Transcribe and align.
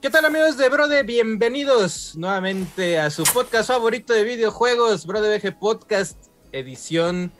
¿Qué 0.00 0.08
tal 0.08 0.24
amigos 0.24 0.56
de 0.56 0.68
Brode? 0.68 1.02
Bienvenidos 1.02 2.16
nuevamente 2.16 2.98
a 2.98 3.10
su 3.10 3.22
podcast 3.24 3.68
favorito 3.68 4.12
de 4.14 4.24
videojuegos, 4.24 5.06
Brode 5.06 5.36
VG 5.38 5.58
Podcast, 5.58 6.16
edición 6.52 7.30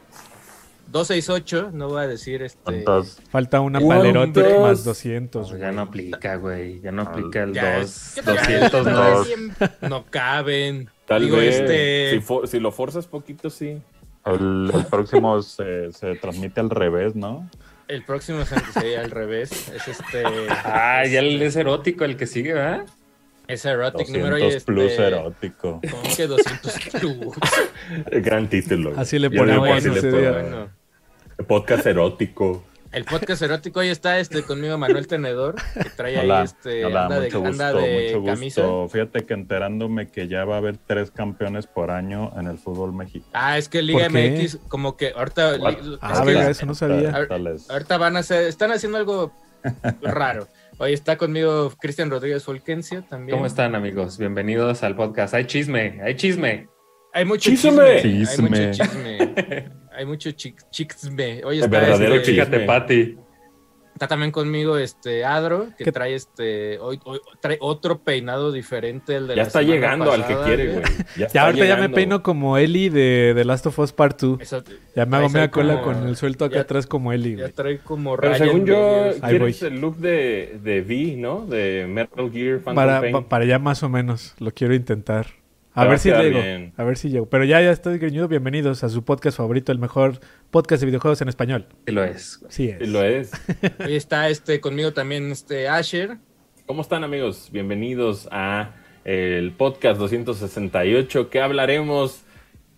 268, 0.89 1.71
no 1.73 1.89
voy 1.89 2.03
a 2.03 2.07
decir 2.07 2.43
este... 2.43 2.61
¿Cuántos? 2.63 3.19
Falta 3.31 3.61
una 3.61 3.81
¿Cuántos? 3.81 4.07
palerote 4.13 4.59
más 4.61 4.85
200. 4.85 5.53
No, 5.53 5.57
ya 5.59 5.73
no 5.73 5.83
aplica, 5.83 6.37
güey. 6.37 6.81
Ya 6.81 6.93
no 6.93 7.03
aplica 7.03 7.45
el 7.45 7.53
Ya, 7.55 7.79
2. 7.81 8.13
¿qué 8.17 8.23
tal? 8.23 8.37
200 8.37 8.87
Ya, 8.87 9.89
no. 9.89 10.05
caben. 10.11 10.91
Tal 11.07 11.23
Digo, 11.23 11.37
vez. 11.39 11.57
este... 11.61 12.11
Si, 12.11 12.21
for- 12.21 12.47
si 12.49 12.59
lo 12.61 12.73
forzas 12.73 13.07
poquito, 13.07 13.49
sí. 13.51 13.81
El, 14.27 14.71
el 14.75 14.85
próximo 14.87 15.41
se, 15.43 15.93
se 15.93 16.15
transmite 16.17 16.61
al 16.61 16.69
revés, 16.69 17.15
¿no? 17.15 17.49
El 17.91 18.05
próximo 18.05 18.45
sería 18.73 19.01
al 19.01 19.11
revés, 19.11 19.51
es 19.75 19.89
este... 19.89 20.23
Ah, 20.65 21.05
ya 21.07 21.19
el 21.19 21.43
es 21.43 21.57
erótico 21.57 22.05
el 22.05 22.17
que 22.17 22.29
sigue, 22.29 22.53
¿verdad? 22.53 22.87
Es 23.49 23.65
erotic 23.65 24.07
200 24.07 24.17
número 24.17 24.39
y 24.39 24.43
este... 24.45 24.61
plus 24.61 24.93
erótico. 24.93 25.81
¿Cómo 25.91 26.17
que 26.17 26.29
200 26.29 26.79
plus? 27.01 27.37
Gran 28.23 28.49
título. 28.49 28.93
Así 28.97 29.19
le 29.19 29.29
ponemos 29.29 29.67
le 29.67 29.77
ese 29.77 29.89
ponemos. 29.91 30.19
día. 30.21 30.31
Bueno, 30.31 30.71
Podcast 31.49 31.85
erótico. 31.85 32.65
El 32.93 33.05
podcast 33.05 33.41
erótico 33.43 33.81
hoy 33.81 33.89
está 33.89 34.19
este 34.19 34.43
conmigo 34.43 34.77
Manuel 34.77 35.07
Tenedor, 35.07 35.55
que 35.81 35.91
trae 35.91 36.19
ahí 36.19 36.45
este... 36.45 36.85
hola, 36.85 37.05
anda 37.05 37.21
de, 37.21 37.31
gusto, 37.31 37.47
anda 37.47 37.73
de 37.73 38.13
mucho 38.15 38.25
camisa. 38.27 38.63
gusto. 38.63 38.89
Fíjate 38.89 39.27
que 39.27 39.35
enterándome 39.35 40.09
que 40.11 40.27
ya 40.27 40.45
va 40.45 40.57
a 40.57 40.59
haber 40.59 40.77
tres 40.77 41.11
campeones 41.11 41.67
por 41.69 41.91
año 41.93 42.33
en 42.39 42.49
el 42.49 42.59
fútbol 42.59 42.93
mexicano. 42.93 43.31
Ah, 43.33 43.59
es 43.59 43.69
que 43.69 43.83
Liga. 43.83 44.09
MX, 44.09 44.59
como 44.69 44.97
que 44.97 45.13
ahorita, 45.17 45.57
li- 45.57 45.99
Ah, 46.01 46.13
es 46.15 46.21
que 46.21 46.27
venga, 46.27 46.51
eso 46.51 46.67
no 46.67 46.75
sabía. 46.75 47.13
Ahor- 47.13 47.61
ahorita 47.71 47.97
van 47.99 48.17
a 48.17 48.21
hacer, 48.21 48.45
están 48.49 48.73
haciendo 48.73 48.99
algo 48.99 49.33
raro. 50.03 50.49
Hoy 50.79 50.93
está 50.95 51.17
conmigo 51.19 51.73
Cristian 51.81 52.11
Rodríguez 52.11 52.43
Fulgencio 52.45 53.05
también. 53.05 53.37
¿Cómo 53.37 53.47
están, 53.47 53.75
amigos? 53.75 54.17
Bienvenidos 54.19 54.83
al 54.83 54.97
podcast. 54.97 55.35
Hay 55.35 55.45
chisme, 55.45 56.01
hay 56.03 56.17
chisme. 56.17 56.69
Hay 57.13 57.25
mucho 57.25 57.51
¡Chisme! 57.51 57.71
chisme. 57.71 57.83
Hay 57.83 58.27
Chisme. 58.27 58.49
mucho 58.49 58.83
chisme. 58.85 59.71
Hay 59.93 60.07
mucho 60.07 60.31
chi- 60.31 60.55
chisme. 60.71 61.43
Hoy 61.45 61.59
El 61.59 61.65
está, 61.65 61.81
verdadero 61.81 62.15
este, 62.15 62.35
chisme. 62.37 62.61
Pati. 62.61 63.17
está 63.93 64.07
también 64.09 64.31
conmigo 64.31 64.79
este 64.79 65.25
Adro, 65.27 65.67
que 65.77 65.85
¿Qué? 65.85 65.93
trae 65.93 66.15
este 66.15 66.79
hoy, 66.79 66.99
hoy 67.05 67.21
trae 67.41 67.59
otro 67.61 67.99
peinado 68.03 68.51
diferente 68.51 69.17
al 69.17 69.27
de 69.29 69.35
Ya 69.35 69.43
la 69.43 69.47
está 69.49 69.61
llegando 69.63 70.11
al 70.11 70.23
que 70.27 70.33
pasada, 70.35 70.47
quiere, 70.47 70.73
güey. 70.73 70.85
Ya, 71.19 71.29
Ya 71.29 71.43
ahorita 71.45 71.65
ya 71.67 71.75
me 71.75 71.81
llegando. 71.81 71.95
peino 71.97 72.23
como 72.23 72.57
Eli 72.57 72.89
de 72.89 73.33
The 73.37 73.45
Last 73.45 73.67
of 73.67 73.79
Us 73.79 73.93
Part 73.93 74.21
2. 74.23 74.41
Eso- 74.41 74.63
Ya 74.97 75.05
me 75.05 75.17
hago 75.19 75.29
media 75.29 75.51
cola 75.51 75.83
con 75.83 76.07
el 76.09 76.17
suelto 76.17 76.47
acá 76.47 76.55
ya- 76.55 76.61
atrás 76.63 76.87
como 76.87 77.13
Eli, 77.13 77.37
Ya 77.37 77.51
trae 77.51 77.79
como 77.81 78.17
Pero 78.17 78.33
raya 78.33 78.45
según 78.47 78.65
yo, 78.65 79.11
quieres 79.21 79.61
voy. 79.61 79.69
el 79.69 79.81
look 79.81 79.97
de, 79.99 80.59
de 80.63 80.81
V, 80.81 81.17
¿no? 81.19 81.45
De 81.45 81.87
Metal 81.87 82.31
Gear 82.33 82.55
Phantom 82.61 82.75
Para, 82.77 83.01
Pain. 83.01 83.13
pa- 83.13 83.29
para 83.29 83.45
allá 83.45 83.59
más 83.59 83.83
o 83.83 83.89
menos. 83.91 84.35
Lo 84.39 84.53
quiero 84.53 84.73
intentar. 84.75 85.27
A 85.73 85.85
ver 85.85 85.95
a 85.95 85.99
si 85.99 86.11
llego. 86.11 86.41
bien. 86.41 86.73
A 86.77 86.83
ver 86.85 86.97
si 86.97 87.11
llego. 87.11 87.27
Pero 87.27 87.45
ya, 87.45 87.61
ya 87.61 87.71
estoy 87.71 87.99
greñudo. 87.99 88.27
Bienvenidos 88.27 88.83
a 88.83 88.89
su 88.89 89.05
podcast 89.05 89.37
favorito, 89.37 89.71
el 89.71 89.79
mejor 89.79 90.19
podcast 90.51 90.81
de 90.81 90.87
videojuegos 90.87 91.21
en 91.23 91.29
español. 91.29 91.67
Sí 91.87 91.93
lo 91.93 92.03
es. 92.03 92.41
Sí 92.49 92.69
es. 92.71 92.79
Sí, 92.81 92.87
Lo 92.87 93.05
es. 93.05 93.31
Hoy 93.85 93.95
está 93.95 94.29
este 94.29 94.61
conmigo 94.61 94.93
también 94.93 95.31
este 95.31 95.69
Asher. 95.69 96.19
¿Cómo 96.67 96.83
están, 96.83 97.05
amigos? 97.05 97.51
Bienvenidos 97.53 98.29
a 98.33 98.73
el 99.05 99.53
podcast 99.53 100.01
268 100.01 101.31
que 101.31 101.41
hablaremos 101.41 102.23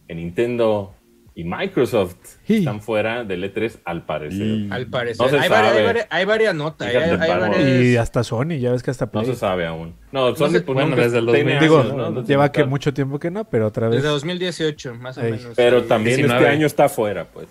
en 0.09 0.19
Nintendo 0.19 0.95
y 1.35 1.45
Microsoft. 1.45 2.17
Sí. 2.47 2.59
Están 2.59 2.81
fuera 2.83 3.25
del 3.25 3.43
E3 3.45 3.79
al 3.85 4.05
parecer. 4.05 4.41
Y- 4.47 4.69
Al 4.71 4.87
parecer. 4.87 5.25
No 5.27 5.31
se 5.31 5.39
hay, 5.39 5.49
varias, 5.49 5.69
hay, 5.73 5.73
sabe. 5.75 5.87
varias, 5.87 6.07
hay 6.11 6.25
varias 6.27 6.55
notas. 6.55 6.89
Hay, 6.89 6.95
Fíjate, 6.95 7.11
hay 7.23 7.31
Bárbaro. 7.31 7.53
varias- 7.53 7.83
Y 7.85 7.97
hasta 7.97 8.23
Sony, 8.25 8.59
ya 8.61 8.71
ves 8.73 8.83
que 8.83 8.91
hasta 8.91 9.07
No 9.07 9.11
Play. 9.13 9.25
se 9.27 9.35
sabe 9.37 9.67
aún. 9.67 9.95
No, 10.13 10.35
Sony 10.37 10.51
sé- 10.51 10.61
pues, 10.61 10.75
bueno, 10.75 10.91
nunca 10.91 11.03
desde 11.03 11.19
el 11.19 11.25
tiene 11.27 11.39
2000. 11.55 11.61
Digo, 11.61 11.81
años, 11.81 11.95
¿no? 11.97 12.13
Desde 12.13 12.29
lleva 12.29 12.53
que 12.53 12.65
mucho 12.65 12.93
tiempo 12.93 13.19
que 13.19 13.31
no, 13.31 13.45
pero 13.49 13.67
otra 13.69 13.89
vez. 13.89 13.97
Desde 13.97 14.09
2018, 14.09 14.95
más 14.97 15.17
o 15.17 15.23
menos. 15.23 15.41
Pero 15.57 15.81
Sí. 15.81 15.87
también 15.89 16.17
19. 16.19 16.41
este 16.45 16.55
año 16.57 16.67
está 16.67 16.89
fuera, 16.89 17.25
pues. 17.25 17.49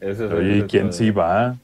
Ese 0.00 0.24
es 0.26 0.32
Oye, 0.32 0.56
¿y 0.58 0.62
quién 0.62 0.92
sí 0.94 1.10
va? 1.10 1.56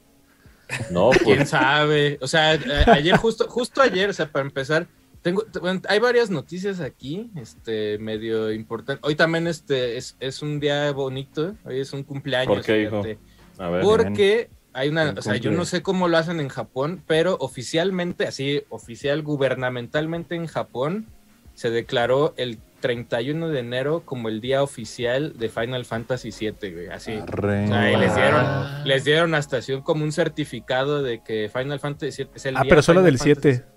No, 0.91 1.09
¿Quién 1.23 1.37
pues. 1.37 1.49
sabe? 1.49 2.19
O 2.21 2.27
sea, 2.27 2.51
a- 2.51 2.91
ayer, 2.93 3.15
justo, 3.17 3.47
justo 3.47 3.81
ayer, 3.81 4.09
o 4.09 4.13
sea, 4.13 4.27
para 4.27 4.45
empezar, 4.45 4.85
tengo, 5.21 5.43
bueno, 5.61 5.81
hay 5.89 5.99
varias 5.99 6.29
noticias 6.29 6.79
aquí, 6.79 7.29
este, 7.35 7.97
medio 7.97 8.51
importante. 8.51 9.01
Hoy 9.05 9.15
también 9.15 9.47
este, 9.47 9.97
es, 9.97 10.15
es 10.19 10.41
un 10.41 10.59
día 10.59 10.91
bonito, 10.91 11.55
hoy 11.65 11.79
es 11.79 11.93
un 11.93 12.03
cumpleaños. 12.03 12.55
¿Por 12.55 12.63
qué, 12.65 12.83
hijo? 12.83 13.03
fíjate. 13.03 13.19
A 13.57 13.69
ver. 13.69 13.81
Porque 13.81 14.49
hay 14.73 14.89
una, 14.89 15.05
¿Quién 15.05 15.17
o 15.17 15.21
sea, 15.21 15.35
yo 15.37 15.51
no 15.51 15.65
sé 15.65 15.81
cómo 15.81 16.07
lo 16.07 16.17
hacen 16.17 16.39
en 16.39 16.49
Japón, 16.49 17.03
pero 17.07 17.35
oficialmente, 17.39 18.27
así, 18.27 18.61
oficial, 18.69 19.21
gubernamentalmente 19.23 20.35
en 20.35 20.45
Japón, 20.47 21.07
se 21.55 21.71
declaró 21.71 22.35
el 22.37 22.59
31 22.81 23.49
de 23.49 23.59
enero 23.59 24.03
como 24.05 24.29
el 24.29 24.39
día 24.39 24.61
oficial 24.61 25.33
de 25.39 25.49
Final 25.49 25.85
Fantasy 25.85 26.29
VII, 26.29 26.71
güey, 26.71 26.87
así. 26.89 27.13
O 27.17 27.25
sea, 27.41 27.91
y 27.91 27.95
les 27.97 28.13
dieron, 28.15 28.41
Ah. 28.45 28.83
les 28.85 29.03
dieron 29.03 29.33
hasta 29.33 29.57
así 29.57 29.73
un- 29.73 29.81
como 29.81 30.03
un 30.03 30.11
certificado 30.11 31.01
de 31.01 31.23
que 31.23 31.49
Final 31.51 31.79
Fantasy 31.79 32.23
VII 32.25 32.31
es 32.35 32.45
el 32.45 32.55
Ah, 32.57 32.61
día 32.61 32.69
pero 32.69 32.81
solo 32.83 32.99
Final 33.01 33.11
del 33.13 33.17
Fantasy. 33.17 33.51
7. 33.63 33.76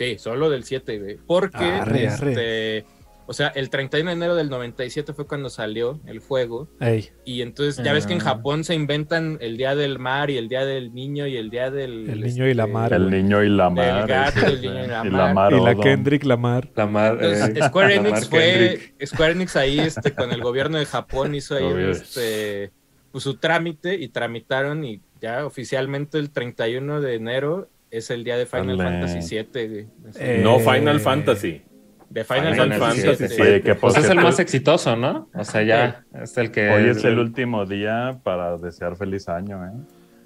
Sí, 0.00 0.16
solo 0.18 0.48
del 0.48 0.64
7, 0.64 0.98
güey. 0.98 1.18
Porque, 1.26 1.58
Arre, 1.62 2.08
arre. 2.08 2.30
este, 2.32 2.86
o 3.26 3.34
sea, 3.34 3.48
el 3.48 3.68
31 3.68 4.08
de 4.08 4.16
enero 4.16 4.34
del 4.34 4.48
97 4.48 5.12
fue 5.12 5.26
cuando 5.26 5.50
salió 5.50 6.00
el 6.06 6.20
juego. 6.20 6.68
Ey, 6.80 7.10
Y 7.26 7.42
entonces, 7.42 7.84
ya 7.84 7.92
ves 7.92 8.06
que 8.06 8.14
en 8.14 8.20
Ah. 8.22 8.24
Japón 8.24 8.64
se 8.64 8.74
inventan 8.74 9.36
el 9.42 9.58
día 9.58 9.74
del 9.74 9.98
mar 9.98 10.30
y 10.30 10.38
el 10.38 10.48
día 10.48 10.64
del 10.64 10.94
niño 10.94 11.26
y 11.26 11.36
el 11.36 11.50
día 11.50 11.70
del... 11.70 12.08
El 12.08 12.22
niño 12.22 12.48
y 12.48 12.54
la 12.54 12.66
mar. 12.66 12.94
El 12.94 13.10
niño 13.10 13.42
y 13.44 13.50
la 13.50 13.68
mar. 13.68 14.06
gato, 14.08 14.46
el 14.46 14.62
niño 14.62 14.84
y 14.84 14.88
la 14.88 15.04
y 15.04 15.10
mar. 15.10 15.26
la 15.28 15.34
mar 15.34 15.52
y 15.52 15.56
la 15.56 15.70
Odom. 15.72 15.80
Kendrick 15.82 16.24
Lamar. 16.24 16.68
La 16.74 16.86
mar, 16.86 17.18
Entonces, 17.20 17.56
eh, 17.56 17.68
Square 17.68 17.94
Enix 17.96 18.10
mar 18.10 18.24
fue, 18.24 18.40
Kendrick. 18.40 19.06
Square 19.06 19.32
Enix 19.32 19.56
ahí, 19.56 19.78
este, 19.80 20.14
con 20.14 20.32
el 20.32 20.40
gobierno 20.40 20.78
de 20.78 20.86
Japón 20.86 21.34
hizo 21.34 21.56
ahí, 21.56 21.64
Obvio. 21.64 21.90
este, 21.90 22.72
pues, 23.12 23.22
su 23.22 23.34
trámite 23.36 23.96
y 23.96 24.08
tramitaron 24.08 24.82
y 24.82 25.02
ya 25.20 25.44
oficialmente 25.44 26.16
el 26.18 26.30
31 26.30 27.02
de 27.02 27.14
enero 27.16 27.68
es 27.90 28.10
el 28.10 28.24
día 28.24 28.36
de 28.36 28.46
Final. 28.46 28.76
Fantasy 28.78 29.36
VII, 29.36 29.86
Eh, 30.18 30.40
No 30.42 30.58
Final 30.60 31.00
Fantasy. 31.00 31.62
de 32.08 32.24
Final, 32.24 32.54
Final 32.54 32.72
Fantasy 32.74 33.26
VII. 33.26 33.42
Oye, 33.42 33.62
que 33.62 33.74
por 33.74 33.92
Pues 33.92 34.04
es 34.04 34.10
el 34.10 34.16
más 34.16 34.38
exitoso, 34.38 34.96
¿no? 34.96 35.28
O 35.34 35.44
sea, 35.44 35.62
ya 35.62 36.04
es 36.20 36.36
el 36.38 36.50
que. 36.50 36.70
Hoy 36.70 36.88
es 36.90 37.04
el 37.04 37.18
último 37.18 37.66
día 37.66 38.18
para 38.22 38.56
desear 38.56 38.96
feliz 38.96 39.28
año, 39.28 39.64
¿eh? 39.64 39.70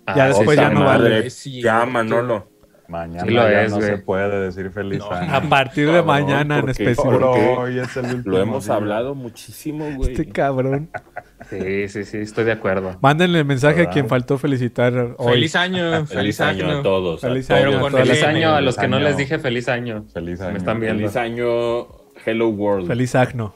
Ah, 0.07 0.15
Ya 0.17 0.33
sí, 0.33 0.39
después 0.39 0.59
sí, 0.59 0.63
ya 0.65 0.71
no 0.71 0.81
sí. 0.81 0.85
vale. 0.87 1.31
Cierto. 1.31 1.65
Ya, 1.65 1.87
Manolo. 1.87 2.51
Mañana 2.87 3.23
Sí 3.25 3.31
lo 3.31 3.43
ya 3.43 3.63
es, 3.63 3.71
no 3.73 3.81
se 3.81 3.97
puede 3.99 4.41
decir 4.41 4.71
feliz 4.71 4.99
No. 4.99 5.11
año. 5.11 5.35
A 5.35 5.41
partir 5.41 5.87
de 5.87 5.93
Cabrón, 6.03 6.07
mañana 6.07 6.59
en 6.59 6.69
específico. 6.69 7.09
Pero 7.11 7.31
¿Por 7.31 7.39
qué? 7.39 7.49
hoy 7.49 7.79
es 7.79 7.97
el 7.97 8.05
último 8.05 8.23
Lo 8.37 8.43
hemos 8.43 8.65
día. 8.67 8.75
hablado 8.75 9.15
muchísimo, 9.15 9.91
güey. 9.97 10.11
Este 10.13 10.29
cabrón. 10.29 10.91
Sí, 11.49 11.89
sí, 11.89 12.05
sí, 12.05 12.19
estoy 12.19 12.45
de 12.45 12.53
acuerdo. 12.53 12.97
Mándenle 13.01 13.43
mensaje 13.45 13.83
a 13.83 13.91
quien 13.91 14.09
faltó 14.09 14.39
felicitar 14.39 15.15
hoy. 15.19 15.33
Feliz 15.35 15.57
año, 15.57 16.07
Feliz 16.07 16.41
año 16.41 16.71
a 16.71 16.83
todos. 16.83 17.21
Feliz 17.21 17.51
año 17.51 17.81
con 17.81 17.95
el- 17.97 18.07
Feliz 18.07 18.23
año 18.23 18.55
a 18.55 18.61
los 18.61 18.77
que 18.77 18.89
no 18.89 18.97
año. 18.97 19.07
les 19.07 19.17
dije 19.17 19.39
feliz 19.39 19.69
año. 19.69 20.05
Feliz 20.13 20.41
Me 20.41 20.47
año. 20.47 20.57
están 20.59 20.81
viendo. 20.81 20.99
Feliz 21.01 21.17
año, 21.17 21.87
Hello 22.25 22.49
World. 22.49 22.87
Feliz 22.87 23.15
Agno. 23.15 23.55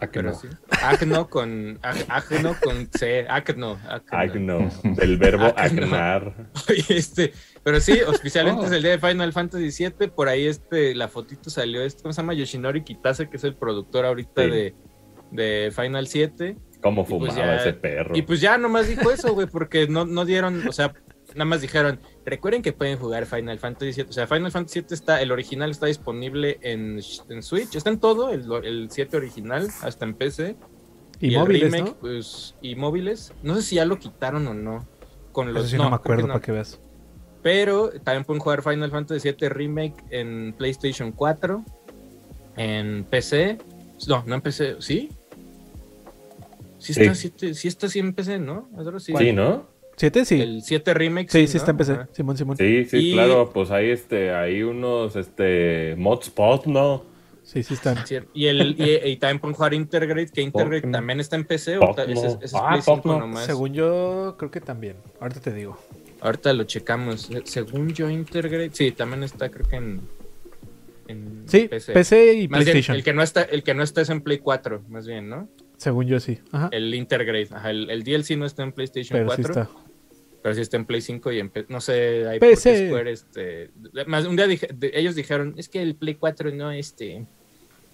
¿A 0.00 0.06
que 0.06 0.20
Pero 0.20 0.30
no? 0.30 0.34
sí. 0.38 0.46
Agno 0.82 1.28
con, 1.28 1.78
agno 1.82 2.54
con 2.62 2.88
C, 2.92 3.26
agno. 3.28 3.78
agno. 3.88 4.04
Agno, 4.12 4.70
del 4.94 5.16
verbo. 5.18 5.52
Oye, 6.68 6.84
este, 6.88 7.32
pero 7.64 7.80
sí, 7.80 8.00
oficialmente 8.06 8.62
Oh. 8.62 8.66
es 8.66 8.72
el 8.72 8.82
día 8.82 8.92
de 8.96 8.98
Final 8.98 9.32
Fantasy 9.32 9.70
VII. 9.98 10.08
Por 10.08 10.28
ahí 10.28 10.46
este, 10.46 10.94
la 10.94 11.08
fotito 11.08 11.50
salió, 11.50 11.82
este, 11.82 12.02
¿cómo 12.02 12.12
se 12.12 12.20
llama? 12.22 12.34
Yoshinori 12.34 12.84
Kitase, 12.84 13.28
que 13.28 13.36
es 13.38 13.44
el 13.44 13.54
productor 13.56 14.04
ahorita 14.06 14.44
Sí. 14.44 14.50
de, 14.50 14.74
de 15.32 15.72
Final 15.74 16.06
7. 16.06 16.56
Cómo 16.80 17.04
pues 17.04 17.32
fumaba 17.32 17.34
ya- 17.36 17.56
ese 17.56 17.72
perro. 17.72 18.16
Y 18.16 18.22
pues 18.22 18.40
ya 18.40 18.56
nomás 18.56 18.86
dijo 18.86 19.10
eso, 19.10 19.34
güey, 19.34 19.48
porque 19.48 19.88
no, 19.88 20.04
no 20.04 20.24
dieron, 20.24 20.66
o 20.68 20.72
sea, 20.72 20.92
nada 21.34 21.44
más 21.44 21.60
dijeron, 21.60 22.00
recuerden 22.24 22.62
que 22.62 22.72
pueden 22.72 22.98
jugar 22.98 23.26
Final 23.26 23.58
Fantasy 23.58 23.92
VII. 24.02 24.10
O 24.10 24.12
sea, 24.12 24.26
Final 24.26 24.50
Fantasy 24.50 24.80
VII 24.80 24.86
está, 24.94 25.20
el 25.22 25.30
original 25.32 25.70
está 25.70 25.86
disponible 25.86 26.58
en, 26.62 27.00
en 27.28 27.42
Switch, 27.42 27.74
está 27.76 27.90
en 27.90 27.98
todo, 28.00 28.30
el, 28.30 28.50
el 28.64 28.88
7 28.90 29.16
original, 29.16 29.68
hasta 29.82 30.04
en 30.04 30.14
PC. 30.14 30.56
Y, 31.20 31.34
el 31.34 31.40
móviles, 31.40 31.72
remake, 31.72 31.90
¿no? 31.90 31.96
pues, 31.98 32.54
y 32.62 32.74
móviles. 32.76 33.32
No 33.42 33.54
sé 33.56 33.62
si 33.62 33.74
ya 33.76 33.84
lo 33.84 33.98
quitaron 33.98 34.46
o 34.46 34.54
no. 34.54 34.86
Con 35.32 35.52
los, 35.52 35.64
Eso 35.64 35.70
sí 35.72 35.76
no, 35.76 35.84
me 35.84 35.88
creo 35.90 35.98
que 35.98 36.02
acuerdo 36.02 36.26
no. 36.28 36.32
para 36.34 36.44
que 36.44 36.52
veas. 36.52 36.80
Pero 37.42 37.90
también 38.04 38.24
pueden 38.24 38.40
jugar 38.40 38.62
Final 38.62 38.90
Fantasy 38.90 39.30
VII 39.32 39.48
Remake 39.48 39.94
en 40.10 40.54
PlayStation 40.56 41.12
4, 41.12 41.64
en 42.56 43.04
PC. 43.04 43.58
No, 44.08 44.22
no 44.26 44.34
en 44.36 44.40
PC, 44.40 44.76
¿sí? 44.80 45.10
Sí 46.78 46.94
Sí. 46.94 47.00
está, 47.02 47.14
siete- 47.14 47.54
sí 47.54 47.68
está 47.68 47.86
así 47.86 47.98
en 47.98 48.12
PC, 48.14 48.38
¿no? 48.38 48.68
Sí. 48.98 49.12
Sí, 49.16 49.32
¿no? 49.32 49.66
¿Siete? 49.98 50.24
Sí. 50.24 50.40
El 50.40 50.62
7 50.62 50.94
Remake. 50.94 51.30
sí, 51.30 51.46
sí 51.46 51.54
¿no? 51.54 51.58
está 51.58 51.70
en 51.72 51.76
PC. 51.76 51.92
Ajá. 51.92 52.08
Simón, 52.12 52.36
Simón. 52.38 52.56
Sí, 52.56 52.84
sí, 52.86 52.96
Y- 53.10 53.12
claro. 53.12 53.50
Pues 53.52 53.70
hay 53.70 53.90
este, 53.90 54.32
hay 54.32 54.62
unos 54.62 55.14
este 55.16 55.94
modspot, 55.98 56.66
¿no? 56.66 57.04
Sí, 57.42 57.62
sí 57.62 57.74
están. 57.74 57.98
Y, 58.34 58.46
el, 58.46 58.76
y, 58.78 59.08
y 59.10 59.16
también 59.16 59.38
pueden 59.40 59.54
jugar 59.54 59.72
Intergrade, 59.74 60.28
que 60.28 60.42
Intergrade 60.42 60.82
también 60.92 61.18
está 61.18 61.36
en 61.36 61.44
PC. 61.44 61.78
O 61.78 61.80
Pokémon. 61.80 61.96
ta- 61.96 62.12
ese, 62.12 62.26
ese 62.36 62.44
es 62.44 62.54
Ah, 62.54 62.68
Play 62.70 62.82
5 62.82 62.96
Pokémon. 62.96 63.18
nomás. 63.20 63.46
Según 63.46 63.72
yo, 63.72 64.34
creo 64.38 64.50
que 64.50 64.60
también. 64.60 64.96
Ahorita 65.20 65.40
te 65.40 65.52
digo. 65.54 65.78
Ahorita 66.20 66.52
lo 66.52 66.64
checamos. 66.64 67.30
Eh, 67.30 67.40
Según 67.44 67.88
yo, 67.94 68.10
Intergrade. 68.10 68.70
Sí, 68.72 68.92
también 68.92 69.22
está, 69.22 69.48
creo 69.48 69.66
que 69.66 69.76
en. 69.76 70.00
en 71.08 71.44
Sí, 71.46 71.68
PC, 71.68 72.34
y 72.34 72.48
Más 72.48 72.64
bien, 72.64 72.72
PlayStation. 72.72 72.96
el 72.96 73.02
que 73.02 73.12
no 73.14 73.22
está, 73.22 73.42
el 73.42 73.62
que 73.62 73.72
no 73.74 73.82
está 73.82 74.02
es 74.02 74.10
en 74.10 74.20
Play 74.20 74.38
4, 74.38 74.82
más 74.88 75.06
bien, 75.06 75.28
¿no? 75.30 75.48
Según 75.78 76.06
yo 76.06 76.20
sí. 76.20 76.38
Ajá. 76.52 76.68
El 76.72 76.94
Intergrade. 76.94 77.48
Ajá, 77.50 77.70
el, 77.70 77.88
el 77.88 78.02
DLC 78.04 78.36
no 78.36 78.44
está 78.44 78.62
en 78.62 78.72
PlayStation 78.72 79.18
Pero 79.18 79.30
sí 79.30 79.42
4. 79.42 79.62
está. 79.62 79.87
Pero 80.48 80.54
sí 80.54 80.60
está 80.62 80.76
en 80.78 80.86
Play 80.86 81.02
5 81.02 81.32
y 81.32 81.40
en 81.40 81.52
no 81.68 81.80
sé, 81.82 82.26
hay 82.26 82.38
PC. 82.40 82.88
Square, 82.88 83.12
este, 83.12 83.70
más 84.06 84.24
un 84.24 84.34
día 84.36 84.46
dije- 84.46 84.68
de- 84.74 84.92
ellos 84.94 85.14
dijeron, 85.14 85.52
es 85.58 85.68
que 85.68 85.82
el 85.82 85.94
Play 85.94 86.14
4 86.14 86.50
no 86.52 86.70
este 86.72 87.26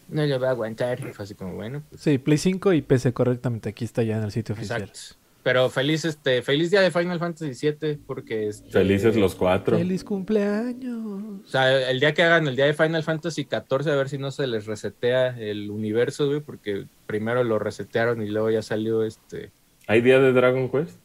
no 0.08 0.24
lo 0.24 0.38
va 0.38 0.48
a 0.48 0.50
aguantar. 0.50 1.00
Y 1.00 1.12
fue 1.12 1.24
así 1.24 1.34
como, 1.34 1.54
bueno, 1.54 1.82
pues, 1.90 2.00
Sí, 2.02 2.18
Play 2.18 2.38
5 2.38 2.72
y 2.74 2.82
PC 2.82 3.12
correctamente. 3.12 3.70
Aquí 3.70 3.84
está 3.84 4.02
ya 4.04 4.18
en 4.18 4.22
el 4.24 4.30
sitio 4.30 4.54
oficial. 4.54 4.82
exacto. 4.82 5.16
Pero 5.42 5.68
feliz 5.68 6.06
este 6.06 6.40
feliz 6.40 6.70
día 6.70 6.80
de 6.80 6.90
Final 6.90 7.18
Fantasy 7.18 7.52
7 7.54 7.98
porque 8.06 8.48
este, 8.48 8.70
Felices 8.70 9.14
los 9.16 9.34
cuatro. 9.34 9.76
¡Feliz 9.76 10.02
cumpleaños! 10.02 11.42
O 11.44 11.48
sea, 11.48 11.90
el 11.90 12.00
día 12.00 12.14
que 12.14 12.22
hagan 12.22 12.46
el 12.48 12.56
día 12.56 12.64
de 12.66 12.72
Final 12.72 13.02
Fantasy 13.02 13.44
14 13.44 13.90
a 13.90 13.94
ver 13.94 14.08
si 14.08 14.16
no 14.16 14.30
se 14.30 14.46
les 14.46 14.64
resetea 14.64 15.38
el 15.38 15.70
universo, 15.70 16.28
güey, 16.28 16.40
porque 16.40 16.86
primero 17.06 17.44
lo 17.44 17.58
resetearon 17.58 18.22
y 18.22 18.30
luego 18.30 18.50
ya 18.50 18.62
salió 18.62 19.02
este 19.04 19.50
¿Hay 19.86 20.00
día 20.00 20.18
de 20.18 20.32
Dragon 20.32 20.70
Quest? 20.70 20.96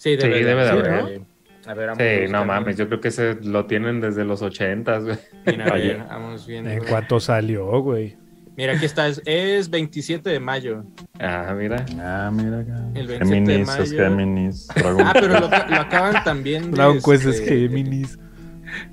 Sí, 0.00 0.16
debe, 0.16 0.38
Sí, 0.38 0.44
debe 0.44 0.62
de 0.64 0.70
haber. 0.70 0.90
haber. 0.92 1.20
A 1.66 1.74
ver, 1.74 1.86
vamos 1.88 2.02
Sí, 2.02 2.32
no 2.32 2.44
mames, 2.46 2.76
yo 2.78 2.86
creo 2.88 3.00
que 3.02 3.08
ese 3.08 3.34
lo 3.42 3.66
tienen 3.66 4.00
desde 4.00 4.24
los 4.24 4.40
ochentas, 4.40 5.04
güey. 5.04 5.18
Mira, 5.46 5.74
Oye. 5.74 5.96
vamos 6.08 6.46
viendo. 6.46 6.70
¿En 6.70 6.82
cuánto 6.84 7.20
salió, 7.20 7.66
güey? 7.82 8.16
Mira, 8.56 8.72
aquí 8.74 8.86
está, 8.86 9.08
es, 9.08 9.20
es 9.26 9.68
27 9.68 10.30
de 10.30 10.40
mayo. 10.40 10.84
Ah, 11.18 11.54
mira. 11.56 11.84
Ah, 11.98 12.30
mira 12.32 12.60
acá. 12.60 12.82
El 12.94 13.06
27 13.08 13.12
de 13.18 13.26
Géminis, 13.26 13.66
mayo. 13.66 13.82
es 13.82 13.92
Géminis. 13.92 14.68
Dragon 14.74 15.02
Ah, 15.06 15.12
pero 15.12 15.34
lo, 15.34 15.40
lo 15.48 15.80
acaban 15.80 16.24
también 16.24 16.70
de, 16.70 16.76
Dragon 16.78 16.96
Quest 17.02 17.26
es 17.26 17.40
este, 17.40 17.58
Géminis. 17.58 18.18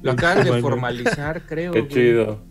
Lo 0.02 0.12
acaban 0.12 0.44
de 0.44 0.62
formalizar, 0.62 1.42
creo. 1.48 1.72
Qué 1.72 1.80
güey. 1.82 1.92
chido. 1.94 2.44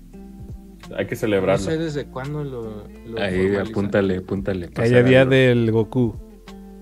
Hay 0.96 1.04
que 1.06 1.14
No 1.14 1.20
celebrarlo. 1.20 1.62
sé 1.64 1.76
desde 1.76 2.06
cuándo 2.06 2.42
lo, 2.42 2.86
lo 3.06 3.20
Ahí, 3.20 3.34
formalizan. 3.48 3.66
apúntale, 3.68 4.16
apúntale. 4.16 4.68
Que 4.70 4.82
haya 4.82 5.02
día 5.02 5.24
del 5.26 5.70
Goku. 5.72 6.16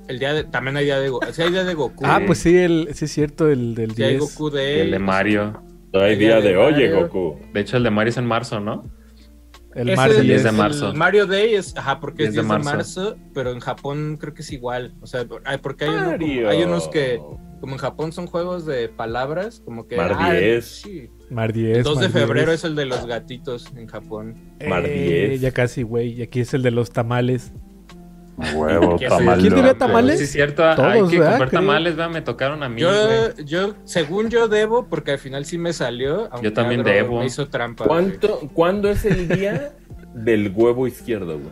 El 0.08 0.18
día 0.18 0.34
de, 0.34 0.44
también 0.44 0.76
hay 0.76 0.84
día 0.84 0.98
de 0.98 1.08
Goku. 1.08 1.26
Sí, 1.32 1.42
hay 1.42 1.50
día 1.50 1.64
de 1.64 1.74
Goku. 1.74 2.04
Ah, 2.06 2.20
pues 2.26 2.38
sí, 2.38 2.56
el, 2.56 2.88
sí 2.94 3.06
es 3.06 3.12
cierto, 3.12 3.48
el 3.50 3.74
del 3.74 3.90
hay 3.92 3.96
10. 4.18 4.20
Goku 4.20 4.50
de 4.50 4.82
El 4.82 4.90
de 4.90 4.98
Mario. 4.98 5.62
Hay 5.94 6.12
El 6.14 6.18
día 6.18 6.28
día 6.36 6.40
de 6.40 6.48
de 6.50 6.56
Oye. 6.56 6.90
Goku. 6.92 7.38
De 7.52 7.60
hecho, 7.60 7.76
el 7.76 7.84
de 7.84 7.90
Mario 7.90 8.10
es 8.10 8.16
en 8.16 8.26
marzo, 8.26 8.60
¿no? 8.60 8.84
El 9.74 9.88
Ese 9.88 9.96
Mar 9.96 10.10
es 10.10 10.18
el- 10.18 10.26
10. 10.26 10.42
de 10.44 10.48
el 10.50 10.54
marzo. 10.56 10.94
Mario 10.94 11.26
Day 11.26 11.54
es, 11.54 11.76
ajá, 11.76 11.98
porque 12.00 12.24
es 12.24 12.32
10 12.32 12.42
de 12.46 12.48
10 12.54 12.58
de 12.64 12.64
marzo. 12.70 13.00
marzo. 13.00 13.16
pero 13.32 13.50
en 13.50 13.60
Japón 13.60 14.18
creo 14.20 14.32
que 14.34 14.42
es 14.42 14.52
igual. 14.52 14.94
O 15.00 15.06
sea, 15.06 15.24
hay- 15.44 15.58
porque 15.58 15.84
hay, 15.84 15.90
uno 15.90 16.12
como- 16.18 16.48
hay 16.48 16.62
unos 16.62 16.88
que, 16.88 17.20
como 17.60 17.72
en 17.72 17.78
Japón 17.78 18.12
son 18.12 18.26
juegos 18.26 18.66
de 18.66 18.88
palabras, 18.88 19.62
como 19.64 19.88
que. 19.88 19.96
Mar 19.96 20.14
ah, 20.18 20.32
10. 20.32 20.64
sí. 20.64 21.08
Mar 21.30 21.52
10. 21.52 21.78
El 21.78 21.82
2 21.82 21.98
de 22.00 22.08
Mar 22.08 22.12
febrero 22.12 22.50
10. 22.50 22.60
es 22.60 22.64
el 22.64 22.76
de 22.76 22.84
los 22.84 23.06
gatitos 23.06 23.72
en 23.76 23.86
Japón. 23.88 24.34
Mar 24.68 24.84
Eh, 24.86 25.28
10. 25.30 25.40
ya 25.40 25.50
casi, 25.50 25.82
güey. 25.82 26.12
Y 26.12 26.22
aquí 26.22 26.40
es 26.40 26.54
el 26.54 26.62
de 26.62 26.70
los 26.70 26.90
tamales. 26.92 27.52
Huevo, 28.54 28.96
¿Quién 28.98 29.10
tamal. 29.10 29.42
diría 29.42 29.74
tamales? 29.78 30.18
Sí, 30.18 30.24
es 30.24 30.32
cierto. 30.32 30.64
hay 30.64 31.02
que 31.08 31.18
¿verdad? 31.18 31.30
comprar 31.38 31.50
tamales, 31.50 31.96
¿verdad? 31.96 32.12
Me 32.12 32.20
tocaron 32.22 32.62
a 32.62 32.68
mí, 32.68 32.80
Yo, 32.80 32.88
güey. 32.90 33.44
yo, 33.46 33.74
según 33.84 34.28
yo 34.30 34.48
debo, 34.48 34.86
porque 34.88 35.12
al 35.12 35.18
final 35.18 35.44
sí 35.44 35.56
me 35.58 35.72
salió. 35.72 36.28
aunque 36.32 36.50
también 36.50 36.82
debo. 36.82 37.20
Me 37.20 37.26
hizo 37.26 37.48
trampa. 37.48 37.84
güey. 37.84 37.88
¿Cuánto, 38.04 38.40
¿Cuándo 38.52 38.90
es 38.90 39.04
el 39.04 39.28
día 39.28 39.72
del 40.14 40.52
huevo 40.54 40.86
izquierdo, 40.86 41.38
güey? 41.38 41.50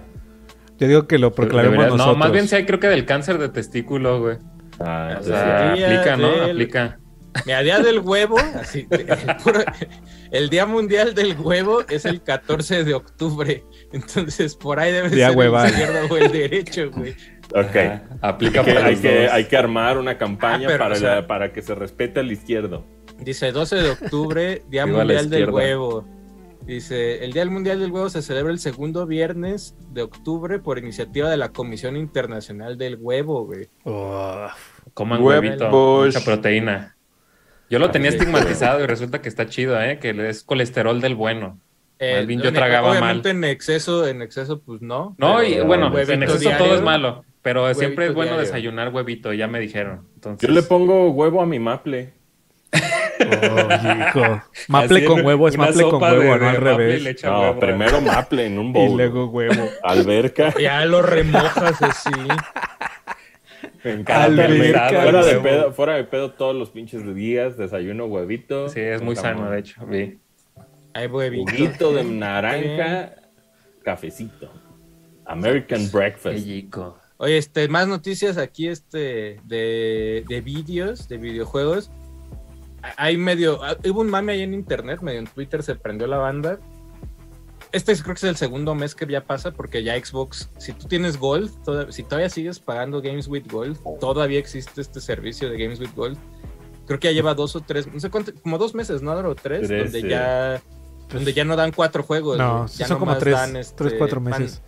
Yo 0.79 0.88
digo 0.88 1.06
que 1.06 1.19
lo 1.19 1.32
proclamemos 1.32 1.76
nosotros. 1.87 2.06
No, 2.08 2.14
más 2.17 2.32
bien 2.32 2.49
sí 2.49 2.56
hay 2.56 2.67
creo 2.67 2.81
que 2.81 2.88
del 2.88 3.05
cáncer 3.06 3.38
de 3.38 3.49
testículo, 3.49 4.20
güey. 4.20 4.38
Ah, 4.81 5.19
O 5.20 5.23
sea, 5.23 5.73
aplica, 5.73 6.17
¿no? 6.17 6.31
del- 6.32 6.50
Aplica. 6.50 6.99
Mira, 7.46 7.62
día 7.62 7.79
del 7.81 8.00
huevo, 8.00 8.37
así, 8.61 8.87
el, 8.90 9.06
puro- 9.43 9.64
el 10.31 10.50
día 10.50 10.67
mundial 10.67 11.14
del 11.14 11.34
huevo 11.38 11.82
es 11.88 12.05
el 12.05 12.23
14 12.23 12.84
de 12.84 12.94
octubre. 12.94 13.64
Entonces, 13.93 14.55
por 14.55 14.79
ahí 14.81 14.93
debe 14.93 15.08
Día 15.11 15.29
ser 15.29 15.38
huevada. 15.38 15.69
el 15.69 15.75
izquierdo 15.75 16.14
o 16.14 16.17
el 16.19 16.32
derecho, 16.32 16.90
güey. 16.90 17.12
Ok. 17.55 17.76
Ajá, 17.76 18.02
Aplica 18.23 18.61
Hay 18.61 18.67
que, 18.67 18.75
para 18.75 18.87
hay, 18.87 18.96
que, 18.96 19.29
hay 19.29 19.44
que 19.44 19.56
armar 19.56 19.99
una 19.99 20.17
campaña 20.19 20.64
Ah, 20.67 20.69
pero, 20.69 20.79
para, 20.79 20.94
o 20.94 20.99
sea- 20.99 21.14
la- 21.17 21.26
para 21.26 21.52
que 21.52 21.62
se 21.62 21.75
respete 21.75 22.20
al 22.20 22.31
izquierdo. 22.32 22.84
Dice 23.19 23.52
12 23.52 23.76
de 23.76 23.90
octubre, 23.90 24.62
Día 24.69 24.87
Mundial 24.87 25.31
del. 25.31 25.50
Huevo. 25.50 26.05
Dice, 26.67 27.25
el 27.25 27.32
Día 27.32 27.44
Mundial 27.46 27.81
del 27.81 27.90
Huevo 27.90 28.08
se 28.08 28.23
celebra 28.23 28.52
el 28.52 28.58
segundo 28.61 29.05
viernes 29.06 29.75
de 29.90 30.02
octubre 30.02 30.61
por 30.61 30.78
iniciativa 30.78 31.28
de 31.28 31.37
la 31.37 31.49
Comisión 31.50 31.96
Internacional 31.96 32.78
del 32.78 32.96
Huevo, 33.00 33.44
güey. 33.46 33.69
Oh, 33.85 34.46
Coman 34.94 35.23
huevito, 35.23 35.69
mucha 35.70 36.20
proteína. 36.20 36.96
Yo 37.73 37.79
lo 37.79 37.91
tenía 37.91 38.11
estigmatizado 38.11 38.81
y 38.85 38.87
resulta 38.87 39.23
que 39.23 39.31
está 39.31 39.47
chido, 39.47 39.81
¿eh? 39.81 39.99
Que 39.99 40.11
es 40.29 40.45
colesterol 40.45 41.01
del 41.01 41.15
bueno. 41.15 41.59
Eh, 41.99 42.17
Más 42.19 42.27
bien 42.27 42.43
yo 42.43 42.49
en- 42.49 42.55
tragaba 42.55 42.91
Obviamente 42.91 43.31
en 43.31 43.45
exceso, 43.45 44.07
en 44.07 44.21
exceso, 44.21 44.61
pues 44.61 44.83
no. 44.83 45.15
No, 45.17 45.37
pero 45.39 45.49
y 45.49 45.61
bueno, 45.67 45.87
en 45.99 46.23
exceso 46.23 46.39
diario, 46.41 46.65
todo 46.67 46.75
es 46.75 46.83
malo. 46.83 47.25
Pero 47.41 47.73
siempre 47.75 48.07
es 48.09 48.13
bueno 48.15 48.33
diario. 48.33 48.47
desayunar 48.47 48.91
huevito, 48.91 49.33
ya 49.33 49.49
me 49.49 49.59
dijeron. 49.59 50.07
Entonces, 50.17 50.47
Yo 50.47 50.55
le 50.55 50.63
pongo 50.63 51.11
huevo 51.13 51.41
a 51.41 51.47
mi 51.47 51.59
maple. 51.59 52.13
oh, 52.75 54.19
hijo. 54.19 54.43
Maple 54.69 54.99
Así 54.99 55.07
con 55.07 55.25
huevo 55.25 55.49
es 55.49 55.57
maple 55.57 55.83
con 55.85 56.03
huevo, 56.03 56.19
de- 56.35 56.39
no 56.41 56.49
al 56.49 56.57
revés. 56.57 57.25
No, 57.25 57.41
huevo. 57.41 57.59
primero 57.61 58.01
maple 58.03 58.47
en 58.47 58.59
un 58.59 58.73
bowl. 58.75 58.91
Y 58.91 58.95
luego 58.97 59.27
huevo. 59.29 59.69
Alberca. 59.83 60.53
Ya 60.61 60.85
lo 60.85 61.01
remojas 61.03 61.81
así. 61.83 62.11
Me 63.84 63.90
encanta. 63.93 64.25
Alberca, 64.25 64.90
Me- 64.93 65.02
fuera, 65.02 65.25
de 65.25 65.40
pedo, 65.40 65.73
fuera 65.73 65.94
de 65.94 66.05
pedo 66.05 66.31
todos 66.32 66.55
los 66.55 66.70
pinches 66.70 67.14
días, 67.14 67.56
desayuno 67.56 68.06
huevito. 68.06 68.69
Sí, 68.69 68.81
es 68.81 69.02
muy 69.02 69.17
sano, 69.17 69.50
de 69.50 69.58
hecho. 69.58 69.84
vi. 69.87 70.19
Hay 70.94 71.06
huevito. 71.06 71.50
Juguito 71.50 71.93
de 71.93 72.05
naranja, 72.05 73.12
cafecito. 73.82 74.50
American 75.25 75.90
breakfast. 75.90 76.44
chico. 76.44 76.99
Oye, 77.17 77.38
este, 77.38 77.69
más 77.69 77.87
noticias 77.87 78.37
aquí, 78.37 78.69
este, 78.69 79.38
de, 79.44 80.25
de 80.28 80.40
vídeos, 80.40 81.08
de 81.08 81.19
videojuegos. 81.19 81.90
Hay 82.96 83.17
medio, 83.17 83.62
ah, 83.62 83.76
hubo 83.88 84.00
un 84.00 84.11
mame 84.11 84.32
ahí 84.32 84.43
en 84.43 84.55
internet, 84.55 85.00
medio 85.02 85.20
en 85.20 85.26
Twitter 85.28 85.62
se 85.62 85.76
prendió 85.76 86.08
la 86.08 86.19
banda. 86.19 86.58
Este 87.73 87.93
es- 87.93 88.03
creo 88.03 88.15
que 88.15 88.19
es 88.19 88.25
el 88.25 88.37
segundo 88.37 88.75
mes 88.75 88.95
que 88.95 89.07
ya 89.07 89.25
pasa, 89.25 89.51
porque 89.53 89.83
ya 89.83 89.95
Xbox, 90.03 90.49
si 90.59 90.73
tú 90.73 90.87
tienes 90.89 91.17
Gold, 91.19 91.51
toda- 91.65 91.91
si 91.91 92.03
todavía 92.03 92.29
sigues 92.29 92.61
pagando 92.61 93.01
Games 93.01 93.29
with 93.29 93.45
Gold, 93.51 93.79
todavía 93.99 94.39
existe 94.39 94.81
este 94.81 95.01
servicio 95.01 95.49
de 95.51 95.57
Games 95.57 95.81
with 95.81 95.91
Gold. 95.97 96.19
Creo 96.87 97.01
que 97.01 97.09
ya 97.09 97.13
lleva 97.13 97.35
dos 97.35 97.57
o 97.57 97.61
tres, 97.61 97.87
no 97.93 97.99
sé 97.99 98.11
cuánto, 98.11 98.33
como 98.43 98.59
dos 98.59 98.75
meses, 98.75 99.01
¿no? 99.03 99.13
O 99.13 99.35
tres, 99.35 99.69
Tres, 99.69 99.85
donde 99.85 100.01
sí. 100.03 100.09
ya, 100.09 100.61
donde 101.11 101.33
ya 101.33 101.45
no 101.45 101.57
dan 101.57 101.73
cuatro 101.73 102.03
juegos. 102.03 102.37
No, 102.38 102.67
Ya 102.67 102.87
son 102.87 102.99
como 102.99 103.17
tres, 103.17 103.35
dan, 103.35 103.57
este, 103.57 103.75
tres, 103.76 103.95
cuatro 103.97 104.21
meses. 104.21 104.61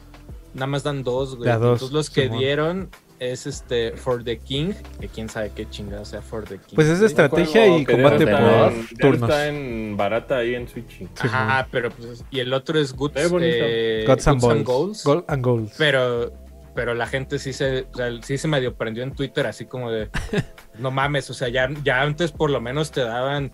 Nada 0.54 0.66
más 0.68 0.82
dan 0.84 1.02
dos, 1.02 1.36
güey. 1.36 1.46
Ya 1.48 1.58
dos, 1.58 1.74
Entonces 1.74 1.92
los 1.92 2.08
que 2.10 2.22
Simón. 2.24 2.38
dieron 2.38 2.90
es 3.32 3.46
este 3.46 3.92
For 3.92 4.22
the 4.24 4.38
King, 4.38 4.72
que 5.00 5.08
quién 5.08 5.28
sabe 5.28 5.52
qué 5.54 5.68
chingado 5.68 6.04
sea 6.04 6.22
For 6.22 6.44
the 6.44 6.58
King. 6.58 6.74
Pues 6.74 6.88
es 6.88 7.00
estrategia 7.00 7.66
y 7.66 7.84
combate 7.84 8.26
por 8.26 8.72
turnos. 9.00 9.30
Está 9.30 9.48
en 9.48 9.96
barata 9.96 10.38
ahí 10.38 10.54
en 10.54 10.68
Switch. 10.68 11.02
Ajá, 11.20 11.68
pero 11.70 11.90
pues 11.90 12.24
y 12.30 12.40
el 12.40 12.52
otro 12.52 12.78
es 12.78 12.92
Goods, 12.92 13.14
eh, 13.40 14.04
Gods 14.06 14.28
and 14.28 14.40
Balls. 14.40 15.04
Gold 15.04 15.24
and 15.28 15.44
Goals. 15.44 15.74
Pero 15.78 16.32
pero 16.74 16.94
la 16.94 17.06
gente 17.06 17.38
sí 17.38 17.52
se 17.52 17.86
o 17.92 17.96
sea, 17.96 18.10
sí 18.22 18.36
se 18.36 18.48
medio 18.48 18.74
prendió 18.74 19.04
en 19.04 19.14
Twitter 19.14 19.46
así 19.46 19.64
como 19.64 19.90
de 19.90 20.10
no 20.78 20.90
mames, 20.90 21.30
o 21.30 21.34
sea, 21.34 21.48
ya, 21.48 21.68
ya 21.84 22.02
antes 22.02 22.32
por 22.32 22.50
lo 22.50 22.60
menos 22.60 22.90
te 22.90 23.02
daban 23.02 23.52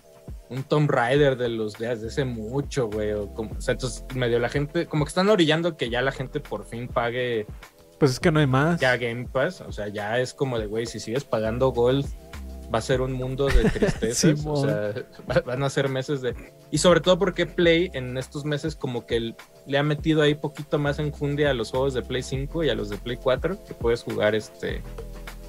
un 0.48 0.64
Tomb 0.64 0.90
Raider 0.90 1.36
de 1.36 1.48
los 1.48 1.78
días 1.78 2.00
de 2.00 2.08
hace 2.08 2.24
mucho, 2.24 2.88
güey, 2.88 3.12
o, 3.12 3.32
como- 3.34 3.52
o 3.56 3.60
sea, 3.60 3.72
entonces 3.72 4.04
medio 4.14 4.38
la 4.38 4.48
gente 4.48 4.86
como 4.86 5.04
que 5.04 5.10
están 5.10 5.28
orillando 5.28 5.76
que 5.76 5.90
ya 5.90 6.02
la 6.02 6.12
gente 6.12 6.40
por 6.40 6.64
fin 6.66 6.88
pague 6.88 7.46
Pues 8.00 8.10
es 8.12 8.18
que 8.20 8.32
no 8.32 8.40
hay 8.40 8.46
más. 8.48 8.80
ya 8.80 8.96
Game 8.96 9.28
Pass, 9.30 9.60
o 9.60 9.70
sea, 9.70 9.86
ya 9.88 10.18
es 10.18 10.34
como 10.34 10.58
de, 10.58 10.66
güey, 10.66 10.86
si 10.86 10.98
sigues 10.98 11.22
pagando 11.22 11.70
Gold, 11.70 12.04
va 12.74 12.78
a 12.78 12.82
ser 12.82 13.00
un 13.02 13.12
mundo 13.12 13.46
de 13.46 13.62
tristezas, 13.70 14.44
o 14.46 14.56
sea, 14.56 14.94
va- 15.30 15.42
van 15.42 15.62
a 15.62 15.70
ser 15.70 15.88
meses 15.88 16.20
de... 16.22 16.34
Y 16.72 16.78
sobre 16.78 17.00
todo 17.00 17.18
porque 17.18 17.44
Play 17.46 17.90
en 17.94 18.16
estos 18.16 18.44
meses 18.44 18.74
como 18.74 19.06
que 19.06 19.34
le 19.66 19.78
ha 19.78 19.82
metido 19.82 20.22
ahí 20.22 20.34
poquito 20.34 20.78
más 20.78 20.98
enjundia 20.98 21.50
a 21.50 21.54
los 21.54 21.70
juegos 21.72 21.94
de 21.94 22.02
Play 22.02 22.22
5 22.22 22.64
y 22.64 22.70
a 22.70 22.74
los 22.74 22.88
de 22.88 22.96
Play 22.96 23.16
4, 23.22 23.64
que 23.64 23.74
puedes 23.74 24.02
jugar 24.02 24.34
este 24.34 24.82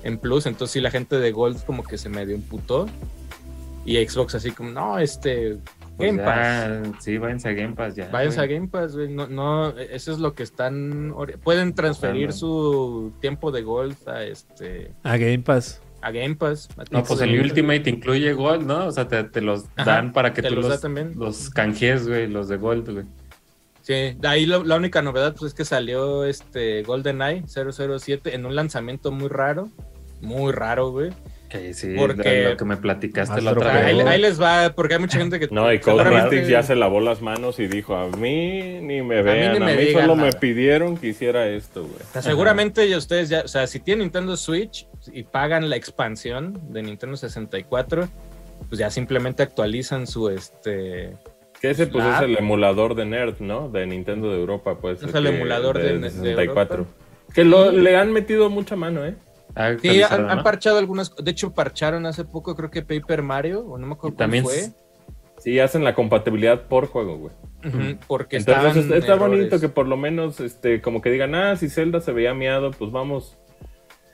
en 0.03 0.17
Plus, 0.17 0.45
entonces 0.47 0.73
sí 0.73 0.81
la 0.81 0.89
gente 0.91 1.19
de 1.19 1.31
Gold 1.31 1.63
como 1.63 1.83
que 1.83 1.97
se 1.97 2.09
medio 2.09 2.35
imputó. 2.35 2.87
Y 3.85 4.03
Xbox 4.05 4.35
así 4.35 4.51
como, 4.51 4.71
no, 4.71 4.99
este... 4.99 5.57
Pues 6.01 6.15
Game 6.15 6.23
ya, 6.23 6.81
Pass. 6.93 7.03
Sí, 7.03 7.17
váyanse 7.17 7.49
a 7.49 7.53
Game 7.53 7.73
Pass 7.75 7.95
ya. 7.95 8.09
Váyanse 8.09 8.41
a. 8.41 8.45
Game 8.45 8.67
Pass, 8.67 8.95
güey. 8.95 9.09
No, 9.09 9.27
no, 9.27 9.69
eso 9.77 10.11
es 10.11 10.19
lo 10.19 10.33
que 10.33 10.43
están. 10.43 11.13
Pueden 11.43 11.73
transferir 11.73 12.33
su 12.33 13.13
tiempo 13.21 13.51
de 13.51 13.61
golf 13.61 14.07
a 14.07 14.23
este 14.23 14.91
A 15.03 15.17
Game 15.17 15.39
Pass. 15.39 15.81
a 16.01 16.11
Game 16.11 16.35
Pass. 16.35 16.67
a 16.77 16.83
No, 16.91 17.03
pues 17.03 17.21
el. 17.21 17.39
Ultimate 17.39 17.89
incluye 17.89 18.33
Gold, 18.33 18.65
¿no? 18.65 18.87
O 18.87 18.91
sea, 18.91 19.07
te, 19.07 19.23
te 19.23 19.41
los 19.41 19.65
Ajá, 19.75 19.91
dan 19.91 20.13
para 20.13 20.33
que 20.33 20.41
te 20.41 20.49
tú 20.49 20.55
los 20.55 20.83
los, 21.15 21.49
canjees, 21.49 22.07
güey, 22.07 22.27
los 22.27 22.47
de 22.49 22.57
Gold, 22.57 22.91
güey. 22.91 23.05
Sí, 23.81 24.15
de 24.19 24.27
ahí 24.27 24.45
lo- 24.45 24.63
la 24.63 24.75
única 24.75 25.01
novedad 25.01 25.35
pues, 25.37 25.51
es 25.51 25.55
que 25.55 25.65
salió 25.65 26.23
este 26.23 26.83
GoldenEye 26.83 27.43
007 27.47 28.35
en 28.35 28.45
un 28.45 28.55
lanzamiento 28.55 29.11
muy 29.11 29.27
raro. 29.27 29.69
Muy 30.21 30.51
raro, 30.51 30.91
güey. 30.91 31.09
Que 31.51 31.73
sí, 31.73 31.95
Porque- 31.97 32.45
lo 32.51 32.55
que 32.57 32.63
me 32.63 32.77
platicaste 32.77 33.41
la 33.41 33.51
otra. 33.51 33.85
Ahí, 33.85 33.97
vez. 33.97 34.07
ahí 34.07 34.21
les 34.21 34.41
va, 34.41 34.71
porque 34.73 34.93
hay 34.93 34.99
mucha 35.01 35.17
gente 35.17 35.37
que. 35.37 35.47
No, 35.51 35.71
y 35.73 35.79
Code 35.79 36.47
ya 36.49 36.63
se 36.63 36.75
lavó 36.77 37.01
las 37.01 37.21
manos 37.21 37.59
y 37.59 37.67
dijo, 37.67 37.93
a 37.95 38.07
mí 38.07 38.79
ni 38.81 39.01
me 39.01 39.21
vean, 39.21 39.61
a 39.61 39.65
ni 39.71 39.77
mí, 39.77 39.85
me 39.87 39.91
solo 39.91 40.15
me 40.15 40.27
nada". 40.27 40.39
pidieron 40.39 40.95
que 40.95 41.07
hiciera 41.07 41.47
esto, 41.49 41.81
güey. 41.81 41.95
O 41.95 42.13
sea, 42.13 42.21
seguramente 42.21 42.87
ya 42.87 42.97
ustedes 42.97 43.27
ya, 43.27 43.41
o 43.41 43.47
sea, 43.49 43.67
si 43.67 43.79
tienen 43.81 44.03
Nintendo 44.05 44.37
Switch 44.37 44.87
y 45.11 45.23
pagan 45.23 45.69
la 45.69 45.75
expansión 45.75 46.57
de 46.71 46.83
Nintendo 46.83 47.17
64, 47.17 48.07
pues 48.69 48.79
ya 48.79 48.89
simplemente 48.89 49.43
actualizan 49.43 50.07
su 50.07 50.29
este. 50.29 51.11
Que 51.59 51.71
ese 51.71 51.85
pues 51.87 52.05
es 52.05 52.21
el 52.21 52.37
emulador 52.37 52.95
de 52.95 53.05
Nerd, 53.05 53.39
¿no? 53.41 53.67
De 53.69 53.85
Nintendo 53.85 54.31
de 54.31 54.39
Europa, 54.39 54.77
pues. 54.79 55.03
Es 55.03 55.13
el 55.13 55.27
emulador 55.27 55.77
de- 55.77 55.99
de 55.99 56.09
64. 56.09 56.75
Europa. 56.77 56.91
Que 57.35 57.43
lo, 57.43 57.71
le 57.71 57.97
han 57.97 58.11
metido 58.13 58.49
mucha 58.49 58.75
mano, 58.75 59.05
¿eh? 59.05 59.15
Ah, 59.55 59.75
Sí, 59.81 60.01
han, 60.01 60.43
parchado 60.43 60.77
algunas. 60.77 61.15
De 61.15 61.31
hecho, 61.31 61.53
parcharon 61.53 62.05
hace 62.05 62.25
poco, 62.25 62.55
creo 62.55 62.71
que 62.71 62.81
Paper 62.81 63.21
Mario, 63.21 63.61
o 63.61 63.77
no 63.77 63.87
me 63.87 63.93
acuerdo 63.93 64.13
Y 64.13 64.17
cuál 64.17 64.25
también 64.25 64.43
fue. 64.43 64.71
Sí, 65.39 65.59
hacen 65.59 65.83
la 65.83 65.95
compatibilidad 65.95 66.67
por 66.67 66.87
juego, 66.87 67.17
güey. 67.17 67.33
Porque 68.07 68.37
Entonces 68.37 68.85
está, 68.85 68.97
está 68.97 69.15
bonito 69.15 69.59
que 69.59 69.69
por 69.69 69.87
lo 69.87 69.97
menos, 69.97 70.39
este, 70.39 70.81
como 70.81 71.01
que 71.01 71.09
digan, 71.09 71.35
ah, 71.35 71.55
si 71.55 71.69
Zelda 71.69 71.99
se 71.99 72.11
veía 72.11 72.33
miado, 72.33 72.71
pues 72.71 72.91
vamos. 72.91 73.37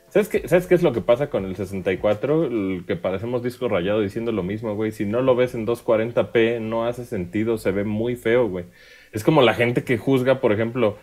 ¿Sabes 0.10 0.30
qué, 0.30 0.48
¿Sabes 0.48 0.68
qué 0.68 0.76
es 0.76 0.84
lo 0.84 0.94
que 0.94 1.02
pasa 1.02 1.30
con 1.30 1.46
el 1.46 1.56
64? 1.56 2.46
El 2.46 2.86
que 2.88 2.96
parecemos 2.96 3.44
disco 3.44 3.68
rayado 3.68 4.00
diciendo 4.00 4.32
lo 4.32 4.42
mismo, 4.42 4.76
güey. 4.76 4.92
Si 4.92 5.06
no 5.06 5.22
lo 5.22 5.36
ves 5.36 5.54
en 5.54 5.68
240p, 5.68 6.62
no 6.62 6.86
hace 6.86 7.04
sentido, 7.04 7.58
se 7.58 7.72
ve 7.72 7.84
muy 7.84 8.16
feo, 8.16 8.48
güey. 8.48 8.66
Es 9.12 9.24
como 9.24 9.42
la 9.42 9.54
gente 9.54 9.84
que 9.84 9.98
juzga, 9.98 10.40
por 10.40 10.54
ejemplo, 10.54 10.98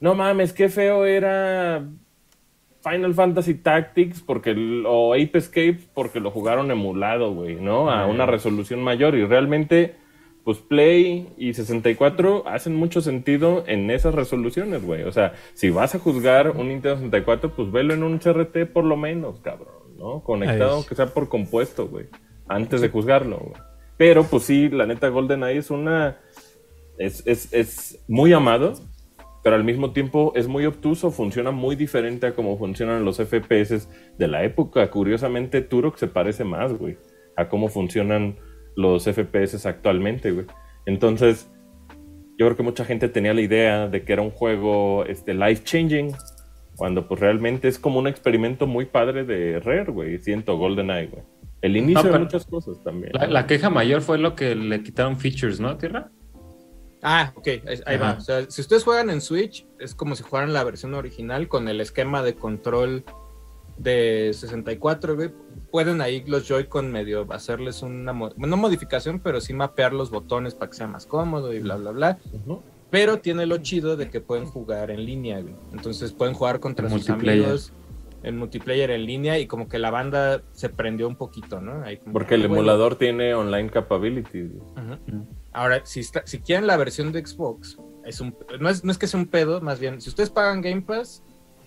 no 0.00 0.14
mames, 0.14 0.52
qué 0.52 0.68
feo 0.68 1.06
era 1.06 1.86
Final 2.82 3.14
Fantasy 3.14 3.54
Tactics 3.54 4.20
porque 4.20 4.54
o 4.86 5.12
Ape 5.12 5.38
Escape 5.38 5.80
porque 5.94 6.20
lo 6.20 6.30
jugaron 6.30 6.70
emulado, 6.70 7.32
güey, 7.34 7.56
¿no? 7.56 7.90
A 7.90 8.06
una 8.06 8.26
resolución 8.26 8.82
mayor 8.82 9.14
y 9.14 9.24
realmente 9.26 9.94
pues 10.44 10.58
Play 10.58 11.28
y 11.36 11.52
64 11.52 12.44
hacen 12.46 12.74
mucho 12.74 13.00
sentido 13.00 13.64
en 13.66 13.90
esas 13.90 14.14
resoluciones, 14.14 14.82
güey. 14.82 15.02
O 15.02 15.12
sea, 15.12 15.34
si 15.54 15.70
vas 15.70 15.94
a 15.94 15.98
juzgar 15.98 16.50
un 16.50 16.68
Nintendo 16.68 16.96
64, 16.96 17.54
pues 17.54 17.70
velo 17.70 17.94
en 17.94 18.02
un 18.02 18.18
CRT 18.18 18.72
por 18.72 18.84
lo 18.84 18.96
menos, 18.96 19.40
cabrón, 19.40 19.96
¿no? 19.98 20.22
Conectado, 20.22 20.76
aunque 20.76 20.94
sea 20.94 21.06
por 21.06 21.28
compuesto, 21.28 21.88
güey. 21.88 22.06
Antes 22.48 22.80
de 22.80 22.88
juzgarlo, 22.88 23.38
güey. 23.38 23.62
Pero 23.96 24.24
pues 24.24 24.44
sí, 24.44 24.70
la 24.70 24.86
neta 24.86 25.08
GoldenEye 25.08 25.58
es 25.58 25.70
una... 25.70 26.18
Es, 26.96 27.22
es, 27.26 27.52
es 27.52 28.02
muy 28.08 28.32
amado, 28.32 28.74
pero 29.42 29.56
al 29.56 29.64
mismo 29.64 29.92
tiempo 29.92 30.32
es 30.36 30.48
muy 30.48 30.66
obtuso, 30.66 31.10
funciona 31.10 31.50
muy 31.50 31.76
diferente 31.76 32.26
a 32.26 32.34
cómo 32.34 32.58
funcionan 32.58 33.04
los 33.04 33.16
FPS 33.16 33.88
de 34.18 34.28
la 34.28 34.44
época. 34.44 34.90
Curiosamente, 34.90 35.62
Turok 35.62 35.96
se 35.96 36.08
parece 36.08 36.44
más, 36.44 36.74
güey, 36.74 36.98
a 37.36 37.48
cómo 37.48 37.68
funcionan 37.68 38.36
los 38.76 39.04
FPS 39.04 39.66
actualmente, 39.66 40.30
güey. 40.30 40.46
Entonces, 40.86 41.50
yo 42.38 42.46
creo 42.46 42.56
que 42.56 42.62
mucha 42.62 42.84
gente 42.84 43.08
tenía 43.08 43.34
la 43.34 43.40
idea 43.40 43.88
de 43.88 44.02
que 44.04 44.12
era 44.12 44.22
un 44.22 44.30
juego 44.30 45.04
este, 45.06 45.34
life 45.34 45.62
changing, 45.64 46.12
cuando 46.76 47.06
pues 47.08 47.20
realmente 47.20 47.68
es 47.68 47.78
como 47.78 47.98
un 47.98 48.06
experimento 48.06 48.66
muy 48.66 48.86
padre 48.86 49.24
de 49.24 49.60
Rare, 49.60 49.90
güey. 49.90 50.18
Siento 50.18 50.56
GoldenEye, 50.56 51.08
güey. 51.08 51.22
El 51.62 51.76
inicio 51.76 52.10
de 52.10 52.18
muchas 52.18 52.46
cosas 52.46 52.82
también. 52.82 53.12
La, 53.12 53.26
la 53.26 53.46
queja 53.46 53.68
mayor 53.68 54.00
fue 54.00 54.16
lo 54.16 54.34
que 54.34 54.54
le 54.54 54.82
quitaron 54.82 55.18
features, 55.18 55.60
¿no, 55.60 55.76
Tierra? 55.76 56.10
Ah, 57.02 57.32
ok, 57.34 57.46
ahí, 57.46 57.80
ahí 57.86 57.96
va. 57.98 58.12
O 58.18 58.20
sea, 58.20 58.50
si 58.50 58.60
ustedes 58.60 58.84
juegan 58.84 59.08
en 59.10 59.20
Switch, 59.20 59.66
es 59.78 59.94
como 59.94 60.14
si 60.16 60.22
jugaran 60.22 60.52
la 60.52 60.64
versión 60.64 60.94
original 60.94 61.48
con 61.48 61.68
el 61.68 61.80
esquema 61.80 62.22
de 62.22 62.34
control 62.34 63.04
de 63.78 64.32
64, 64.34 65.16
güey. 65.16 65.30
Pueden 65.70 66.00
ahí 66.02 66.22
los 66.26 66.46
Joy-Con 66.46 66.90
medio 66.92 67.26
hacerles 67.32 67.82
una, 67.82 68.12
mo- 68.12 68.32
no 68.36 68.56
modificación, 68.56 69.20
pero 69.20 69.40
sí 69.40 69.54
mapear 69.54 69.92
los 69.94 70.10
botones 70.10 70.54
para 70.54 70.70
que 70.70 70.76
sea 70.76 70.86
más 70.86 71.06
cómodo 71.06 71.52
y 71.54 71.60
bla, 71.60 71.76
bla, 71.76 71.90
bla. 71.92 72.18
Pero 72.90 73.20
tiene 73.20 73.46
lo 73.46 73.58
chido 73.58 73.96
de 73.96 74.10
que 74.10 74.20
pueden 74.20 74.44
jugar 74.46 74.90
en 74.90 75.04
línea, 75.06 75.40
güey. 75.40 75.54
Entonces 75.72 76.12
pueden 76.12 76.34
jugar 76.34 76.60
contra 76.60 76.88
En 76.88 76.92
sus 76.98 77.08
amigos 77.08 77.72
en 78.22 78.36
multiplayer 78.36 78.90
en 78.90 79.06
línea 79.06 79.38
y 79.38 79.46
como 79.46 79.66
que 79.66 79.78
la 79.78 79.90
banda 79.90 80.42
se 80.52 80.68
prendió 80.68 81.08
un 81.08 81.16
poquito, 81.16 81.62
¿no? 81.62 81.82
Ahí 81.84 81.96
como, 81.96 82.12
Porque 82.12 82.34
el 82.34 82.42
bueno. 82.42 82.56
emulador 82.56 82.96
tiene 82.96 83.32
online 83.32 83.70
capabilities. 83.70 84.50
güey. 84.52 84.84
Ujú. 84.86 85.26
Ahora, 85.52 85.84
si, 85.84 86.00
está- 86.00 86.22
si 86.26 86.38
quieren 86.40 86.66
la 86.66 86.76
versión 86.76 87.12
de 87.12 87.24
Xbox, 87.26 87.78
es 88.04 88.20
un, 88.20 88.36
no, 88.60 88.68
es, 88.68 88.84
no 88.84 88.92
es 88.92 88.98
que 88.98 89.06
sea 89.06 89.18
un 89.20 89.26
pedo, 89.26 89.60
más 89.60 89.78
bien, 89.80 90.00
si 90.00 90.08
ustedes 90.08 90.30
pagan 90.30 90.60
Game 90.60 90.82
Pass, 90.82 91.22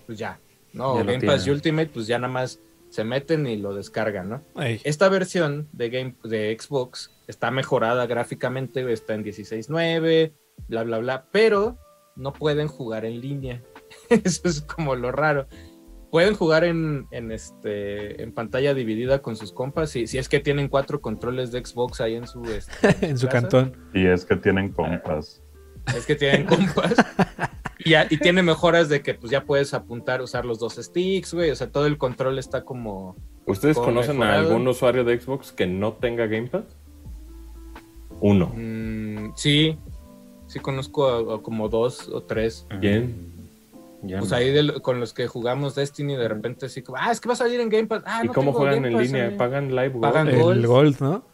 pues 0.05 0.17
ya, 0.17 0.39
¿no? 0.73 0.97
Ya 0.97 1.03
Game 1.03 1.25
Pass 1.25 1.41
y 1.41 1.43
tienen. 1.45 1.55
Ultimate, 1.55 1.89
pues 1.93 2.07
ya 2.07 2.17
nada 2.19 2.31
más 2.31 2.59
se 2.89 3.03
meten 3.03 3.47
y 3.47 3.57
lo 3.57 3.73
descargan, 3.73 4.29
¿no? 4.29 4.43
Esta 4.83 5.09
versión 5.09 5.67
de, 5.73 5.89
Game, 5.89 6.15
de 6.23 6.55
Xbox 6.59 7.11
está 7.27 7.51
mejorada 7.51 8.05
gráficamente, 8.05 8.91
está 8.93 9.15
en 9.15 9.23
16.9, 9.23 10.33
bla, 10.67 10.83
bla, 10.83 10.97
bla, 10.99 11.25
pero 11.31 11.77
no 12.15 12.33
pueden 12.33 12.67
jugar 12.67 13.05
en 13.05 13.19
línea. 13.19 13.61
Eso 14.09 14.47
es 14.47 14.61
como 14.61 14.95
lo 14.95 15.11
raro. 15.11 15.47
Pueden 16.13 16.35
jugar 16.35 16.63
en, 16.63 17.07
en, 17.09 17.31
este, 17.31 18.21
en 18.21 18.31
pantalla 18.33 18.75
dividida 18.75 19.23
con 19.23 19.35
sus 19.35 19.51
compas, 19.51 19.89
si, 19.89 20.05
si 20.05 20.19
es 20.19 20.29
que 20.29 20.39
tienen 20.39 20.67
cuatro 20.67 21.01
controles 21.01 21.51
de 21.51 21.65
Xbox 21.65 22.01
ahí 22.01 22.13
en 22.13 22.27
su, 22.27 22.43
este, 22.45 22.71
en 23.07 23.17
su 23.17 23.25
casa. 23.25 23.41
cantón. 23.41 23.77
Y 23.95 24.05
es 24.05 24.23
que 24.23 24.35
tienen 24.35 24.71
compas. 24.71 25.41
Es 25.97 26.05
que 26.05 26.13
tienen 26.15 26.45
compas. 26.45 26.93
y, 27.83 27.93
y 27.95 28.17
tiene 28.19 28.43
mejoras 28.43 28.89
de 28.89 29.01
que 29.01 29.15
pues 29.15 29.31
ya 29.31 29.43
puedes 29.43 29.73
apuntar, 29.73 30.21
usar 30.21 30.45
los 30.45 30.59
dos 30.59 30.75
sticks, 30.75 31.33
güey. 31.33 31.49
O 31.49 31.55
sea, 31.55 31.71
todo 31.71 31.87
el 31.87 31.97
control 31.97 32.37
está 32.37 32.63
como. 32.63 33.15
¿Ustedes 33.47 33.73
Como 33.75 33.87
conocen 33.87 34.21
a 34.21 34.35
algún 34.35 34.67
usuario 34.67 35.03
de 35.03 35.19
Xbox 35.19 35.51
que 35.51 35.65
no 35.65 35.93
tenga 35.93 36.27
Game 36.27 36.47
Pass? 36.47 36.77
Uno. 38.21 38.53
mm, 38.55 39.33
sí. 39.35 39.79
Sí 40.45 40.59
conozco 40.59 41.07
a- 41.07 41.35
a 41.37 41.41
como 41.41 41.69
dos 41.69 42.07
o 42.09 42.21
tres. 42.21 42.67
¿Quién? 42.79 43.32
Ya 44.05 44.19
Pues 44.19 44.31
no. 44.31 44.37
ahí 44.37 44.51
de 44.51 44.63
lo- 44.63 44.81
con 44.81 44.99
los 44.99 45.13
que 45.13 45.27
jugamos 45.27 45.75
Destiny, 45.75 46.15
de 46.17 46.27
repente 46.27 46.65
así 46.65 46.81
como, 46.81 46.97
ah, 46.99 47.11
es 47.11 47.21
que 47.21 47.29
va 47.29 47.33
a 47.33 47.37
salir 47.37 47.61
en 47.61 47.69
Game 47.69 47.87
Pass. 47.87 48.03
Ah, 48.05 48.19
¿Y 48.23 48.27
no 48.27 48.33
cómo 48.33 48.51
tengo 48.51 48.59
juegan 48.59 48.83
Game 48.83 48.95
en 48.97 49.01
línea? 49.01 49.37
¿Pagan 49.37 49.69
live? 49.73 49.91
Pagan 50.01 50.25
Gold? 50.27 50.41
Gold. 50.41 50.57
El 50.59 50.67
Gold, 50.67 50.99
¿no? 50.99 51.27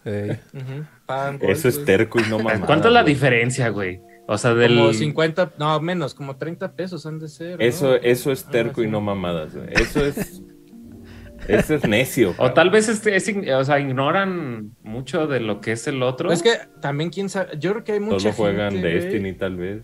Pagan 1.06 1.40
Gold, 1.40 1.52
Eso 1.52 1.68
es 1.68 1.84
terco 1.84 2.20
y 2.20 2.24
no 2.30 2.38
mamada. 2.38 2.66
¿Cuánto 2.66 2.88
es 2.90 2.94
la 2.94 3.04
diferencia, 3.04 3.70
güey? 3.70 4.02
O 4.28 4.38
sea, 4.38 4.54
del... 4.54 4.76
Como 4.78 4.94
50, 4.94 5.54
no, 5.58 5.80
menos, 5.82 6.14
como 6.14 6.36
30 6.38 6.74
pesos 6.74 7.06
han 7.08 7.18
de 7.18 7.28
ser. 7.28 7.58
¿no? 7.58 7.66
Eso, 7.66 7.96
eso 7.96 8.32
es 8.32 8.46
Ah, 8.48 8.52
terco 8.52 8.82
y 8.82 8.86
sí. 8.86 8.92
no 8.92 9.02
mamadas, 9.02 9.56
güey. 9.56 9.70
Eso 9.74 10.06
es... 10.06 10.44
Eso 11.48 11.74
es 11.74 11.88
necio. 11.88 12.36
O 12.38 12.52
tal 12.52 12.70
vez 12.70 12.90
este, 12.90 13.16
es 13.16 13.28
ign- 13.28 13.52
o 13.60 13.64
sea, 13.64 13.80
ignoran 13.80 14.76
mucho 14.84 15.26
de 15.26 15.40
lo 15.40 15.62
que 15.62 15.72
es 15.72 15.88
el 15.88 16.04
otro. 16.04 16.32
Es 16.32 16.44
que 16.44 16.52
también, 16.82 17.10
quién 17.10 17.30
sabe, 17.30 17.58
yo 17.58 17.72
creo 17.72 17.84
que 17.84 17.94
hay 17.94 18.00
mucha 18.02 18.20
Solo 18.20 18.34
juegan 18.34 18.74
gente, 18.74 18.88
güey, 18.92 19.04
Destiny, 19.04 19.34
tal 19.34 19.56
vez. 19.56 19.82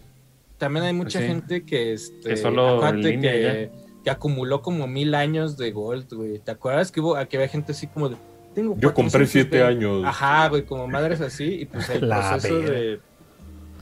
También 0.58 0.86
hay 0.86 0.94
mucha 0.94 1.20
Sí. 1.20 1.28
gente 1.28 1.64
que, 1.66 1.94
este, 1.94 2.30
Que 2.30 2.38
solo 2.38 2.80
que, 3.02 3.70
que 4.04 4.10
acumuló 4.10 4.62
como 4.62 4.88
mil 4.88 5.14
años 5.16 5.58
de 5.58 5.72
Gold, 5.72 6.14
güey. 6.14 6.40
¿Te 6.40 6.52
acuerdas 6.52 6.92
que 6.92 7.02
hubo, 7.02 7.16
que 7.28 7.38
había 7.38 7.48
gente 7.50 7.72
así 7.74 7.88
como 7.88 8.10
de, 8.10 8.16
tengo 8.54 8.76
Yo 8.80 8.94
compré 8.94 9.26
420? 9.26 9.32
siete 9.32 9.64
años. 9.64 10.04
Ajá, 10.06 10.48
güey, 10.50 10.64
como 10.64 10.88
madres 10.88 11.20
así, 11.22 11.62
y 11.62 11.66
pues 11.66 11.90
el 11.90 12.08
La 12.10 12.30
proceso 12.32 12.60
de, 12.60 13.00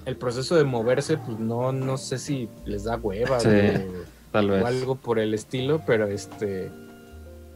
el 0.06 0.16
proceso 0.18 0.56
de 0.56 0.64
moverse, 0.64 1.18
pues 1.18 1.38
no, 1.40 1.72
no 1.72 1.98
sé 1.98 2.18
si 2.18 2.50
les 2.66 2.86
da 2.86 2.98
hueva, 2.98 3.40
Sí, 3.40 3.48
güey, 3.50 3.82
tal 4.32 4.50
o 4.50 4.54
vez. 4.54 4.66
algo 4.66 4.96
por 4.96 5.20
el 5.20 5.34
estilo, 5.34 5.82
pero 5.86 6.08
este, 6.08 6.72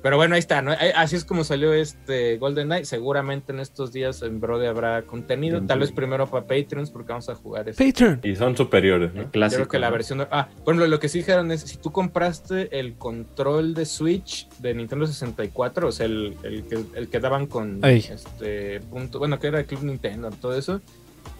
pero 0.01 0.15
bueno, 0.17 0.35
ahí 0.35 0.39
está, 0.39 0.61
¿no? 0.61 0.71
Así 0.95 1.15
es 1.15 1.25
como 1.25 1.43
salió 1.43 1.73
este 1.73 2.37
Golden 2.37 2.67
Knight. 2.67 2.85
Seguramente 2.85 3.51
en 3.51 3.59
estos 3.59 3.91
días 3.91 4.21
en 4.21 4.39
Brode 4.39 4.67
habrá 4.67 5.01
contenido. 5.01 5.61
Tal 5.63 5.79
vez 5.79 5.91
primero 5.91 6.27
para 6.27 6.45
Patreons, 6.45 6.91
porque 6.91 7.11
vamos 7.13 7.27
a 7.29 7.35
jugar 7.35 7.67
este. 7.67 7.85
Patreon. 7.85 8.19
Y 8.23 8.35
son 8.35 8.55
superiores, 8.55 9.11
El 9.15 9.23
¿no? 9.23 9.31
clásico. 9.31 9.57
Creo 9.63 9.67
que 9.69 9.79
la 9.79 9.89
versión. 9.89 10.19
de- 10.19 10.27
Ah, 10.31 10.49
ejemplo, 10.63 10.87
lo 10.87 10.99
que 10.99 11.09
sí 11.09 11.19
dijeron 11.19 11.51
es: 11.51 11.61
si 11.61 11.77
tú 11.77 11.91
compraste 11.91 12.79
el 12.79 12.95
control 12.95 13.73
de 13.73 13.85
Switch 13.85 14.47
de 14.59 14.73
Nintendo 14.75 15.07
64, 15.07 15.87
o 15.87 15.91
sea, 15.91 16.05
el, 16.05 16.35
el 16.43 16.63
que, 16.67 16.83
el 16.95 17.07
que 17.09 17.19
daban 17.19 17.47
con 17.47 17.83
este 17.83 18.79
punto, 18.81 19.19
bueno, 19.19 19.39
que 19.39 19.47
era 19.47 19.59
el 19.59 19.65
Club 19.65 19.83
Nintendo, 19.83 20.29
todo 20.29 20.57
eso, 20.57 20.79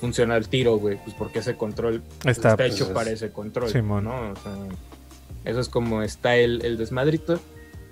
funciona 0.02 0.36
al 0.36 0.50
tiro, 0.50 0.78
güey, 0.78 0.98
pues 1.04 1.16
porque 1.16 1.40
ese 1.40 1.56
control 1.56 2.02
Está, 2.20 2.32
está, 2.32 2.58
pues, 2.58 2.74
hecho 2.74 2.86
es- 2.86 2.90
para 2.90 3.12
ese 3.12 3.32
control, 3.32 3.70
Simón. 3.70 4.04
¿no? 4.06 4.32
O 4.32 4.36
sea, 4.36 4.54
eso 5.46 5.60
es 5.60 5.70
como 5.70 6.02
está 6.02 6.36
el, 6.36 6.66
el 6.66 6.78
desmadrito. 6.78 7.40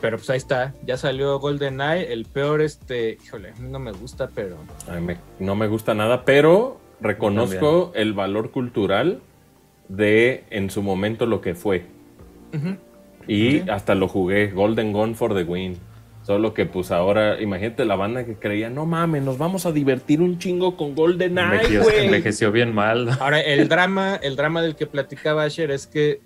Pero 0.05 0.17
pues 0.17 0.29
ahí 0.29 0.37
está, 0.37 0.75
ya 0.85 0.97
salió 0.97 1.39
GoldenEye, 1.39 2.13
el 2.13 2.25
peor, 2.25 2.61
este, 2.61 3.17
híjole, 3.25 3.53
no 3.59 3.79
me 3.79 3.91
gusta, 3.91 4.29
pero 4.35 4.55
A 4.87 4.91
mí 4.93 5.01
me- 5.01 5.17
no 5.39 5.55
me 5.55 5.65
gusta 5.65 5.95
nada, 5.95 6.25
pero 6.25 6.79
reconozco 7.01 7.91
el 7.95 8.13
valor 8.13 8.51
cultural 8.51 9.21
de 9.89 10.43
en 10.51 10.69
su 10.69 10.83
momento 10.83 11.25
lo 11.25 11.41
que 11.41 11.55
fue. 11.55 11.85
Y 13.27 13.67
hasta 13.67 13.95
lo 13.95 14.07
jugué, 14.07 14.51
Golden 14.51 14.93
Gun 14.93 15.15
for 15.15 15.33
the 15.33 15.41
win. 15.41 15.75
Solo 16.21 16.53
que 16.53 16.67
pues 16.67 16.91
ahora, 16.91 17.41
imagínate 17.41 17.83
la 17.83 17.95
banda 17.95 18.27
que 18.27 18.35
creía, 18.35 18.69
no 18.69 18.85
mames, 18.85 19.23
nos 19.23 19.39
vamos 19.39 19.65
a 19.65 19.71
divertir 19.71 20.21
un 20.21 20.37
chingo 20.37 20.77
con 20.77 20.93
Golden 20.93 21.39
Eye, 21.39 21.45
Envejeció, 21.45 21.89
envejeció 21.89 22.51
bien 22.51 22.75
mal. 22.75 23.09
Ahora, 23.19 23.41
el 23.41 23.67
drama, 23.69 24.17
el 24.21 24.35
drama 24.35 24.61
del 24.61 24.75
que 24.75 24.85
platicaba 24.85 25.45
Asher 25.45 25.71
es 25.71 25.87
que 25.87 26.21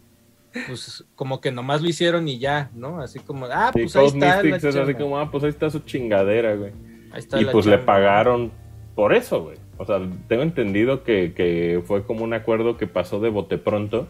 pues 0.68 1.06
como 1.16 1.42
que 1.42 1.52
nomás 1.52 1.82
lo 1.82 1.90
hicieron 1.90 2.28
y 2.28 2.40
ya, 2.40 2.72
¿no? 2.74 3.02
Así 3.02 3.20
como, 3.20 3.46
ah, 3.46 3.70
pues 3.72 3.96
ahí 3.96 4.08
Code 4.08 4.18
está. 4.18 4.38
la 4.38 4.44
Mystics 4.44 4.64
es 4.64 4.76
así 4.76 4.92
chamba. 4.94 5.00
como, 5.00 5.20
ah, 5.20 5.32
pues 5.32 5.44
ahí 5.44 5.50
está 5.50 5.70
su 5.70 5.80
chingadera, 5.80 6.56
güey. 6.56 6.72
Ahí 7.12 7.20
está 7.20 7.40
Y 7.40 7.46
la 7.46 7.52
pues 7.52 7.66
le 7.66 7.78
pagaron 7.78 8.52
por 8.96 9.14
eso, 9.14 9.44
güey. 9.44 9.58
O 9.78 9.86
sea, 9.86 10.00
tengo 10.28 10.44
entendido 10.44 11.04
que, 11.04 11.34
que 11.34 11.82
fue 11.86 12.04
como 12.04 12.24
un 12.24 12.34
acuerdo 12.34 12.78
que 12.78 12.88
pasó 12.88 13.20
de 13.20 13.30
bote 13.30 13.58
pronto. 13.58 14.08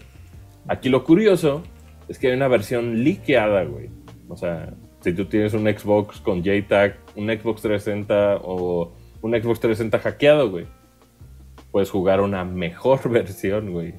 Aquí 0.68 0.90
lo 0.90 1.04
curioso 1.04 1.64
es 2.08 2.18
que 2.18 2.28
hay 2.28 2.34
una 2.34 2.48
versión 2.48 3.04
liqueada, 3.04 3.64
güey. 3.64 3.90
O 4.28 4.36
sea, 4.36 4.74
si 5.02 5.14
tú 5.14 5.26
tienes 5.26 5.54
un 5.54 5.66
Xbox 5.66 6.20
con 6.20 6.44
JTAG, 6.44 6.98
un 7.16 7.28
Xbox 7.28 7.62
360 7.62 8.40
o 8.44 8.92
un 9.22 9.32
Xbox 9.32 9.60
360 9.60 10.00
hackeado, 10.00 10.50
güey, 10.50 10.66
puedes 11.72 11.90
jugar 11.90 12.22
una 12.22 12.44
mejor 12.44 13.10
versión, 13.12 13.72
güey, 13.72 13.94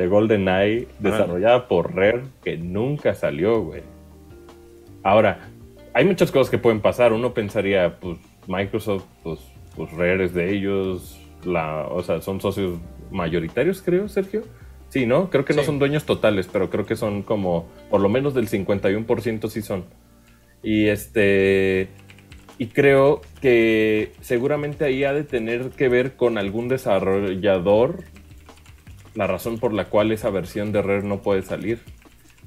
de 0.00 0.06
GoldenEye 0.06 0.88
desarrollada 0.98 1.68
por 1.68 1.94
Rare 1.94 2.22
que 2.42 2.56
nunca 2.56 3.14
salió, 3.14 3.60
güey. 3.60 3.82
Ahora, 5.02 5.50
hay 5.92 6.06
muchas 6.06 6.32
cosas 6.32 6.48
que 6.48 6.56
pueden 6.56 6.80
pasar. 6.80 7.12
Uno 7.12 7.34
pensaría, 7.34 7.98
pues 8.00 8.16
Microsoft, 8.46 9.04
pues, 9.22 9.40
pues 9.76 9.92
Rare 9.92 10.24
es 10.24 10.32
de 10.32 10.54
ellos, 10.54 11.20
la, 11.44 11.86
o 11.86 12.02
sea, 12.02 12.22
son 12.22 12.40
socios 12.40 12.78
mayoritarios, 13.10 13.82
creo, 13.82 14.08
Sergio. 14.08 14.42
Sí, 14.88 15.04
¿no? 15.04 15.28
Creo 15.28 15.44
que 15.44 15.52
no 15.52 15.60
Sí. 15.60 15.66
son 15.66 15.78
dueños 15.78 16.04
totales, 16.04 16.48
pero 16.50 16.70
creo 16.70 16.86
que 16.86 16.96
son 16.96 17.22
como, 17.22 17.68
por 17.90 18.00
lo 18.00 18.08
menos 18.08 18.32
del 18.32 18.48
51% 18.48 19.50
sí 19.50 19.60
son. 19.60 19.84
Y 20.62 20.86
este, 20.86 21.88
y 22.56 22.68
creo 22.68 23.20
que 23.42 24.12
seguramente 24.22 24.86
ahí 24.86 25.04
ha 25.04 25.12
de 25.12 25.24
tener 25.24 25.68
que 25.70 25.90
ver 25.90 26.16
con 26.16 26.38
algún 26.38 26.68
desarrollador 26.68 27.98
la 29.20 29.26
razón 29.26 29.58
por 29.58 29.74
la 29.74 29.84
cual 29.84 30.12
esa 30.12 30.30
versión 30.30 30.72
de 30.72 30.80
Rare 30.80 31.02
no 31.02 31.18
puede 31.20 31.42
salir. 31.42 31.78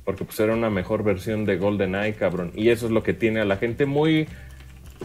Porque 0.06 0.26
pues 0.26 0.40
era 0.40 0.54
una 0.56 0.72
mejor 0.72 1.04
versión 1.04 1.46
de 1.46 1.58
GoldenEye, 1.58 2.16
cabrón. 2.16 2.52
Y 2.56 2.70
eso 2.70 2.88
es 2.88 2.92
lo 2.92 3.04
que 3.04 3.14
tiene 3.14 3.42
a 3.42 3.46
la 3.46 3.58
gente 3.58 3.86
muy 3.86 4.28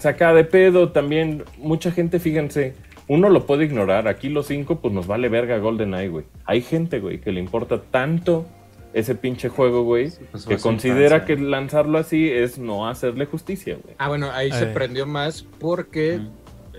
sacada 0.00 0.32
de 0.32 0.44
pedo 0.44 0.92
también. 0.92 1.44
Mucha 1.58 1.92
gente, 1.92 2.18
fíjense, 2.20 2.74
uno 3.06 3.28
lo 3.28 3.44
puede 3.44 3.66
ignorar. 3.66 4.08
Aquí 4.08 4.30
los 4.30 4.46
cinco, 4.46 4.80
pues 4.80 4.94
nos 4.94 5.06
vale 5.06 5.28
verga 5.28 5.58
GoldenEye, 5.58 6.08
güey. 6.08 6.24
Hay 6.46 6.62
gente, 6.62 7.00
güey, 7.00 7.20
que 7.20 7.32
le 7.32 7.40
importa 7.40 7.82
tanto 7.82 8.46
ese 8.94 9.14
pinche 9.14 9.50
juego, 9.50 9.82
güey, 9.84 10.10
pues 10.32 10.46
que 10.46 10.56
considera 10.56 11.26
que 11.26 11.36
lanzarlo 11.36 11.98
así 11.98 12.30
es 12.30 12.58
no 12.58 12.88
hacerle 12.88 13.26
justicia, 13.26 13.76
güey. 13.82 13.94
Ah, 13.98 14.08
bueno, 14.08 14.30
ahí 14.32 14.50
se 14.50 14.64
Eh. 14.64 14.72
prendió 14.72 15.04
más 15.06 15.42
porque 15.60 16.18
Mm. 16.18 16.26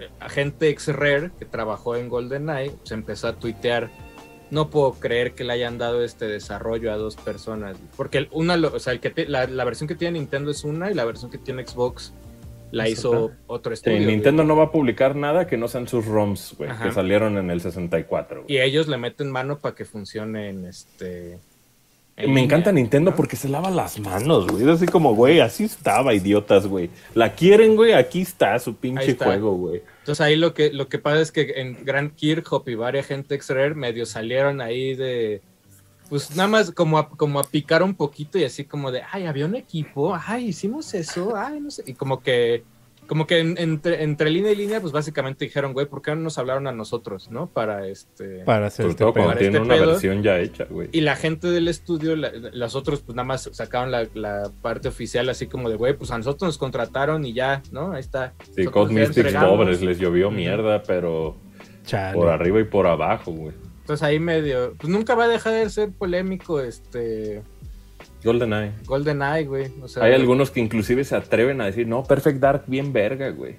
eh, 0.01 0.09
agente 0.19 0.69
ex 0.69 0.87
Rare 0.87 1.29
que 1.37 1.45
trabajó 1.45 1.95
en 1.95 2.09
GoldenEye 2.09 2.71
se 2.83 2.95
empezó 2.95 3.27
a 3.27 3.33
tuitear. 3.33 3.91
No 4.51 4.69
puedo 4.69 4.93
creer 4.93 5.33
que 5.33 5.43
le 5.43 5.53
hayan 5.53 5.77
dado 5.77 6.03
este 6.03 6.25
desarrollo 6.27 6.91
a 6.91 6.97
dos 6.97 7.15
personas. 7.15 7.77
Porque 7.95 8.27
una, 8.31 8.57
lo- 8.57 8.73
o 8.75 8.79
sea, 8.79 8.93
el 8.93 8.99
que 8.99 9.09
te- 9.11 9.27
la, 9.27 9.45
la 9.47 9.63
versión 9.63 9.87
que 9.87 9.95
tiene 9.95 10.17
Nintendo 10.19 10.49
es 10.51 10.63
una 10.63 10.89
y 10.89 10.93
la 10.95 11.05
versión 11.05 11.29
que 11.29 11.37
tiene 11.37 11.65
Xbox 11.67 12.13
la 12.71 12.87
hizo 12.87 13.31
otro 13.47 13.71
Sí, 13.71 13.79
estudio. 13.79 13.97
güey. 13.97 14.07
Nintendo 14.07 14.43
no 14.43 14.55
va 14.55 14.65
a 14.65 14.71
publicar 14.71 15.15
nada 15.15 15.47
que 15.47 15.57
no 15.57 15.67
sean 15.67 15.87
sus 15.87 16.05
ROMs, 16.05 16.53
güey, 16.57 16.69
Ajá. 16.69 16.83
que 16.85 16.91
salieron 16.91 17.37
en 17.37 17.49
el 17.49 17.61
64. 17.61 18.43
güey. 18.43 18.55
Y 18.55 18.59
ellos 18.61 18.87
le 18.87 18.97
meten 18.97 19.31
mano 19.31 19.57
para 19.59 19.73
que 19.75 19.85
funcione 19.85 20.49
en 20.49 20.65
este. 20.65 21.39
En 22.19 22.33
Me 22.33 22.41
línea, 22.41 22.43
encanta 22.43 22.71
Nintendo 22.71 23.11
¿no? 23.11 23.17
porque 23.17 23.35
se 23.35 23.47
lava 23.47 23.69
las 23.69 23.99
manos, 23.99 24.47
güey. 24.47 24.63
Es 24.63 24.69
así 24.69 24.85
como, 24.85 25.15
güey, 25.15 25.39
así 25.39 25.63
estaba, 25.63 26.13
idiotas, 26.13 26.67
güey. 26.67 26.89
La 27.15 27.33
quieren, 27.33 27.75
güey, 27.75 27.93
aquí 27.93 28.21
está 28.21 28.59
su 28.59 28.75
pinche 28.75 29.11
está. 29.11 29.25
juego, 29.25 29.53
güey. 29.53 29.81
Entonces 29.99 30.21
ahí 30.21 30.35
lo 30.35 30.53
que, 30.53 30.71
lo 30.71 30.89
que 30.89 30.99
pasa 30.99 31.21
es 31.21 31.31
que 31.31 31.53
en 31.55 31.85
Grand 31.85 32.13
Kirchhoff 32.13 32.67
y 32.67 32.75
varias 32.75 33.07
gente 33.07 33.35
ex 33.35 33.49
Rare 33.49 33.73
medio 33.73 34.05
salieron 34.05 34.59
ahí 34.61 34.95
de. 34.95 35.41
Pues 36.09 36.35
nada 36.35 36.49
más 36.49 36.71
como 36.71 36.97
a, 36.97 37.07
como 37.07 37.39
a 37.39 37.43
picar 37.43 37.83
un 37.83 37.93
poquito 37.93 38.37
y 38.37 38.43
así 38.43 38.65
como 38.65 38.91
de, 38.91 39.03
ay, 39.11 39.25
había 39.25 39.45
un 39.45 39.55
equipo, 39.55 40.15
ay, 40.15 40.47
hicimos 40.47 40.93
eso, 40.93 41.35
ay, 41.35 41.59
no 41.59 41.71
sé. 41.71 41.83
Y 41.85 41.93
como 41.93 42.21
que, 42.21 42.63
como 43.09 43.27
que 43.27 43.39
en- 43.39 43.57
entre, 43.57 44.03
entre 44.03 44.29
línea 44.29 44.53
y 44.53 44.55
línea, 44.55 44.79
pues 44.79 44.93
básicamente 44.93 45.43
dijeron, 45.43 45.73
güey, 45.73 45.85
¿por 45.87 46.01
qué 46.01 46.11
no 46.11 46.21
nos 46.21 46.37
hablaron 46.37 46.67
a 46.67 46.71
nosotros, 46.71 47.29
no? 47.29 47.47
Para 47.47 47.85
este. 47.87 48.45
Para 48.45 48.67
hacer 48.67 48.83
Sobre 48.83 48.91
este 48.91 49.03
todo 49.03 49.11
cuando 49.13 49.31
pedo. 49.31 49.35
Para 49.35 49.39
tiene 49.39 49.57
este 49.57 49.65
una 49.65 49.75
pedo. 49.75 49.87
versión 49.91 50.23
ya 50.23 50.39
hecha, 50.39 50.65
güey. 50.69 50.87
Y 50.93 51.01
la 51.01 51.17
gente 51.17 51.47
del 51.49 51.67
estudio, 51.67 52.15
la- 52.15 52.31
los 52.31 52.75
otros, 52.75 53.01
pues 53.01 53.15
nada 53.17 53.25
más 53.25 53.49
sacaron 53.51 53.91
la, 53.91 54.07
la 54.13 54.49
parte 54.61 54.87
oficial, 54.87 55.27
así 55.27 55.47
como 55.47 55.69
de, 55.69 55.75
güey, 55.75 55.93
pues 55.97 56.11
a 56.11 56.17
nosotros 56.17 56.47
nos 56.47 56.57
contrataron 56.57 57.25
y 57.25 57.33
ya, 57.33 57.61
¿no? 57.73 57.91
Ahí 57.91 57.99
está. 57.99 58.33
Sí, 58.55 58.61
entregamos. 58.63 59.49
pobres, 59.57 59.81
les 59.81 59.99
llovió 59.99 60.31
mierda, 60.31 60.83
pero 60.83 61.35
Chale. 61.85 62.15
por 62.15 62.29
arriba 62.29 62.59
y 62.61 62.65
por 62.65 62.87
abajo, 62.87 63.31
güey. 63.31 63.53
Entonces 63.81 64.03
ahí 64.03 64.19
medio, 64.19 64.75
pues 64.77 64.87
nunca 64.87 65.15
va 65.15 65.23
a 65.23 65.27
dejar 65.27 65.53
de 65.53 65.69
ser 65.71 65.91
polémico 65.91 66.61
este 66.61 67.41
GoldenEye. 68.23 68.71
GoldenEye, 68.85 69.45
güey. 69.45 69.71
O 69.81 69.87
sea, 69.87 70.03
Hay 70.03 70.13
algunos 70.13 70.51
que 70.51 70.59
inclusive 70.59 71.03
se 71.03 71.15
atreven 71.15 71.61
a 71.61 71.65
decir, 71.65 71.87
no, 71.87 72.03
Perfect 72.03 72.39
Dark 72.39 72.63
bien 72.67 72.91
verga, 72.93 73.29
güey. 73.29 73.55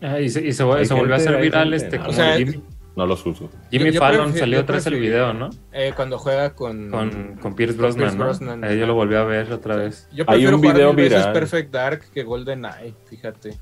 Ah, 0.00 0.20
y 0.20 0.28
se, 0.28 0.46
y 0.46 0.52
se, 0.52 0.62
Hay 0.64 0.84
se 0.86 0.94
volvió 0.94 1.14
a 1.14 1.16
hacer 1.16 1.34
hay 1.36 1.42
viral 1.42 1.72
este 1.74 1.96
O 1.98 2.00
como 2.02 2.12
sea, 2.12 2.36
Jimmy, 2.36 2.62
No 2.96 3.06
los 3.06 3.22
juzgo. 3.22 3.50
Jimmy 3.70 3.86
yo- 3.86 3.92
yo 3.92 4.00
Fallon 4.00 4.24
prefiero- 4.26 4.38
salió 4.40 4.60
otra 4.60 4.74
vez 4.76 4.86
el 4.86 4.94
video, 5.00 5.32
¿no? 5.32 5.50
eh, 5.72 5.92
cuando 5.96 6.18
juega 6.18 6.54
con... 6.54 6.90
Con, 6.90 7.36
con 7.40 7.54
Pierce 7.54 7.76
Brosnan, 7.76 7.98
Pierce 8.04 8.18
¿no? 8.18 8.24
Brosnan, 8.24 8.64
Ahí 8.64 8.78
yo 8.78 8.86
lo 8.86 8.94
volví 8.94 9.14
a 9.14 9.24
ver 9.24 9.52
otra 9.52 9.76
vez. 9.76 10.08
Yo 10.12 10.22
Hay 10.26 10.26
prefiero 10.26 10.56
un 10.56 10.60
jugar 10.62 10.76
video 10.76 10.94
veces 10.94 11.18
viral. 11.18 11.32
Perfect 11.32 11.72
Dark 11.72 12.02
que 12.12 12.22
GoldenEye, 12.24 12.94
fíjate. 13.08 13.52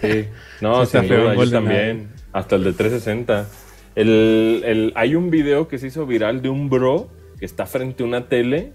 Sí. 0.00 0.28
No, 0.60 0.76
Sí, 0.76 0.82
está 0.82 1.00
sin 1.00 1.08
feo 1.08 1.20
duda, 1.22 1.32
el 1.32 1.38
yo 1.38 1.50
también. 1.50 2.08
Hasta 2.32 2.56
el 2.56 2.64
de 2.64 2.72
360. 2.72 3.46
El, 3.94 4.62
el- 4.64 4.92
hay 4.94 5.14
un 5.16 5.30
video 5.30 5.66
que 5.68 5.78
se 5.78 5.88
hizo 5.88 6.06
viral 6.06 6.40
de 6.42 6.48
un 6.48 6.68
bro 6.70 7.08
que 7.38 7.44
está 7.46 7.66
frente 7.66 8.02
a 8.02 8.06
una 8.06 8.28
tele 8.28 8.72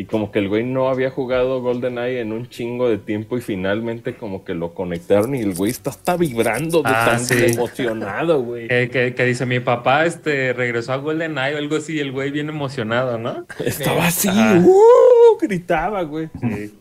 y 0.00 0.04
como 0.04 0.30
que 0.30 0.38
el 0.38 0.48
güey 0.48 0.62
no 0.64 0.88
había 0.88 1.10
jugado 1.10 1.60
GoldenEye 1.60 2.20
en 2.20 2.30
un 2.32 2.48
chingo 2.48 2.88
de 2.88 2.98
tiempo 2.98 3.36
y 3.36 3.40
finalmente 3.40 4.14
como 4.14 4.44
que 4.44 4.54
lo 4.54 4.72
conectaron 4.72 5.34
y 5.34 5.40
el 5.40 5.54
güey 5.54 5.72
está, 5.72 5.90
está 5.90 6.16
vibrando 6.16 6.82
de 6.82 6.90
Ah, 6.94 7.06
tan 7.06 7.20
sí. 7.24 7.34
emocionado, 7.52 8.40
güey. 8.42 8.68
Que, 8.68 8.88
que, 8.90 9.14
que 9.14 9.24
dice, 9.24 9.44
mi 9.44 9.58
papá 9.58 10.06
este, 10.06 10.52
regresó 10.52 10.92
a 10.92 10.96
GoldenEye 10.98 11.56
o 11.56 11.58
algo 11.58 11.76
así, 11.76 11.96
y 11.96 11.98
el 11.98 12.12
güey 12.12 12.30
bien 12.30 12.48
emocionado, 12.48 13.18
¿no? 13.18 13.44
Estaba 13.64 14.06
así. 14.06 14.28
¡uh! 14.28 15.36
gritaba, 15.40 16.02
güey. 16.02 16.28
Sí. 16.40 16.74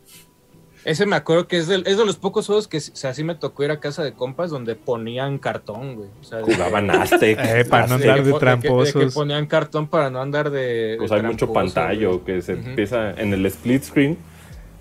Ese 0.88 1.06
me 1.06 1.18
acuerdo 1.18 1.48
que 1.48 1.58
es, 1.58 1.68
del- 1.68 1.84
es 1.86 1.98
de 1.98 2.06
los 2.06 2.16
pocos 2.16 2.48
juegos 2.48 2.68
que, 2.70 2.78
o 2.78 2.82
sea, 2.82 3.14
sí 3.14 3.24
me 3.24 3.36
tocó 3.36 3.64
ir 3.66 3.72
a 3.72 3.80
casa 3.82 4.04
de 4.04 4.14
compas 4.14 4.50
donde 4.50 4.76
ponían 4.76 5.38
cartón, 5.38 5.96
güey. 5.96 6.10
O 6.22 6.24
sea, 6.24 6.38
de- 6.40 6.46
Jugaban 6.56 6.90
Aztec. 6.90 7.38
Eh, 7.44 7.66
para 7.66 7.88
no 7.88 7.96
andar 7.96 8.24
de 8.24 8.32
que- 8.32 8.40
tramposos. 8.40 8.94
que 8.94 9.08
ponían 9.12 9.48
cartón 9.48 9.88
para 9.88 10.10
no 10.10 10.22
andar 10.22 10.50
de. 10.50 10.96
Pues 10.98 11.10
de 11.12 11.18
hay 11.18 11.24
mucho 11.24 11.52
pantallo 11.52 12.20
güey. 12.20 12.24
que 12.24 12.42
se 12.42 12.54
empieza 12.54 13.12
en 13.12 13.34
el 13.34 13.46
split 13.48 13.84
screen. 13.84 14.18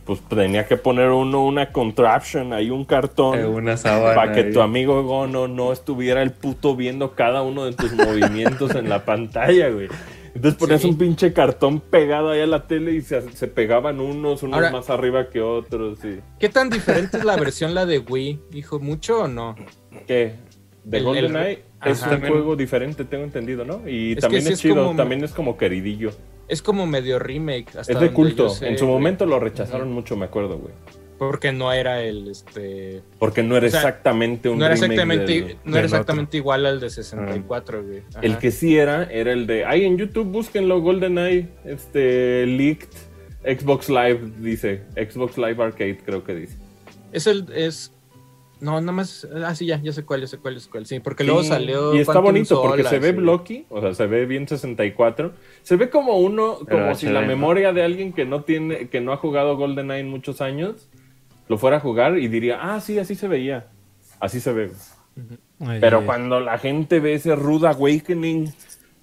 Pues 0.05 0.21
tenía 0.29 0.64
que 0.69 0.77
poner 0.77 1.09
uno 1.09 1.45
una 1.45 1.73
contraption, 1.73 2.53
ahí 2.53 2.71
un 2.71 2.85
cartón. 2.85 3.40
Eh, 3.40 3.45
una 3.45 3.77
sábana. 3.77 4.14
Para 4.14 4.33
que 4.33 4.40
ahí. 4.42 4.53
tu 4.53 4.61
amigo 4.61 5.03
Gono 5.03 5.49
no 5.49 5.73
estuviera 5.73 6.23
el 6.23 6.31
puto 6.31 6.77
viendo 6.77 7.16
cada 7.16 7.42
uno 7.42 7.64
de 7.64 7.73
tus 7.73 7.92
movimientos 7.95 8.77
en 8.77 8.88
la 8.88 9.05
pantalla, 9.05 9.69
güey. 9.71 9.88
Entonces 10.37 10.59
ponías 10.59 10.83
Sí. 10.83 10.88
un 10.88 10.99
pinche 10.99 11.33
cartón 11.33 11.81
pegado 11.81 12.31
ahí 12.31 12.40
a 12.40 12.46
la 12.46 12.66
tele 12.66 12.92
y 12.92 13.01
se, 13.01 13.20
se 13.33 13.49
pegaban 13.49 14.01
unos, 14.01 14.42
unos 14.42 14.55
Ahora- 14.55 14.70
más 14.70 14.88
arriba 14.90 15.29
que 15.31 15.40
otros. 15.40 15.99
Sí. 16.01 16.20
¿Qué 16.38 16.49
tan 16.49 16.70
diferente 16.70 17.18
es 17.18 17.25
la 17.25 17.37
versión 17.37 17.75
la 17.75 17.87
de 17.87 17.99
Wii? 17.99 18.40
¿Dijo 18.51 18.79
mucho 18.79 19.22
o 19.22 19.29
no? 19.29 19.57
¿Qué? 20.07 20.35
De 20.85 21.01
GoldenEye 21.01 21.62
es 21.85 22.03
un 22.03 22.20
juego 22.20 22.55
diferente, 22.55 23.05
tengo 23.05 23.25
entendido, 23.25 23.64
¿no? 23.64 23.88
Y 23.88 24.12
Es 24.12 24.20
también 24.20 24.42
sí 24.44 24.53
es, 24.53 24.61
chido, 24.61 24.77
como- 24.85 24.96
también 24.96 25.25
es 25.25 25.33
como 25.33 25.57
queridillo. 25.57 26.11
Es 26.49 26.62
como 26.62 26.87
medio 26.87 27.18
remake. 27.18 27.77
hasta 27.77 27.92
Es 27.92 27.99
de 28.01 28.12
culto. 28.12 28.51
sé, 28.51 28.68
en 28.68 28.79
su 28.79 28.85
güey. 28.87 28.96
momento 28.99 29.27
lo 29.27 29.40
rechazaron 29.40 29.92
mucho, 29.92 30.16
me 30.16 30.27
acuerdo, 30.27 30.59
güey. 30.59 30.72
Porque 31.18 31.52
no 31.52 31.72
era 31.72 32.02
el 32.02 32.29
este. 32.29 33.02
Porque 33.18 33.42
no 33.42 33.57
era 33.57 33.66
O 33.66 33.70
sea, 33.70 33.81
exactamente 33.81 34.48
un 34.48 34.59
No 34.59 34.66
era 34.66 34.74
exactamente, 34.74 35.33
del- 35.33 35.57
no 35.64 35.76
era 35.76 35.85
exactamente 35.87 36.37
igual 36.37 36.66
al 36.66 36.79
de 36.81 36.90
64, 36.90 37.83
güey. 37.83 38.02
Ajá. 38.11 38.20
El 38.22 38.38
que 38.38 38.50
sí 38.50 38.76
era, 38.76 39.05
era 39.05 39.33
el 39.33 39.46
de. 39.46 39.64
Ay, 39.64 39.85
en 39.85 39.96
YouTube 39.96 40.26
búsquenlo, 40.26 40.81
GoldenEye. 40.81 41.48
Este. 41.64 42.46
Leaked. 42.46 42.88
Xbox 43.44 43.88
Live 43.88 44.20
dice. 44.40 44.83
Xbox 44.94 45.38
Live 45.38 45.62
Arcade, 45.62 45.98
creo 46.05 46.22
que 46.24 46.35
dice. 46.35 46.57
Es 47.12 47.26
el. 47.26 47.46
Es. 47.55 47.92
No, 48.61 48.81
nada 48.81 48.92
más. 48.92 49.26
Ah, 49.44 49.55
sí, 49.55 49.66
ya, 49.66 49.81
ya 49.83 49.92
sé 49.92 50.05
cuál, 50.05 50.22
ya 50.22 50.26
sé 50.26 50.38
cuál, 50.38 50.55
ya 50.55 50.61
sé 50.61 50.70
cuál. 50.70 50.87
Sí, 50.87 50.98
porque 51.00 51.24
luego 51.24 51.44
salió. 51.44 51.94
Y 51.94 51.98
está 51.98 52.14
Quantum 52.14 52.33
bonito 52.33 52.62
porque 52.62 52.85
se 52.85 52.98
ve 52.98 53.11
sí. 53.11 53.14
blocky, 53.16 53.66
o 53.68 53.81
sea, 53.83 53.92
se 53.94 54.07
ve 54.07 54.24
bien 54.24 54.48
64. 54.48 55.33
Se 55.62 55.76
ve 55.76 55.90
como 55.90 56.18
uno, 56.18 56.59
Pero 56.66 56.81
como 56.83 56.94
si 56.94 57.07
la 57.07 57.20
memoria 57.20 57.72
de 57.74 57.83
alguien 57.83 58.12
que 58.14 58.24
no 58.24 58.44
tiene, 58.44 58.88
que 58.88 59.00
no 59.02 59.12
ha 59.12 59.18
jugado 59.18 59.57
GoldenEye 59.59 60.00
en 60.00 60.09
muchos 60.09 60.40
años, 60.40 60.88
lo 61.49 61.59
fuera 61.59 61.77
a 61.77 61.81
jugar 61.81 62.19
y 62.19 62.29
diría, 62.29 62.59
ah, 62.61 62.81
sí, 62.81 62.99
así 62.99 63.15
se 63.15 63.29
veía. 63.29 63.67
Así 64.21 64.41
se 64.41 64.53
ve. 64.53 64.71
Ay, 65.61 65.79
Pero 65.81 65.99
ay, 65.99 66.03
ay. 66.03 66.07
cuando 66.07 66.41
la 66.41 66.59
gente 66.59 67.01
ve 67.01 67.15
ese 67.15 67.35
rude 67.37 67.69
awakening 67.69 68.53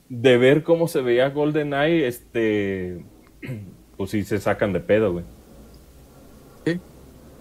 de 0.09 0.37
ver 0.37 0.63
cómo 0.63 0.87
se 0.87 1.01
veía 1.01 1.29
GoldenEye, 1.29 2.07
este. 2.07 3.03
Pues 3.95 4.09
sí 4.09 4.23
se 4.23 4.39
sacan 4.39 4.73
de 4.73 4.79
pedo, 4.79 5.11
güey. 5.13 5.23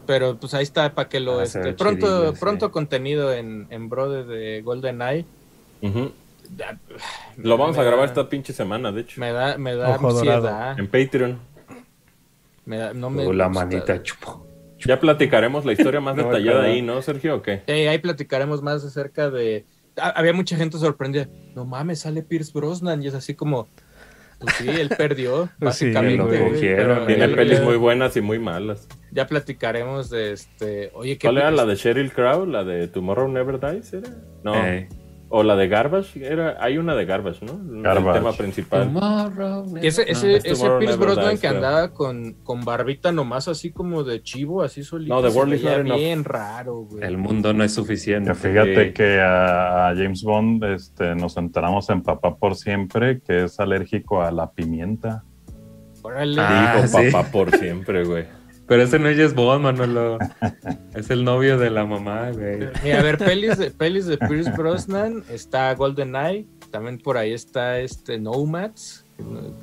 Pero 0.07 0.37
pues 0.37 0.53
ahí 0.53 0.65
está 0.65 0.93
para 0.95 1.09
que 1.09 1.19
lo. 1.21 1.38
Ah, 1.38 1.45
este, 1.45 1.73
pronto 1.73 2.07
chidillo, 2.07 2.33
sí. 2.35 2.41
pronto 2.41 2.71
contenido 2.73 3.33
en, 3.33 3.67
en 3.71 3.88
Brode 3.88 4.25
de 4.25 4.61
GoldenEye. 4.62 5.25
Lo 7.37 7.57
vamos 7.57 7.79
a 7.79 7.83
grabar 7.83 8.01
da- 8.01 8.05
esta 8.07 8.29
pinche 8.29 8.53
semana, 8.53 8.91
de 8.93 9.01
hecho. 9.03 9.21
Me 9.21 9.33
da, 9.33 9.57
me 9.57 9.75
da 9.77 9.91
Ojo 9.97 10.11
ansiedad. 10.11 10.79
En 10.79 10.88
Patreon. 10.88 11.38
Me 12.67 12.77
da- 12.79 12.93
no 12.93 13.11
me 13.11 13.27
Uh, 13.27 13.33
la 13.33 13.47
gusta. 13.47 13.65
manita 13.65 14.03
chupo. 14.03 14.47
Ya 14.87 14.99
platicaremos 15.01 15.64
la 15.64 15.73
historia 15.73 16.01
más 16.01 16.16
No 16.16 16.25
detallada 16.25 16.64
ahí, 16.64 16.83
¿no, 16.83 17.01
Sergio? 17.03 17.37
¿O 17.37 17.42
qué? 17.42 17.62
Eh, 17.66 17.88
ahí 17.88 17.99
platicaremos 17.99 18.62
más 18.62 18.85
acerca 18.85 19.31
de. 19.31 19.64
Ah, 19.97 20.12
había 20.16 20.33
mucha 20.33 20.57
gente 20.57 20.79
sorprendida. 20.79 21.29
No 21.55 21.64
mames, 21.64 22.01
sale 22.01 22.23
Pierce 22.23 22.53
Brosnan. 22.55 23.03
Y 23.03 23.07
es 23.09 23.14
así 23.14 23.35
como. 23.35 23.68
Pues 24.38 24.55
sí, 24.57 24.68
él 24.68 24.88
perdió. 24.88 25.47
Sí, 25.61 25.64
básicamente. 25.64 26.16
lo 26.16 26.29
pero 26.29 27.07
Tiene 27.07 27.29
ya- 27.29 27.37
pelis 27.37 27.59
ya- 27.59 27.64
muy 27.64 27.77
buenas 27.77 28.16
y 28.16 28.21
muy 28.21 28.38
malas. 28.38 28.88
Ya 29.12 29.27
platicaremos 29.27 30.11
de 30.11 30.33
este. 30.33 30.90
Oye, 30.95 31.16
¿qué 31.18 31.27
¿Cuál 31.29 31.38
era 31.38 31.51
la 31.51 31.64
de 31.66 31.77
Sheryl 31.77 32.11
Crow? 32.12 32.47
¿La 32.47 32.64
de 32.64 32.88
Tomorrow 32.88 33.29
Never 33.29 33.61
Dies? 33.61 33.92
¿Era? 33.92 34.09
No. 34.42 34.55
Eh. 34.66 34.88
O 35.35 35.42
la 35.42 35.57
de 35.57 35.66
Garbage. 35.66 36.23
Era... 36.25 36.57
Hay 36.61 36.77
una 36.77 36.95
de 36.95 37.07
Garbage, 37.07 37.42
¿no? 37.47 37.53
El 37.75 37.83
Garbage. 37.83 38.18
tema 38.18 38.33
principal. 38.35 38.85
Tomorrow, 38.92 39.77
ese, 39.81 40.05
no. 40.05 40.11
ese, 40.11 40.37
es 40.37 40.45
ese 40.45 40.71
Pierce 40.79 40.97
Brosnan 40.99 41.29
Dies, 41.31 41.40
que 41.40 41.49
andaba 41.49 41.88
con, 41.92 42.35
con 42.45 42.64
barbita 42.66 43.12
nomás 43.12 43.49
así 43.49 43.73
como 43.73 44.05
de 44.05 44.23
chivo, 44.23 44.62
así 44.62 44.83
solito. 44.85 45.14
No, 45.14 45.23
The 45.27 45.35
World 45.35 45.55
is 45.55 45.64
Not 45.64 45.79
Enough. 45.79 45.97
bien 45.97 46.25
raro, 46.25 46.75
güey. 46.83 47.03
El 47.03 47.16
mundo 47.16 47.55
no 47.55 47.64
es 47.64 47.73
suficiente. 47.73 48.35
Fíjate 48.35 48.88
Sí. 48.88 48.92
que 48.92 49.21
a, 49.21 49.88
a 49.88 49.95
James 49.97 50.23
Bond 50.23 50.64
este, 50.64 51.14
nos 51.14 51.37
enteramos 51.38 51.88
en 51.88 52.03
Papá 52.03 52.37
por 52.37 52.55
Siempre 52.55 53.21
que 53.23 53.45
es 53.45 53.59
alérgico 53.59 54.23
a 54.23 54.31
la 54.31 54.51
pimienta. 54.53 55.25
Órale. 56.03 56.37
Ah, 56.40 56.83
Dijo 56.83 56.99
sí. 56.99 57.11
papá 57.11 57.31
por 57.31 57.57
siempre, 57.57 58.05
güey. 58.05 58.25
Pero 58.72 58.85
ese 58.85 58.98
no 58.98 59.08
es 59.11 59.18
James 59.18 59.35
Bond, 59.35 59.62
Manolo. 59.62 60.16
es 60.94 61.11
el 61.11 61.24
novio 61.24 61.58
de 61.58 61.68
la 61.68 61.85
mamá, 61.85 62.30
güey. 62.30 62.70
Mira, 62.82 63.00
a 63.00 63.02
ver, 63.02 63.18
pelis 63.18 63.58
de, 63.58 63.70
pelis 63.70 64.06
de 64.06 64.16
Pierce 64.16 64.50
Brosnan, 64.52 65.22
está 65.30 65.74
GoldenEye, 65.74 66.46
también 66.70 66.96
por 66.96 67.18
ahí 67.18 67.35
está 67.35 67.78
este 67.80 68.18
Nomads, 68.18 69.04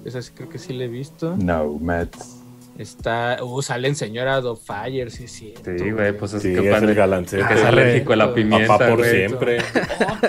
esa 0.05 0.21
sí 0.21 0.31
creo 0.35 0.47
que 0.47 0.59
sí 0.59 0.73
le 0.73 0.85
he 0.85 0.87
visto. 0.87 1.35
No, 1.37 1.79
Mets. 1.79 2.35
Está, 2.77 3.43
uh, 3.43 3.61
salen 3.63 3.95
Señora 3.95 4.41
do 4.41 4.55
Fire, 4.55 5.09
sí, 5.09 5.27
sí. 5.27 5.55
Sí, 5.65 5.89
güey, 5.89 6.15
pues 6.15 6.35
es 6.35 6.43
Sí, 6.43 6.53
que 6.53 6.59
es 6.59 6.69
cuando 6.69 6.89
el 6.89 6.95
galancete. 6.95 7.47
que 7.47 7.53
es 7.55 7.63
alérgico 7.65 8.13
a 8.13 8.15
la 8.15 8.31
pimienta, 8.35 8.67
Papá 8.67 8.89
por 8.89 8.99
güey. 8.99 9.09
siempre. 9.09 9.57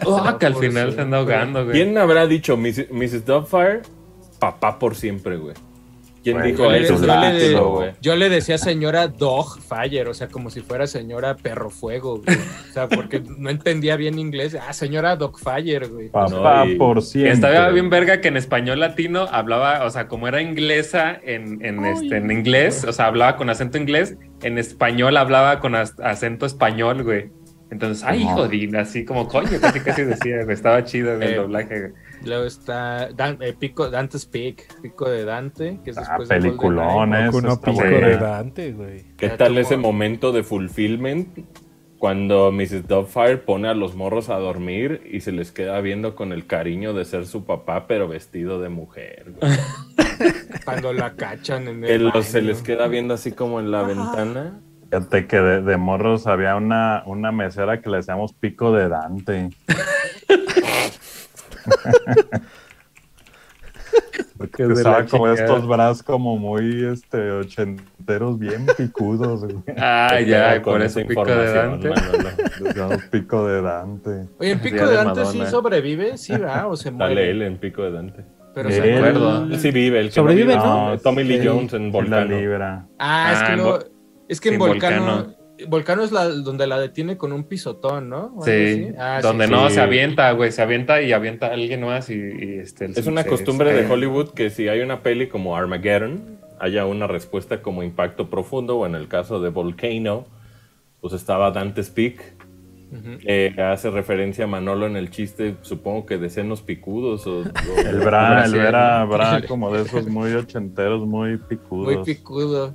Oh, 0.06 0.38
que 0.38 0.46
al 0.46 0.56
final 0.56 0.94
se 0.94 1.02
anda 1.02 1.18
siempre. 1.18 1.34
ahogando, 1.36 1.64
güey. 1.66 1.74
¿Quién 1.76 1.98
habrá 1.98 2.26
dicho 2.26 2.56
Mrs. 2.56 2.90
Mrs. 2.90 3.26
Doubtfire? 3.26 3.82
Papá 4.38 4.78
por 4.78 4.96
siempre, 4.96 5.36
güey. 5.36 5.54
¿Quién 6.22 6.42
dijo 6.42 6.64
Yo 6.64 6.70
le, 6.70 6.83
eso? 6.83 6.94
yo 7.00 7.06
le- 7.20 7.54
güey. 7.61 7.90
yo 8.02 8.16
le 8.16 8.28
decía 8.28 8.59
señora 8.59 9.09
Dog 9.09 9.59
Fire, 9.61 10.06
o 10.09 10.12
sea, 10.14 10.28
como 10.28 10.50
si 10.50 10.61
fuera 10.61 10.87
señora 10.87 11.35
Perro 11.37 11.70
Fuego, 11.70 12.20
güey. 12.22 12.37
O 12.37 12.72
sea, 12.74 12.88
porque 12.88 13.22
no 13.38 13.48
entendía 13.48 13.96
bien 13.96 14.18
inglés. 14.18 14.54
Ah, 14.61 14.72
señora 14.74 15.16
Dog 15.16 15.38
Fire, 15.38 15.88
güey. 15.88 16.09
Papá 16.11 16.64
No, 16.66 16.76
por 16.78 17.00
siempre. 17.02 17.33
estaba 17.33 17.70
bien 17.70 17.88
verga 17.88 18.20
que 18.20 18.28
en 18.28 18.37
español 18.37 18.80
latino 18.80 19.28
hablaba, 19.30 19.85
o 19.87 19.90
sea, 19.90 20.09
como 20.09 20.28
era 20.28 20.42
inglesa 20.42 21.18
en, 21.24 21.64
en, 21.64 21.85
este, 21.87 22.18
en 22.18 22.30
inglés, 22.30 22.85
o 22.85 22.92
sea, 22.92 23.06
hablaba 23.06 23.37
con 23.37 23.48
acento 23.48 23.78
inglés, 23.78 24.16
en 24.42 24.59
español 24.59 25.16
hablaba 25.16 25.59
con 25.61 25.74
acento 25.74 26.44
español, 26.44 27.02
güey. 27.02 27.30
Entonces, 27.70 28.04
ay, 28.04 28.24
Ajá. 28.24 28.35
jodín, 28.35 28.74
así 28.76 29.04
como 29.04 29.28
coño, 29.28 29.59
casi 29.61 29.80
casi 29.80 30.02
decía, 30.02 30.42
güey, 30.42 30.54
estaba 30.54 30.83
chido 30.85 31.16
güey, 31.16 31.28
el 31.28 31.35
Eh, 31.35 31.37
doblaje, 31.38 31.80
güey. 31.80 31.92
Luego 32.24 32.44
está 32.44 33.09
Dan- 33.12 33.38
eh, 33.40 33.54
Pico, 33.59 33.88
Dante's 33.90 34.26
Peak, 34.26 34.80
Pico 34.83 35.09
de 35.09 35.24
Dante, 35.24 35.80
que 35.85 35.90
es 35.90 35.98
Ah, 35.98 36.02
después 36.18 36.28
peliculón, 36.28 37.12
pico 37.64 37.83
de 37.83 38.16
Dante, 38.18 38.72
güey. 38.72 39.04
¿Qué 39.16 39.28
Ya 39.28 39.37
tal 39.37 39.56
ese 39.59 39.76
momento 39.76 40.30
de 40.33 40.42
fulfillment 40.42 41.28
cuando 41.98 42.50
Mrs. 42.52 42.87
Doubtfire 42.88 43.38
pone 43.38 43.68
a 43.68 43.74
los 43.74 43.94
morros 43.94 44.28
a 44.30 44.37
dormir 44.37 45.02
y 45.11 45.20
se 45.20 45.33
les 45.33 45.50
queda 45.52 45.80
viendo 45.80 46.14
con 46.14 46.33
el 46.33 46.46
cariño 46.46 46.92
de 46.94 47.04
ser 47.04 47.26
su 47.26 47.44
papá, 47.44 47.87
pero 47.87 48.09
vestido 48.09 48.61
de 48.61 48.68
mujer? 48.70 49.33
güey? 49.38 49.52
Cuando 50.64 50.92
la 50.92 51.14
cachan 51.14 51.68
en 51.68 51.83
Que 51.83 51.94
el 51.94 52.04
los- 52.09 52.26
se 52.26 52.42
les 52.42 52.62
queda 52.62 52.87
viendo 52.88 53.14
así 53.14 53.33
como 53.33 53.61
en 53.61 53.70
la 53.70 53.83
ventana. 53.83 54.61
Fíjate 54.90 55.26
que 55.26 55.37
de, 55.40 55.62
de 55.62 55.76
morros 55.76 56.26
había 56.26 56.56
una, 56.56 57.02
una 57.06 57.30
mesera 57.33 57.80
que 57.80 57.88
le 57.90 57.98
decíamos 57.98 58.33
pico 58.33 58.72
de 58.72 58.88
Dante. 58.88 59.50
Porque 64.38 64.64
usaba 64.66 65.05
como 65.05 65.29
estos 65.29 65.66
brazos 65.66 66.03
como 66.03 66.37
muy 66.38 66.85
este, 66.85 67.31
ochenteros, 67.31 68.38
bien 68.38 68.66
picudos. 68.77 69.40
güey. 69.44 69.57
Ah, 69.77 70.18
ya, 70.20 70.62
con 70.62 70.81
esa 70.83 71.01
eso 71.01 71.09
pico 71.09 71.25
de 71.25 71.33
información, 71.44 71.81
Dante. 72.75 73.09
Pico 73.11 73.46
de 73.46 73.61
Dante. 73.62 74.11
Oye, 74.38 74.51
en 74.53 74.61
Pico 74.61 74.77
Día 74.77 74.85
de 74.87 74.90
de 74.90 74.96
Dante 74.96 75.25
sí 75.27 75.42
sobrevive, 75.46 76.16
sí 76.16 76.37
va, 76.37 76.66
o 76.68 76.77
se 76.77 76.90
muere. 76.90 77.14
Dale 77.14 77.31
él 77.31 77.42
en 77.42 77.59
pico 77.59 77.83
de 77.83 77.90
Dante. 77.92 78.25
Pero 78.55 78.68
Él- 78.68 78.75
se. 78.75 78.99
Él 79.55 79.61
sí 79.61 79.70
vive, 79.70 80.01
el 80.01 80.07
que 80.07 80.12
Sobrevive, 80.12 80.57
no, 80.57 80.99
Tommy 80.99 81.23
Lee 81.25 81.40
Sí, 81.40 81.46
Jones 81.46 81.73
en 81.75 81.87
la 81.87 81.92
Volcano. 81.92 82.37
libra. 82.38 82.87
Ah, 82.99 83.31
es 83.33 83.38
Ah, 83.42 83.46
que, 83.46 83.53
en 83.53 83.68
es 84.29 84.40
que 84.40 84.49
en 84.49 84.55
sí, 84.55 84.59
Volcano, 84.59 85.05
Volcano. 85.05 85.35
Volcano 85.68 86.03
es 86.03 86.12
la 86.12 86.29
donde 86.29 86.66
la 86.66 86.79
detiene 86.81 87.16
con 87.16 87.33
un 87.33 87.44
pisotón, 87.44 88.09
¿no? 88.09 88.27
Algo 88.27 88.44
Sí. 88.44 88.88
Ah, 88.99 89.20
donde 89.23 89.46
sí, 89.46 89.51
no 89.53 89.68
sí. 89.68 89.75
se 89.75 89.81
avienta, 89.81 90.31
güey, 90.33 90.53
se 90.53 90.62
avienta 90.62 91.03
y 91.03 91.12
avienta 91.12 91.46
a 91.49 91.53
alguien 91.55 91.83
más 91.85 92.11
y, 92.11 92.14
y, 92.14 92.59
este... 92.59 92.87
Es 92.87 93.07
una 93.07 93.23
se- 93.23 93.29
costumbre 93.29 93.70
se 93.70 93.77
de 93.77 93.83
cae. 93.85 93.92
Hollywood 93.92 94.31
que 94.31 94.51
si 94.51 94.68
hay 94.68 94.81
una 94.81 95.03
peli 95.03 95.29
como 95.29 95.57
Armageddon, 95.57 96.38
haya 96.59 96.85
una 96.87 97.07
respuesta 97.07 97.62
como 97.62 97.83
impacto 97.83 98.29
profundo, 98.31 98.77
o 98.79 98.87
en 98.87 98.94
el 98.94 99.09
caso 99.09 99.40
de 99.40 99.49
Volcano, 99.51 100.27
pues 101.01 101.14
estaba 101.14 101.51
Dante's 101.51 101.88
Peak, 101.90 102.20
Ujú. 102.92 103.18
eh, 103.25 103.55
hace 103.59 103.88
referencia 103.90 104.44
a 104.44 104.49
Manolo 104.49 104.87
en 104.87 104.96
el 104.96 105.11
chiste, 105.11 105.55
supongo 105.62 106.07
que 106.07 106.18
de 106.18 106.29
senos 106.29 106.61
picudos 106.61 107.27
o... 107.27 107.38
o- 107.40 107.44
El 107.88 108.01
bra, 108.01 108.44
el 108.44 108.53
bra, 108.53 109.05
bra 109.05 109.42
como 109.49 109.73
de 109.73 109.83
esos 109.83 110.07
muy 110.09 110.33
ochenteros, 110.35 111.07
muy 111.07 111.31
Muy 111.31 111.38
picudos. 111.38 112.05
picudo. 112.07 112.75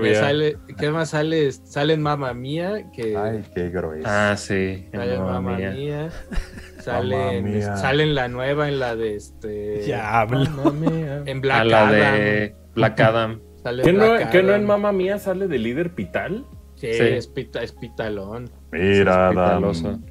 Que 0.08 0.14
sale, 0.14 0.56
¿Qué 0.78 0.90
más 0.90 1.10
sale? 1.10 1.52
Sale 1.52 1.94
en 1.94 2.02
Mamma 2.02 2.32
Mía, 2.34 2.90
que 2.92 3.16
Ay, 3.16 3.42
qué 3.54 3.68
grueso. 3.70 4.06
Ah, 4.08 4.34
sí. 4.36 4.88
sale 4.92 5.14
en 5.14 5.22
Mamma 5.22 5.56
Mía. 5.56 5.70
Mía. 5.72 6.08
Sale, 6.82 7.16
Mamma 7.16 7.32
en, 7.34 7.44
Mía. 7.44 7.76
sale 7.76 8.02
en 8.02 8.14
la 8.16 8.26
nueva, 8.26 8.68
en 8.68 8.80
la 8.80 8.96
de 8.96 9.14
este. 9.14 9.86
Ya 9.86 10.20
hablo. 10.20 10.40
Mía. 10.72 11.22
En 11.26 11.38
A 11.38 11.40
Black 11.40 11.64
la 11.66 11.88
Adam. 11.88 11.92
de 12.14 12.56
Black 12.74 13.00
Adam. 13.00 13.40
Sale 13.62 13.82
¿Qué 13.84 13.92
no, 13.92 14.10
Black 14.10 14.30
qué 14.30 14.42
no 14.42 14.48
en 14.48 14.54
Adam. 14.54 14.66
Mamma 14.66 14.92
Mía 14.92 15.18
sale 15.18 15.46
de 15.46 15.58
líder 15.58 15.94
Pital? 15.94 16.44
Sí, 16.74 16.92
Sí. 16.92 17.02
Es, 17.04 17.28
pita- 17.28 17.62
es 17.62 17.70
pitalón. 17.72 18.50
Mira, 18.72 19.30
Es 19.30 19.36
Adam. 19.36 20.04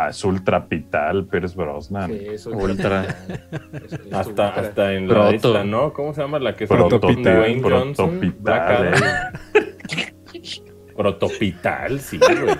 Ah, 0.00 0.08
es 0.10 0.24
ultra 0.24 0.66
pital, 0.66 1.26
Pierce 1.26 1.56
Brosnan. 1.56 2.10
Sí, 2.10 2.26
es 2.30 2.46
Ultra. 2.46 3.04
Es- 3.72 3.92
es 3.92 4.12
Hasta, 4.12 4.28
ultra. 4.28 4.48
hasta 4.48 4.92
en 4.94 5.08
la 5.08 5.14
Proto. 5.14 5.34
isla, 5.34 5.64
¿no? 5.64 5.92
¿Cómo 5.92 6.14
se 6.14 6.20
llama 6.20 6.38
la 6.38 6.54
que 6.54 6.66
Protopital, 6.66 7.60
protopital, 7.60 8.86
eh. 8.86 9.76
Protopital, 10.98 12.00
sí, 12.00 12.18
güey. 12.18 12.56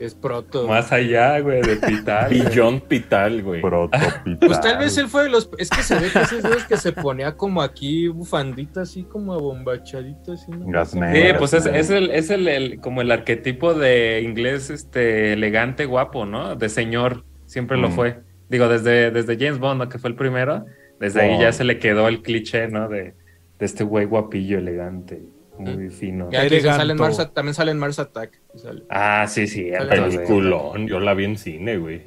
Es 0.00 0.14
proto. 0.14 0.66
Más 0.66 0.90
allá, 0.92 1.38
güey, 1.40 1.62
de 1.62 1.76
Pital. 1.76 2.30
Beyond 2.30 2.82
Pital, 2.82 3.42
güey. 3.42 3.60
Protopital. 3.62 4.38
Pues 4.40 4.60
tal 4.60 4.78
vez 4.78 4.96
él 4.98 5.08
fue 5.08 5.24
de 5.24 5.28
los. 5.30 5.48
Es 5.58 5.70
que 5.70 5.82
se 5.82 5.94
ve 5.98 6.08
que 6.12 6.18
esos 6.20 6.42
días 6.42 6.64
que 6.66 6.76
se 6.76 6.92
ponía 6.92 7.36
como 7.36 7.62
aquí 7.62 8.08
bufandita, 8.08 8.82
así 8.82 9.04
como 9.04 9.34
abombachadito, 9.34 10.32
así. 10.32 10.50
¿no? 10.50 10.84
Sí, 10.84 10.98
pues 11.38 11.52
es, 11.54 11.66
es 11.66 11.90
el, 11.90 12.10
es 12.10 12.30
el, 12.30 12.48
el- 12.48 12.80
como 12.80 13.00
el 13.02 13.10
arquetipo 13.12 13.72
de 13.74 14.20
inglés 14.22 14.70
este 14.70 15.32
elegante, 15.34 15.86
guapo, 15.86 16.26
¿no? 16.26 16.56
De 16.56 16.68
señor, 16.68 17.24
siempre 17.46 17.76
lo 17.78 17.88
Mm. 17.88 17.92
fue. 17.92 18.18
Digo, 18.48 18.68
desde, 18.68 19.10
desde 19.10 19.36
James 19.38 19.58
Bond, 19.58 19.80
¿no? 19.80 19.88
que 19.88 19.98
fue 19.98 20.10
el 20.10 20.16
primero, 20.16 20.66
desde 21.00 21.22
ahí 21.22 21.40
ya 21.40 21.52
se 21.52 21.64
le 21.64 21.78
quedó 21.78 22.08
el 22.08 22.20
cliché, 22.20 22.68
¿no? 22.68 22.88
De, 22.88 23.14
de 23.58 23.66
este 23.66 23.82
güey 23.84 24.04
guapillo, 24.06 24.58
elegante, 24.58 25.22
muy 25.58 25.90
fino. 25.90 26.30
Ya 26.30 26.40
que 26.40 26.46
Eleganto. 26.48 26.78
sale 26.78 26.92
en 26.92 26.98
Mars, 26.98 27.30
también 27.34 27.54
sale 27.54 27.70
en 27.72 27.78
Mars 27.78 27.98
Attack. 27.98 28.40
Sale. 28.56 28.82
Ah, 28.90 29.26
sí, 29.28 29.46
sí. 29.46 29.68
Güey. 29.70 29.88
Peliculón, 29.88 30.86
yo 30.88 30.98
la 31.00 31.14
vi 31.14 31.24
en 31.24 31.36
cine, 31.36 31.76
güey. 31.78 32.02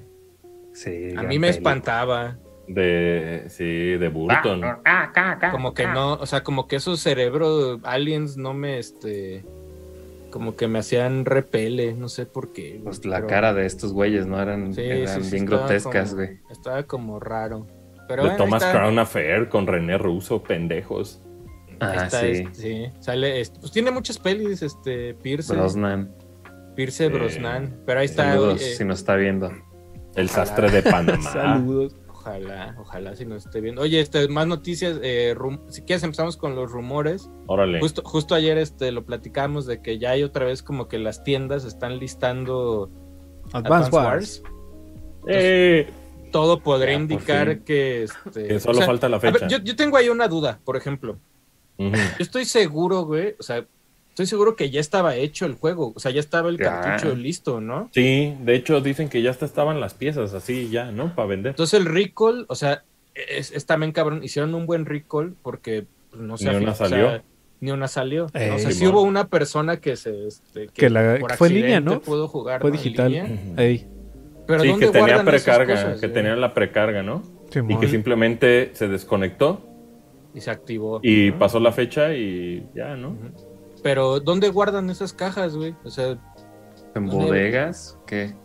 Sí, 0.73 1.13
A 1.15 1.23
mí 1.23 1.39
me 1.39 1.47
peli. 1.47 1.57
espantaba. 1.57 2.37
De, 2.67 3.43
sí, 3.49 3.63
de 3.97 4.09
Burton. 4.09 4.63
Ah, 4.63 4.79
ah, 4.85 5.11
ah, 5.15 5.39
ah, 5.41 5.51
Como 5.51 5.73
que 5.73 5.83
ah. 5.83 5.93
no, 5.93 6.13
o 6.13 6.25
sea, 6.25 6.43
como 6.43 6.67
que 6.67 6.77
esos 6.77 6.99
cerebros 6.99 7.79
aliens 7.83 8.37
no 8.37 8.53
me, 8.53 8.79
este. 8.79 9.45
Como 10.31 10.55
que 10.57 10.67
me 10.67 10.79
hacían 10.79 11.23
repele, 11.23 11.93
no 11.93 12.09
sé 12.09 12.25
por 12.25 12.51
qué. 12.51 12.71
güey, 12.71 12.83
Pues 12.83 13.05
la 13.05 13.17
pero- 13.17 13.27
cara 13.27 13.53
de 13.53 13.65
estos 13.65 13.93
güeyes, 13.93 14.25
¿no? 14.27 14.41
Eran, 14.41 14.73
Sí, 14.73 14.81
eran 14.81 15.07
sí, 15.21 15.29
sí, 15.29 15.31
bien 15.31 15.45
grotescas, 15.45 16.09
como- 16.11 16.23
güey. 16.25 16.39
Estaba 16.49 16.83
como 16.83 17.19
raro. 17.21 17.67
Pero 18.07 18.23
de 18.23 18.29
bueno, 18.29 18.43
Thomas 18.43 18.61
está. 18.63 18.77
Crown 18.77 18.99
Affair 18.99 19.47
con 19.47 19.65
René 19.65 19.97
Russo, 19.97 20.43
pendejos. 20.43 21.21
Ah, 21.79 22.09
sí. 22.09 22.15
este, 22.27 22.53
sí. 22.53 22.85
Sale, 22.99 23.39
este, 23.41 23.59
pues 23.59 23.71
tiene 23.71 23.91
muchas 23.91 24.17
pelis, 24.17 24.61
este, 24.61 25.13
Pierce. 25.15 25.53
Brosnan. 25.53 26.11
Pierce 26.75 27.07
Brosnan. 27.09 27.81
Pero 27.85 27.99
ahí 27.99 28.05
está. 28.05 28.31
Saludos, 28.33 28.61
eh, 28.61 28.75
si 28.75 28.83
nos 28.85 28.99
está 28.99 29.15
viendo. 29.15 29.51
El 30.15 30.29
sastre 30.29 30.69
de 30.71 30.81
Panamá. 30.83 31.21
Saludos. 31.33 31.95
Ojalá, 32.09 32.75
ojalá 32.79 33.15
si 33.15 33.23
nos 33.25 33.45
esté 33.45 33.61
viendo. 33.61 33.81
Oye, 33.83 33.99
este, 33.99 34.27
más 34.29 34.47
noticias. 34.47 34.97
eh, 35.03 35.35
rum- 35.37 35.61
si 35.69 35.83
quieres 35.83 36.03
empezamos 36.03 36.37
con 36.37 36.55
los 36.55 36.71
rumores. 36.71 37.29
Órale. 37.45 37.79
Justo, 37.79 38.01
justo 38.03 38.33
ayer 38.33 38.57
este, 38.57 38.91
lo 38.91 39.05
platicamos 39.05 39.67
de 39.67 39.81
que 39.81 39.99
ya 39.99 40.11
hay 40.11 40.23
otra 40.23 40.45
vez 40.45 40.63
como 40.63 40.87
que 40.87 40.97
las 40.97 41.23
tiendas 41.23 41.65
están 41.65 41.99
listando 41.99 42.89
Advance 43.53 43.67
Advance 43.67 43.95
Wars. 43.95 44.43
Wars. 44.43 44.43
Eh, 45.27 45.87
todo 46.31 46.59
podría 46.61 46.93
Ya, 46.93 46.99
indicar 46.99 47.59
que, 47.59 48.03
este, 48.03 48.47
Que 48.47 48.59
solo 48.59 48.73
o 48.73 48.77
sea, 48.77 48.85
falta 48.87 49.07
la 49.07 49.19
ver, 49.19 49.33
fecha. 49.33 49.47
yo, 49.47 49.57
yo 49.59 49.75
tengo 49.75 49.95
ahí 49.97 50.09
una 50.09 50.27
duda, 50.27 50.59
por 50.65 50.75
ejemplo. 50.77 51.19
Yo 51.77 51.91
estoy 52.19 52.45
seguro, 52.45 53.03
güey, 53.03 53.35
o 53.39 53.43
sea, 53.43 53.65
estoy 54.09 54.25
seguro 54.27 54.55
que 54.55 54.69
ya 54.69 54.79
estaba 54.79 55.15
hecho 55.15 55.45
el 55.45 55.55
juego, 55.55 55.91
o 55.95 55.99
sea, 55.99 56.11
ya 56.11 56.19
estaba 56.21 56.49
el 56.49 56.57
Ya. 56.57 56.79
cartucho 56.81 57.15
listo, 57.15 57.59
¿no? 57.61 57.89
Sí, 57.93 58.33
de 58.41 58.55
hecho 58.55 58.79
dicen 58.81 59.09
que 59.09 59.21
ya 59.21 59.31
hasta 59.31 59.45
estaban 59.45 59.79
las 59.81 59.93
piezas 59.93 60.33
así 60.33 60.69
ya, 60.69 60.91
¿no? 60.91 61.13
Para 61.15 61.27
vender. 61.27 61.49
Entonces 61.51 61.79
el 61.79 61.85
recall, 61.85 62.45
o 62.47 62.55
sea, 62.55 62.83
es, 63.13 63.51
es 63.51 63.65
también 63.65 63.91
cabrón, 63.91 64.23
hicieron 64.23 64.55
un 64.55 64.65
buen 64.65 64.85
recall 64.85 65.35
porque 65.41 65.85
pues, 66.11 66.21
no 66.21 66.37
sé, 66.37 66.49
Ni 66.49 66.55
una 66.57 66.71
o 66.71 66.75
sea, 66.75 66.87
salió. 66.89 67.21
ni 67.59 67.71
una 67.71 67.87
salió. 67.89 68.27
Ey. 68.33 68.49
o 68.51 68.59
sea, 68.59 68.71
sí 68.71 68.87
hubo 68.87 69.01
una 69.01 69.27
persona 69.27 69.77
que 69.77 69.95
se 69.97 70.27
este, 70.27 70.67
Que 70.69 70.89
la- 70.89 71.17
por 71.19 71.33
fue 71.35 71.49
en 71.49 71.53
línea, 71.55 71.79
¿no? 71.81 71.99
pudo 72.01 72.27
jugar 72.29 72.61
Fue 72.61 72.69
¿no? 72.71 72.77
en 72.77 72.81
digital. 72.83 73.11
Ujú. 73.13 73.61
Ey, 73.61 73.87
Pero 74.47 74.61
sí, 74.61 74.67
¿dónde 74.69 74.85
que 74.85 74.91
tenía 74.93 75.23
precarga, 75.25 75.73
cosas, 75.75 75.99
que 75.99 76.07
güey? 76.07 76.13
tenía 76.13 76.35
la 76.37 76.53
precarga, 76.53 77.03
¿no? 77.03 77.21
Y 77.49 77.53
Simón. 77.53 77.79
que 77.81 77.87
simplemente 77.89 78.71
se 78.73 78.87
desconectó 78.87 79.65
y 80.35 80.41
se 80.41 80.51
activó. 80.51 80.99
y 81.01 81.31
¿no? 81.31 81.39
pasó 81.39 81.59
la 81.59 81.71
fecha 81.71 82.13
y 82.13 82.67
ya, 82.75 82.95
¿no? 82.95 83.17
Pero 83.81 84.19
¿dónde 84.19 84.49
guardan 84.49 84.89
esas 84.89 85.13
cajas, 85.13 85.55
güey? 85.55 85.75
O 85.83 85.89
sea, 85.89 86.17
¿En 86.93 87.07
bodegas? 87.07 87.97
¿Qué? 88.05 88.35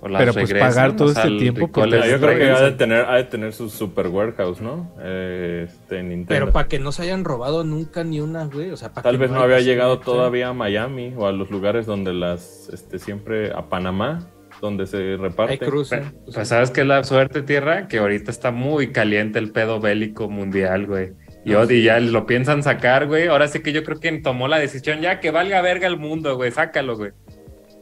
¿O 0.00 0.08
las 0.08 0.20
Pero, 0.20 0.32
pues, 0.32 0.50
regresan? 0.50 0.68
pagar 0.70 0.96
todo 0.96 1.08
O 1.08 1.12
sea, 1.12 1.24
este 1.24 1.38
tiempo, 1.38 1.68
pues, 1.68 1.92
es 1.92 2.10
yo 2.12 2.20
creo 2.20 2.38
que 2.38 2.50
ha 2.50 2.60
de 2.60 2.72
tener, 2.72 3.04
ha 3.04 3.16
de 3.16 3.24
tener 3.24 3.52
su 3.52 3.68
super 3.68 4.06
warehouse, 4.06 4.60
¿no? 4.60 4.94
Eh, 5.00 5.66
este, 5.68 6.02
Nintendo. 6.02 6.28
pero 6.28 6.52
para 6.52 6.68
que 6.68 6.78
no 6.78 6.92
se 6.92 7.02
hayan 7.02 7.24
robado 7.24 7.64
nunca 7.64 8.04
ni 8.04 8.20
una, 8.20 8.44
güey. 8.44 8.70
O 8.70 8.76
sea, 8.76 8.90
para 8.90 9.02
Tal 9.02 9.16
que 9.16 9.22
vez 9.22 9.30
no 9.32 9.40
había 9.40 9.60
llegado 9.60 9.98
todavía 9.98 10.48
a 10.48 10.52
Miami 10.52 11.14
o 11.16 11.26
a 11.26 11.32
los 11.32 11.50
lugares 11.50 11.86
donde 11.86 12.12
las, 12.12 12.68
este, 12.72 13.00
siempre 13.00 13.52
a 13.52 13.68
Panamá, 13.68 14.30
donde 14.60 14.86
se 14.86 14.96
Hay 14.96 15.16
reparten. 15.16 15.58
cruce. 15.58 15.98
Pues, 15.98 16.34
pues, 16.34 16.48
¿sabes 16.48 16.70
qué 16.70 16.82
es 16.82 16.86
la 16.86 17.04
suerte, 17.04 17.42
Tierra? 17.42 17.88
Que 17.88 17.98
ahorita 17.98 18.30
está 18.30 18.50
muy 18.50 18.92
caliente 18.92 19.38
el 19.38 19.50
pedo 19.52 19.80
bélico 19.80 20.28
mundial, 20.28 20.86
güey. 20.86 21.10
Y, 21.44 21.54
Ah, 21.54 21.66
y 21.68 21.82
ya 21.82 21.98
lo 22.00 22.26
piensan 22.26 22.62
sacar, 22.62 23.06
güey. 23.06 23.28
Ahora 23.28 23.48
sí 23.48 23.60
que 23.60 23.72
yo 23.72 23.84
creo 23.84 23.98
que 24.00 24.10
tomó 24.18 24.48
la 24.48 24.58
decisión 24.58 25.00
ya 25.00 25.20
que 25.20 25.30
valga 25.30 25.60
verga 25.62 25.86
el 25.86 25.96
mundo, 25.98 26.36
güey. 26.36 26.50
Sácalo, 26.50 26.96
güey. 26.96 27.12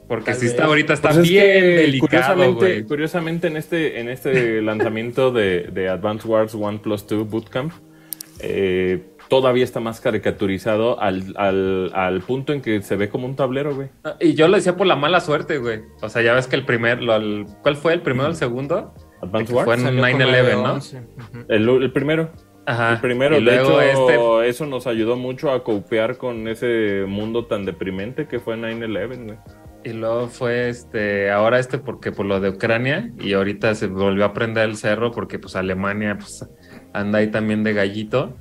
Porque 0.06 0.26
Tal 0.26 0.34
si 0.36 0.42
vez. 0.42 0.52
está 0.52 0.64
ahorita 0.66 0.92
está 0.92 1.08
Pues 1.08 1.22
es 1.24 1.28
bien 1.30 1.44
que, 1.44 1.60
delicado, 1.62 2.06
curiosamente, 2.08 2.54
güey. 2.66 2.82
curiosamente 2.84 3.46
en 3.48 3.56
este, 3.56 3.98
en 4.00 4.08
este 4.08 4.62
lanzamiento 4.62 5.32
de, 5.32 5.62
de 5.72 5.88
Advance 5.88 6.28
Wars 6.28 6.54
1 6.54 6.80
Plus 6.82 7.06
2 7.08 7.28
Bootcamp, 7.28 7.72
eh, 8.40 9.02
todavía 9.28 9.64
está 9.64 9.80
más 9.80 10.00
caricaturizado 10.00 11.00
al, 11.00 11.34
al, 11.36 11.90
al 11.94 12.20
punto 12.20 12.52
en 12.52 12.60
que 12.62 12.82
se 12.82 12.96
ve 12.96 13.08
como 13.08 13.26
un 13.26 13.36
tablero, 13.36 13.74
güey. 13.74 13.88
Y 14.20 14.34
yo 14.34 14.48
lo 14.48 14.56
decía 14.56 14.76
por 14.76 14.86
la 14.86 14.96
mala 14.96 15.20
suerte, 15.20 15.58
güey. 15.58 15.80
O 16.02 16.08
sea, 16.08 16.22
ya 16.22 16.34
ves 16.34 16.46
que 16.46 16.56
el 16.56 16.64
primer, 16.64 17.02
lo- 17.02 17.16
el- 17.16 17.46
¿cuál 17.62 17.76
fue 17.76 17.92
el 17.92 18.02
primero 18.02 18.26
o 18.26 18.30
el 18.30 18.36
segundo? 18.36 18.94
Advance 19.22 19.46
Que 19.46 19.52
fue 19.54 19.64
Wars. 19.64 19.80
en 19.82 19.86
Salió 19.86 20.02
como 20.02 20.24
9/11, 20.24 20.42
de 20.46 20.54
¿no? 20.54 20.72
11, 20.74 20.98
ujú. 20.98 21.44
El, 21.48 21.68
el 21.82 21.92
primero. 21.92 22.30
Ajá. 22.66 22.92
El 22.94 23.00
primero. 23.00 23.38
Y 23.38 23.44
De 23.44 23.56
luego 23.56 23.80
hecho, 23.80 24.10
este, 24.42 24.48
eso 24.48 24.66
nos 24.66 24.86
ayudó 24.86 25.16
mucho 25.16 25.50
a 25.52 25.62
copiar 25.64 26.16
con 26.18 26.48
ese 26.48 27.04
mundo 27.06 27.46
tan 27.46 27.64
deprimente 27.64 28.26
que 28.26 28.40
fue 28.40 28.56
9-11, 28.56 29.24
güey. 29.24 29.38
y 29.84 29.92
luego 29.92 30.26
fue 30.26 30.68
este, 30.68 31.30
ahora 31.30 31.60
este 31.60 31.78
porque 31.78 32.10
por 32.10 32.26
lo 32.26 32.40
de 32.40 32.48
Ucrania 32.50 33.12
y 33.20 33.34
ahorita 33.34 33.74
se 33.76 33.86
volvió 33.86 34.24
a 34.24 34.32
prender 34.32 34.64
el 34.68 34.76
cerro 34.76 35.12
porque 35.12 35.38
pues 35.38 35.54
Alemania 35.54 36.16
pues 36.18 36.44
anda 36.92 37.20
ahí 37.20 37.28
también 37.30 37.62
de 37.62 37.72
gallito 37.72 38.36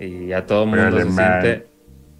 y 0.00 0.28
ya 0.28 0.46
todo 0.46 0.64
el 0.64 0.68
mundo 0.70 0.98
se 0.98 1.10
siente, 1.10 1.66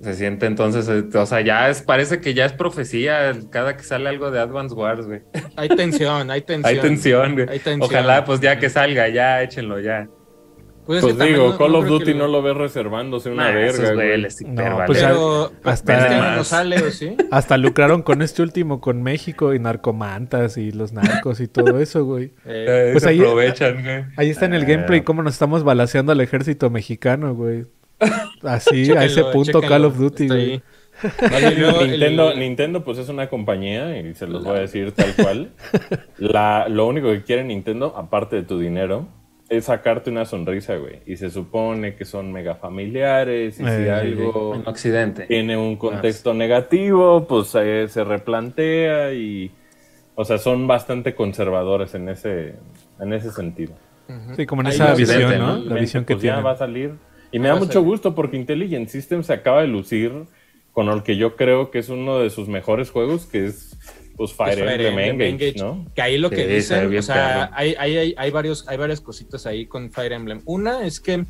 se 0.01 0.15
siente 0.15 0.47
entonces, 0.47 0.89
eh, 0.89 1.05
o 1.17 1.27
sea, 1.27 1.41
ya 1.41 1.69
es, 1.69 1.83
parece 1.83 2.21
que 2.21 2.35
ya 2.35 2.45
es 2.45 2.53
profecía 2.53 3.33
cada 3.51 3.77
que 3.77 3.83
sale 3.83 4.09
algo 4.09 4.31
de 4.31 4.41
Advance 4.41 4.75
Wars, 4.75 5.07
güey. 5.07 5.23
Hay 5.57 5.69
tensión, 5.69 6.31
hay 6.31 6.41
tensión. 6.43 6.75
Hay 6.75 6.81
tensión, 6.81 7.35
güey. 7.35 7.49
Hay 7.49 7.59
tensión. 7.59 7.83
Ojalá 7.83 8.25
pues 8.25 8.41
ya 8.41 8.59
que 8.59 8.71
salga, 8.71 9.09
ya 9.09 9.43
échenlo 9.43 9.81
ya. 9.81 10.09
Pues, 10.87 11.03
es 11.03 11.15
Pues 11.17 11.29
digo, 11.29 11.49
no- 11.51 11.59
Call 11.59 11.73
no 11.73 11.79
of 11.79 11.87
Duty 11.89 12.15
no 12.15 12.29
lo 12.29 12.43
ves 12.43 12.57
reservándose 12.57 13.29
una 13.31 13.49
Nah, 13.51 13.55
verga, 13.57 13.93
güey. 13.95 14.23
pues, 14.23 15.03
Pero 15.03 15.53
hasta- 15.65 16.37
no 16.37 16.45
sale, 16.45 16.77
¿o 16.83 16.91
sí? 16.93 17.17
Hasta 17.33 17.57
lucraron 17.57 18.03
con 18.03 18.23
este 18.23 18.43
último, 18.43 18.81
con 18.81 19.03
México 19.03 19.53
y 19.53 19.59
narcomantas 19.59 20.57
y 20.57 20.71
los 20.71 20.93
narcos 20.93 21.41
y 21.41 21.49
todo 21.49 21.81
eso, 21.81 22.05
güey. 22.05 22.33
Eh, 22.45 22.91
Pues 22.93 23.03
se 23.03 23.11
ahí- 23.11 23.19
aprovechan, 23.19 23.83
güey. 23.83 24.05
Ahí 24.17 24.31
está 24.31 24.47
en 24.47 24.55
el 24.55 24.63
Eh. 24.63 24.67
gameplay 24.67 25.01
cómo 25.03 25.23
nos 25.25 25.33
estamos 25.33 25.65
balaseando 25.65 26.13
al 26.13 26.21
ejército 26.21 26.71
mexicano, 26.71 27.35
güey. 27.35 27.65
Así, 28.43 28.91
a 28.97 29.05
ese 29.05 29.25
punto 29.25 29.61
chéquenlo, 29.61 29.69
Call 29.69 29.85
of 29.87 29.97
Duty, 29.99 30.23
está 30.25 30.35
güey. 30.37 30.63
el- 31.83 31.91
Nintendo, 31.91 32.35
Nintendo, 32.35 32.85
pues 32.85 32.99
es 32.99 33.09
una 33.09 33.29
compañía, 33.29 33.99
y 33.99 34.15
se 34.15 34.27
los 34.27 34.45
voy 34.45 34.57
a 34.57 34.61
decir 34.61 34.93
tal 34.93 35.15
cual. 35.17 35.51
La, 36.19 36.69
lo 36.69 36.87
único 36.87 37.09
que 37.11 37.23
quiere 37.23 37.43
Nintendo, 37.45 37.93
aparte 37.97 38.37
de 38.37 38.43
tu 38.45 38.59
dinero, 38.59 39.09
es 39.49 39.67
sacarte 39.67 40.11
una 40.11 40.25
sonrisa, 40.25 40.77
güey. 40.77 41.01
Y 41.07 41.17
se 41.17 41.31
supone 41.31 41.95
que 41.95 42.05
son 42.05 42.33
mega 42.33 42.57
familiares, 42.57 43.55
y 43.61 43.63
si 43.63 43.69
Eh, 43.69 43.91
algo 43.91 44.55
En 44.55 44.67
Occidente. 44.67 45.27
tiene 45.27 45.57
un 45.57 45.77
contexto 45.77 46.35
negativo, 46.35 47.27
pues 47.27 47.55
eh, 47.55 47.87
se 47.89 48.05
replantea 48.05 49.13
y. 49.13 49.51
O 50.15 50.25
sea, 50.25 50.39
son 50.39 50.67
bastante 50.67 51.15
conservadores 51.15 51.95
en 51.95 52.09
ese, 52.09 52.55
en 53.01 53.13
ese 53.13 53.31
sentido. 53.31 53.75
Sí, 54.37 54.47
como 54.47 54.63
en 54.63 54.69
Ahí 54.69 54.75
esa 54.75 54.95
visión, 54.95 55.39
¿no? 55.39 55.57
La 55.59 55.75
visión 55.75 56.05
que 56.05 56.15
pues, 56.15 56.23
ya 56.23 56.33
tiene. 56.35 56.43
va 56.45 56.53
a 56.53 56.57
salir. 56.57 56.95
Y 57.33 57.39
me 57.39 57.49
Va 57.49 57.55
da 57.55 57.61
mucho 57.61 57.73
salir. 57.75 57.89
gusto 57.89 58.15
porque 58.15 58.37
Intelligent 58.37 58.89
System 58.89 59.23
se 59.23 59.33
acaba 59.33 59.61
de 59.63 59.67
lucir 59.69 60.13
con 60.73 60.89
el 60.89 61.03
que 61.03 61.17
yo 61.17 61.37
creo 61.37 61.71
que 61.71 61.79
es 61.81 61.89
uno 61.89 62.19
de 62.21 62.31
sus 62.31 62.49
mejores 62.49 62.91
juegos, 62.91 63.27
que 63.27 63.47
es 63.47 63.77
pues 64.17 64.33
Fire, 64.33 64.55
Fire 64.59 64.71
Emblem 64.81 64.99
Emblem 64.99 65.29
Engage, 65.35 65.49
Engage. 65.59 65.65
¿no? 65.65 65.87
Que 65.95 66.03
ahí 66.03 66.19
lo 66.19 66.29
Sí, 66.31 66.37
que 66.37 66.47
ve 66.47 66.55
dicen, 66.57 66.97
o 66.99 67.03
sea, 67.03 67.51
hay, 67.55 67.75
hay, 67.79 68.15
hay, 68.17 68.31
varios, 68.31 68.67
hay 68.69 68.77
varias 68.79 69.01
cositas 69.01 69.47
ahí 69.47 69.67
con 69.67 69.91
Fire 69.93 70.13
Emblem. 70.13 70.41
Una 70.47 70.87
es 70.87 71.01
que, 71.01 71.25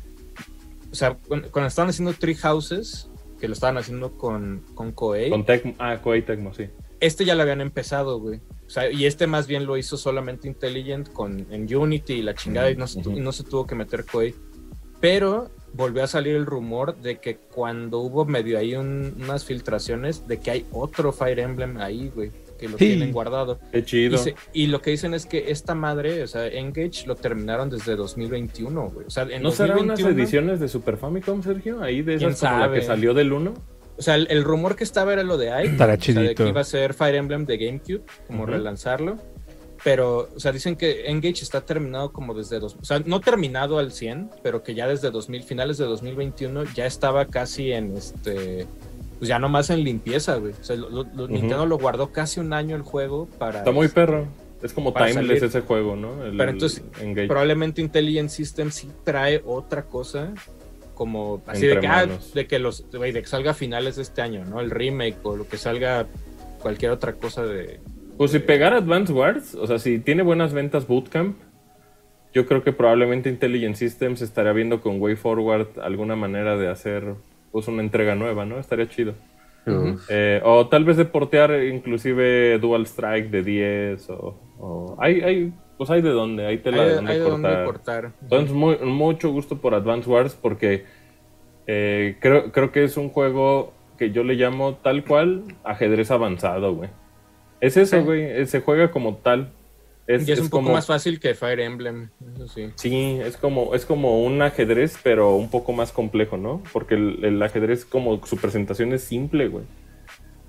o 0.91 0.95
sea, 0.95 1.17
cuando, 1.27 1.51
cuando 1.51 1.67
estaban 1.67 1.89
haciendo 1.89 2.13
Tree 2.13 2.35
Houses, 2.35 3.09
que 3.39 3.47
lo 3.47 3.53
estaban 3.53 3.77
haciendo 3.77 4.13
con, 4.17 4.63
con 4.73 4.91
Koei, 4.93 5.29
Con 5.29 5.45
Tecmo, 5.45 5.75
ah, 5.79 5.97
Koei 6.01 6.21
Tecmo, 6.23 6.53
sí. 6.53 6.69
este 6.99 7.23
ya 7.25 7.35
lo 7.35 7.43
habían 7.43 7.61
empezado, 7.61 8.19
güey. 8.19 8.39
O 8.65 8.69
sea, 8.69 8.91
y 8.91 9.05
este 9.05 9.27
más 9.27 9.47
bien 9.47 9.65
lo 9.65 9.77
hizo 9.77 9.95
solamente 9.95 10.47
Intelligent 10.47 11.11
con, 11.13 11.45
en 11.51 11.73
Unity 11.73 12.13
y 12.15 12.21
la 12.21 12.33
chingada, 12.35 12.69
y 12.71 12.75
no, 12.75 12.87
se, 12.87 13.01
no 13.01 13.31
se 13.31 13.43
tuvo 13.43 13.65
que 13.67 13.75
meter 13.75 14.05
Koei. 14.05 14.33
Pero 14.99 15.51
volvió 15.73 16.03
a 16.03 16.07
salir 16.07 16.35
el 16.35 16.45
rumor 16.45 16.97
de 16.97 17.19
que 17.19 17.35
cuando 17.37 17.99
hubo 17.99 18.25
medio 18.25 18.57
ahí 18.57 18.73
un- 18.75 19.13
unas 19.21 19.45
filtraciones, 19.45 20.27
de 20.27 20.39
que 20.39 20.49
hay 20.51 20.65
otro 20.71 21.11
Fire 21.11 21.39
Emblem 21.39 21.77
ahí, 21.77 22.11
güey, 22.13 22.31
que 22.57 22.67
lo 22.67 22.77
Sí. 22.77 22.85
tienen 22.87 23.11
guardado. 23.11 23.59
Qué 23.71 23.83
chido. 23.85 24.15
Y, 24.15 24.17
se- 24.17 24.35
y 24.53 24.67
lo 24.67 24.81
que 24.81 24.91
dicen 24.91 25.13
es 25.13 25.25
que 25.25 25.51
esta 25.51 25.75
madre, 25.75 26.23
o 26.23 26.27
sea, 26.27 26.47
Engage 26.47 27.05
lo 27.05 27.15
terminaron 27.15 27.69
desde 27.69 27.95
2021, 27.95 28.89
güey. 28.89 29.05
O 29.07 29.09
sea, 29.09 29.23
en 29.23 29.41
¿No 29.43 29.51
serán 29.51 29.79
unas 29.79 29.99
2021, 29.99 30.21
ediciones 30.21 30.59
de 30.59 30.67
Super 30.67 30.97
Famicom, 30.97 31.41
Sergio? 31.43 31.81
Ahí 31.81 32.01
de 32.01 32.17
¿Quién 32.17 32.31
esas 32.31 32.49
como 32.51 32.65
la 32.65 32.73
que 32.73 32.81
salió 32.81 33.13
del 33.13 33.31
1. 33.33 33.53
O 33.97 34.01
sea, 34.01 34.15
el, 34.15 34.27
el 34.29 34.43
rumor 34.43 34.75
que 34.75 34.83
estaba 34.83 35.13
era 35.13 35.23
lo 35.23 35.37
de 35.37 35.51
AI. 35.51 35.67
Estará 35.67 35.93
O 35.95 35.99
sea, 36.01 36.21
de 36.21 36.35
que 36.35 36.47
iba 36.47 36.61
a 36.61 36.63
ser 36.63 36.93
Fire 36.93 37.15
Emblem 37.15 37.45
de 37.45 37.57
GameCube, 37.57 38.01
como 38.27 38.45
relanzarlo. 38.45 39.17
Pero, 39.83 40.29
o 40.35 40.39
sea, 40.39 40.51
dicen 40.51 40.75
que 40.75 41.05
Engage 41.07 41.43
está 41.43 41.61
terminado 41.61 42.11
como 42.11 42.33
desde 42.33 42.59
dos, 42.59 42.75
o 42.81 42.83
sea, 42.83 42.99
no 43.05 43.21
terminado 43.21 43.77
al 43.77 43.91
100, 43.91 44.31
pero 44.41 44.63
que 44.63 44.73
ya 44.73 44.87
desde 44.87 45.11
2000, 45.11 45.43
finales 45.43 45.77
de 45.77 45.85
2021 45.85 46.63
ya 46.75 46.87
estaba 46.87 47.25
casi 47.25 47.71
en 47.71 47.95
este, 47.95 48.65
pues 49.19 49.27
ya 49.29 49.39
nomás 49.39 49.69
en 49.69 49.83
limpieza, 49.83 50.35
güey. 50.35 50.53
O 50.59 50.63
sea, 50.63 50.75
lo- 50.75 50.89
lo- 50.89 51.03
lo- 51.03 51.23
Ujú. 51.25 51.33
Nintendo 51.33 51.65
lo 51.65 51.77
guardó 51.77 52.11
casi 52.11 52.39
un 52.39 52.53
año 52.53 52.75
el 52.75 52.81
juego 52.83 53.27
para. 53.37 53.59
Está 53.59 53.71
muy 53.71 53.87
perro. 53.87 54.27
Es 54.61 54.73
como 54.73 54.91
timeless 54.91 55.13
salir. 55.15 55.43
ese 55.43 55.61
juego, 55.61 55.95
¿no? 55.95 56.23
El- 56.25 56.35
Pero 56.37 56.51
entonces. 56.51 56.83
Probablemente 57.27 57.81
Intelligent 57.81 58.29
System 58.29 58.71
sí 58.71 58.89
trae 59.03 59.41
otra 59.45 59.83
cosa, 59.83 60.33
como 60.95 61.41
así 61.45 61.67
de 61.67 61.79
que, 61.79 61.87
ah, 61.87 62.07
de 62.33 62.47
que 62.47 62.57
los, 62.59 62.83
güey, 62.91 63.11
de 63.11 63.21
que 63.21 63.27
salga 63.27 63.51
a 63.51 63.53
finales 63.53 63.97
de 63.97 64.01
este 64.01 64.21
año, 64.23 64.45
¿no? 64.45 64.59
El 64.59 64.71
remake 64.71 65.17
o 65.23 65.35
lo 65.35 65.47
que 65.47 65.57
salga 65.57 66.07
cualquier 66.59 66.91
otra 66.91 67.13
cosa 67.13 67.43
de. 67.45 67.79
Pues 68.17 68.31
si 68.31 68.39
pegar 68.39 68.73
Advance 68.73 69.13
Wars, 69.13 69.53
o 69.53 69.67
sea, 69.67 69.77
si 69.77 69.99
tiene 69.99 70.23
buenas 70.23 70.51
ventas 70.53 70.87
Bootcamp, 70.87 71.37
yo 72.33 72.47
creo 72.47 72.63
que 72.63 72.73
probablemente 72.73 73.29
Intelligent 73.29 73.75
Systems 73.75 74.23
estaría 74.23 74.53
viendo 74.53 74.81
con 74.81 74.99
Way 74.99 75.15
Forward 75.17 75.67
alguna 75.81 76.15
manera 76.15 76.57
de 76.57 76.67
hacer 76.67 77.13
pues 77.51 77.67
una 77.67 77.81
entrega 77.81 78.15
nueva, 78.15 78.45
¿no? 78.45 78.57
Estaría 78.59 78.87
chido. 78.87 79.13
Eh, 80.09 80.41
o 80.45 80.67
tal 80.67 80.85
vez 80.85 80.95
de 80.95 81.03
portear 81.03 81.51
inclusive 81.63 82.57
Dual 82.59 82.83
Strike 82.83 83.29
de 83.29 83.43
10 83.43 84.09
o, 84.11 84.39
o- 84.59 84.95
hay, 84.97 85.19
hay, 85.19 85.53
pues 85.77 85.89
hay 85.89 86.01
de 86.01 86.11
dónde, 86.11 86.45
hay 86.45 86.59
tela 86.59 86.83
Hay, 86.83 86.87
de 86.89 86.95
dónde 86.95 87.11
hay 87.11 87.19
de 87.19 87.23
cortar. 87.25 87.51
dónde 87.51 87.65
cortar. 87.65 88.11
Entonces, 88.21 88.55
muy- 88.55 88.77
mucho 88.77 89.29
gusto 89.29 89.57
por 89.57 89.73
Advance 89.75 90.09
Wars 90.09 90.37
porque 90.41 90.85
eh, 91.67 92.15
creo, 92.21 92.51
creo 92.53 92.71
que 92.71 92.83
es 92.85 92.95
un 92.95 93.09
juego 93.09 93.73
que 93.97 94.11
yo 94.11 94.23
le 94.23 94.35
llamo 94.35 94.75
tal 94.75 95.03
cual 95.03 95.43
ajedrez 95.65 96.11
avanzado, 96.11 96.73
güey. 96.73 96.89
Es 97.59 97.75
eso, 97.75 97.97
Sí. 97.99 98.03
güey. 98.05 98.21
eh, 98.23 98.45
Se 98.45 98.61
juega 98.61 98.89
como 98.91 99.15
tal. 99.17 99.49
Es, 100.07 100.27
y 100.27 100.31
es, 100.31 100.39
es 100.39 100.43
un 100.45 100.49
poco 100.49 100.63
como, 100.63 100.73
más 100.75 100.87
fácil 100.87 101.19
que 101.19 101.35
Fire 101.35 101.59
Emblem, 101.59 102.09
eso 102.35 102.47
sí. 102.47 102.69
Sí, 102.75 103.19
es 103.21 103.35
como, 103.35 103.75
es 103.75 103.85
como 103.85 104.23
un 104.23 104.41
ajedrez, 104.41 104.97
pero 105.03 105.35
un 105.35 105.49
poco 105.49 105.73
más 105.73 105.91
complejo, 105.91 106.37
¿no? 106.37 106.63
Porque 106.71 106.95
el, 106.95 107.23
el 107.25 107.43
ajedrez, 107.43 107.83
como 107.83 108.25
su 108.25 108.37
presentación 108.37 108.93
es 108.93 109.03
simple, 109.03 109.49
güey. 109.49 109.65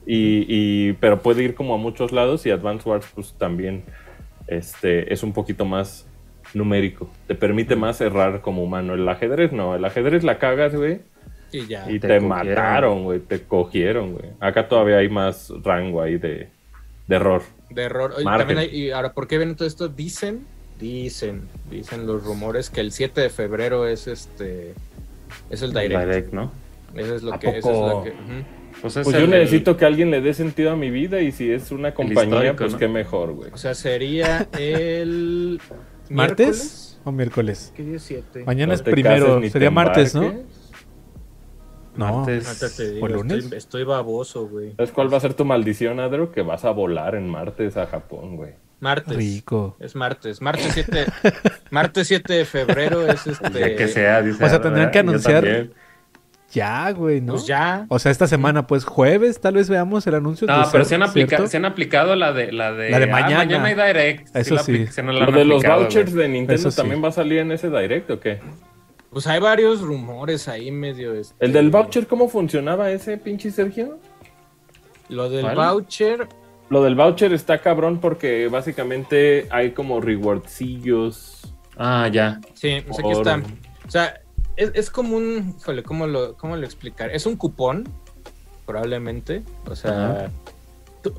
Y, 0.06 0.46
y- 0.48 0.92
pero 0.94 1.20
puede 1.22 1.42
ir 1.42 1.54
como 1.54 1.74
a 1.74 1.76
muchos 1.76 2.12
lados 2.12 2.46
y 2.46 2.50
Advance 2.50 2.88
Wars, 2.88 3.06
pues 3.14 3.34
también 3.36 3.82
este, 4.46 5.12
es 5.12 5.22
un 5.22 5.32
poquito 5.32 5.64
más 5.64 6.06
numérico. 6.54 7.10
Te 7.26 7.34
permite 7.34 7.76
más 7.76 8.00
errar 8.00 8.40
como 8.40 8.62
humano. 8.62 8.94
El 8.94 9.06
ajedrez 9.08 9.52
no, 9.52 9.74
el 9.74 9.84
ajedrez 9.84 10.24
la 10.24 10.38
cagas, 10.38 10.74
güey. 10.74 11.00
Y 11.52 11.66
ya. 11.66 11.90
Y 11.90 11.98
te 11.98 12.08
te, 12.08 12.20
mataron, 12.20 13.04
güey. 13.04 13.20
Te 13.20 13.42
cogieron, 13.42 14.12
güey. 14.14 14.30
Acá 14.40 14.68
todavía 14.68 14.98
hay 14.98 15.08
más 15.08 15.52
rango 15.62 16.00
ahí 16.00 16.16
de, 16.16 16.48
de 17.06 17.16
error. 17.16 17.42
De 17.70 17.82
error. 17.82 18.12
Oye, 18.16 18.24
también 18.24 18.58
hay- 18.58 18.70
y 18.74 18.90
ahora, 18.90 19.12
¿por 19.12 19.26
qué 19.28 19.36
viene 19.38 19.54
todo 19.54 19.68
esto? 19.68 19.88
Dicen, 19.88 20.46
dicen, 20.80 21.42
dicen 21.70 22.06
los 22.06 22.24
rumores 22.24 22.70
que 22.70 22.80
el 22.80 22.92
7 22.92 23.20
de 23.20 23.30
febrero 23.30 23.86
es 23.86 24.06
este. 24.06 24.74
Es 25.50 25.62
el 25.62 25.72
direct. 25.72 26.00
Direct, 26.00 26.32
¿no? 26.32 26.50
Eso 26.94 27.14
es 27.14 27.22
lo 27.22 27.34
¿A 27.34 27.38
que. 27.38 27.48
Eso 27.48 27.56
es 27.58 27.62
poco? 27.64 27.88
lo 27.98 28.04
que. 28.04 28.12
Pues, 28.80 28.96
es 28.96 29.04
Pues 29.04 29.16
el- 29.16 29.22
yo 29.22 29.26
necesito 29.28 29.76
que 29.76 29.84
alguien 29.84 30.10
le 30.10 30.20
dé 30.20 30.32
sentido 30.34 30.70
a 30.70 30.76
mi 30.76 30.90
vida 30.90 31.20
y 31.20 31.32
si 31.32 31.50
es 31.50 31.70
una 31.70 31.92
compañía, 31.94 32.54
pues 32.56 32.72
¿no? 32.72 32.78
qué 32.78 32.88
mejor, 32.88 33.32
güey. 33.32 33.50
O 33.52 33.56
sea, 33.58 33.74
sería 33.74 34.48
el. 34.58 35.60
¿Martes 36.10 36.46
miércoles. 36.48 36.98
o 37.04 37.12
miércoles? 37.12 37.72
¿Qué 37.76 37.82
día 37.82 37.96
es 37.96 38.02
7? 38.04 38.44
Mañana 38.46 38.68
No 38.68 38.74
es 38.74 38.82
primero, 38.82 39.40
sería 39.50 39.68
te 39.68 39.70
martes, 39.74 40.14
¿no? 40.14 40.22
embarques. 40.22 40.44
No, 40.46 40.57
Martes. 41.98 42.46
Ahorita 42.46 42.76
te 42.76 42.92
digo, 42.92 43.06
¿O 43.06 43.08
lunes? 43.08 43.44
Estoy, 43.44 43.58
estoy 43.58 43.84
baboso, 43.84 44.48
güey. 44.48 44.74
¿Sabes 44.76 44.92
cuál 44.92 45.12
va 45.12 45.16
a 45.18 45.20
ser 45.20 45.34
tu 45.34 45.44
maldición, 45.44 46.00
Adro? 46.00 46.32
Que 46.32 46.42
vas 46.42 46.64
a 46.64 46.70
volar 46.70 47.14
en 47.14 47.28
martes 47.28 47.76
a 47.76 47.86
Japón, 47.86 48.36
güey. 48.36 48.52
Martes. 48.80 49.16
rico. 49.16 49.76
Es 49.80 49.96
martes. 49.96 50.40
Martes 50.40 50.70
7. 50.72 51.06
martes 51.70 52.06
7 52.08 52.32
de 52.32 52.44
febrero 52.44 53.06
es 53.06 53.26
El 53.26 53.32
este. 53.32 53.50
día 53.50 53.76
que 53.76 53.88
sea, 53.88 54.22
dice. 54.22 54.44
O 54.44 54.48
sea, 54.48 54.60
tendrían 54.60 54.90
que 54.90 54.98
anunciar-. 55.00 55.70
Ya, 56.50 56.90
güey, 56.92 57.20
¿no? 57.20 57.34
Pues 57.34 57.46
ya. 57.46 57.84
O 57.90 57.98
sea, 57.98 58.10
esta 58.10 58.26
semana, 58.26 58.66
pues 58.66 58.84
jueves, 58.84 59.38
tal 59.38 59.54
vez 59.54 59.68
veamos 59.68 60.06
el 60.06 60.14
anuncio. 60.14 60.46
No, 60.46 60.62
pero 60.72 60.84
se 60.84 60.94
han, 60.94 61.02
aplica- 61.02 61.28
¿cierto? 61.28 61.46
se 61.46 61.58
han 61.58 61.66
aplicado 61.66 62.16
la 62.16 62.32
de 62.32 62.52
la 62.52 62.72
de, 62.72 62.88
La 62.90 62.98
de 63.00 63.04
ah, 63.04 63.08
mañana. 63.08 63.36
mañana 63.38 63.64
hay 63.64 63.74
direct. 63.92 64.34
Eso 64.34 64.54
la 64.54 64.62
sí. 64.62 64.86
se 64.86 65.02
nos 65.02 65.14
la 65.14 65.22
¿Lo 65.22 65.26
han 65.28 65.34
de 65.34 65.44
los 65.44 65.56
aplicado, 65.58 65.80
vouchers 65.82 66.14
güey. 66.14 66.22
de 66.26 66.28
Nintendo 66.32 66.54
Eso 66.54 66.70
sí. 66.70 66.76
también 66.78 67.04
va 67.04 67.08
a 67.08 67.12
salir 67.12 67.40
en 67.40 67.52
ese 67.52 67.68
direct 67.68 68.10
o 68.10 68.18
qué? 68.18 68.40
Pues 69.10 69.26
hay 69.26 69.40
varios 69.40 69.80
rumores 69.80 70.48
ahí 70.48 70.70
medio. 70.70 71.14
este, 71.14 71.34
¿El 71.44 71.52
del 71.52 71.70
voucher 71.70 72.06
cómo 72.06 72.28
funcionaba 72.28 72.90
ese, 72.90 73.16
pinche 73.16 73.50
Sergio? 73.50 73.98
Lo 75.08 75.30
del 75.30 75.42
¿Cuál? 75.42 75.56
voucher. 75.56 76.28
Lo 76.68 76.82
del 76.82 76.94
voucher 76.94 77.32
está 77.32 77.58
cabrón 77.62 77.98
porque 78.00 78.48
básicamente 78.48 79.46
hay 79.50 79.70
como 79.70 80.00
rewardcillos. 80.00 81.54
Ah, 81.78 82.08
ya. 82.12 82.40
Sí, 82.54 82.82
pues 82.86 82.98
aquí 82.98 83.10
está. 83.12 83.40
O 83.86 83.90
sea, 83.90 84.20
es, 84.56 84.70
es 84.74 84.90
como 84.90 85.16
un. 85.16 85.54
Híjole, 85.58 85.82
¿cómo 85.82 86.06
lo, 86.06 86.36
¿cómo 86.36 86.56
lo 86.56 86.64
explicar? 86.64 87.10
Es 87.10 87.24
un 87.24 87.36
cupón, 87.36 87.88
probablemente. 88.66 89.42
O 89.66 89.74
sea. 89.74 90.10
Ajá. 90.10 90.30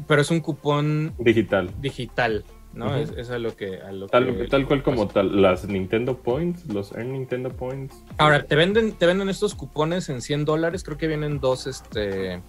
pero 0.07 0.21
es 0.21 0.29
un 0.29 0.41
cupón 0.41 1.13
Digital. 1.17 1.71
digital, 1.81 2.43
¿no? 2.79 2.95
Es, 2.95 3.11
es 3.11 3.29
a 3.29 3.37
lo 3.37 3.55
que. 3.55 3.81
A 3.81 3.91
lo 3.91 4.07
Tal, 4.07 4.35
que- 4.37 4.47
tal 4.47 4.65
cual 4.67 4.81
como 4.83 5.07
tal, 5.07 5.41
las 5.41 5.67
Nintendo 5.67 6.17
Points, 6.17 6.65
los 6.73 6.91
Earn 6.93 7.13
Nintendo 7.13 7.49
Points. 7.51 8.03
Ahora, 8.17 8.43
te 8.43 8.55
venden, 8.55 8.93
te 8.93 9.05
venden 9.05 9.29
estos 9.29 9.53
cupones 9.53 10.09
en 10.09 10.21
100 10.21 10.45
dólares. 10.45 10.83
Creo 10.83 10.97
que 10.97 11.07
vienen 11.07 11.39
dos, 11.39 11.67
este. 11.67 12.41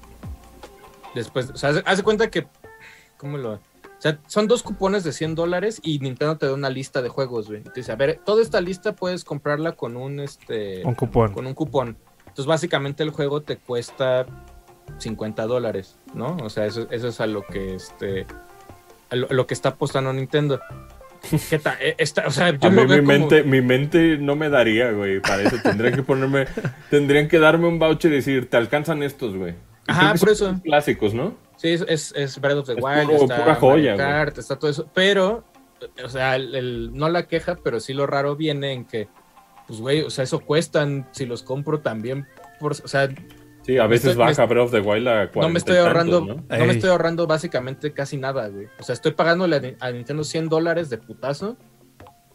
Después, 1.14 1.50
o 1.50 1.56
sea, 1.56 1.70
haz, 1.70 1.82
haz 1.84 1.96
de 1.98 2.04
cuenta 2.04 2.30
que. 2.30 2.46
¿Cómo 3.16 3.36
lo.? 3.36 3.54
O 3.54 4.02
sea, 4.02 4.18
son 4.28 4.48
dos 4.48 4.62
cupones 4.62 5.04
de 5.04 5.12
100 5.12 5.34
dólares 5.34 5.78
y 5.82 5.98
Nintendo 5.98 6.38
te 6.38 6.46
da 6.46 6.54
una 6.54 6.70
lista 6.70 7.02
de 7.02 7.10
juegos, 7.10 7.48
güey. 7.48 7.62
Te 7.62 7.72
dice, 7.80 7.92
a 7.92 7.96
ver, 7.96 8.18
toda 8.24 8.40
esta 8.40 8.60
lista 8.62 8.94
puedes 8.94 9.24
comprarla 9.24 9.72
con 9.72 9.96
un, 9.96 10.20
este. 10.20 10.82
Un 10.86 10.94
cupón. 10.94 11.32
Con 11.34 11.46
un 11.46 11.52
cupón. 11.52 11.98
Entonces, 12.20 12.46
básicamente, 12.46 13.02
el 13.02 13.10
juego 13.10 13.42
te 13.42 13.56
cuesta 13.58 14.24
50 14.98 15.46
dólares, 15.46 15.98
¿no? 16.14 16.36
O 16.42 16.48
sea, 16.48 16.64
eso, 16.64 16.86
eso 16.90 17.08
es 17.08 17.20
a 17.20 17.26
lo 17.26 17.42
que, 17.44 17.74
este. 17.74 18.26
Lo, 19.12 19.46
que 19.46 19.54
está 19.54 19.70
apostando 19.70 20.12
Nintendo. 20.12 20.60
¿Qué 21.50 21.58
tal? 21.58 21.76
Está- 21.98 22.26
o 22.26 22.30
sea, 22.30 22.50
yo 22.50 22.68
A 22.68 22.70
mí 22.70 22.80
mi 22.82 22.86
como- 22.88 23.02
mente, 23.02 23.42
mi 23.42 23.60
mente 23.60 24.16
no 24.18 24.36
me 24.36 24.48
daría, 24.48 24.90
güey, 24.92 25.20
para 25.20 25.42
eso. 25.42 25.56
Tendrían 25.62 25.94
que 25.94 26.02
ponerme, 26.02 26.46
tendrían 26.90 27.28
que 27.28 27.38
darme 27.38 27.66
un 27.68 27.78
voucher 27.78 28.10
y 28.12 28.16
decir, 28.16 28.48
te 28.48 28.56
alcanzan 28.56 29.02
estos, 29.02 29.36
güey. 29.36 29.54
Ajá, 29.86 30.10
por 30.14 30.34
son 30.34 30.54
eso. 30.54 30.62
Clásicos, 30.62 31.12
¿no? 31.14 31.34
Sí, 31.56 31.68
es, 31.88 32.12
es, 32.16 32.40
Breath 32.40 32.58
of 32.58 32.66
the 32.66 32.72
Es 32.74 32.78
Wild, 32.82 33.04
puro- 33.10 33.22
está 33.24 33.36
pura 33.42 33.54
joya, 33.56 33.96
Kart, 33.96 34.38
está 34.38 34.56
todo 34.58 34.70
eso. 34.70 34.88
Pero, 34.94 35.44
o 36.02 36.08
sea, 36.08 36.36
el, 36.36 36.54
el- 36.54 36.90
no 36.94 37.08
la 37.10 37.26
queja, 37.26 37.56
pero 37.62 37.80
sí 37.80 37.92
lo 37.92 38.06
raro 38.06 38.34
viene 38.36 38.72
en 38.72 38.84
que, 38.86 39.08
pues, 39.66 39.80
güey, 39.80 40.00
o 40.02 40.10
sea, 40.10 40.24
eso 40.24 40.40
cuestan, 40.40 41.06
si 41.12 41.26
los 41.26 41.42
compro 41.42 41.80
también, 41.80 42.26
por, 42.58 42.72
o 42.72 42.88
sea, 42.88 43.08
Sí, 43.62 43.78
a 43.78 43.86
veces 43.86 44.10
estoy- 44.12 44.24
me 44.24 44.30
baja 44.30 44.46
Breath 44.46 44.64
of 44.66 44.70
the 44.72 44.80
Wild 44.80 45.06
a 45.08 45.30
40 45.30 45.40
no 45.42 45.48
me 45.50 45.58
estoy 45.58 45.74
tantos, 45.76 45.86
ahorrando, 45.88 46.20
¿no? 46.20 46.34
¿no? 46.58 46.66
me 46.66 46.72
estoy 46.72 46.90
ahorrando 46.90 47.26
básicamente 47.26 47.92
casi 47.92 48.16
nada, 48.16 48.48
güey. 48.48 48.66
O 48.78 48.82
sea, 48.82 48.94
estoy 48.94 49.12
pagándole 49.12 49.76
a, 49.80 49.86
a 49.86 49.90
Nintendo 49.92 50.24
100 50.24 50.48
dólares 50.48 50.88
de 50.90 50.98
putazo 50.98 51.56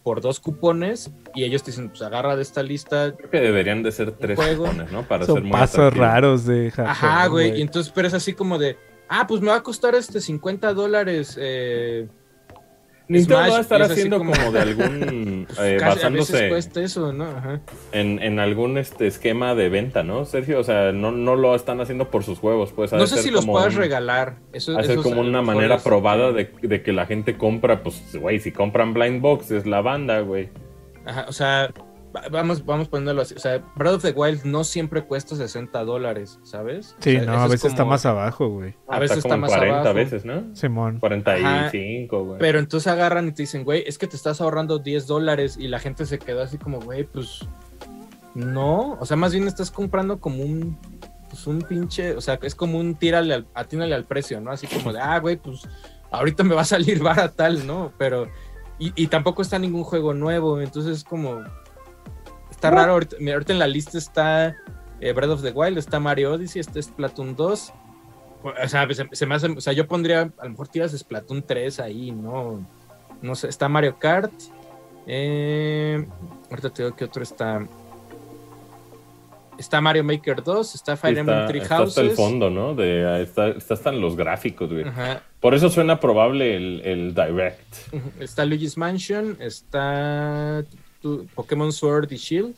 por 0.04 0.22
dos 0.22 0.40
cupones 0.40 1.12
y 1.34 1.44
ellos 1.46 1.64
te 1.64 1.72
dicen, 1.72 1.90
pues 1.90 2.04
agarra 2.04 2.36
de 2.36 2.44
esta 2.44 2.62
lista. 2.62 3.16
Creo 3.18 3.30
que 3.32 3.42
deberían 3.42 3.82
de 3.82 3.92
ser 3.92 4.12
tres 4.12 4.36
juego. 4.38 4.66
cupones, 4.66 4.92
¿no? 4.92 5.02
Para 5.08 5.26
ser 5.26 5.34
Son 5.34 5.44
muy 5.44 5.52
pasos 5.52 5.80
atractivo. 5.80 6.06
raros 6.06 6.46
de 6.46 6.70
Japón. 6.72 6.92
Ajá, 6.92 7.28
güey. 7.28 7.58
Y 7.58 7.62
entonces, 7.64 7.92
pero 7.94 8.08
es 8.08 8.14
así 8.14 8.34
como 8.34 8.60
de, 8.60 8.78
ah, 9.10 9.26
pues 9.28 9.42
me 9.42 9.48
va 9.48 9.56
a 9.56 9.64
costar 9.64 9.96
este 9.96 10.22
50 10.22 10.74
dólares. 10.76 11.36
Eh, 11.42 12.08
Nintendo 13.08 13.36
Smash, 13.38 13.52
va 13.52 13.58
a 13.58 13.62
estar 13.62 13.82
es 13.82 13.92
haciendo 13.92 14.18
como- 14.18 14.32
como... 14.34 14.52
de 14.52 14.60
algún... 14.60 15.48
eh, 15.60 15.78
casi 15.80 16.04
a 16.04 16.10
veces 16.10 16.32
basándose 16.32 16.50
cuesta 16.50 16.82
eso, 16.82 17.14
¿no? 17.14 17.26
Ajá. 17.26 17.62
en, 17.92 18.22
en 18.22 18.40
algún 18.40 18.78
este 18.80 19.06
esquema 19.08 19.54
de 19.54 19.70
venta, 19.70 20.04
¿no, 20.04 20.26
Sergio? 20.26 20.60
O 20.60 20.64
sea, 20.64 20.92
no, 20.92 21.12
no 21.12 21.36
lo 21.36 21.54
están 21.56 21.80
haciendo 21.82 22.10
por 22.10 22.24
sus 22.24 22.40
juegos, 22.40 22.72
pues. 22.74 22.92
No 22.94 23.06
sé 23.06 23.22
si 23.22 23.30
los 23.32 23.46
puedas 23.46 23.76
un- 23.76 23.82
regalar. 23.82 24.38
Eso, 24.54 24.78
Hacer 24.78 24.92
eso 24.94 25.04
como 25.04 25.22
es- 25.22 25.28
una 25.28 25.42
manera 25.44 25.76
es- 25.76 25.84
probada 25.84 26.32
de, 26.32 26.50
de 26.62 26.82
que 26.82 26.94
la 26.94 27.06
gente 27.06 27.38
compra, 27.38 27.84
pues, 27.84 28.16
güey, 28.20 28.40
si 28.40 28.52
compran 28.52 28.94
Blind 28.94 29.22
Box 29.22 29.52
es 29.52 29.66
la 29.66 29.82
banda, 29.82 30.22
güey. 30.22 30.50
Ajá, 31.06 31.26
o 31.28 31.32
sea, 31.32 31.72
vamos, 32.32 32.66
vamos 32.66 32.88
poniéndolo 32.88 33.22
así. 33.22 33.34
O 33.36 33.40
sea, 33.40 33.64
Breath 33.76 33.96
of 33.96 34.02
the 34.04 34.12
Wild 34.12 34.44
no 34.46 34.64
siempre 34.64 35.04
cuesta 35.04 35.36
60 35.36 35.84
dólares, 35.84 36.40
¿sabes? 36.44 36.96
O 37.00 37.04
Sí, 37.04 37.14
sea, 37.14 37.26
no, 37.26 37.34
a 37.42 37.46
es 37.46 37.52
veces 37.52 37.72
está 37.72 37.86
más 37.86 38.06
abajo, 38.06 38.48
güey. 38.50 38.76
A 38.88 39.00
veces 39.00 39.22
como 39.24 39.34
está 39.34 39.36
en 39.36 39.42
más 39.42 39.52
40 39.52 39.80
abajo. 39.80 39.94
veces, 39.96 40.26
¿no? 40.26 40.56
Simón. 40.56 41.00
45, 41.00 42.24
güey. 42.26 42.40
Pero 42.40 42.60
entonces 42.60 42.88
agarran 42.92 43.28
y 43.28 43.32
te 43.32 43.44
dicen, 43.44 43.64
güey, 43.64 43.84
es 43.88 43.98
que 43.98 44.08
te 44.08 44.16
estás 44.16 44.42
ahorrando 44.42 44.80
10 44.80 45.08
dólares 45.08 45.58
y 45.60 45.68
la 45.68 45.80
gente 45.80 46.06
se 46.06 46.20
quedó 46.20 46.42
así 46.44 46.58
como, 46.58 46.80
güey, 46.80 47.04
pues 47.04 47.42
no. 48.34 48.98
O 49.00 49.06
sea, 49.06 49.18
más 49.18 49.34
bien 49.34 49.48
estás 49.48 49.72
comprando 49.72 50.20
como 50.20 50.44
un, 50.44 50.78
pues 51.30 51.48
un 51.48 51.60
pinche, 51.62 52.16
o 52.16 52.22
sea, 52.22 52.40
es 52.42 52.56
como 52.56 52.80
un 52.80 52.96
tírale 52.96 53.34
al, 53.34 53.48
atínale 53.54 53.96
al 53.96 54.06
precio, 54.06 54.42
¿no? 54.42 54.52
Así 54.52 54.68
como 54.68 54.92
de, 54.94 55.00
ah, 55.00 55.20
güey, 55.20 55.38
pues 55.38 55.68
ahorita 56.12 56.44
me 56.44 56.56
va 56.56 56.62
a 56.62 56.66
salir 56.66 57.00
vara 57.04 57.32
tal, 57.32 57.66
¿no? 57.66 57.92
Pero, 57.98 58.28
y, 58.78 58.92
y 59.02 59.08
tampoco 59.08 59.42
está 59.42 59.58
ningún 59.58 59.84
juego 59.84 60.14
nuevo, 60.14 60.60
entonces 60.62 60.98
es 60.98 61.04
como, 61.04 61.44
está 62.66 62.82
raro. 62.82 62.94
Ahorita, 62.94 63.16
mira, 63.20 63.34
ahorita 63.34 63.54
en 63.54 63.60
la 63.60 63.68
lista 63.68 63.98
está 63.98 64.56
eh, 65.00 65.14
Breath 65.14 65.32
of 65.32 65.42
the 65.42 65.52
Wild, 65.52 65.78
está 65.78 66.00
Mario 66.00 66.34
Odyssey, 66.34 66.60
está 66.60 66.82
Splatoon 66.82 67.36
2. 67.36 67.74
O 68.44 68.68
sea, 68.68 68.88
se, 68.94 69.08
se 69.12 69.26
me 69.26 69.36
hace, 69.36 69.48
o 69.48 69.62
sea, 69.62 69.74
yo 69.74 69.88
pondría, 69.88 70.32
a 70.38 70.44
lo 70.46 70.50
mejor 70.52 70.68
tiras 70.68 70.92
Splatoon 70.92 71.44
3 71.44 71.80
ahí, 71.80 72.12
¿no? 72.12 72.66
No 73.22 73.36
sé, 73.36 73.48
está 73.48 73.68
Mario 73.68 73.98
Kart. 73.98 74.32
Eh, 75.08 76.06
ahorita 76.50 76.70
te 76.70 76.84
digo 76.84 76.96
que 76.96 77.06
otro 77.06 77.24
está. 77.24 77.66
Está 79.58 79.80
Mario 79.80 80.04
Maker 80.04 80.44
2, 80.44 80.76
está 80.76 80.98
Fire 80.98 81.18
Emblem 81.18 81.38
está, 81.38 81.48
Three 81.48 81.62
está 81.62 81.78
hasta 81.78 82.02
el 82.02 82.08
Houses. 82.08 82.26
fondo, 82.26 82.50
¿no? 82.50 82.76
De, 82.76 83.24
está, 83.24 83.48
está 83.48 83.76
hasta 83.76 83.90
en 83.90 84.02
los 84.02 84.18
gráficos, 84.18 84.70
güey. 84.70 84.84
Ajá. 84.86 85.22
Por 85.40 85.54
eso 85.54 85.70
suena 85.70 86.00
probable 86.02 86.58
el, 86.58 86.82
el 86.84 87.16
Direct. 87.16 87.62
Está 88.20 88.44
Luigi's 88.44 88.78
Mansion, 88.78 89.38
está 89.40 90.66
tu- 91.06 91.28
Pokémon 91.36 91.72
Sword 91.72 92.12
y 92.12 92.16
Shield. 92.18 92.56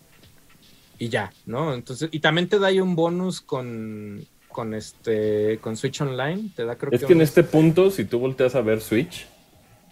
Y 1.00 1.10
ya, 1.10 1.34
¿no? 1.46 1.74
Entonces, 1.74 2.08
y 2.14 2.20
también 2.22 2.48
te 2.48 2.58
da 2.60 2.68
ahí 2.68 2.80
un 2.80 2.96
bonus 2.96 3.42
con, 3.42 4.24
con 4.48 4.74
este 4.74 5.60
con 5.62 5.76
Switch 5.76 6.00
Online. 6.00 6.50
Te 6.56 6.64
da 6.64 6.76
creo 6.78 6.94
Es 6.94 7.02
que 7.04 7.12
en 7.12 7.18
un- 7.18 7.24
este 7.24 7.44
punto, 7.44 7.92
si 7.92 8.06
tú 8.06 8.20
volteas 8.20 8.56
a 8.56 8.62
ver 8.62 8.80
Switch, 8.80 9.28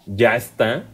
ya 0.07 0.37
está 0.37 0.85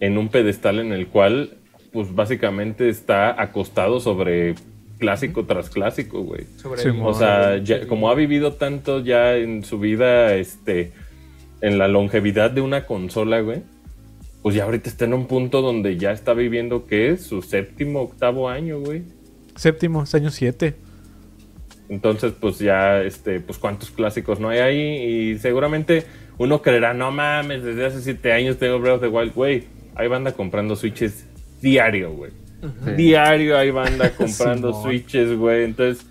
en 0.00 0.16
un 0.16 0.30
pedestal 0.30 0.78
en 0.78 0.92
el 0.92 1.06
cual, 1.08 1.58
pues 1.92 2.14
básicamente 2.14 2.88
está 2.88 3.40
acostado 3.40 4.00
sobre 4.00 4.54
clásico 4.98 5.44
tras 5.44 5.68
clásico, 5.68 6.22
güey. 6.22 6.44
Sí, 6.76 6.88
O 7.02 7.12
sea, 7.12 7.58
ya- 7.58 7.86
como 7.86 8.08
ha 8.10 8.14
vivido 8.14 8.54
tanto 8.54 9.00
ya 9.00 9.36
en 9.36 9.64
su 9.64 9.78
vida, 9.78 10.34
este, 10.34 10.92
en 11.60 11.76
la 11.78 11.88
longevidad 11.88 12.50
de 12.50 12.62
una 12.62 12.86
consola, 12.86 13.40
güey, 13.40 13.62
pues 14.42 14.54
ya 14.54 14.64
ahorita 14.64 14.88
está 14.88 15.04
en 15.04 15.14
un 15.14 15.26
punto 15.26 15.62
donde 15.62 15.96
ya 15.96 16.12
está 16.12 16.34
viviendo, 16.34 16.86
¿qué 16.86 17.10
es? 17.10 17.22
Su 17.22 17.42
séptimo, 17.42 18.00
octavo 18.02 18.48
año, 18.48 18.80
güey. 18.80 19.02
Séptimo, 19.54 20.02
es 20.02 20.14
año 20.14 20.30
7. 20.30 20.74
Entonces, 21.88 22.32
pues 22.38 22.58
ya, 22.58 23.02
este, 23.02 23.40
pues 23.40 23.58
cuántos 23.58 23.90
clásicos 23.90 24.40
no 24.40 24.48
hay 24.48 24.58
ahí 24.60 24.80
y 24.80 25.38
seguramente 25.38 26.04
uno 26.38 26.62
creerá, 26.62 26.94
no 26.94 27.10
mames, 27.10 27.62
desde 27.62 27.86
hace 27.86 28.00
siete 28.00 28.32
años 28.32 28.58
tengo 28.58 28.80
Breath 28.80 28.96
of 28.96 29.00
the 29.02 29.08
Wild, 29.08 29.34
güey. 29.34 29.64
Hay 29.94 30.08
banda 30.08 30.32
comprando 30.32 30.74
Switches 30.74 31.26
diario, 31.60 32.12
güey. 32.12 32.32
Sí. 32.84 32.92
Diario 32.92 33.58
hay 33.58 33.70
banda 33.70 34.10
comprando. 34.16 34.72
Switches, 34.82 35.36
güey. 35.36 35.64
Entonces, 35.64 36.06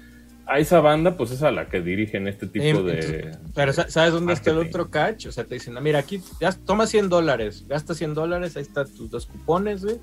a 0.47 0.59
esa 0.59 0.79
banda, 0.81 1.15
pues 1.17 1.31
es 1.31 1.43
a 1.43 1.51
la 1.51 1.67
que 1.69 1.81
dirigen 1.81 2.27
este 2.27 2.47
tipo 2.47 2.65
Eh, 2.65 2.73
de... 2.73 2.93
entonces, 2.99 3.39
Pero 3.55 3.73
sa- 3.73 3.89
¿sabes 3.89 4.13
dónde 4.13 4.33
está 4.33 4.51
el 4.51 4.57
otro 4.57 4.89
catch? 4.89 5.27
O 5.27 5.31
sea, 5.31 5.43
te 5.45 5.55
dicen, 5.55 5.77
"Ah, 5.77 5.81
mira, 5.81 5.99
aquí 5.99 6.21
ya 6.39 6.51
toma 6.51 6.87
100 6.87 7.09
dólares, 7.09 7.65
gasta 7.67 7.93
100 7.93 8.13
dólares, 8.13 8.55
ahí 8.57 8.63
están 8.63 8.87
tus 8.93 9.09
dos 9.09 9.25
cupones, 9.25 9.83
güey. 9.83 9.99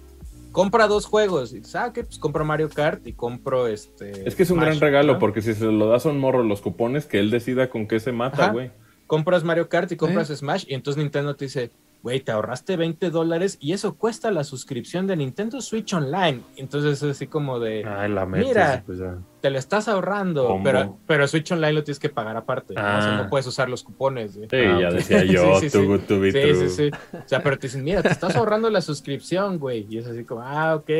compra 0.50 0.86
dos 0.88 1.04
juegos. 1.04 1.52
Y 1.52 1.56
dices, 1.58 1.76
ah, 1.76 1.92
pues 1.94 2.18
compro 2.18 2.42
Mario 2.44 2.70
Kart 2.70 3.06
y 3.06 3.12
compro 3.12 3.68
este. 3.68 4.26
Es 4.26 4.34
que 4.34 4.42
es 4.44 4.50
un 4.50 4.56
Smash, 4.56 4.66
gran 4.68 4.80
regalo, 4.80 5.12
¿no? 5.12 5.18
porque 5.18 5.42
si 5.42 5.52
se 5.54 5.66
lo 5.66 5.88
das 5.88 6.06
a 6.06 6.08
un 6.08 6.18
morro 6.18 6.42
los 6.42 6.62
cupones, 6.62 7.04
que 7.04 7.20
él 7.20 7.30
decida 7.30 7.68
con 7.68 7.86
qué 7.86 8.00
se 8.00 8.12
mata, 8.12 8.44
Ajá. 8.44 8.52
güey. 8.52 8.70
compras 9.06 9.44
Mario 9.44 9.68
Kart 9.68 9.92
y 9.92 9.96
compras 9.96 10.28
Smash 10.28 10.64
y 10.66 10.74
entonces 10.74 11.02
Nintendo 11.02 11.36
te 11.36 11.44
dice, 11.44 11.70
güey, 12.02 12.20
te 12.20 12.32
ahorraste 12.32 12.76
20 12.76 13.10
dólares 13.10 13.58
y 13.60 13.72
eso 13.74 13.94
cuesta 13.96 14.30
la 14.30 14.42
suscripción 14.42 15.06
de 15.06 15.16
Nintendo 15.16 15.60
Switch 15.60 15.92
Online. 15.92 16.40
Entonces 16.56 17.02
es 17.02 17.10
así 17.10 17.26
como 17.26 17.60
de, 17.60 17.84
Ay, 17.86 18.10
la 18.10 18.24
metes, 18.26 18.48
Mira. 18.48 18.82
pues 18.86 18.98
ya. 18.98 19.18
Te 19.40 19.50
lo 19.50 19.58
estás 19.58 19.88
ahorrando, 19.88 20.60
pero, 20.64 20.98
pero 21.06 21.26
Switch 21.28 21.50
Online 21.52 21.72
lo 21.72 21.84
tienes 21.84 21.98
que 21.98 22.08
pagar 22.08 22.36
aparte. 22.36 22.74
¿no? 22.74 22.80
O 22.80 22.84
sea, 22.84 23.14
Ah. 23.18 23.22
no 23.22 23.30
puedes 23.30 23.46
usar 23.46 23.68
los 23.68 23.82
cupones. 23.84 24.36
güey. 24.36 24.48
Sí, 24.50 24.56
Ah, 24.56 24.78
ya 24.80 24.90
decía 24.90 25.24
yo, 25.24 25.60
Sí, 25.60 25.70
sí, 25.70 25.78
too 25.78 25.86
good 25.86 26.00
to 26.08 26.20
be 26.20 26.32
Sí, 26.32 26.40
true. 26.40 26.68
sí, 26.68 26.90
sí. 26.90 26.90
O 27.14 27.28
sea, 27.28 27.42
pero 27.42 27.58
te 27.58 27.66
dicen, 27.68 27.84
mira, 27.84 28.02
te 28.02 28.08
estás 28.08 28.34
ahorrando 28.36 28.68
la 28.70 28.80
suscripción, 28.80 29.58
güey. 29.58 29.86
Y 29.88 29.98
es 29.98 30.06
así 30.06 30.24
como, 30.24 30.42
ah, 30.42 30.74
ok. 30.76 30.90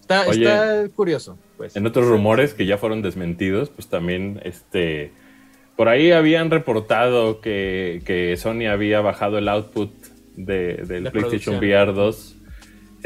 Está, 0.00 0.26
Oye, 0.28 0.42
está 0.44 0.88
curioso, 0.94 1.36
pues. 1.56 1.74
En 1.76 1.84
otros 1.86 2.06
rumores 2.06 2.54
que 2.54 2.64
ya 2.66 2.78
fueron 2.78 3.02
desmentidos, 3.02 3.70
pues 3.70 3.88
también, 3.88 4.40
este, 4.44 5.10
por 5.76 5.88
ahí 5.88 6.12
habían 6.12 6.50
reportado 6.50 7.40
que, 7.40 8.02
que 8.04 8.36
Sony 8.36 8.66
había 8.70 9.00
bajado 9.00 9.36
el 9.38 9.48
output 9.48 9.90
de, 10.36 10.76
del 10.86 11.04
De 11.04 11.10
PlayStation 11.10 11.58
producción. 11.58 11.58
VR 11.58 11.92
2, 11.92 12.35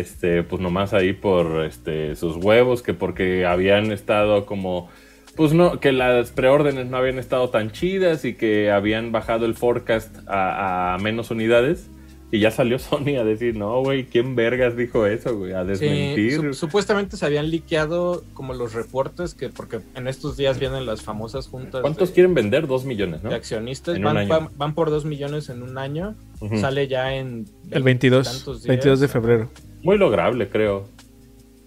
este, 0.01 0.43
pues 0.43 0.61
nomás 0.61 0.93
ahí 0.95 1.13
por 1.13 1.65
este, 1.65 2.17
sus 2.17 2.37
huevos, 2.37 2.83
que 2.83 2.95
porque 2.95 3.47
habían 3.47 3.93
estado 3.93 4.47
como, 4.47 4.89
pues 5.37 5.53
no, 5.53 5.79
que 5.81 5.93
las 5.93 6.31
preórdenes 6.31 6.87
no 6.87 6.97
habían 6.97 7.19
estado 7.19 7.51
tan 7.51 7.71
chidas 7.71 8.25
y 8.25 8.35
que 8.35 8.71
habían 8.71 9.13
bajado 9.13 9.47
el 9.47 9.55
forecast 9.55 10.17
a, 10.27 10.95
a 10.95 10.99
menos 10.99 11.31
unidades. 11.31 11.89
Y 12.33 12.39
ya 12.39 12.53
salió 12.53 12.79
Sony 12.79 13.17
a 13.19 13.25
decir, 13.25 13.57
no, 13.57 13.81
güey, 13.83 14.05
¿quién 14.05 14.37
vergas 14.37 14.77
dijo 14.77 15.05
eso, 15.05 15.37
güey? 15.37 15.53
A 15.53 15.63
Sí, 15.63 15.69
desmentir. 15.71 16.33
su- 16.37 16.55
supuestamente 16.55 17.17
se 17.17 17.27
habían 17.27 17.51
liqueado 17.51 18.23
como 18.35 18.55
los 18.55 18.73
reportes 18.73 19.35
que, 19.35 19.49
porque 19.49 19.81
en 19.97 20.07
estos 20.07 20.37
días 20.37 20.61
vienen 20.61 20.87
las 20.87 21.03
famosas 21.03 21.49
juntas 21.49 21.81
¿Cuántos 21.81 22.11
de, 22.11 22.15
quieren 22.15 22.33
vender? 22.35 22.69
Dos 22.69 22.85
millones, 22.85 23.25
¿no? 23.25 23.31
de 23.31 23.35
accionistas, 23.35 24.01
van, 24.01 24.29
van, 24.29 24.49
van 24.57 24.75
por 24.77 24.91
dos 24.91 25.05
millones 25.05 25.49
en 25.49 25.61
un 25.65 25.77
año, 25.77 26.15
Ujú. 26.39 26.57
sale 26.61 26.87
ya 26.87 27.13
en 27.17 27.47
El 27.73 27.83
22, 27.83 28.25
tantos 28.33 28.63
días. 28.63 28.69
22 28.69 29.01
de 29.01 29.09
febrero. 29.09 29.51
Muy 29.83 29.99
lograble, 29.99 30.49
creo. 30.49 30.87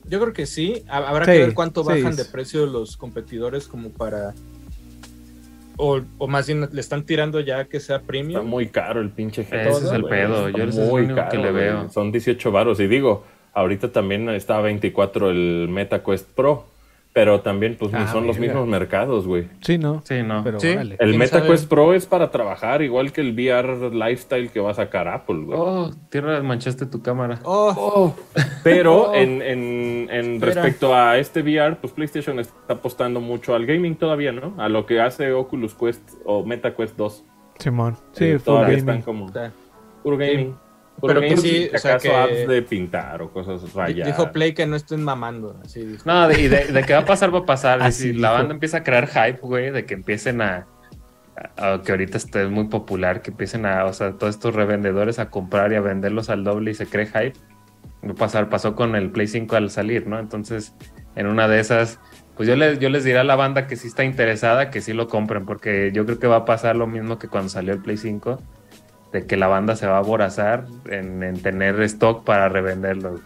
Yo 0.06 0.20
creo 0.20 0.34
que 0.34 0.46
sí, 0.46 0.84
ha- 0.90 0.98
habrá 1.10 1.26
Sí, 1.26 1.32
que 1.32 1.40
ver 1.40 1.54
cuánto 1.54 1.84
bajan 1.84 2.16
de 2.16 2.26
precio 2.26 2.66
los 2.66 2.98
competidores 2.98 3.68
como 3.68 3.90
para... 3.90 4.34
O, 5.78 6.02
o 6.20 6.28
más 6.28 6.46
bien 6.46 6.70
le 6.72 6.80
están 6.80 7.04
tirando 7.04 7.40
ya 7.40 7.66
que 7.66 7.80
sea 7.80 7.96
Está 7.96 8.08
premium. 8.08 8.46
muy 8.46 8.68
caro 8.68 9.02
el 9.02 9.10
pinche 9.10 9.42
Ese 9.42 9.70
es 9.70 9.92
el 9.92 10.04
pedo, 10.04 10.48
Está 10.48 10.58
yo 10.60 10.64
ese 10.66 10.84
es 10.84 10.88
el 10.88 10.94
único 10.94 11.22
que 11.32 11.38
le 11.38 11.52
veo. 11.52 11.90
Son 11.90 12.12
18 12.12 12.52
varos. 12.52 12.80
Y 12.80 12.88
digo, 12.88 13.24
ahorita 13.54 13.92
también 13.92 14.30
está 14.30 14.58
a 14.58 14.62
24 14.62 15.32
el 15.32 15.68
MetaQuest 15.70 16.30
Pro. 16.36 16.66
Pero 17.14 17.42
también, 17.42 17.76
pues, 17.80 17.92
ni 17.94 18.00
Ah, 18.00 18.08
son 18.08 18.26
los 18.26 18.40
mismos 18.40 18.68
mercados, 18.68 19.28
güey. 19.28 19.48
Sí, 19.62 19.78
¿no? 19.78 20.02
Sí, 20.04 20.24
no. 20.24 20.44
Pero 20.44 20.60
Sí. 20.60 20.70
El 20.70 20.98
¿Quién 20.98 21.18
MetaQuest? 21.20 21.70
Pro 21.70 21.94
es 21.94 22.08
para 22.08 22.32
trabajar, 22.32 22.82
igual 22.82 23.12
que 23.12 23.22
el 23.22 23.34
VR 23.34 23.92
Lifestyle 23.92 24.50
que 24.50 24.60
va 24.60 24.72
a 24.72 24.74
sacar 24.74 25.08
Apple, 25.08 25.44
güey. 25.46 25.60
Oh, 25.62 25.92
tierra, 26.10 26.42
manchaste 26.42 26.88
tu 26.88 27.04
cámara. 27.04 27.40
Oh, 27.44 28.16
Pero 28.64 29.12
Oh. 29.12 29.14
en, 29.14 29.42
en- 29.44 30.08
en 30.10 30.42
respecto 30.42 30.96
a 30.96 31.20
este 31.20 31.42
VR, 31.44 31.76
pues 31.76 31.94
PlayStation 31.94 32.40
está 32.40 32.74
apostando 32.74 33.22
mucho 33.22 33.54
al 33.54 33.68
gaming 33.68 33.96
todavía, 33.96 34.32
¿no? 34.32 34.56
A 34.58 34.68
lo 34.68 34.86
que 34.88 35.00
hace 35.00 35.34
Oculus 35.34 35.76
Quest 35.76 36.02
o 36.26 36.44
MetaQuest 36.44 36.96
2. 36.98 37.24
Simón. 37.60 37.96
Sí, 38.14 38.26
Eh, 38.26 38.40
full 38.40 38.46
todavía 38.46 38.68
gaming. 38.78 38.80
están 38.90 39.02
como 39.04 39.28
está. 39.28 39.52
puro 40.02 40.18
gaming. 40.18 40.56
Pero 41.02 41.20
que 41.22 41.36
sí, 41.38 41.68
si 41.70 41.76
o 41.76 41.78
sea, 41.78 41.92
acaso 41.96 42.10
que- 42.10 42.16
apps 42.16 42.48
de 42.48 42.62
pintar 42.62 43.22
o 43.22 43.32
cosas 43.32 43.74
rayadas. 43.74 44.16
Dijo 44.18 44.32
Play 44.32 44.54
que 44.54 44.66
no 44.66 44.76
estén 44.76 45.04
mamando. 45.04 45.60
Así 45.64 45.84
dijo. 45.86 46.04
No, 46.06 46.28
de, 46.28 46.42
y 46.42 46.48
de, 46.48 46.66
de 46.68 46.84
que 46.84 46.94
va 46.94 47.00
a 47.00 47.06
pasar, 47.06 47.34
va 47.34 47.40
a 47.40 47.46
pasar. 47.46 47.80
Y 47.80 47.84
Así 47.84 48.04
si 48.04 48.14
la 48.14 48.32
banda 48.32 48.54
empieza 48.54 48.78
a 48.78 48.84
crear 48.84 49.08
hype, 49.08 49.40
güey, 49.42 49.72
de 49.72 49.86
que 49.86 49.96
empiecen 49.96 50.42
a, 50.42 50.68
a- 51.58 51.74
a- 51.74 51.82
que 51.82 51.92
ahorita 51.92 52.18
está 52.18 52.48
muy 52.48 52.66
popular, 52.70 53.22
que 53.22 53.32
empiecen 53.32 53.66
a, 53.66 53.86
o 53.86 53.92
sea, 53.94 54.14
todos 54.14 54.36
estos 54.36 54.56
revendedores 54.56 55.20
a 55.20 55.30
comprar 55.30 55.74
y 55.74 55.76
a 55.76 55.82
venderlos 55.82 56.30
al 56.30 56.44
doble 56.44 56.72
y 56.72 56.74
se 56.74 56.86
cree 56.86 57.08
hype. 57.08 57.34
Va 58.06 58.12
a 58.12 58.16
pasar, 58.16 58.50
pasó 58.50 58.76
con 58.76 58.96
el 58.96 59.10
Play 59.12 59.28
5 59.28 59.56
al 59.56 59.70
salir, 59.72 60.08
¿no? 60.08 60.20
Entonces, 60.20 60.74
en 61.16 61.28
una 61.28 61.48
de 61.48 61.60
esas, 61.60 62.00
pues 62.38 62.48
yo 62.48 62.56
les, 62.56 62.80
yo 62.80 62.90
les 62.90 63.04
diré 63.04 63.20
a 63.20 63.24
la 63.24 63.36
banda 63.36 63.66
que 63.68 63.76
sí 63.78 63.88
está 63.88 64.04
interesada, 64.04 64.70
que 64.70 64.80
sí 64.82 64.94
lo 64.94 65.08
compren, 65.08 65.46
porque 65.46 65.92
yo 65.94 66.06
creo 66.06 66.20
que 66.20 66.28
va 66.28 66.38
a 66.38 66.46
pasar 66.46 66.76
lo 66.76 66.86
mismo 66.88 67.18
que 67.20 67.28
cuando 67.28 67.50
salió 67.50 67.74
el 67.74 67.82
Play 67.82 67.98
5, 67.98 68.42
de 69.14 69.26
que 69.26 69.38
la 69.38 69.48
banda 69.48 69.76
se 69.78 69.88
va 69.88 69.96
a 69.96 70.00
aborazar 70.00 70.66
en, 70.90 71.24
en 71.24 71.40
tener 71.42 71.80
stock 71.84 72.24
para 72.26 72.50
revenderlo. 72.50 73.20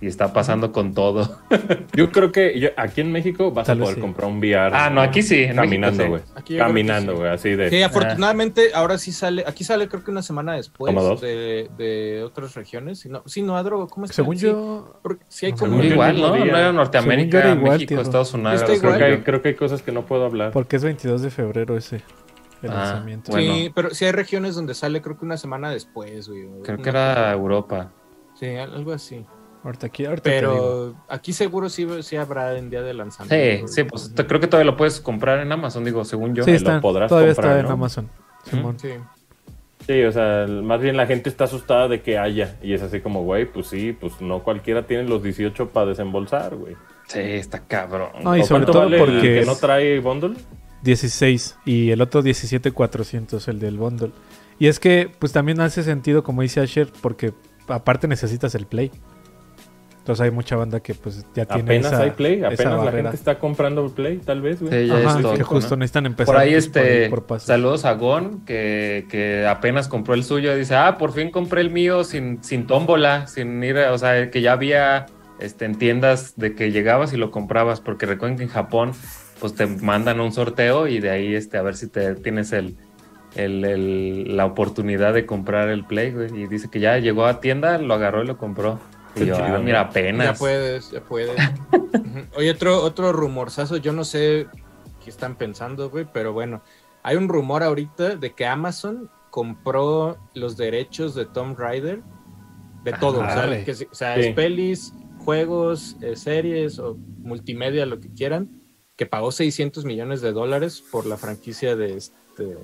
Y 0.00 0.06
está 0.06 0.32
pasando 0.32 0.70
con 0.70 0.94
todo. 0.94 1.40
Yo 1.92 2.12
creo 2.12 2.30
que 2.30 2.60
yo- 2.60 2.68
aquí 2.76 3.00
en 3.00 3.10
México 3.10 3.50
vas 3.50 3.66
Tal 3.66 3.78
a 3.78 3.80
poder 3.80 3.96
sí. 3.96 4.00
comprar 4.00 4.28
un 4.30 4.38
VR. 4.38 4.70
Ah, 4.72 4.90
no, 4.90 5.00
aquí 5.00 5.22
sí, 5.22 5.42
en 5.42 5.56
Caminando, 5.56 6.06
güey. 6.06 6.22
sí. 6.22 6.28
Aquí 6.36 6.54
yo 6.54 6.58
creo 6.58 6.58
que 6.58 6.68
Caminando, 6.68 7.12
sí. 7.14 7.18
güey, 7.18 7.30
así 7.32 7.50
de. 7.56 7.68
Sí, 7.68 7.82
afortunadamente 7.82 8.70
ahora 8.74 8.96
sí 8.96 9.10
sale, 9.10 9.42
aquí 9.44 9.64
sale 9.64 9.88
creo 9.88 10.04
que 10.04 10.12
una 10.12 10.22
semana 10.22 10.52
después 10.54 10.94
¿Como 10.94 11.02
dos? 11.04 11.20
de, 11.20 11.68
de 11.78 12.22
otras 12.22 12.54
regiones. 12.54 13.04
No, 13.06 13.24
sí, 13.26 13.42
no, 13.42 13.56
Adro, 13.56 13.88
¿cómo 13.88 14.06
es? 14.06 14.12
Según 14.14 14.38
sí, 14.38 14.46
yo, 14.46 15.00
sí 15.28 15.46
hay 15.46 15.52
como... 15.54 15.82
Igual, 15.82 16.20
¿no? 16.20 16.28
No 16.36 16.44
era 16.44 16.72
Norteamérica, 16.72 17.40
igual, 17.54 17.72
México, 17.72 17.88
tío. 17.88 18.00
Estados 18.00 18.32
Unidos. 18.34 18.62
Creo, 18.80 18.96
que 18.98 19.04
hay, 19.04 19.18
creo 19.22 19.42
que 19.42 19.48
hay 19.48 19.54
cosas 19.56 19.82
que 19.82 19.90
no 19.90 20.02
puedo 20.06 20.24
hablar. 20.26 20.52
porque 20.52 20.76
es 20.76 20.84
22 20.84 21.22
de 21.22 21.30
febrero 21.30 21.76
ese 21.76 22.02
el 22.62 22.70
Ah, 22.70 22.74
lanzamiento. 22.74 23.30
bueno. 23.32 23.54
Sí, 23.54 23.72
pero 23.74 23.90
sí 23.90 24.04
hay 24.04 24.12
regiones 24.12 24.54
donde 24.54 24.74
sale 24.74 25.00
creo 25.02 25.18
que 25.18 25.24
una 25.24 25.36
semana 25.36 25.70
después, 25.70 26.28
güey. 26.28 26.46
Creo 26.62 26.74
una- 26.76 26.82
que 26.84 26.90
era 26.90 27.32
Europa. 27.32 27.90
Sí, 28.38 28.46
algo 28.56 28.92
así. 28.92 29.24
Ahorita 29.64 29.86
aquí, 29.88 30.04
ahorita. 30.06 30.22
Pero 30.22 30.94
aquí 31.08 31.32
seguro 31.32 31.68
sí, 31.68 31.86
sí 32.02 32.16
habrá 32.16 32.56
en 32.56 32.70
día 32.70 32.80
de 32.82 32.92
Sí, 32.92 32.96
lanzamiento. 32.96 33.68
sí, 33.68 33.84
pues 33.84 34.14
te- 34.14 34.26
creo 34.26 34.40
que 34.40 34.46
todavía 34.46 34.70
lo 34.70 34.76
puedes 34.76 35.00
comprar 35.00 35.40
en 35.40 35.50
Amazon, 35.50 35.84
digo, 35.84 36.04
según 36.04 36.34
yo. 36.34 36.44
sí, 36.44 36.50
lo 36.52 36.56
está, 36.56 36.80
podrás 36.80 37.08
todavía 37.08 37.34
comprar, 37.34 37.56
está 37.56 37.66
en. 37.66 37.72
Amazon. 37.72 38.10
Simón. 38.44 38.78
Sí. 38.78 38.90
Sí, 39.86 40.02
o 40.04 40.12
sea, 40.12 40.46
más 40.48 40.80
bien 40.80 40.96
la 40.96 41.06
gente 41.06 41.28
está 41.30 41.44
asustada 41.44 41.88
de 41.88 42.02
que 42.02 42.18
haya. 42.18 42.56
Y 42.62 42.74
es 42.74 42.82
así 42.82 43.00
como, 43.00 43.24
güey, 43.24 43.46
pues 43.46 43.66
sí, 43.68 43.96
pues 43.98 44.20
no 44.20 44.42
cualquiera 44.42 44.86
tiene 44.86 45.04
los 45.04 45.22
18 45.22 45.70
para 45.70 45.86
desembolsar, 45.86 46.54
güey. 46.56 46.76
Sí, 47.06 47.20
está 47.20 47.60
cabrón. 47.60 48.10
No, 48.22 48.36
y 48.36 48.40
¿O 48.42 48.44
sobre 48.44 48.64
cuánto 48.64 48.72
todo 48.72 48.82
vale 48.84 48.96
el 48.98 49.04
porque 49.04 49.20
que 49.22 49.40
es 49.40 49.46
no 49.46 49.56
trae 49.56 49.98
bundle? 50.00 50.36
16 50.82 51.56
y 51.64 51.90
el 51.90 52.00
otro 52.00 52.22
17,400 52.22 53.48
el 53.48 53.58
del 53.58 53.78
bundle. 53.78 54.10
Y 54.58 54.66
es 54.66 54.80
que 54.80 55.10
pues 55.18 55.32
también 55.32 55.60
hace 55.60 55.82
sentido 55.82 56.22
como 56.22 56.42
dice 56.42 56.60
Asher 56.60 56.88
porque 57.00 57.32
aparte 57.68 58.08
necesitas 58.08 58.54
el 58.54 58.66
play. 58.66 58.90
Entonces 60.08 60.24
hay 60.24 60.30
mucha 60.30 60.56
banda 60.56 60.80
que 60.80 60.94
pues 60.94 61.22
ya 61.34 61.44
tiene 61.44 61.64
Apenas 61.64 61.92
esa, 61.92 62.02
hay 62.02 62.10
play, 62.12 62.38
esa 62.38 62.46
apenas 62.46 62.64
la 62.64 62.76
barrera. 62.76 63.02
gente 63.10 63.16
está 63.16 63.38
comprando 63.38 63.84
el 63.84 63.90
play, 63.92 64.16
tal 64.16 64.40
vez, 64.40 64.58
güey. 64.58 64.72
Sí, 64.72 64.88
ya 64.88 64.96
Ajá, 64.96 65.16
es 65.16 65.22
todo, 65.22 65.34
que 65.34 65.42
justo 65.42 65.76
¿no? 65.76 65.80
necesitan 65.80 66.06
empezar 66.06 66.34
Por 66.34 66.42
ahí, 66.42 66.54
este, 66.54 67.10
por 67.10 67.40
saludos 67.40 67.84
a 67.84 67.92
Gon, 67.92 68.40
que, 68.46 69.04
que 69.10 69.46
apenas 69.46 69.86
compró 69.86 70.14
el 70.14 70.24
suyo. 70.24 70.56
Dice, 70.56 70.76
ah, 70.76 70.96
por 70.96 71.12
fin 71.12 71.30
compré 71.30 71.60
el 71.60 71.68
mío 71.68 72.04
sin, 72.04 72.42
sin 72.42 72.66
tómbola, 72.66 73.26
sin 73.26 73.62
ir, 73.62 73.76
o 73.76 73.98
sea, 73.98 74.30
que 74.30 74.40
ya 74.40 74.52
había 74.52 75.04
este, 75.40 75.66
en 75.66 75.74
tiendas 75.76 76.34
de 76.36 76.54
que 76.54 76.72
llegabas 76.72 77.12
y 77.12 77.18
lo 77.18 77.30
comprabas, 77.30 77.82
porque 77.82 78.06
recuerden 78.06 78.38
que 78.38 78.44
en 78.44 78.48
Japón, 78.48 78.92
pues 79.40 79.54
te 79.54 79.66
mandan 79.66 80.20
un 80.20 80.32
sorteo 80.32 80.86
y 80.86 81.00
de 81.00 81.10
ahí, 81.10 81.34
este, 81.34 81.58
a 81.58 81.62
ver 81.62 81.76
si 81.76 81.88
te 81.88 82.14
tienes 82.16 82.52
el, 82.52 82.76
el- 83.36 83.64
el- 83.64 84.36
la 84.36 84.46
oportunidad 84.46 85.14
de 85.14 85.26
comprar 85.26 85.68
el 85.68 85.84
Play, 85.84 86.12
güey. 86.12 86.42
Y 86.42 86.46
dice 86.46 86.68
que 86.70 86.80
ya 86.80 86.98
llegó 86.98 87.26
a 87.26 87.40
tienda, 87.40 87.78
lo 87.78 87.94
agarró 87.94 88.22
y 88.22 88.26
lo 88.26 88.36
compró. 88.38 88.78
Y 89.16 89.20
yo, 89.26 89.34
chido, 89.36 89.46
ah, 89.56 89.58
mira, 89.58 89.82
Ya 89.82 89.88
apenas. 89.88 90.38
puedes, 90.38 90.90
ya 90.90 91.00
puedes. 91.00 91.34
Oye, 92.36 92.50
otro, 92.50 92.82
otro 92.82 93.12
rumorzazo, 93.12 93.76
yo 93.78 93.92
no 93.92 94.04
sé 94.04 94.46
qué 95.02 95.10
están 95.10 95.34
pensando, 95.36 95.90
güey, 95.90 96.06
pero 96.12 96.32
bueno, 96.32 96.62
hay 97.02 97.16
un 97.16 97.28
rumor 97.28 97.62
ahorita 97.62 98.16
de 98.16 98.32
que 98.32 98.46
Amazon 98.46 99.08
compró 99.30 100.18
los 100.34 100.56
derechos 100.56 101.14
de 101.14 101.26
Tomb 101.26 101.58
Raider, 101.58 102.00
de 102.84 102.92
todo, 102.92 103.20
o 103.20 103.24
sea, 103.24 103.42
Arre. 103.44 103.64
que, 103.64 103.72
o 103.72 103.94
sea, 103.94 104.14
Sí. 104.14 104.20
es 104.20 104.34
pelis, 104.34 104.92
juegos, 105.24 105.96
eh, 106.00 106.16
series 106.16 106.78
o 106.78 106.96
multimedia, 107.18 107.86
lo 107.86 108.00
que 108.00 108.08
quieran, 108.10 108.48
que 108.98 109.06
pagó 109.06 109.32
600 109.32 109.84
millones 109.86 110.20
de 110.20 110.32
dólares 110.32 110.82
por 110.92 111.06
la 111.06 111.16
franquicia 111.16 111.74
de 111.76 111.96
este 111.96 112.56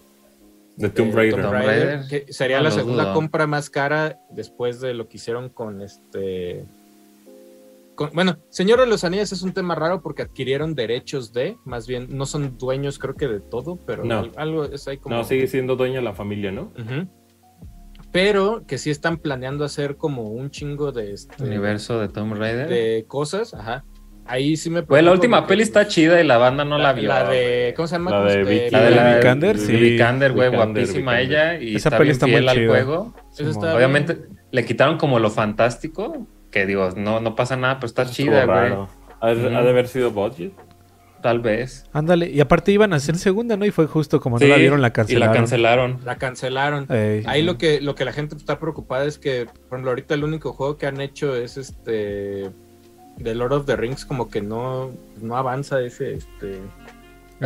De 0.77 0.89
Tomb 0.91 1.11
de 1.15 1.17
Raider. 1.17 1.43
Tomb 1.43 2.09
que 2.11 2.33
sería 2.33 2.59
No 2.59 2.65
la 2.65 2.71
segunda 2.73 3.15
compra 3.15 3.47
más 3.47 3.71
cara 3.71 4.19
después 4.31 4.81
de 4.81 4.93
lo 4.95 5.09
que 5.09 5.17
hicieron 5.19 5.49
con 5.49 5.81
este. 5.81 6.65
con- 7.95 8.11
bueno, 8.13 8.37
Señor 8.51 8.81
de 8.81 8.87
los 8.87 9.05
Anillos 9.05 9.31
es 9.31 9.43
un 9.43 9.53
tema 9.53 9.77
raro 9.77 10.03
porque 10.03 10.23
adquirieron 10.23 10.75
derechos 10.75 11.33
de, 11.33 11.57
más 11.65 11.87
bien, 11.87 12.09
no 12.11 12.27
son 12.27 12.59
dueños, 12.59 12.99
creo 12.99 13.15
que 13.15 13.29
de 13.29 13.39
todo, 13.39 13.77
pero 13.87 14.05
No. 14.05 14.19
al- 14.19 14.33
algo 14.35 14.65
es 14.65 14.89
ahí 14.89 14.97
como. 14.99 15.15
No, 15.15 15.23
sigue 15.23 15.47
siendo 15.47 15.77
dueña 15.77 16.01
la 16.01 16.13
familia, 16.15 16.51
¿no? 16.51 16.73
Pero 18.11 18.65
que 18.67 18.79
sí 18.79 18.91
están 18.91 19.19
planeando 19.19 19.65
hacer 19.65 19.97
como 19.97 20.29
un 20.31 20.51
chingo 20.51 20.91
de 20.93 21.13
este. 21.13 21.43
Universo 21.43 21.99
de 22.01 22.09
Tomb 22.09 22.35
Raider. 22.35 22.69
de 22.69 23.05
cosas, 23.09 23.55
ajá. 23.55 23.85
Ahí 24.27 24.57
sí 24.57 24.71
me. 24.71 24.81
Güey, 24.81 25.03
la 25.03 25.13
última 25.13 25.47
peli 25.47 25.63
está 25.63 25.87
chida 25.87 26.21
y 26.21 26.27
la 26.27 26.39
banda 26.39 26.65
no 26.65 26.79
la, 26.79 26.93
vio. 26.93 27.09
La 27.09 27.29
de. 27.29 27.75
¿Cómo 27.77 27.87
se 27.87 27.97
llama? 27.97 28.11
La 28.11 28.25
de 28.25 28.45
Vicky. 28.45 28.71
La 28.71 28.83
de 28.83 28.91
la 28.91 29.15
Vikander, 29.17 29.59
sí. 29.59 29.73
Vikander, 29.77 30.33
güey, 30.33 30.49
guapísima 30.51 31.13
Vikander. 31.19 31.55
ella 31.57 31.63
y 31.63 31.77
Esa 31.77 31.89
está 31.91 31.99
peli 31.99 32.09
bien 32.09 32.13
está 32.13 32.27
muy 32.27 32.37
al 32.49 32.55
chida. 32.57 32.69
juego. 32.69 33.15
Esa 33.33 33.37
Simón. 33.37 33.51
está- 33.53 33.77
Obviamente 33.77 34.19
le 34.51 34.65
quitaron 34.65 34.97
como 34.99 35.19
lo 35.19 35.31
fantástico, 35.31 36.27
que 36.51 36.65
digo, 36.67 36.91
no, 36.97 37.21
no 37.21 37.35
pasa 37.35 37.57
nada, 37.57 37.77
pero 37.77 37.87
está 37.87 38.07
chida, 38.07 38.45
güey. 38.47 38.73
¿Ha, 39.21 39.27
ha 39.29 39.35
de 39.35 39.71
haber 39.71 39.89
sido 39.89 40.11
budget? 40.11 40.53
Tal 41.23 41.41
vez. 41.41 41.87
Ándale, 41.95 42.29
y 42.31 42.41
aparte 42.41 42.71
iban 42.71 42.93
a 42.93 42.97
hacer 42.97 43.17
segunda, 43.17 43.57
¿no? 43.57 43.65
Y 43.65 43.71
fue 43.71 43.87
justo 43.87 44.21
como 44.21 44.39
Sí, 44.39 44.45
no 44.45 44.51
la 44.51 44.57
vieron, 44.59 44.83
la 44.83 44.89
Y 44.89 44.91
cancelaron. 44.91 45.35
la 45.35 45.41
cancelaron. 45.41 45.99
La 46.05 46.17
cancelaron. 46.19 46.87
Ey. 46.91 47.23
Ahí 47.27 47.43
lo 47.43 47.57
que, 47.57 47.81
lo 47.81 47.95
que 47.95 48.05
la 48.05 48.13
gente 48.13 48.37
está 48.37 48.59
preocupada 48.59 49.07
es 49.07 49.19
que, 49.19 49.47
por 49.47 49.69
ejemplo, 49.79 49.91
ahorita 49.93 50.13
el 50.15 50.23
único 50.25 50.53
juego 50.53 50.77
que 50.77 50.87
han 50.87 51.01
hecho 51.01 51.35
es 51.35 51.57
este. 51.57 52.51
The 53.23 53.35
Lord 53.35 53.53
of 53.53 53.67
the 53.67 53.77
Rings, 53.77 54.05
como 54.05 54.29
que 54.29 54.41
no, 54.43 54.93
no 55.21 55.37
avanza 55.37 55.81
ese. 55.81 56.15
este 56.15 56.61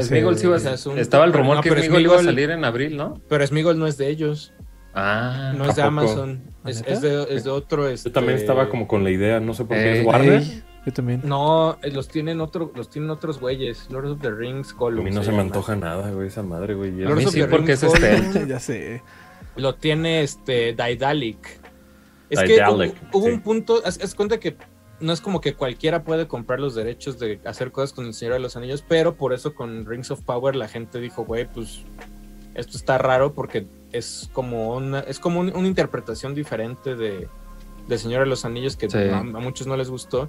Smigol 0.01 0.37
sí 0.39 0.47
iba 0.47 0.57
a 0.57 0.59
asunto. 0.59 1.01
Estaba 1.01 1.25
el 1.25 1.33
rumor 1.33 1.57
no, 1.57 1.63
que 1.63 1.71
pero 1.71 1.83
Smigol 1.83 2.03
iba 2.03 2.17
a 2.19 2.23
salir 2.23 2.51
en 2.51 2.65
abril, 2.65 2.97
¿no? 2.97 3.21
Pero 3.29 3.47
Smigol 3.47 3.79
no 3.79 3.87
es 3.87 3.97
de 3.99 4.09
ellos, 4.09 4.53
Ah. 4.95 5.53
no 5.57 5.65
es 5.69 5.77
de 5.77 5.83
¿a 5.83 5.87
poco? 5.91 6.01
Amazon, 6.01 6.43
¿Ah, 6.65 6.71
es, 6.71 6.83
de, 7.01 7.27
es 7.31 7.45
de 7.45 7.51
otro. 7.51 7.89
Este... 7.89 8.09
Yo 8.09 8.13
también 8.15 8.39
estaba 8.39 8.69
como 8.69 8.89
con 8.89 9.05
la 9.05 9.11
idea, 9.11 9.41
no 9.41 9.55
sé 9.55 9.65
por 9.65 9.77
qué 9.77 9.93
Eh, 9.93 10.01
es 10.01 10.07
Warner. 10.07 10.43
Ey, 10.43 10.63
yo 10.87 10.93
también. 10.93 11.21
No, 11.25 11.79
eh, 11.83 11.91
los 11.91 12.09
tienen 12.09 12.41
otro, 12.41 12.73
los 12.75 12.91
tienen 12.91 13.11
otros 13.11 13.39
güeyes. 13.41 13.89
Lord 13.91 14.07
of 14.07 14.21
the 14.21 14.31
Rings, 14.31 14.73
A 14.73 14.77
Gollum. 14.77 15.05
mí 15.05 15.11
no 15.11 15.23
se 15.23 15.33
me 15.33 15.41
antoja 15.41 15.77
nada, 15.77 16.11
güey, 16.11 16.29
esa 16.29 16.43
madre, 16.43 16.75
güey. 16.75 16.97
ya. 16.97 17.07
A 17.07 17.09
Lord 17.11 17.19
mí 17.19 17.25
of 17.27 17.33
sí, 17.33 17.41
the 17.41 17.47
porque 17.47 17.77
Rings, 17.77 17.83
es 17.83 17.93
stealth. 17.93 18.47
ya 18.49 18.59
sé. 18.61 19.03
Lo 19.57 19.75
tiene 19.75 20.23
este 20.23 20.73
Daedalic. 20.75 21.61
Es 22.31 22.39
Daedalic, 22.41 22.95
que 22.95 23.07
hubo, 23.13 23.19
hubo 23.21 23.27
sí. 23.27 23.33
un 23.33 23.41
punto, 23.41 23.81
haz, 23.85 23.99
haz 24.03 24.15
cuenta 24.15 24.39
que 24.39 24.57
no 25.01 25.13
es 25.13 25.21
como 25.21 25.41
que 25.41 25.55
cualquiera 25.55 26.03
puede 26.05 26.27
comprar 26.27 26.59
los 26.61 26.75
derechos 26.75 27.19
de 27.19 27.41
hacer 27.45 27.71
cosas 27.73 27.93
con 27.93 28.07
el 28.07 28.15
Señor 28.15 28.35
de 28.35 28.41
los 28.41 28.57
Anillos, 28.57 28.85
pero 28.87 29.15
por 29.15 29.33
eso 29.33 29.55
con 29.55 29.87
Rings 29.87 30.11
of 30.11 30.23
Power 30.23 30.57
la 30.57 30.69
gente 30.69 31.01
dijo, 31.01 31.25
güey, 31.25 31.47
pues 31.47 31.83
esto 32.55 32.77
está 32.77 32.99
raro 32.99 33.33
porque 33.35 33.67
es 33.93 34.29
como 34.33 34.75
una, 34.77 35.01
es 35.01 35.19
como 35.21 35.41
un- 35.41 35.55
una 35.57 35.69
interpretación 35.69 36.35
diferente 36.35 36.97
de, 36.97 37.29
de 37.87 37.99
Señor 37.99 38.21
de 38.23 38.27
los 38.27 38.45
Anillos 38.45 38.77
que 38.77 38.91
Sí. 38.91 38.99
a, 38.99 39.19
a 39.19 39.23
muchos 39.23 39.67
no 39.67 39.77
les 39.77 39.89
gustó, 39.91 40.29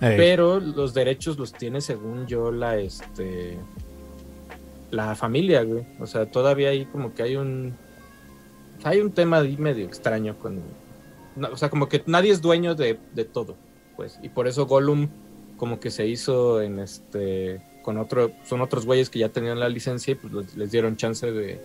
pero 0.00 0.60
los 0.60 0.92
derechos 0.94 1.38
los 1.38 1.52
tiene 1.52 1.80
según 1.80 2.26
yo 2.26 2.50
la 2.52 2.76
este 2.78 3.58
la 4.90 5.14
familia, 5.16 5.62
güey. 5.62 5.84
O 6.00 6.06
sea, 6.06 6.26
todavía 6.30 6.68
hay 6.70 6.84
como 6.86 7.14
que 7.14 7.22
hay 7.22 7.36
un 7.36 7.74
hay 8.84 9.00
un 9.00 9.12
tema 9.12 9.38
ahí 9.38 9.56
medio 9.56 9.84
extraño 9.86 10.36
con 10.38 10.60
no, 11.36 11.48
o 11.48 11.56
sea, 11.56 11.68
como 11.70 11.88
que 11.88 12.02
nadie 12.06 12.30
es 12.30 12.40
dueño 12.42 12.74
de, 12.76 12.98
de 13.12 13.24
todo, 13.24 13.56
pues, 13.96 14.18
y 14.22 14.28
por 14.28 14.46
eso 14.48 14.66
Gollum 14.66 15.08
como 15.56 15.80
que 15.80 15.90
se 15.90 16.06
hizo 16.06 16.60
en 16.62 16.78
este 16.80 17.60
con 17.82 17.98
otro 17.98 18.30
son 18.44 18.60
otros 18.60 18.86
güeyes 18.86 19.10
que 19.10 19.18
ya 19.20 19.28
tenían 19.28 19.60
la 19.60 19.68
licencia 19.68 20.12
y 20.12 20.14
pues 20.14 20.32
les, 20.32 20.56
les 20.56 20.70
dieron 20.70 20.96
chance 20.96 21.30
de 21.30 21.60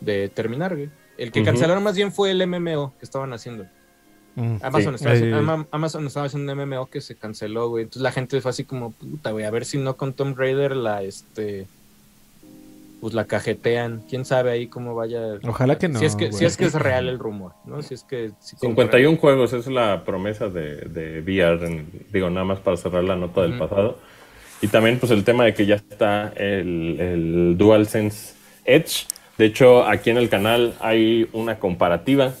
de 0.00 0.28
terminar, 0.28 0.74
güey. 0.76 0.90
El 1.18 1.30
que 1.30 1.44
cancelaron 1.44 1.82
más 1.82 1.94
bien 1.96 2.10
fue 2.12 2.30
el 2.32 2.46
MMO 2.46 2.92
que 2.98 3.04
estaban 3.04 3.32
haciendo. 3.32 3.64
Mm. 4.34 4.56
Amazon, 4.62 4.92
Sí. 4.98 5.04
estaba, 5.04 5.14
haciendo, 5.14 5.36
Ey. 5.36 5.42
Ama- 5.42 5.66
Amazon 5.70 6.06
estaba 6.06 6.26
haciendo 6.26 6.52
un 6.52 6.58
MMO 6.58 6.86
que 6.86 7.00
se 7.00 7.14
canceló, 7.16 7.68
güey. 7.68 7.84
Entonces 7.84 8.02
la 8.02 8.12
gente 8.12 8.40
fue 8.40 8.50
así 8.50 8.64
como, 8.64 8.90
puta, 8.92 9.30
güey, 9.30 9.44
a 9.44 9.50
ver 9.50 9.64
si 9.64 9.78
no 9.78 9.96
con 9.96 10.14
Tomb 10.14 10.36
Raider 10.36 10.74
la, 10.74 11.02
este, 11.02 11.66
pues 13.02 13.14
la 13.14 13.24
cajetean. 13.24 14.04
Quién 14.08 14.24
sabe 14.24 14.52
ahí 14.52 14.68
cómo 14.68 14.94
vaya. 14.94 15.40
Ojalá 15.44 15.76
que 15.76 15.88
no, 15.88 15.98
Si 15.98 16.04
es 16.04 16.14
que, 16.14 16.28
güey. 16.28 16.38
si 16.38 16.44
es, 16.44 16.56
que 16.56 16.66
es 16.66 16.74
real 16.74 17.08
el 17.08 17.18
rumor, 17.18 17.50
¿no? 17.64 17.82
Si 17.82 17.94
es 17.94 18.04
que. 18.04 18.30
si 18.38 18.54
51 18.54 19.16
juegos 19.16 19.52
es 19.52 19.66
la 19.66 20.04
promesa 20.04 20.48
de, 20.48 20.76
de 20.82 21.20
VR, 21.20 21.66
en- 21.66 21.90
digo, 22.12 22.30
nada 22.30 22.44
más 22.44 22.60
para 22.60 22.76
cerrar 22.76 23.02
la 23.02 23.16
nota 23.16 23.42
del 23.42 23.58
pasado. 23.58 23.98
Y 24.60 24.68
también, 24.68 25.00
pues, 25.00 25.10
el 25.10 25.24
tema 25.24 25.44
de 25.44 25.52
que 25.52 25.66
ya 25.66 25.74
está 25.74 26.32
el, 26.36 27.00
el 27.00 27.58
DualSense 27.58 28.36
Edge. 28.64 29.06
De 29.36 29.46
hecho, 29.46 29.84
aquí 29.84 30.10
en 30.10 30.16
el 30.18 30.28
canal 30.28 30.74
hay 30.78 31.28
una 31.32 31.58
comparativa 31.58 32.34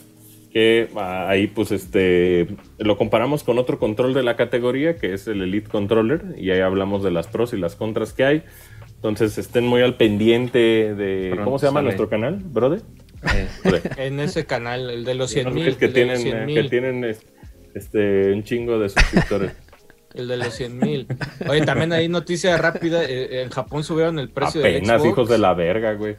que 0.52 0.90
ah, 0.94 1.28
ahí, 1.28 1.48
pues, 1.48 1.72
este, 1.72 2.46
lo 2.78 2.96
comparamos 2.96 3.42
con 3.42 3.58
otro 3.58 3.80
control 3.80 4.14
de 4.14 4.22
la 4.22 4.36
categoría, 4.36 4.96
que 4.96 5.12
es 5.12 5.26
el 5.26 5.42
Elite 5.42 5.68
Controller, 5.68 6.36
y 6.38 6.52
ahí 6.52 6.60
hablamos 6.60 7.02
de 7.02 7.10
las 7.10 7.26
pros 7.26 7.52
y 7.52 7.56
las 7.56 7.74
contras 7.74 8.12
que 8.12 8.24
hay. 8.24 8.42
Entonces, 9.02 9.36
estén 9.36 9.64
muy 9.66 9.82
al 9.82 9.96
pendiente 9.96 10.94
de... 10.94 11.30
Pronto 11.30 11.44
¿Cómo 11.44 11.58
se 11.58 11.66
llama 11.66 11.78
sale. 11.78 11.84
nuestro 11.86 12.08
canal, 12.08 12.36
brother? 12.36 12.82
Eh, 13.34 13.48
Brother. 13.64 13.92
En 13.98 14.20
ese 14.20 14.46
canal, 14.46 14.90
el 14.90 15.04
de 15.04 15.14
los 15.14 15.30
No 15.30 15.34
100 15.42 15.44
sé, 15.48 15.50
mil. 15.54 15.66
es 15.68 15.76
que 15.76 15.84
el 15.86 15.92
de 15.92 16.00
tienen, 16.00 16.16
100 16.18 16.48
eh, 16.50 16.54
que 16.54 16.68
tienen 16.68 17.04
es- 17.04 17.26
este, 17.74 18.32
un 18.32 18.44
chingo 18.44 18.78
de 18.78 18.88
suscriptores. 18.90 19.52
El 20.14 20.28
de 20.28 20.36
los 20.36 20.52
100 20.54 20.78
mil. 20.78 21.06
Oye, 21.48 21.62
también 21.62 21.90
hay 21.94 22.06
noticia 22.06 22.58
rápida. 22.58 23.02
eh, 23.02 23.42
en 23.44 23.48
Japón 23.48 23.82
subieron 23.82 24.18
el 24.18 24.28
precio 24.28 24.60
del 24.60 24.76
Apenas, 24.76 25.00
Xbox. 25.00 25.10
hijos 25.12 25.28
de 25.30 25.38
la 25.38 25.54
verga, 25.54 25.94
güey. 25.94 26.16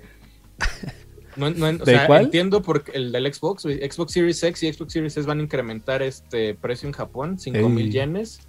No, 1.35 1.49
no, 1.51 1.67
o 1.67 1.71
¿De 1.73 1.85
sea, 1.85 2.07
cuál? 2.07 2.23
entiendo 2.23 2.63
porque 2.63 2.91
el 2.93 3.11
del 3.11 3.31
Xbox, 3.31 3.63
Xbox 3.63 4.11
Series 4.13 4.41
X 4.43 4.63
y 4.63 4.73
Xbox 4.73 4.93
Series 4.93 5.15
S 5.17 5.27
van 5.27 5.39
a 5.39 5.43
incrementar 5.43 6.01
este 6.01 6.55
precio 6.55 6.87
en 6.87 6.93
Japón, 6.93 7.37
5 7.37 7.69
mil 7.69 7.91
yenes. 7.91 8.39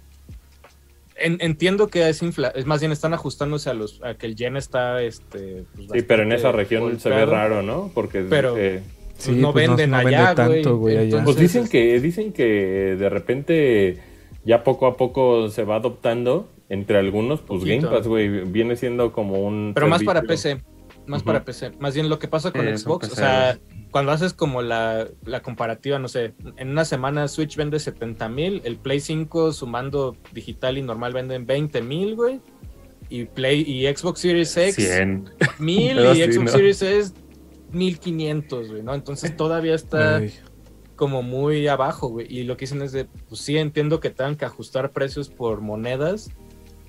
En- 1.17 1.37
entiendo 1.39 1.87
que 1.87 2.09
es 2.09 2.21
infla, 2.21 2.49
es 2.49 2.65
más 2.65 2.79
bien 2.81 2.91
están 2.91 3.13
ajustándose 3.13 3.69
a 3.69 3.73
los 3.73 4.01
a 4.03 4.15
que 4.15 4.25
el 4.25 4.35
yen 4.35 4.57
está 4.57 5.01
este 5.01 5.63
pues, 5.75 5.87
Sí, 5.93 6.01
pero 6.01 6.23
en 6.23 6.31
esa 6.33 6.51
región 6.51 6.99
se 6.99 7.09
ve 7.09 7.25
raro, 7.25 7.61
¿no? 7.61 7.89
Porque 7.93 8.21
Pero- 8.29 8.57
eh, 8.57 8.81
Sí, 9.17 9.31
no 9.31 9.53
pues 9.53 9.65
venden 9.69 9.91
no 9.91 9.97
vende 9.99 10.15
allá, 10.17 10.33
güey. 10.33 10.61
tanto, 10.61 10.77
güey, 10.77 10.95
allá. 10.97 11.03
Entonces, 11.05 11.25
pues 11.25 11.37
dicen 11.37 11.63
es- 11.63 11.69
que 11.69 11.99
dicen 12.01 12.33
que 12.33 12.43
de 12.99 13.09
repente 13.09 13.97
ya 14.43 14.63
poco 14.65 14.87
a 14.87 14.97
poco 14.97 15.47
se 15.49 15.63
va 15.63 15.77
adoptando 15.77 16.49
entre 16.67 16.97
algunos, 16.97 17.39
pues 17.39 17.61
Poquito. 17.61 17.85
Game 17.87 17.97
Pass, 17.97 18.07
güey, 18.07 18.27
viene 18.43 18.75
siendo 18.75 19.13
como 19.13 19.39
un 19.39 19.71
Pero 19.73 19.87
más 19.87 20.03
para. 20.03 20.21
PC. 20.23 20.61
Más 21.07 21.23
para 21.23 21.45
PC. 21.45 21.71
Más 21.79 21.93
bien 21.93 22.09
lo 22.09 22.19
que 22.19 22.27
pasa 22.27 22.51
con 22.51 22.65
Xbox. 22.77 23.09
O 23.11 23.15
sea, 23.15 23.57
cuando 23.91 24.11
haces 24.11 24.33
como 24.33 24.61
la, 24.61 25.07
la 25.25 25.41
comparativa, 25.41 25.99
no 25.99 26.07
sé, 26.07 26.33
en 26.57 26.69
una 26.69 26.83
semana 26.85 27.27
Switch 27.27 27.55
vende 27.55 27.79
70 27.79 28.27
mil, 28.29 28.61
el 28.65 28.77
Play 28.77 28.99
5 28.99 29.53
sumando 29.53 30.17
digital 30.33 30.77
y 30.77 30.81
normal 30.81 31.13
venden 31.13 31.45
20 31.45 31.81
mil, 31.81 32.15
güey. 32.15 32.41
Y 33.09 33.25
Play 33.25 33.61
y 33.61 33.85
Xbox 33.95 34.19
Series 34.19 34.57
X 34.57 34.75
100. 34.75 35.29
mil 35.59 35.97
y 35.99 36.15
sí, 36.15 36.23
Xbox 36.23 36.45
¿no? 36.45 36.51
Series 36.51 36.81
S 36.81 37.13
1500, 37.71 38.69
güey, 38.69 38.83
¿no? 38.83 38.93
Entonces 38.93 39.35
todavía 39.37 39.75
está 39.75 40.21
como 40.95 41.21
muy 41.21 41.67
abajo, 41.67 42.07
güey. 42.07 42.27
Y 42.29 42.43
lo 42.43 42.57
que 42.57 42.61
dicen 42.65 42.81
es 42.81 42.91
de, 42.91 43.05
pues 43.27 43.41
sí, 43.41 43.57
entiendo 43.57 43.99
que 43.99 44.09
tengan 44.09 44.35
que 44.35 44.45
ajustar 44.45 44.91
precios 44.91 45.29
por 45.29 45.61
monedas, 45.61 46.31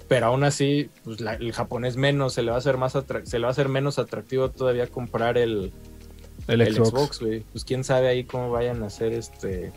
pero 0.08 0.26
aún 0.26 0.44
así, 0.44 0.88
pues 1.04 1.20
la- 1.20 1.34
el 1.34 1.52
japonés 1.52 1.96
menos, 1.96 2.32
se 2.34 2.42
le 2.42 2.50
va 2.50 2.56
a 2.56 2.58
hacer 2.58 2.76
más 2.78 2.92
se 3.24 3.38
le 3.38 3.42
va 3.42 3.48
a 3.48 3.50
hacer 3.50 3.68
menos 3.68 3.98
atractivo 3.98 4.50
todavía 4.50 4.86
comprar 4.86 5.36
el, 5.38 5.72
El, 6.48 6.60
el 6.60 6.74
Xbox. 6.74 7.20
Güey. 7.20 7.40
Pues 7.52 7.64
quién 7.64 7.82
sabe 7.84 8.08
ahí 8.08 8.24
cómo 8.24 8.50
vayan 8.50 8.82
a 8.82 8.86
hacer 8.86 9.12
este 9.12 9.72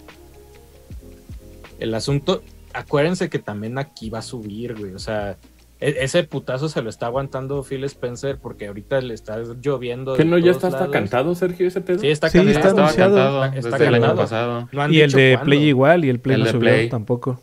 el 1.80 1.94
asunto. 1.94 2.44
Acuérdense 2.74 3.30
que 3.30 3.40
también 3.40 3.78
aquí 3.78 4.10
va 4.10 4.20
a 4.20 4.22
subir, 4.24 4.76
güey. 4.78 4.94
O 4.94 5.00
sea, 5.00 5.38
e- 5.80 5.96
ese 6.02 6.24
putazo 6.24 6.70
se 6.70 6.82
lo 6.82 6.90
está 6.90 7.08
aguantando 7.08 7.64
Phil 7.64 7.84
Spencer 7.86 8.38
porque 8.38 8.68
ahorita 8.68 9.02
le 9.02 9.14
está 9.14 9.40
lloviendo. 9.62 10.16
¿Que 10.16 10.26
no 10.26 10.38
ya 10.38 10.52
está 10.52 10.68
hasta 10.68 10.92
cantado, 10.92 11.34
Sergio, 11.36 11.68
ese 11.68 11.82
pedo? 11.82 12.00
Sí, 12.00 12.10
está 12.10 12.30
Sí, 12.30 12.38
cantado. 12.38 12.58
está 12.58 12.68
Estaba 12.70 12.84
anunciado. 12.88 13.16
cantado 13.16 13.58
Está 13.58 13.70
desde 13.78 13.88
el 13.88 14.04
año 14.04 14.16
pasado. 14.16 14.70
No 14.72 14.90
Y 14.92 15.02
el 15.02 15.12
de 15.12 15.32
cuándo. 15.34 15.46
Play 15.46 15.64
igual, 15.68 16.06
y 16.06 16.10
el 16.10 16.20
Play 16.20 16.36
El 16.36 16.40
no 16.42 16.46
de 16.46 16.52
subió 16.52 16.60
Play. 16.70 16.90
tampoco. 16.90 17.42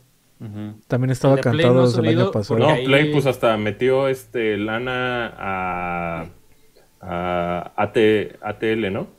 También 0.86 1.10
estaba 1.12 1.34
El 1.36 1.40
cantado 1.40 1.72
no 1.74 1.86
desde 1.86 2.00
el 2.02 2.08
año 2.20 2.30
pasado. 2.30 2.58
No, 2.60 2.68
ahí- 2.68 2.84
Play 2.84 3.10
pues 3.10 3.24
hasta 3.26 3.56
metió 3.56 4.06
este 4.06 4.58
lana 4.58 5.32
a, 5.38 6.26
a 7.00 7.72
AT, 7.74 7.96
ATL, 8.42 8.92
¿no? 8.92 9.15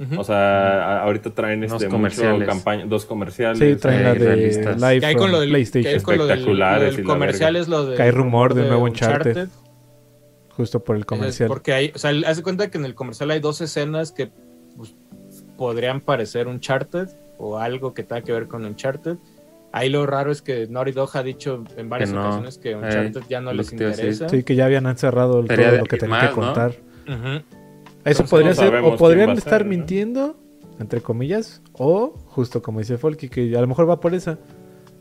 Ujú. 0.00 0.18
O 0.20 0.24
sea, 0.24 1.02
ahorita 1.02 1.30
traen 1.34 1.62
este 1.62 1.74
mucho 1.74 1.88
comerciales. 1.90 2.48
campaña, 2.48 2.86
dos 2.86 3.04
comerciales. 3.04 3.58
Sí, 3.58 3.76
traen 3.76 4.02
la 4.02 4.10
Ahí 4.12 4.18
de 4.18 4.24
realistas. 4.26 4.80
Live 4.80 5.00
que 5.00 5.06
hay 5.06 5.14
con 5.14 5.30
lo 5.30 5.40
del, 5.40 5.50
que 5.50 5.56
hay 5.56 5.64
PlayStation. 5.66 6.02
con 6.02 6.16
lo 6.16 6.26
del- 6.26 6.38
Espectaculares 6.38 6.80
lo 6.80 6.90
del 6.92 6.94
y 6.94 7.02
la 7.02 7.12
comercial 7.12 7.56
es 7.56 7.68
lo 7.68 7.86
de 7.86 7.96
Que 7.96 8.02
hay 8.02 8.10
rumor 8.10 8.54
de 8.54 8.62
un 8.62 8.68
nuevo 8.68 8.84
Uncharted. 8.84 9.48
Justo 10.56 10.82
por 10.82 10.96
el 10.96 11.02
Eh, 11.02 11.06
comercial. 11.06 11.48
Porque 11.48 11.72
hay, 11.72 11.92
o 11.94 11.98
sea, 11.98 12.12
hace 12.26 12.42
cuenta 12.42 12.70
que 12.70 12.78
en 12.78 12.84
el 12.84 12.94
comercial 12.94 13.30
hay 13.30 13.40
dos 13.40 13.60
escenas 13.60 14.12
que 14.12 14.30
pues, 14.76 14.94
podrían 15.56 16.00
parecer 16.00 16.48
Uncharted 16.48 17.08
o 17.38 17.58
algo 17.58 17.94
que 17.94 18.02
tenga 18.02 18.22
que 18.22 18.32
ver 18.32 18.46
con 18.48 18.64
Uncharted. 18.64 19.16
Ahí 19.72 19.88
lo 19.88 20.04
raro 20.06 20.32
es 20.32 20.42
que 20.42 20.66
Naughty 20.68 20.92
Dog 20.92 21.10
ha 21.16 21.22
dicho 21.22 21.62
en 21.76 21.88
varias 21.88 22.10
Que 22.10 22.16
no. 22.16 22.22
ocasiones 22.22 22.58
que 22.58 22.74
Uncharted 22.74 23.20
Eh, 23.20 23.24
ya 23.28 23.40
no 23.40 23.50
lo 23.52 23.58
les 23.58 23.70
interesa. 23.72 24.28
Sí, 24.28 24.42
que 24.42 24.54
ya 24.56 24.64
habían 24.64 24.96
cerrado 24.96 25.46
Sería 25.46 25.66
todo 25.66 25.72
de 25.74 25.78
lo 25.80 25.84
que 25.84 25.96
tenían 25.98 26.20
que 26.20 26.26
más, 26.26 26.36
¿no? 26.36 26.42
contar. 26.42 26.70
Ujú. 27.06 27.59
Eso 28.04 28.24
podría 28.24 28.50
no 28.50 28.54
ser, 28.54 28.74
o 28.76 28.96
podrían 28.96 29.30
estar 29.30 29.60
ser, 29.60 29.64
¿no? 29.64 29.70
mintiendo, 29.70 30.40
entre 30.78 31.00
comillas, 31.00 31.62
o 31.72 32.14
justo 32.26 32.62
como 32.62 32.78
dice 32.78 32.98
Folky, 32.98 33.28
que 33.28 33.56
a 33.56 33.60
lo 33.60 33.66
mejor 33.66 33.88
va 33.88 34.00
por 34.00 34.14
esa, 34.14 34.38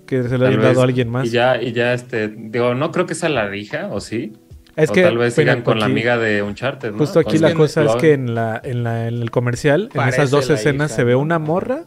que 0.06 0.24
se 0.24 0.38
lo 0.38 0.48
hayan 0.48 0.62
dado 0.62 0.82
a 0.82 0.84
alguien 0.84 1.10
más. 1.10 1.28
Y 1.28 1.30
ya, 1.30 1.62
y 1.62 1.72
ya, 1.72 1.94
este, 1.94 2.28
digo, 2.28 2.76
no 2.76 2.92
creo 2.92 3.06
que 3.06 3.16
sea 3.16 3.30
la 3.30 3.56
hija, 3.56 3.90
¿o 3.92 4.00
sí? 4.02 4.34
es 4.76 4.90
o 4.90 4.94
que 4.94 5.04
tal 5.04 5.18
vez 5.18 5.34
sigan 5.34 5.62
con 5.62 5.80
la 5.80 5.86
amiga 5.86 6.18
de 6.18 6.42
Uncharted, 6.42 6.92
¿no? 6.92 6.98
Justo 6.98 7.20
aquí 7.20 7.32
Pues 7.32 7.42
la 7.42 7.54
cosa 7.54 7.84
es 7.84 7.96
que 7.96 8.14
en, 8.14 8.34
la, 8.34 8.62
en, 8.64 8.84
la, 8.84 9.08
en 9.08 9.16
el 9.16 9.32
comercial, 9.32 9.90
en 9.94 10.08
esas 10.08 10.32
dos 10.32 10.50
escenas, 10.50 10.92
hija, 10.92 10.96
se 10.98 11.04
ve 11.04 11.16
una 11.16 11.40
morra 11.40 11.84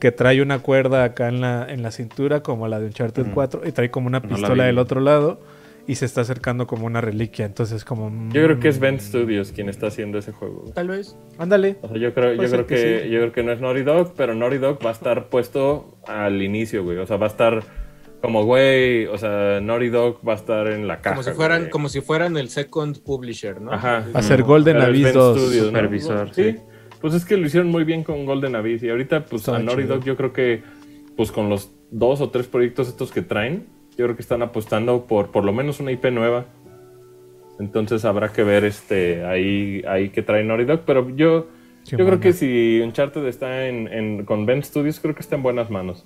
que 0.00 0.10
trae 0.10 0.42
una 0.42 0.58
cuerda 0.58 1.04
acá 1.04 1.28
en 1.28 1.40
la, 1.40 1.66
en 1.68 1.82
la 1.82 1.90
cintura, 1.90 2.42
como 2.42 2.66
la 2.68 2.80
de 2.80 2.86
Uncharted 2.86 3.22
Ujú. 3.22 3.34
4, 3.34 3.62
y 3.66 3.72
trae 3.72 3.90
como 3.90 4.08
una 4.08 4.20
No 4.20 4.28
pistola 4.28 4.64
del 4.64 4.78
otro 4.78 5.00
lado. 5.00 5.40
Y 5.86 5.96
se 5.96 6.06
está 6.06 6.22
acercando 6.22 6.66
como 6.66 6.86
una 6.86 7.00
reliquia. 7.00 7.44
Entonces, 7.44 7.84
como. 7.84 8.10
Yo 8.32 8.42
creo 8.44 8.58
que 8.58 8.68
es 8.68 8.78
mm, 8.78 8.82
Bend 8.82 9.00
Studios 9.00 9.52
quien 9.52 9.68
está 9.68 9.88
haciendo 9.88 10.18
ese 10.18 10.32
juego. 10.32 10.60
güey. 10.62 10.72
Tal 10.72 10.88
vez. 10.88 11.16
Ándale. 11.38 11.76
O 11.82 11.88
sea, 11.88 11.96
yo 11.98 12.14
creo, 12.14 12.34
yo 12.34 12.48
creo 12.50 12.66
que 12.66 12.74
que, 12.74 13.02
sí. 13.04 13.10
yo 13.10 13.20
creo 13.20 13.32
que 13.32 13.42
no 13.42 13.52
es 13.52 13.60
Naughty 13.60 13.82
Dog, 13.82 14.14
pero 14.16 14.34
Naughty 14.34 14.58
Dog 14.58 14.78
va 14.84 14.90
a 14.90 14.92
estar 14.94 15.28
puesto 15.28 15.98
al 16.06 16.40
inicio, 16.42 16.82
güey. 16.84 16.98
O 16.98 17.06
sea, 17.06 17.16
va 17.16 17.26
a 17.26 17.28
estar 17.28 17.62
como, 18.22 18.44
güey, 18.44 19.04
o 19.06 19.18
sea, 19.18 19.60
Naughty 19.60 19.88
Dog 19.90 20.26
va 20.26 20.32
a 20.32 20.36
estar 20.36 20.66
en 20.68 20.88
la 20.88 21.02
caja. 21.02 21.16
Como 21.16 21.22
si 21.22 21.32
fueran, 21.32 21.58
güey. 21.60 21.70
como 21.70 21.88
si 21.90 22.00
fueran 22.00 22.36
el 22.38 22.48
second 22.48 23.02
publisher, 23.02 23.60
¿no? 23.60 23.70
Ajá. 23.72 24.06
Va 24.14 24.20
a 24.20 24.22
ser 24.22 24.42
Golden 24.42 24.78
Abyss 24.78 25.02
Bend 25.04 25.14
2. 25.16 25.38
Studios, 25.40 25.64
¿no? 25.72 25.78
Supervisor, 25.78 26.34
Sí. 26.34 26.52
sí. 26.52 26.56
Pues 27.02 27.12
es 27.12 27.26
que 27.26 27.36
lo 27.36 27.44
hicieron 27.46 27.68
muy 27.70 27.84
bien 27.84 28.02
con 28.02 28.24
Golden 28.24 28.56
Abyss. 28.56 28.82
Y 28.82 28.88
ahorita, 28.88 29.26
pues 29.26 29.42
Estaba 29.42 29.58
a 29.58 29.62
Naughty 29.62 29.82
chido. 29.82 29.96
Dog 29.96 30.04
yo 30.04 30.16
creo 30.16 30.32
que, 30.32 30.62
pues 31.18 31.30
con 31.30 31.50
los 31.50 31.70
dos 31.90 32.22
o 32.22 32.30
tres 32.30 32.46
proyectos 32.46 32.88
estos 32.88 33.12
que 33.12 33.20
traen, 33.20 33.66
yo 33.96 34.04
creo 34.04 34.16
que 34.16 34.22
están 34.22 34.42
apostando 34.42 35.06
por 35.06 35.30
por 35.30 35.44
lo 35.44 35.52
menos 35.52 35.80
una 35.80 35.92
IP 35.92 36.06
nueva. 36.10 36.46
Entonces 37.60 38.04
habrá 38.04 38.32
que 38.32 38.42
ver 38.42 38.64
este 38.64 39.24
ahí, 39.24 39.82
ahí 39.86 40.08
que 40.10 40.22
trae 40.22 40.42
Naughty 40.42 40.64
Dog. 40.64 40.80
Pero 40.84 41.08
yo, 41.10 41.46
yo 41.84 41.98
creo 41.98 42.18
que 42.18 42.32
si 42.32 42.80
Uncharted 42.82 43.24
está 43.26 43.68
en, 43.68 43.86
en, 43.88 44.24
con 44.24 44.44
Bend 44.46 44.64
Studios, 44.64 44.98
creo 44.98 45.14
que 45.14 45.20
está 45.20 45.36
en 45.36 45.42
buenas 45.42 45.70
manos. 45.70 46.04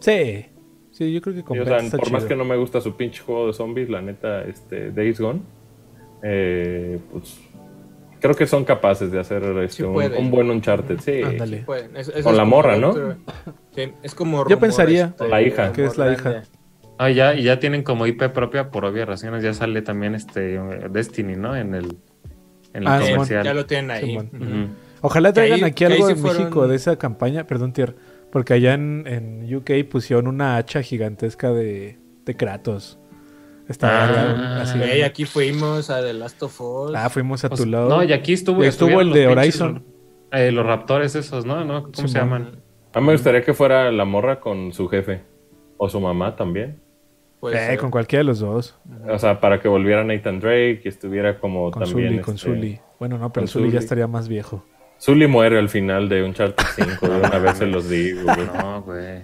Sí. 0.00 0.46
Sí, 0.90 1.12
yo 1.12 1.20
creo 1.22 1.36
que 1.36 1.44
con 1.44 1.56
Y, 1.56 1.60
o 1.60 1.64
sea, 1.64 1.76
Beth 1.76 1.84
está 1.84 1.96
por 1.98 2.10
más 2.12 2.24
que 2.24 2.36
no 2.36 2.44
me 2.44 2.56
gusta 2.56 2.80
su 2.80 2.96
pinche 2.96 3.22
juego 3.22 3.46
de 3.46 3.52
zombies, 3.52 3.88
la 3.88 4.02
neta, 4.02 4.42
este, 4.42 4.90
Days 4.90 5.20
Gone, 5.20 5.40
eh, 6.22 6.98
pues 7.12 7.40
creo 8.20 8.34
que 8.34 8.46
son 8.46 8.64
capaces 8.64 9.10
de 9.10 9.18
hacer 9.18 9.42
este, 9.58 9.76
Sí 9.76 9.82
un, 9.82 10.30
buen 10.30 10.50
Uncharted. 10.50 10.98
Sí, 11.00 11.22
Ándale. 11.22 11.64
Es- 11.94 12.08
eso 12.08 12.22
Con 12.22 12.32
es 12.32 12.36
la 12.36 12.44
morra, 12.44 12.76
¿no? 12.76 12.92
Sí, 13.74 13.82
es 14.02 14.14
como 14.14 14.46
Yo 14.48 14.58
pensaría. 14.58 15.06
este, 15.06 15.28
La 15.28 15.42
hija. 15.42 15.72
Que 15.72 15.84
es 15.86 15.96
la 15.96 16.12
hija. 16.12 16.42
Ah, 17.02 17.08
ya, 17.10 17.34
y 17.34 17.44
ya 17.44 17.58
tienen 17.58 17.82
como 17.82 18.06
IP 18.06 18.28
propia 18.28 18.70
por 18.70 18.84
obvias 18.84 19.08
razones. 19.08 19.42
Ya 19.42 19.54
sale 19.54 19.80
también 19.80 20.14
este 20.14 20.60
Destiny, 20.90 21.34
¿no? 21.34 21.56
En 21.56 21.74
el, 21.74 21.96
en 22.74 22.82
el 22.82 22.86
Ah, 22.88 23.00
comercial. 23.00 23.42
ya 23.44 23.54
lo 23.54 23.64
tienen 23.64 23.90
ahí. 23.90 24.18
Ojalá 25.00 25.28
ahí- 25.30 25.34
traigan 25.34 25.64
aquí 25.64 25.84
algo 25.84 26.14
fueron- 26.14 26.42
México 26.42 26.68
de 26.68 26.76
esa 26.76 26.96
campaña. 26.96 27.46
Perdón, 27.46 27.72
Tier. 27.72 27.96
Porque 28.30 28.52
allá 28.52 28.74
en, 28.74 29.04
en 29.06 29.54
UK 29.54 29.70
pusieron 29.90 30.26
una 30.28 30.56
hacha 30.58 30.82
gigantesca 30.82 31.50
de, 31.52 31.98
de 32.26 32.36
Kratos. 32.36 32.98
Está 33.66 34.58
Ah. 34.58 34.62
así. 34.62 34.78
Ey, 34.82 35.00
aquí 35.02 35.24
fuimos 35.24 35.88
a 35.88 36.02
The 36.02 36.12
Last 36.12 36.42
of 36.42 36.60
Us. 36.60 36.92
Ah, 36.94 37.08
fuimos 37.08 37.42
a 37.44 37.48
Pues, 37.48 37.60
tu 37.62 37.66
lado. 37.66 37.88
no, 37.88 38.02
y 38.04 38.12
aquí 38.12 38.34
estuvo. 38.34 38.62
Y 38.62 38.66
estuvo 38.66 39.00
el 39.00 39.12
de 39.12 39.26
pinches- 39.26 39.32
Horizon. 39.38 39.84
eh, 40.32 40.52
los 40.52 40.66
raptores 40.66 41.14
esos, 41.14 41.46
¿no? 41.46 41.64
¿No? 41.64 41.84
¿Cómo 41.84 42.08
se 42.08 42.18
llaman? 42.18 42.60
A 42.92 43.00
mí 43.00 43.06
me 43.06 43.12
gustaría 43.12 43.42
que 43.42 43.54
fuera 43.54 43.90
la 43.90 44.04
morra 44.04 44.38
con 44.38 44.72
su 44.74 44.86
jefe. 44.88 45.22
O 45.78 45.88
su 45.88 45.98
mamá 45.98 46.36
también. 46.36 46.78
Puede 47.40 47.56
Eh, 47.56 47.66
ser. 47.70 47.78
con 47.78 47.90
cualquiera 47.90 48.20
de 48.20 48.24
los 48.24 48.40
dos. 48.40 48.76
O 49.08 49.18
sea, 49.18 49.40
para 49.40 49.60
que 49.60 49.68
volviera 49.68 50.04
Nathan 50.04 50.40
Drake 50.40 50.82
y 50.84 50.88
estuviera 50.88 51.38
como 51.40 51.70
Con 51.70 51.82
también. 51.84 52.08
Zully, 52.10 52.20
con 52.22 52.34
este, 52.34 52.46
Zully. 52.48 52.80
Bueno, 52.98 53.16
no, 53.18 53.32
pero 53.32 53.44
con 53.44 53.48
Zully 53.48 53.70
ya 53.70 53.78
estaría 53.78 54.06
más 54.06 54.28
viejo. 54.28 54.62
Zully 55.00 55.26
muere 55.26 55.58
al 55.58 55.70
final 55.70 56.08
de 56.10 56.22
Uncharted 56.22 56.64
5. 56.76 57.08
De 57.08 57.16
una 57.26 57.38
vez 57.38 57.56
se 57.56 57.66
los 57.66 57.88
digo, 57.88 58.22
güey. 58.24 58.46
No, 58.58 58.82
güey. 58.82 59.22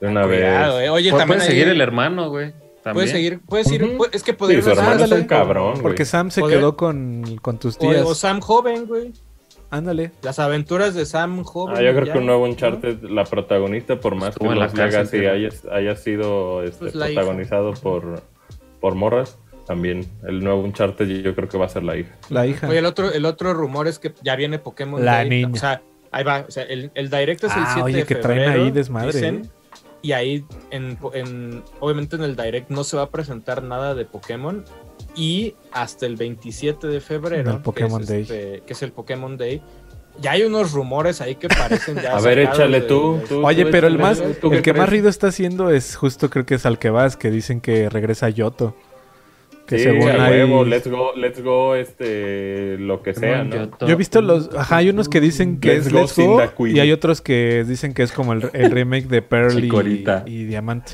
De 0.00 0.08
una 0.08 0.24
Cuidado, 0.24 0.76
vez. 0.76 0.86
eh. 0.86 0.90
Oye, 0.90 1.08
también 1.10 1.28
Puede 1.28 1.40
ahí- 1.42 1.46
seguir 1.48 1.68
el 1.68 1.80
hermano, 1.80 2.28
güey. 2.28 2.50
También. 2.82 2.94
Puedes 2.94 3.10
seguir, 3.10 3.40
puedes 3.48 3.72
ir, 3.72 3.82
Ujú. 3.82 4.04
pu- 4.04 4.08
es 4.12 4.22
que 4.22 4.32
Sí, 4.32 4.36
podrías 4.36 4.64
su 4.64 4.70
hermano 4.70 5.04
es 5.04 5.10
un 5.10 5.24
cabrón, 5.24 5.70
güey. 5.72 5.82
Porque 5.82 6.04
Sam 6.04 6.30
se 6.30 6.40
Poder- 6.42 6.58
quedó 6.58 6.76
con, 6.76 7.24
con 7.42 7.58
tus 7.58 7.76
o, 7.76 7.78
tías. 7.78 8.02
o 8.04 8.14
Sam 8.14 8.40
joven, 8.40 8.86
güey. 8.86 9.12
Ándale. 9.70 10.12
Las 10.22 10.38
aventuras 10.38 10.94
de 10.94 11.04
Sam 11.06 11.42
joven. 11.42 11.76
Ah, 11.76 11.82
yo 11.82 11.92
creo 11.92 12.06
ya, 12.06 12.12
que 12.12 12.18
un 12.20 12.26
nuevo 12.26 12.46
¿no? 12.46 12.52
Uncharted, 12.52 13.02
la 13.02 13.24
protagonista, 13.24 13.98
por 14.00 14.14
más 14.14 14.30
Estuvo 14.30 14.48
que 14.48 14.52
en 14.54 14.58
la 14.60 14.64
los 14.66 14.74
cárcel, 14.74 15.20
Legacy 15.20 15.50
pero- 15.58 15.70
haya, 15.72 15.76
haya 15.90 15.96
sido 15.96 16.62
este, 16.62 16.78
Pues 16.90 16.94
hija. 16.94 17.04
protagonizado 17.06 17.74
por, 17.74 18.22
por 18.80 18.94
morras, 18.94 19.38
también 19.66 20.06
el 20.26 20.44
nuevo 20.44 20.60
Uncharted 20.62 21.08
yo 21.22 21.34
creo 21.34 21.48
que 21.48 21.58
va 21.58 21.66
a 21.66 21.68
ser 21.68 21.82
la 21.82 21.96
hija. 21.96 22.14
La 22.30 22.46
hija. 22.46 22.68
Oye, 22.68 22.78
el 22.78 22.86
otro, 22.86 23.12
el 23.12 23.24
otro 23.24 23.52
rumor 23.54 23.88
es 23.88 23.98
que 23.98 24.12
ya 24.22 24.36
viene 24.36 24.58
Pokémon 24.60 25.04
La 25.04 25.16
Day. 25.16 25.28
niña. 25.28 25.50
O 25.52 25.56
sea, 25.56 25.82
ahí 26.12 26.22
va. 26.22 26.44
O 26.46 26.50
sea, 26.52 26.62
el, 26.62 26.92
el 26.94 27.10
direct 27.10 27.42
es 27.44 27.52
el 27.56 27.62
Ah, 27.64 27.70
7 27.74 27.82
oye, 27.82 27.96
de 27.98 28.04
que 28.04 28.14
traen 28.14 28.48
ahí 28.48 28.70
desmadre, 28.70 29.12
dicen, 29.12 29.42
¿eh? 29.44 29.48
Y 30.02 30.12
ahí, 30.12 30.44
en, 30.70 30.96
en- 31.14 31.64
obviamente 31.80 32.14
en 32.14 32.22
el 32.22 32.36
direct 32.36 32.70
no 32.70 32.84
se 32.84 32.96
va 32.96 33.02
a 33.04 33.10
presentar 33.10 33.64
nada 33.64 33.96
de 33.96 34.04
Pokémon. 34.04 34.64
Y 35.16 35.54
hasta 35.72 36.06
el 36.06 36.16
27 36.16 36.86
de 36.86 37.00
febrero, 37.00 37.62
que, 37.74 37.84
es 37.84 38.06
Day. 38.06 38.22
este- 38.22 38.62
que 38.66 38.72
es 38.74 38.82
el 38.82 38.92
Pokémon 38.92 39.36
Day, 39.36 39.62
ya 40.20 40.32
hay 40.32 40.42
unos 40.42 40.72
rumores 40.72 41.20
ahí 41.20 41.34
que 41.36 41.48
parecen 41.48 41.96
ya 41.96 42.16
A 42.16 42.20
ver, 42.20 42.38
échale 42.38 42.82
de- 42.82 42.86
tú. 42.86 43.18
de- 43.20 43.26
tú- 43.26 43.46
Oye, 43.46 43.64
tú 43.64 43.70
pero 43.70 43.86
el 43.86 43.98
más, 43.98 44.22
¿tú 44.40 44.52
el 44.52 44.62
que 44.62 44.72
más 44.74 44.88
ruido 44.88 45.08
está 45.08 45.28
haciendo 45.28 45.70
es 45.70 45.96
justo 45.96 46.28
creo 46.30 46.44
que 46.46 46.54
es 46.56 46.66
al 46.66 46.78
que 46.78 46.90
vas, 46.90 47.16
que 47.16 47.30
dicen 47.30 47.60
que 47.60 47.88
regresa 47.88 48.28
Yoto. 48.28 48.76
Que 49.66 49.78
Sí, 49.78 49.84
según 49.84 50.08
a 50.10 50.26
ahí- 50.26 50.32
huevo, 50.44 50.64
let's 50.64 50.86
go, 50.88 51.10
let's 51.16 51.42
go, 51.42 51.74
este, 51.74 52.76
lo 52.78 53.02
que 53.02 53.14
sea, 53.14 53.42
¿no? 53.42 53.56
Yoto. 53.56 53.86
Yo 53.86 53.94
he 53.94 53.96
visto 53.96 54.22
los, 54.22 54.48
ajá, 54.54 54.76
hay 54.76 54.90
unos 54.90 55.08
que 55.08 55.20
dicen 55.20 55.58
que 55.58 55.74
Let's 55.74 55.86
es 55.88 55.92
go 55.92 56.38
Let's 56.38 56.54
Go 56.56 56.66
y 56.68 56.78
hay 56.78 56.92
otros 56.92 57.20
que 57.20 57.64
dicen 57.66 57.92
que 57.92 58.04
es 58.04 58.12
como 58.12 58.32
el, 58.34 58.48
el 58.52 58.70
remake 58.70 59.08
de 59.08 59.22
Pearl 59.22 59.58
y 60.26 60.44
Diamante. 60.44 60.92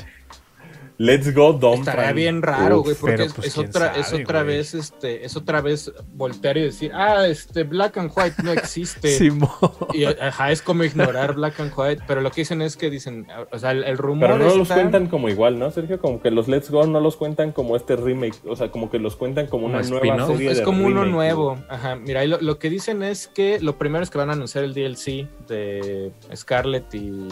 Let's 0.97 1.33
go, 1.33 1.53
Dom. 1.53 1.79
Estaría 1.79 2.11
bien 2.13 2.41
raro, 2.41 2.81
güey, 2.81 2.95
porque 2.95 3.23
es, 3.23 3.33
pues, 3.33 3.47
es 3.47 3.57
otra, 3.57 3.95
es 3.95 4.13
otra 4.13 4.43
güey. 4.43 4.57
vez, 4.57 4.73
este, 4.73 5.25
es 5.25 5.35
otra 5.35 5.61
vez 5.61 5.91
voltear 6.13 6.57
y 6.57 6.61
decir, 6.61 6.91
ah, 6.93 7.27
este, 7.27 7.63
Black 7.63 7.97
and 7.97 8.11
White 8.15 8.43
no 8.43 8.51
existe. 8.51 9.09
Simón. 9.17 9.49
Y 9.93 10.05
ajá, 10.05 10.51
es 10.51 10.61
como 10.61 10.83
ignorar 10.83 11.33
Black 11.33 11.59
and 11.59 11.71
White, 11.75 12.03
pero 12.07 12.21
lo 12.21 12.31
que 12.31 12.41
dicen 12.41 12.61
es 12.61 12.77
que 12.77 12.89
dicen, 12.89 13.27
o 13.51 13.57
sea, 13.57 13.71
el, 13.71 13.83
el 13.83 13.97
rumor 13.97 14.29
Pero 14.29 14.37
no 14.37 14.55
los 14.55 14.69
cuentan 14.69 15.07
como 15.07 15.29
igual, 15.29 15.57
¿no, 15.57 15.71
Sergio? 15.71 15.99
Como 15.99 16.21
que 16.21 16.31
los 16.31 16.47
Let's 16.47 16.69
Go 16.69 16.85
no 16.85 16.99
los 16.99 17.17
cuentan 17.17 17.51
como 17.51 17.75
este 17.75 17.95
remake. 17.95 18.35
O 18.45 18.55
sea, 18.55 18.69
como 18.69 18.89
que 18.91 18.99
los 18.99 19.15
cuentan 19.15 19.47
como 19.47 19.65
una 19.65 19.81
Como 19.81 19.99
nueva 19.99 20.27
serie 20.27 20.51
es 20.51 20.57
de 20.59 20.63
como 20.63 20.85
uno 20.85 21.03
remake, 21.03 21.11
nuevo. 21.11 21.57
Ajá, 21.69 21.95
mira, 21.95 22.23
lo, 22.25 22.39
lo 22.39 22.59
que 22.59 22.69
dicen 22.69 23.03
es 23.03 23.27
que 23.27 23.59
lo 23.59 23.77
primero 23.77 24.03
es 24.03 24.09
que 24.09 24.17
van 24.17 24.29
a 24.29 24.33
anunciar 24.33 24.63
el 24.63 24.73
DLC 24.73 25.27
de 25.47 26.11
Scarlet 26.35 26.93
y 26.93 27.27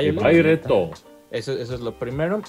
Y 0.00 0.10
Violet. 0.10 0.66
Eso, 1.30 1.52
eso 1.52 1.74
es 1.74 1.80
lo 1.80 1.98
primero. 1.98 2.40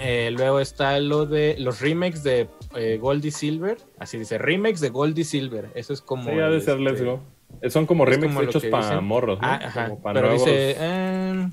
Eh, 0.00 0.30
luego 0.32 0.60
está 0.60 0.98
lo 1.00 1.26
de 1.26 1.56
los 1.58 1.80
remakes 1.80 2.22
de 2.22 2.48
eh, 2.76 2.98
Gold 3.00 3.24
y 3.24 3.30
Silver. 3.30 3.78
Así 3.98 4.18
dice, 4.18 4.38
remakes 4.38 4.80
de 4.80 4.88
Gold 4.90 5.18
y 5.18 5.24
Silver. 5.24 5.70
Eso 5.74 5.92
es 5.92 6.00
como. 6.00 6.24
Sí, 6.30 6.38
ha 6.38 6.48
de 6.48 6.60
ser 6.60 6.78
este, 6.78 6.84
Let's 6.90 7.02
Go. 7.04 7.20
Eh, 7.62 7.70
Son 7.70 7.86
como 7.86 8.04
es 8.04 8.10
remakes 8.10 8.34
como 8.34 8.48
hechos 8.48 8.64
para 8.66 9.00
morros, 9.00 9.40
¿no? 9.40 9.46
Ah, 9.48 9.60
ajá. 9.64 9.88
Como 9.88 10.02
pa' 10.02 10.12
Pero 10.12 10.28
nuevos- 10.28 10.44
dice. 10.44 10.76
eh, 10.78 11.48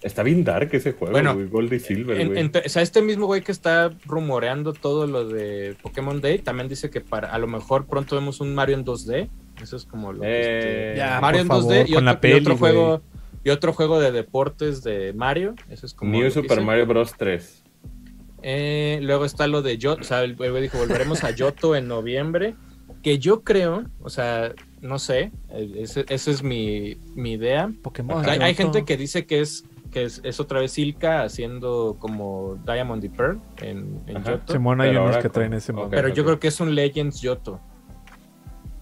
Está 0.00 0.22
bien 0.22 0.44
dark 0.44 0.68
ese 0.72 0.92
juego, 0.92 1.10
Bueno, 1.10 1.34
güey. 1.34 1.48
Gold 1.48 1.72
y 1.72 1.80
Silver, 1.80 2.20
en- 2.20 2.28
güey. 2.28 2.38
entre- 2.40 2.62
o 2.66 2.68
sea, 2.68 2.82
este 2.82 3.02
mismo 3.02 3.26
güey 3.26 3.42
que 3.42 3.50
está 3.50 3.90
rumoreando 4.06 4.72
todo 4.72 5.08
lo 5.08 5.26
de 5.26 5.74
Pokémon 5.82 6.20
Day 6.20 6.38
también 6.38 6.68
dice 6.68 6.88
que 6.88 7.00
para 7.00 7.32
a 7.32 7.38
lo 7.38 7.48
mejor 7.48 7.86
pronto 7.86 8.14
vemos 8.14 8.40
un 8.40 8.54
Mario 8.54 8.76
en 8.76 8.84
2D. 8.84 9.28
Eso 9.60 9.76
es 9.76 9.84
como 9.84 10.12
lo 10.12 10.20
que, 10.20 10.26
Eh, 10.28 10.88
este, 10.90 10.98
Ya, 10.98 11.20
Mario 11.20 11.40
en 11.40 11.48
2D 11.48 11.48
favor, 11.48 11.88
y 11.88 11.92
con 11.94 11.96
otro, 11.96 12.00
la 12.04 12.20
peli, 12.20 12.34
y 12.34 12.40
otro 12.40 12.56
güey. 12.56 12.72
Y 13.48 13.50
otro 13.50 13.72
juego 13.72 13.98
de 13.98 14.12
deportes 14.12 14.82
de 14.82 15.14
Mario. 15.14 15.54
Eso 15.70 15.86
es 15.86 15.94
como 15.94 16.12
New 16.12 16.30
Super. 16.30 16.60
Mario 16.60 16.86
Bros. 16.86 17.14
3. 17.16 17.64
Eh, 18.42 18.98
luego 19.02 19.24
está 19.24 19.46
lo 19.46 19.62
de 19.62 19.78
Yoto, 19.78 20.02
o 20.02 20.04
sea, 20.04 20.22
el 20.22 20.36
güey 20.36 20.62
dijo, 20.62 20.78
volveremos 20.78 21.24
a 21.24 21.30
Yoto 21.30 21.74
en 21.74 21.88
noviembre, 21.88 22.54
que 23.02 23.18
yo 23.18 23.42
creo, 23.42 23.84
o 24.00 24.10
sea, 24.10 24.52
no 24.80 24.98
sé, 24.98 25.32
ese- 25.48 26.04
esa 26.08 26.30
es 26.30 26.42
mi, 26.42 26.98
mi 27.16 27.32
idea. 27.32 27.70
Pokémon. 27.82 28.18
O 28.18 28.24
sea, 28.24 28.34
hay, 28.34 28.54
gente 28.54 28.84
que 28.84 28.96
dice 28.96 29.26
que 29.26 29.40
es 29.40 29.64
que 29.90 30.04
es, 30.04 30.20
es 30.22 30.38
otra 30.38 30.60
vez 30.60 30.72
Silka 30.72 31.22
haciendo 31.22 31.96
como 31.98 32.56
Diamond 32.66 33.02
y 33.02 33.08
Pearl 33.08 33.40
en, 33.62 34.02
en. 34.06 34.22
Yoto. 34.22 34.52
Simón 34.52 34.82
hay 34.82 34.90
Pero 34.90 35.04
unos 35.04 35.16
que 35.16 35.30
traen 35.30 35.54
ese 35.54 35.72
yo 35.72 36.24
creo 36.24 36.38
que 36.38 36.48
es 36.48 36.60
un 36.60 36.74
Legends 36.74 37.22
Yoto. 37.22 37.60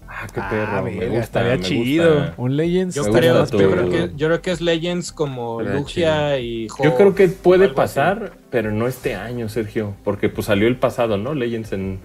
Ah, 0.09 0.25
qué 0.33 0.39
Ah, 0.39 0.49
perro. 0.49 0.83
me 0.83 0.91
verga, 0.91 1.05
gusta, 1.07 1.21
estaría 1.23 1.55
me 1.57 1.61
chido. 1.61 2.13
gusta. 2.15 2.33
Un 2.37 2.57
Legends. 2.57 2.95
Yo, 2.95 3.01
Me 3.03 3.07
estaría 3.09 3.31
creo, 3.31 3.45
yo, 3.45 3.71
creo 3.71 3.89
que, 3.89 4.11
yo 4.15 4.27
creo 4.27 4.41
que 4.41 4.51
es 4.51 4.61
Legends 4.61 5.11
como 5.11 5.59
Estaría 5.61 5.79
Lugia 5.79 6.39
y 6.39 6.67
Ho- 6.69 6.83
Yo 6.83 6.95
creo 6.95 7.13
que 7.15 7.27
puede 7.27 7.65
así. 7.65 7.73
pasar, 7.75 8.31
pero 8.49 8.71
no 8.71 8.87
este 8.87 9.15
año, 9.15 9.49
Sergio. 9.49 9.95
Porque 10.03 10.29
pues 10.29 10.47
salió 10.47 10.67
el 10.67 10.77
pasado, 10.77 11.17
¿no? 11.17 11.33
Legends 11.33 11.73
en... 11.73 11.99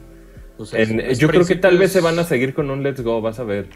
Pues 0.57 0.75
es- 0.75 0.91
en- 0.91 1.01
es 1.01 1.19
yo 1.19 1.29
creo 1.29 1.45
que 1.47 1.55
tal 1.57 1.79
vez 1.79 1.93
se 1.93 2.01
van 2.01 2.19
a 2.19 2.25
seguir 2.25 2.55
con 2.55 2.71
un 2.71 2.83
Let's 2.83 3.01
Go, 3.03 3.21
vas 3.21 3.39
a 3.39 3.45
ver. 3.45 3.69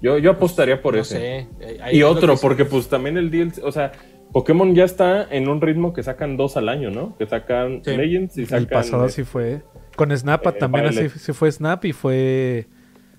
Yo, 0.00 0.18
yo 0.18 0.32
apostaría 0.32 0.80
por 0.82 0.94
no 0.94 1.00
ese. 1.00 1.18
sé, 1.18 1.48
ahí 1.82 1.98
Y 1.98 2.02
otro, 2.02 2.34
que- 2.34 2.40
porque 2.40 2.64
pues 2.64 2.88
también 2.88 3.16
el 3.16 3.30
DLC, 3.30 3.60
o 3.62 3.72
sea, 3.72 3.92
Pokémon 4.32 4.74
ya 4.74 4.84
está 4.84 5.26
en 5.30 5.48
un 5.48 5.60
ritmo 5.60 5.92
que 5.92 6.02
sacan 6.02 6.36
dos 6.36 6.56
al 6.56 6.68
año, 6.68 6.90
¿no? 6.90 7.16
Que 7.18 7.26
sacan 7.26 7.82
Sí. 7.84 7.96
Legends 7.96 8.36
y 8.38 8.44
sacan... 8.46 8.58
El 8.62 8.66
pasado 8.68 9.06
eh, 9.06 9.10
sí 9.10 9.24
fue. 9.24 9.62
Con 9.96 10.16
Snap 10.16 10.46
eh, 10.46 10.52
también 10.52 10.86
así 10.86 10.96
Violet. 11.00 11.12
sí 11.18 11.32
fue 11.32 11.52
Snap 11.52 11.84
y 11.84 11.92
fue 11.92 12.66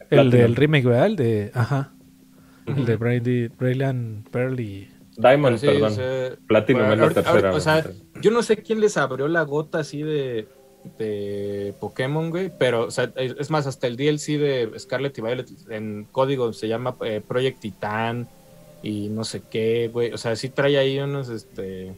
el 0.10 0.30
del 0.32 0.56
remake, 0.56 0.86
¿verdad? 0.86 1.06
El 1.08 1.16
de. 1.16 1.51
Ajá. 1.53 1.93
El 2.66 2.86
de 2.86 2.95
Brady, 2.95 3.47
Brilliant 3.49 4.28
Pearl 4.30 4.60
y. 4.60 4.89
Diamond, 5.18 5.58
Sí, 5.60 5.68
perdón. 5.68 5.91
o 5.91 5.95
sea, 5.95 6.32
Platinum 6.47 6.82
bueno, 6.88 6.93
es 6.93 6.97
la 6.99 7.03
ahorita- 7.06 7.22
tercera. 7.24 7.49
ahorita- 7.51 7.58
o 7.58 7.60
sea, 7.62 7.91
yo 8.22 8.32
no 8.32 8.43
sé 8.43 8.58
quién 8.58 8.82
les 8.82 8.97
abrió 8.97 9.28
la 9.30 9.43
gota 9.43 9.80
así 9.80 10.01
de, 10.03 10.47
de 10.97 11.74
Pokémon, 11.80 12.30
güey, 12.32 12.51
pero, 12.58 12.86
o 12.88 12.91
sea, 12.91 13.12
es 13.16 13.49
más, 13.49 13.66
hasta 13.66 13.88
el 13.88 13.95
DLC 13.95 14.38
de 14.38 14.72
Scarlet 14.78 15.18
y 15.18 15.22
Violet 15.22 15.47
en 15.70 16.06
código 16.12 16.51
se 16.53 16.68
llama 16.68 16.97
eh, 17.06 17.22
Project 17.26 17.60
Titan 17.62 18.28
y 18.84 19.08
no 19.10 19.24
sé 19.24 19.41
qué, 19.49 19.89
güey, 19.91 20.12
o 20.12 20.18
sea, 20.18 20.36
sí 20.36 20.49
trae 20.49 20.78
ahí 20.78 20.99
unos, 20.99 21.30
este, 21.30 21.93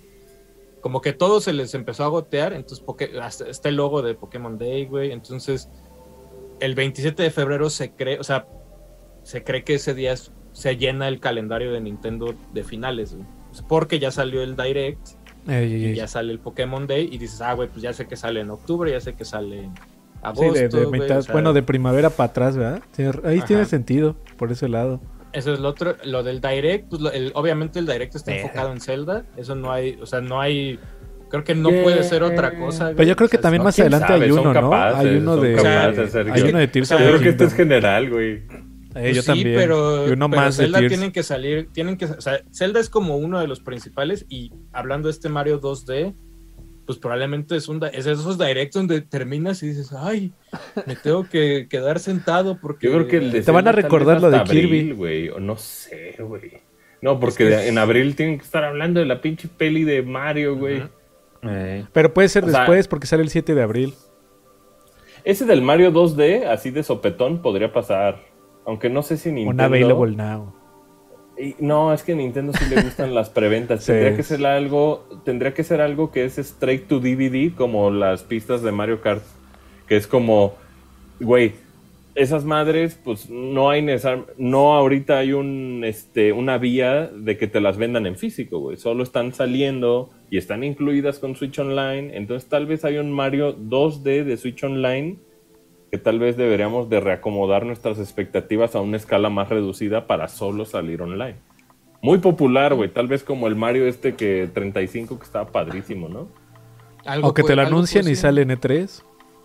como 0.82 1.02
que 1.02 1.12
todo 1.12 1.42
se 1.42 1.54
les 1.54 1.74
empezó 1.74 2.04
a 2.04 2.08
gotear, 2.10 2.54
entonces 2.54 2.86
Poké- 2.86 3.20
hasta 3.20 3.50
está 3.50 3.70
el 3.70 3.76
logo 3.78 4.02
de 4.04 4.14
Pokémon 4.14 4.58
Day, 4.60 4.86
güey, 4.86 5.12
entonces 5.12 5.70
el 6.60 6.76
27 6.76 7.24
de 7.24 7.32
febrero 7.32 7.70
se 7.70 7.92
cree, 7.92 8.20
o 8.20 8.24
sea, 8.24 8.48
se 9.24 9.44
cree 9.44 9.64
que 9.64 9.76
ese 9.76 9.94
día 9.94 10.14
es- 10.14 10.32
se 10.54 10.78
llena 10.78 11.08
el 11.08 11.20
calendario 11.20 11.72
de 11.72 11.82
Nintendo 11.82 12.34
de 12.54 12.64
finales, 12.64 13.14
güey. 13.14 13.26
Porque 13.68 14.00
ya 14.00 14.12
salió 14.12 14.42
el 14.42 14.56
Direct, 14.56 15.00
Ey, 15.48 15.74
y 15.74 15.86
ey. 15.86 15.96
ya 15.96 16.08
sale 16.08 16.32
el 16.32 16.40
Pokémon 16.40 16.88
Day 16.88 17.08
y 17.12 17.18
dices, 17.18 17.42
ah, 17.42 17.54
güey, 17.54 17.70
pues 17.70 17.82
ya 17.82 17.94
sé 17.94 18.08
que 18.08 18.16
sale 18.16 18.42
en 18.42 18.50
octubre, 18.50 18.92
ya 18.92 19.00
sé 19.00 19.14
que 19.16 19.26
sale 19.26 19.64
en 19.66 19.76
Sí, 19.76 19.82
agosto. 20.24 20.54
de, 20.54 20.68
de 20.70 20.86
güey, 20.86 21.02
mitad- 21.02 21.20
o 21.20 21.22
sea, 21.22 21.34
bueno, 21.34 21.54
de 21.54 21.64
primavera 21.64 22.10
para 22.10 22.30
atrás, 22.32 22.58
¿verdad? 22.58 22.82
Ahí 23.24 23.38
Ajá. 23.38 23.46
tiene 23.48 23.66
sentido, 23.66 24.16
por 24.38 24.52
ese 24.52 24.68
lado. 24.68 25.00
Eso 25.34 25.54
es 25.54 25.60
lo 25.60 25.70
otro, 25.70 25.96
lo 26.06 26.24
del 26.24 26.42
Direct, 26.42 26.90
pues 26.90 27.02
lo- 27.02 27.12
el- 27.12 27.32
obviamente 27.36 27.80
el 27.80 27.86
Direct 27.86 28.16
está 28.16 28.34
enfocado 28.36 28.72
en 28.72 28.80
Zelda, 28.82 29.26
eso 29.38 29.56
no 29.56 29.72
hay, 29.72 29.98
o 30.02 30.06
sea, 30.06 30.22
no 30.22 30.42
hay, 30.42 30.80
creo 31.30 31.44
que 31.44 31.56
no 31.56 31.70
puede 31.70 32.04
ser 32.04 32.24
otra 32.24 32.58
cosa. 32.58 32.86
güey. 32.86 32.96
Pero 32.98 33.10
yo 33.10 33.16
creo 33.16 33.30
que 33.30 33.38
O 33.38 33.40
sea, 33.40 33.42
también 33.42 33.60
no, 33.60 33.64
más 33.66 33.76
¿quién 33.76 33.88
adelante 33.88 34.08
sabe? 34.14 34.26
hay 34.26 34.32
uno, 34.32 34.44
¿no? 34.44 34.54
capaces, 34.54 35.00
Hay 35.00 35.16
uno 35.18 35.38
de, 35.38 35.56
capaces, 35.56 36.16
hay 36.16 36.42
uno 36.50 36.60
de 36.60 36.68
Tears 36.68 36.90
Yo 36.90 36.98
creo 36.98 37.20
que 37.20 37.30
esto 37.30 37.44
es 37.46 37.54
general, 37.54 38.10
güey. 38.10 38.32
Eh, 38.34 38.42
Pues 38.94 39.16
yo 39.16 39.22
sí, 39.22 39.28
también. 39.28 39.56
pero, 39.56 40.08
y 40.08 40.12
uno 40.12 40.30
pero 40.30 40.42
más 40.42 40.58
de 40.58 40.64
Zelda 40.64 40.80
Tears. 40.80 40.92
tienen 40.92 41.12
que 41.12 41.22
salir, 41.24 41.70
tienen 41.72 41.98
que, 41.98 42.06
o 42.06 42.20
sea, 42.22 42.40
Zelda 42.52 42.80
es 42.80 42.90
como 42.90 43.18
uno 43.18 43.40
de 43.40 43.48
los 43.48 43.60
principales 43.60 44.26
y 44.28 44.52
hablando 44.74 45.08
de 45.08 45.12
este 45.12 45.30
Mario 45.30 45.62
2D, 45.62 46.16
pues 46.88 46.98
probablemente 46.98 47.56
es 47.58 47.68
un 47.68 47.84
es 47.94 48.06
de 48.06 48.14
esos 48.14 48.38
directs 48.40 48.74
donde 48.74 49.02
terminas 49.02 49.62
y 49.62 49.68
dices, 49.68 49.92
ay, 49.94 50.32
me 50.88 50.96
tengo 50.96 51.28
que 51.30 51.68
quedar 51.70 52.00
sentado 52.00 52.58
porque 52.60 52.88
Yo 52.88 52.94
creo 52.94 53.08
que 53.08 53.18
el 53.18 53.32
de 53.34 53.42
Te 53.42 53.52
van 53.52 53.68
a 53.68 53.72
recordar 53.74 54.22
lo 54.22 54.32
de 54.32 54.42
Kirby. 54.46 54.94
güey, 54.94 55.30
o 55.30 55.40
no 55.40 55.58
sé, 55.58 56.16
güey. 56.20 56.54
No, 57.02 57.20
porque 57.20 57.32
Es 57.32 57.38
que 57.38 57.44
de- 57.56 57.64
es- 57.66 57.70
en 57.70 57.78
abril 57.78 58.16
tienen 58.16 58.38
que 58.40 58.46
estar 58.46 58.64
hablando 58.64 59.00
de 59.00 59.06
la 59.06 59.22
pinche 59.22 59.48
peli 59.48 59.84
de 59.84 60.02
Mario, 60.02 60.56
güey. 60.56 60.82
Eh, 61.50 61.86
Pero 61.94 62.14
puede 62.14 62.30
ser 62.30 62.46
O 62.46 62.50
sea- 62.50 62.60
después 62.62 62.88
porque 62.88 63.08
sale 63.08 63.24
el 63.24 63.30
7 63.30 63.56
de 63.56 63.62
abril. 63.62 63.94
Ese 65.24 65.46
del 65.46 65.62
Mario 65.62 65.92
2D, 65.92 66.46
así 66.48 66.72
de 66.72 66.84
sopetón, 66.84 67.42
podría 67.42 67.74
pasar. 67.74 68.22
Aunque 68.66 68.90
no 68.90 69.02
sé 69.04 69.18
si 69.18 69.32
Nintendo... 69.32 69.52
Un 69.52 69.62
available 69.62 70.16
now. 70.16 70.54
Y- 71.38 71.56
no, 71.60 71.94
es 71.94 72.04
que 72.04 72.14
a 72.14 72.16
Nintendo 72.16 72.54
sí 72.54 72.66
le 72.74 72.82
gustan 72.82 73.14
las 73.14 73.30
preventas. 73.30 73.84
Sí. 73.84 73.92
Tendría 73.92 74.16
que 74.16 74.24
ser 74.24 74.46
algo, 74.46 75.08
tendría 75.26 75.54
que 75.54 75.64
ser 75.64 75.82
algo 75.82 76.12
que 76.12 76.26
es 76.26 76.38
straight 76.38 76.88
to 76.88 77.00
DVD, 77.00 77.54
como 77.56 77.92
las 77.92 78.24
pistas 78.24 78.62
de 78.62 78.72
Mario 78.72 79.02
Kart. 79.02 79.24
Que 79.88 79.98
es 79.98 80.08
como, 80.08 80.56
güey, 81.20 81.54
esas 82.18 82.44
madres, 82.46 83.00
pues 83.04 83.30
no 83.30 83.70
hay 83.70 83.82
necesar- 83.82 84.26
no 84.38 84.74
ahorita 84.74 85.20
hay 85.20 85.34
un 85.34 85.84
este 85.86 86.34
una 86.34 86.58
vía 86.58 87.08
de 87.08 87.38
que 87.38 87.48
te 87.48 87.62
las 87.62 87.78
vendan 87.78 88.06
en 88.08 88.16
físico, 88.16 88.60
güey. 88.60 88.78
Solo 88.78 89.04
están 89.04 89.34
saliendo 89.34 90.10
y 90.30 90.38
están 90.38 90.64
incluidas 90.64 91.20
con 91.20 91.36
Switch 91.36 91.60
Online. 91.60 92.18
Entonces 92.18 92.50
tal 92.50 92.66
vez 92.66 92.84
hay 92.86 92.98
un 92.98 93.12
Mario 93.12 93.56
2D 93.56 94.24
de 94.24 94.36
Switch 94.38 94.64
Online 94.64 95.18
que 95.92 95.98
tal 95.98 96.20
vez 96.20 96.36
deberíamos 96.36 96.90
de 96.90 97.00
reacomodar 97.00 97.66
nuestras 97.66 97.98
expectativas 98.00 98.76
a 98.76 98.82
una 98.82 98.98
escala 98.98 99.30
más 99.30 99.48
reducida 99.50 100.06
para 100.08 100.28
solo 100.28 100.66
salir 100.66 101.02
online. 101.02 101.36
Muy 102.02 102.18
popular, 102.18 102.74
güey. 102.76 102.90
Tal 102.90 103.08
vez 103.08 103.24
como 103.24 103.48
el 103.48 103.56
Mario 103.56 103.88
este 103.88 104.16
que 104.16 104.50
35 104.54 105.18
que 105.18 105.24
estaba 105.26 105.50
padrísimo, 105.52 106.10
¿no? 106.10 106.28
algo 107.06 107.30
O 107.30 107.34
que 107.34 107.42
te 107.44 107.56
lo 107.56 107.62
puede 107.62 108.12
y 108.12 108.16
sale 108.16 108.42
en 108.42 108.52
E 108.52 108.58
E3. 108.58 109.02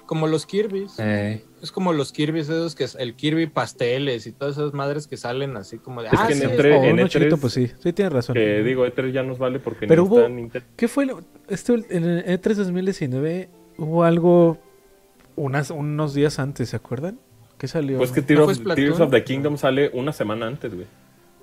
como 0.07 0.27
los 0.27 0.47
Kirby's. 0.47 0.99
eh, 0.99 1.45
Es 1.63 1.71
como 1.71 1.93
los 1.93 2.11
Kirby's 2.13 2.49
esos 2.49 2.75
que 2.75 2.83
es 2.85 2.97
el 2.97 3.15
Kirby 3.15 3.47
pasteles 3.47 4.27
y 4.27 4.33
todas 4.33 4.57
esas 4.57 4.73
madres 4.75 5.07
que 5.07 5.17
salen 5.17 5.57
así 5.57 5.79
como 5.79 6.03
de 6.03 6.09
Es 6.09 6.15
ah, 6.17 6.27
que 6.27 6.33
en 6.33 6.41
sí, 6.41 6.47
E3 6.47 6.59
O 6.81 6.85
en 6.85 6.93
uno 6.95 7.03
E3 7.05 7.09
chiquito, 7.09 7.39
pues 7.39 7.53
sí. 7.53 7.71
Sí, 7.81 7.93
tienes 7.93 8.13
razón. 8.13 8.35
Que 8.35 8.63
digo, 8.65 8.85
E3 8.85 9.13
ya 9.13 9.23
nos 9.23 9.39
vale 9.39 9.61
porque 9.61 9.87
Pero 9.87 10.03
ni 10.03 10.09
hubo- 10.09 10.21
está. 10.47 10.63
¿Qué 10.77 10.89
fue? 10.89 11.07
lo- 11.07 11.21
Este, 11.49 11.75
en 11.91 12.05
el 12.05 12.25
E3 12.25 12.55
2019 12.55 13.49
hubo 13.79 14.03
algo 14.03 14.59
unas, 15.37 15.71
unos 15.71 16.15
días 16.15 16.41
antes, 16.41 16.69
¿se 16.71 16.77
acuerdan? 16.77 17.19
¿Qué 17.59 17.69
salió? 17.69 17.99
Pues 17.99 18.11
que 18.11 18.23
¿No 18.23 18.27
Tears 18.27 18.59
of? 18.59 18.75
Tears 18.75 19.01
of 19.01 19.11
the 19.13 19.23
Kingdom 19.23 19.57
sale 19.57 19.91
una 19.95 20.13
semana 20.13 20.49
antes, 20.49 20.75
güey. 20.75 20.87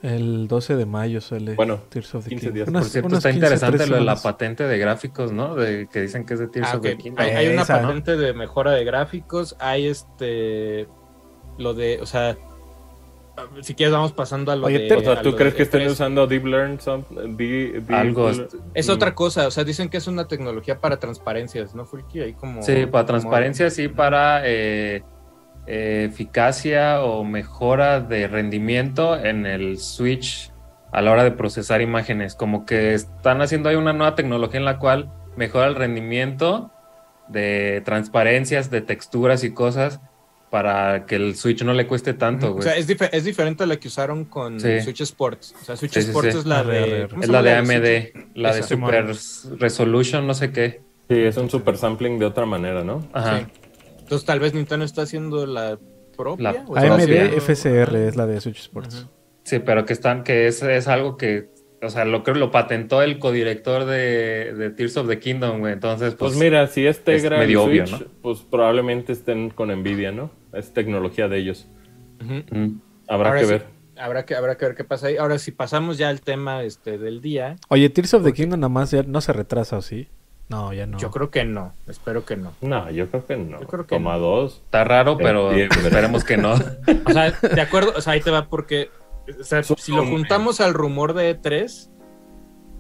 El 0.01 0.47
12 0.47 0.75
de 0.77 0.85
mayo 0.85 1.19
sale 1.19 1.55
Bueno, 1.55 1.81
Tears 1.89 2.15
of 2.15 2.23
the 2.23 2.29
15 2.29 2.45
Kingdom. 2.47 2.55
días. 2.55 2.67
Unas- 2.69 2.83
por 2.83 2.91
cierto, 2.91 3.15
está 3.17 3.29
15, 3.31 3.45
interesante 3.45 3.87
lo 3.87 3.95
de 3.97 4.01
la 4.01 4.15
patente 4.15 4.63
de 4.63 4.77
gráficos, 4.77 5.31
¿no? 5.33 5.55
De 5.55 5.87
que 5.91 6.01
dicen 6.01 6.25
que 6.25 6.35
es 6.35 6.39
de 6.39 6.47
Tears 6.47 6.69
Ah, 6.71 6.77
of 6.77 6.81
the. 6.83 6.97
Kingdom. 6.97 7.23
hay, 7.25 7.31
hay 7.31 7.47
una 7.53 7.63
Esa, 7.63 7.81
¿no? 7.81 7.87
patente 7.89 8.15
de 8.15 8.33
mejora 8.33 8.71
de 8.71 8.83
gráficos, 8.85 9.55
hay 9.59 9.87
este 9.87 10.87
lo 11.57 11.73
de, 11.73 11.99
o 12.01 12.05
sea, 12.05 12.37
si 13.61 13.73
quieres 13.73 13.91
vamos 13.93 14.11
pasando 14.13 14.51
a 14.51 14.55
lo 14.55 14.67
Oye, 14.67 14.79
de 14.79 14.95
O 14.95 15.01
sea, 15.01 15.21
¿tú 15.21 15.35
crees 15.35 15.53
de 15.53 15.57
que 15.57 15.63
estén 15.63 15.81
E3. 15.81 15.91
usando 15.91 16.27
Deep 16.27 16.45
Learn? 16.45 16.79
some- 16.79 17.03
Deep- 17.37 17.89
Algo, 17.93 18.29
Es 18.73 18.87
Mm. 18.87 18.91
otra 18.91 19.15
cosa, 19.15 19.47
o 19.47 19.51
sea, 19.51 19.63
dicen 19.65 19.89
que 19.89 19.97
es 19.97 20.07
una 20.07 20.27
tecnología 20.27 20.79
para 20.79 20.97
transparencias, 20.99 21.75
¿no, 21.75 21.85
Fulky? 21.85 22.21
Ahí 22.21 22.33
como 22.33 22.61
Sí, 22.63 22.73
para 22.85 22.89
como- 22.91 23.05
transparencia, 23.05 23.69
sí, 23.69 23.87
para 23.89 24.45
eh, 24.47 24.97
eh, 24.97 25.03
eficacia 26.05 27.01
o 27.03 27.23
mejora 27.23 27.99
de 27.99 28.27
rendimiento 28.27 29.17
en 29.17 29.45
el 29.45 29.77
Switch 29.77 30.51
a 30.91 31.01
la 31.01 31.11
hora 31.11 31.23
de 31.23 31.31
procesar 31.31 31.81
imágenes. 31.81 32.35
Como 32.35 32.65
que 32.65 32.93
están 32.93 33.41
haciendo 33.41 33.69
ahí 33.69 33.75
una 33.75 33.93
nueva 33.93 34.15
tecnología 34.15 34.59
en 34.59 34.65
la 34.65 34.79
cual 34.79 35.11
mejora 35.35 35.67
el 35.67 35.75
rendimiento 35.75 36.71
de 37.27 37.81
transparencias, 37.85 38.71
de 38.71 38.81
texturas 38.81 39.43
y 39.43 39.53
cosas 39.53 39.99
para 40.49 41.05
que 41.05 41.15
el 41.15 41.35
Switch 41.35 41.61
no 41.63 41.73
le 41.73 41.85
cueste 41.85 42.15
tanto, 42.15 42.47
O 42.47 42.51
güey. 42.53 42.63
sea, 42.63 42.75
es, 42.75 42.89
dife- 42.89 43.09
es 43.11 43.23
diferente 43.23 43.63
a 43.63 43.67
la 43.67 43.75
que 43.77 43.87
usaron 43.87 44.25
con 44.25 44.59
Sí. 44.59 44.81
Switch 44.81 45.01
Sports. 45.01 45.53
O 45.61 45.63
sea, 45.63 45.75
Switch 45.77 45.93
Sí, 45.93 46.01
sí, 46.01 46.07
Sports 46.09 46.31
sí. 46.33 46.39
es 46.39 46.45
la 46.47 46.63
de. 46.63 46.77
arre, 46.79 46.93
arre. 47.03 47.07
¿cómo 47.09 47.21
es 47.21 47.29
la 47.29 47.43
de 47.43 47.55
Switch? 47.65 47.69
AMD, 47.77 48.31
la 48.35 48.53
de 48.53 48.59
Esa. 48.61 48.67
Super 48.69 49.05
Resolution, 49.59 50.25
no 50.25 50.33
sé 50.33 50.51
qué. 50.51 50.81
Sí, 51.07 51.19
es 51.21 51.37
un 51.37 51.51
super 51.51 51.77
sampling 51.77 52.17
de 52.17 52.25
otra 52.25 52.47
manera, 52.47 52.83
¿no? 52.83 53.07
Ajá. 53.13 53.47
Entonces 54.09 54.25
tal 54.25 54.39
vez 54.39 54.55
Nintendo 54.55 54.85
está 54.85 55.03
haciendo 55.03 55.45
la 55.45 55.77
propia. 56.17 56.51
La- 56.51 56.59
AMD 56.61 57.03
haciendo- 57.03 57.37
FSR 57.37 58.07
es 58.07 58.15
la 58.15 58.25
de 58.25 58.41
Switch 58.41 58.57
Sports. 58.61 59.05
Sí, 59.43 59.59
pero 59.59 59.85
que 59.85 59.93
están, 59.93 60.23
que 60.23 60.47
es, 60.47 60.63
es 60.63 60.87
algo 60.87 61.15
que, 61.15 61.51
o 61.83 61.89
sea, 61.89 62.05
lo 62.05 62.23
creo 62.23 62.35
lo 62.37 62.49
patentó 62.49 63.03
el 63.03 63.19
codirector 63.19 63.85
de, 63.85 64.53
de 64.55 64.71
Tears 64.71 64.97
of 64.97 65.07
the 65.07 65.19
Kingdom, 65.19 65.59
güey. 65.59 65.73
Entonces, 65.73 66.15
Pues, 66.15 66.31
pues, 66.33 66.41
mira, 66.43 66.65
si 66.65 66.87
es 66.87 67.03
Tegra 67.03 67.35
es 67.37 67.41
medio 67.47 67.61
y 67.71 67.79
obvio, 67.81 67.85
¿no? 67.85 67.99
pues 68.23 68.39
probablemente 68.39 69.13
estén 69.13 69.51
con 69.51 69.69
Nvidia, 69.69 70.11
¿no? 70.11 70.31
Es 70.53 70.73
tecnología 70.73 71.27
de 71.27 71.37
ellos. 71.37 71.67
Habrá 73.07 73.29
Ahora 73.29 73.39
que 73.39 73.45
sí, 73.45 73.51
ver. 73.51 73.65
Habrá 73.97 74.25
que, 74.25 74.35
habrá 74.35 74.57
que 74.57 74.65
ver 74.65 74.75
qué 74.75 74.83
pasa 74.85 75.07
ahí. 75.07 75.17
Ahora, 75.17 75.37
si 75.39 75.51
pasamos 75.51 75.97
ya 75.97 76.09
al 76.09 76.21
tema 76.21 76.63
este, 76.63 76.97
del 76.97 77.21
día, 77.21 77.57
Oye, 77.69 77.89
Tears 77.89 78.13
of 78.15 78.23
the 78.23 78.33
Kingdom 78.33 78.59
nada 78.59 78.69
más 78.69 78.91
ya 78.91 79.03
no 79.03 79.21
se 79.21 79.33
retrasa, 79.33 79.77
¿o 79.77 79.81
sí? 79.81 80.07
No, 80.49 80.73
ya 80.73 80.87
no. 80.87 80.97
yo 80.97 81.11
creo 81.11 81.29
que 81.29 81.45
no. 81.45 81.73
Espero 81.87 82.25
que 82.25 82.35
no. 82.35 82.53
No, 82.61 82.89
yo 82.89 83.07
creo 83.09 83.25
que 83.25 83.37
no. 83.37 83.61
Yo 83.61 83.67
creo 83.67 83.85
que 83.85 83.95
Toma 83.95 84.13
no. 84.13 84.19
dos. 84.19 84.61
está 84.65 84.83
raro, 84.83 85.15
pero 85.17 85.51
Entiendo. 85.51 85.75
esperemos 85.87 86.23
que 86.23 86.37
no. 86.37 86.53
O 87.05 87.11
sea, 87.11 87.31
de 87.31 87.61
acuerdo, 87.61 87.93
o 87.95 88.01
sea, 88.01 88.13
ahí 88.13 88.21
te 88.21 88.31
va 88.31 88.47
porque, 88.49 88.89
o 89.39 89.43
sea, 89.43 89.61
si 89.63 89.91
lo 89.91 90.05
juntamos 90.05 90.59
al 90.59 90.73
rumor 90.73 91.13
de 91.13 91.39
E3, 91.39 91.89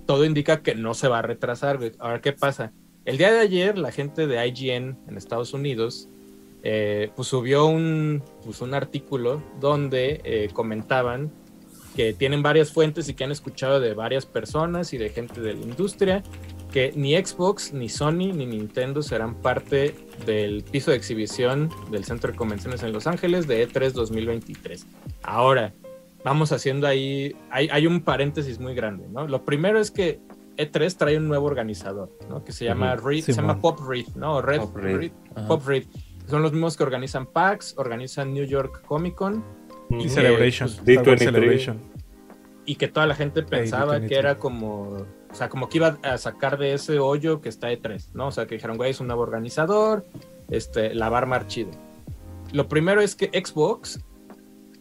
todo 0.07 0.25
indica 0.25 0.61
que 0.63 0.73
no 0.73 0.95
se 0.95 1.07
va 1.07 1.19
a 1.19 1.21
retrasar. 1.21 1.77
güey. 1.77 1.91
Ahora, 1.99 2.21
¿qué 2.21 2.33
pasa? 2.33 2.71
El 3.05 3.17
día 3.17 3.31
de 3.31 3.39
ayer, 3.39 3.77
la 3.77 3.91
gente 3.91 4.25
de 4.25 4.47
IGN 4.47 4.97
en 5.07 5.17
Estados 5.17 5.53
Unidos, 5.53 6.09
eh, 6.63 7.11
pues 7.15 7.27
subió 7.27 7.67
un, 7.67 8.23
pues, 8.43 8.61
un 8.61 8.73
artículo 8.73 9.41
donde 9.59 10.21
eh, 10.23 10.49
comentaban 10.53 11.31
que 11.95 12.13
tienen 12.13 12.41
varias 12.41 12.71
fuentes 12.71 13.07
y 13.09 13.13
que 13.13 13.23
han 13.23 13.31
escuchado 13.31 13.79
de 13.79 13.93
varias 13.93 14.25
personas 14.25 14.93
y 14.93 14.97
de 14.97 15.09
gente 15.09 15.41
de 15.41 15.53
la 15.53 15.61
industria 15.61 16.23
que 16.71 16.91
ni 16.95 17.15
Xbox, 17.15 17.73
ni 17.73 17.89
Sony, 17.89 18.31
ni 18.33 18.45
Nintendo 18.45 19.01
serán 19.01 19.35
parte 19.35 19.95
del 20.25 20.63
piso 20.63 20.91
de 20.91 20.97
exhibición 20.97 21.69
del 21.91 22.05
Centro 22.05 22.31
de 22.31 22.37
Convenciones 22.37 22.83
en 22.83 22.93
Los 22.93 23.07
Ángeles 23.07 23.47
de 23.47 23.63
E 23.63 23.67
E3 23.67 23.91
2023. 23.91 24.85
Ahora, 25.23 25.73
vamos 26.23 26.51
haciendo 26.51 26.85
ahí, 26.87 27.35
hay, 27.49 27.69
hay 27.71 27.87
un 27.87 28.01
paréntesis 28.01 28.59
muy 28.59 28.75
grande, 28.75 29.07
¿no? 29.09 29.27
Lo 29.27 29.45
primero 29.45 29.79
es 29.79 29.89
que 29.91 30.19
E3 30.57 30.95
trae 30.97 31.17
un 31.17 31.27
nuevo 31.27 31.47
organizador, 31.47 32.11
¿no? 32.29 32.43
Que 32.43 32.51
se 32.51 32.65
llama. 32.65 32.95
Reed- 32.97 33.21
se 33.23 33.33
llama 33.33 33.59
Pop 33.59 33.79
Reed, 33.87 34.07
¿no? 34.15 34.35
O 34.35 34.41
Red, 34.41 34.59
Pop 34.59 34.75
Reed. 34.75 35.11
Pop 35.47 35.65
Reed. 35.67 35.85
Son 36.27 36.41
los 36.43 36.51
mismos 36.51 36.77
que 36.77 36.83
organizan 36.83 37.25
PAX, 37.25 37.73
organizan 37.77 38.33
New 38.33 38.45
York 38.45 38.83
Comic 38.85 39.15
Con 39.15 39.43
Y. 39.89 40.07
Celebration. 40.09 40.69
pues, 40.69 40.87
Star 40.87 41.07
Wars 41.07 41.21
D23. 41.21 41.23
Celebration. 41.23 41.79
y 42.65 42.75
que 42.75 42.87
toda 42.87 43.07
la 43.07 43.15
gente 43.15 43.41
pensaba 43.41 43.97
D23. 43.97 44.07
que 44.07 44.15
era 44.15 44.37
como, 44.37 44.97
o 45.31 45.35
sea, 45.35 45.49
como 45.49 45.69
que 45.69 45.77
iba 45.77 45.97
a 46.03 46.17
sacar 46.17 46.57
de 46.57 46.73
ese 46.73 46.99
hoyo 46.99 47.41
que 47.41 47.49
está 47.49 47.71
E3, 47.71 48.09
¿no? 48.13 48.27
O 48.27 48.31
sea, 48.31 48.47
que 48.47 48.55
dijeron, 48.55 48.77
güey, 48.77 48.91
es 48.91 48.99
un 48.99 49.07
nuevo 49.07 49.21
organizador, 49.21 50.05
este, 50.49 50.93
la 50.95 51.09
va 51.09 51.19
a 51.19 51.47
chido. 51.47 51.71
Lo 52.51 52.67
primero 52.67 53.01
es 53.01 53.15
que 53.15 53.27
Xbox, 53.27 54.03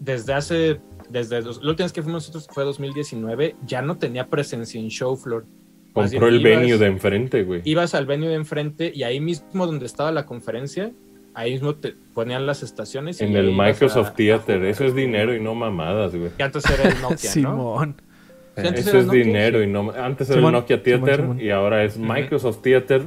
desde 0.00 0.32
hace, 0.32 0.80
desde 1.10 1.42
los, 1.42 1.62
la 1.62 1.70
última 1.70 1.84
vez 1.84 1.92
que 1.92 2.02
fuimos 2.02 2.22
nosotros 2.22 2.48
fue 2.50 2.64
2019, 2.64 3.56
ya 3.66 3.82
no 3.82 3.98
tenía 3.98 4.28
presencia 4.28 4.80
en 4.80 4.88
show 4.88 5.16
floor. 5.16 5.44
Más 5.94 6.10
Compró 6.12 6.28
el 6.28 6.40
ibas- 6.40 6.60
venue 6.60 6.78
de 6.78 6.86
enfrente, 6.86 7.42
güey. 7.44 7.60
Ibas 7.64 7.94
al 7.94 8.06
venue 8.06 8.28
de 8.28 8.34
enfrente 8.36 8.92
y 8.94 9.02
ahí 9.02 9.20
mismo 9.20 9.66
donde 9.66 9.84
estaba 9.86 10.12
la 10.12 10.24
conferencia, 10.26 10.92
ahí 11.34 11.52
mismo 11.52 11.74
te 11.74 11.94
ponían 12.14 12.46
las 12.46 12.62
estaciones. 12.62 13.20
En 13.20 13.36
el 13.36 13.52
Microsoft 13.52 14.06
a- 14.06 14.10
a 14.10 14.14
Theater. 14.14 14.56
jugar. 14.58 14.70
Eso 14.70 14.84
es 14.84 14.94
dinero 14.94 15.34
y 15.34 15.40
no 15.40 15.54
mamadas, 15.54 16.14
güey. 16.14 16.30
Que 16.36 16.42
antes 16.42 16.64
era 16.70 16.88
el 16.88 17.00
Nokia, 17.02 17.16
¿no? 17.36 17.52
Simón. 17.52 18.02
Eso 18.62 18.98
es 18.98 19.06
Nokia. 19.06 19.24
dinero 19.24 19.62
y 19.62 19.66
no. 19.66 19.90
Antes 19.90 20.28
era 20.30 20.38
Simón, 20.38 20.52
Nokia 20.52 20.82
Theater 20.82 21.16
Simón, 21.16 21.36
Simón. 21.36 21.40
y 21.46 21.50
ahora 21.50 21.84
es 21.84 21.96
Microsoft 21.98 22.62
Theater. 22.62 23.02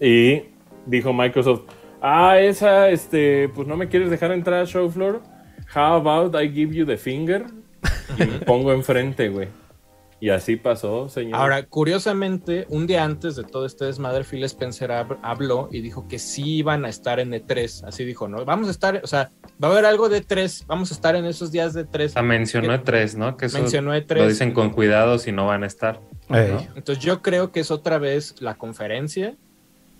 Y 0.00 0.42
dijo 0.86 1.12
Microsoft, 1.12 1.62
ah, 2.00 2.38
esa, 2.38 2.88
este, 2.90 3.48
pues 3.54 3.66
no 3.68 3.76
me 3.76 3.88
quieres 3.88 4.10
dejar 4.10 4.32
entrar 4.32 4.62
a 4.62 4.66
show 4.66 4.88
floor. 4.90 5.20
How 5.74 5.94
about 5.94 6.34
I 6.34 6.48
give 6.48 6.74
you 6.74 6.84
the 6.84 6.96
finger? 6.96 7.44
Y 8.18 8.24
me 8.24 8.38
pongo 8.46 8.72
enfrente, 8.72 9.28
güey. 9.28 9.48
Y 10.22 10.30
así 10.30 10.54
pasó, 10.54 11.08
señor. 11.08 11.34
Ahora, 11.34 11.66
curiosamente, 11.66 12.64
un 12.68 12.86
día 12.86 13.02
antes 13.02 13.34
de 13.34 13.42
todo 13.42 13.66
este 13.66 13.86
desmadre, 13.86 14.22
Phil 14.22 14.44
Spencer 14.44 14.90
hab- 14.90 15.18
habló 15.20 15.68
y 15.72 15.80
dijo 15.80 16.06
que 16.06 16.20
sí 16.20 16.58
iban 16.58 16.84
a 16.84 16.88
estar 16.88 17.18
en 17.18 17.32
E3. 17.32 17.82
Así 17.88 18.04
dijo, 18.04 18.28
¿no? 18.28 18.44
Vamos 18.44 18.68
a 18.68 18.70
estar, 18.70 19.00
o 19.02 19.06
sea, 19.08 19.32
va 19.62 19.66
a 19.66 19.72
haber 19.72 19.84
algo 19.84 20.08
de 20.08 20.22
E3, 20.24 20.64
vamos 20.68 20.92
a 20.92 20.94
estar 20.94 21.16
en 21.16 21.24
esos 21.24 21.50
días 21.50 21.74
de 21.74 21.84
E3. 21.88 22.12
Ah, 22.14 22.22
mencionó 22.22 22.70
Que- 22.72 22.84
tres, 22.84 23.16
¿no? 23.16 23.36
Que 23.36 23.46
eso 23.46 23.58
Mencionó 23.58 23.96
E3. 23.96 24.16
lo 24.18 24.28
dicen 24.28 24.52
con 24.52 24.70
cuidado 24.70 25.18
si 25.18 25.32
no 25.32 25.46
van 25.46 25.64
a 25.64 25.66
estar. 25.66 26.00
Entonces 26.28 27.02
yo 27.02 27.20
creo 27.20 27.50
que 27.50 27.58
es 27.58 27.72
otra 27.72 27.98
vez 27.98 28.40
la 28.40 28.54
conferencia 28.54 29.34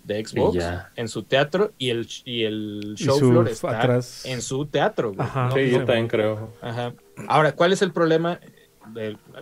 de 0.05 0.25
Xbox 0.25 0.57
en 0.95 1.07
su 1.09 1.23
teatro 1.23 1.73
y 1.77 1.89
el, 1.89 2.07
y 2.25 2.43
el 2.43 2.95
Y 2.97 3.03
show 3.03 3.19
su 3.19 3.29
floor 3.29 3.47
está 3.49 3.77
atrás. 3.77 4.25
en 4.25 4.41
su 4.41 4.65
teatro. 4.67 5.13
güey. 5.13 5.19
Ajá. 5.27 5.47
No- 5.49 5.55
sí, 5.55 5.61
no- 5.63 5.79
yo 5.79 5.85
también 5.85 6.07
creo. 6.07 6.53
Ajá. 6.61 6.93
Ahora, 7.27 7.51
¿cuál 7.51 7.71
es 7.73 7.81
el 7.81 7.91
problema? 7.91 8.39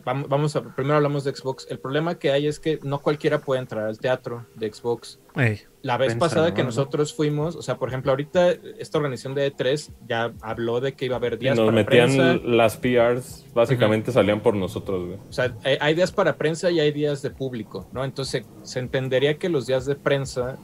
Vamos 0.03 0.55
a, 0.55 0.63
primero 0.63 0.95
hablamos 0.95 1.23
de 1.23 1.35
Xbox. 1.35 1.67
El 1.69 1.79
problema 1.79 2.15
que 2.15 2.31
hay 2.31 2.47
es 2.47 2.59
que 2.59 2.79
no 2.83 2.99
cualquiera 2.99 3.39
puede 3.39 3.61
entrar 3.61 3.85
al 3.85 3.99
teatro 3.99 4.45
de 4.55 4.71
Xbox. 4.71 5.19
Ey. 5.35 5.61
La 5.81 5.97
vez 5.97 6.15
pasada 6.15 6.53
que 6.53 6.63
nosotros 6.63 7.13
fuimos, 7.13 7.55
o 7.55 7.61
sea, 7.61 7.77
por 7.77 7.89
ejemplo, 7.89 8.11
ahorita 8.11 8.51
esta 8.77 8.99
organización 8.99 9.33
de 9.33 9.51
E3 9.51 9.91
ya 10.07 10.31
habló 10.41 10.79
de 10.79 10.93
que 10.93 11.05
iba 11.05 11.15
a 11.15 11.17
haber 11.17 11.33
Y 11.33 11.37
días 11.37 11.57
nos 11.57 11.65
para 11.65 11.75
metían 11.75 12.15
prensa. 12.15 12.47
las 12.47 12.77
PRs, 12.77 13.45
básicamente 13.53 14.11
salían 14.11 14.41
por 14.41 14.55
nosotros, 14.55 15.07
güey. 15.07 15.19
O 15.27 15.33
sea, 15.33 15.55
hay, 15.63 15.77
hay 15.79 15.95
días 15.95 16.11
para 16.11 16.37
prensa 16.37 16.69
y 16.69 16.79
hay 16.79 16.91
días 16.91 17.21
de 17.21 17.31
público, 17.31 17.87
¿no? 17.93 18.03
Entonces 18.05 18.45
se 18.61 18.79
entendería 18.79 19.37
que 19.39 19.49
los 19.49 19.65
días 19.65 19.85
de 19.85 19.95
prensa, 19.95 20.57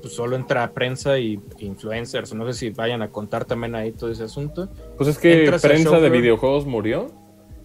pues 0.00 0.14
solo 0.14 0.36
entra 0.36 0.70
prensa 0.72 1.18
y 1.18 1.38
influencers, 1.58 2.32
no 2.32 2.50
sé 2.50 2.58
si 2.58 2.70
vayan 2.70 3.02
a 3.02 3.08
contar 3.08 3.44
también 3.44 3.74
ahí 3.74 3.92
todo 3.92 4.10
ese 4.10 4.24
asunto. 4.24 4.70
Pues 4.96 5.10
es 5.10 5.18
que 5.18 5.40
Entras 5.40 5.62
prensa 5.62 6.00
de 6.00 6.08
videojuegos 6.08 6.64
murió. 6.64 7.10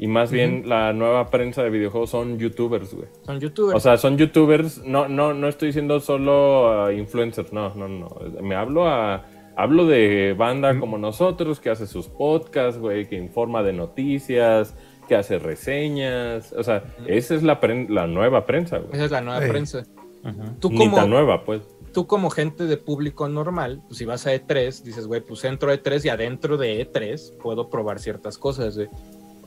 Y 0.01 0.07
más 0.07 0.31
bien 0.31 0.63
la 0.67 0.93
nueva 0.93 1.29
prensa 1.29 1.61
de 1.61 1.69
videojuegos 1.69 2.09
son 2.09 2.39
youtubers, 2.39 2.91
güey. 2.91 3.07
Son 3.23 3.39
youtubers. 3.39 3.77
O 3.77 3.79
sea, 3.79 3.97
son 3.97 4.17
youtubers, 4.17 4.83
no, 4.83 5.07
no, 5.07 5.35
no 5.35 5.47
estoy 5.47 5.67
diciendo 5.67 5.99
solo 5.99 6.87
uh, 6.87 6.89
influencers, 6.89 7.53
no, 7.53 7.75
no, 7.75 7.87
no. 7.87 8.09
Me 8.41 8.55
hablo 8.55 8.89
a. 8.89 9.27
Hablo 9.55 9.85
de 9.85 10.33
banda 10.35 10.79
como 10.79 10.97
nosotros 10.97 11.59
que 11.59 11.69
hace 11.69 11.85
sus 11.85 12.07
podcasts, 12.07 12.81
güey, 12.81 13.07
que 13.07 13.15
informa 13.15 13.61
de 13.61 13.73
noticias, 13.73 14.73
que 15.07 15.15
hace 15.15 15.37
reseñas. 15.37 16.51
O 16.53 16.63
sea, 16.63 16.83
esa 17.05 17.35
es 17.35 17.43
la, 17.43 17.59
la 17.89 18.07
nueva 18.07 18.47
prensa, 18.47 18.79
güey. 18.79 18.93
Esa 18.93 19.05
es 19.05 19.11
la 19.11 19.21
nueva 19.21 19.41
prensa. 19.41 19.83
Tú 20.59 20.71
Ni 20.71 20.77
como, 20.79 20.95
tan 20.95 21.11
nueva, 21.11 21.43
pues. 21.43 21.61
tú 21.93 22.07
como 22.07 22.31
gente 22.31 22.65
de 22.65 22.77
público 22.77 23.29
normal, 23.29 23.83
pues 23.85 23.99
si 23.99 24.05
vas 24.05 24.25
a 24.25 24.33
E3, 24.33 24.81
dices, 24.81 25.05
güey, 25.05 25.21
pues 25.21 25.43
entro 25.43 25.69
a 25.69 25.75
E3 25.75 26.05
y 26.05 26.09
adentro 26.09 26.57
de 26.57 26.91
E3 26.91 27.37
puedo 27.37 27.69
probar 27.69 27.99
ciertas 27.99 28.39
cosas, 28.39 28.77
güey. 28.77 28.89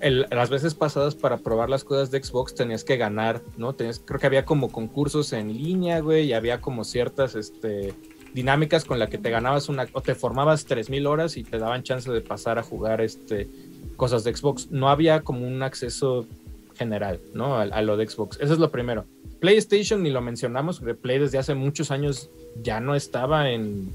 El- 0.05 0.27
las 0.31 0.51
veces 0.51 0.75
pasadas 0.75 1.15
para 1.15 1.39
probar 1.39 1.71
las 1.71 1.83
cosas 1.85 2.11
de 2.11 2.23
Xbox 2.23 2.55
tenías 2.55 2.85
que 2.85 2.97
ganar, 2.97 3.41
¿no? 3.57 3.73
Tenías, 3.75 4.01
creo 4.05 4.21
que 4.21 4.27
había 4.27 4.45
como 4.45 4.71
concursos 4.71 5.33
en 5.33 5.53
línea, 5.53 6.01
güey, 6.01 6.27
y 6.27 6.33
había 6.35 6.61
como 6.61 6.85
ciertas 6.85 7.35
este, 7.35 7.95
dinámicas 8.35 8.85
con 8.85 8.99
las 8.99 9.09
que 9.09 9.19
te 9.19 9.31
ganabas 9.31 9.69
una, 9.69 9.87
o 9.93 10.01
te 10.03 10.15
formabas 10.15 10.67
3000 10.67 11.07
horas 11.07 11.37
y 11.37 11.45
te 11.45 11.59
daban 11.59 11.83
chance 11.85 12.11
de 12.11 12.21
pasar 12.21 12.59
a 12.59 12.63
jugar 12.63 13.01
este, 13.01 13.49
cosas 13.97 14.25
de 14.25 14.35
Xbox. 14.37 14.71
No 14.71 14.89
había 14.91 15.21
como 15.23 15.47
un 15.47 15.63
acceso 15.63 16.27
general, 16.77 17.21
¿no? 17.33 17.55
A, 17.57 17.63
a 17.63 17.83
lo 17.83 17.97
de 17.97 18.07
Xbox. 18.09 18.39
Eso 18.41 18.53
es 18.53 18.59
lo 18.59 18.71
primero. 18.71 19.05
PlayStation 19.41 20.03
ni 20.03 20.11
lo 20.11 20.21
mencionamos, 20.21 20.81
porque 20.81 20.95
Play 20.95 21.19
desde 21.19 21.39
hace 21.39 21.55
muchos 21.55 21.91
años 21.91 22.29
ya 22.63 22.81
no 22.81 22.95
estaba 22.95 23.51
en 23.51 23.91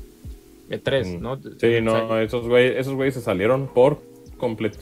E3, 0.69 1.17
Mm. 1.17 1.21
¿no? 1.21 1.39
Sí, 1.59 1.81
no, 1.81 2.17
esos 2.19 2.47
güeyes 2.47 2.77
esos 2.77 2.93
güeyes 2.95 3.13
se 3.15 3.21
salieron 3.21 3.67
por 3.67 4.01
completo. 4.37 4.77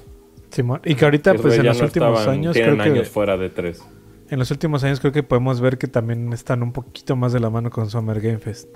Simón. 0.50 0.82
Y 0.86 0.96
que 0.96 1.06
ahorita, 1.06 1.34
pues 1.36 1.58
en 1.58 1.66
los 1.66 1.78
no 1.80 1.86
últimos 1.86 2.20
estaban- 2.20 2.38
años, 2.40 2.54
Tienen 2.54 2.76
creo 2.76 2.84
que. 2.86 3.00
años 3.00 3.10
fuera 3.10 3.38
de 3.38 3.50
tres. 3.50 3.84
En 4.30 4.40
los 4.40 4.52
últimos 4.52 4.84
años 4.84 5.00
creo 5.00 5.12
que 5.14 5.24
podemos 5.24 5.62
ver 5.62 5.78
que 5.78 5.88
también 5.88 6.34
están 6.34 6.62
un 6.64 6.72
poquito 6.74 7.16
más 7.16 7.34
de 7.34 7.40
la 7.40 7.50
mano 7.50 7.70
con 7.70 7.90
Summer 7.90 8.20
Game 8.20 8.40
Fest. 8.40 8.70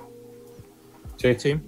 Sí. 1.18 1.36
Sí. 1.38 1.60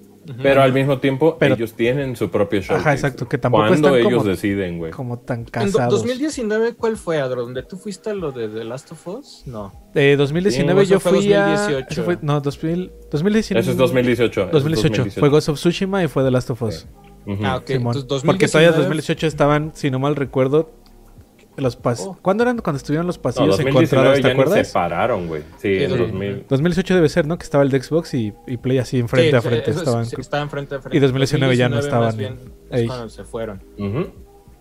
Pero 0.42 0.62
al 0.62 0.72
mismo 0.72 1.00
tiempo, 1.00 1.36
Pero- 1.38 1.56
ellos 1.56 1.74
tienen 1.74 2.16
su 2.16 2.30
propio 2.32 2.62
show. 2.62 2.78
Ajá, 2.78 2.94
exacto, 2.94 3.28
que 3.28 3.38
tampoco 3.38 3.68
Cuando 3.68 3.90
están 3.90 4.00
ellos 4.08 4.20
como- 4.20 4.30
deciden, 4.30 4.78
güey. 4.78 4.92
Como 4.94 5.20
tan 5.20 5.40
En 5.40 5.46
do- 5.46 5.52
casados. 5.52 5.92
2019, 5.96 6.76
¿cuál 6.76 6.96
fue, 6.96 7.20
Adro? 7.20 7.42
¿Donde 7.42 7.62
tú 7.64 7.76
fuiste 7.76 8.10
a 8.12 8.14
lo 8.14 8.32
de 8.32 8.48
The 8.48 8.64
Last 8.64 8.90
of 8.94 9.06
Us? 9.06 9.44
No. 9.46 9.74
Eh, 9.94 10.16
2019 10.18 10.86
Sí, 10.86 10.92
yo 10.94 11.00
fui 11.02 11.22
fue 11.26 11.36
a... 11.36 11.46
2018. 11.50 11.88
eso 11.92 12.04
fue- 12.06 12.18
no, 12.22 12.40
2000, 12.40 12.90
2019. 13.12 13.60
Eso 13.64 13.72
es 13.72 13.78
2018. 13.78 14.42
eso 14.44 14.48
es 14.48 14.64
2018. 14.64 15.20
Fue 15.20 15.28
Ghost 15.28 15.50
of 15.50 15.58
Tsushima 15.60 16.02
y 16.02 16.08
fue 16.08 16.24
The 16.24 16.32
Last 16.32 16.50
of 16.52 16.62
Us. 16.62 16.88
Ujú. 17.26 17.46
Ah, 17.46 17.58
ok. 17.58 17.68
Simón. 17.68 17.98
Entonces, 17.98 18.26
Porque 18.26 18.48
todavía 18.48 18.72
2019 18.72 18.88
2018 18.88 19.28
estaban, 19.28 19.72
si 19.76 19.90
no 19.92 20.00
mal 20.00 20.16
recuerdo, 20.16 20.72
los 21.56 21.76
pas 21.76 22.00
Oh. 22.02 22.18
¿Cuándo 22.22 22.42
eran 22.44 22.58
cuando 22.58 22.78
estuvieron 22.78 23.06
los 23.06 23.18
No, 23.18 23.22
pasillos 23.22 23.58
2019 23.58 23.86
encontrados? 23.86 24.16
¿Te 24.16 24.22
ni 24.22 24.24
se 24.24 24.32
acuerdas? 24.42 24.68
separaron, 24.68 25.28
güey. 25.28 25.42
Sí, 25.58 25.78
Sí, 25.78 25.84
en 25.84 25.92
sí. 25.92 25.98
2000. 25.98 26.46
2018 26.50 26.96
debe 26.96 27.10
ser, 27.10 27.28
¿no? 27.28 27.38
Que 27.38 27.44
estaba 27.44 27.64
el 27.64 27.70
de 27.70 27.82
Xbox 27.82 28.14
y, 28.16 28.34
y 28.48 28.58
Play 28.58 28.80
así 28.80 28.98
enfrente 29.00 29.30
Sí, 29.30 29.36
a 29.36 29.42
sí, 29.42 29.48
frente 29.48 29.72
es- 29.72 29.78
estaban. 29.78 30.06
sí, 30.08 30.16
estaban 30.20 30.50
frente 30.50 30.76
a 30.76 30.80
frente. 30.80 30.98
Y 30.98 31.00
2019 31.00 31.56
ya 31.56 31.70
no 31.70 31.76
2019 31.76 32.06
más 32.06 32.14
estaban 32.16 32.38
bien 32.40 32.54
es 32.72 32.88
cuando 32.88 33.10
se 33.10 33.24
fueron. 33.24 33.62
Ujú. 33.78 34.08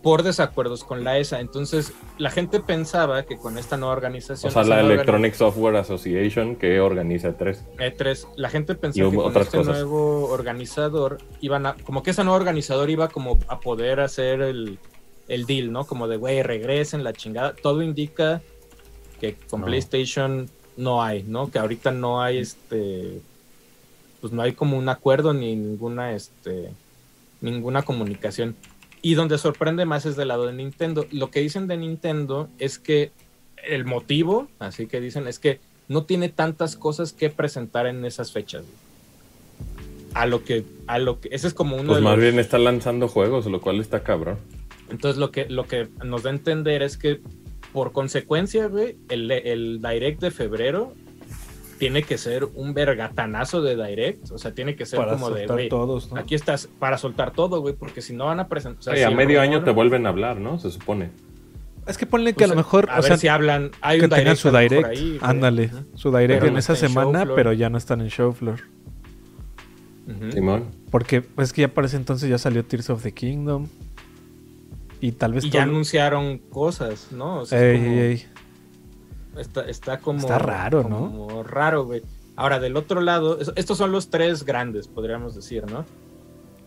Por 0.02 0.22
desacuerdos 0.24 0.82
con 0.82 1.04
la 1.04 1.18
ESA. 1.18 1.38
Entonces, 1.40 1.92
la 2.18 2.30
gente 2.30 2.58
pensaba 2.60 3.22
que 3.22 3.36
con 3.36 3.56
esta 3.56 3.76
nueva 3.76 3.94
O 3.94 3.96
organización. 3.96 4.50
sea, 4.52 4.62
esa 4.62 4.68
la 4.70 4.80
Electronic 4.80 5.34
Software 5.34 5.76
Association 5.76 6.56
que 6.56 6.80
organiza 6.80 7.36
tres. 7.36 7.64
E3, 7.78 8.26
la 8.36 8.50
gente 8.50 8.74
pensaba 8.74 9.10
que 9.10 9.16
con 9.16 9.36
este 9.36 9.58
cosas. 9.58 9.74
nuevo 9.76 10.26
organizador 10.28 11.18
iban 11.40 11.66
a, 11.66 11.74
como 11.74 12.02
que 12.02 12.10
ese 12.10 12.24
nuevo 12.24 12.36
organizador 12.36 12.90
iba 12.90 13.08
como 13.08 13.38
a 13.46 13.60
poder 13.60 14.00
hacer 14.00 14.42
el, 14.42 14.78
el 15.28 15.46
deal, 15.46 15.70
¿no? 15.70 15.86
Como 15.86 16.08
de, 16.08 16.16
güey, 16.16 16.42
regresen 16.42 17.04
la 17.04 17.12
chingada. 17.12 17.54
Todo 17.54 17.80
indica 17.82 18.42
que 19.20 19.36
con 19.48 19.60
No. 19.60 19.66
PlayStation 19.66 20.50
no 20.76 21.00
hay, 21.02 21.22
¿no? 21.22 21.48
Que 21.50 21.60
ahorita 21.60 21.92
no 21.92 22.20
hay 22.22 22.38
este, 22.38 23.20
pues 24.20 24.32
no 24.32 24.42
hay 24.42 24.52
como 24.52 24.76
un 24.76 24.88
acuerdo 24.88 25.32
ni 25.32 25.54
ninguna, 25.54 26.12
este, 26.12 26.70
ninguna 27.40 27.82
comunicación. 27.82 28.56
Y 29.02 29.14
donde 29.14 29.36
sorprende 29.38 29.84
más 29.84 30.06
es 30.06 30.16
del 30.16 30.28
lado 30.28 30.46
de 30.46 30.52
Nintendo. 30.52 31.06
Lo 31.10 31.30
que 31.30 31.40
dicen 31.40 31.66
de 31.66 31.76
Nintendo 31.76 32.48
es 32.58 32.78
que 32.78 33.10
el 33.66 33.84
motivo, 33.84 34.48
así 34.60 34.86
que 34.86 35.00
dicen, 35.00 35.26
es 35.28 35.38
que 35.38 35.58
no 35.88 36.04
tiene 36.04 36.28
tantas 36.28 36.76
cosas 36.76 37.12
que 37.12 37.28
presentar 37.28 37.86
en 37.86 38.04
esas 38.04 38.32
fechas. 38.32 38.64
A 40.14 40.26
lo 40.26 40.44
que, 40.44 40.64
a 40.86 40.98
lo 40.98 41.20
que, 41.20 41.28
ese 41.32 41.48
es 41.48 41.54
como 41.54 41.76
uno 41.76 41.86
Pues 41.88 41.96
de 41.98 42.02
más 42.04 42.12
los- 42.16 42.22
bien 42.22 42.38
está 42.38 42.58
lanzando 42.58 43.08
juegos, 43.08 43.46
lo 43.46 43.60
cual 43.60 43.80
está 43.80 44.02
cabrón. 44.02 44.38
Entonces 44.90 45.18
lo 45.18 45.30
que, 45.32 45.46
lo 45.48 45.66
que 45.66 45.88
nos 46.04 46.22
da 46.22 46.30
a 46.30 46.34
entender 46.34 46.82
es 46.82 46.96
que 46.98 47.20
por 47.72 47.92
consecuencia, 47.92 48.66
güey, 48.68 48.96
el, 49.08 49.30
el 49.30 49.80
direct 49.80 50.20
de 50.20 50.30
febrero 50.30 50.92
tiene 51.82 52.04
que 52.04 52.16
ser 52.16 52.44
un 52.54 52.74
vergatanazo 52.74 53.60
de 53.60 53.74
direct. 53.74 54.30
O 54.30 54.38
sea, 54.38 54.54
tiene 54.54 54.76
que 54.76 54.86
ser 54.86 55.00
Para 55.00 55.14
como 55.14 55.30
de, 55.30 55.38
soltar 55.40 55.56
güey, 55.56 55.68
todos, 55.68 56.12
¿no? 56.12 56.16
aquí 56.20 56.36
estás 56.36 56.68
para 56.78 56.96
soltar 56.96 57.32
todo, 57.32 57.60
güey, 57.60 57.74
porque 57.74 58.00
si 58.02 58.12
no 58.14 58.26
van 58.26 58.38
a 58.38 58.46
presentar. 58.46 58.78
o 58.78 58.82
sea, 58.84 58.92
Sí, 58.94 58.98
si 59.00 59.04
a 59.04 59.10
medio 59.10 59.40
rumor- 59.40 59.56
año 59.56 59.64
te 59.64 59.72
vuelven 59.72 60.06
a 60.06 60.10
hablar, 60.10 60.36
¿no? 60.36 60.60
Se 60.60 60.70
supone. 60.70 61.10
Es 61.88 61.98
que 61.98 62.06
ponle 62.06 62.34
que 62.34 62.34
pues, 62.36 62.50
a 62.50 62.54
lo 62.54 62.56
mejor, 62.56 62.88
A 62.88 62.92
o 62.92 63.02
ver 63.02 63.04
sea, 63.04 63.16
si 63.16 63.26
hablan. 63.26 63.72
Hay 63.80 63.98
que 63.98 64.04
un 64.04 64.10
tengan 64.10 64.24
direct 64.36 64.40
su 64.40 64.50
direct. 64.56 64.86
ahí, 64.86 65.18
ándale, 65.22 65.70
su 65.96 66.10
direct 66.16 66.34
Pero 66.34 66.46
en 66.46 66.52
no 66.52 66.58
esa 66.60 66.76
semana, 66.76 67.26
pero 67.34 67.52
ya 67.52 67.68
no 67.68 67.78
están 67.78 68.00
en 68.00 68.10
show 68.10 68.32
floor. 68.32 68.60
Ujú. 70.06 70.30
Simón. 70.30 70.66
Porque 70.92 71.20
pues, 71.22 71.48
es 71.48 71.52
que 71.52 71.62
ya 71.62 71.68
para 71.74 71.88
ese 71.88 71.96
entonces 71.96 72.30
ya 72.30 72.38
salió 72.38 72.64
Tears 72.64 72.90
of 72.90 73.02
the 73.02 73.10
Kingdom. 73.12 73.66
Y 75.00 75.10
tal 75.10 75.32
vez 75.32 75.44
Y 75.44 75.50
ya 75.50 75.64
anunciaron 75.64 76.38
cosas, 76.38 77.08
¿no? 77.10 77.40
O 77.40 77.44
sea, 77.44 77.60
Ey, 77.60 77.76
como- 77.78 77.90
ey, 77.92 77.98
ey. 77.98 78.26
Está, 79.38 79.62
está 79.62 79.98
como. 79.98 80.18
Está 80.20 80.38
raro, 80.38 80.82
¿no? 80.88 81.10
Como 81.10 81.42
raro, 81.42 81.84
güey. 81.84 82.02
Ahora, 82.36 82.58
del 82.60 82.76
otro 82.76 83.00
lado, 83.00 83.38
es- 83.40 83.52
estos 83.56 83.78
son 83.78 83.92
los 83.92 84.08
tres 84.10 84.44
grandes, 84.44 84.88
podríamos 84.88 85.34
decir, 85.34 85.64
¿no? 85.70 85.84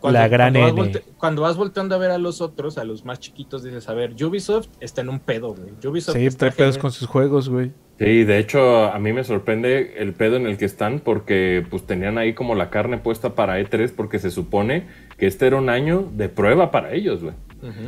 La 0.03 0.27
gran 0.27 0.53
cuando 0.53 0.61
vas, 0.61 0.71
N. 0.71 0.81
volte- 0.99 1.03
cuando 1.17 1.41
vas 1.41 1.57
volteando 1.57 1.95
a 1.95 1.97
ver 1.97 2.11
a 2.11 2.19
los 2.19 2.39
otros, 2.39 2.77
a 2.77 2.83
los 2.83 3.05
más 3.05 3.19
chiquitos, 3.19 3.63
dices, 3.63 3.89
a 3.89 3.93
ver, 3.95 4.13
Ubisoft 4.23 4.67
está 4.79 5.01
en 5.01 5.09
un 5.09 5.19
pedo, 5.19 5.55
güey. 5.55 5.71
Ubisoft 5.83 6.15
Sí, 6.15 6.27
está 6.27 6.39
trae 6.39 6.51
pedos 6.51 6.77
con 6.77 6.91
sus 6.91 7.07
juegos, 7.07 7.49
güey. 7.49 7.71
Sí, 7.97 8.23
de 8.23 8.37
hecho, 8.37 8.85
a 8.85 8.99
mí 8.99 9.13
me 9.13 9.23
sorprende 9.23 9.95
el 9.97 10.13
pedo 10.13 10.35
en 10.35 10.45
el 10.45 10.57
que 10.57 10.65
están 10.65 10.99
porque 10.99 11.65
pues 11.71 11.87
tenían 11.87 12.19
ahí 12.19 12.33
como 12.33 12.53
la 12.53 12.69
carne 12.69 12.97
puesta 12.99 13.33
para 13.33 13.59
E3 13.59 13.93
porque 13.95 14.19
se 14.19 14.29
supone 14.29 14.85
que 15.17 15.25
este 15.25 15.47
era 15.47 15.55
un 15.55 15.69
año 15.69 16.07
de 16.13 16.29
prueba 16.29 16.69
para 16.69 16.93
ellos, 16.93 17.23
güey. 17.23 17.33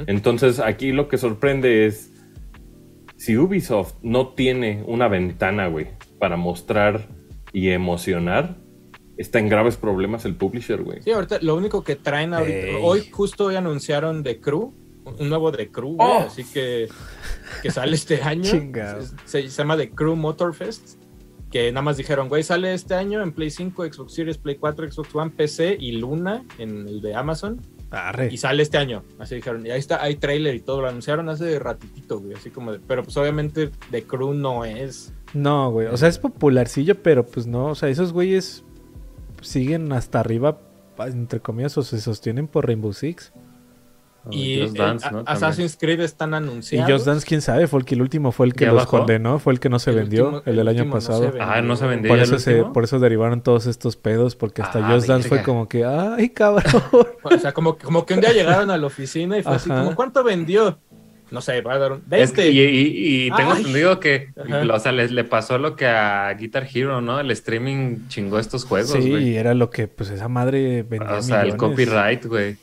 Entonces, 0.08 0.60
aquí 0.60 0.92
lo 0.94 1.08
que 1.10 1.20
sorprende 1.20 1.86
es 1.86 2.12
si 3.18 3.38
Ubisoft 3.38 3.96
no 4.02 4.30
tiene 4.30 4.84
una 4.88 5.08
ventana, 5.08 5.68
güey, 5.68 5.88
para 6.20 6.38
mostrar 6.38 7.08
y 7.52 7.70
emocionar, 7.70 8.58
está 9.18 9.40
en 9.40 9.50
graves 9.50 9.78
problemas 9.78 10.26
el 10.26 10.36
publisher, 10.36 10.84
güey. 10.84 11.02
Sí, 11.02 11.12
ahorita 11.12 11.40
lo 11.42 11.56
único 11.56 11.84
que 11.84 11.96
traen 11.96 12.34
ahorita, 12.34 12.58
Ey. 12.58 12.76
hoy 12.82 13.10
justo 13.12 13.46
hoy 13.46 13.56
anunciaron 13.56 14.24
The 14.24 14.40
Crew 14.40 14.74
un 15.20 15.30
nuevo 15.30 15.52
de 15.52 15.72
Crew, 15.72 15.96
güey, 15.96 16.10
¡Oh! 16.10 16.20
así 16.28 16.44
que, 16.44 16.90
que 17.62 17.72
sale 17.72 17.96
este 17.96 18.22
año. 18.22 18.44
Se, 19.26 19.42
se 19.42 19.50
llama 19.50 19.78
The 19.78 19.92
Crew 19.92 20.16
Motorfest. 20.16 21.00
Que 21.50 21.72
nada 21.72 21.82
más 21.82 21.96
dijeron, 21.96 22.28
güey, 22.28 22.44
sale 22.44 22.74
este 22.74 22.94
año 22.94 23.24
en 23.24 23.32
Play 23.32 23.50
5, 23.50 23.86
Xbox 23.86 24.14
Series, 24.14 24.38
Play 24.38 24.56
4, 24.56 24.92
Xbox 24.92 25.16
One, 25.16 25.32
PC 25.32 25.78
y 25.80 25.94
Luna 25.94 26.44
en 26.58 26.90
el 26.90 27.00
de 27.00 27.16
Amazon. 27.16 27.62
Arre. 27.92 28.30
Y 28.32 28.38
sale 28.38 28.64
este 28.64 28.78
año. 28.78 29.04
Así 29.18 29.36
dijeron, 29.36 29.66
y 29.66 29.72
ahí 29.72 29.80
está, 29.80 30.02
hay 30.02 30.16
trailer 30.16 30.56
y 30.56 30.60
todo. 30.60 30.82
Lo 30.82 30.90
anunciaron 30.90 31.30
hace 31.30 31.58
ratitito, 31.60 32.20
güey. 32.20 32.34
Así 32.34 32.50
como 32.50 32.72
de. 32.74 32.80
Pero 32.80 33.04
pues 33.04 33.16
obviamente 33.18 33.72
The 33.92 34.04
Crew 34.04 34.34
no 34.34 34.66
es. 34.66 35.14
No, 35.34 35.72
güey. 35.72 35.88
O 35.88 35.98
sea, 35.98 36.10
es 36.10 36.20
popularcillo, 36.20 36.96
pero 37.02 37.26
pues 37.26 37.48
no. 37.48 37.68
O 37.68 37.76
sea, 37.76 37.90
esos 37.90 38.12
güeyes 38.14 38.64
siguen 39.42 39.92
hasta 39.94 40.20
arriba, 40.20 40.60
entre 41.00 41.40
comillas, 41.40 41.78
o 41.78 41.84
se 41.84 42.00
sostienen 42.02 42.48
por 42.48 42.66
Rainbow 42.66 42.94
Six. 42.94 43.32
Y 44.32 44.62
Just 44.62 44.78
Dance. 44.78 45.08
Assassin's 45.26 45.78
Creed 45.80 46.00
están 46.02 46.32
Y 46.32 46.36
anunciados. 46.36 46.92
Just 46.92 47.06
Dance, 47.06 47.26
quién 47.26 47.42
sabe, 47.42 47.68
fue 47.68 47.80
el 47.80 47.86
que 47.86 47.96
el 47.96 48.02
último 48.02 48.32
fue 48.32 48.46
el 48.48 48.54
que 48.54 48.66
¿Ya 48.66 48.72
los 48.72 48.84
bajó? 48.84 48.98
condenó, 49.00 49.40
fue 49.40 49.54
el 49.54 49.60
que 49.60 49.70
no 49.70 49.80
se 49.80 49.92
El 49.92 49.96
vendió, 49.98 50.26
último- 50.26 50.44
el 50.46 50.56
del 50.56 50.68
año 50.68 50.86
no 50.86 50.92
pasado. 50.92 51.34
Ah, 51.40 51.62
no 51.62 51.76
se 51.76 51.86
vendió. 51.88 52.10
por 52.10 52.20
eso 52.20 52.36
el 52.36 52.42
se, 52.42 52.64
por 52.64 52.84
eso 52.84 53.00
derivaron 53.00 53.42
todos 53.42 53.66
estos 53.68 53.96
pedos, 53.96 54.36
porque 54.36 54.62
hasta 54.62 54.80
Ah, 54.88 54.92
Just 54.94 55.08
Dance 55.08 55.30
fue 55.30 55.44
como 55.44 55.68
que, 55.68 55.86
ay, 55.86 56.30
cabrón. 56.30 56.64
O 57.24 57.38
sea, 57.38 57.52
como, 57.54 57.78
como 57.78 58.06
que 58.06 58.14
un 58.14 58.22
día 58.22 58.32
llegaron 58.34 58.70
a 58.72 58.78
la 58.78 58.88
oficina 58.88 59.38
y 59.38 59.44
fue 59.44 59.56
así 59.56 59.70
como, 59.70 59.96
¿cuánto 59.96 60.24
vendió? 60.24 60.78
No 61.30 61.42
sé, 61.42 61.60
va 61.60 61.74
a 61.74 61.78
dar 61.78 61.92
un 61.92 62.04
Es 62.10 62.32
que- 62.32 62.44
20. 62.44 62.52
y, 62.52 62.60
y- 62.62 63.26
y 63.28 63.32
tengo 63.32 63.52
Ay. 63.52 63.58
entendido 63.58 64.00
que 64.00 64.30
Ajá. 64.42 64.64
o 64.74 64.80
sea, 64.80 64.94
le, 64.94 65.10
le 65.10 65.24
pasó 65.26 65.58
lo 65.58 65.76
que 65.76 65.86
a 65.86 66.34
Guitar 66.36 66.66
Hero, 66.74 67.02
¿no? 67.02 67.20
El 67.20 67.30
streaming 67.32 68.08
chingó 68.08 68.40
estos 68.40 68.64
juegos, 68.64 68.92
sí, 68.92 69.10
güey. 69.10 69.36
era 69.36 69.54
lo 69.54 69.70
que 69.70 69.90
pues 69.90 70.10
esa 70.10 70.30
madre 70.30 70.84
vendía 70.84 71.16
O 71.18 71.22
sea, 71.22 71.42
el 71.42 71.58
copyright, 71.58 72.26
güey. 72.26 72.56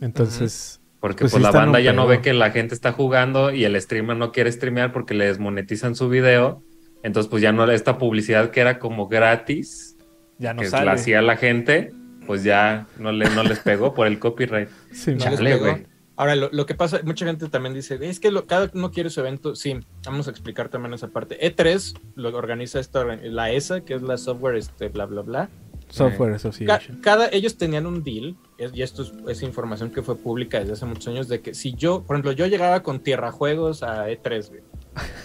Entonces, 0.00 0.80
Porque 1.04 1.24
Pues 1.24 1.32
pues, 1.32 1.42
sí 1.42 1.44
la 1.44 1.50
banda 1.50 1.80
ya 1.80 1.92
no 1.92 2.06
ve 2.06 2.22
que 2.22 2.32
la 2.32 2.50
gente 2.50 2.74
está 2.74 2.90
jugando 2.92 3.52
y 3.52 3.66
el 3.66 3.78
streamer 3.78 4.16
no 4.16 4.32
quiere 4.32 4.50
streamear 4.50 4.90
porque 4.90 5.12
le 5.12 5.26
desmonetizan 5.26 5.94
su 5.94 6.08
video. 6.08 6.62
Entonces, 7.02 7.28
pues 7.28 7.42
ya 7.42 7.52
no 7.52 7.70
esta 7.70 7.98
publicidad 7.98 8.50
que 8.50 8.62
era 8.62 8.78
como 8.78 9.06
gratis, 9.06 9.98
ya 10.38 10.54
no 10.54 10.62
que 10.62 10.70
sale. 10.70 10.86
la 10.86 10.92
hacía 10.92 11.20
la 11.20 11.36
gente, 11.36 11.92
pues 12.26 12.42
ya 12.42 12.86
no, 12.98 13.12
le, 13.12 13.28
no 13.28 13.42
les 13.42 13.58
pegó 13.58 13.92
por 13.92 14.06
el 14.06 14.18
copyright. 14.18 14.70
Sí, 14.92 15.10
No 15.10 15.26
les 15.26 15.34
Chale, 15.34 15.58
pegó. 15.58 15.78
Ahora, 16.16 16.36
lo, 16.36 16.48
lo 16.50 16.64
que 16.64 16.74
pasa, 16.74 17.00
mucha 17.04 17.26
gente 17.26 17.50
también 17.50 17.74
dice, 17.74 17.98
es 18.00 18.18
que 18.18 18.30
lo- 18.30 18.46
cada 18.46 18.70
uno 18.72 18.90
quiere 18.90 19.10
su 19.10 19.20
evento. 19.20 19.54
Sí, 19.54 19.78
vamos 20.06 20.26
a 20.26 20.30
explicar 20.30 20.70
también 20.70 20.94
esa 20.94 21.08
parte. 21.08 21.38
E3 21.38 21.98
lo 22.14 22.34
organiza 22.34 22.80
esta, 22.80 23.04
la 23.04 23.50
ESA, 23.50 23.82
que 23.82 23.92
es 23.92 24.00
la 24.00 24.16
software, 24.16 24.56
este, 24.56 24.88
bla, 24.88 25.04
bla, 25.04 25.20
bla. 25.20 25.50
Software 25.96 26.30
Ca- 26.30 26.36
Association. 26.36 27.00
cada, 27.00 27.28
ellos 27.30 27.56
tenían 27.56 27.86
un 27.86 28.02
deal, 28.02 28.36
y 28.72 28.82
esto 28.82 29.02
es, 29.02 29.12
es 29.28 29.42
información 29.42 29.90
que 29.90 30.02
fue 30.02 30.16
pública 30.16 30.58
desde 30.60 30.72
hace 30.74 30.86
muchos 30.86 31.08
años, 31.08 31.28
de 31.28 31.40
que 31.40 31.54
si 31.54 31.74
yo, 31.74 32.02
por 32.04 32.16
ejemplo, 32.16 32.32
yo 32.32 32.46
llegaba 32.46 32.82
con 32.82 33.00
Tierra 33.00 33.30
Juegos 33.32 33.82
a 33.82 34.08
E3, 34.08 34.48
güey, 34.48 34.60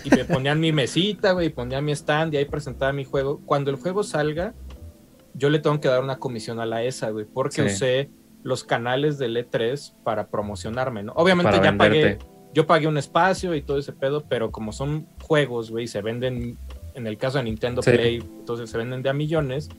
y 0.03 0.09
me 0.09 0.26
ponían 0.26 0.59
mi 0.59 0.72
mesita, 0.72 1.32
güey, 1.34 1.47
y 1.47 1.49
ponía 1.49 1.82
mi 1.82 1.91
stand 1.91 2.34
y 2.34 2.38
ahí 2.38 2.45
presentaba 2.45 2.91
mi 2.93 3.05
juego, 3.05 3.41
cuando 3.45 3.72
el 3.72 3.78
juego 3.78 4.03
salga, 4.03 4.53
yo 5.34 5.49
le 5.49 5.59
tengo 5.59 5.80
que 5.80 5.88
dar 5.88 6.03
una 6.03 6.17
comisión 6.17 6.59
a 6.59 6.65
la 6.65 6.84
ESA, 6.84 7.09
güey, 7.11 7.26
porque 7.26 7.67
Sí. 7.70 7.76
usé 7.76 8.09
los 8.43 8.63
canales 8.63 9.17
del 9.17 9.36
E3 9.38 9.93
para 10.03 10.28
promocionarme, 10.30 11.03
¿no? 11.03 11.13
Obviamente 11.13 11.51
Para 11.57 11.63
ya 11.72 11.78
pagué, 11.78 12.17
yo 12.53 12.65
pagué 12.65 12.88
un 12.88 12.97
espacio 12.97 13.53
y 13.53 13.61
todo 13.61 13.78
ese 13.78 13.93
pedo, 13.93 14.24
pero 14.28 14.49
como 14.51 14.72
son 14.72 15.07
juegos, 15.22 15.70
güey, 15.72 15.86
y 15.86 15.88
se 15.88 16.01
venden, 16.01 16.57
en 17.00 17.08
el 17.08 17.18
caso 17.18 17.39
de 17.39 17.45
Nintendo 17.45 17.82
Sí. 17.82 17.91
Play, 17.91 18.18
entonces 18.18 18.70
se 18.70 18.78
venden 18.78 19.02
de 19.02 19.10
a 19.10 19.14
millones, 19.14 19.70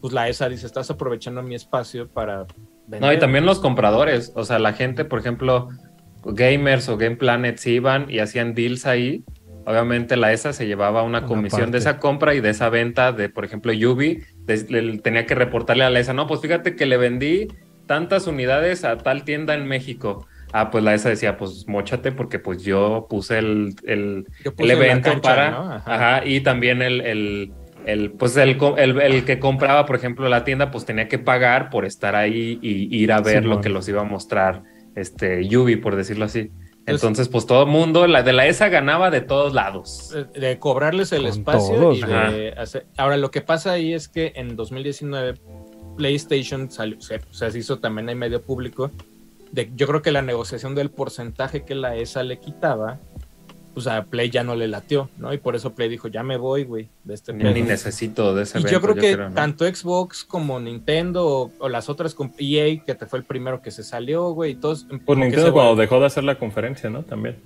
pues 0.00 0.12
la 0.14 0.28
ESA 0.28 0.48
dice, 0.48 0.66
estás 0.66 0.90
aprovechando 0.90 1.42
mi 1.42 1.54
espacio 1.54 2.08
para 2.08 2.46
vender. 2.86 3.00
No, 3.02 3.12
y 3.12 3.18
también 3.18 3.44
los 3.44 3.58
compradores, 3.60 4.32
o 4.34 4.44
sea, 4.44 4.58
la 4.58 4.72
gente, 4.72 5.04
por 5.04 5.18
ejemplo, 5.18 5.68
gamers 6.24 6.88
o 6.88 6.96
Game 6.96 7.16
Planet 7.16 7.58
se 7.58 7.70
iban 7.70 8.10
y 8.10 8.18
hacían 8.20 8.54
deals 8.54 8.86
ahí. 8.86 9.24
Obviamente 9.66 10.16
la 10.16 10.32
ESA 10.32 10.52
se 10.54 10.66
llevaba 10.66 11.02
una 11.02 11.18
Una 11.18 11.26
comisión 11.28 11.60
parte. 11.62 11.72
de 11.72 11.78
esa 11.78 11.98
compra 11.98 12.34
y 12.34 12.40
de 12.40 12.50
esa 12.50 12.70
venta 12.70 13.12
de, 13.12 13.28
por 13.28 13.44
ejemplo, 13.44 13.72
Yubi, 13.72 14.22
le- 14.46 14.98
tenía 14.98 15.26
que 15.26 15.34
reportarle 15.34 15.84
a 15.84 15.90
la 15.90 16.00
ESA, 16.00 16.14
no, 16.14 16.26
pues 16.26 16.40
fíjate 16.40 16.74
que 16.74 16.86
le 16.86 16.96
vendí 16.96 17.48
tantas 17.86 18.26
unidades 18.26 18.84
a 18.84 18.96
tal 18.98 19.24
tienda 19.24 19.54
en 19.54 19.66
México. 19.66 20.26
Ah, 20.52 20.70
pues 20.70 20.82
la 20.82 20.94
ESA 20.94 21.10
decía, 21.10 21.36
pues 21.36 21.66
mochate 21.68 22.12
porque 22.12 22.38
pues 22.38 22.62
yo 22.62 23.06
puse 23.08 23.38
el, 23.38 23.74
el, 23.84 24.26
evento 24.58 25.10
cancha, 25.10 25.20
para... 25.20 25.50
¿no? 25.50 25.72
Ajá. 25.72 25.94
Ajá, 25.94 26.26
y 26.26 26.40
también 26.40 26.80
el, 26.82 27.00
el, 27.02 27.52
el, 27.84 28.12
pues 28.12 28.36
el, 28.36 28.56
el, 28.78 29.00
el 29.00 29.24
que 29.24 29.38
compraba, 29.38 29.84
por 29.86 29.96
ejemplo, 29.96 30.28
la 30.28 30.44
tienda, 30.44 30.70
pues 30.70 30.84
tenía 30.84 31.08
que 31.08 31.18
pagar 31.18 31.70
por 31.70 31.84
estar 31.84 32.14
ahí 32.16 32.58
y 32.62 32.96
ir 32.96 33.12
a 33.12 33.20
ver 33.20 33.44
lo 33.44 33.60
que 33.60 33.68
los 33.68 33.88
iba 33.88 34.00
a 34.00 34.04
mostrar 34.04 34.62
este 34.96 35.46
Yubi, 35.46 35.76
por 35.76 35.96
decirlo 35.96 36.24
así. 36.24 36.50
Entonces, 36.86 37.28
pues 37.28 37.44
todo 37.44 37.64
el 37.64 37.68
mundo, 37.68 38.06
la 38.06 38.22
de 38.22 38.32
la 38.32 38.46
ESA 38.46 38.70
ganaba 38.70 39.10
de 39.10 39.20
todos 39.20 39.52
lados. 39.52 40.10
De- 40.32 40.40
de 40.40 40.58
cobrarles 40.58 41.12
el 41.12 41.22
Con 41.22 41.30
espacio 41.30 41.74
todos, 41.74 41.98
y 41.98 42.02
de 42.02 42.54
hacer... 42.56 42.86
Ahora, 42.96 43.18
lo 43.18 43.30
que 43.30 43.42
pasa 43.42 43.72
ahí 43.72 43.92
es 43.92 44.08
que 44.08 44.32
en 44.36 44.56
2019 44.56 45.34
PlayStation 45.98 46.70
salió, 46.70 46.98
se, 47.00 47.20
se 47.30 47.58
hizo 47.58 47.78
también 47.78 48.08
en 48.08 48.16
medio 48.18 48.42
público. 48.42 48.90
De, 49.52 49.70
yo 49.76 49.86
creo 49.86 50.02
que 50.02 50.12
la 50.12 50.22
negociación 50.22 50.74
del 50.74 50.90
porcentaje 50.90 51.64
que 51.64 51.74
la 51.74 51.96
ESA 51.96 52.22
le 52.22 52.38
quitaba, 52.38 52.98
pues 53.74 53.86
a 53.86 54.02
Play 54.04 54.28
ya 54.30 54.42
no 54.42 54.56
le 54.56 54.66
latió, 54.66 55.08
¿no? 55.18 55.32
Y 55.32 55.38
por 55.38 55.54
eso 55.54 55.74
Play 55.74 55.88
dijo, 55.88 56.08
ya 56.08 56.22
me 56.24 56.36
voy, 56.36 56.64
güey, 56.64 56.88
de 57.04 57.14
este 57.14 57.32
Yo 57.32 57.38
pedo". 57.38 57.52
ni 57.52 57.62
necesito 57.62 58.34
de 58.34 58.42
ese 58.42 58.58
Y 58.58 58.62
evento. 58.62 58.72
yo 58.72 58.80
creo 58.80 58.94
que 58.96 59.16
¿no? 59.16 59.32
tanto 59.34 59.64
Xbox 59.72 60.24
como 60.24 60.58
Nintendo 60.58 61.26
o, 61.26 61.52
o 61.60 61.68
las 61.68 61.88
otras, 61.88 62.14
com- 62.14 62.32
EA, 62.38 62.82
que 62.84 62.94
te 62.94 63.06
fue 63.06 63.20
el 63.20 63.24
primero 63.24 63.62
que 63.62 63.70
se 63.70 63.84
salió, 63.84 64.30
güey, 64.30 64.52
y 64.52 64.54
todos... 64.56 64.86
Pues 65.06 65.18
Nintendo 65.18 65.52
cuando 65.52 65.76
dejó 65.76 66.00
de 66.00 66.06
hacer 66.06 66.24
la 66.24 66.38
conferencia, 66.38 66.90
¿no? 66.90 67.04
También. 67.04 67.36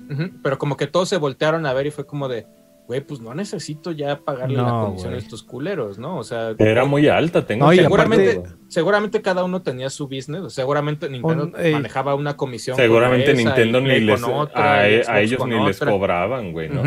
Pero 0.42 0.58
como 0.58 0.76
que 0.76 0.86
todos 0.86 1.08
se 1.08 1.18
voltearon 1.18 1.66
a 1.66 1.72
ver 1.74 1.86
y 1.86 1.90
fue 1.90 2.06
como 2.06 2.28
de, 2.28 2.46
güey, 2.86 3.00
pues 3.00 3.20
no 3.20 3.32
necesito 3.34 3.92
ya 3.92 4.20
pagarle 4.20 4.56
la 4.56 4.64
No, 4.64 4.84
comisión 4.86 5.14
a 5.14 5.16
estos 5.16 5.42
culeros, 5.42 5.98
¿no? 5.98 6.18
O 6.18 6.24
sea, 6.24 6.54
Era 6.58 6.84
muy 6.84 7.08
alta, 7.08 7.46
tengo 7.46 7.66
No, 7.66 7.72
seguramente, 7.72 8.30
entendido. 8.32 8.56
seguramente 8.68 9.22
cada 9.22 9.44
uno 9.44 9.62
tenía 9.62 9.88
su 9.88 10.08
business, 10.08 10.52
seguramente 10.52 11.08
Nintendo 11.08 11.44
Un- 11.44 11.54
ey. 11.58 11.72
manejaba 11.72 12.14
una 12.14 12.36
comisión. 12.36 12.76
Seguramente 12.76 13.30
con 13.30 13.40
esa, 13.40 13.48
Nintendo 13.50 13.80
ni 13.80 14.00
les... 14.00 14.22
otra, 14.22 14.80
a, 14.80 15.20
ellos 15.20 15.46
ni 15.46 15.64
les 15.64 15.78
cobraban, 15.78 16.52
güey, 16.52 16.68
¿no? 16.68 16.82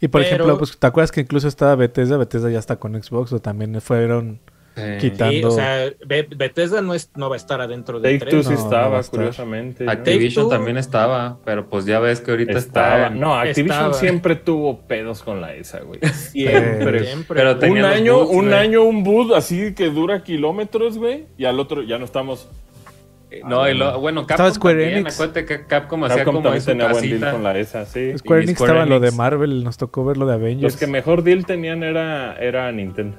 Y 0.00 0.08
por 0.08 0.22
Pero- 0.22 0.34
ejemplo, 0.34 0.58
pues, 0.58 0.78
¿te 0.78 0.86
acuerdas 0.86 1.12
que 1.12 1.20
incluso 1.22 1.48
estaba 1.48 1.74
Bethesda? 1.74 2.16
Bethesda 2.16 2.50
ya 2.50 2.58
está 2.58 2.76
con 2.76 3.00
Xbox 3.02 3.32
o 3.32 3.40
también 3.40 3.80
fueron 3.80 4.40
Sí. 4.76 4.82
quitando... 5.00 5.32
Sí, 5.32 5.44
o 5.44 5.50
sea, 5.50 5.90
Be- 6.06 6.28
Bethesda 6.36 6.80
no, 6.80 6.94
es, 6.94 7.10
no 7.16 7.28
va 7.28 7.34
a 7.34 7.38
estar 7.38 7.60
adentro 7.60 8.00
de 8.00 8.18
Take 8.18 8.30
Two 8.30 8.42
sí 8.42 8.50
no, 8.50 8.54
no 8.56 8.62
estaba, 8.64 9.00
estar. 9.00 9.18
curiosamente. 9.18 9.84
¿no? 9.84 9.90
Activision 9.90 10.48
también 10.48 10.76
estaba, 10.78 11.38
pero 11.44 11.68
pues 11.68 11.84
ya 11.84 11.98
ves 12.00 12.20
que 12.20 12.30
ahorita 12.30 12.56
Estaba. 12.58 12.96
está. 12.96 13.06
en- 13.08 13.20
No, 13.20 13.34
Activision 13.34 13.70
Estaba. 13.76 13.94
siempre 13.94 14.36
tuvo 14.36 14.80
pedos 14.82 15.22
con 15.22 15.40
la 15.40 15.54
ESA, 15.54 15.80
güey. 15.80 16.00
Siempre. 16.14 17.04
Siempre. 17.04 17.40
Pero 17.42 17.72
un 17.72 17.84
año, 17.84 18.18
boots, 18.20 18.30
un 18.30 18.44
güey. 18.46 18.54
año 18.58 18.82
un 18.84 19.02
boot 19.04 19.32
así 19.34 19.74
que 19.74 19.90
dura 19.90 20.22
kilómetros, 20.22 20.96
güey, 20.98 21.26
y 21.36 21.44
al 21.44 21.58
otro 21.60 21.82
ya 21.82 21.98
no 21.98 22.04
estamos. 22.04 22.48
No, 23.46 23.68
y 23.68 23.74
lo, 23.74 24.00
bueno, 24.00 24.22
Capcom 24.26 24.34
Estaba 24.46 24.50
Square 24.54 24.76
también, 24.80 24.98
Enix. 25.00 25.14
acuérdate 25.14 25.44
que 25.44 25.64
Capcom 25.66 26.02
hacía 26.04 26.16
Capcom 26.24 26.42
como 26.42 26.50
tenía 26.58 26.88
buen 26.88 27.00
deal 27.02 27.10
casita. 27.20 27.30
con 27.32 27.42
la 27.44 27.56
ESA, 27.58 27.86
sí. 27.86 28.18
Square 28.18 28.42
Enix 28.42 28.56
Square 28.58 28.72
estaba 28.72 28.86
lo 28.86 28.98
de 28.98 29.06
Enix. 29.08 29.18
Marvel, 29.18 29.62
nos 29.62 29.76
tocó 29.78 30.04
ver 30.04 30.16
lo 30.16 30.26
de 30.26 30.34
Avengers. 30.34 30.62
Los 30.72 30.76
que 30.76 30.88
mejor 30.88 31.22
deal 31.22 31.46
tenían 31.46 31.84
era, 31.84 32.36
era 32.40 32.72
Nintendo. 32.72 33.16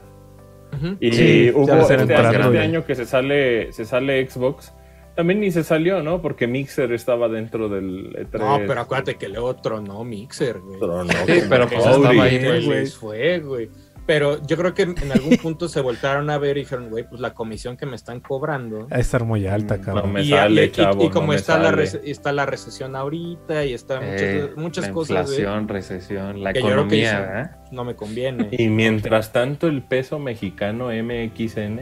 Ujú. 0.82 0.98
Y 1.00 1.12
Sí, 1.12 1.52
hubo 1.54 1.72
este, 1.74 1.96
este 1.96 2.16
año 2.60 2.86
que 2.86 2.96
se 2.96 3.06
sale, 3.06 3.72
se 3.74 3.86
sale 3.86 4.28
Xbox. 4.28 4.74
También 5.16 5.42
ni 5.42 5.52
se 5.52 5.64
salió, 5.64 6.02
¿no? 6.02 6.22
Porque 6.22 6.48
Mixer 6.48 6.92
estaba 6.94 7.28
dentro 7.28 7.68
del 7.68 8.14
E3. 8.16 8.40
No, 8.40 8.60
pero 8.66 8.82
acuérdate 8.82 9.16
que 9.16 9.28
luego 9.28 9.56
tronó 9.58 10.04
Mixer, 10.06 10.60
güey. 10.60 10.80
Pero 10.80 11.04
no, 11.04 11.12
Sí, 11.12 11.42
pero 11.50 11.68
pues 11.68 11.86
estaba 11.86 12.24
ahí, 12.24 12.64
güey. 12.66 12.88
fue, 12.88 13.40
güey. 13.40 13.70
Pero 14.12 14.46
yo 14.46 14.58
creo 14.58 14.74
que 14.74 14.82
en 14.82 15.10
algún 15.14 15.38
punto 15.38 15.70
se 15.70 15.80
voltaron 15.80 16.30
a 16.30 16.38
ver 16.38 16.58
y 16.58 16.62
dijeron, 16.62 16.90
güey, 16.90 17.08
pues 17.08 17.22
la 17.22 17.34
comisión 17.34 17.78
que 17.78 17.86
me 17.86 17.96
están 17.96 18.20
cobrando. 18.20 18.90
Va 18.92 18.98
a 18.98 19.00
estar 19.00 19.24
muy 19.24 19.48
alta, 19.48 19.78
Mm, 19.78 19.82
cabrón. 19.82 20.06
No 20.08 20.12
me 20.12 20.22
y, 20.24 20.30
sale, 20.32 20.64
y- 20.64 20.66
y- 20.66 20.72
chavo, 20.72 21.04
y 21.06 21.10
como 21.10 21.28
no 21.28 21.32
me 21.32 21.36
está, 21.38 21.58
la 21.58 21.70
sale. 21.70 21.84
rece- 21.84 22.02
está 22.04 22.34
la 22.34 22.46
recesión 22.46 22.98
ahorita 22.98 23.64
y 23.64 23.74
está 23.74 24.00
Eh, 24.02 24.50
muchas, 24.58 24.58
muchas 24.58 24.88
la 24.88 24.92
cosas, 24.94 25.30
inflación, 25.30 25.68
recesión, 25.70 26.44
la 26.44 26.52
Que 26.52 26.60
yo 26.60 26.66
creo 26.66 26.88
que 26.90 27.00
economía, 27.06 27.20
¿verdad? 27.22 27.56
no 27.72 27.86
me 27.86 27.96
conviene. 27.96 28.50
Y 28.52 28.68
mientras 28.68 29.32
tanto, 29.32 29.68
el 29.68 29.82
peso 29.82 30.20
mexicano 30.20 30.92
MXN. 30.92 31.80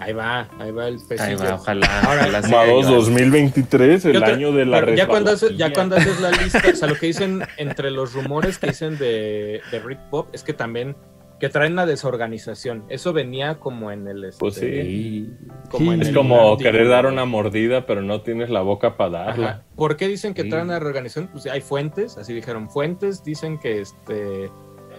Ahí 0.00 0.14
va, 0.14 0.48
ahí 0.58 0.70
va 0.72 0.88
el 0.88 0.96
pesillo. 1.06 1.22
Ahí 1.22 1.34
va, 1.36 1.54
ojalá. 1.56 2.00
Ahora, 2.00 2.28
igual. 2.28 2.82
2023, 2.94 4.06
el 4.06 4.20
te- 4.20 4.24
año 4.24 4.52
de 4.52 4.64
la 4.64 4.94
ya 4.94 5.06
cuando, 5.06 5.32
haces, 5.32 5.54
ya 5.56 5.70
cuando 5.72 5.96
haces 5.96 6.18
la 6.18 6.30
lista, 6.30 6.62
o 6.72 6.76
sea, 6.76 6.88
lo 6.88 6.94
que 6.94 7.06
dicen 7.06 7.42
entre 7.58 7.90
los 7.90 8.14
rumores 8.14 8.58
que 8.58 8.68
dicen 8.68 8.96
de, 8.96 9.60
de 9.70 9.78
Rick 9.80 9.98
Pop 10.10 10.28
es 10.32 10.42
que 10.42 10.52
también 10.54 10.96
que 11.38 11.48
traen 11.50 11.74
una 11.74 11.84
desorganización. 11.86 12.84
Eso 12.88 13.12
venía 13.12 13.56
como 13.60 13.90
en 13.92 14.08
el 14.08 14.24
este, 14.24 14.40
Pues 14.40 14.54
sí. 14.54 14.60
Sí. 14.60 15.34
como 15.70 15.92
en 15.92 16.00
Es 16.02 16.08
el 16.08 16.14
como 16.14 16.34
artículo. 16.52 16.56
querer 16.58 16.88
dar 16.88 17.06
una 17.06 17.24
mordida, 17.26 17.84
pero 17.86 18.00
no 18.02 18.22
tienes 18.22 18.48
la 18.48 18.62
boca 18.62 18.96
para 18.96 19.10
darla. 19.10 19.48
Ajá. 19.50 19.62
¿Por 19.76 19.96
qué 19.96 20.08
dicen 20.08 20.32
que 20.32 20.42
Sí. 20.44 20.48
traen 20.48 20.66
una 20.66 20.78
reorganización? 20.78 21.28
Pues 21.28 21.46
hay 21.46 21.60
fuentes, 21.60 22.16
así 22.16 22.32
dijeron, 22.32 22.70
fuentes 22.70 23.22
dicen 23.22 23.58
que 23.58 23.80
este 23.80 24.50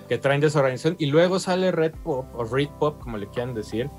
que 0.08 0.18
traen 0.18 0.40
desorganización 0.40 0.96
y 1.00 1.08
luego 1.08 1.38
sale 1.40 1.72
Red 1.72 1.94
Pop 2.04 2.26
o 2.34 2.44
Red 2.46 2.70
Pop, 2.80 3.00
como 3.02 3.18
le 3.18 3.28
quieran 3.28 3.54
decir. 3.54 3.90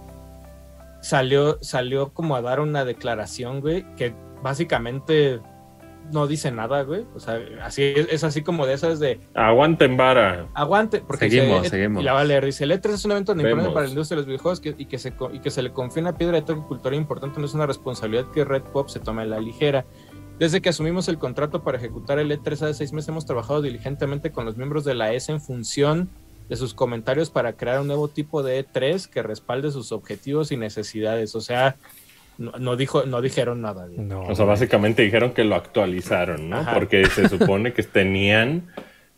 Salió 1.01 1.59
salió 1.63 2.13
como 2.13 2.35
a 2.37 2.41
dar 2.43 2.61
una 2.61 2.85
declaración, 2.85 3.61
güey, 3.61 3.85
que 3.97 4.15
básicamente 4.43 5.41
no 6.13 6.27
dice 6.27 6.51
nada, 6.51 6.83
güey. 6.83 7.05
O 7.15 7.21
sea, 7.21 7.41
así 7.63 7.83
es, 7.83 8.09
es 8.11 8.25
así 8.25 8.43
como 8.43 8.67
de 8.67 8.75
esas 8.75 8.99
de 9.01 9.21
Aguanten 9.35 9.97
vara. 9.97 10.47
aguante, 10.55 11.01
porque 11.01 11.31
Seguimos, 11.31 11.63
dice, 11.63 11.77
seguimos. 11.77 12.03
Y 12.03 12.05
la 12.05 12.13
va 12.15 12.21
a 12.21 12.25
leer, 12.25 12.45
dice, 12.45 12.65
el 12.65 12.73
E3 12.73 12.91
es 12.95 13.05
un 13.05 13.13
evento 13.13 13.33
tan 13.33 13.41
importante 13.41 13.73
para 13.75 13.85
la 13.87 13.91
industria 13.91 14.17
de 14.17 14.21
los 14.23 14.27
videojuegos 14.27 14.61
que- 14.61 14.75
y, 14.79 14.87
que 14.87 14.99
se, 14.99 15.13
co- 15.13 15.31
y 15.33 15.41
que 15.41 15.51
se 15.51 15.63
le 15.63 15.73
confía 15.73 16.01
una 16.03 16.17
piedra 16.17 16.37
de 16.37 16.43
toque 16.43 16.63
cultural 16.67 16.95
importante 16.99 17.39
no 17.41 17.47
es 17.47 17.55
una 17.55 17.67
responsabilidad 17.67 18.31
que 18.33 18.45
Red 18.45 18.63
Pop 18.73 18.89
se 18.89 19.01
tome 19.01 19.23
a 19.23 19.27
la 19.27 19.41
ligera. 19.41 19.85
Desde 20.39 20.61
que 20.61 20.69
asumimos 20.69 21.09
el 21.09 21.19
contrato 21.19 21.63
para 21.65 21.79
ejecutar 21.79 22.19
el 22.19 22.31
E3 22.31 22.53
hace 22.53 22.75
seis 22.75 22.93
meses 22.93 23.09
hemos 23.09 23.27
trabajado 23.27 23.61
diligentemente 23.61 24.31
con 24.31 24.45
los 24.45 24.57
miembros 24.57 24.85
de 24.85 24.95
la 24.95 25.13
ESA 25.13 25.33
en 25.33 25.41
función 25.41 26.09
de 26.49 26.57
sus 26.57 26.73
comentarios 26.75 27.29
para 27.29 27.53
crear 27.55 27.81
un 27.81 27.89
nuevo 27.89 28.09
tipo 28.09 28.43
de 28.43 28.65
E3 28.65 29.07
que 29.09 29.23
respalde 29.23 29.71
sus 29.71 29.93
objetivos 29.93 30.51
y 30.53 30.57
necesidades. 30.57 31.35
O 31.35 31.41
sea, 31.41 31.77
no, 32.39 32.53
no 32.53 32.77
dijo, 32.77 33.05
no 33.05 33.21
dijeron 33.21 33.61
nada. 33.61 33.87
No. 33.91 34.23
O 34.23 34.35
sea, 34.35 34.45
básicamente 34.45 35.03
dijeron 35.03 35.33
que 35.33 35.45
lo 35.45 35.57
actualizaron, 35.57 36.49
¿no? 36.49 36.59
Ajá. 36.59 36.75
Porque 36.75 37.05
se 37.07 37.29
supone 37.29 37.73
que 37.73 37.83
tenían 37.83 38.69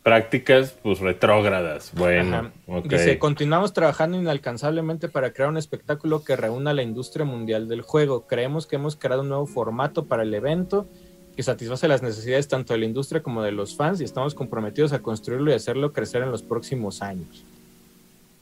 prácticas, 0.03 0.75
pues, 0.81 0.99
retrógradas. 0.99 1.91
Bueno, 1.93 2.37
Ajá. 2.37 2.51
ok. 2.67 2.87
Dice, 2.87 3.19
continuamos 3.19 3.73
trabajando 3.73 4.17
inalcanzablemente 4.17 5.07
para 5.07 5.31
crear 5.31 5.49
un 5.49 5.57
espectáculo 5.57 6.23
que 6.23 6.35
reúna 6.35 6.71
a 6.71 6.73
la 6.73 6.81
industria 6.81 7.23
mundial 7.23 7.67
del 7.67 7.81
juego. 7.81 8.25
Creemos 8.25 8.65
que 8.65 8.77
hemos 8.77 8.95
creado 8.95 9.21
un 9.21 9.29
nuevo 9.29 9.45
formato 9.45 10.05
para 10.05 10.23
el 10.23 10.33
evento 10.33 10.87
que 11.35 11.43
satisface 11.43 11.87
las 11.87 12.01
necesidades 12.01 12.47
tanto 12.47 12.73
de 12.73 12.79
la 12.79 12.85
industria 12.85 13.23
como 13.23 13.43
de 13.43 13.51
los 13.51 13.75
fans 13.75 14.01
y 14.01 14.03
estamos 14.03 14.35
comprometidos 14.35 14.91
a 14.93 14.99
construirlo 14.99 15.51
y 15.51 15.53
hacerlo 15.53 15.93
crecer 15.93 16.23
en 16.23 16.31
los 16.31 16.41
próximos 16.41 17.01
años. 17.01 17.45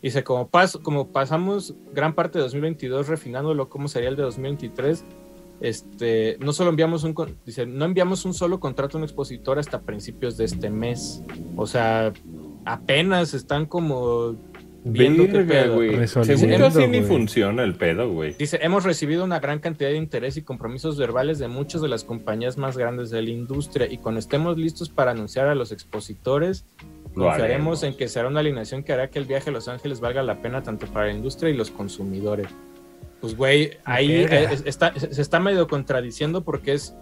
Dice, 0.02 0.24
como, 0.24 0.50
pas- 0.50 0.82
como 0.82 1.10
pasamos 1.12 1.76
gran 1.94 2.14
parte 2.16 2.38
de 2.40 2.44
2022 2.44 3.08
refinándolo 3.08 3.68
como 3.70 3.88
sería 3.90 4.10
el 4.10 4.16
de 4.16 4.24
2023, 4.24 5.04
este, 5.62 6.38
no 6.40 6.54
solo 6.54 6.70
enviamos 6.70 7.04
un, 7.04 7.14
dice, 7.46 7.66
no 7.66 7.84
enviamos 7.84 8.24
un 8.24 8.34
solo 8.34 8.60
contrato 8.62 8.98
a 8.98 9.00
un 9.00 9.04
expositor 9.04 9.60
hasta 9.60 9.82
principios 9.82 10.38
de 10.38 10.46
este 10.46 10.70
mes. 10.70 11.22
O 11.58 11.68
sea, 11.68 12.14
apenas 12.64 13.34
están 13.34 13.66
como 13.66 14.38
viendo 14.86 15.26
qué 15.26 15.44
Verga, 15.44 15.76
pedo. 15.76 16.08
Según 16.24 16.52
yo, 16.52 16.66
así 16.68 16.88
ni 16.88 17.02
funciona 17.02 17.64
el 17.64 17.76
pedo, 17.76 18.10
güey. 18.10 18.36
Dice, 18.40 18.60
hemos 18.62 18.86
recibido 18.86 19.26
una 19.26 19.42
gran 19.42 19.60
cantidad 19.60 19.90
de 19.90 19.98
interés 19.98 20.38
y 20.38 20.44
compromisos 20.44 20.98
verbales 20.98 21.40
de 21.40 21.50
muchas 21.50 21.82
de 21.82 21.90
las 21.90 22.06
compañías 22.06 22.58
más 22.58 22.78
grandes 22.78 23.10
de 23.10 23.22
la 23.22 23.30
industria 23.32 23.92
y 23.92 23.98
cuando 23.98 24.20
estemos 24.20 24.58
listos 24.58 24.88
para 24.88 25.12
anunciar 25.12 25.48
a 25.50 25.56
los 25.56 25.74
expositores, 25.74 26.66
confiaremos 27.14 27.84
en 27.84 27.96
que 27.96 28.08
será 28.08 28.28
una 28.28 28.40
alineación 28.40 28.84
que 28.84 28.94
hará 28.94 29.10
que 29.10 29.20
el 29.20 29.26
viaje 29.26 29.50
a 29.50 29.54
Los 29.54 29.68
Ángeles 29.68 30.00
valga 30.00 30.24
la 30.24 30.42
pena 30.42 30.64
tanto 30.64 30.88
para 30.88 31.08
la 31.08 31.14
industria 31.14 31.50
y 31.50 31.54
los 31.56 31.72
consumidores. 31.72 32.48
Pues, 33.22 33.36
güey, 33.36 33.72
ahí 33.84 34.12
eh, 34.30 34.50
está, 34.66 34.94
se 34.98 35.22
está 35.22 35.40
medio 35.40 35.68
contradiciendo 35.68 36.44
porque 36.44 36.74
es 36.74 36.96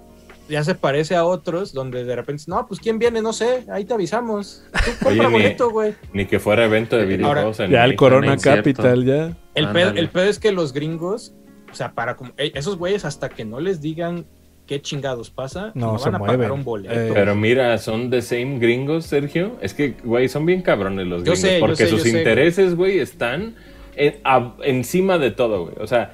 ya 0.49 0.63
se 0.63 0.75
parece 0.75 1.15
a 1.15 1.25
otros 1.25 1.73
donde 1.73 2.03
de 2.03 2.15
repente, 2.15 2.43
no, 2.47 2.65
pues 2.67 2.79
quién 2.79 2.99
viene, 2.99 3.21
no 3.21 3.33
sé, 3.33 3.65
ahí 3.71 3.85
te 3.85 3.93
avisamos. 3.93 4.63
Tú 4.71 4.91
compra 5.03 5.09
Oye, 5.09 5.27
ni- 5.27 5.33
boleto, 5.43 5.69
güey. 5.69 5.95
Ni 6.13 6.25
que 6.25 6.39
fuera 6.39 6.65
evento 6.65 6.97
de 6.97 7.05
videojuegos 7.05 7.57
Ya 7.69 7.85
el. 7.85 7.95
Corona. 7.95 8.37
Capital, 8.37 9.05
ya. 9.05 9.37
El 9.55 9.69
pedo, 9.71 9.89
el 9.91 10.09
pedo 10.09 10.25
es 10.25 10.39
que 10.39 10.51
los 10.51 10.73
gringos, 10.73 11.33
o 11.71 11.75
sea, 11.75 11.93
para 11.93 12.15
como, 12.15 12.31
eh, 12.37 12.51
esos 12.55 12.77
güeyes 12.77 13.05
hasta 13.05 13.29
que 13.29 13.45
no 13.45 13.59
les 13.59 13.81
digan 13.81 14.25
qué 14.67 14.81
chingados 14.81 15.29
pasa, 15.31 15.71
No, 15.73 15.93
no, 15.93 15.99
se 15.99 16.09
van 16.09 16.15
a 16.15 16.19
pagar 16.19 16.37
mueven. 16.37 16.51
un 16.51 16.63
boleto. 16.63 16.93
Eh, 16.93 17.11
Pero 17.13 17.33
mira, 17.35 17.77
son 17.77 18.09
the 18.09 18.21
same 18.21 18.59
gringos, 18.59 19.05
Sergio. 19.05 19.57
Es 19.61 19.73
que, 19.73 19.95
güey, 20.03 20.27
son 20.29 20.45
bien 20.45 20.61
cabrones 20.61 21.07
los 21.07 21.23
Yo 21.23 21.31
gringos. 21.31 21.39
sé, 21.39 21.53
yo 21.55 21.59
porque 21.61 21.75
sé, 21.85 21.87
sus 21.87 22.01
sé, 22.03 22.09
güey. 22.11 22.21
intereses, 22.21 22.75
güey, 22.75 22.99
están 22.99 23.55
en- 23.95 24.15
a- 24.23 24.53
encima 24.63 25.17
de 25.17 25.31
todo, 25.31 25.63
güey. 25.65 25.75
O 25.79 25.87
sea, 25.87 26.11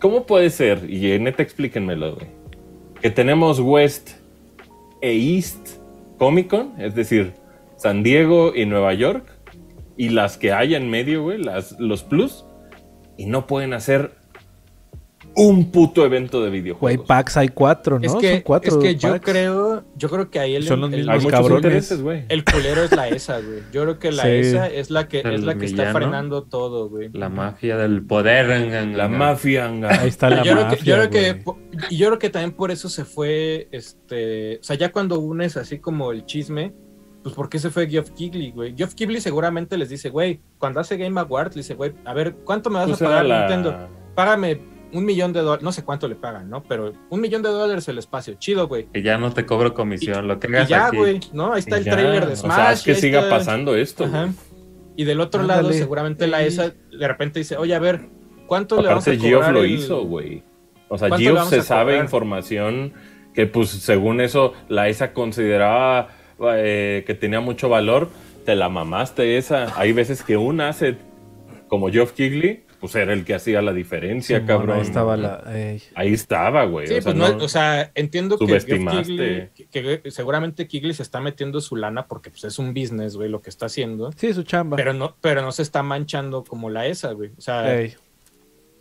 ¿cómo 0.00 0.24
puede 0.24 0.48
ser? 0.50 0.88
Y 0.88 1.18
neta, 1.18 1.42
explíquenmelo, 1.42 2.14
güey. 2.14 2.26
Que 3.02 3.10
tenemos 3.10 3.60
West 3.60 4.10
e 5.02 5.12
East 5.36 5.78
Comic 6.18 6.48
Con, 6.48 6.80
es 6.80 6.94
decir, 6.94 7.34
San 7.76 8.02
Diego 8.02 8.52
y 8.54 8.64
Nueva 8.66 8.94
York, 8.94 9.26
y 9.98 10.08
las 10.10 10.38
que 10.38 10.52
hay 10.52 10.74
en 10.74 10.88
medio, 10.90 11.22
güey, 11.22 11.42
las, 11.42 11.78
los 11.78 12.02
plus, 12.04 12.44
y 13.18 13.26
no 13.26 13.46
pueden 13.46 13.72
hacer 13.74 14.12
un 15.38 15.70
puto 15.70 16.04
evento 16.04 16.40
de 16.42 16.48
Güey, 16.48 16.60
videojuegos. 16.62 17.06
packs 17.06 17.36
hay 17.36 17.48
cuatro, 17.48 17.98
¿no? 17.98 18.06
es 18.06 18.14
que, 18.14 18.32
Son 18.32 18.40
cuatro 18.40 18.70
es 18.70 18.76
que 18.82 18.96
yo 18.96 19.10
packs. 19.12 19.24
creo, 19.30 19.84
yo 19.94 20.08
creo 20.08 20.30
que 20.30 20.38
ahí 20.40 20.54
el, 20.54 20.64
Son 20.66 20.80
los 20.80 20.92
el- 20.92 21.08
hay 21.10 21.26
cabrones. 21.26 22.02
güey. 22.02 22.24
culero 22.52 22.82
es 22.84 22.92
la 22.96 23.08
ESA, 23.08 23.40
güey. 23.40 23.60
Yo 23.72 23.82
creo 23.82 23.98
que 23.98 24.12
la 24.12 24.22
Sí. 24.22 24.28
ESA 24.30 24.66
es 24.68 24.90
la 24.90 25.08
que, 25.08 25.20
El 25.20 25.34
es 25.34 25.44
la 25.44 25.54
que 25.56 25.66
está 25.66 25.92
frenando 25.92 26.42
todo, 26.44 26.88
güey. 26.88 27.10
La 27.12 27.28
mafia 27.28 27.76
del 27.76 28.02
poder. 28.02 28.46
La 28.96 29.08
mafia. 29.08 29.66
Ahí 29.66 30.08
está 30.08 30.30
la 30.30 30.42
yo 30.42 30.52
creo 30.52 30.64
mafia, 30.64 30.78
que, 30.78 30.84
yo 30.84 30.94
creo 30.96 31.10
que 31.10 31.32
güey. 31.42 31.58
yo 31.96 32.06
creo 32.06 32.18
que 32.18 32.30
también 32.30 32.52
por 32.52 32.70
eso 32.70 32.88
se 32.88 33.04
fue, 33.04 33.68
este, 33.72 34.56
o 34.60 34.62
sea, 34.62 34.76
ya 34.76 34.90
cuando 34.92 35.18
unes 35.20 35.56
así 35.56 35.78
como 35.78 36.12
el 36.12 36.24
chisme, 36.24 36.72
pues 37.22 37.34
¿por 37.34 37.48
qué 37.50 37.58
se 37.58 37.70
fue 37.70 37.88
Geoff 37.88 38.10
Keighley, 38.12 38.52
güey? 38.52 38.74
Geoff 38.76 38.94
Keighley 38.94 39.20
seguramente 39.20 39.76
les 39.76 39.88
dice, 39.90 40.08
güey, 40.10 40.40
cuando 40.58 40.80
hace 40.80 40.96
Game 40.96 41.20
Awards, 41.20 41.56
le 41.56 41.60
dice, 41.60 41.74
güey, 41.74 41.92
a 42.04 42.14
ver, 42.14 42.36
¿cuánto 42.44 42.70
me 42.70 42.78
vas 42.78 42.88
Pues 42.88 43.02
a 43.02 43.04
pagar 43.04 43.26
la- 43.26 43.38
Nintendo? 43.40 43.88
Págame 44.14 44.75
un 44.96 45.04
millón 45.04 45.32
de 45.32 45.40
dólares, 45.40 45.62
no 45.62 45.72
sé 45.72 45.84
cuánto 45.84 46.08
le 46.08 46.14
pagan, 46.16 46.48
¿no? 46.50 46.62
Pero 46.64 46.92
un 47.10 47.20
millón 47.20 47.42
de 47.42 47.48
dólares 47.50 47.86
el 47.88 47.98
espacio, 47.98 48.34
chido, 48.38 48.66
güey. 48.68 48.86
Que 48.92 49.02
ya 49.02 49.18
no 49.18 49.32
te 49.32 49.44
cobro 49.46 49.74
comisión. 49.74 50.26
lo 50.26 50.38
que 50.40 50.48
Y 50.50 50.54
hagas 50.54 50.68
ya, 50.68 50.86
aquí. 50.88 50.96
güey, 50.96 51.20
¿no? 51.32 51.52
Ahí 51.52 51.60
está 51.60 51.76
Y 51.76 51.80
el 51.80 51.84
ya, 51.84 51.92
trailer 51.92 52.26
de 52.26 52.32
O 52.32 52.36
Smash. 52.36 52.54
sea, 52.56 52.72
es 52.72 52.82
que 52.82 52.94
siga 52.94 53.20
está- 53.20 53.36
pasando 53.38 53.76
esto. 53.76 54.04
Ajá. 54.04 54.28
Y 54.96 55.04
del 55.04 55.20
otro 55.20 55.42
Ándale. 55.42 55.62
lado, 55.62 55.74
seguramente 55.74 56.26
la 56.26 56.42
ESA 56.42 56.70
de 56.90 57.08
repente 57.08 57.38
dice, 57.40 57.56
oye, 57.58 57.74
a 57.74 57.78
ver, 57.78 58.08
¿cuánto 58.46 58.80
le 58.80 58.88
vamos 58.88 59.06
a 59.06 59.10
cobrar? 59.12 59.28
Geoff 59.28 59.48
lo 59.50 59.62
el- 59.64 59.70
hizo, 59.70 60.02
güey. 60.04 60.42
O 60.88 60.96
sea, 60.98 61.08
¿Cuánto 61.08 61.28
le 61.30 61.36
Geoff 61.36 61.48
se 61.50 61.62
sabe 61.62 61.98
información 61.98 62.94
que, 63.34 63.46
pues, 63.46 63.68
según 63.68 64.20
eso, 64.20 64.54
la 64.68 64.88
ESA 64.88 65.12
consideraba 65.12 66.08
eh, 66.56 67.02
que 67.06 67.14
tenía 67.14 67.40
mucho 67.40 67.68
valor. 67.68 68.08
Te 68.44 68.54
la 68.54 68.68
mamaste 68.68 69.38
esa. 69.38 69.72
Hay 69.80 69.92
veces 69.92 70.22
que 70.22 70.36
un 70.36 70.60
asset 70.60 70.98
como 71.66 71.90
Geoff 71.90 72.12
Keighley, 72.12 72.64
pues 72.86 72.96
era 72.96 73.12
el 73.12 73.24
que 73.24 73.34
hacía 73.34 73.62
la 73.62 73.72
diferencia, 73.72 74.44
cabrón. 74.44 74.76
Ahí 74.78 74.82
estaba 74.82 75.16
la. 75.16 75.42
ey. 75.54 75.82
Ahí 75.94 76.12
estaba, 76.12 76.64
güey. 76.64 76.86
Sí, 76.86 76.94
o 76.94 76.96
sea, 76.96 77.04
pues 77.04 77.16
no, 77.16 77.36
no- 77.38 77.44
o 77.44 77.48
sea, 77.48 77.90
entiendo 77.94 78.38
que, 78.38 78.46
que, 79.70 80.00
que 80.02 80.10
seguramente 80.10 80.66
Kigley 80.66 80.94
se 80.94 81.02
está 81.02 81.20
metiendo 81.20 81.60
su 81.60 81.76
lana 81.76 82.06
porque 82.06 82.30
pues, 82.30 82.44
es 82.44 82.58
un 82.58 82.72
business, 82.74 83.16
güey, 83.16 83.28
lo 83.28 83.40
que 83.42 83.50
está 83.50 83.66
haciendo. 83.66 84.10
Sí, 84.12 84.32
su 84.32 84.42
chamba. 84.42 84.76
Pero 84.76 84.92
no, 84.92 85.16
pero 85.20 85.42
no 85.42 85.52
se 85.52 85.62
está 85.62 85.82
manchando 85.82 86.44
como 86.44 86.70
la 86.70 86.86
ESA, 86.86 87.12
güey. 87.12 87.30
O 87.36 87.40
sea, 87.40 87.78
Ey. 87.78 87.94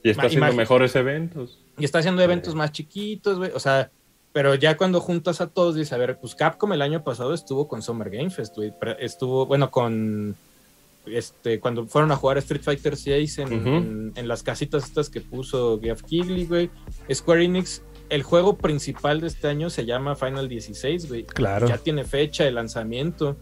y 0.03 0.10
está 0.10 0.28
haciendo 0.28 0.53
mejores 0.53 0.95
eventos. 0.95 1.60
y 1.78 1.86
está 1.86 1.99
haciendo 1.99 2.22
eventos 2.22 2.56
más 2.56 2.72
chiquitos, 2.72 3.38
güey. 3.38 3.51
O 3.53 3.60
sea, 3.60 3.91
pero 4.34 4.53
ya 4.56 4.76
cuando 4.76 4.99
juntas 4.99 5.39
a 5.41 5.47
todos, 5.47 5.76
dices, 5.76 5.93
a 5.93 5.97
ver, 5.97 6.18
pues 6.20 6.36
Capcom 6.36 6.74
el 6.74 6.82
año 6.82 7.03
pasado 7.03 7.34
estuvo 7.34 7.68
con 7.68 7.82
Summer 7.82 8.10
Game 8.10 8.30
Fest, 8.30 8.56
güey. 8.56 8.74
Estuvo, 8.99 9.45
bueno, 9.45 9.72
con. 9.72 10.36
Este, 11.08 11.60
cuando 11.60 11.86
fueron 11.88 12.12
a 12.12 12.16
jugar 12.16 12.38
Street 12.39 12.62
Fighter 12.64 12.95
6 12.97 13.38
en, 13.39 13.53
Ujú. 13.53 13.70
en- 13.70 14.14
en 14.16 14.28
las 14.28 14.43
casitas 14.43 14.84
estas 14.86 15.10
que 15.10 15.22
puso 15.22 15.80
Geoff 15.82 16.01
Keighley, 16.03 16.45
güey. 16.45 16.70
Square 17.14 17.43
Enix, 17.45 17.84
el 18.10 18.24
juego 18.24 18.58
principal 18.58 19.22
de 19.22 19.28
este 19.28 19.47
año 19.47 19.70
se 19.70 19.86
llama 19.86 20.16
Final 20.16 20.47
16, 20.49 21.08
güey. 21.08 21.24
Claro. 21.26 21.68
Ya 21.68 21.78
tiene 21.78 22.03
fecha 22.03 22.43
de 22.43 22.51
lanzamiento. 22.51 23.36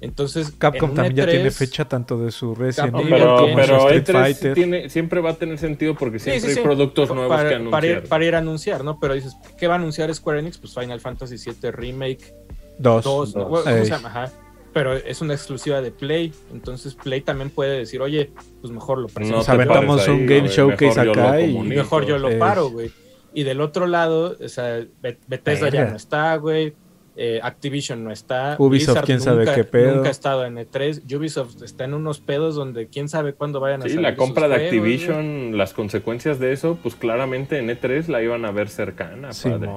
Entonces, 0.00 0.52
Capcom 0.58 0.90
en 0.90 0.96
también 0.96 1.14
ya 1.16 1.24
E3, 1.24 1.30
tiene 1.30 1.50
fecha 1.52 1.84
tanto 1.88 2.18
de 2.18 2.32
su 2.32 2.56
Resident 2.56 2.96
Evil 2.96 3.06
pero 3.10 3.36
como 3.36 3.54
pero 3.54 3.80
su 3.80 3.88
Street 3.88 4.02
E3 4.08 4.12
Fighter. 4.20 4.54
tiene, 4.54 4.88
siempre 4.88 5.20
va 5.20 5.30
a 5.30 5.34
tener 5.34 5.58
sentido 5.58 5.94
porque 5.94 6.18
Sí, 6.18 6.24
siempre 6.30 6.48
sí, 6.48 6.54
sí. 6.54 6.58
hay 6.58 6.64
productos 6.64 7.08
nuevos 7.14 7.28
para, 7.36 7.48
que 7.50 7.54
para 7.56 7.60
anunciar. 7.86 8.02
ir, 8.02 8.08
para 8.08 8.24
ir 8.24 8.34
a 8.34 8.38
anunciar, 8.38 8.82
¿no? 8.84 8.98
Pero 8.98 9.14
dices, 9.14 9.36
¿qué 9.56 9.68
va 9.68 9.74
a 9.74 9.76
anunciar 9.76 10.12
Square 10.12 10.40
Enix? 10.40 10.58
Pues 10.58 10.74
Final 10.74 10.98
Fantasy 10.98 11.36
VII 11.36 11.70
Remake 11.70 12.34
Dos. 12.78 13.04
2, 13.04 13.34
¿no? 13.36 13.44
dos. 13.44 13.62
¿Cómo 13.62 13.76
Ey. 13.76 13.84
se 13.84 13.90
llama? 13.90 14.08
Ajá. 14.08 14.32
Pero 14.72 14.94
es 14.94 15.20
una 15.20 15.34
exclusiva 15.34 15.80
de 15.82 15.90
Play, 15.90 16.32
entonces 16.52 16.94
Play 16.94 17.20
también 17.20 17.50
puede 17.50 17.78
decir, 17.78 18.00
oye, 18.00 18.30
pues 18.60 18.72
mejor 18.72 18.98
lo 18.98 19.08
presento. 19.08 19.36
Nos 19.38 19.48
aventamos 19.48 20.08
un 20.08 20.20
ahí, 20.20 20.26
game 20.26 20.48
showcase 20.48 20.86
mejor 20.86 21.04
yo 21.04 21.14
lo 21.14 21.22
acá 21.22 21.40
y- 21.42 21.58
mejor 21.58 22.06
yo 22.06 22.18
lo 22.18 22.38
paro, 22.38 22.70
güey. 22.70 22.90
Y 23.34 23.44
del 23.44 23.60
otro 23.60 23.86
lado, 23.86 24.36
o 24.42 24.48
sea, 24.48 24.84
Be- 25.02 25.18
Bethesda 25.26 25.68
ya 25.68 25.84
no 25.86 25.96
está, 25.96 26.36
güey. 26.36 26.74
Eh, 27.14 27.40
Activision 27.42 28.02
no 28.02 28.10
está. 28.10 28.56
Ubisoft, 28.58 28.70
Blizzard 28.94 29.04
quién 29.04 29.20
sabe 29.20 29.40
nunca- 29.44 29.54
qué 29.54 29.64
pedo. 29.64 29.96
Nunca 29.96 30.08
ha 30.08 30.10
estado 30.12 30.46
en 30.46 30.56
E3. 30.56 31.02
Ubisoft 31.14 31.62
está 31.62 31.84
en 31.84 31.92
unos 31.92 32.20
pedos 32.20 32.54
donde 32.54 32.86
quién 32.88 33.10
sabe 33.10 33.34
cuándo 33.34 33.60
vayan 33.60 33.80
a 33.82 33.84
Sí, 33.84 33.90
salir 33.90 34.02
la 34.02 34.16
compra 34.16 34.48
de 34.48 34.54
juegos. 34.54 34.66
Activision, 34.72 35.58
las 35.58 35.74
consecuencias 35.74 36.38
de 36.38 36.52
eso, 36.52 36.78
pues 36.82 36.94
claramente 36.94 37.58
en 37.58 37.68
E3 37.68 38.08
la 38.08 38.22
iban 38.22 38.46
a 38.46 38.50
ver 38.50 38.70
cercana, 38.70 39.28
padre. 39.42 39.68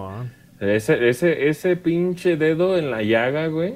Ese, 0.62 1.10
ese, 1.10 1.50
ese 1.50 1.76
pinche 1.76 2.38
dedo 2.38 2.78
en 2.78 2.90
la 2.90 3.04
llaga, 3.04 3.48
güey. 3.48 3.76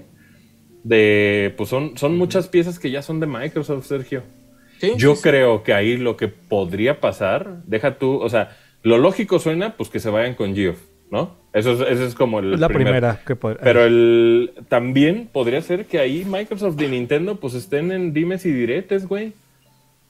De, 0.84 1.53
pues 1.57 1.69
son, 1.69 1.97
son 1.97 2.18
muchas 2.18 2.47
piezas 2.47 2.80
que 2.80 2.89
ya 2.91 3.01
son 3.01 3.19
de 3.19 3.27
Microsoft, 3.27 3.85
Sergio. 3.85 4.23
Sí, 4.80 4.91
Yo 4.97 5.11
sí, 5.15 5.22
sí. 5.22 5.30
creo 5.30 5.64
que 5.64 5.73
ahí 5.73 5.97
lo 5.97 6.15
que 6.15 6.27
podría 6.30 7.01
pasar, 7.01 7.64
deja 7.65 7.95
tú, 7.97 8.15
o 8.22 8.30
sea, 8.30 8.57
lo 8.81 8.97
lógico 8.97 9.39
suena, 9.39 9.76
pues 9.76 9.89
que 9.89 9.99
se 9.99 10.10
vayan 10.10 10.35
con 10.35 10.56
Geoff, 10.56 10.80
¿no? 11.11 11.35
Eso 11.51 11.73
es, 11.73 11.81
eso 11.81 12.06
es 12.06 12.15
como 12.15 12.39
el 12.39 12.51
la 12.60 12.68
primer- 12.69 12.85
primera 12.93 13.19
que 13.26 13.35
pod- 13.38 13.57
Pero 13.61 13.84
el, 13.84 14.51
también 14.69 15.27
podría 15.31 15.61
ser 15.61 15.85
que 15.85 15.99
ahí 15.99 16.23
Microsoft 16.26 16.80
y 16.81 16.88
Nintendo 16.88 17.35
pues 17.35 17.56
estén 17.56 17.91
en 17.91 18.14
dimes 18.14 18.45
y 18.45 18.51
diretes, 18.53 19.06
güey. 19.07 19.34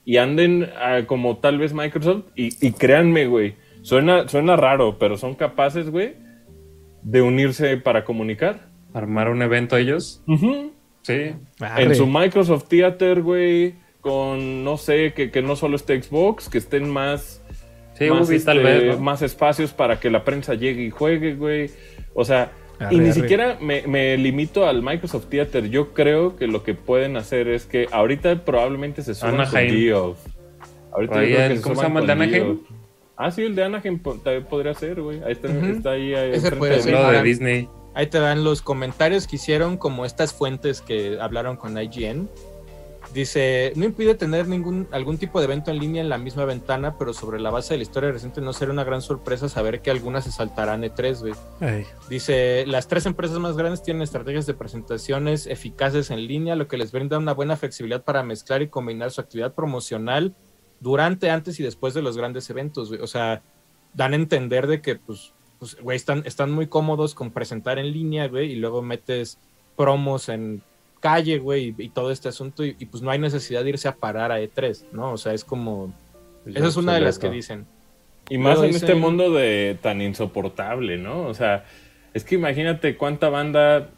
Y 0.04 0.18
anden 0.18 0.68
ah, 0.80 1.00
como 1.06 1.38
tal 1.38 1.58
vez 1.58 1.72
Microsoft. 1.74 2.24
Y, 2.36 2.48
y 2.66 2.72
créanme, 2.72 3.26
güey. 3.26 3.54
Suena, 3.82 4.28
suena 4.28 4.54
raro, 4.56 4.98
pero 4.98 5.16
son 5.16 5.34
capaces, 5.34 5.90
güey. 5.90 6.14
de 7.02 7.22
unirse 7.22 7.76
para 7.78 8.04
comunicar. 8.04 8.69
Armar 8.94 9.28
un 9.30 9.42
evento 9.42 9.76
ellos. 9.76 10.22
Sí. 11.02 11.32
Arre. 11.60 11.82
En 11.84 11.94
su 11.94 12.06
Microsoft 12.06 12.68
Theater, 12.68 13.22
güey, 13.22 13.74
con, 14.00 14.64
no 14.64 14.76
sé, 14.76 15.12
que, 15.14 15.30
que 15.30 15.42
no 15.42 15.56
solo 15.56 15.76
esté 15.76 16.00
Xbox, 16.02 16.48
que 16.48 16.58
estén 16.58 16.88
más, 16.90 17.42
Sí, 17.94 18.08
más, 18.08 18.28
Ubi 18.28 18.40
tal 18.40 18.58
este, 18.58 18.78
vez, 18.86 18.96
¿no? 18.96 19.02
más 19.04 19.20
espacios 19.22 19.72
para 19.72 20.00
que 20.00 20.08
la 20.10 20.24
prensa 20.24 20.54
llegue 20.54 20.82
y 20.84 20.90
juegue, 20.90 21.34
güey. 21.34 21.70
O 22.14 22.24
sea, 22.24 22.50
Arre, 22.78 22.94
y 22.94 22.98
ni 22.98 23.04
arre. 23.10 23.12
siquiera 23.12 23.58
me, 23.60 23.82
me 23.86 24.16
limito 24.16 24.66
al 24.66 24.82
Microsoft 24.82 25.26
Theater. 25.28 25.68
Yo 25.68 25.92
creo 25.92 26.34
que 26.36 26.46
lo 26.46 26.62
que 26.62 26.72
pueden 26.74 27.16
hacer 27.18 27.48
es 27.48 27.66
que 27.66 27.86
ahorita 27.92 28.44
probablemente 28.44 29.02
se 29.02 29.14
suban 29.14 29.32
con 29.36 29.40
Anaheim. 29.46 29.74
Geoff. 29.74 30.18
Ahorita 30.92 31.18
Ahí 31.20 31.28
yo 31.30 31.36
creo 31.36 31.46
que 31.48 31.52
el- 31.52 31.58
se 31.58 31.62
¿cómo 31.62 31.74
se 31.76 31.82
llama 31.82 32.00
el 32.00 32.06
de 32.06 32.12
con 32.14 32.22
Anaheim? 32.22 32.44
Geoff. 32.44 32.60
Ah, 33.16 33.30
sí, 33.30 33.42
el 33.42 33.54
de 33.54 33.64
Anaheim 33.64 33.98
podría 33.98 34.72
ser, 34.74 35.02
güey. 35.02 35.22
Ahí 35.22 35.32
está, 35.32 35.48
Ujú. 35.48 35.66
está 35.66 35.90
ahí. 35.90 36.14
ahí 36.14 36.28
Ese 36.30 36.36
enfrente 36.36 36.56
puede 36.56 36.72
de 36.76 36.80
ser. 36.82 36.86
mí. 36.86 36.92
Lo 36.92 36.98
de 37.00 37.04
Ahora- 37.06 37.22
Disney. 37.22 37.68
Ahí 37.94 38.06
te 38.06 38.20
dan 38.20 38.44
los 38.44 38.62
comentarios 38.62 39.26
que 39.26 39.36
hicieron 39.36 39.76
como 39.76 40.04
estas 40.04 40.32
fuentes 40.32 40.80
que 40.80 41.18
hablaron 41.20 41.56
con 41.56 41.76
IGN. 41.76 42.28
Dice, 43.12 43.72
no 43.74 43.86
impide 43.86 44.14
tener 44.14 44.46
ningún 44.46 44.86
algún 44.92 45.18
tipo 45.18 45.40
de 45.40 45.46
evento 45.46 45.72
en 45.72 45.78
línea 45.78 46.00
en 46.00 46.08
la 46.08 46.18
misma 46.18 46.44
ventana, 46.44 46.96
pero 46.96 47.12
sobre 47.12 47.40
la 47.40 47.50
base 47.50 47.74
de 47.74 47.78
la 47.78 47.82
historia 47.82 48.12
reciente 48.12 48.40
no 48.40 48.52
será 48.52 48.70
una 48.70 48.84
gran 48.84 49.02
sorpresa 49.02 49.48
saber 49.48 49.80
que 49.82 49.90
algunas 49.90 50.24
se 50.24 50.30
saltarán 50.30 50.82
E3, 50.82 51.18
güey. 51.18 51.84
Dice, 52.08 52.64
las 52.68 52.86
tres 52.86 53.06
empresas 53.06 53.38
más 53.40 53.56
grandes 53.56 53.82
tienen 53.82 54.02
estrategias 54.02 54.46
de 54.46 54.54
presentaciones 54.54 55.48
eficaces 55.48 56.12
en 56.12 56.24
línea, 56.24 56.54
lo 56.54 56.68
que 56.68 56.76
les 56.76 56.92
brinda 56.92 57.18
una 57.18 57.34
buena 57.34 57.56
flexibilidad 57.56 58.04
para 58.04 58.22
mezclar 58.22 58.62
y 58.62 58.68
combinar 58.68 59.10
su 59.10 59.20
actividad 59.20 59.54
promocional 59.54 60.36
durante, 60.78 61.30
antes 61.30 61.58
y 61.58 61.64
después 61.64 61.94
de 61.94 62.02
los 62.02 62.16
grandes 62.16 62.48
eventos. 62.48 62.90
güey. 62.90 63.00
O 63.00 63.08
sea, 63.08 63.42
dan 63.92 64.12
a 64.12 64.16
entender 64.16 64.68
de 64.68 64.80
que, 64.82 64.94
pues, 64.94 65.34
pues, 65.60 65.76
güey, 65.80 65.94
están, 65.94 66.24
están 66.26 66.50
muy 66.50 66.66
cómodos 66.66 67.14
con 67.14 67.30
presentar 67.30 67.78
en 67.78 67.92
línea, 67.92 68.26
güey, 68.26 68.50
y 68.52 68.56
luego 68.56 68.82
metes 68.82 69.38
promos 69.76 70.28
en 70.28 70.62
calle, 70.98 71.38
güey, 71.38 71.74
y, 71.78 71.84
y 71.84 71.88
todo 71.90 72.10
este 72.10 72.28
asunto, 72.28 72.64
y, 72.64 72.74
y, 72.78 72.86
pues 72.86 73.02
no 73.02 73.10
hay 73.10 73.20
necesidad 73.20 73.62
de 73.62 73.70
irse 73.70 73.86
a 73.86 73.94
parar 73.94 74.32
a 74.32 74.40
E3, 74.40 74.86
¿no? 74.90 75.12
O 75.12 75.18
sea, 75.18 75.32
es 75.34 75.44
como... 75.44 75.94
Esa 76.46 76.66
es 76.66 76.76
una 76.76 76.94
de 76.94 77.00
las 77.00 77.18
que 77.18 77.30
dicen. 77.30 77.66
Y 78.30 78.38
más 78.38 78.54
Luego 78.54 78.64
en 78.64 78.74
este 78.74 78.94
mundo 78.94 79.30
de 79.30 79.78
tan 79.80 80.00
insoportable, 80.00 80.96
¿no? 80.96 81.26
O 81.26 81.34
sea, 81.34 81.66
es 82.14 82.24
que 82.24 82.36
imagínate 82.36 82.96
cuánta 82.96 83.28
banda 83.28 83.90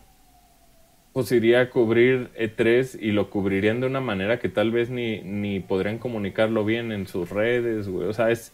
pues 1.12 1.30
iría 1.30 1.60
a 1.60 1.70
cubrir 1.70 2.30
E3 2.38 2.98
y 3.00 3.12
lo 3.12 3.28
cubrirían 3.30 3.80
de 3.80 3.86
una 3.86 4.00
manera 4.00 4.38
que 4.38 4.48
tal 4.48 4.70
vez 4.70 4.88
ni, 4.90 5.20
ni 5.20 5.60
podrían 5.60 5.98
comunicarlo 5.98 6.64
bien 6.64 6.90
en 6.90 7.06
sus 7.06 7.30
redes, 7.30 7.88
güey. 7.88 8.08
O 8.08 8.12
sea, 8.14 8.30
es. 8.30 8.52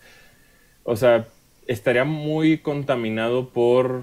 O 0.82 0.96
sea, 0.96 1.28
estaría 1.68 2.04
muy 2.04 2.58
contaminado 2.58 3.50
por. 3.50 4.02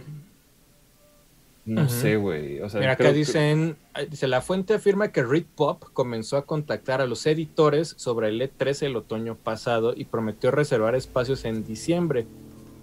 No 1.65 1.89
sé, 1.89 2.15
güey. 2.15 2.61
O 2.61 2.69
sea, 2.69 2.79
Mira, 2.79 2.91
acá 2.93 3.05
que- 3.05 3.13
dicen, 3.13 3.75
dice, 4.09 4.27
la 4.27 4.41
fuente 4.41 4.75
afirma 4.75 5.11
que 5.11 5.23
Reed 5.23 5.45
Pop 5.55 5.83
comenzó 5.93 6.37
a 6.37 6.45
contactar 6.45 7.01
a 7.01 7.07
los 7.07 7.25
editores 7.25 7.95
sobre 7.97 8.29
el 8.29 8.39
E3 8.39 8.83
el 8.83 8.95
otoño 8.95 9.35
pasado 9.35 9.93
y 9.97 10.05
prometió 10.05 10.51
reservar 10.51 10.93
espacios 10.93 11.43
en 11.43 11.65
diciembre. 11.65 12.27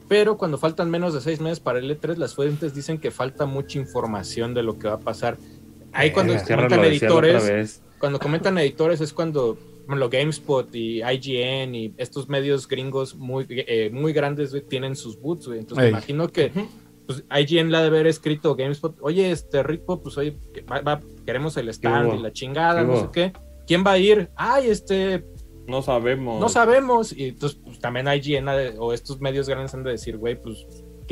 Pero 0.08 0.36
cuando 0.36 0.58
faltan 0.58 0.90
menos 0.90 1.14
de 1.14 1.20
seis 1.20 1.40
meses 1.40 1.60
para 1.60 1.78
el 1.78 1.88
E3, 1.96 2.16
las 2.16 2.34
fuentes 2.34 2.74
dicen 2.74 2.98
que 2.98 3.12
falta 3.12 3.46
mucha 3.46 3.78
información 3.78 4.52
de 4.52 4.64
lo 4.64 4.78
que 4.80 4.88
va 4.88 4.94
a 4.94 4.98
pasar. 5.00 5.38
Ahí 5.92 6.10
cuando 6.10 6.34
Eh, 6.34 6.42
comentan 6.44 6.84
editores, 6.84 7.82
cuando 8.00 8.18
comentan 8.18 8.58
editores 8.58 9.00
es 9.00 9.12
cuando 9.12 9.56
bueno, 9.86 10.08
GameSpot 10.08 10.74
y 10.74 11.02
IGN 11.02 11.74
y 11.74 11.94
estos 11.96 12.28
medios 12.28 12.66
gringos 12.68 13.14
muy, 13.16 13.46
eh, 13.48 13.90
muy 13.92 14.12
grandes 14.12 14.54
tienen 14.68 14.96
sus 14.96 15.20
boots. 15.20 15.48
Entonces 15.48 15.84
me 15.84 15.88
imagino 15.90 16.28
que 16.28 16.52
pues, 17.06 17.24
IGN 17.30 17.70
la 17.70 17.78
ha 17.78 17.82
de 17.82 17.88
haber 17.88 18.06
escrito 18.06 18.54
GameSpot, 18.54 18.96
oye, 19.00 19.30
este 19.30 19.62
Ritmo, 19.62 20.00
pues 20.00 20.16
oye, 20.18 20.36
va- 20.70 20.80
va- 20.82 21.00
queremos 21.26 21.56
el 21.56 21.68
stand 21.70 22.14
y 22.18 22.22
la 22.22 22.32
chingada, 22.32 22.80
¿Qué 22.82 22.86
no 22.86 22.96
sé 23.00 23.08
qué. 23.12 23.32
¿Quién 23.66 23.84
va 23.86 23.92
a 23.92 23.98
ir? 23.98 24.30
Ay, 24.36 24.68
este, 24.70 25.24
No 25.66 25.82
sabemos. 25.82 26.40
no 26.40 26.48
sabemos. 26.48 27.12
Y 27.16 27.28
entonces 27.28 27.60
pues, 27.64 27.78
también 27.80 28.06
IGN 28.08 28.48
o 28.78 28.92
estos 28.92 29.20
medios 29.20 29.48
grandes 29.48 29.74
han 29.74 29.82
de 29.84 29.90
decir, 29.92 30.16
güey, 30.16 30.40
pues, 30.40 30.66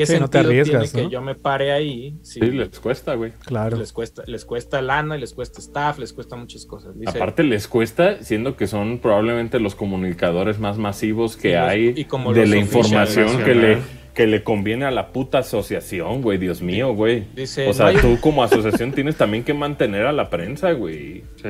¿qué 0.07 0.15
Sí, 0.15 0.21
no 0.21 0.29
te 0.29 0.39
tiene 0.43 0.65
¿no? 0.73 0.81
que 0.93 1.09
yo 1.11 1.21
me 1.23 1.35
pare 1.35 1.73
ahí? 1.73 2.17
Si 2.23 2.41
Sí, 2.41 2.51
les 2.51 2.79
cuesta, 2.81 3.15
güey. 3.15 3.33
claro. 3.45 3.77
les 3.79 3.93
cuesta, 3.93 4.23
les 4.27 4.45
cuesta 4.45 4.83
lana, 4.83 5.17
les 5.17 5.33
cuesta 5.35 5.61
staff, 5.61 5.99
les 5.99 6.13
cuesta 6.13 6.37
muchas 6.37 6.67
cosas. 6.67 6.99
Dice, 6.99 7.17
Aparte 7.17 7.43
les 7.43 7.69
cuesta, 7.69 8.23
siendo 8.23 8.57
que 8.57 8.67
son 8.67 8.99
probablemente 8.99 9.61
los 9.61 9.75
comunicadores 9.75 10.59
más 10.59 10.79
masivos 10.79 11.37
que 11.37 11.51
Y 11.51 11.53
los- 11.55 11.63
hay 11.63 11.93
y 11.97 12.05
como 12.05 12.33
de 12.33 12.47
la 12.47 12.57
información 12.57 13.45
que 13.45 13.55
le, 13.55 13.79
que 14.15 14.27
le 14.27 14.43
conviene 14.43 14.85
a 14.87 14.91
la 14.91 15.13
puta 15.13 15.39
asociación, 15.39 16.21
güey, 16.23 16.39
Dios 16.39 16.63
mío, 16.63 16.93
güey. 16.95 17.25
Dice, 17.35 17.69
O 17.69 17.73
sea, 17.73 17.87
no 17.87 17.91
hay- 17.93 17.97
tú 17.99 18.19
como 18.21 18.43
asociación 18.43 18.93
tienes 18.93 19.17
también 19.17 19.45
que 19.45 19.55
mantener 19.55 20.07
a 20.07 20.13
la 20.13 20.31
prensa, 20.31 20.73
güey. 20.73 21.23
Sí. 21.37 21.49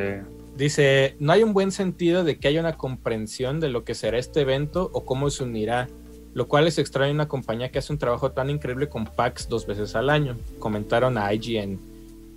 Dice, 0.57 1.17
no 1.21 1.33
hay 1.33 1.43
un 1.43 1.55
buen 1.55 1.71
sentido 1.73 2.23
de 2.23 2.39
que 2.39 2.49
haya 2.49 2.61
una 2.61 2.77
comprensión 2.77 3.61
de 3.61 3.71
lo 3.71 3.85
que 3.85 3.95
será 3.95 4.19
este 4.19 4.43
evento 4.43 4.91
o 4.93 5.07
cómo 5.07 5.31
se 5.31 5.45
unirá, 5.45 5.89
lo 6.35 6.47
cual 6.49 6.67
es 6.67 6.79
extraño 6.79 7.11
en 7.11 7.17
una 7.17 7.29
compañía 7.29 7.71
que 7.71 7.79
hace 7.79 7.93
un 7.93 7.99
trabajo 7.99 8.33
tan 8.33 8.51
increíble 8.51 8.89
con 8.89 9.05
packs 9.05 9.49
dos 9.49 9.67
veces 9.67 9.95
al 9.97 10.11
año, 10.11 10.37
comentaron 10.59 11.19
a 11.19 11.33
IGN. 11.33 11.79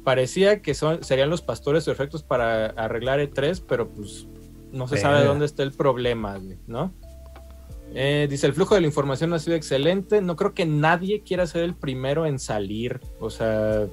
Parecía 0.03 0.61
que 0.61 0.73
son, 0.73 1.03
serían 1.03 1.29
los 1.29 1.41
pastores 1.41 1.85
perfectos 1.85 2.23
para 2.23 2.67
arreglar 2.67 3.19
E3, 3.19 3.61
pero 3.67 3.87
pues 3.87 4.27
no 4.71 4.87
se 4.87 4.97
sabe 4.97 5.23
dónde 5.23 5.45
está 5.45 5.63
el 5.63 5.71
problema, 5.71 6.37
güey, 6.37 6.57
¿no? 6.67 6.91
Eh, 7.95 8.27
dice, 8.29 8.47
el 8.47 8.53
flujo 8.53 8.73
de 8.73 8.81
la 8.81 8.87
información 8.87 9.33
ha 9.33 9.39
sido 9.39 9.55
excelente, 9.55 10.19
no 10.21 10.35
creo 10.35 10.53
que 10.53 10.65
nadie 10.65 11.21
quiera 11.21 11.45
ser 11.45 11.63
el 11.63 11.75
primero 11.75 12.25
en 12.25 12.39
salir, 12.39 12.99
o 13.19 13.29
sea, 13.29 13.85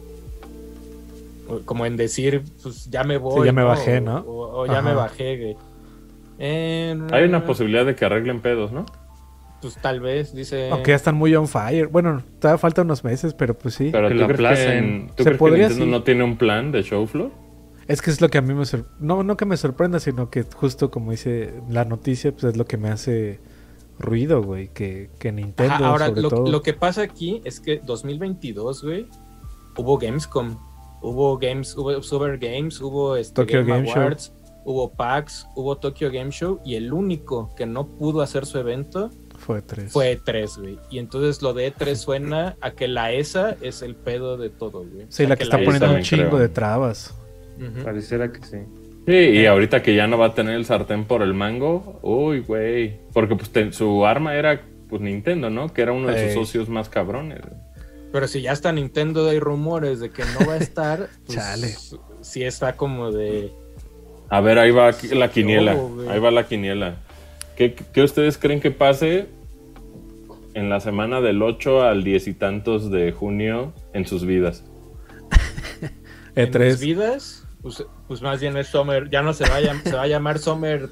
como 1.67 1.85
en 1.85 1.97
decir, 1.99 2.43
pues 2.63 2.89
ya 2.91 3.05
me 3.05 3.19
voy. 3.19 3.47
ya 3.47 3.53
me 3.53 3.63
bajé, 3.63 4.01
¿no? 4.01 4.21
O, 4.21 4.63
o 4.63 4.67
ya 4.67 4.81
me 4.81 4.95
bajé, 4.95 5.37
güey. 5.37 5.57
Eh, 6.39 6.99
Hay 7.13 7.25
una 7.25 7.45
posibilidad 7.45 7.85
de 7.85 7.95
que 7.95 8.07
arreglen 8.07 8.41
pedos, 8.41 8.73
¿no? 8.73 8.87
Pues 9.63 9.75
tal 9.77 10.01
vez, 10.01 10.35
dice. 10.35 10.71
Aunque 10.71 10.91
ya 10.93 10.97
están 10.97 11.15
muy 11.17 11.35
on 11.35 11.47
fire. 11.47 11.89
Bueno, 11.89 12.23
todavía 12.39 12.59
faltan 12.59 12.87
unos 12.87 13.05
meses, 13.05 13.35
pero 13.35 13.57
pues 13.59 13.75
sí. 13.75 13.91
Pero 13.93 14.09
Que 14.09 14.15
¿tú 14.15 14.21
lo 14.21 14.27
crees 14.27 14.39
que, 14.41 14.47
aplacen. 14.47 14.85
en- 14.85 15.07
¿tú 15.09 15.23
Se 15.25 15.37
crees 15.37 15.39
que 15.39 15.51
Nintendo 15.51 15.85
sí. 15.85 15.91
no 15.91 16.03
tiene 16.03 16.25
un 16.25 16.37
plan 16.37 16.73
de 16.73 16.83
show 16.83 17.07
floor? 17.07 17.31
Es 17.87 18.01
que 18.01 18.11
es 18.11 18.21
lo 18.21 18.29
que 18.29 18.39
a 18.39 18.41
mí 18.43 18.55
me 18.55 18.65
sorprende. 18.65 18.97
No, 19.01 19.23
no 19.23 19.37
que 19.37 19.45
me 19.45 19.57
sorprenda, 19.57 20.01
sino 20.01 20.31
que 20.31 20.45
justo 20.45 20.91
como 20.91 21.11
dice 21.11 21.53
la 21.69 21.85
noticia, 21.85 22.33
pues 22.33 22.45
es 22.45 22.57
lo 22.57 22.65
que 22.65 22.77
me 22.79 22.89
hace 22.89 23.41
ruido, 23.99 24.43
güey. 24.43 24.69
Que, 24.69 25.11
que 25.19 25.33
Nintendo, 25.33 25.75
Ajá, 25.75 25.89
ahora, 25.89 26.07
sobre 26.07 26.23
lo, 26.23 26.29
todo. 26.31 26.51
lo 26.51 26.63
que 26.63 26.73
pasa 26.73 27.03
aquí 27.03 27.43
es 27.45 27.61
que 27.61 27.81
2022, 27.85 28.83
güey, 28.85 29.07
hubo 29.77 29.99
Gamescom, 29.99 30.57
hubo 31.03 31.37
Games, 31.39 31.77
hubo 31.77 32.03
Super 32.03 32.39
Games, 32.39 32.81
hubo 32.81 33.17
este, 33.17 33.35
Tokyo 33.35 33.61
Game 33.65 33.73
Game 33.83 33.87
Show. 33.89 33.97
Awards, 34.03 34.33
hubo 34.65 34.91
PAX, 34.93 35.47
hubo 35.57 35.77
Tokyo 35.77 36.11
Game 36.11 36.31
Show 36.31 36.61
y 36.65 36.77
el 36.77 36.93
único 36.93 37.53
que 37.57 37.67
no 37.67 37.87
pudo 37.89 38.23
hacer 38.23 38.47
su 38.47 38.59
evento 38.59 39.11
Fue 39.41 39.63
tres. 39.63 39.91
fue 39.93 40.19
E3, 40.21 40.61
güey. 40.61 40.79
Y 40.91 40.99
entonces 40.99 41.43
lo 41.43 41.53
de 41.55 41.75
E3 41.75 41.95
suena 41.97 42.57
a 42.61 42.73
que 42.73 42.87
la 42.89 43.13
ESA 43.13 43.57
es 43.63 43.83
el 43.83 43.95
pedo 43.97 44.37
de 44.37 44.51
todo, 44.51 44.85
güey. 44.85 45.07
Sí, 45.09 45.27
la 45.27 45.37
que 45.37 45.45
está 45.45 45.59
la 45.59 45.65
poniendo 45.65 45.87
un 45.87 45.93
también 45.93 46.05
chingo 46.05 46.29
creo. 46.29 46.39
de 46.41 46.49
trabas. 46.49 47.15
Pareciera 47.85 48.31
que 48.33 48.43
sí. 48.45 48.57
Sí, 49.07 49.15
y 49.15 49.47
ahorita 49.47 49.83
que 49.83 49.95
ya 49.95 50.07
no 50.07 50.19
va 50.19 50.27
a 50.27 50.35
tener 50.35 50.55
el 50.55 50.65
sartén 50.67 51.05
por 51.05 51.23
el 51.23 51.35
mango, 51.35 51.99
uy, 52.03 52.41
güey. 52.41 53.01
Porque 53.13 53.35
pues 53.35 53.51
te- 53.51 53.73
su 53.73 54.07
arma 54.07 54.35
era 54.35 54.63
pues 54.89 55.01
Nintendo, 55.03 55.51
¿no? 55.51 55.73
Que 55.73 55.83
era 55.83 55.93
uno 55.93 56.09
de 56.09 56.27
sus 56.35 56.47
socios 56.47 56.69
más 56.69 56.89
cabrones. 56.89 57.41
Pero 58.13 58.27
si 58.29 58.43
ya 58.43 58.53
está 58.53 58.73
Nintendo, 58.73 59.29
hay 59.29 59.39
rumores 59.39 60.01
de 60.01 60.11
que 60.11 60.23
no 60.25 60.47
va 60.47 60.55
a 60.55 60.57
estar. 60.59 61.09
pues, 61.27 61.39
Chale. 61.39 61.75
Sí 62.23 62.43
está 62.43 62.77
como 62.77 63.11
de. 63.11 63.53
A 64.29 64.41
ver, 64.41 64.59
ahí 64.59 64.71
va 64.71 64.91
la 65.13 65.31
quiniela. 65.31 65.77
Ahí 66.09 66.19
va 66.21 66.31
la 66.31 66.47
quiniela. 66.47 66.97
¿Qué, 67.61 67.75
qué 67.75 68.03
ustedes 68.03 68.39
creen 68.39 68.59
que 68.59 68.71
pase 68.71 69.27
en 70.55 70.71
la 70.71 70.81
semana 70.81 71.21
del 71.21 71.43
8 71.43 71.83
al 71.83 72.03
10 72.05 72.29
y 72.29 72.33
tantos 72.33 72.91
de 72.91 73.13
junio 73.13 73.75
en 73.93 74.07
sus 74.07 74.25
vidas? 74.25 74.65
En 76.37 76.49
mis 76.49 76.55
E3. 76.57 76.81
vidas, 76.81 77.47
pues, 77.61 77.85
pues 78.09 78.23
más 78.23 78.41
bien 78.41 78.57
es 78.57 78.69
Summer. 78.69 79.11
Ya 79.11 79.21
no 79.21 79.35
se 79.35 79.45
va 79.47 79.57
a, 79.57 79.61
llam- 79.61 79.83
se 79.83 79.95
va 79.95 80.05
a 80.05 80.07
llamar 80.07 80.39
Summer. 80.39 80.89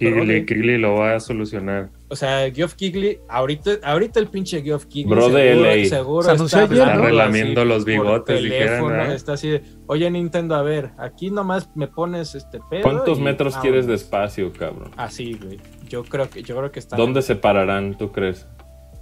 Kigley. 0.00 0.46
Kigley 0.46 0.78
lo 0.78 0.94
va 0.94 1.14
a 1.14 1.20
solucionar. 1.20 1.90
O 2.08 2.16
sea, 2.16 2.50
Geoff 2.50 2.74
Keighley, 2.74 3.20
ahorita, 3.28 3.72
ahorita 3.84 4.18
el 4.18 4.26
pinche 4.26 4.62
Geoff 4.62 4.86
Keighley. 4.86 5.14
Bro 5.14 5.28
de 5.28 5.84
seguro, 5.86 6.26
LA. 6.26 6.36
seguro 6.36 6.44
está 6.46 6.96
relamiendo 6.96 7.64
los 7.64 7.84
bigotes, 7.84 8.34
teléfono, 8.40 8.88
dijeran, 8.88 9.12
¿eh? 9.12 9.14
está 9.14 9.34
así 9.34 9.50
de, 9.50 9.62
oye 9.86 10.10
Nintendo, 10.10 10.56
a 10.56 10.62
ver, 10.62 10.90
aquí 10.98 11.30
nomás 11.30 11.68
me 11.76 11.86
pones 11.86 12.34
este 12.34 12.58
pedo. 12.68 12.82
¿Cuántos 12.82 13.18
y 13.18 13.20
metros 13.20 13.52
vámonos". 13.52 13.62
quieres 13.62 13.86
de 13.86 13.94
espacio, 13.94 14.52
cabrón? 14.52 14.90
Así, 14.96 15.34
güey. 15.34 15.58
Yo 15.90 16.02
creo 16.04 16.30
que, 16.30 16.42
yo 16.42 16.56
creo 16.56 16.72
que 16.72 16.78
está. 16.78 16.96
¿Dónde 16.96 17.20
se 17.20 17.36
pararán, 17.36 17.98
tú 17.98 18.10
crees? 18.12 18.46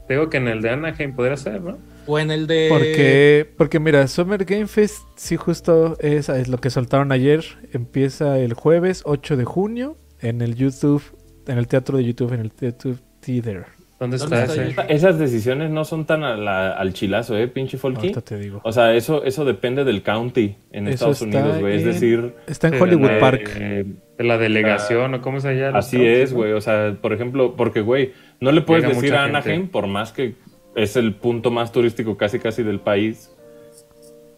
Digo 0.09 0.31
que 0.31 0.39
en 0.39 0.49
el 0.49 0.63
de 0.63 0.71
Anaheim 0.71 1.15
podría 1.15 1.37
ser, 1.37 1.61
¿no? 1.61 1.79
O 2.07 2.19
en 2.19 2.31
el 2.31 2.47
de. 2.47 2.67
Porque, 2.71 3.47
porque 3.59 3.79
mira, 3.79 4.09
Summer 4.09 4.45
Game 4.45 4.67
Fest, 4.67 5.03
sí, 5.17 5.37
justo 5.37 5.97
es, 6.01 6.29
es 6.31 6.49
lo 6.49 6.59
que 6.59 6.71
soltaron 6.71 7.13
ayer. 7.13 7.45
Empieza 7.73 8.39
el 8.39 8.55
jueves 8.55 9.03
8 9.05 9.37
de 9.37 9.45
junio 9.45 9.99
en 10.21 10.41
el 10.41 10.55
YouTube, 10.55 11.03
en 11.47 11.59
el 11.59 11.69
teatro 11.69 11.99
de 11.99 12.05
YouTube, 12.05 12.33
en 12.33 12.41
el 12.41 12.53
YouTube 12.59 12.99
Theater. 13.21 13.67
¿Dónde 14.01 14.17
¿Dónde 14.17 14.37
está 14.45 14.63
está 14.63 14.83
ese? 14.85 14.95
Esas 14.95 15.19
decisiones 15.19 15.71
no 15.71 15.85
son 15.85 16.07
tan 16.07 16.23
a 16.25 16.37
la- 16.37 16.71
al 16.73 16.93
chilazo, 16.95 17.37
¿eh, 17.37 17.49
pinche 17.49 17.77
Folky? 17.77 17.99
Ahorita 18.07 18.21
te 18.23 18.39
digo. 18.39 18.61
O 18.65 18.73
sea, 18.73 18.95
eso, 18.95 19.25
eso 19.25 19.45
depende 19.45 19.85
del 19.85 20.03
county 20.03 20.57
en 20.71 20.87
Eso 20.87 21.11
Estados 21.11 21.23
está 21.23 21.39
Unidos, 21.39 21.61
güey. 21.61 21.77
Es 21.77 21.83
en- 21.83 21.89
decir, 21.93 22.35
Está 22.47 22.69
en 22.69 22.81
Hollywood 22.81 23.19
Park. 23.21 23.51
eh, 23.57 23.85
de 24.19 24.25
la 24.25 24.37
delegación 24.37 25.15
o 25.15 25.23
cómo 25.23 25.41
se 25.41 25.55
llama. 25.55 25.79
así 25.79 26.05
es, 26.05 26.33
güey. 26.35 26.53
O 26.53 26.61
sea, 26.61 26.97
por 27.01 27.13
ejemplo, 27.13 27.55
porque, 27.57 27.81
güey, 27.81 28.13
no 28.41 28.53
le 28.53 28.61
puedes 28.61 28.85
Llega 28.85 28.95
decir 28.97 29.15
a 29.15 29.23
gente. 29.25 29.39
Anaheim, 29.39 29.69
por 29.69 29.87
más 29.87 30.13
que 30.13 30.35
es 30.75 30.97
el 30.97 31.15
punto 31.15 31.51
más 31.51 31.73
turístico 31.73 32.17
casi 32.17 32.39
casi 32.39 32.63
del 32.63 32.81
país, 32.81 33.31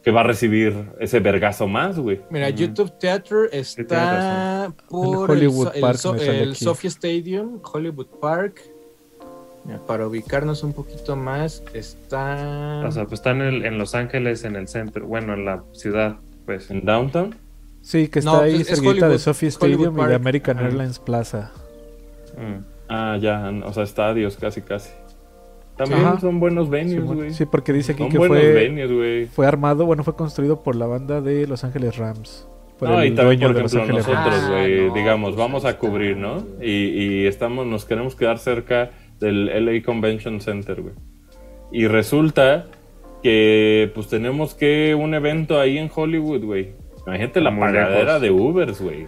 que 0.03 0.11
va 0.11 0.21
a 0.21 0.25
recibir 0.25 0.75
ese 0.99 1.21
vergazo 1.21 1.67
más, 1.67 1.99
güey. 1.99 2.21
Mira. 2.31 2.49
YouTube 2.51 2.93
Theater 2.99 3.49
está 3.53 4.73
por 4.89 5.31
El 5.31 5.37
Hollywood 5.39 5.71
el 5.75 5.81
Park 5.81 5.97
so- 5.99 6.15
el. 6.15 6.57
Sophia 6.57 6.89
Stadium, 6.89 7.61
Hollywood 7.63 8.07
Park. 8.21 8.63
Mira, 9.65 9.79
para 9.87 10.07
ubicarnos 10.07 10.63
un 10.63 10.73
poquito 10.73 11.17
más, 11.17 11.63
está... 11.75 12.83
O 12.87 12.91
sea, 12.93 13.05
pues 13.05 13.21
está 13.21 13.33
en, 13.33 13.43
el- 13.43 13.65
en 13.67 13.77
Los 13.77 13.95
Ángeles, 13.95 14.45
en 14.45 14.57
el 14.57 14.69
centro, 14.69 15.07
bueno, 15.07 15.35
en 15.35 15.45
la 15.45 15.65
ciudad, 15.73 16.17
pues. 16.47 16.71
En 16.71 16.83
Downtown. 16.87 17.35
Sí, 17.83 18.09
que 18.09 18.19
está 18.21 18.33
No, 18.33 18.41
ahí 18.41 18.57
es 18.61 18.69
cerquita 18.69 19.09
de 19.09 19.19
Sophie 19.19 19.49
Stadium 19.49 19.99
y 19.99 20.05
de. 20.07 20.15
American. 20.15 20.59
Airlines 20.59 20.99
Plaza. 20.99 21.53
Mm. 22.37 22.65
Ah, 22.89 23.17
ya, 23.21 23.51
o 23.65 23.73
sea, 23.73 23.85
estadios 23.85 24.37
casi 24.37 24.63
casi. 24.63 24.91
También 25.77 26.05
Ajá. 26.05 26.21
son 26.21 26.41
buenos 26.41 26.69
venues, 26.69 27.05
güey. 27.05 27.33
sí, 27.33 27.47
porque 27.47 27.73
dice 27.73 27.93
aquí 27.93 28.03
son 28.03 28.11
que 28.11 28.19
buenos 28.19 28.37
fue, 28.39 28.53
venues, 28.53 28.93
güey. 28.93 29.27
fue 29.27 29.47
armado, 29.47 29.87
bueno, 29.87 30.05
fue 30.05 30.15
construido 30.15 30.63
por 30.63 30.77
la 30.77 30.87
banda 30.87 31.21
de 31.23 31.47
Los 31.47 31.65
Ángeles 31.65 31.97
Rams. 31.97 32.47
Por 32.79 32.89
No, 32.91 33.01
el 33.01 33.13
y 33.13 33.15
también, 33.15 33.41
por 33.41 33.55
de 33.55 33.63
Los 33.63 33.75
ejemplo, 33.75 33.97
Ángeles 33.97 34.07
nosotros, 34.09 34.35
Rams. 34.35 34.45
Ah, 34.45 34.51
güey, 34.51 34.89
no, 34.89 34.95
digamos, 34.95 35.31
pues 35.31 35.37
vamos 35.39 35.65
a 35.65 35.79
cubrir. 35.79 36.17
¿no? 36.17 36.45
Y, 36.61 36.71
y 37.23 37.27
estamos, 37.27 37.67
nos 37.67 37.85
queremos 37.87 38.15
quedar 38.15 38.39
cerca 38.39 38.91
del 39.21 39.47
LA 39.65 39.83
Convention 39.83 40.41
Center, 40.41 40.83
güey. 40.83 40.95
Y 41.73 41.87
resulta 41.87 42.67
que, 43.23 43.91
pues, 43.95 44.09
tenemos 44.09 44.55
que 44.55 44.95
un 44.95 45.15
evento 45.15 45.61
ahí 45.61 45.79
en 45.79 45.91
Hollywood, 45.95 46.45
güey. 46.45 46.73
Imagínate 47.07 47.41
la 47.41 47.59
pagadera 47.59 48.19
de 48.19 48.31
Ubers, 48.31 48.81
güey. 48.81 49.07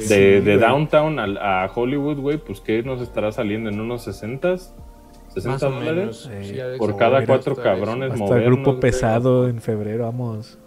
Sí, 0.00 0.08
De, 0.14 0.40
de 0.42 0.58
downtown 0.58 1.18
al- 1.18 1.38
a, 1.38 1.70
Hollywood, 1.74 2.18
güey, 2.18 2.36
pues, 2.38 2.60
¿qué 2.60 2.82
nos 2.82 3.00
estará 3.00 3.32
saliendo? 3.32 3.70
¿En 3.70 3.80
unos 3.80 4.02
60? 4.04 4.50
más 4.50 4.74
¿60 5.34 5.62
o 5.62 5.70
dólares? 5.70 6.28
Sí. 6.42 6.56
Por 6.78 6.96
cada 6.96 7.24
cuatro 7.24 7.56
cabrones 7.56 8.12
Hasta 8.12 8.36
el 8.36 8.44
grupo 8.44 8.78
pesado 8.80 9.48
en 9.48 9.60
febrero, 9.60 10.04
vamos. 10.04 10.58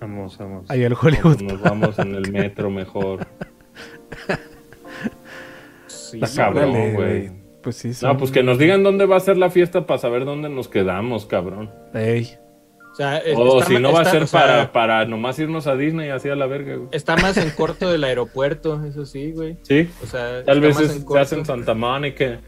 Vamos, 0.00 0.36
vamos. 0.38 0.70
Ahí 0.70 0.84
al 0.84 0.92
No, 0.92 0.98
Hollywood. 1.02 1.40
nos 1.42 1.60
vamos 1.60 1.98
en 1.98 2.14
el 2.14 2.30
metro 2.32 2.70
mejor. 2.70 3.26
Está 5.86 6.26
sí, 6.26 6.36
cabrón, 6.36 6.94
güey. 6.94 7.30
Pues 7.62 7.76
sí, 7.76 7.88
No, 7.88 7.94
son- 7.94 8.16
pues 8.18 8.30
que 8.32 8.42
nos 8.42 8.58
digan 8.58 8.82
dónde 8.82 9.06
va 9.06 9.16
a 9.16 9.20
ser 9.20 9.36
la 9.38 9.48
fiesta 9.50 9.86
para 9.86 9.98
saber 9.98 10.24
dónde 10.24 10.48
nos 10.48 10.68
quedamos, 10.68 11.26
cabrón. 11.26 11.70
Ey, 11.94 12.30
O 12.92 12.94
sea, 12.94 13.18
es- 13.18 13.36
O 13.38 13.58
está 13.58 13.68
si 13.68 13.78
no 13.78 13.90
va 13.92 14.00
a 14.00 14.02
está- 14.02 14.10
ser 14.12 14.22
o 14.24 14.26
sea, 14.26 14.40
para, 14.40 14.72
para 14.72 15.04
nomás 15.06 15.38
irnos 15.38 15.66
a 15.66 15.74
Disney 15.76 16.10
así 16.10 16.28
a 16.28 16.36
la 16.36 16.46
verga, 16.46 16.76
güey. 16.76 16.88
Está 16.92 17.16
más 17.16 17.36
en 17.38 17.48
corto 17.50 17.90
del 17.90 18.04
aeropuerto, 18.04 18.84
eso 18.84 19.06
sí, 19.06 19.32
güey. 19.32 19.56
Sí, 19.62 19.88
O 20.02 20.06
sea, 20.06 20.44
tal 20.44 20.62
está 20.62 20.80
vez 20.80 20.90
es, 20.90 21.04
se 21.10 21.18
hace 21.18 21.34
en 21.36 21.46
Santa 21.46 21.72
Mónica. 21.74 22.40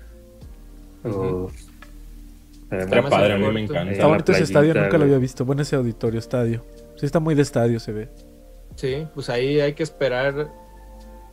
Estaría 2.71 3.03
más 3.03 3.11
padre, 3.11 3.35
a 3.35 3.39
mí 3.39 3.47
me 3.53 3.61
encanta. 3.63 3.93
está 3.93 4.07
bonito 4.07 4.33
ese 4.33 4.43
estadio, 4.45 4.75
nunca 4.75 4.99
lo 4.99 5.05
había 5.05 5.19
visto. 5.19 5.45
Bueno, 5.45 5.63
ese 5.63 5.77
auditorio, 5.77 6.19
estadio. 6.19 6.65
Sí, 6.97 7.07
está 7.07 7.21
muy 7.21 7.35
de 7.35 7.43
estadio, 7.43 7.79
se 7.81 7.93
ve. 7.93 8.09
Sí, 8.77 9.07
pues 9.15 9.31
ahí 9.31 9.61
hay 9.61 9.75
que 9.75 9.83
esperar. 9.83 10.49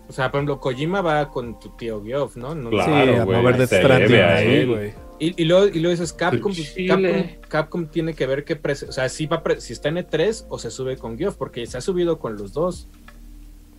O 0.07 0.13
sea, 0.13 0.29
por 0.29 0.39
ejemplo, 0.39 0.59
Kojima 0.59 1.01
va 1.01 1.29
con 1.29 1.59
tu 1.59 1.69
tío 1.77 2.03
Geoff, 2.03 2.35
¿no? 2.35 2.53
No- 2.53 2.69
Claro, 2.69 3.13
sí, 3.13 3.19
a 3.19 3.25
mover 3.25 3.57
de 3.57 4.23
ahí, 4.23 4.65
güey. 4.65 4.93
Y, 5.21 5.39
y 5.41 5.45
luego, 5.45 5.67
y 5.67 5.79
luego 5.79 5.91
dices 5.91 6.13
Capcom, 6.13 6.51
pues. 6.51 6.73
Capcom, 6.87 7.23
Capcom 7.47 7.85
tiene 7.87 8.13
que 8.15 8.25
ver 8.25 8.43
qué 8.43 8.59
prese- 8.61 8.89
o 8.89 8.91
sea, 8.91 9.07
si 9.07 9.27
va 9.27 9.43
pre- 9.43 9.61
si 9.61 9.71
está 9.73 9.89
en 9.89 9.97
E3 9.97 10.45
o 10.49 10.57
se 10.57 10.71
sube 10.71 10.97
con 10.97 11.17
Geoff, 11.17 11.35
porque 11.35 11.65
se 11.67 11.77
ha 11.77 11.81
subido 11.81 12.17
con 12.17 12.37
los 12.37 12.53
dos. 12.53 12.87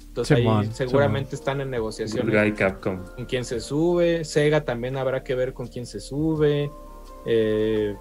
Entonces 0.06 0.38
ahí 0.38 0.68
seguramente 0.72 1.34
están 1.34 1.60
en 1.60 1.70
negociaciones 1.70 2.32
Guy 2.34 2.52
Capcom. 2.52 2.98
con 3.16 3.24
quién 3.24 3.44
se 3.44 3.60
sube. 3.60 4.24
Sega 4.24 4.64
también 4.64 4.96
habrá 4.96 5.24
que 5.24 5.34
ver 5.34 5.52
con 5.52 5.66
quién 5.68 5.84
se 5.86 6.00
sube. 6.00 6.70
Eh, 7.26 7.96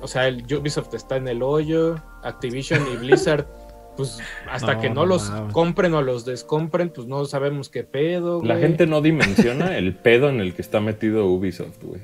o 0.00 0.06
sea, 0.08 0.28
el 0.28 0.44
Ubisoft 0.54 0.94
está 0.94 1.16
en 1.16 1.28
el 1.28 1.42
hoyo. 1.42 1.96
Activision 2.22 2.86
y 2.92 2.96
Blizzard, 2.96 3.46
pues 3.96 4.20
hasta 4.48 4.74
No, 4.76 4.80
que 4.80 4.88
no, 4.88 4.94
no 4.94 5.06
los 5.06 5.28
compren 5.52 5.92
o 5.94 6.02
los 6.02 6.24
descompren, 6.24 6.88
pues 6.90 7.06
no 7.08 7.24
sabemos 7.24 7.68
qué 7.68 7.82
pedo. 7.84 8.42
La 8.44 8.54
güey. 8.54 8.66
gente 8.68 8.86
no 8.86 9.02
dimensiona 9.02 9.76
el 9.76 9.94
pedo 9.96 10.28
en 10.30 10.40
el 10.40 10.54
que 10.54 10.62
está 10.62 10.80
metido 10.80 11.26
Ubisoft, 11.26 11.82
güey. 11.82 12.00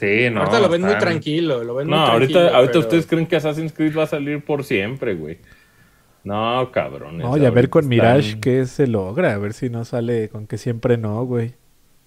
Sí, 0.00 0.30
no. 0.30 0.40
ahorita 0.40 0.60
lo 0.60 0.68
ven 0.70 0.80
muy 0.82 0.94
tranquilo, 0.98 1.62
lo 1.62 1.74
ven 1.74 1.88
No, 1.88 1.96
muy 1.98 2.08
ahorita, 2.10 2.32
tranquilo, 2.32 2.56
ahorita 2.56 2.72
pero- 2.72 2.80
ustedes 2.80 3.06
creen 3.06 3.26
que 3.26 3.36
Assassin's 3.36 3.72
Creed 3.74 3.96
va 3.96 4.04
a 4.04 4.06
salir 4.06 4.42
por 4.42 4.64
siempre, 4.64 5.14
güey. 5.14 5.38
No, 6.24 6.70
cabrón. 6.72 7.18
No, 7.18 7.36
y 7.36 7.44
a 7.44 7.50
ver 7.50 7.68
con 7.70 7.86
Mirage 7.88 8.40
qué 8.40 8.66
se 8.66 8.86
logra, 8.86 9.34
a 9.34 9.38
ver 9.38 9.52
si 9.52 9.68
no 9.70 9.84
sale 9.84 10.28
con 10.30 10.46
que 10.46 10.58
siempre 10.58 10.96
no, 10.96 11.24
güey. 11.24 11.54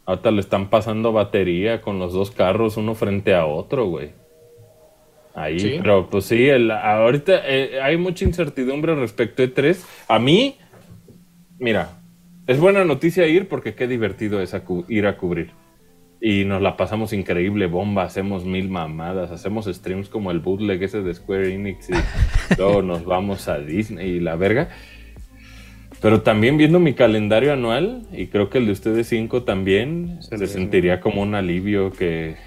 Ahorita 0.06 0.32
le 0.32 0.40
están 0.42 0.70
pasando 0.70 1.14
batería 1.14 1.82
con 1.82 1.98
los 2.00 2.14
dos 2.14 2.32
carros 2.32 2.78
uno 2.78 2.94
frente 2.96 3.34
a 3.36 3.46
otro, 3.46 3.86
güey. 3.86 4.10
Ahí, 5.36 5.60
Sí. 5.60 5.76
pero 5.82 6.10
pues 6.10 6.26
sí, 6.26 6.48
el- 6.50 6.70
ahorita 6.70 7.42
eh, 7.46 7.80
hay 7.82 7.98
mucha 7.98 8.24
incertidumbre 8.26 8.94
respecto 8.96 9.42
a 9.42 9.46
E3. 9.46 9.84
A 10.08 10.20
mí, 10.20 10.58
mira, 11.58 11.90
es 12.46 12.60
buena 12.60 12.84
noticia 12.86 13.26
ir 13.28 13.48
porque 13.48 13.74
qué 13.74 13.88
divertido 13.88 14.42
es 14.42 14.54
a 14.54 14.62
ir 14.90 15.08
a 15.08 15.18
cubrir. 15.18 15.52
Y 16.26 16.46
nos 16.46 16.62
la 16.62 16.78
pasamos 16.78 17.12
increíble, 17.12 17.66
bomba, 17.66 18.04
hacemos 18.04 18.46
mil 18.46 18.70
mamadas, 18.70 19.30
hacemos 19.30 19.66
streams 19.66 20.08
como 20.08 20.32
el 20.32 20.40
bootleg 20.40 20.82
ese 20.82 21.02
de 21.02 21.14
Square 21.14 21.54
Enix 21.54 21.90
y 21.90 21.94
luego 22.58 22.82
nos 22.82 23.04
vamos 23.04 23.50
a 23.50 23.60
Disney 23.60 24.10
y 24.12 24.20
la 24.22 24.38
verga. 24.38 24.70
Pero 26.02 26.22
también 26.22 26.56
viendo 26.56 26.80
mi 26.80 26.94
calendario 26.94 27.52
anual, 27.52 28.08
y 28.14 28.28
creo 28.28 28.50
que 28.50 28.60
el 28.60 28.68
de 28.68 28.72
ustedes 28.72 29.08
cinco 29.08 29.44
también, 29.44 30.20
se 30.22 30.48
sentiría 30.48 31.02
como 31.02 31.22
un 31.22 31.36
alivio 31.36 31.92
que 31.92 32.38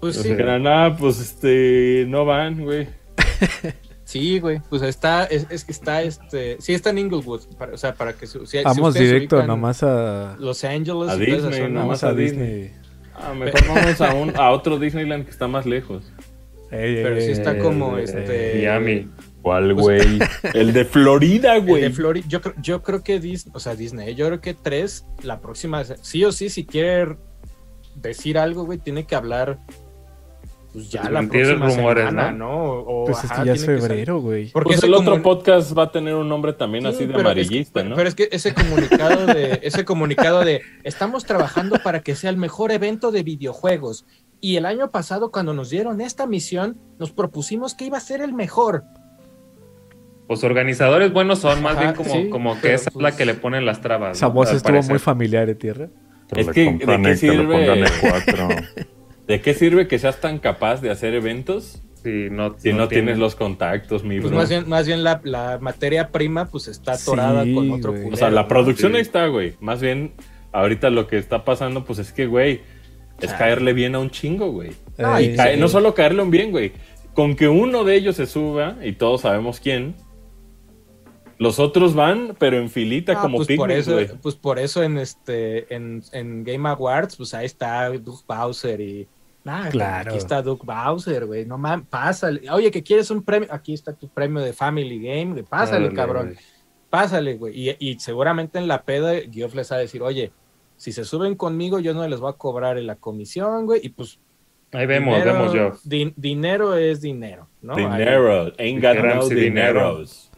Pues 0.00 0.16
sí, 0.20 0.30
dijeran, 0.30 0.66
ah, 0.66 0.96
pues 0.98 1.20
este, 1.20 2.04
no 2.08 2.24
van, 2.24 2.64
güey. 2.64 2.88
sí, 4.10 4.40
güey. 4.40 4.60
Pues 4.68 4.82
está, 4.82 5.24
es, 5.24 5.46
es 5.50 5.64
que 5.64 5.72
está 5.72 6.02
este. 6.02 6.56
Sí, 6.60 6.74
está 6.74 6.90
en 6.90 6.98
Inglewood. 6.98 7.42
para- 7.58 7.74
o 7.74 7.76
sea, 7.76 7.94
para 7.94 8.12
que 8.12 8.26
su- 8.26 8.46
si- 8.46 8.62
Vamos 8.62 8.94
directo 8.94 9.42
nomás 9.46 9.82
a, 9.82 10.36
Los 10.38 10.62
Ángeles 10.64 11.08
A 11.10 11.16
Disney, 11.16 11.52
zona, 11.60 11.68
nomás 11.68 12.04
a 12.04 12.08
a 12.08 12.14
Disney. 12.14 12.72
Ah, 13.14 13.32
mejor 13.34 13.60
vamos 13.68 14.00
a, 14.00 14.14
un, 14.14 14.36
a 14.36 14.50
otro 14.50 14.78
Disneyland 14.78 15.24
que 15.24 15.30
está 15.30 15.46
más 15.48 15.66
lejos. 15.66 16.04
Ey, 16.70 16.96
ey, 16.96 17.02
Pero 17.02 17.20
sí 17.20 17.30
está 17.32 17.52
ey, 17.52 17.58
como 17.60 17.96
ey, 17.98 18.04
este. 18.04 18.52
Miami. 18.56 19.08
¿Cuál, 19.42 19.72
güey? 19.74 20.18
el 20.54 20.72
de 20.72 20.84
Florida, 20.84 21.56
El 21.56 21.66
güey. 21.66 21.82
de 21.82 21.90
Florida, 21.90 22.26
yo, 22.28 22.40
creo- 22.42 22.54
yo 22.60 22.82
creo 22.82 23.02
que 23.02 23.18
Disney, 23.20 23.52
o 23.54 23.60
sea, 23.60 23.74
Disney, 23.74 24.14
yo 24.14 24.26
creo 24.26 24.40
que 24.40 24.52
tres, 24.54 25.06
la 25.22 25.40
próxima, 25.40 25.82
sí 25.84 26.24
o 26.24 26.32
sí, 26.32 26.50
si 26.50 26.66
quiere 26.66 27.16
decir 27.94 28.36
algo, 28.38 28.64
güey, 28.64 28.78
tiene 28.78 29.04
que 29.06 29.14
hablar, 29.14 29.58
pues 30.72 30.88
ya 30.90 31.00
Pues 31.02 31.12
la 31.12 31.22
próxima 31.22 31.66
rumores, 31.66 32.04
semana, 32.08 32.30
¿no? 32.32 32.38
¿no? 32.38 32.64
O, 32.72 33.04
Pues 33.06 33.24
es 33.24 33.30
ajá, 33.30 33.42
que 33.42 33.46
ya 33.48 33.52
es 33.54 33.66
febrero, 33.66 34.20
güey. 34.20 34.50
Porque 34.52 34.68
Pues 34.74 34.82
el 34.84 34.94
otro 34.94 35.20
podcast 35.22 35.76
va 35.76 35.84
a 35.84 35.90
tener 35.92 36.14
un 36.14 36.28
nombre 36.28 36.52
también 36.52 36.84
Sí, 36.84 36.88
así 36.90 37.06
de 37.06 37.14
pero 37.14 37.18
es 37.18 37.24
que- 37.24 37.30
amarillista, 37.30 37.82
¿no? 37.82 37.96
Pero 37.96 38.08
es 38.08 38.14
que 38.14 38.28
ese 38.30 38.54
comunicado 38.54 39.26
de, 39.26 39.60
ese 39.62 39.84
comunicado 39.84 40.40
de 40.44 40.62
estamos 40.84 41.24
trabajando 41.24 41.78
para 41.82 42.00
que 42.00 42.14
sea 42.14 42.30
el 42.30 42.36
mejor 42.36 42.70
evento 42.72 43.10
de 43.10 43.22
videojuegos. 43.22 44.06
Y 44.40 44.56
el 44.56 44.64
año 44.64 44.90
pasado, 44.90 45.30
cuando 45.32 45.52
nos 45.54 45.70
dieron 45.70 46.00
esta 46.00 46.26
misión, 46.26 46.78
nos 46.98 47.10
propusimos 47.10 47.74
que 47.74 47.86
iba 47.86 47.98
a 47.98 48.00
ser 48.00 48.22
el 48.22 48.32
mejor. 48.32 48.84
Los 50.28 50.44
organizadores 50.44 51.12
buenos 51.12 51.40
son, 51.40 51.60
más 51.62 51.72
Ajá, 51.72 51.80
bien 51.82 51.94
como, 51.94 52.10
sí, 52.10 52.28
como 52.30 52.60
que 52.60 52.74
esa 52.74 52.88
es 52.90 52.94
pues- 52.94 53.02
la 53.02 53.16
que 53.16 53.26
le 53.26 53.34
ponen 53.34 53.66
las 53.66 53.80
trabas. 53.80 54.16
Esa 54.16 54.28
¿no? 54.28 54.32
voz 54.34 54.52
estuvo 54.52 54.72
parecer. 54.74 54.90
muy 54.92 54.98
familiar, 55.00 55.48
¿eh, 55.50 55.54
tierra? 55.56 55.88
Que 56.32 56.40
Es 56.42 56.46
le 56.46 56.52
que, 56.52 56.72
¿de 56.86 57.02
qué 57.02 57.16
sirve? 57.16 57.84
pongan 59.30 59.36
E4. 59.36 59.36
¿De 59.36 59.40
qué 59.40 59.54
sirve 59.54 59.88
que 59.88 59.98
seas 59.98 60.20
tan 60.20 60.38
capaz 60.38 60.80
de 60.80 60.90
hacer 60.90 61.14
eventos 61.14 61.82
no, 62.02 62.56
si 62.58 62.72
no, 62.72 62.88
tienes 62.88 62.88
tiene- 62.88 63.16
los 63.16 63.34
contactos, 63.36 64.04
mi 64.04 64.18
Pues 64.20 64.30
bro? 64.30 64.38
más 64.40 64.48
bien, 64.48 64.68
más 64.68 64.86
bien 64.86 65.04
la, 65.04 65.20
la 65.24 65.58
materia 65.60 66.08
prima, 66.10 66.46
pues 66.46 66.66
está 66.68 66.92
atorada 66.92 67.44
Sí, 67.44 67.54
con 67.54 67.70
otro 67.72 67.92
culero, 67.92 68.14
O 68.14 68.16
sea, 68.16 68.30
la 68.30 68.48
producción 68.48 68.92
Sí. 68.92 68.96
ahí 68.96 69.02
está, 69.02 69.26
güey. 69.26 69.54
Más 69.60 69.80
bien, 69.82 70.12
ahorita 70.52 70.88
lo 70.90 71.06
que 71.06 71.18
está 71.18 71.44
pasando, 71.44 71.84
pues 71.84 71.98
es 71.98 72.12
que, 72.12 72.26
güey, 72.26 72.62
es 73.20 73.32
caerle 73.34 73.74
bien 73.74 73.94
a 73.94 73.98
un 73.98 74.08
chingo, 74.10 74.50
güey. 74.50 74.70
No, 74.96 75.16
Ey, 75.18 75.32
y 75.32 75.36
Cae- 75.36 75.54
sí. 75.54 75.60
No 75.60 75.68
solo 75.68 75.92
caerle 75.94 76.22
un 76.22 76.30
bien, 76.30 76.50
güey. 76.52 76.72
Con 77.12 77.36
que 77.36 77.48
uno 77.48 77.84
de 77.84 77.96
ellos 77.96 78.16
se 78.16 78.26
suba, 78.26 78.76
y 78.82 78.92
todos 78.92 79.20
sabemos 79.20 79.60
quién, 79.60 79.94
los 81.38 81.58
otros 81.58 81.94
van, 81.94 82.34
pero 82.38 82.56
en 82.58 82.70
filita 82.70 83.12
Ah, 83.12 83.20
como 83.22 83.38
pues 83.38 83.56
por 83.56 83.70
eso, 83.72 83.98
pues 84.22 84.34
por 84.36 84.58
eso 84.58 84.82
en 84.82 84.96
este, 84.98 85.74
en, 85.74 86.02
en 86.12 86.44
Game 86.44 86.68
Awards, 86.68 87.16
pues 87.16 87.34
ahí 87.34 87.46
está 87.46 87.88
Doug 87.90 88.24
Bowser 88.26 88.80
y 88.80 89.08
nah, 89.44 89.68
Claro. 89.70 90.10
aquí 90.10 90.18
está 90.18 90.42
Doug 90.42 90.64
Bowser, 90.64 91.26
güey, 91.26 91.44
no 91.46 91.56
mames, 91.58 91.86
pásale. 91.88 92.48
Oye, 92.50 92.70
que 92.70 92.82
quieres 92.82 93.10
un 93.10 93.22
premio, 93.22 93.48
aquí 93.50 93.74
está 93.74 93.92
tu 93.92 94.08
premio 94.08 94.40
de 94.42 94.52
Family 94.52 94.98
Game, 95.00 95.32
güey, 95.32 95.44
pásale, 95.44 95.92
cabrón, 95.92 96.34
pásale, 96.90 97.36
güey. 97.36 97.70
Y, 97.70 97.76
y 97.78 97.98
seguramente 98.00 98.58
en 98.58 98.68
la 98.68 98.82
peda, 98.82 99.12
Geoff 99.30 99.54
les 99.54 99.70
va 99.70 99.76
a 99.76 99.80
decir, 99.80 100.02
oye, 100.02 100.32
Si 100.76 100.92
se 100.92 101.04
suben 101.04 101.34
conmigo, 101.34 101.78
yo 101.78 101.92
no 101.92 102.08
les 102.08 102.20
voy 102.20 102.30
a 102.30 102.38
cobrar 102.38 102.78
en 102.78 102.86
la 102.86 102.94
comisión, 102.96 103.66
güey. 103.66 103.80
Y 103.84 103.90
pues. 103.90 104.18
Ahí 104.72 104.86
vemos, 104.86 105.14
dinero, 105.16 105.32
vemos 105.34 105.52
yo. 105.52 105.72
di- 105.84 106.14
dinero 106.16 106.74
es 106.74 107.02
dinero, 107.02 107.48
¿no? 107.60 107.74
Dinero. 107.76 108.50
Ain't 108.58 108.82
got 108.82 108.96
no 108.96 109.28
dineros. 109.28 110.30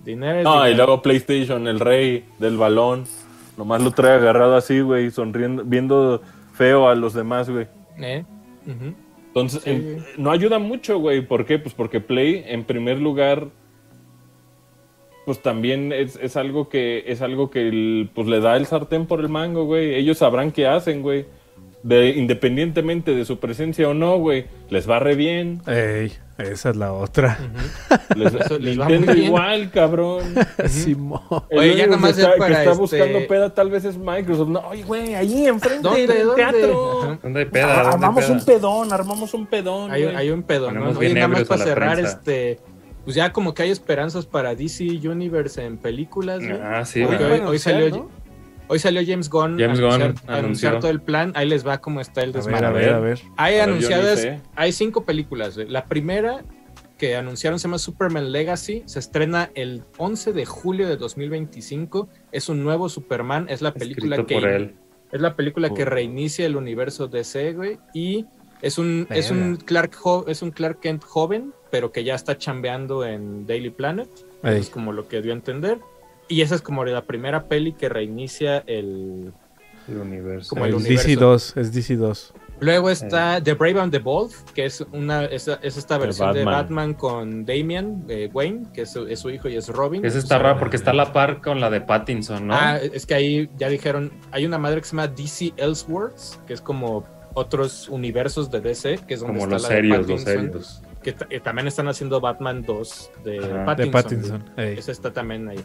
Dinero 0.00 0.38
es 0.40 0.44
No, 0.44 0.54
y 0.66 0.70
dinero. 0.70 0.76
luego 0.86 1.00
PlayStation, 1.02 1.68
el 1.68 1.78
rey 1.78 2.24
del 2.40 2.56
balón. 2.56 3.04
Nomás 3.56 3.82
lo 3.82 3.92
trae 3.92 4.14
agarrado 4.16 4.56
así, 4.56 4.80
güey, 4.80 5.12
sonriendo, 5.12 5.62
viendo 5.64 6.20
feo 6.54 6.88
a 6.88 6.96
los 6.96 7.14
demás, 7.14 7.48
güey. 7.48 7.68
¿Eh? 7.98 8.24
Entonces, 8.66 9.62
Sí. 9.62 9.70
em, 9.70 9.96
no 10.16 10.30
ayuda 10.30 10.58
mucho, 10.58 10.98
güey. 10.98 11.20
¿Por 11.26 11.44
qué? 11.46 11.58
Pues 11.58 11.74
porque 11.74 12.00
Play, 12.00 12.44
en 12.46 12.64
primer 12.64 12.98
lugar, 13.00 13.48
pues 15.24 15.40
también 15.40 15.92
es, 15.92 16.16
es 16.22 16.36
algo 16.36 16.68
que 16.68 17.04
es 17.06 17.22
algo 17.22 17.50
que 17.50 17.66
el- 17.68 18.10
pues 18.14 18.26
le 18.28 18.40
da 18.40 18.56
el 18.56 18.66
sartén 18.66 19.06
por 19.06 19.20
el 19.20 19.28
mango, 19.28 19.64
güey. 19.64 19.94
Ellos 19.94 20.18
sabrán 20.18 20.52
qué 20.52 20.66
hacen, 20.66 21.02
güey. 21.02 21.24
De, 21.82 22.10
independientemente 22.10 23.14
de 23.14 23.24
su 23.24 23.38
presencia 23.38 23.88
o 23.88 23.94
no, 23.94 24.18
güey. 24.18 24.44
Les 24.70 24.88
va 24.88 24.98
re 24.98 25.14
bien. 25.16 25.60
Ey, 25.66 26.12
esa 26.38 26.70
es 26.70 26.76
la 26.76 26.92
otra. 26.92 27.38
Les, 28.16 28.34
Eso 28.34 28.58
les 28.58 28.76
igual, 29.16 29.70
cabrón. 29.70 30.22
Simón. 30.68 31.20
Oye, 31.50 31.76
ya 31.76 31.86
nomás 31.86 32.18
está, 32.18 32.36
para 32.36 32.46
que 32.46 32.52
está 32.60 32.70
este- 32.72 32.80
buscando 32.80 33.26
peda 33.28 33.54
tal 33.54 33.70
vez 33.70 33.84
es 33.84 33.96
Microsoft. 33.96 34.48
No, 34.48 34.60
oye, 34.68 34.82
güey, 34.82 35.14
ahí 35.14 35.46
enfrente 35.46 35.82
¿Dónde? 35.82 36.06
del 36.06 36.26
¿Dónde? 36.26 36.42
teatro. 36.42 37.02
Ajá. 37.02 37.18
¿Dónde 37.22 37.40
hay 37.40 37.46
peda? 37.46 37.66
¿Dónde 37.66 37.80
hay 37.82 37.86
armamos 37.94 38.24
peda? 38.24 38.32
un 38.34 38.44
pedón, 38.44 38.92
armamos 38.92 39.34
un 39.34 39.46
pedón. 39.46 39.90
Hay, 39.90 40.04
hay 40.04 40.30
un 40.30 40.42
pedo, 40.42 40.70
¿no? 40.72 40.90
Oye, 40.90 41.14
nada 41.14 41.28
más 41.28 41.44
para 41.44 41.64
cerrar, 41.64 41.94
prensa. 41.94 42.12
este. 42.18 42.60
Pues 43.04 43.16
ya 43.16 43.32
como 43.34 43.52
que 43.52 43.62
hay 43.64 43.70
esperanzas 43.70 44.24
para 44.24 44.54
DC 44.54 44.82
Universe 45.06 45.62
en 45.62 45.76
películas, 45.76 46.38
güey. 46.40 46.58
Ah, 46.62 46.84
sí, 46.86 47.02
Porque 47.04 47.18
güey. 47.22 47.40
hoy, 47.40 47.46
hoy 47.46 47.58
salió, 47.58 48.08
hoy 48.68 48.78
salió 48.78 49.02
James 49.06 49.28
Gunn 49.30 49.58
James 49.58 49.80
a 50.26 50.36
anunciar, 50.38 50.80
todo 50.80 50.90
el 50.90 51.00
plan. 51.00 51.32
Ahí 51.34 51.48
les 51.48 51.66
va 51.66 51.78
cómo 51.80 52.00
está 52.00 52.22
el 52.22 52.30
A 52.30 52.32
ver, 52.32 52.42
desmadre. 52.44 52.66
a 52.66 52.70
ver, 52.70 52.88
a 52.94 52.98
ver. 53.00 53.20
Hay 53.36 53.54
A 53.54 53.66
ver, 53.66 53.78
yo 53.80 53.88
anunciadas, 53.94 54.26
hay 54.56 54.72
cinco 54.72 55.04
películas. 55.04 55.56
La 55.56 55.86
primera 55.86 56.44
que 56.98 57.16
anunciaron 57.16 57.58
se 57.58 57.64
llama 57.68 57.78
Superman 57.78 58.30
Legacy. 58.32 58.82
Se 58.86 58.98
estrena 58.98 59.50
el 59.54 59.82
11 59.98 60.32
de 60.32 60.46
julio 60.46 60.88
de 60.88 60.96
2025. 60.96 62.08
Es 62.32 62.48
un 62.48 62.62
nuevo 62.62 62.88
Superman. 62.88 63.46
Es 63.48 63.62
la 63.62 63.74
película 63.74 64.16
Escrito 64.16 64.26
que 64.26 64.34
por 64.40 64.48
él. 64.48 64.74
es 65.12 65.20
la 65.20 65.34
película 65.34 65.70
que 65.70 65.84
reinicia 65.84 66.46
el 66.46 66.56
universo 66.56 67.08
DC, 67.08 67.52
güey. 67.52 67.78
Y 67.92 68.26
es 68.62 68.78
un, 68.78 69.06
es 69.10 69.30
un 69.30 69.56
Clark 69.56 69.94
jo- 69.94 70.24
es 70.28 70.40
un 70.40 70.50
Clark 70.52 70.80
Kent 70.80 71.04
joven, 71.04 71.52
pero 71.70 71.90
que 71.92 72.04
ya 72.04 72.14
está 72.14 72.38
chambeando 72.38 73.04
en 73.04 73.44
Daily 73.46 73.70
Planet. 73.70 74.08
Es 74.44 74.70
como 74.70 74.92
lo 74.92 75.08
que 75.08 75.20
dio 75.20 75.32
a 75.32 75.36
entender. 75.36 75.78
Y 76.28 76.40
esa 76.42 76.54
es 76.54 76.62
como 76.62 76.84
la 76.84 77.02
primera 77.02 77.44
peli 77.44 77.72
que 77.72 77.88
reinicia 77.88 78.58
el. 78.66 79.32
El 79.88 79.98
universo. 79.98 80.48
Como 80.50 80.64
el 80.64 80.74
Es 80.74 80.76
universo. 80.80 81.08
DC2, 81.54 81.60
es 81.60 81.74
DC2. 81.74 82.32
Luego 82.60 82.88
está 82.88 83.42
The 83.42 83.52
Brave 83.54 83.80
and 83.80 83.92
the 83.92 83.98
Bold, 83.98 84.32
que 84.54 84.64
es 84.64 84.80
una 84.92 85.24
es, 85.24 85.48
es 85.60 85.76
esta 85.76 85.98
versión 85.98 86.32
de 86.32 86.44
Batman. 86.44 86.94
Con 86.94 87.44
Damian 87.44 88.04
eh, 88.08 88.30
Wayne, 88.32 88.66
que 88.72 88.82
es, 88.82 88.92
su- 88.92 89.06
es 89.08 89.18
su 89.18 89.28
hijo 89.28 89.48
y 89.48 89.56
es 89.56 89.68
Robin. 89.68 90.02
Esa 90.04 90.16
O 90.16 90.20
está 90.20 90.36
sea, 90.36 90.38
rara 90.38 90.58
porque 90.58 90.76
está 90.76 90.92
a 90.92 90.94
la 90.94 91.12
par 91.12 91.42
con 91.42 91.60
la 91.60 91.68
de 91.68 91.80
Pattinson, 91.82 92.46
¿no? 92.46 92.54
Ah, 92.54 92.78
es 92.78 93.04
que 93.04 93.14
ahí 93.14 93.50
ya 93.58 93.68
dijeron, 93.68 94.10
hay 94.30 94.46
una 94.46 94.56
madre 94.56 94.80
que 94.80 94.84
se 94.86 94.92
llama 94.96 95.08
DC 95.08 95.52
Elseworlds, 95.56 96.40
que 96.46 96.54
es 96.54 96.60
como 96.62 97.04
otros 97.34 97.88
universos 97.88 98.50
de 98.50 98.60
DC, 98.60 99.00
que 99.06 99.14
es 99.14 99.20
donde 99.20 99.38
Como 99.40 99.44
está 99.44 99.54
los 99.56 99.62
la 99.62 99.68
de 99.68 99.74
serios, 99.74 100.08
los 100.08 100.20
serios. 100.22 100.82
Que 101.02 101.14
eh, 101.28 101.40
también 101.40 101.66
están 101.66 101.88
haciendo 101.88 102.20
Batman 102.20 102.62
2 102.62 103.10
de 103.24 103.38
Ajá. 103.40 103.64
Pattinson. 103.66 103.84
De 103.84 103.90
Pattinson. 103.90 104.44
Esa 104.56 104.92
está 104.92 105.12
también 105.12 105.48
ahí. 105.48 105.58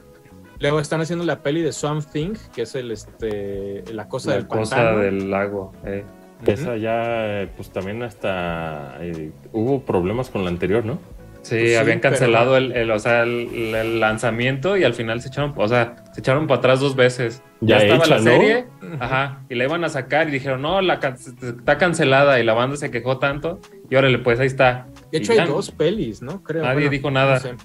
Luego 0.60 0.80
están 0.80 1.00
haciendo 1.02 1.24
la 1.26 1.42
peli 1.42 1.62
de 1.62 1.72
Swamp 1.72 2.04
Thing, 2.12 2.34
que 2.54 2.64
es 2.64 2.76
el 2.76 2.92
este 2.92 3.84
la 3.94 4.08
cosa 4.08 4.32
La 4.32 4.36
del 4.38 4.48
cosa 4.48 4.76
pantano. 4.76 5.00
del 5.00 5.32
lago. 5.32 5.74
eh. 5.86 6.04
Esa 6.46 6.78
ya, 6.78 7.50
pues 7.58 7.70
también 7.70 8.02
hasta 8.02 8.96
eh, 9.02 9.32
hubo 9.52 9.82
problemas 9.82 10.30
con 10.30 10.44
la 10.44 10.50
anterior, 10.50 10.86
¿no? 10.86 10.98
Sí, 11.42 11.56
Pues 11.58 11.70
sí, 11.72 11.76
habían 11.76 12.00
pero- 12.00 12.12
cancelado 12.14 12.56
el, 12.58 12.72
el- 12.74 12.92
o 12.92 13.00
sea, 13.00 13.24
el, 13.24 13.74
el 13.76 14.00
lanzamiento 14.00 14.78
y 14.78 14.84
al 14.86 14.94
final 14.94 15.22
se 15.22 15.28
echaron, 15.30 15.54
o 15.56 15.68
sea, 15.68 15.96
se 16.14 16.22
echaron 16.22 16.48
para 16.48 16.60
atrás 16.60 16.80
dos 16.80 16.96
veces. 16.96 17.42
Ya, 17.62 17.80
Ya 17.80 17.84
estaba 17.84 18.06
hecha, 18.06 18.10
la 18.16 18.18
¿no? 18.18 18.24
serie, 18.24 18.66
ajá, 19.02 19.42
y 19.50 19.56
la 19.56 19.64
iban 19.66 19.84
a 19.84 19.90
sacar 19.90 20.30
y 20.30 20.32
dijeron, 20.32 20.62
no, 20.62 20.82
la 20.82 21.00
can- 21.02 21.16
está 21.16 21.78
cancelada 21.78 22.40
y 22.40 22.44
la 22.46 22.54
banda 22.54 22.78
se 22.78 22.90
quejó 22.90 23.18
tanto 23.20 23.60
y 23.90 23.96
órale, 23.96 24.18
pues 24.20 24.40
ahí 24.40 24.48
está. 24.48 24.88
De 25.12 25.18
hecho, 25.18 25.32
hay 25.34 25.48
dos 25.48 25.72
pelis, 25.72 26.22
¿no? 26.22 26.44
Creo. 26.44 26.64
Nadie 26.64 26.90
dijo 26.90 27.10
nada. 27.10 27.40
sé. 27.40 27.56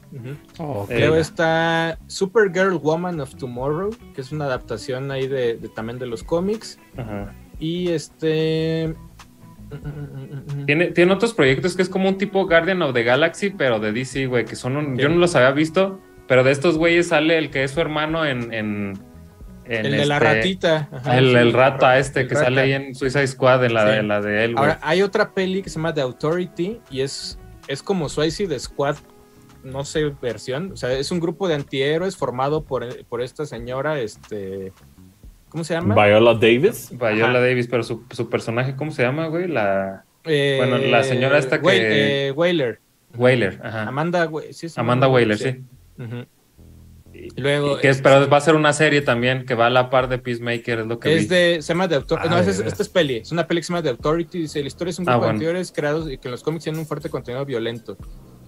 Ok. 0.59 0.91
Eh, 0.91 0.99
Luego 1.01 1.16
está 1.16 1.99
Supergirl 2.07 2.79
Woman 2.79 3.21
of 3.21 3.35
Tomorrow, 3.37 3.91
que 4.15 4.21
es 4.23 4.33
una 4.33 4.47
adaptación 4.47 5.11
ahí 5.11 5.27
de, 5.27 5.57
de- 5.59 5.69
también 5.69 5.99
de 5.99 6.07
los 6.07 6.23
cómics. 6.23 6.79
Ajá. 6.97 7.35
Y 7.59 7.89
este. 7.91 8.95
Tiene, 10.66 10.87
tiene 10.93 11.12
otros 11.12 11.35
proyectos 11.35 11.75
que 11.77 11.83
es 11.83 11.89
como 11.89 12.09
un 12.09 12.16
tipo 12.19 12.47
Guardian 12.47 12.81
of 12.83 12.95
the 12.95 13.03
Galaxy, 13.03 13.51
pero 13.51 13.81
de 13.81 13.93
DC, 13.93 14.27
güey, 14.27 14.45
que 14.45 14.57
son 14.57 14.77
un- 14.77 14.97
Sí. 14.97 15.03
yo 15.03 15.09
no 15.09 15.16
los 15.16 15.35
había 15.35 15.51
visto, 15.51 16.01
pero 16.29 16.45
de 16.45 16.53
estos 16.53 16.79
güeyes 16.79 17.09
sale 17.09 17.39
el 17.39 17.51
que 17.51 17.65
es 17.65 17.73
su 17.73 17.81
hermano 17.81 18.25
en... 18.25 18.53
en, 18.53 18.99
en 19.66 19.86
el 19.86 19.93
de 19.93 20.07
la 20.07 20.16
este- 20.19 20.35
ratita. 20.35 20.89
ajá, 20.93 21.19
el, 21.19 21.31
sí, 21.31 21.35
el 21.36 21.53
rata 21.53 21.99
este 21.99 22.20
el 22.23 22.28
que 22.28 22.35
rata. 22.35 22.45
sale 22.47 22.61
ahí 22.61 22.73
en 22.73 22.95
Suicide 22.95 23.27
Squad, 23.27 23.65
en 23.65 23.74
la, 23.74 23.93
Sí. 23.93 23.99
en 23.99 24.09
la 24.09 24.20
de 24.20 24.45
él, 24.45 24.53
güey. 24.55 24.62
Ahora, 24.65 24.78
hay 24.82 25.03
otra 25.03 25.31
peli 25.32 25.62
que 25.62 25.70
se 25.70 25.77
llama 25.77 25.95
The 25.95 26.03
Authority 26.03 26.81
y 26.91 27.01
es, 27.01 27.39
es 27.69 27.82
como 27.82 28.09
Suicide 28.09 28.59
Squad, 28.59 28.97
no 29.62 29.85
sé, 29.85 30.12
versión. 30.20 30.73
O 30.73 30.77
sea, 30.77 30.93
es 30.93 31.11
un 31.11 31.20
grupo 31.20 31.49
de 31.49 31.55
antihéroes 31.55 32.16
formado 32.16 32.65
por, 32.65 33.05
por 33.07 33.23
esta 33.23 33.47
señora, 33.47 33.99
este. 34.01 34.73
¿Cómo 35.49 35.62
se 35.65 35.74
llama? 35.74 35.95
Viola 35.95 36.35
Davis. 36.35 36.91
Viola 36.91 37.24
Ajá. 37.39 37.41
Davis, 37.41 37.69
pero 37.69 37.82
su, 37.85 38.03
su 38.11 38.28
personaje, 38.28 38.74
¿cómo 38.77 38.91
se 38.91 39.03
llama, 39.03 39.28
güey? 39.28 39.47
La 39.49 40.05
Eh, 40.24 40.57
bueno, 40.59 40.78
la 40.78 41.05
señora 41.05 41.39
esta 41.39 41.61
que- 41.61 42.28
eh, 42.28 42.32
Whaler. 42.32 42.81
Whaler, 43.16 43.61
ajá. 43.62 43.82
Amanda, 43.89 44.28
sí, 44.51 44.66
Amanda 44.77 45.07
Whaler, 45.07 45.39
sí. 45.39 45.62
Y 45.97 46.03
luego. 47.36 47.78
Que 47.78 47.89
es- 47.89 48.01
pero 48.02 48.28
va 48.28 48.36
a 48.36 48.40
ser 48.40 48.55
una 48.55 48.73
serie 48.73 49.01
también 49.02 49.44
que 49.47 49.55
va 49.55 49.66
a 49.66 49.70
la 49.70 49.90
par 49.90 50.09
de 50.09 50.19
Peacemaker, 50.19 50.81
es 50.81 50.86
lo 50.86 50.98
que 50.98 51.09
vi. 51.11 51.15
Es 51.16 51.28
de, 51.28 51.59
se 51.62 51.69
llama 51.73 51.89
The 51.89 51.97
Authority. 51.97 52.28
Ah, 52.28 52.31
no, 52.31 52.36
de 52.36 52.51
esta 52.51 52.62
es, 52.62 52.69
esta 52.73 52.82
es 52.82 52.89
peli. 52.89 53.16
Es 53.16 53.32
una 53.32 53.47
peli 53.47 53.61
que 53.61 53.66
se 53.66 53.73
llama 53.73 53.82
The 53.82 53.89
Authority. 53.90 54.39
Dice, 54.43 54.61
la 54.61 54.66
historia 54.66 54.90
es 54.90 54.98
un 54.98 55.09
Ah, 55.09 55.12
grupo 55.12 55.23
de 55.23 55.27
bueno. 55.27 55.36
antihéroes 55.36 55.73
creados 55.73 56.11
y 56.11 56.19
que 56.19 56.28
en 56.28 56.32
los 56.32 56.43
cómics 56.43 56.65
tienen 56.65 56.81
un 56.81 56.86
fuerte 56.86 57.09
contenido 57.11 57.44
violento. 57.44 57.97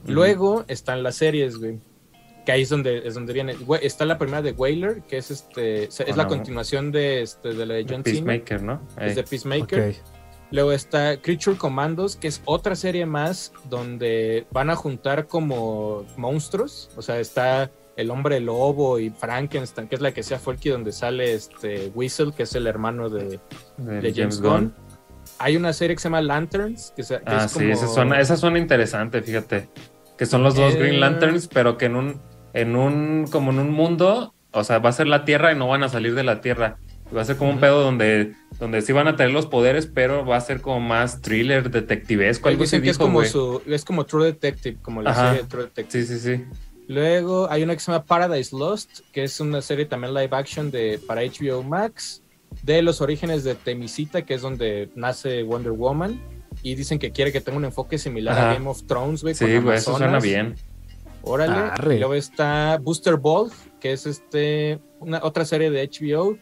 Luego 0.06 0.64
están 0.68 1.02
las 1.02 1.16
series, 1.16 1.56
güey. 1.58 1.78
Que 2.44 2.52
ahí 2.52 2.62
es 2.62 2.68
donde, 2.68 3.02
es 3.06 3.14
donde 3.14 3.32
viene. 3.32 3.54
Güey, 3.54 3.84
está 3.84 4.04
la 4.04 4.18
primera 4.18 4.40
de 4.40 4.52
Whaler, 4.52 5.02
que 5.08 5.16
es 5.18 5.32
este. 5.32 5.84
Es 5.84 6.16
la 6.16 6.28
continuación 6.28 6.92
de, 6.92 7.22
este, 7.22 7.54
de 7.54 7.66
la 7.66 7.74
de 7.74 7.82
John 7.82 8.04
Cena. 8.04 8.04
Peacemaker, 8.04 8.62
¿no? 8.62 8.80
Es 9.00 9.16
de 9.16 9.24
Peacemaker. 9.24 9.96
Luego 10.52 10.70
está 10.70 11.16
Creature 11.20 11.56
Commandos, 11.56 12.14
que 12.14 12.28
es 12.28 12.40
otra 12.44 12.76
serie 12.76 13.04
más 13.04 13.52
donde 13.68 14.46
van 14.52 14.70
a 14.70 14.76
juntar 14.76 15.26
como 15.26 16.06
monstruos. 16.16 16.88
O 16.96 17.02
sea, 17.02 17.18
está 17.18 17.72
el 17.97 18.10
hombre 18.10 18.40
lobo 18.40 18.98
y 18.98 19.10
Frankenstein, 19.10 19.89
que 19.89 19.94
es 19.97 20.01
la 20.01 20.12
que 20.12 20.23
sea 20.23 20.39
Folky, 20.39 20.68
donde 20.68 20.93
sale 20.93 21.32
este 21.35 21.90
Whistle, 21.94 22.32
que 22.36 22.43
es 22.44 22.55
el 22.55 22.66
hermano 22.66 23.09
de, 23.09 23.40
James 24.14 24.40
Gunn. 24.40 24.74
Hay 25.39 25.56
una 25.56 25.73
serie 25.73 25.97
que 25.97 26.01
se 26.02 26.09
llama 26.09 26.20
Lanterns, 26.20 26.93
que, 26.97 27.02
se- 27.02 27.16
que 27.18 27.23
Ah, 27.27 27.44
es 27.47 27.52
sí, 27.52 27.59
como... 27.60 27.73
esa 27.73 27.89
suena, 27.89 28.20
esa 28.20 28.36
suena 28.36 28.59
interesante, 28.59 29.20
fíjate. 29.23 29.68
Que 30.16 30.24
son 30.27 30.43
los 30.43 30.55
dos 30.55 30.74
Eh. 30.74 30.78
Green 30.78 31.01
Lanterns, 31.01 31.48
pero 31.48 31.77
que 31.77 31.86
en 31.86 31.97
un, 31.97 32.20
en 32.55 32.77
un, 32.77 33.27
como 33.31 33.51
en 33.51 33.59
un 33.59 33.70
mundo, 33.70 34.35
o 34.52 34.64
sea, 34.64 34.78
va 34.78 34.90
a 34.90 34.93
ser 34.93 35.06
la 35.09 35.24
Tierra 35.24 35.52
y 35.52 35.56
no 35.56 35.68
van 35.68 35.82
a 35.82 35.89
salir 35.89 36.14
de 36.14 36.23
la 36.24 36.40
Tierra. 36.40 36.78
Va 37.14 37.20
a 37.23 37.24
ser 37.24 37.36
como 37.36 37.51
un 37.51 37.60
pedo 37.60 37.82
donde, 37.82 38.35
donde 38.59 38.82
sí 38.82 38.93
van 38.93 39.06
a 39.09 39.14
tener 39.16 39.32
los 39.32 39.47
poderes, 39.47 39.86
pero 39.86 40.24
va 40.27 40.36
a 40.36 40.40
ser 40.40 40.60
como 40.60 40.81
más 40.81 41.20
thriller, 41.20 41.70
detectivesco, 41.70 42.48
algo 42.48 42.64
así 42.64 42.77
Dicen 42.78 42.82
que 42.82 42.90
es 42.90 42.98
como, 42.98 43.23
su, 43.24 43.62
es 43.66 43.85
como 43.85 44.06
True 44.06 44.24
Detective, 44.27 44.78
como 44.82 45.02
la 45.02 45.10
Ajá. 45.10 45.28
serie 45.28 45.43
de 45.43 45.48
True 45.48 45.62
Detective. 45.64 46.05
Sí, 46.05 46.18
sí, 46.18 46.36
sí. 46.36 46.44
Luego 46.88 47.50
hay 47.50 47.62
una 47.62 47.74
que 47.74 47.80
se 47.80 47.90
llama 47.90 48.04
Paradise 48.04 48.56
Lost, 48.56 49.00
que 49.12 49.24
es 49.24 49.40
una 49.40 49.60
serie 49.60 49.86
también 49.86 50.14
live 50.14 50.30
action 50.32 50.70
de, 50.70 51.00
para 51.06 51.22
HBO 51.22 51.62
Max, 51.62 52.22
de 52.62 52.82
los 52.82 53.00
orígenes 53.00 53.44
de 53.44 53.54
Temisita, 53.54 54.22
que 54.22 54.34
es 54.34 54.42
donde 54.42 54.90
nace 54.94 55.42
Wonder 55.42 55.72
Woman. 55.72 56.20
Y 56.62 56.74
dicen 56.74 56.98
que 56.98 57.12
quiere 57.12 57.32
que 57.32 57.40
tenga 57.40 57.58
un 57.58 57.64
enfoque 57.64 57.98
similar 57.98 58.36
Ajá. 58.38 58.50
a 58.50 58.54
Game 58.54 58.68
of 58.68 58.84
Thrones, 58.86 59.22
güey. 59.22 59.34
Sí, 59.34 59.44
con 59.44 59.64
güey, 59.64 59.76
eso 59.76 59.96
suena 59.96 60.18
bien. 60.20 60.54
Órale. 61.22 61.52
Arre. 61.52 61.98
Luego 61.98 62.14
está 62.14 62.78
Booster 62.80 63.16
Ball, 63.16 63.50
que 63.80 63.92
es 63.92 64.06
este 64.06 64.80
una 65.00 65.20
otra 65.22 65.44
serie 65.44 65.70
de 65.70 65.88
HBO 65.88 66.38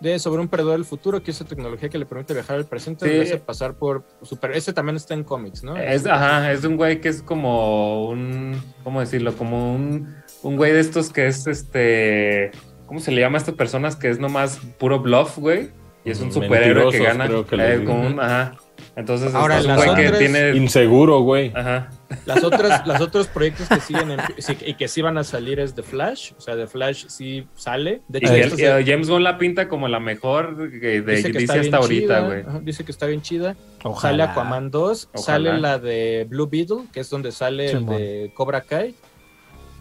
de 0.00 0.18
sobre 0.18 0.40
un 0.40 0.48
perdedor 0.48 0.72
del 0.74 0.84
futuro, 0.84 1.22
que 1.22 1.32
es 1.32 1.40
una 1.40 1.48
tecnología 1.48 1.88
que 1.88 1.98
le 1.98 2.06
permite 2.06 2.32
viajar 2.34 2.56
al 2.56 2.66
presente 2.66 3.08
Sí. 3.08 3.16
y 3.16 3.20
hace 3.20 3.38
pasar 3.38 3.74
por 3.74 4.04
super. 4.22 4.52
Ese 4.52 4.72
también 4.72 4.96
está 4.96 5.14
en 5.14 5.24
cómics, 5.24 5.64
¿no? 5.64 5.76
Es, 5.76 6.06
ajá, 6.06 6.52
es 6.52 6.62
de 6.62 6.68
un 6.68 6.76
güey 6.76 7.00
que 7.00 7.08
es 7.08 7.20
como 7.22 8.08
un, 8.08 8.62
¿cómo 8.84 9.00
decirlo? 9.00 9.34
Como 9.36 9.74
un, 9.74 10.14
un 10.42 10.56
güey 10.56 10.72
de 10.72 10.80
estos 10.80 11.10
que 11.10 11.26
es 11.26 11.46
este, 11.46 12.52
¿cómo 12.86 13.00
se 13.00 13.10
le 13.10 13.20
llama 13.20 13.38
a 13.38 13.40
estas 13.40 13.54
personas 13.56 13.96
que 13.96 14.08
es 14.08 14.18
nomás 14.20 14.58
puro 14.78 15.00
bluff, 15.00 15.36
güey? 15.38 15.70
Y 16.04 16.10
es 16.12 16.20
un 16.20 16.32
superhéroe 16.32 16.90
que 16.92 17.02
gana. 17.02 17.26
creo 17.26 17.44
que 17.46 17.56
eh, 17.56 17.84
como 17.84 18.06
un- 18.06 18.20
ajá. 18.20 18.54
Entonces, 18.98 19.32
Ahora, 19.32 19.58
es 19.58 19.62
un 19.64 19.68
las 19.68 19.76
güey 19.84 19.94
que 19.94 20.06
otras- 20.08 20.18
tiene. 20.18 20.56
Inseguro, 20.56 21.20
güey. 21.20 21.52
Ajá. 21.54 21.88
Las 22.26 22.42
otras, 22.42 22.84
los 22.84 23.00
otros 23.00 23.28
proyectos 23.28 23.68
que 23.68 23.78
siguen 23.80 24.10
en- 24.10 24.20
y 24.66 24.74
que 24.74 24.88
sí 24.88 25.02
van 25.02 25.16
a 25.18 25.22
salir 25.24 25.60
es 25.60 25.74
The 25.74 25.84
Flash. 25.84 26.32
O 26.36 26.40
sea, 26.40 26.56
The 26.56 26.66
Flash 26.66 27.04
sí 27.06 27.46
sale. 27.54 28.02
De 28.08 28.18
hecho, 28.18 28.34
el- 28.34 28.50
se- 28.50 28.66
eh, 28.80 28.84
James 28.84 29.08
Gunn 29.08 29.22
la 29.22 29.38
pinta 29.38 29.68
como 29.68 29.86
la 29.86 30.00
mejor 30.00 30.68
que 30.80 31.00
de 31.00 31.14
dice 31.14 31.30
que 31.30 31.38
bien 31.38 31.50
hasta 31.50 31.76
ahorita, 31.76 32.16
chida, 32.18 32.20
güey. 32.26 32.42
Dice 32.64 32.84
que 32.84 32.90
está 32.90 33.06
bien 33.06 33.22
chida. 33.22 33.54
Ojalá. 33.84 34.00
Sale 34.10 34.22
Aquaman 34.24 34.70
2, 34.72 35.08
Ojalá. 35.14 35.24
sale 35.24 35.60
la 35.60 35.78
de 35.78 36.26
Blue 36.28 36.48
Beetle, 36.50 36.86
que 36.92 36.98
es 37.00 37.08
donde 37.08 37.30
sale 37.30 37.70
el 37.70 37.86
de 37.86 38.32
Cobra 38.34 38.62
Kai. 38.62 38.96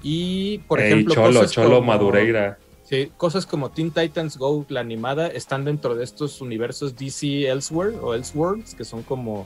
Y, 0.03 0.59
por 0.67 0.79
Ey, 0.79 0.91
ejemplo, 0.91 1.15
Cholo, 1.15 1.39
cosas 1.39 1.51
Cholo 1.51 1.69
como- 1.77 1.87
Madureira. 1.87 2.59
Sí, 2.89 3.11
cosas 3.17 3.45
como 3.45 3.69
Teen 3.69 3.91
Titans 3.91 4.37
Go, 4.37 4.65
la 4.69 4.79
animada, 4.79 5.27
están 5.27 5.65
dentro 5.65 5.93
de 5.93 6.05
estos 6.05 6.39
universos 6.39 6.95
DC 6.95 7.49
Elsewhere 7.49 7.97
o 7.97 8.13
Elseworlds, 8.13 8.75
que 8.75 8.85
son 8.85 9.03
como 9.03 9.45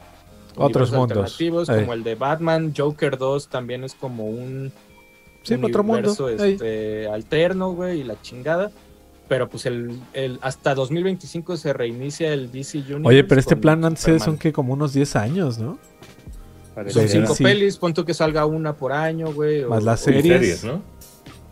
Otros 0.55 0.91
mundos. 0.91 1.17
alternativos, 1.17 1.67
como 1.67 1.93
el 1.93 2.03
de 2.03 2.13
Batman, 2.13 2.71
Joker 2.77 3.17
2 3.17 3.47
también 3.47 3.83
es 3.83 3.95
como 3.95 4.25
un 4.27 4.71
Sí, 5.41 5.55
otro 5.55 5.81
mundo. 5.81 5.93
universo 6.13 6.29
este, 6.29 7.07
alterno, 7.07 7.71
güey, 7.71 8.01
y 8.01 8.03
la 8.03 8.21
chingada. 8.21 8.69
Pero 9.27 9.49
pues 9.49 9.65
el, 9.65 9.99
el 10.13 10.37
hasta 10.43 10.75
2025 10.75 11.57
se 11.57 11.73
reinicia 11.73 12.33
el 12.33 12.51
DC 12.51 12.77
Universe. 12.79 13.07
Oye, 13.07 13.23
pero 13.23 13.39
este 13.39 13.55
plan 13.55 13.83
antes 13.85 14.01
Superman. 14.01 14.19
son 14.25 14.37
que 14.37 14.53
como 14.53 14.73
unos 14.73 14.93
10 14.93 15.15
años, 15.15 15.57
¿no? 15.57 15.79
Son 16.89 17.07
cinco 17.07 17.33
Sí. 17.33 17.43
pelis, 17.43 17.77
pon 17.77 17.93
tú 17.93 18.05
que 18.05 18.13
salga 18.13 18.45
una 18.45 18.73
por 18.75 18.91
año, 18.91 19.33
güey. 19.33 19.63
o- 19.63 19.69
Más 19.69 19.83
las 19.83 20.05
o- 20.05 20.11
Y 20.11 20.13
series. 20.21 20.59
series, 20.59 20.63
¿no? 20.65 20.73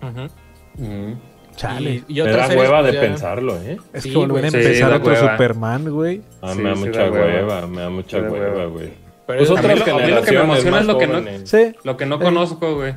Ujú. 0.07 1.17
Chale. 1.59 2.03
Y, 2.07 2.19
y 2.19 2.23
Me 2.23 2.31
da 2.31 2.47
hueva 2.47 2.79
pues, 2.81 2.85
de 2.87 2.93
ya- 2.93 3.01
pensarlo, 3.01 3.57
¿eh? 3.61 3.77
es 3.93 4.03
sí, 4.03 4.11
que 4.11 4.17
volver 4.17 4.45
a. 4.45 4.49
Sí, 4.51 4.57
empezar 4.57 4.89
da 4.91 4.95
otro 4.97 5.11
hueva. 5.13 5.31
Superman, 5.33 5.89
güey. 5.91 6.21
Ah, 6.41 6.53
Sí, 6.53 6.61
me 6.61 6.69
da 6.69 6.75
sí 6.75 6.85
mucha 6.85 6.99
da 7.03 7.11
hueva. 7.11 7.25
hueva, 7.25 7.67
me 7.67 7.81
da 7.81 7.89
mucha 7.89 8.17
hueva, 8.19 8.65
güey. 8.65 8.89
Pero 9.27 9.39
Pues 9.39 9.49
es- 9.51 9.57
a 9.57 9.61
mí 9.61 9.67
lo- 9.67 9.95
a 9.95 9.99
mí 9.99 10.11
lo 10.11 10.21
que 10.23 10.31
me 10.31 10.39
emociona 10.41 10.79
es 10.79 10.85
lo 10.87 10.97
que 10.97 11.07
no-. 11.07 11.21
Sí. 11.43 11.73
Lo 11.83 11.97
que 11.97 12.05
no 12.05 12.19
conozco, 12.19 12.75
güey. 12.75 12.93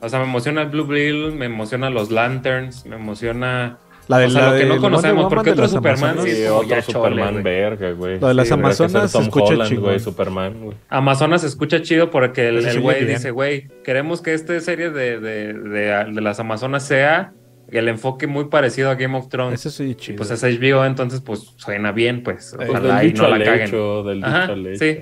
O 0.00 0.08
sea, 0.08 0.20
me 0.20 0.24
emociona 0.26 0.62
el 0.62 0.68
Blue 0.68 0.86
Beetle, 0.86 1.32
me 1.32 1.46
emociona 1.46 1.90
los 1.90 2.10
Lanterns, 2.10 2.86
me 2.86 2.96
emociona. 2.96 3.78
La 4.06 4.16
de 4.18 4.26
o 4.26 4.30
sea, 4.30 4.40
la 4.40 4.52
lo 4.52 4.58
que 4.58 4.64
no 4.64 4.80
conocemos, 4.80 5.26
porque 5.28 5.50
otro 5.50 5.62
las 5.64 5.70
Superman 5.70 6.10
Amazonas. 6.12 6.34
sí 6.34 6.46
otro 6.46 6.82
Superman 6.82 7.42
verga, 7.42 7.90
güey. 7.90 8.18
Lo 8.18 8.28
de 8.28 8.34
las 8.34 8.48
que 8.48 8.54
Amazonas 8.54 9.10
se 9.10 9.18
Tom 9.18 9.24
escucha 9.24 9.64
chingón. 9.66 9.84
güey, 9.84 10.00
Superman, 10.00 10.60
güey. 10.62 10.76
Amazonas 10.88 11.42
se 11.42 11.46
escucha 11.48 11.82
chido 11.82 12.10
porque 12.10 12.48
el 12.48 12.80
güey 12.80 13.04
dice, 13.04 13.32
güey, 13.32 13.68
queremos 13.84 14.22
que 14.22 14.32
esta 14.32 14.58
serie 14.60 14.88
de, 14.90 15.20
de, 15.20 15.52
de- 15.52 16.04
de 16.10 16.20
las 16.22 16.40
Amazonas 16.40 16.84
sea 16.86 17.34
el 17.70 17.88
enfoque 17.88 18.26
muy 18.26 18.46
parecido 18.46 18.90
a 18.90 18.94
Game 18.94 19.16
of 19.16 19.28
Thrones. 19.28 19.64
Ese 19.64 19.70
sí 19.70 19.90
Y 19.90 19.94
chido. 19.94 20.16
pues 20.18 20.30
es 20.30 20.42
HBO, 20.42 20.84
entonces 20.84 21.20
pues 21.20 21.52
suena 21.56 21.92
bien, 21.92 22.22
pues. 22.22 22.52
Pues, 22.56 22.68
Pues 22.68 22.70
Ojalá 22.80 22.98
del 22.98 23.06
y 23.06 23.12
dicho 23.12 23.22
no 23.24 23.36
la 23.36 23.44
caguen. 23.44 23.66
hecho, 23.68 24.02
del 24.04 24.16
dicho 24.18 24.26
Ajá, 24.26 24.44
al 24.44 24.66
hecho. 24.66 24.78
sí. 24.84 24.98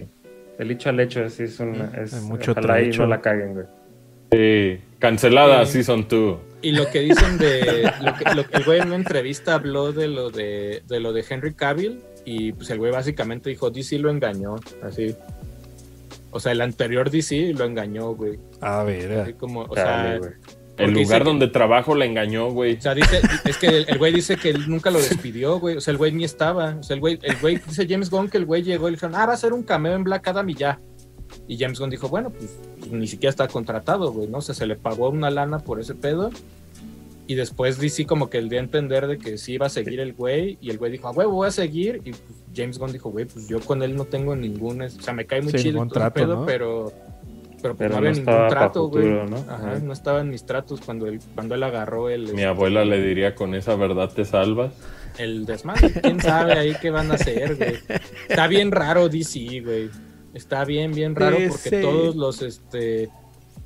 Del 0.58 0.68
dicho 0.68 0.88
al 0.88 1.00
hecho, 1.00 1.28
sí, 1.28 1.42
es 1.44 1.60
una. 1.60 1.92
Es, 2.02 2.14
Hay 2.14 2.20
mucho 2.22 2.52
ojalá 2.52 2.80
y 2.80 2.90
no 2.90 3.06
la 3.06 3.20
caguen, 3.20 3.54
güey. 3.54 3.66
Sí, 4.32 4.80
cancelada 4.98 5.64
Sí. 5.66 5.72
Season 5.74 6.06
2. 6.08 6.38
Y 6.62 6.72
lo 6.72 6.90
que 6.90 7.00
dicen 7.00 7.36
de. 7.38 7.92
Lo 8.00 8.14
que, 8.14 8.34
lo 8.34 8.46
que 8.48 8.56
el 8.56 8.64
güey 8.64 8.80
en 8.80 8.86
una 8.88 8.96
entrevista 8.96 9.54
habló 9.54 9.92
de 9.92 10.08
lo 10.08 10.30
de, 10.30 10.82
de 10.88 11.00
lo 11.00 11.12
de 11.12 11.24
Henry 11.28 11.54
Cavill. 11.54 12.00
Y 12.24 12.52
pues 12.52 12.70
el 12.70 12.78
güey 12.78 12.90
básicamente 12.90 13.50
dijo: 13.50 13.70
DC 13.70 13.98
lo 13.98 14.10
engañó. 14.10 14.56
Así. 14.82 15.14
O 16.30 16.40
sea, 16.40 16.52
el 16.52 16.60
anterior 16.60 17.10
DC 17.10 17.52
lo 17.56 17.64
engañó, 17.66 18.14
güey. 18.14 18.38
A 18.60 18.82
ver. 18.82 19.12
Así 19.20 19.34
como, 19.34 19.62
o 19.62 19.74
Chale, 19.74 20.08
sea, 20.08 20.18
güey. 20.18 20.30
El 20.78 20.92
lugar 20.92 21.22
que- 21.22 21.28
donde 21.28 21.48
trabajo 21.48 21.94
la 21.94 22.04
engañó, 22.04 22.50
güey. 22.50 22.76
o 22.76 22.80
sea, 22.80 22.94
dice, 22.94 23.20
es 23.44 23.56
que 23.56 23.66
el 23.68 23.86
el 23.88 23.98
güey 23.98 24.12
dice 24.12 24.36
que 24.36 24.50
él 24.50 24.64
nunca 24.68 24.90
lo 24.90 24.98
despidió, 24.98 25.58
güey. 25.58 25.76
O 25.76 25.80
sea, 25.80 25.92
el 25.92 25.98
güey 25.98 26.12
ni 26.12 26.24
estaba. 26.24 26.76
O 26.78 26.82
sea, 26.82 26.94
el 26.94 27.00
güey, 27.00 27.18
el 27.22 27.36
güey 27.38 27.56
dice 27.56 27.86
James 27.88 28.10
Gunn 28.10 28.28
que 28.28 28.36
el 28.38 28.44
güey 28.46 28.62
llegó 28.62 28.88
y 28.88 28.92
le 28.92 28.96
dijeron, 28.96 29.14
ah, 29.14 29.26
va 29.26 29.32
a 29.32 29.36
ser 29.36 29.52
un 29.52 29.62
cameo 29.62 29.94
en 29.94 30.04
Black 30.04 30.28
Adam 30.28 30.48
y 30.50 30.54
ya. 30.54 30.78
Y 31.48 31.56
James 31.58 31.78
Gunn 31.80 31.90
dijo, 31.90 32.08
bueno, 32.08 32.30
pues, 32.30 32.50
pues, 32.78 32.92
ni 32.92 33.06
siquiera 33.06 33.30
está 33.30 33.48
contratado, 33.48 34.12
güey, 34.12 34.28
¿no? 34.28 34.38
O 34.38 34.42
sea, 34.42 34.54
se 34.54 34.66
le 34.66 34.76
pagó 34.76 35.08
una 35.10 35.30
lana 35.30 35.58
por 35.60 35.80
ese 35.80 35.94
pedo. 35.94 36.30
Y 37.28 37.34
después 37.34 37.80
DC 37.80 38.06
como 38.06 38.30
que 38.30 38.38
él 38.38 38.48
dio 38.48 38.60
a 38.60 38.62
entender 38.62 39.08
de 39.08 39.18
que 39.18 39.36
sí 39.36 39.54
iba 39.54 39.66
a 39.66 39.68
seguir 39.68 39.98
el 39.98 40.12
güey. 40.12 40.58
Y 40.60 40.70
el 40.70 40.78
güey 40.78 40.92
dijo, 40.92 41.08
ah, 41.08 41.12
güey, 41.12 41.26
voy 41.26 41.48
a 41.48 41.50
seguir. 41.50 41.96
Y 42.04 42.10
pues, 42.12 42.22
James 42.54 42.78
Gunn 42.78 42.92
dijo, 42.92 43.10
güey, 43.10 43.24
pues 43.24 43.48
yo 43.48 43.58
con 43.60 43.82
él 43.82 43.96
no 43.96 44.04
tengo 44.04 44.36
ningún... 44.36 44.80
O 44.82 44.88
sea, 44.88 45.12
me 45.12 45.26
cae 45.26 45.42
muy 45.42 45.50
Sí, 45.52 45.58
chido 45.58 45.84
todo 45.88 46.04
el 46.04 46.12
pedo, 46.12 46.36
¿no? 46.36 46.46
pero... 46.46 46.92
Pero, 47.62 47.74
pues, 47.74 47.88
Pero 47.88 47.90
no 47.90 47.96
había 47.96 48.10
no 48.10 48.16
ningún 48.16 48.48
trato, 48.48 48.88
güey. 48.88 49.06
¿no? 49.06 49.36
Ajá, 49.48 49.78
no 49.82 49.92
estaba 49.92 50.20
en 50.20 50.30
mis 50.30 50.44
tratos 50.44 50.80
cuando 50.80 51.06
él, 51.06 51.20
cuando 51.34 51.54
él 51.54 51.62
agarró 51.62 52.10
el... 52.10 52.32
Mi 52.34 52.44
abuela 52.44 52.84
le 52.84 53.00
diría, 53.00 53.34
con 53.34 53.54
esa 53.54 53.76
verdad 53.76 54.10
te 54.12 54.24
salvas. 54.24 54.74
el 55.18 55.46
desmadre. 55.46 55.90
¿Quién 56.02 56.20
sabe 56.20 56.52
ahí 56.52 56.74
qué 56.80 56.90
van 56.90 57.10
a 57.10 57.14
hacer, 57.14 57.56
güey? 57.56 57.76
Está 58.28 58.46
bien 58.46 58.70
raro 58.70 59.08
DC, 59.08 59.60
güey. 59.64 59.90
Está 60.34 60.64
bien, 60.64 60.92
bien 60.92 61.14
raro 61.16 61.38
porque 61.48 61.80
todos 61.80 62.14
los, 62.14 62.42
este... 62.42 63.08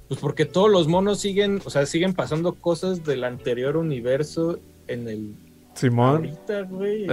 Pues 0.09 0.21
porque 0.21 0.45
todos 0.45 0.71
los 0.71 0.89
monos 0.89 1.21
siguen, 1.21 1.61
o 1.65 1.71
sea, 1.71 1.87
siguen 1.87 2.15
pasando 2.15 2.55
cosas 2.55 3.05
del 3.05 3.25
anterior 3.25 3.77
universo 3.77 4.59
en 4.87 5.09
el... 5.09 5.35
Simón. 5.75 6.17
Ahorita, 6.17 6.63
güey. 6.63 7.07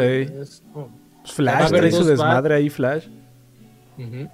Flash 1.26 1.68
haber 1.68 1.80
trae 1.82 1.92
su 1.92 2.04
desmadre 2.04 2.56
ahí, 2.56 2.70
Flash. 2.70 3.08
Ujú. 3.98 4.30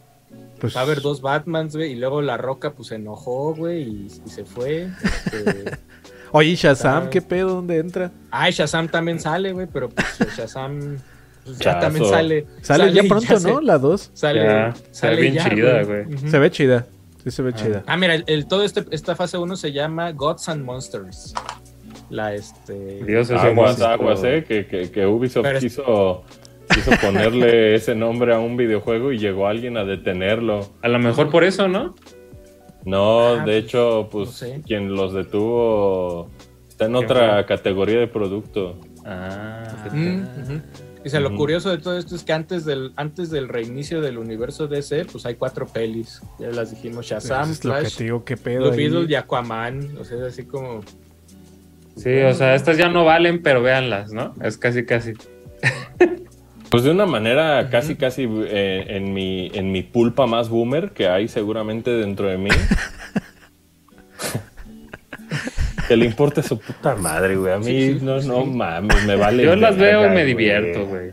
Pues, 0.64 0.78
Va 0.78 0.80
a 0.80 0.84
haber 0.84 1.02
dos 1.02 1.20
Batmans, 1.22 1.76
güey, 1.76 1.92
y 1.92 1.96
luego 1.96 2.22
La 2.22 2.38
Roca, 2.38 2.72
pues, 2.72 2.88
se 2.88 2.96
enojó, 2.96 3.54
güey, 3.54 3.82
y, 3.84 4.08
y 4.26 4.30
se 4.30 4.46
fue. 4.46 4.88
Este... 5.26 5.78
Oye, 6.32 6.52
¿y 6.52 6.56
Shazam, 6.56 7.04
Ah. 7.04 7.10
¿qué 7.10 7.22
pedo? 7.22 7.56
¿Dónde 7.56 7.80
entra? 7.80 8.12
Ay, 8.32 8.54
Shazam 8.54 8.88
también 8.88 9.20
sale, 9.20 9.52
güey, 9.52 9.68
pero 9.68 9.90
pues 9.90 10.08
Shazam 10.38 10.98
pues, 11.44 11.58
ya 11.60 11.64
Chazo. 11.74 11.80
también 11.82 12.06
sale. 12.06 12.48
Sale, 12.62 12.94
ya 12.94 13.04
pronto, 13.10 13.38
se- 13.40 13.48
¿no? 13.52 13.60
La 13.60 13.78
2. 13.78 14.12
Sale, 14.14 14.42
Ya, 14.42 14.74
se 14.74 14.82
ve 14.82 14.88
sale 14.94 15.22
bien 15.22 15.34
ya, 15.34 15.50
chida, 15.50 15.84
güey. 15.84 16.18
Se 16.30 16.40
ve 16.40 16.50
chida. 16.50 16.88
Sí, 17.26 17.32
se 17.32 17.42
ve 17.42 17.52
chida. 17.54 17.84
Ah, 17.86 17.98
mira, 17.98 18.16
el, 18.16 18.24
el- 18.28 18.48
todo 18.48 18.64
este, 18.64 18.86
esta 18.92 19.18
fase 19.18 19.38
1 19.38 19.56
se 19.58 19.74
llama 19.74 20.12
Gods 20.14 20.48
and 20.48 20.64
Monsters. 20.64 21.34
La 22.10 22.34
este. 22.34 23.04
Dios 23.06 23.30
es 23.30 23.38
Aguas, 23.40 23.78
un 23.78 23.84
aguas, 23.84 24.22
eh, 24.24 24.46
que, 24.48 24.66
que, 24.66 24.90
que 24.92 25.06
Ubisoft 25.06 25.44
Pero 25.44 25.58
es- 25.58 25.64
quiso, 26.74 26.92
ponerle 27.02 27.76
ese 27.76 27.96
nombre 27.96 28.34
a 28.34 28.40
un 28.40 28.58
videojuego 28.58 29.12
y 29.12 29.18
llegó 29.18 29.48
alguien 29.48 29.78
a 29.78 29.84
detenerlo. 29.86 30.70
A 30.82 30.88
lo 30.88 31.00
mejor 31.00 31.30
por 31.30 31.44
eso, 31.44 31.68
¿no? 31.68 31.96
No, 32.86 33.30
Ah, 33.30 33.36
de 33.38 33.44
pues, 33.44 33.56
hecho, 33.66 34.10
pues 34.12 34.28
no 34.30 34.34
sé. 34.34 34.62
quien 34.66 34.94
los 34.94 35.14
detuvo 35.14 36.30
está 36.68 36.86
en 36.86 36.94
¿Quién 36.94 37.06
otra 37.06 37.46
categoría 37.46 38.00
de 38.00 38.08
producto. 38.08 38.78
Ah, 39.06 39.70
Mm, 39.92 40.22
ujú. 40.44 40.62
Dice, 41.04 41.20
lo 41.20 41.36
curioso 41.36 41.70
de 41.70 41.80
todo 41.80 41.98
esto 41.98 42.16
es 42.16 42.24
que 42.24 42.32
antes 42.32 42.64
del, 42.64 42.94
antes 42.96 43.30
del 43.30 43.50
reinicio 43.50 44.00
del 44.00 44.18
universo 44.18 44.68
DC, 44.68 45.04
pues 45.12 45.26
hay 45.26 45.36
cuatro 45.36 45.68
pelis. 45.68 46.22
Ya 46.40 46.48
las 46.50 46.72
dijimos, 46.72 47.06
Shazam, 47.06 47.52
es 47.52 47.66
lo 47.66 47.74
que 47.74 47.80
Flash, 47.82 47.98
te 47.98 48.04
digo, 48.06 48.24
qué 48.24 48.38
pedo. 48.38 48.68
Blue. 48.70 48.76
Beetle 48.78 49.06
y 49.10 49.16
Aquaman. 49.16 49.98
O 50.00 50.06
sea, 50.06 50.18
es 50.20 50.24
así 50.24 50.46
como... 50.46 50.80
Sí, 51.98 52.22
o 52.22 52.34
sea, 52.34 52.56
estas 52.56 52.78
ya 52.78 52.88
no 52.88 53.04
valen, 53.04 53.42
pero 53.44 53.62
véanlas, 53.62 54.14
¿no? 54.14 54.34
Es 54.42 54.58
casi, 54.58 54.86
casi. 54.86 55.12
Pues 56.74 56.84
de 56.84 56.90
una 56.90 57.06
manera 57.06 57.70
casi, 57.70 57.96
casi 57.96 58.28
eh, 58.28 58.86
en, 58.88 59.14
mi, 59.14 59.52
en 59.54 59.72
mi 59.72 59.84
pulpa 59.84 60.26
más 60.26 60.50
boomer 60.50 60.90
que 60.90 61.08
hay 61.08 61.28
seguramente 61.28 61.92
dentro 61.92 62.28
de 62.28 62.40
mí. 62.40 62.50
que 65.88 65.96
le 65.96 66.06
importe 66.06 66.42
su 66.42 66.58
puta 66.58 66.96
madre, 66.96 67.36
güey. 67.36 67.54
A 67.54 67.60
mí 67.60 67.66
Sí, 67.66 68.00
sí, 68.00 68.04
no, 68.04 68.20
sí. 68.20 68.28
no 68.28 68.44
mames, 68.48 69.06
me 69.06 69.16
vale. 69.16 69.44
Yo 69.44 69.56
las 69.56 69.78
veo 69.78 70.08
y 70.08 70.16
me 70.16 70.26
divierto, 70.26 70.88
güey. 70.88 71.12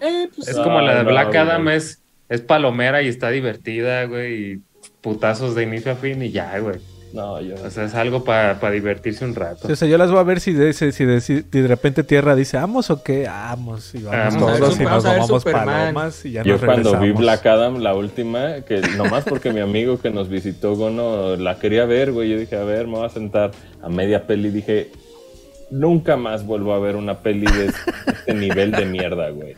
Eh, 0.00 0.28
pues, 0.36 0.46
Es 0.46 0.56
No, 0.56 0.62
como 0.62 0.80
la 0.80 0.98
de 0.98 1.02
no, 1.02 1.10
Black. 1.10 1.34
Adam, 1.34 1.68
es, 1.70 2.00
es 2.28 2.40
palomera 2.40 3.02
y 3.02 3.08
está 3.08 3.30
divertida, 3.30 4.04
güey, 4.04 4.52
y 4.52 4.60
putazos 5.00 5.56
de 5.56 5.64
inicio 5.64 5.90
a 5.90 5.96
fin 5.96 6.22
y 6.22 6.30
ya, 6.30 6.56
güey. 6.60 6.76
No, 7.12 7.40
yo 7.40 7.54
O 7.64 7.70
sea, 7.70 7.84
es 7.84 7.94
algo 7.94 8.24
para 8.24 8.70
divertirse 8.70 9.24
un 9.24 9.34
rato. 9.34 9.66
Sí, 9.66 9.72
o 9.72 9.76
sea, 9.76 9.88
yo 9.88 9.98
las 9.98 10.10
voy 10.10 10.20
a 10.20 10.22
ver 10.22 10.40
si 10.40 10.52
de, 10.52 10.72
si, 10.72 10.92
si 10.92 11.04
de, 11.04 11.20
si 11.20 11.42
de 11.42 11.68
repente 11.68 12.02
Tierra 12.04 12.34
dice, 12.34 12.58
¿amos 12.58 12.90
o 12.90 13.02
qué? 13.02 13.24
Vamos, 13.26 13.94
y 13.94 14.02
vamos 14.02 14.34
Vamos 14.34 14.42
a 14.42 14.52
ver 14.52 14.60
todos 14.60 14.80
y 14.80 14.84
vamos 14.84 15.04
nos 15.04 15.04
a 15.04 15.10
ver 15.12 15.20
vamos 15.20 15.44
palomas 15.44 16.24
y 16.24 16.32
ya 16.32 16.42
Yo 16.42 16.54
nos 16.54 16.64
cuando 16.64 16.98
vi. 17.00 17.12
Black 17.12 17.46
Adam, 17.46 17.78
la 17.78 17.94
última, 17.94 18.62
que 18.62 18.80
nomás 18.96 19.24
porque 19.24 19.52
mi 19.52 19.60
amigo 19.60 20.00
que 20.00 20.10
nos 20.10 20.28
visitó, 20.28 20.74
Gono, 20.74 21.36
la 21.36 21.58
quería 21.58 21.84
ver, 21.84 22.12
güey, 22.12 22.30
yo 22.30 22.38
dije, 22.38 22.56
a 22.56 22.64
ver, 22.64 22.86
me 22.86 22.94
voy 22.94 23.06
a 23.06 23.10
sentar 23.10 23.50
a 23.82 23.88
media 23.88 24.26
peli, 24.26 24.50
dije, 24.50 24.90
nunca 25.70 26.16
más 26.16 26.46
vuelvo 26.46 26.72
a 26.74 26.78
ver 26.78 26.96
una 26.96 27.20
peli 27.20 27.46
de 27.46 27.66
este 27.66 28.34
nivel 28.34 28.72
de 28.72 28.86
mierda, 28.86 29.30
güey. 29.30 29.54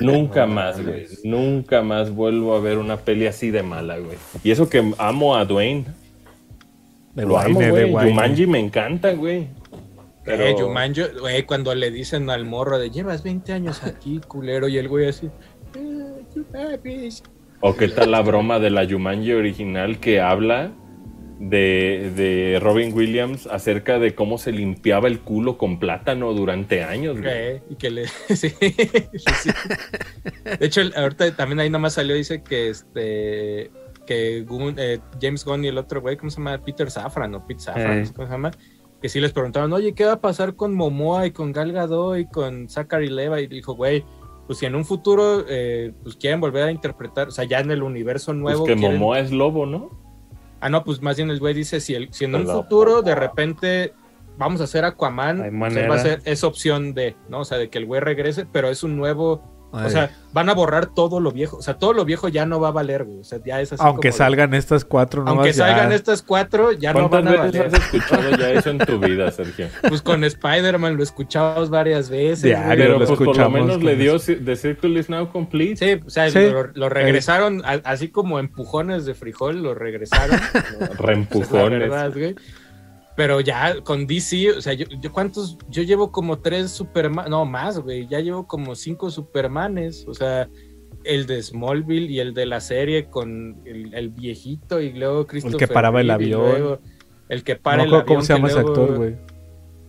Nunca 0.00 0.46
más, 0.46 0.84
güey. 0.84 1.06
Nunca 1.24 1.82
más 1.82 2.10
vuelvo 2.10 2.54
a 2.54 2.60
ver 2.60 2.78
una 2.78 2.96
peli 2.96 3.26
así 3.26 3.50
de 3.50 3.62
mala, 3.62 3.98
güey. 3.98 4.18
Y 4.44 4.50
eso 4.50 4.68
que 4.68 4.92
amo 4.98 5.36
a 5.36 5.44
Dwayne. 5.44 5.84
De 7.14 7.24
Lo 7.24 7.38
amo, 7.38 7.58
Wayne, 7.58 7.90
güey. 7.90 8.08
Jumanji 8.08 8.46
me 8.46 8.58
encanta, 8.58 9.12
güey. 9.12 9.48
Pero... 10.24 10.44
Eh, 10.44 10.54
Jumanji, 10.58 11.02
güey, 11.18 11.42
cuando 11.44 11.74
le 11.74 11.90
dicen 11.90 12.30
al 12.30 12.44
morro 12.44 12.78
de 12.78 12.90
llevas 12.90 13.22
20 13.22 13.52
años 13.52 13.82
aquí, 13.82 14.20
culero, 14.26 14.68
y 14.68 14.78
el 14.78 14.88
güey 14.88 15.08
así. 15.08 15.26
"Eh, 15.74 16.22
you 16.34 16.44
babies". 16.52 17.22
O 17.60 17.74
qué 17.74 17.88
tal 17.88 18.12
la 18.12 18.20
broma 18.20 18.58
de 18.60 18.70
la 18.70 18.86
Jumanji 18.86 19.32
original 19.32 19.98
que 19.98 20.20
habla 20.20 20.70
de, 21.40 22.12
de 22.16 22.58
Robin 22.60 22.92
Williams 22.92 23.46
acerca 23.46 23.98
de 23.98 24.14
cómo 24.14 24.38
se 24.38 24.50
limpiaba 24.52 25.06
el 25.08 25.20
culo 25.20 25.56
con 25.56 25.78
plátano 25.78 26.32
durante 26.34 26.82
años. 26.82 27.16
Eh, 27.24 27.62
y 27.70 27.76
que 27.76 27.90
le. 27.90 28.06
sí, 28.28 28.50
sí. 28.50 29.50
De 30.58 30.66
hecho, 30.66 30.80
ahorita 30.96 31.34
también 31.36 31.60
ahí 31.60 31.70
nomás 31.70 31.94
salió, 31.94 32.14
dice 32.14 32.42
que 32.42 32.68
este. 32.70 33.70
Que 34.06 34.38
eh, 34.78 34.98
James 35.20 35.44
Gunn 35.44 35.64
y 35.64 35.68
el 35.68 35.76
otro 35.76 36.00
güey, 36.00 36.16
¿cómo 36.16 36.30
se 36.30 36.38
llama? 36.38 36.58
Peter 36.64 36.90
Safran 36.90 37.34
o 37.34 37.46
Pete 37.46 37.60
Safran, 37.60 37.98
Eh. 38.04 38.08
¿cómo 38.14 38.26
se 38.26 38.32
llama? 38.32 38.50
Que 39.02 39.08
sí 39.10 39.20
les 39.20 39.32
preguntaron, 39.32 39.70
oye, 39.74 39.94
¿qué 39.94 40.06
va 40.06 40.12
a 40.14 40.20
pasar 40.20 40.56
con 40.56 40.74
Momoa 40.74 41.26
y 41.26 41.30
con 41.30 41.52
Gal 41.52 41.72
Gadot 41.72 42.18
y 42.18 42.26
con 42.26 42.68
Zachary 42.70 43.08
Leva? 43.10 43.40
Y 43.42 43.46
dijo, 43.46 43.74
güey, 43.74 44.02
pues 44.46 44.58
si 44.60 44.66
en 44.66 44.74
un 44.74 44.86
futuro 44.86 45.44
eh, 45.46 45.92
pues 46.02 46.16
quieren 46.16 46.40
volver 46.40 46.64
a 46.64 46.70
interpretar, 46.72 47.28
o 47.28 47.30
sea, 47.30 47.44
ya 47.44 47.60
en 47.60 47.70
el 47.70 47.82
universo 47.82 48.32
Pues 48.32 48.38
nuevo. 48.40 48.64
que 48.64 48.74
quieren- 48.76 48.94
Momoa 48.98 49.20
es 49.20 49.30
lobo, 49.30 49.66
¿no? 49.66 50.07
Ah, 50.60 50.68
no, 50.68 50.84
pues 50.84 51.00
más 51.02 51.16
bien 51.16 51.30
el 51.30 51.38
güey 51.38 51.54
dice, 51.54 51.80
si, 51.80 51.94
el, 51.94 52.12
si 52.12 52.24
en 52.24 52.34
un 52.34 52.46
futuro 52.46 53.02
de 53.02 53.14
repente 53.14 53.92
vamos 54.36 54.60
a 54.60 54.64
hacer 54.64 54.84
Aquaman, 54.84 55.40
Hay 55.42 55.48
o 55.48 55.50
sea, 55.50 55.58
manera. 55.58 55.88
va 55.88 55.94
a 55.96 55.98
ser 55.98 56.22
esa 56.24 56.46
opción 56.46 56.94
de, 56.94 57.16
¿no? 57.28 57.40
O 57.40 57.44
sea, 57.44 57.58
de 57.58 57.68
que 57.70 57.78
el 57.78 57.86
güey 57.86 58.00
regrese, 58.00 58.46
pero 58.46 58.68
es 58.68 58.82
un 58.82 58.96
nuevo, 58.96 59.42
o 59.70 59.88
sea, 59.90 60.10
van 60.32 60.48
a 60.48 60.54
borrar 60.54 60.86
todo 60.86 61.20
lo 61.20 61.30
viejo, 61.32 61.58
o 61.58 61.62
sea, 61.62 61.74
todo 61.78 61.92
lo 61.92 62.04
viejo 62.04 62.28
ya 62.28 62.46
no 62.46 62.58
va 62.60 62.68
a 62.68 62.70
valer, 62.70 63.04
güey, 63.04 63.18
o 63.20 63.24
sea, 63.24 63.38
ya 63.44 63.60
es 63.60 63.72
así 63.72 63.82
Aunque 63.84 64.08
como 64.08 64.12
de- 64.12 64.18
salgan 64.18 64.54
estas 64.54 64.84
cuatro 64.84 65.22
nuevas. 65.24 65.36
aunque 65.38 65.52
ya- 65.52 65.66
salgan 65.66 65.92
estas 65.92 66.22
cuatro, 66.22 66.72
ya 66.72 66.92
no 66.92 67.08
¿Cuántas 67.08 67.24
van 67.24 67.28
a 67.40 67.42
veces 67.44 67.60
valer. 67.60 67.74
has 67.74 67.94
escuchado 67.94 68.30
ya 68.36 68.50
eso 68.52 68.70
en 68.70 68.78
tu 68.78 68.98
vida, 68.98 69.30
Sergio? 69.30 69.68
Pues 69.88 70.00
con 70.02 70.24
Spider-Man 70.24 70.96
lo 70.96 71.02
escuchamos 71.02 71.70
varias 71.70 72.08
veces. 72.10 72.42
Diario. 72.42 72.68
Pero 72.84 72.92
lo 72.98 72.98
pues 72.98 73.10
por 73.10 73.18
lo 73.20 73.24
escuchamos 73.32 73.60
menos 73.60 73.82
le 73.82 73.96
dio 73.96 74.18
The 74.18 74.56
Circle 74.56 74.98
is 75.00 75.10
now 75.10 75.30
complete. 75.30 75.76
Sí, 75.76 76.00
o 76.06 76.10
sea, 76.10 76.30
Sí. 76.30 76.50
lo, 76.50 76.68
lo 76.74 76.88
regresaron, 76.88 77.62
así 77.84 78.08
como 78.08 78.38
empujones 78.38 79.04
de 79.06 79.14
frijol, 79.14 79.62
lo 79.62 79.74
regresaron. 79.74 80.38
Reempujones. 80.98 81.90
güey. 82.14 82.34
Pero 83.18 83.40
ya 83.40 83.80
con 83.80 84.06
DC, 84.06 84.52
o 84.52 84.60
sea, 84.60 84.74
yo, 84.74 84.86
yo 85.00 85.12
cuántos, 85.12 85.58
yo 85.68 85.82
llevo 85.82 86.12
como 86.12 86.38
tres 86.38 86.70
Superman, 86.70 87.28
no 87.28 87.44
más, 87.44 87.80
güey, 87.80 88.06
ya 88.06 88.20
llevo 88.20 88.46
como 88.46 88.76
cinco 88.76 89.10
Supermanes, 89.10 90.06
o 90.06 90.14
sea, 90.14 90.48
el 91.02 91.26
de 91.26 91.42
Smallville 91.42 92.08
y 92.12 92.20
el 92.20 92.32
de 92.32 92.46
la 92.46 92.60
serie 92.60 93.06
con 93.06 93.60
el, 93.64 93.92
el 93.92 94.10
viejito 94.10 94.80
y 94.80 94.92
luego 94.92 95.26
Christopher 95.26 95.68
paraba 95.68 96.00
el 96.00 96.06
Reeve 96.06 96.26
y 96.26 96.32
avión. 96.32 96.60
luego 96.60 96.78
el 97.28 97.42
que 97.42 97.56
para 97.56 97.82
el 97.82 97.88
avión. 97.92 98.06
cómo 98.06 98.20
se 98.22 98.28
que 98.28 98.34
llama 98.34 98.48
ese 98.50 98.60
actor, 98.60 98.96
güey. 98.96 99.16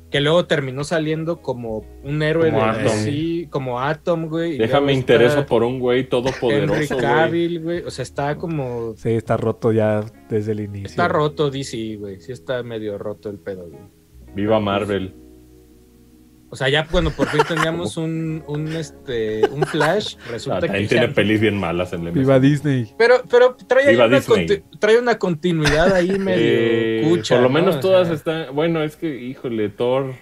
Que 0.10 0.22
luego 0.22 0.46
terminó 0.46 0.84
saliendo 0.84 1.42
como 1.42 1.86
un 2.04 2.24
héroe 2.24 2.50
Como 2.52 2.64
de 2.64 2.70
Atom. 2.70 2.84
DC, 3.06 3.50
como 3.50 3.80
Atom, 3.80 4.28
güey. 4.28 4.56
y 4.56 4.58
Déjame 4.58 4.94
intereso 4.94 5.46
por 5.46 5.64
un 5.64 5.80
güey 5.80 6.00
Henry 6.00 6.10
todopoderoso, 6.10 6.96
güey. 6.96 7.06
Cavill, 7.06 7.62
güey, 7.62 7.84
o 7.84 7.92
sea, 7.92 8.04
está 8.04 8.36
como, 8.36 8.96
Sí, 8.98 9.10
está 9.12 9.38
roto 9.38 9.72
ya 9.72 10.04
desde 10.30 10.54
el 10.54 10.62
inicio. 10.62 10.88
está 10.88 11.08
roto 11.08 11.52
DC, 11.52 11.98
güey, 11.98 12.20
sí 12.22 12.32
está 12.32 12.64
medio 12.64 12.98
roto 12.98 13.30
el 13.30 13.38
pedo, 13.38 13.68
güey. 13.68 13.82
Viva 14.34 14.60
Marvel. 14.60 15.14
O 16.52 16.56
sea, 16.56 16.68
ya 16.68 16.86
cuando 16.88 17.12
por 17.12 17.28
fin 17.28 17.42
teníamos 17.48 17.96
un, 17.98 18.44
un, 18.48 18.68
este, 18.76 19.48
un 19.50 19.64
Flash, 19.64 20.16
Ah, 20.20 20.32
resulta 20.32 20.60
también 20.62 20.84
que 20.86 20.90
tiene 20.90 21.08
ya- 21.08 21.14
pelis 21.14 21.40
bien 21.42 21.60
malas 21.60 21.94
en 21.94 22.08
el 22.08 22.12
Viva 22.12 22.40
Disney. 22.40 22.92
Pero, 22.98 23.22
pero 23.30 23.56
trae, 23.68 23.96
una, 23.96 24.08
Disney. 24.18 24.48
conti- 24.48 24.64
trae 24.80 24.98
una 24.98 25.20
continuidad 25.20 25.94
ahí 25.94 26.10
medio 26.20 26.42
Eh, 26.44 27.06
cucha. 27.08 27.36
por 27.36 27.44
lo 27.44 27.50
¿no? 27.50 27.54
menos 27.54 27.76
O 27.76 27.80
todas 27.80 28.08
sea, 28.08 28.16
están. 28.16 28.56
Bueno, 28.56 28.82
es 28.84 28.96
que, 28.96 29.16
híjole, 29.22 29.70
Thor. 29.70 30.14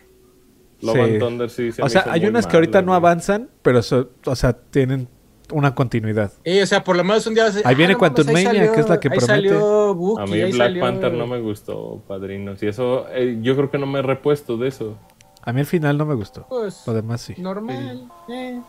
Love 0.81 0.93
Sí. 0.95 0.99
and 1.01 1.19
Thunder 1.19 1.49
sí 1.49 1.71
se 1.71 1.81
O 1.81 1.89
sea, 1.89 2.05
hay 2.07 2.25
unas 2.27 2.45
que 2.45 2.55
ahorita 2.55 2.81
no 2.83 2.93
avanzan, 2.93 3.49
pero 3.63 3.81
so- 3.81 4.11
o 4.25 4.35
sea, 4.35 4.53
tienen 4.53 5.07
una 5.51 5.73
continuidad. 5.73 6.33
eh, 6.43 6.61
o 6.61 6.65
sea, 6.67 6.83
por 6.83 6.95
lo 6.97 7.03
menos 7.05 7.25
un 7.25 7.33
día. 7.33 7.45
Ahí 7.63 7.73
viene 7.73 7.93
no 7.93 7.99
mames, 7.99 8.13
Quantum 8.15 8.25
Mania, 8.33 8.49
salió- 8.51 8.71
que 8.73 8.79
es 8.81 8.89
la 8.89 8.99
que 8.99 9.07
ahí 9.07 9.17
promete. 9.17 9.49
salió 9.49 9.95
Bucky, 9.95 10.21
A 10.21 10.25
mí 10.25 10.33
ahí 10.41 10.51
Black 10.51 10.67
salió- 10.67 10.83
Panther 10.83 11.13
no 11.13 11.25
me 11.25 11.39
gustó, 11.39 12.03
padrinos. 12.07 12.61
Y 12.61 12.67
eso, 12.67 13.07
eh, 13.11 13.39
yo 13.41 13.55
creo 13.55 13.71
que 13.71 13.77
no 13.79 13.87
me 13.87 13.99
he 13.99 14.01
repuesto 14.03 14.57
de 14.57 14.67
eso. 14.67 14.99
A 15.47 15.53
mí 15.53 15.61
el 15.61 15.65
final 15.65 15.97
no 15.97 16.05
me 16.05 16.13
gustó. 16.13 16.45
Pues, 16.49 16.83
Lo 16.85 16.93
demás 16.93 17.21
sí. 17.21 17.33
normal. 17.37 18.09
eh. 18.29 18.59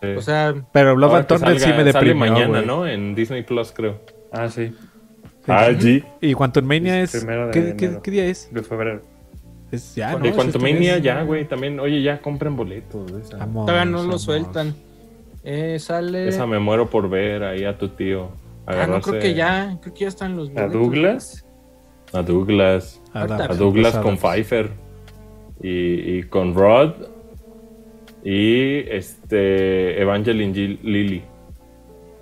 Eh, 0.00 0.16
O 0.18 0.22
sea, 0.22 0.54
Pero 0.72 0.96
Love 0.96 1.14
and 1.14 1.26
Thunder 1.26 1.60
sí 1.60 1.66
me 1.68 1.72
sale 1.72 1.84
deprimió, 1.84 2.14
mañana. 2.32 2.62
¿no? 2.62 2.86
En 2.86 3.14
Disney 3.14 3.42
Plus, 3.42 3.70
creo. 3.72 4.00
Ah, 4.32 4.48
sí, 4.48 4.74
Ah, 5.46 5.68
sí. 5.78 6.02
Y 6.22 6.32
Quantum 6.32 6.64
Mania 6.64 7.02
Es 7.02 7.14
es... 7.14 7.24
¿Qué, 7.52 7.74
qué- 7.76 7.98
qué 8.02 8.10
día 8.10 8.24
es? 8.24 8.48
de 8.52 8.62
febrero. 8.62 9.02
Es 9.70 9.94
ya, 9.94 10.12
¿no? 10.12 10.20
De 10.20 10.30
Es 10.30 10.34
Quantum 10.34 10.62
este 10.64 10.72
Mania 10.74 10.96
ya, 10.98 11.22
güey. 11.22 11.46
También, 11.46 11.78
oye, 11.80 12.02
ya 12.02 12.18
compren 12.22 12.56
boletos. 12.56 13.10
Vamos, 13.38 13.66
todavía 13.66 13.84
no 13.84 14.02
lo 14.04 14.18
sueltan. 14.18 14.74
Eh, 15.42 15.78
sale. 15.78 16.28
Esa 16.28 16.46
me 16.46 16.58
muero 16.58 16.88
por 16.88 17.10
ver 17.10 17.44
ahí 17.44 17.64
a 17.66 17.76
tu 17.76 17.88
tío. 17.90 18.30
Ah, 18.66 18.86
no, 18.86 19.02
creo 19.02 19.20
que 19.20 19.34
ya. 19.34 19.76
Creo 19.82 19.92
que 19.92 20.00
ya 20.00 20.08
están 20.08 20.34
los 20.34 20.48
A 20.48 20.52
boletos. 20.52 20.72
Douglas. 20.72 21.44
A 22.14 22.22
Douglas. 22.22 23.00
A 23.12 23.26
Douglas 23.54 23.98
con. 23.98 24.16
Pfeiffer. 24.16 24.70
Y, 25.66 26.18
y 26.18 26.22
con 26.24 26.54
Rod. 26.54 26.92
Y 28.22 28.78
este. 28.90 30.00
Evangeline. 30.00 31.22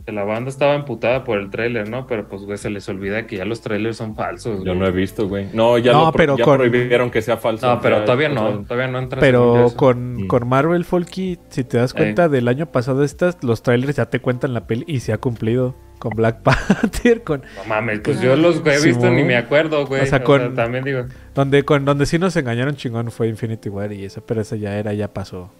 Que 0.04 0.10
la 0.10 0.24
banda 0.24 0.50
estaba 0.50 0.74
emputada 0.74 1.22
por 1.22 1.38
el 1.38 1.48
tráiler, 1.50 1.88
¿no? 1.88 2.08
Pero 2.08 2.28
pues, 2.28 2.42
güey, 2.42 2.58
se 2.58 2.70
les 2.70 2.88
olvida 2.88 3.24
que 3.26 3.36
ya 3.36 3.44
los 3.44 3.60
trailers 3.60 3.96
son 3.98 4.16
falsos. 4.16 4.58
Yo 4.58 4.64
güey. 4.72 4.76
no 4.78 4.86
he 4.86 4.90
visto, 4.90 5.28
güey. 5.28 5.46
No, 5.52 5.78
ya, 5.78 5.92
No, 5.92 6.06
lo 6.06 6.12
pero 6.12 6.36
ya 6.36 6.44
con- 6.44 6.56
prohibieron 6.58 7.08
que 7.10 7.22
sea 7.22 7.36
falso. 7.36 7.68
No, 7.72 7.80
pero 7.80 7.98
Ya, 7.98 8.04
todavía 8.04 8.30
o 8.30 8.32
sea, 8.34 8.42
no, 8.50 8.62
todavía 8.64 8.88
no 8.88 8.98
entra. 8.98 9.20
Pero 9.20 9.72
con, 9.76 10.26
con 10.26 10.48
Marvel 10.48 10.84
Folky, 10.84 11.38
si 11.50 11.62
te 11.62 11.76
das 11.78 11.94
cuenta 11.94 12.28
del 12.28 12.48
año 12.48 12.66
pasado 12.66 13.04
estas, 13.04 13.38
los 13.44 13.62
trailers 13.62 13.96
ya 13.96 14.06
te 14.06 14.18
cuentan 14.20 14.54
la 14.54 14.66
peli 14.66 14.84
y 14.88 15.00
se 15.00 15.12
ha 15.12 15.18
cumplido. 15.18 15.76
Con 16.02 16.16
Black 16.16 16.42
Panther, 16.42 17.22
con 17.22 17.42
No 17.58 17.64
mames, 17.68 18.00
pues 18.00 18.20
yo 18.20 18.34
los 18.34 18.56
he 18.56 18.84
visto 18.84 19.02
Simón. 19.02 19.14
ni 19.14 19.22
me 19.22 19.36
acuerdo, 19.36 19.86
güey. 19.86 20.02
O 20.02 20.06
sea, 20.06 20.24
con- 20.24 20.56
también 20.56 20.82
digo. 20.82 21.04
donde 21.32 21.62
con 21.64 21.84
donde 21.84 22.06
sí 22.06 22.18
nos 22.18 22.34
engañaron 22.34 22.74
chingón 22.74 23.12
fue 23.12 23.28
Infinity 23.28 23.68
War 23.68 23.92
y 23.92 24.04
esa, 24.04 24.20
pero 24.20 24.40
esa 24.40 24.56
ya 24.56 24.76
era, 24.76 24.92
ya 24.94 25.06
pasó. 25.06 25.52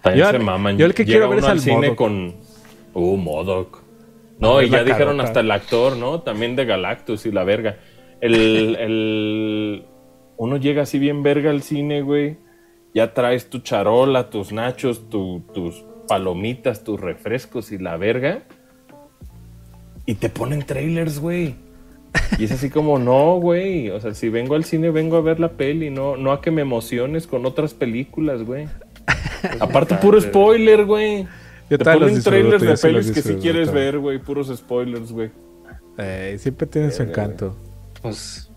También 0.00 0.24
Yo- 0.26 0.30
se 0.32 0.38
maman. 0.38 0.78
yo 0.78 0.86
el 0.86 0.94
que 0.94 1.04
Llega 1.04 1.18
quiero 1.18 1.28
ver 1.28 1.38
uno 1.40 1.46
es 1.46 1.52
al 1.52 1.60
cine 1.60 1.94
con. 1.94 2.36
Uh, 2.94 3.16
Modoc. 3.18 3.82
No, 4.38 4.62
y 4.62 4.70
ya 4.70 4.82
dijeron 4.82 5.20
hasta 5.20 5.40
el 5.40 5.50
actor, 5.50 5.96
¿no? 5.98 6.22
También 6.22 6.56
de 6.56 6.64
Galactus 6.64 7.26
y 7.26 7.32
la 7.32 7.44
verga. 7.44 7.76
El, 8.22 8.76
el... 8.80 9.84
Uno 10.38 10.56
llega 10.56 10.84
así 10.84 10.98
bien 10.98 11.22
verga 11.22 11.50
al 11.50 11.62
cine, 11.62 12.00
güey. 12.00 12.38
Ya 12.94 13.12
traes 13.14 13.50
tu 13.50 13.58
charola, 13.58 14.30
tus 14.30 14.52
nachos, 14.52 15.08
tu- 15.10 15.42
tus 15.54 15.84
palomitas, 16.08 16.82
tus 16.82 16.98
refrescos 16.98 17.72
y 17.72 17.78
la 17.78 17.96
verga. 17.98 18.42
Y 20.06 20.14
te 20.16 20.28
ponen 20.28 20.64
trailers, 20.64 21.18
güey. 21.18 21.54
Y 22.38 22.44
es 22.44 22.52
así 22.52 22.70
como, 22.70 22.98
no, 22.98 23.38
güey. 23.38 23.90
O 23.90 24.00
sea, 24.00 24.14
si 24.14 24.28
vengo 24.28 24.54
al 24.54 24.64
cine, 24.64 24.90
vengo 24.90 25.16
a 25.16 25.20
ver 25.20 25.40
la 25.40 25.52
peli, 25.52 25.90
no, 25.90 26.16
no 26.16 26.32
a 26.32 26.40
que 26.40 26.50
me 26.50 26.62
emociones 26.62 27.26
con 27.26 27.46
otras 27.46 27.74
películas, 27.74 28.42
güey. 28.42 28.68
Aparte, 29.60 29.94
puro 29.96 30.20
spoiler, 30.20 30.84
güey. 30.84 31.26
Yo 31.70 31.78
Te 31.78 31.84
ponen 31.84 32.22
trailers 32.22 32.62
de 32.62 32.76
pelis 32.76 33.10
que 33.12 33.22
si 33.22 33.34
quieres 33.36 33.72
ver, 33.72 33.98
güey. 33.98 34.18
Puros 34.18 34.54
spoilers, 34.54 35.10
güey. 35.10 35.30
Eh, 35.96 36.36
siempre 36.38 36.66
tienen 36.66 36.92
su 36.92 37.02
encanto. 37.02 37.56
Pues. 38.02 38.51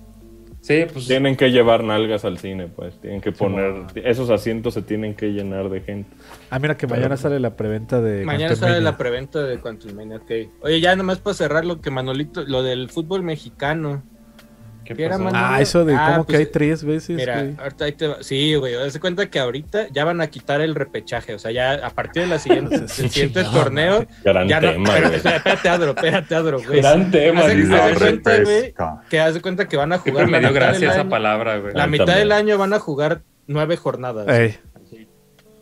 Sí, 0.66 0.88
pues. 0.92 1.06
Tienen 1.06 1.36
que 1.36 1.52
llevar 1.52 1.84
nalgas 1.84 2.26
al 2.26 2.40
cine, 2.40 2.68
pues. 2.68 3.00
Tienen 3.00 3.22
que 3.22 3.32
poner... 3.32 3.86
Esos 4.04 4.32
asientos 4.32 4.74
se 4.74 4.82
tienen 4.82 5.14
que 5.14 5.28
llenar 5.28 5.70
de 5.70 5.82
gente. 5.82 6.10
Ah, 6.50 6.58
mira 6.58 6.76
que 6.76 6.88
mañana 6.88 7.18
sale 7.18 7.40
la 7.40 7.56
preventa 7.56 8.02
de 8.02 8.26
Mañana 8.26 8.56
sale 8.56 8.82
la 8.82 8.98
preventa 8.98 9.44
de 9.44 9.60
Quantum 9.60 9.94
Mania, 9.94 10.18
ok. 10.18 10.32
Oye, 10.62 10.82
ya 10.82 10.96
nomás 10.96 11.20
para 11.20 11.36
cerrar 11.36 11.66
lo 11.66 11.82
que 11.82 11.92
Manolito, 11.92 12.44
lo 12.46 12.64
del 12.64 12.90
fútbol 12.90 13.22
mexicano. 13.22 14.02
¿Qué 14.86 14.94
¿Qué 14.94 15.04
era, 15.06 15.14
pasó? 15.18 15.24
mano? 15.26 15.38
Ah, 15.40 15.60
eso 15.62 15.84
de 15.84 15.96
Ah, 15.96 16.12
cómo 16.12 16.26
pues, 16.26 16.38
que 16.38 16.44
hay 16.44 16.52
tres 16.52 16.84
veces, 16.84 17.16
Mira, 17.18 17.42
güey. 17.42 17.56
ahorita 17.58 17.86
ahí 17.86 17.92
te 17.94 18.08
va. 18.08 18.18
Sí, 18.22 18.56
güey, 18.56 18.76
haz 18.76 18.94
de 18.94 19.00
cuenta 19.00 19.30
que 19.30 19.40
ahorita 19.40 19.88
ya 19.92 20.06
van 20.06 20.22
a 20.22 20.28
quitar 20.28 20.62
el 20.62 20.76
repechaje. 20.76 21.34
O 21.34 21.40
sea, 21.40 21.52
ya 21.52 21.74
a 21.74 21.90
partir 21.90 22.22
de 22.24 22.28
la 22.30 22.40
siguiente, 22.40 22.78
del 22.80 22.90
siguiente 22.90 23.42
Chingado, 23.44 23.64
torneo. 23.64 24.06
Gran 24.24 24.48
Ya 24.48 24.62
no, 24.62 24.72
tema, 24.72 24.90
pero, 24.94 25.08
güey. 25.08 25.18
espera, 25.18 25.36
espérate, 25.38 25.70
Adro, 25.70 25.90
espérate, 25.92 26.36
Adro, 26.36 26.62
güey. 26.64 26.82
Gran 26.82 27.12
tema, 27.12 27.42
cuenta, 27.98 28.42
güey, 28.44 28.74
que 29.10 29.20
haz 29.20 29.34
de 29.34 29.42
cuenta 29.42 29.68
que 29.68 29.76
van 29.78 29.92
a 29.94 29.98
jugar 29.98 30.26
me 30.28 30.34
la 30.34 30.40
dio 30.40 30.50
mitad, 30.50 30.62
gracia 30.62 30.80
del 30.80 30.90
esa 30.92 31.02
año, 31.02 31.10
palabra, 31.10 31.58
güey. 31.58 31.74
la 31.74 31.88
mitad 31.88 32.06
también. 32.06 32.28
del 32.30 32.32
año 32.32 32.58
van 32.58 32.74
a 32.74 32.80
jugar 32.80 33.22
nueve 33.48 33.76
jornadas. 33.78 34.28
Ey, 34.28 34.56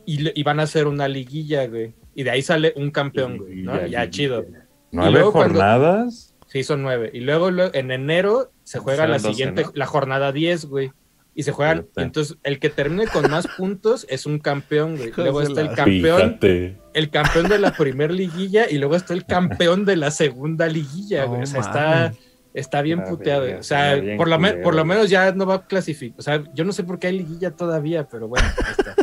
Y, 0.05 0.43
van 0.43 0.59
a 0.59 0.63
hacer 0.63 0.87
una 0.87 1.07
liguilla, 1.07 1.65
güey. 1.67 1.93
Y 2.13 2.23
de 2.23 2.29
ahí 2.31 2.41
sale 2.41 2.73
un 2.75 2.91
campeón, 2.91 3.37
güey. 3.37 3.61
¿no? 3.63 3.85
Ya, 3.87 4.09
chido. 4.09 4.45
¿Nueve 4.91 5.21
jornadas? 5.23 6.32
Sí, 6.53 6.63
son 6.63 6.83
nueve. 6.83 7.09
Y 7.11 7.21
luego, 7.21 7.49
luego, 7.49 7.73
en 7.73 7.89
enero 7.89 8.51
se 8.63 8.77
juega 8.77 9.07
la 9.07 9.17
12, 9.17 9.27
siguiente, 9.27 9.63
¿no? 9.63 9.71
la 9.73 9.87
jornada 9.87 10.31
10, 10.31 10.65
güey. 10.65 10.91
Y 11.33 11.41
se 11.41 11.51
juegan. 11.51 11.79
Fíjate. 11.79 12.01
entonces, 12.03 12.37
el 12.43 12.59
que 12.59 12.69
termine 12.69 13.07
con 13.07 13.27
más 13.31 13.47
puntos 13.57 14.05
es 14.07 14.27
un 14.27 14.37
campeón, 14.37 14.95
güey. 14.95 15.11
Luego 15.17 15.41
está 15.41 15.61
el 15.61 15.73
campeón, 15.73 16.17
Fíjate. 16.19 16.77
el 16.93 17.09
campeón 17.09 17.49
de 17.49 17.57
la 17.57 17.71
primer 17.71 18.11
liguilla 18.11 18.69
y 18.69 18.77
luego 18.77 18.95
está 18.95 19.15
el 19.15 19.25
campeón 19.25 19.83
de 19.83 19.95
la 19.95 20.11
segunda 20.11 20.67
liguilla, 20.67 21.25
güey. 21.25 21.41
O 21.41 21.45
sea, 21.47 21.61
está, 21.61 22.13
está 22.53 22.83
bien 22.83 23.03
puteado. 23.03 23.45
verga, 23.45 23.59
O 23.59 23.63
sea, 23.63 23.99
por 24.15 24.27
lo, 24.27 24.37
por 24.61 24.75
lo 24.75 24.85
menos 24.85 25.09
ya 25.09 25.31
no 25.31 25.47
va 25.47 25.55
a 25.55 25.65
clasificar. 25.65 26.19
O 26.19 26.21
sea, 26.21 26.43
yo 26.53 26.65
no 26.65 26.71
sé 26.71 26.83
por 26.83 26.99
qué 26.99 27.07
hay 27.07 27.17
liguilla 27.17 27.49
todavía, 27.49 28.07
pero 28.07 28.27
bueno, 28.27 28.47
ahí 28.63 28.73
está. 28.77 28.95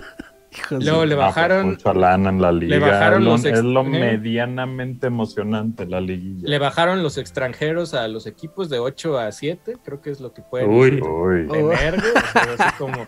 Hijos 0.52 0.85
Luego 0.85 1.05
le 1.05 1.14
pues, 1.14 1.27
bajaron, 1.27 1.66
mucha 1.70 1.94
lana 1.94 2.31
en 2.31 2.43
la 2.43 2.51
liga. 2.51 2.78
bajaron 2.78 3.20
es 3.20 3.24
lo, 3.24 3.31
los 3.32 3.44
es 3.44 3.62
lo 3.62 3.81
¿eh? 3.82 3.89
medianamente 3.89 5.06
emocionante 5.06 5.86
la 5.86 6.01
liguilla. 6.01 6.48
le 6.48 6.59
bajaron 6.59 7.02
los 7.02 7.18
extranjeros 7.18 7.94
a 7.94 8.09
los 8.09 8.27
equipos 8.27 8.68
de 8.68 8.81
8 8.81 9.18
a 9.18 9.31
7, 9.31 9.77
creo 9.85 10.01
que 10.01 10.10
es 10.10 10.20
lo 10.20 10.32
que 10.32 10.43
pueden 10.43 10.70
Uy. 10.70 11.01
Uy, 11.01 11.47
tener, 11.47 11.94
o 11.94 12.01
sea, 12.32 12.56
así 12.59 12.77
como 12.78 13.06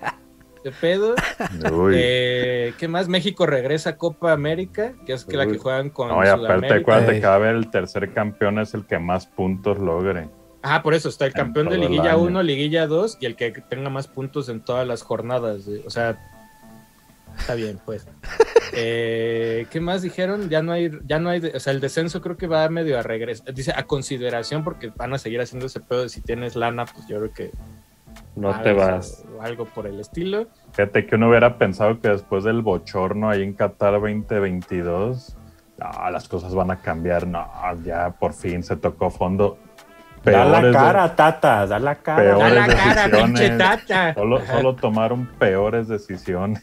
de 0.62 0.70
pedo. 0.70 1.14
uy. 1.72 1.94
Eh, 1.96 2.74
¿Qué 2.78 2.86
más? 2.86 3.08
México 3.08 3.46
regresa 3.46 3.90
a 3.90 3.96
Copa 3.96 4.32
América, 4.32 4.92
que 5.04 5.12
es 5.12 5.24
que 5.24 5.36
la 5.36 5.46
que 5.46 5.58
juegan 5.58 5.90
con 5.90 6.08
No, 6.08 6.24
y 6.24 6.28
aparte, 6.28 6.72
acuérdate 6.74 7.20
que 7.20 7.26
va 7.26 7.32
a 7.32 7.36
haber 7.36 7.56
el 7.56 7.70
tercer 7.70 8.12
campeón 8.12 8.60
es 8.60 8.74
el 8.74 8.86
que 8.86 8.98
más 8.98 9.26
puntos 9.26 9.78
logre. 9.78 10.28
Ah, 10.62 10.80
por 10.82 10.94
eso 10.94 11.08
está 11.08 11.26
el 11.26 11.32
campeón 11.32 11.68
de 11.68 11.76
Liguilla 11.76 12.12
año. 12.12 12.22
1, 12.22 12.42
Liguilla 12.44 12.86
2 12.86 13.18
y 13.20 13.26
el 13.26 13.34
que 13.34 13.50
tenga 13.50 13.90
más 13.90 14.06
puntos 14.06 14.48
en 14.48 14.60
todas 14.60 14.86
las 14.86 15.02
jornadas. 15.02 15.66
güey. 15.66 15.82
O 15.84 15.90
sea, 15.90 16.16
está 17.38 17.54
bien, 17.54 17.78
pues. 17.84 18.06
Eh, 18.74 19.66
¿Qué 19.70 19.80
más 19.82 20.00
dijeron? 20.00 20.48
Ya 20.48 20.62
no 20.62 20.72
hay, 20.72 20.90
ya 21.04 21.18
no 21.18 21.28
hay, 21.28 21.44
o 21.44 21.60
sea, 21.60 21.74
el 21.74 21.80
descenso 21.80 22.22
creo 22.22 22.38
que 22.38 22.46
va 22.46 22.66
medio 22.70 22.98
a 22.98 23.02
regreso. 23.02 23.44
Dice 23.52 23.70
a 23.76 23.82
consideración 23.82 24.64
porque 24.64 24.90
van 24.96 25.12
a 25.12 25.18
seguir 25.18 25.42
haciendo 25.42 25.66
ese 25.66 25.80
pedo 25.80 26.04
de 26.04 26.08
si 26.08 26.22
tienes 26.22 26.56
lana, 26.56 26.86
pues 26.86 27.06
yo 27.06 27.18
creo 27.18 27.32
que 27.34 27.50
No 28.34 28.58
te 28.62 28.70
o- 28.72 28.76
vas. 28.76 29.26
o 29.36 29.42
algo 29.42 29.66
por 29.66 29.86
el 29.86 30.00
estilo. 30.00 30.46
Fíjate 30.72 31.04
que 31.04 31.16
uno 31.16 31.28
hubiera 31.28 31.58
pensado 31.58 32.00
que 32.00 32.08
después 32.08 32.44
del 32.44 32.62
bochorno 32.62 33.28
ahí 33.28 33.42
en 33.42 33.52
Qatar 33.52 33.92
2022, 34.00 35.36
no, 35.78 36.10
las 36.10 36.26
cosas 36.28 36.54
van 36.54 36.70
a 36.70 36.78
cambiar. 36.80 37.26
No, 37.26 37.46
ya 37.84 38.10
por 38.18 38.32
fin 38.32 38.62
se 38.62 38.76
tocó 38.76 39.10
fondo. 39.10 39.58
Da 40.24 40.44
la 40.44 40.60
de- 40.62 40.72
cara, 40.72 41.16
Tata, 41.16 41.66
da 41.66 41.78
la 41.80 41.96
cara. 41.96 42.36
Da 42.36 42.48
la 42.48 42.66
cara, 42.68 43.10
pinche 43.10 43.50
tata. 43.50 44.14
Solo, 44.14 44.74
tomaron 44.76 45.26
peores 45.38 45.88
decisiones. 45.88 46.62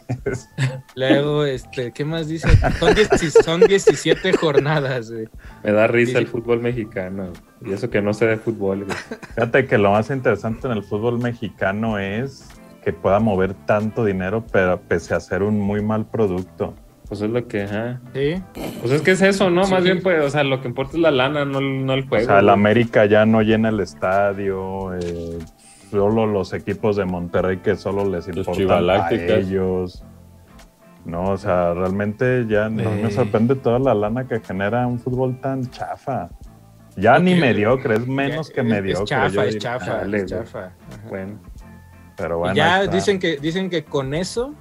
Luego, 0.96 1.44
este, 1.46 1.92
¿qué 1.92 2.06
más 2.06 2.28
dice? 2.28 2.48
Son, 2.80 2.94
10 2.94 3.10
son 3.44 3.60
17 3.62 4.34
jornadas, 4.34 5.12
güey. 5.12 5.28
Me 5.64 5.72
da 5.72 5.88
risa 5.88 6.14
Sí, 6.14 6.18
el 6.20 6.28
fútbol 6.28 6.62
mexicano. 6.62 7.34
Y 7.66 7.74
eso 7.74 7.90
que 7.90 8.02
no 8.02 8.14
sé 8.14 8.28
de 8.28 8.38
fútbol, 8.38 8.86
güey. 8.86 8.98
Fíjate 9.36 9.66
que 9.68 9.78
lo 9.78 9.92
más 9.92 10.10
interesante 10.10 10.68
en 10.68 10.74
el 10.74 10.84
fútbol 10.84 11.20
mexicano 11.20 12.00
es 12.00 12.48
que 12.84 12.94
pueda 12.94 13.20
mover 13.20 13.54
tanto 13.66 14.06
dinero, 14.06 14.44
pero 14.52 14.80
pese 14.80 15.14
a 15.14 15.20
ser 15.20 15.44
un 15.44 15.60
muy 15.60 15.84
mal 15.84 16.06
producto. 16.06 16.74
Pues 17.10 17.22
es 17.22 17.30
lo 17.30 17.48
que, 17.48 17.64
ajá. 17.64 18.00
Sí. 18.14 18.42
Pues 18.82 18.92
es 18.94 19.02
que 19.02 19.12
es 19.12 19.22
eso, 19.24 19.50
¿no? 19.50 19.64
Sí. 19.66 19.72
Más 19.74 19.84
bien, 19.84 20.02
pues, 20.02 20.24
o 20.24 20.30
sea, 20.30 20.44
lo 20.44 20.62
que 20.62 20.68
importa 20.68 20.94
es 20.96 21.00
la 21.02 21.10
lana, 21.12 21.44
no, 21.44 21.58
el- 21.60 21.86
no 21.86 21.94
el 21.94 22.04
O 22.04 22.08
juego. 22.08 22.26
sea, 22.26 22.38
el 22.40 22.46
güey. 22.46 22.54
América 22.54 23.06
ya 23.06 23.26
no 23.26 23.42
llena 23.42 23.70
el 23.70 23.80
estadio, 23.80 24.94
eh, 24.94 25.40
solo 25.90 26.28
los 26.28 26.54
equipos 26.54 26.96
de 26.98 27.06
Monterrey 27.06 27.58
que 27.58 27.76
solo 27.76 28.06
les 28.06 28.28
importan 28.28 28.90
a 28.92 29.10
ellos. 29.12 30.04
No, 31.06 31.24
o 31.32 31.38
sea, 31.38 31.74
realmente 31.74 32.46
ya 32.48 32.70
no 32.70 32.92
me 32.92 33.10
sorprende 33.10 33.56
toda 33.56 33.80
la 33.80 33.96
lana 33.96 34.28
que 34.28 34.40
genera 34.42 34.86
un 34.86 35.00
fútbol 35.00 35.40
tan 35.42 35.68
chafa. 35.72 36.30
Ya 36.96 37.18
ni 37.18 37.34
mediocre, 37.34 37.96
es 37.96 38.06
menos 38.08 38.50
Es- 38.50 38.54
que 38.54 38.62
es 38.62 38.68
mediocre. 38.68 39.06
chafa, 39.06 39.30
yo 39.30 39.42
es 39.44 39.58
chafa, 39.58 39.94
Dale, 40.00 40.18
es 40.18 40.26
chafa. 40.26 40.72
Bueno, 41.08 41.40
Pero 42.18 42.36
Y 42.36 42.40
bueno, 42.40 42.54
ya 42.56 42.86
dicen 42.86 43.18
que, 43.18 43.38
dicen 43.38 43.70
que 43.70 43.86
con 43.86 44.14
eso 44.14 44.54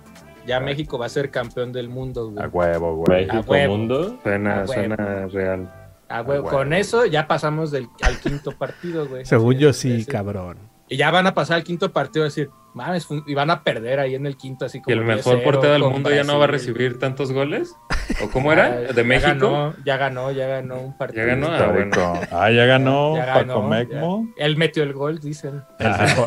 ya 0.48 0.58
México 0.60 0.98
va 0.98 1.06
a 1.06 1.10
ser 1.10 1.30
campeón 1.30 1.72
del 1.72 1.88
mundo, 1.88 2.30
güey. 2.30 2.44
A 2.44 2.48
huevo, 2.48 2.96
güey. 2.96 3.26
México 3.26 3.36
A 3.36 3.40
huevo. 3.50 3.76
Mundo. 3.76 4.18
suena, 4.22 4.54
huevo. 4.54 4.72
suena 4.72 5.26
real. 5.26 5.72
Ah, 6.08 6.22
güey. 6.22 6.42
con 6.42 6.72
eso 6.72 7.04
ya 7.04 7.28
pasamos 7.28 7.70
del, 7.70 7.86
al 8.02 8.18
quinto 8.18 8.52
partido, 8.52 9.06
güey. 9.06 9.26
Según 9.26 9.58
yo 9.58 9.72
sí, 9.74 10.06
cabrón. 10.06 10.56
Y 10.88 10.96
ya 10.96 11.10
van 11.10 11.26
a 11.26 11.34
pasar 11.34 11.58
al 11.58 11.64
quinto 11.64 11.92
partido 11.92 12.24
y 12.24 12.28
decir, 12.28 12.50
mames, 12.74 13.06
y 13.26 13.34
van 13.34 13.50
a 13.50 13.62
perder 13.64 13.98
ahí 14.00 14.14
en 14.14 14.26
el 14.26 14.36
quinto, 14.36 14.64
así 14.64 14.78
¿Y 14.78 14.80
como. 14.82 14.94
el 14.94 15.04
mejor 15.04 15.36
10-0 15.40 15.44
portero 15.44 15.72
del 15.72 15.82
mundo 15.82 16.10
ya 16.10 16.24
no 16.24 16.38
va 16.38 16.44
a 16.44 16.48
recibir 16.48 16.98
tantos 16.98 17.32
goles? 17.32 17.74
¿O 18.22 18.28
cómo 18.32 18.52
era? 18.52 18.66
Ah, 18.66 18.70
¿De 18.92 18.94
ya 18.94 19.04
México? 19.04 19.28
Ganó, 19.50 19.74
ya 19.84 19.96
ganó, 19.96 20.30
ya 20.30 20.46
ganó 20.46 20.80
un 20.80 20.96
partido. 20.96 21.26
Ya 21.26 21.34
ganó, 21.34 21.46
ah, 21.48 21.66
bueno. 21.72 22.20
Ah, 22.30 22.50
ya 22.50 22.64
ganó 22.66 23.16
Ya 23.16 23.26
Paco 23.26 23.38
ganó, 23.46 23.62
Mecmo. 23.68 24.26
ya. 24.38 24.44
Él 24.44 24.56
metió 24.56 24.82
el 24.82 24.92
gol, 24.92 25.18
dicen. 25.18 25.62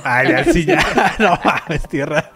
Ay, 0.04 0.30
ya, 0.30 0.44
sí, 0.46 0.66
ya. 0.66 0.80
No 1.20 1.40
mames, 1.44 1.88
tierra. 1.88 2.32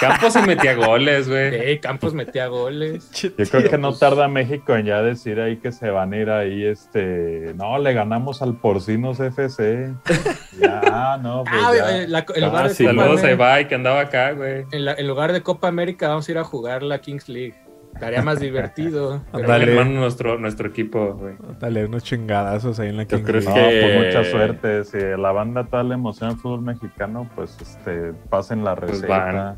Campos 0.00 0.32
se 0.32 0.42
metía 0.42 0.74
goles, 0.74 1.28
güey. 1.28 1.74
Sí, 1.74 1.78
Campos 1.80 2.14
metía 2.14 2.46
goles. 2.46 3.10
Yo 3.12 3.30
creo 3.50 3.68
que 3.70 3.78
no 3.78 3.94
tarda 3.94 4.28
México 4.28 4.74
en 4.76 4.86
ya 4.86 5.02
decir 5.02 5.40
ahí 5.40 5.56
que 5.58 5.72
se 5.72 5.90
van 5.90 6.12
a 6.12 6.16
ir 6.16 6.30
ahí, 6.30 6.64
este, 6.64 7.52
no, 7.56 7.78
le 7.78 7.92
ganamos 7.92 8.42
al 8.42 8.54
Porcinos 8.56 9.20
FC. 9.20 9.94
ya, 10.60 11.18
no, 11.20 11.44
pues 11.44 11.62
Ah, 11.64 11.72
ya. 11.76 11.96
eh, 12.02 12.08
la- 12.08 12.24
lugar 12.36 12.66
Ah, 12.66 12.68
Saludos 12.70 13.23
a 13.26 13.32
América- 13.32 13.44
Ibai 13.44 13.68
que 13.68 13.74
andaba 13.74 14.00
acá, 14.00 14.32
güey. 14.32 14.64
en, 14.72 14.84
la- 14.84 14.94
en 14.94 15.06
lugar 15.08 15.32
de 15.32 15.42
Copa 15.42 15.68
América 15.68 16.08
vamos 16.08 16.28
a 16.28 16.32
ir 16.32 16.38
a 16.38 16.44
jugar 16.44 16.82
la 16.82 16.98
Kings 17.00 17.28
League. 17.28 17.54
Estaría 17.94 18.22
más 18.22 18.40
divertido. 18.40 19.22
Dale. 19.32 19.70
Hermano, 19.72 20.00
nuestro, 20.00 20.36
nuestro 20.38 20.68
equipo, 20.68 21.14
güey. 21.14 21.34
Dale 21.60 21.84
unos 21.84 22.02
chingadazos 22.02 22.80
ahí 22.80 22.88
en 22.88 22.96
la 22.96 23.04
Yo 23.04 23.16
Kings 23.18 23.28
creo 23.28 23.40
League. 23.40 23.60
No, 23.62 23.68
que- 23.68 23.80
pues 23.94 24.06
mucha 24.06 24.30
suerte. 24.30 24.84
Si 24.84 24.98
la 24.98 25.30
banda 25.32 25.64
tal 25.64 25.88
le 25.90 25.94
emociona 25.94 26.32
el 26.32 26.38
fútbol 26.38 26.62
mexicano, 26.62 27.28
pues 27.36 27.56
este, 27.60 28.12
pasen 28.30 28.64
la 28.64 28.74
Pues 28.74 28.90
receta. 29.02 29.06
van. 29.32 29.56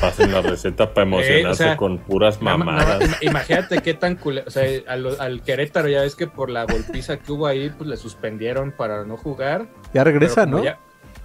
Pasen 0.00 0.32
la 0.32 0.40
receta 0.40 0.94
para 0.94 1.06
emocionarse 1.06 1.40
Eh, 1.42 1.46
o 1.46 1.54
sea, 1.54 1.76
con 1.76 1.98
puras 1.98 2.40
No, 2.40 2.50
no, 2.52 2.58
mamadas. 2.64 3.00
im- 3.02 3.16
imagínate 3.30 3.78
qué 3.82 3.92
tan 3.94 4.16
culero. 4.16 4.46
O 4.46 4.50
sea, 4.50 4.64
a 4.88 4.96
lo- 4.96 5.20
al 5.20 5.42
Querétaro 5.42 5.88
ya 5.88 6.00
ves 6.00 6.16
que 6.16 6.26
por 6.26 6.48
la 6.50 6.64
golpiza 6.64 7.18
que 7.18 7.30
hubo 7.32 7.46
ahí, 7.46 7.70
pues 7.76 7.88
le 7.88 7.96
suspendieron 7.98 8.72
para 8.72 9.04
no 9.04 9.16
jugar. 9.18 9.66
Ya 9.92 10.02
regresa, 10.04 10.46
¿no? 10.46 10.64
ya- 10.64 10.78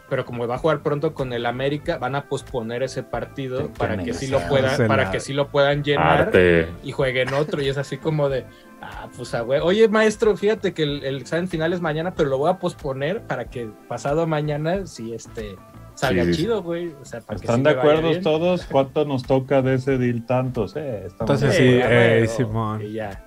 pero 0.10 0.26
como 0.26 0.48
va 0.48 0.56
a 0.56 0.58
jugar 0.58 0.82
pronto 0.82 1.14
con 1.14 1.34
el 1.34 1.46
América, 1.46 1.98
van 1.98 2.16
a 2.16 2.28
posponer 2.30 2.84
ese 2.84 3.04
partido 3.04 3.64
Qué 3.64 3.70
para 3.78 3.98
que 3.98 4.14
sí 4.14 4.28
lo 4.28 4.40
puedan, 4.48 4.88
para 4.88 5.12
que 5.12 5.20
sí 5.20 5.34
lo 5.34 5.48
puedan 5.48 5.84
llenar 5.84 6.22
Arte. 6.22 6.68
y 6.84 6.92
jueguen 6.92 7.34
otro. 7.34 7.62
Y 7.62 7.70
es 7.70 7.78
así 7.78 7.98
como 7.98 8.30
de, 8.30 8.46
ah, 8.82 9.08
pues 9.16 9.34
a 9.34 9.42
güey. 9.42 9.60
Oye, 9.62 9.88
maestro, 9.88 10.36
fíjate 10.38 10.74
que 10.74 10.84
el, 10.84 11.04
el 11.04 11.18
examen 11.18 11.48
final 11.48 11.74
es 11.74 11.82
mañana, 11.82 12.14
pero 12.16 12.30
lo 12.30 12.38
voy 12.38 12.50
a 12.52 12.60
posponer 12.60 13.22
para 13.24 13.46
que 13.50 13.70
pasado 13.88 14.28
mañana 14.28 14.86
sí 14.86 15.14
este 15.14 15.56
salga 15.96 16.26
Sí. 16.26 16.34
chido, 16.34 16.62
güey. 16.62 16.94
O 17.02 17.06
sea, 17.06 17.22
para 17.22 17.40
que 17.40 17.46
¿Están 17.46 17.58
sí 17.58 17.64
de 17.64 17.70
acuerdo 17.72 18.20
todos? 18.22 18.66
¿Cuánto 18.66 19.06
nos 19.06 19.24
toca 19.24 19.62
de 19.62 19.76
ese 19.76 19.98
deal? 19.98 20.26
Tantos, 20.26 20.76
eh. 20.76 21.08
Entonces 21.20 21.56
sí, 21.56 21.80
eh, 21.82 22.26
Simón. 22.28 22.82
y 22.82 22.94
ya. 22.94 23.26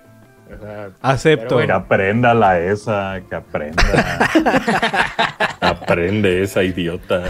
O 0.51 0.57
sea, 0.61 0.89
Acepto. 1.01 1.55
Pero 1.57 1.67
Que 1.67 1.73
aprenda 1.73 2.33
la 2.33 2.59
esa, 2.59 3.21
que 3.29 3.35
aprenda. 3.35 3.83
Aprende 5.61 6.41
esa 6.41 6.63
idiota. 6.63 7.23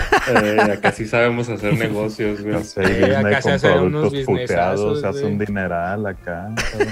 Eh, 0.43 0.57
acá 0.71 0.91
sí 0.91 1.05
sabemos 1.05 1.49
hacer 1.49 1.73
negocios, 1.73 2.41
güey. 2.41 2.63
Sí, 2.63 2.79
acá 2.79 3.41
se 3.41 3.49
con 3.49 3.51
hacen 3.53 3.79
unos 3.79 4.11
productos 4.11 4.25
puteados, 4.25 5.01
se 5.01 5.07
hace 5.07 5.25
un 5.25 5.39
dineral 5.39 6.05
acá. 6.05 6.49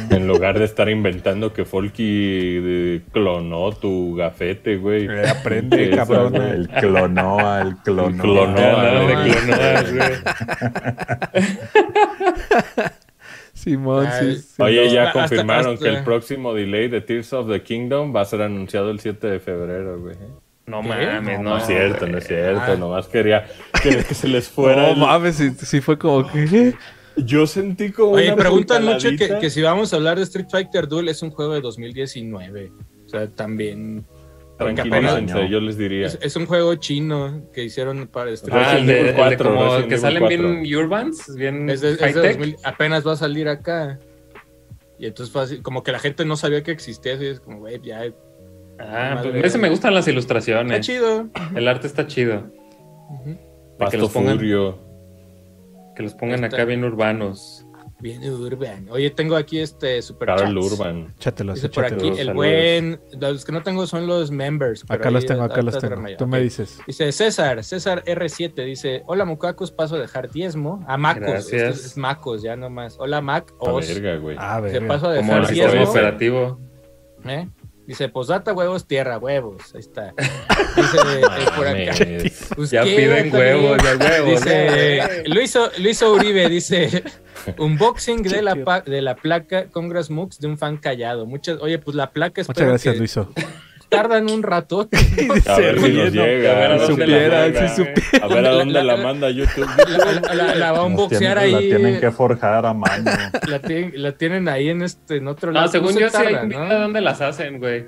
En 0.09 0.27
lugar 0.27 0.57
de 0.59 0.65
estar 0.65 0.89
inventando 0.89 1.53
que 1.53 1.63
Folky 1.63 2.03
eh, 2.03 3.01
clonó 3.13 3.71
tu 3.71 4.15
gafete, 4.15 4.77
güey. 4.77 5.05
Eh, 5.05 5.29
aprende, 5.29 5.89
Esa, 5.89 5.95
cabrón. 5.97 6.33
güey. 6.33 6.49
El 6.49 6.67
clonoa, 6.69 7.61
el 7.61 7.77
clonoa. 7.77 8.11
El 8.11 8.21
clonoa, 8.21 9.83
güey. 9.93 10.11
Simón, 13.71 14.07
Ay, 14.07 14.35
sí. 14.35 14.41
sí. 14.55 14.61
Oye, 14.61 14.89
ya 14.89 15.07
Hasta- 15.07 15.19
confirmaron 15.19 15.73
hasta- 15.73 15.85
que 15.89 15.95
el 15.97 16.03
próximo 16.03 16.53
delay 16.53 16.87
de 16.87 17.01
Tears 17.01 17.33
of 17.33 17.49
the 17.49 17.61
Kingdom 17.61 18.15
va 18.15 18.21
a 18.21 18.25
ser 18.25 18.41
anunciado 18.41 18.91
el 18.91 18.99
7 18.99 19.27
de 19.27 19.39
febrero, 19.39 19.99
güey. 19.99 20.15
No 20.67 20.81
¿Qué? 20.81 20.87
mames, 20.87 21.37
No, 21.39 21.43
no. 21.43 21.49
no 21.51 21.57
es 21.57 21.65
cierto, 21.65 21.99
güey. 21.99 22.11
no 22.11 22.17
es 22.17 22.27
cierto. 22.27 22.61
Ah. 22.65 22.75
Nomás 22.77 23.07
quería, 23.07 23.45
quería 23.83 24.03
que 24.03 24.13
se 24.13 24.27
les 24.27 24.47
fuera. 24.47 24.83
No 24.83 24.87
el- 24.93 24.97
mames, 24.97 25.35
sí, 25.35 25.51
sí 25.51 25.81
fue 25.81 25.97
como 25.97 26.25
que. 26.31 26.73
Yo 27.17 27.47
sentí 27.47 27.91
como. 27.91 28.11
Oye, 28.11 28.27
una 28.27 28.35
preguntan 28.35 28.85
mucho 28.85 29.09
que, 29.39 29.49
si 29.49 29.61
vamos 29.61 29.91
a 29.91 29.95
hablar 29.95 30.17
de 30.17 30.23
Street 30.23 30.47
Fighter 30.51 30.87
Duel 30.87 31.09
es 31.09 31.21
un 31.23 31.31
juego 31.31 31.53
de 31.53 31.61
2019. 31.61 32.71
O 33.05 33.09
sea, 33.09 33.27
también 33.27 34.05
Tranquilícense, 34.57 35.49
yo 35.49 35.59
les 35.59 35.77
diría. 35.77 36.07
es, 36.07 36.17
es 36.21 36.35
un 36.35 36.45
juego 36.45 36.75
chino 36.75 37.43
que 37.53 37.63
hicieron 37.63 38.07
para 38.07 38.31
Street 38.31 38.55
Ah, 38.57 38.77
el 38.77 38.87
de, 38.87 38.99
el 39.01 39.05
de 39.07 39.13
4, 39.13 39.49
como 39.49 39.63
Resident 39.65 39.89
que 39.89 39.97
salen 39.97 40.19
4. 40.23 40.37
bien 40.61 40.75
urbans, 40.77 41.35
bien 41.35 41.69
Es 41.69 41.81
de- 41.81 41.91
es 41.91 41.99
de 41.99 42.05
high-tech. 42.05 42.37
2000 42.37 42.55
apenas 42.63 43.05
va 43.07 43.13
a 43.13 43.17
salir 43.17 43.47
acá. 43.47 43.99
Y 44.99 45.05
entonces 45.05 45.31
fue 45.31 45.43
así, 45.43 45.61
como 45.61 45.83
que 45.83 45.91
la 45.91 45.99
gente 45.99 46.25
no 46.25 46.35
sabía 46.37 46.63
que 46.63 46.71
existía, 46.71 47.13
así 47.13 47.27
es 47.27 47.39
como, 47.39 47.59
güey, 47.59 47.79
ya 47.83 48.03
está 48.05 48.19
Ah, 48.79 49.19
pues 49.21 49.33
Madre. 49.33 49.47
ese 49.47 49.57
me 49.59 49.69
gustan 49.69 49.93
las 49.93 50.07
ilustraciones. 50.07 50.85
chido. 50.85 51.27
El 51.55 51.67
arte 51.67 51.85
está 51.87 52.07
chido. 52.07 52.45
Ujú. 53.09 53.29
De 53.79 53.85
que 53.91 53.97
los 53.97 54.11
pongan, 54.11 54.37
Furio. 54.37 54.79
que 55.95 56.01
los 56.03 56.13
pongan 56.15 56.43
Está. 56.43 56.57
acá 56.57 56.65
bien 56.65 56.83
urbanos. 56.83 57.63
Bien 57.99 58.23
urban. 58.31 58.87
Oye, 58.91 59.09
tengo 59.09 59.35
aquí 59.35 59.57
este 59.59 59.99
super 60.03 60.27
Carl 60.27 60.53
chats. 60.53 60.71
Urban. 60.73 61.13
Échatelos, 61.17 61.55
Dice 61.55 61.69
por 61.69 61.85
aquí, 61.85 62.07
el 62.09 62.15
saludos. 62.17 62.35
buen. 62.35 63.01
Los 63.19 63.43
que 63.43 63.51
no 63.51 63.63
tengo 63.63 63.87
son 63.87 64.05
los 64.05 64.29
members. 64.29 64.83
pero 64.87 64.99
Acá 64.99 65.09
los 65.09 65.25
tengo, 65.25 65.41
acá 65.41 65.63
los 65.63 65.79
tengo. 65.79 66.03
Tú 66.15 66.27
me 66.27 66.37
Ok. 66.37 66.43
dices. 66.43 66.79
Dice 66.85 67.11
César, 67.11 67.63
César 67.63 68.03
R7, 68.05 68.63
dice, 68.65 69.01
hola 69.07 69.25
Mucacos, 69.25 69.71
paso 69.71 69.95
a 69.95 69.99
dejar 69.99 70.29
diezmo. 70.29 70.85
A 70.87 70.95
Macos, 70.97 71.23
Gracias. 71.27 71.85
es 71.85 71.97
Macos, 71.97 72.43
ya 72.43 72.55
nomás. 72.55 72.97
Hola 72.99 73.19
Mac, 73.21 73.51
A 73.61 73.71
Os. 73.71 73.87
verga, 73.87 74.17
güey. 74.17 74.37
A 74.39 74.61
Te 74.61 74.79
ver. 74.79 74.87
paso 74.87 75.09
a 75.09 75.15
Como 75.15 75.27
dejar 75.33 75.39
el 75.41 75.47
sistema 75.47 75.71
diezmo. 75.73 75.89
operativo. 75.91 76.59
¿Eh? 77.25 77.47
Dice, 77.87 78.09
posdata, 78.09 78.51
huevos, 78.51 78.85
tierra, 78.85 79.17
huevos. 79.17 79.73
Ahí 79.73 79.79
está. 79.79 80.13
Dice 80.75 80.97
eh, 81.15 81.21
por 81.55 81.67
acá. 81.67 81.95
Pues, 82.55 82.69
Ya 82.69 82.83
¿qué, 82.83 82.95
piden 82.97 83.33
huevos, 83.33 83.77
ya 83.81 83.95
huevos. 83.95 84.43
Dice. 84.43 85.23
Luis, 85.79 86.01
Uribe, 86.01 86.49
dice 86.49 87.03
unboxing 87.57 88.23
de 88.23 88.41
la, 88.41 88.83
de 88.85 89.01
la 89.01 89.15
placa 89.15 89.69
Congress 89.69 90.09
Mux 90.09 90.37
de 90.39 90.47
un 90.47 90.57
fan 90.57 90.75
callado. 90.77 91.25
Muchas, 91.25 91.59
oye, 91.61 91.79
pues 91.79 91.95
la 91.95 92.11
placa 92.11 92.41
Muchas 92.41 92.49
espero 92.49 92.69
gracias, 92.69 92.93
que 92.93 92.99
Luiso. 92.99 93.31
tardan 93.89 94.29
un 94.29 94.43
rato. 94.43 94.87
A 95.47 95.57
ver 95.57 95.79
si 95.79 95.91
nos 95.93 96.11
llega. 96.13 96.51
A 96.51 96.55
ver 96.55 96.71
a 96.71 96.77
dónde 96.77 97.07
la 97.07 97.27
la 97.27 97.43
manda. 97.45 97.67
si 97.69 97.75
supiera. 97.75 98.25
A 98.25 98.27
ver 98.27 98.45
a 98.45 98.49
dónde 98.51 98.73
La- 98.73 98.83
la 98.83 98.97
la- 98.97 99.03
manda 99.03 99.29
YouTube. 99.29 99.67
La, 100.27 100.33
la- 100.35 100.55
la 100.55 100.71
va 100.71 100.77
a 100.79 100.83
unboxear 100.83 101.37
tienen- 101.39 101.55
ahí. 101.55 101.69
La 101.69 101.77
tienen 101.77 101.99
que 102.01 102.11
forjar 102.11 102.65
a 102.65 102.73
mano. 102.73 103.11
La 103.47 103.59
tienen, 103.59 103.91
la 103.95 104.11
tienen 104.13 104.49
ahí 104.49 104.69
en 104.69 104.81
este 104.81 105.17
en 105.17 105.27
otro 105.27 105.51
lado. 105.51 105.65
No, 105.65 105.71
según 105.71 105.93
se 105.93 106.01
yo 106.01 106.09
sí 106.09 106.17
hay 106.17 106.33
tarda, 106.33 106.43
un 106.43 106.49
¿no? 106.49 106.55
video 106.59 106.69
de 106.73 106.81
dónde 106.81 107.01
las 107.01 107.21
hacen, 107.21 107.59
güey. 107.59 107.85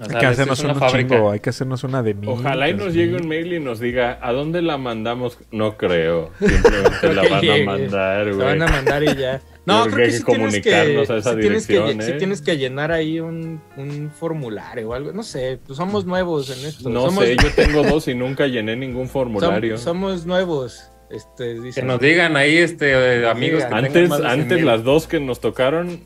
O 0.00 0.04
Hay 0.04 0.20
que 0.20 0.26
hacernos 0.26 0.60
una 0.60 0.74
un 0.74 0.78
fábrica. 0.78 1.16
chingo, 1.16 1.30
hay 1.32 1.40
que 1.40 1.50
hacernos 1.50 1.82
una 1.82 2.02
de 2.04 2.14
mí. 2.14 2.28
Ojalá 2.28 2.68
y 2.68 2.74
nos 2.74 2.94
llegue 2.94 3.16
un 3.16 3.26
mail 3.26 3.52
y 3.52 3.58
nos 3.58 3.80
diga 3.80 4.16
a 4.22 4.30
dónde 4.32 4.62
la 4.62 4.78
mandamos. 4.78 5.38
No 5.50 5.76
creo. 5.76 6.30
Simplemente 6.38 7.14
la 7.14 7.22
van 7.28 7.50
a 7.50 7.64
mandar, 7.64 8.26
La 8.26 8.32
güey. 8.32 8.46
van 8.46 8.62
a 8.62 8.68
mandar 8.68 9.02
y 9.02 9.16
ya. 9.16 9.40
No, 9.68 9.84
Creo 9.84 9.94
creo 9.94 10.06
que 10.06 10.10
que, 10.12 10.18
sí 10.18 10.24
que 10.24 10.32
tienes 10.32 10.54
que, 10.54 10.70
comunicarnos 10.70 11.10
a 11.10 11.16
esa 11.18 11.34
sí 11.34 11.40
tienes 11.40 11.66
que 11.66 11.72
dirección, 11.74 12.02
sí 12.02 12.10
¿eh? 12.10 12.14
tienes 12.18 12.42
que 12.42 12.56
llenar 12.56 12.90
ahí 12.92 13.20
un, 13.20 13.60
un 13.76 14.10
formulario 14.10 14.88
o 14.90 14.94
algo. 14.94 15.12
No 15.12 15.22
sé, 15.22 15.58
pues 15.66 15.76
somos 15.76 16.04
nuevos 16.06 16.50
en 16.50 16.66
esto. 16.66 16.88
No 16.88 17.06
somos, 17.06 17.24
sé, 17.24 17.36
yo 17.36 17.52
tengo 17.54 17.82
dos 17.82 18.08
y 18.08 18.14
nunca 18.14 18.46
llené 18.46 18.74
ningún 18.76 19.06
som- 19.08 19.12
formulario. 19.12 19.78
somos 19.78 20.26
nuevos. 20.26 20.90
Este, 21.10 21.54
Que 21.54 21.60
dicen. 21.60 21.86
nos 21.86 22.00
digan 22.00 22.36
ahí, 22.36 22.56
este, 22.58 22.90
eh, 23.22 23.28
amigos. 23.28 23.64
que 23.64 23.74
Antes, 23.74 24.08
más 24.10 24.18
de 24.18 24.24
100 24.28 24.40
antes 24.40 24.62
las 24.62 24.84
dos 24.84 25.06
que 25.06 25.20
nos 25.20 25.40
tocaron, 25.40 26.00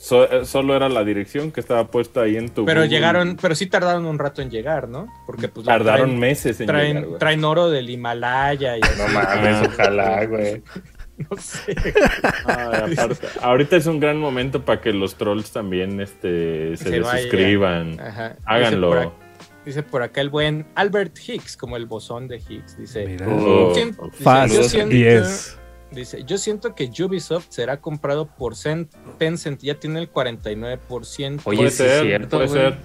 so- 0.00 0.24
eh, 0.30 0.44
solo 0.46 0.74
era 0.74 0.88
la 0.88 1.04
dirección 1.04 1.52
que 1.52 1.60
estaba 1.60 1.86
puesta 1.92 2.22
ahí 2.22 2.36
en 2.36 2.48
tu. 2.48 2.64
pero 2.64 2.80
Google. 2.80 2.88
llegaron, 2.96 3.36
pero 3.40 3.54
sí 3.54 3.66
tardaron 3.66 4.04
un 4.06 4.18
rato 4.18 4.42
en 4.42 4.50
llegar, 4.50 4.88
¿no? 4.88 5.06
Porque 5.26 5.46
pues 5.48 5.64
Tardaron 5.64 6.06
traen, 6.08 6.18
meses 6.20 6.58
en 6.60 6.66
traen, 6.66 6.88
llegar, 6.88 7.06
güey. 7.06 7.18
traen 7.20 7.44
oro 7.44 7.70
del 7.70 7.88
Himalaya 7.88 8.78
y 8.78 8.80
así. 8.82 8.92
No 9.00 9.06
mames, 9.12 9.56
Ah. 9.56 9.68
ojalá, 9.72 10.24
güey. 10.26 10.62
No 11.30 11.36
sé. 11.36 11.74
Ay, 12.44 12.94
aparte, 12.94 13.26
ahorita 13.42 13.76
es 13.76 13.86
un 13.86 13.98
gran 14.00 14.18
momento 14.18 14.64
para 14.64 14.80
que 14.80 14.92
los 14.92 15.16
trolls 15.16 15.50
también 15.50 16.00
este, 16.00 16.76
se, 16.76 16.84
Se 16.84 16.90
desuscriban. 16.90 17.98
Ajá. 18.00 18.36
Háganlo. 18.44 18.90
Dice 18.90 19.02
por, 19.02 19.12
ac- 19.12 19.64
dice 19.64 19.82
por 19.82 20.02
acá 20.02 20.20
el 20.20 20.30
buen 20.30 20.66
Albert 20.76 21.18
Hicks, 21.26 21.56
como 21.56 21.76
el 21.76 21.86
bosón 21.86 22.28
de 22.28 22.36
Higgs. 22.36 22.78
Dice. 22.78 23.16
Oh, 23.26 23.72
dice, 23.74 23.94
Fast 24.22 24.54
yo 24.54 24.62
siento- 24.64 24.94
10. 24.94 25.58
Dice, 25.90 26.22
yo 26.24 26.36
siento 26.36 26.74
que 26.74 26.90
Ubisoft 27.02 27.46
será 27.48 27.80
comprado 27.80 28.26
por 28.26 28.54
Cent- 28.54 28.90
Tencent, 29.18 29.62
ya 29.62 29.74
tiene 29.80 30.00
el 30.00 30.12
49%. 30.12 31.40
Oye, 31.44 31.56
puede 31.56 31.70
ser, 31.70 32.04
cierto, 32.04 32.36
puede 32.36 32.48
ser. 32.48 32.76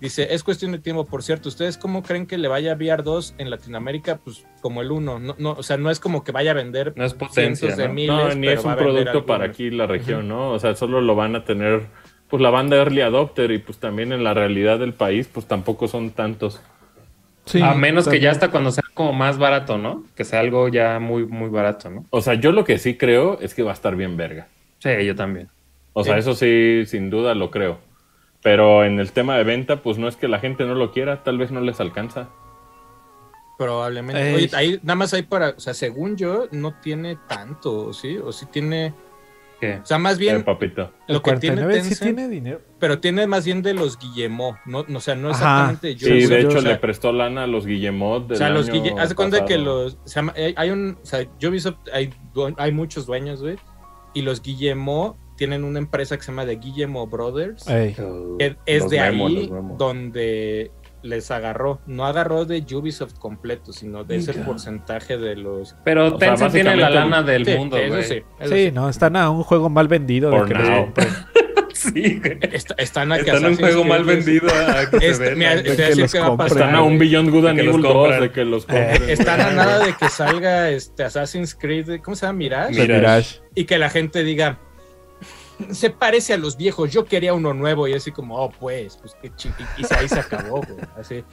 Dice, 0.00 0.34
es 0.34 0.42
cuestión 0.42 0.72
de 0.72 0.78
tiempo, 0.78 1.06
por 1.06 1.22
cierto. 1.22 1.48
¿Ustedes 1.48 1.78
cómo 1.78 2.02
creen 2.02 2.26
que 2.26 2.36
le 2.36 2.48
vaya 2.48 2.72
a 2.72 2.74
VR 2.76 3.02
2 3.02 3.36
en 3.38 3.48
Latinoamérica? 3.48 4.18
Pues 4.22 4.44
como 4.60 4.82
el 4.82 4.90
1. 4.90 5.18
No, 5.18 5.34
no, 5.38 5.52
o 5.52 5.62
sea, 5.62 5.76
no 5.76 5.90
es 5.90 5.98
como 6.00 6.24
que 6.24 6.32
vaya 6.32 6.50
a 6.50 6.54
vender 6.54 6.92
No 6.96 7.04
es 7.04 7.14
potencia, 7.14 7.68
cientos 7.68 7.76
de 7.78 7.88
¿no? 7.88 7.94
miles. 7.94 8.08
No, 8.16 8.34
ni 8.34 8.46
pero 8.48 8.60
es 8.60 8.64
un 8.66 8.76
producto 8.76 9.24
para 9.26 9.46
aquí 9.46 9.70
la 9.70 9.86
región, 9.86 10.28
¿no? 10.28 10.50
O 10.50 10.58
sea, 10.58 10.74
solo 10.74 11.00
lo 11.00 11.14
van 11.14 11.36
a 11.36 11.44
tener 11.44 11.86
pues 12.28 12.42
la 12.42 12.50
banda 12.50 12.76
early 12.76 13.00
adopter 13.02 13.50
y 13.52 13.58
pues 13.58 13.78
también 13.78 14.12
en 14.12 14.24
la 14.24 14.34
realidad 14.34 14.78
del 14.78 14.92
país 14.92 15.28
pues 15.32 15.46
tampoco 15.46 15.88
son 15.88 16.10
tantos. 16.10 16.60
Sí, 17.46 17.60
a 17.62 17.74
menos 17.74 18.08
que 18.08 18.20
ya 18.20 18.30
hasta 18.30 18.50
cuando 18.50 18.70
sea 18.72 18.82
como 18.94 19.12
más 19.12 19.38
barato, 19.38 19.76
¿no? 19.78 20.04
Que 20.16 20.24
sea 20.24 20.40
algo 20.40 20.68
ya 20.68 20.98
muy, 20.98 21.26
muy 21.26 21.50
barato, 21.50 21.90
¿no? 21.90 22.04
O 22.10 22.20
sea, 22.22 22.34
yo 22.34 22.52
lo 22.52 22.64
que 22.64 22.78
sí 22.78 22.96
creo 22.96 23.38
es 23.40 23.54
que 23.54 23.62
va 23.62 23.70
a 23.70 23.74
estar 23.74 23.94
bien 23.96 24.16
verga. 24.16 24.48
Sí, 24.78 24.90
yo 25.04 25.14
también. 25.14 25.48
O 25.92 26.02
sea, 26.04 26.14
Sí. 26.14 26.20
eso 26.20 26.34
sí, 26.34 26.84
sin 26.86 27.10
duda 27.10 27.34
lo 27.34 27.50
creo. 27.50 27.78
Pero 28.44 28.84
en 28.84 29.00
el 29.00 29.10
tema 29.10 29.36
de 29.36 29.42
venta, 29.42 29.82
pues 29.82 29.98
no 29.98 30.06
es 30.06 30.14
que 30.16 30.28
la 30.28 30.38
gente 30.38 30.64
no 30.66 30.74
lo 30.76 30.92
quiera, 30.92 31.24
tal 31.24 31.38
vez 31.38 31.50
no 31.50 31.60
les 31.60 31.80
alcanza. 31.80 32.28
Probablemente. 33.56 34.28
Ey. 34.30 34.34
Oye, 34.34 34.50
ahí 34.54 34.80
nada 34.82 34.96
más 34.96 35.14
hay 35.14 35.22
para, 35.22 35.50
o 35.50 35.60
sea, 35.60 35.74
según 35.74 36.16
yo, 36.16 36.46
no 36.50 36.74
tiene 36.80 37.16
tanto, 37.28 37.92
¿sí? 37.92 38.16
O 38.18 38.32
sí 38.32 38.46
tiene, 38.46 38.92
¿Qué? 39.60 39.78
o 39.82 39.86
sea, 39.86 39.96
más 39.98 40.18
bien 40.18 40.38
Eh, 40.38 40.40
papito. 40.40 40.90
El 41.06 41.14
lo 41.14 41.22
que 41.22 41.36
tiene 41.36 41.62
49 41.62 41.84
sí 41.94 42.02
tiene 42.04 42.28
dinero. 42.28 42.60
pero 42.80 42.98
tiene 42.98 43.26
más 43.28 43.44
bien 43.44 43.62
de 43.62 43.72
los 43.72 43.96
Guillemot, 43.98 44.56
no, 44.66 44.84
no, 44.88 44.98
o 44.98 45.00
sea, 45.00 45.14
no 45.14 45.30
Ajá. 45.30 45.36
exactamente 45.70 45.86
de 45.86 45.98
Sí, 45.98 46.12
Ubisoft, 46.12 46.30
de 46.30 46.34
o 46.34 46.38
hecho 46.50 46.60
sea, 46.60 46.70
le 46.72 46.76
prestó 46.78 47.12
lana 47.12 47.44
a 47.44 47.46
los 47.46 47.64
Guillemot 47.64 48.26
del 48.26 48.34
O 48.34 48.38
sea, 48.38 48.50
los 48.50 48.68
año 48.68 48.82
Guille, 48.82 48.94
haz 49.00 49.08
de 49.10 49.14
cuenta 49.14 49.44
que 49.44 49.56
los. 49.56 49.98
Se 50.04 50.16
llama, 50.16 50.32
hay, 50.36 50.52
hay 50.56 50.70
un. 50.70 50.98
O 51.00 51.06
sea, 51.06 51.20
Ubisoft, 51.48 51.76
hay, 51.92 52.12
due- 52.34 52.54
hay 52.58 52.72
muchos 52.72 53.06
dueños, 53.06 53.40
güey. 53.40 53.56
Y 54.14 54.22
los 54.22 54.42
Guillemot 54.42 55.16
tienen 55.36 55.64
una 55.64 55.78
empresa 55.78 56.16
que 56.16 56.22
se 56.22 56.32
llama 56.32 56.46
The 56.46 56.56
Guillemot 56.56 57.10
Brothers. 57.10 57.66
Ey, 57.68 57.94
que 57.94 58.56
es 58.66 58.82
Los 58.82 58.90
de 58.90 59.00
memos, 59.00 59.30
ahí 59.32 59.50
donde 59.78 60.70
les 61.02 61.30
agarró. 61.30 61.80
No 61.86 62.06
agarró 62.06 62.44
de 62.46 62.64
Ubisoft 62.74 63.14
completo, 63.18 63.72
sino 63.72 64.04
de 64.04 64.16
ese 64.16 64.32
porcentaje 64.34 65.18
de 65.18 65.36
los. 65.36 65.76
Pero 65.84 66.14
O 66.14 66.18
sea, 66.18 66.30
Tencent 66.30 66.52
tiene 66.52 66.76
la 66.76 66.88
lana 66.90 67.22
del 67.22 67.44
Sí, 67.44 67.54
mundo, 67.56 67.76
eso 67.76 67.88
güey. 67.94 68.04
sí. 68.04 68.22
eso 68.40 68.54
Sí, 68.54 68.64
sí. 68.66 68.72
no, 68.72 68.88
están 68.88 69.16
a 69.16 69.28
un 69.30 69.42
juego 69.42 69.68
mal 69.68 69.86
vendido 69.88 70.30
de 70.30 70.38
For 70.38 70.48
que. 70.48 70.54
Sí. 71.74 72.20
Está- 72.52 72.76
están 72.78 73.10
a 73.12 73.16
que 73.16 73.22
Está 73.30 73.36
en 73.38 73.46
un 73.46 73.56
juego 73.56 73.84
mal 73.84 74.04
vendido 74.04 74.46
a 74.48 74.88
que 74.88 75.00
se 75.00 75.08
Este, 75.10 75.34
mira, 75.34 75.60
que 75.62 75.94
los 75.96 76.14
va 76.14 76.44
a. 76.44 76.46
Están 76.46 76.74
a 76.74 76.82
un 76.82 76.98
Beyond 76.98 77.30
Good 77.30 77.46
and 77.46 77.58
Que 77.58 77.64
los 77.64 77.74
Evil 77.74 77.82
2 77.82 77.92
compran. 77.92 78.20
de 78.20 78.30
que 78.30 78.44
los 78.44 78.64
compren. 78.64 79.10
Están 79.10 79.40
a 79.40 79.50
nada 79.50 79.84
de 79.84 79.92
que 79.94 80.08
salga 80.08 80.70
este 80.70 81.02
Assassin's 81.02 81.54
Creed, 81.54 82.00
¿cómo 82.02 82.14
se 82.16 82.26
llama? 82.26 82.38
Mirage. 82.38 82.86
De 82.86 82.94
Mirage. 82.94 83.40
y 83.56 83.64
que 83.64 83.76
la 83.78 83.90
gente 83.90 84.22
diga 84.22 84.60
se 85.70 85.90
parece 85.90 86.34
a 86.34 86.38
los 86.38 86.56
viejos, 86.56 86.92
yo 86.92 87.04
quería 87.04 87.34
uno 87.34 87.54
nuevo 87.54 87.86
y 87.88 87.94
así 87.94 88.10
como, 88.10 88.36
oh 88.36 88.50
pues, 88.50 88.96
pues 88.96 89.16
qué 89.20 89.30
chi-". 89.36 89.50
y, 89.78 89.94
ahí 89.94 90.08
se 90.08 90.20
acabó, 90.20 90.62
güey, 90.62 90.78
así 90.96 91.24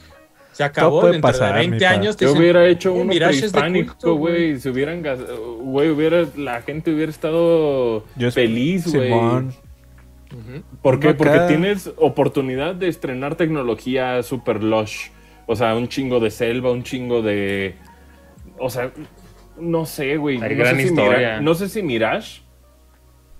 se 0.51 0.63
acabó 0.65 0.99
puede 1.01 1.13
dentro 1.13 1.31
pasar, 1.31 1.55
de 1.55 1.61
mi 1.61 1.69
20 1.69 1.85
pa. 1.85 1.91
años 1.91 2.17
te 2.17 2.25
Yo 2.25 2.33
hubiera 2.33 2.67
hecho 2.67 2.93
"Oh, 2.93 2.97
uno 3.01 3.13
prehispánico, 3.13 4.15
güey. 4.15 4.59
Si 4.59 4.69
hubieran, 4.69 5.01
güey, 5.61 5.89
hubiera, 5.89 6.27
la 6.35 6.61
gente 6.61 6.93
hubiera 6.93 7.09
estado 7.09 8.05
Yo 8.17 8.31
feliz, 8.31 8.93
güey. 8.93 9.11
¿Por 10.81 10.99
qué? 10.99 11.13
Porque 11.13 11.39
tienes 11.47 11.91
oportunidad 11.97 12.75
de 12.75 12.87
estrenar 12.87 13.35
tecnología 13.35 14.21
super 14.23 14.63
lush. 14.63 15.07
O 15.47 15.55
sea, 15.55 15.75
un 15.75 15.87
chingo 15.87 16.19
de 16.19 16.31
selva, 16.31 16.71
un 16.71 16.83
chingo 16.83 17.21
de. 17.21 17.75
O 18.57 18.69
sea, 18.69 18.91
no 19.57 19.85
sé, 19.85 20.17
güey. 20.17 20.41
Hay 20.41 20.51
no 20.51 20.57
gran 20.57 20.75
sé 20.75 20.81
si 20.83 20.87
historia. 20.89 21.17
Mira- 21.17 21.41
no 21.41 21.53
sé 21.53 21.69
si 21.69 21.81
Mirage 21.81 22.41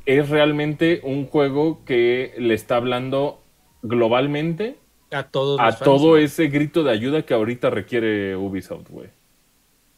es 0.06 0.30
realmente 0.30 1.02
un 1.04 1.28
juego 1.28 1.84
que 1.86 2.34
le 2.38 2.54
está 2.54 2.78
hablando 2.78 3.42
globalmente 3.82 4.78
a 5.12 5.24
todos 5.24 5.60
a 5.60 5.72
fans, 5.72 5.80
todo 5.80 6.12
¿no? 6.12 6.18
ese 6.18 6.48
grito 6.48 6.84
de 6.84 6.92
ayuda 6.92 7.24
que 7.24 7.34
ahorita 7.34 7.70
requiere 7.70 8.36
Ubisoft, 8.36 8.90
güey. 8.90 9.10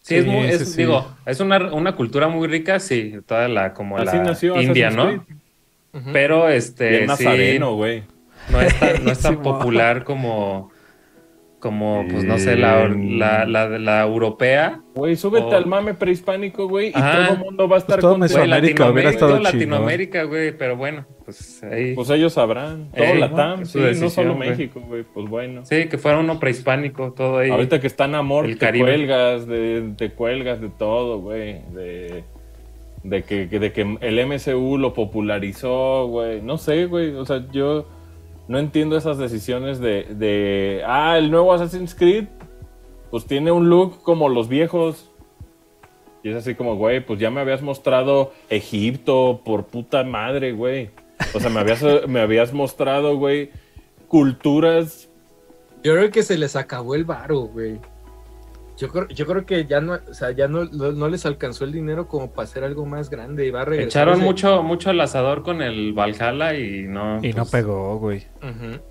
Sí, 0.01 0.15
es 0.15 0.25
muy, 0.25 0.45
es, 0.47 0.59
sí, 0.59 0.65
sí. 0.65 0.77
digo, 0.79 1.15
es 1.25 1.39
una, 1.39 1.73
una 1.73 1.95
cultura 1.95 2.27
muy 2.27 2.47
rica, 2.47 2.79
sí, 2.79 3.15
toda 3.25 3.47
la, 3.47 3.73
como 3.73 3.97
Así 3.97 4.17
la 4.17 4.23
nació 4.23 4.61
India, 4.61 4.89
¿no? 4.89 5.25
Pero 6.11 6.49
este, 6.49 6.89
Bien 6.89 7.01
sí, 7.03 7.07
nazareno, 7.07 7.75
güey. 7.75 8.03
no 8.49 8.59
es 8.59 8.77
tan, 8.77 9.05
no 9.05 9.11
es 9.11 9.19
tan 9.19 9.41
popular 9.43 10.03
como, 10.03 10.72
como, 11.63 12.05
pues 12.11 12.25
no 12.25 12.37
sé, 12.37 12.57
la, 12.57 12.89
la, 12.89 13.45
la, 13.45 13.69
la 13.79 14.01
europea. 14.03 14.81
Güey, 14.95 15.15
súbete 15.15 15.45
Oh. 15.47 15.55
al 15.55 15.65
mame 15.65 15.93
prehispánico, 15.93 16.67
güey, 16.67 16.89
y 16.89 16.91
Ajá. 16.93 17.25
todo 17.27 17.33
el 17.35 17.39
mundo 17.39 17.69
va 17.69 17.77
a 17.77 17.79
estar 17.79 17.95
Pues 17.95 18.01
todo 18.01 18.11
con 18.11 18.19
Mesoamérica 18.19 18.89
hubiera 18.91 19.09
estado 19.11 19.31
todo. 19.31 19.39
Latinoamérica, 19.43 20.23
güey, 20.23 20.51
pero 20.57 20.75
bueno, 20.75 21.05
pues 21.23 21.63
ahí. 21.63 21.95
Pues 21.95 22.09
ellos 22.09 22.33
sabrán. 22.33 22.91
Todo 22.91 23.05
Ey, 23.05 23.17
la 23.17 23.29
¿no? 23.29 23.57
Sí, 23.59 23.71
su 23.71 23.79
no 23.79 23.85
decisión, 23.85 24.09
solo. 24.11 24.35
México, 24.35 24.81
güey. 24.85 25.03
Pues 25.03 25.29
bueno. 25.29 25.65
sí, 25.65 25.85
que 25.87 25.97
fuera 25.97 26.19
uno 26.19 26.37
prehispánico, 26.37 27.13
todo 27.13 27.37
ahí. 27.37 27.49
Ahorita 27.49 27.79
que 27.79 27.87
está 27.87 28.03
en 28.05 28.15
amor, 28.15 28.43
El 28.45 28.57
te 28.57 28.65
Caribe. 28.65 28.83
cuelgas, 28.85 29.47
de, 29.47 29.93
te 29.97 30.09
cuelgas 30.11 30.59
de 30.59 30.67
todo, 30.69 31.19
güey. 31.21 31.61
De, 31.73 32.25
de, 33.03 33.23
que- 33.23 33.47
de 33.47 33.71
que 33.71 33.97
el 34.01 34.19
MCU 34.27 34.77
lo 34.77 34.93
popularizó, 34.93 36.07
güey. 36.07 36.41
No 36.41 36.57
sé, 36.57 36.87
güey. 36.87 37.11
O 37.15 37.25
sea, 37.25 37.45
yo 37.53 37.85
no 38.47 38.59
entiendo 38.59 38.97
esas 38.97 39.17
decisiones 39.17 39.79
de, 39.79 40.03
de, 40.03 40.83
ah, 40.85 41.17
el 41.17 41.31
nuevo 41.31 41.53
Assassin's 41.53 41.95
Creed, 41.95 42.25
pues 43.09 43.25
tiene 43.25 43.51
un 43.51 43.69
look 43.69 44.01
como 44.03 44.29
los 44.29 44.47
viejos. 44.47 45.09
Y 46.23 46.29
es 46.29 46.35
así 46.35 46.55
como, 46.55 46.75
güey, 46.75 47.05
pues 47.05 47.19
ya 47.19 47.29
me 47.29 47.41
habías 47.41 47.61
mostrado 47.61 48.31
Egipto 48.49 49.41
por 49.43 49.65
puta 49.65 50.03
madre, 50.03 50.53
güey. 50.53 50.91
O 51.33 51.39
sea, 51.39 51.49
me 51.49 51.59
habías, 51.59 51.83
me 52.07 52.21
habías 52.21 52.53
mostrado, 52.53 53.17
güey, 53.17 53.51
culturas 54.07 55.09
Yo 55.83 55.93
creo 55.95 56.11
que 56.11 56.23
se 56.23 56.37
les 56.37 56.55
acabó 56.55 56.95
el 56.95 57.05
varo, 57.05 57.41
güey. 57.41 57.79
Yo 58.75 58.89
creo, 58.89 59.07
yo 59.09 59.25
creo 59.27 59.45
que 59.45 59.65
ya 59.65 59.81
no, 59.81 59.93
o 60.09 60.13
sea, 60.13 60.31
ya 60.31 60.47
no, 60.47 60.65
no, 60.65 60.91
no 60.91 61.07
les 61.07 61.25
alcanzó 61.25 61.63
el 61.63 61.71
dinero 61.71 62.07
como 62.07 62.31
para 62.31 62.45
hacer 62.45 62.63
algo 62.63 62.85
más 62.85 63.09
grande 63.09 63.45
y 63.45 63.51
va 63.51 63.61
a 63.61 63.65
regresar. 63.65 63.87
Echaron 63.87 64.15
ese- 64.15 64.23
mucho, 64.23 64.63
mucho 64.63 64.89
al 64.89 64.99
asador 65.01 65.43
con 65.43 65.61
el 65.61 65.93
Valhalla 65.93 66.55
y 66.55 66.87
no. 66.87 67.23
Y 67.23 67.29
no 67.29 67.43
pues, 67.43 67.51
pegó, 67.51 67.97
güey. 67.99 68.25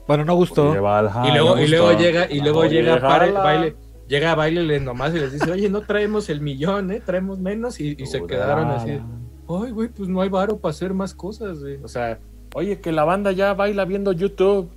Bueno, 0.07 0.25
no 0.25 0.35
gustó. 0.37 0.73
Y 0.73 1.33
luego, 1.33 1.59
y 1.59 1.67
luego 1.69 1.93
llega, 1.93 2.27
y 2.31 2.41
luego 2.41 2.61
Oye, 2.61 2.83
llega 2.83 3.01
para 3.01 3.31
baile, 3.33 3.77
llega 4.07 4.33
a 4.33 4.35
baile 4.37 4.79
nomás 4.81 5.15
y 5.15 5.19
les 5.19 5.33
dice, 5.33 5.51
oye, 5.51 5.69
no 5.69 5.81
traemos 5.81 6.29
el 6.29 6.41
millón, 6.41 6.93
eh, 6.93 7.03
traemos 7.05 7.41
menos, 7.41 7.81
y, 7.81 7.97
y 7.99 8.07
se 8.07 8.25
quedaron 8.25 8.69
así. 8.69 9.01
Ay, 9.49 9.71
güey, 9.73 9.89
pues 9.89 10.09
no 10.09 10.23
hay 10.23 10.29
varo 10.29 10.59
para 10.59 10.71
hacer 10.71 10.95
más 10.95 11.13
cosas, 11.15 11.61
güey. 11.61 11.79
O 11.83 11.89
sea, 11.89 12.19
Oye, 12.55 12.81
que 12.81 12.93
la 12.93 13.05
banda 13.05 13.33
ya 13.33 13.55
baila 13.55 13.85
viendo 13.87 14.13
YouTube. 14.13 14.71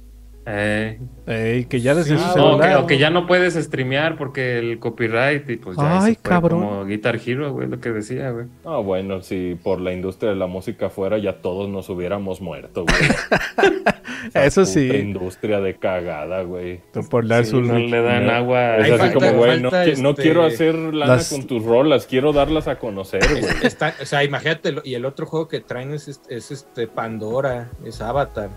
Eh, 0.48 1.00
Ey, 1.26 1.66
que 1.66 1.80
ya 1.82 1.96
desde 1.96 2.18
Sí, 2.20 2.24
su 2.34 2.38
no, 2.38 2.60
que, 2.60 2.76
o 2.76 2.86
que 2.86 2.98
ya 3.00 3.10
no 3.10 3.26
puedes 3.26 3.56
streamear 3.56 4.16
porque 4.16 4.60
el 4.60 4.78
copyright 4.78 5.50
y 5.50 5.56
pues 5.58 5.76
ya 5.76 6.04
Ay, 6.04 6.16
cabrón. 6.22 6.60
como 6.62 6.86
Guitar 6.86 7.20
Hero, 7.26 7.52
güey, 7.52 7.68
lo 7.68 7.80
que 7.80 7.90
decía, 7.92 8.30
güey. 8.30 8.46
Ah, 8.64 8.78
bueno, 8.78 9.22
si 9.24 9.58
por 9.64 9.82
la 9.82 9.92
industria 9.92 10.30
de 10.32 10.36
la 10.36 10.46
música 10.46 10.90
fuera, 10.92 11.18
ya 11.18 11.42
todos 11.42 11.68
nos 11.68 11.90
hubiéramos 11.90 12.42
muerto, 12.42 12.86
güey. 12.86 12.96
Eso 14.36 14.62
puta 14.62 14.74
sí. 14.74 14.88
industria 14.88 15.60
de 15.62 15.76
cagada, 15.78 16.42
güey. 16.44 16.80
Por 17.10 17.28
dar 17.28 17.44
Sí, 17.46 17.52
su 17.52 17.62
no 17.62 17.78
le 17.78 18.02
dan 18.02 18.26
No. 18.28 18.32
agua. 18.34 18.78
Es 18.78 18.92
así 18.92 18.98
falta- 18.98 19.14
como, 19.14 19.38
güey, 19.40 19.60
no, 19.62 19.70
este, 19.70 20.22
quiero 20.22 20.44
hacer 20.44 20.76
lana 20.76 21.16
las- 21.16 21.30
con 21.30 21.46
tus 21.48 21.64
rolas, 21.64 22.06
quiero 22.06 22.34
darlas 22.34 22.68
a 22.68 22.78
conocer, 22.78 23.22
güey. 23.30 23.44
Está- 23.64 23.94
o 24.02 24.06
sea, 24.06 24.24
imagínate, 24.24 24.76
y 24.84 24.94
el 24.96 25.06
otro 25.06 25.26
juego 25.26 25.48
que 25.48 25.60
traen 25.62 25.92
es, 25.94 26.08
este- 26.08 26.36
es 26.36 26.52
este 26.52 26.88
Pandora, 26.88 27.70
es 27.86 28.02
Avatar. 28.02 28.50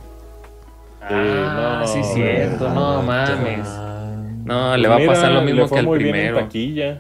Ah, 1.11 1.79
no, 1.81 1.87
sí, 1.87 2.01
cierto, 2.15 2.69
no 2.71 2.99
Ah, 2.99 3.03
mames. 3.03 3.69
No, 4.45 4.77
le 4.77 4.89
Pues 4.89 4.91
va 4.91 4.95
a 4.95 4.99
mira, 4.99 5.13
pasar 5.13 5.33
lo 5.33 5.41
le 5.41 5.47
mismo 5.47 5.69
fue 5.69 5.77
que 5.77 5.81
al 5.81 5.87
muy 5.87 5.99
bien 5.99 6.15
en 6.15 6.21
primero. 6.23 6.39
taquilla. 6.41 6.99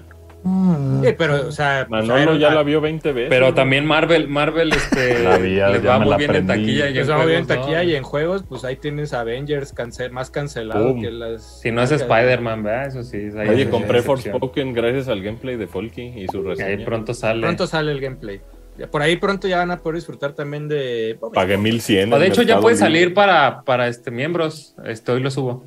Sí, 1.03 1.15
pero, 1.19 1.49
o 1.49 1.53
sea, 1.53 1.87
pues, 1.89 2.07
Manolo 2.07 2.23
Iron- 2.23 2.39
ya 2.39 2.55
la 2.55 2.63
vio 2.63 2.81
20 2.81 3.13
veces. 3.13 3.29
Pero 3.29 3.55
también 3.55 3.85
Marvel, 3.85 4.29
Marvel 4.29 4.73
este, 4.73 5.19
le 5.41 5.57
ya 5.57 5.69
va 5.69 5.99
muy 5.99 6.17
bien 6.17 6.35
en 6.35 6.47
taquilla 6.47 6.87
y 6.87 6.89
en 6.91 6.95
pues, 6.95 7.11
va 7.11 7.25
bien 7.25 7.39
en 7.41 7.45
juegos, 7.47 7.61
taquilla 7.67 7.79
¿no? 7.83 7.91
y 7.91 7.95
en 7.97 8.03
juegos, 8.03 8.45
pues 8.49 8.65
ahí 8.65 8.77
tienes 8.77 9.13
Avengers 9.13 9.75
más 10.11 10.31
cancelado 10.31 10.95
que 11.01 11.11
las. 11.11 11.61
Si 11.61 11.71
no 11.73 11.83
es. 11.83 11.91
Spider-Man, 12.03 12.63
¿verdad? 12.63 12.87
Eso 12.87 13.03
sí. 13.03 13.29
ahí 13.37 13.49
Oye, 13.49 13.69
compré. 13.69 14.01
Forspoken 14.03 14.73
gracias 14.73 15.09
al 15.09 15.23
gameplay 15.23 15.57
de 15.57 15.67
Folky 15.67 16.03
y 16.17 16.27
su 16.29 16.39
Y 16.41 16.43
reseña. 16.45 16.69
ahí 16.69 16.85
pronto 16.85 17.15
sale. 17.15 17.43
Pronto 17.43 17.67
sale 17.67 17.93
el 17.93 18.01
gameplay. 18.01 18.41
Por 18.87 19.03
ahí 19.03 19.17
pronto 19.17 19.49
ya 19.49 19.59
van 19.59 19.71
a 19.73 19.79
poder 19.81 19.97
disfrutar 19.97 20.33
también 20.35 20.69
de. 20.69 21.19
Pagué 21.35 21.57
1100. 21.59 22.13
O 22.13 22.19
de 22.19 22.27
hecho 22.29 22.43
ya 22.43 22.61
puede 22.61 22.77
Libre. 22.77 22.87
salir 22.87 23.15
para, 23.15 23.63
para 23.63 23.89
este 23.89 24.11
miembros. 24.11 24.75
Este, 24.85 25.11
hoy 25.13 25.21
lo 25.21 25.31
subo. 25.31 25.65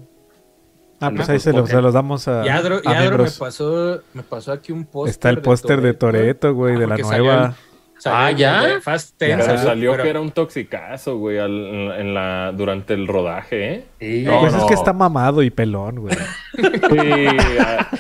Ah, 0.99 1.11
pues 1.15 1.27
ahí 1.29 1.39
se 1.39 1.51
los, 1.51 1.67
se 1.67 1.81
los 1.81 1.93
damos 1.95 2.27
a, 2.27 2.45
Yadro, 2.45 2.75
a 2.77 2.81
Yadro 2.83 2.93
me 2.93 2.99
miembros. 2.99 3.38
pasó, 3.39 4.01
me 4.13 4.21
pasó 4.23 4.51
aquí 4.51 4.71
un 4.71 4.85
póster. 4.85 5.09
Está 5.09 5.29
el 5.31 5.41
póster 5.41 5.81
de 5.81 5.93
Toreto, 5.95 6.53
güey, 6.53 6.75
Ah, 6.75 6.79
de 6.79 6.88
la 6.88 6.95
porque 6.95 7.03
salió 7.03 7.23
nueva. 7.25 7.41
Salió 7.41 7.70
Ah, 8.05 8.31
¿ya? 8.31 8.79
Fast 8.81 9.19
10 9.19 9.37
Ya. 9.37 9.45
Pero 9.45 9.57
salió 9.59 9.91
pero- 9.91 10.03
que 10.03 10.09
era 10.09 10.21
un 10.21 10.31
toxicazo, 10.31 11.17
güey, 11.17 11.37
al- 11.37 11.93
en, 11.99 12.13
la, 12.13 12.51
durante 12.55 12.93
el 12.93 13.07
rodaje, 13.07 13.73
¿eh? 13.73 13.85
Sí. 13.99 14.23
No, 14.25 14.39
pues 14.41 14.53
es 14.55 14.63
que 14.63 14.73
está 14.73 14.93
mamado 14.93 15.43
y 15.43 15.49
pelón, 15.49 15.99
güey. 15.99 16.15
Sí, 16.55 17.25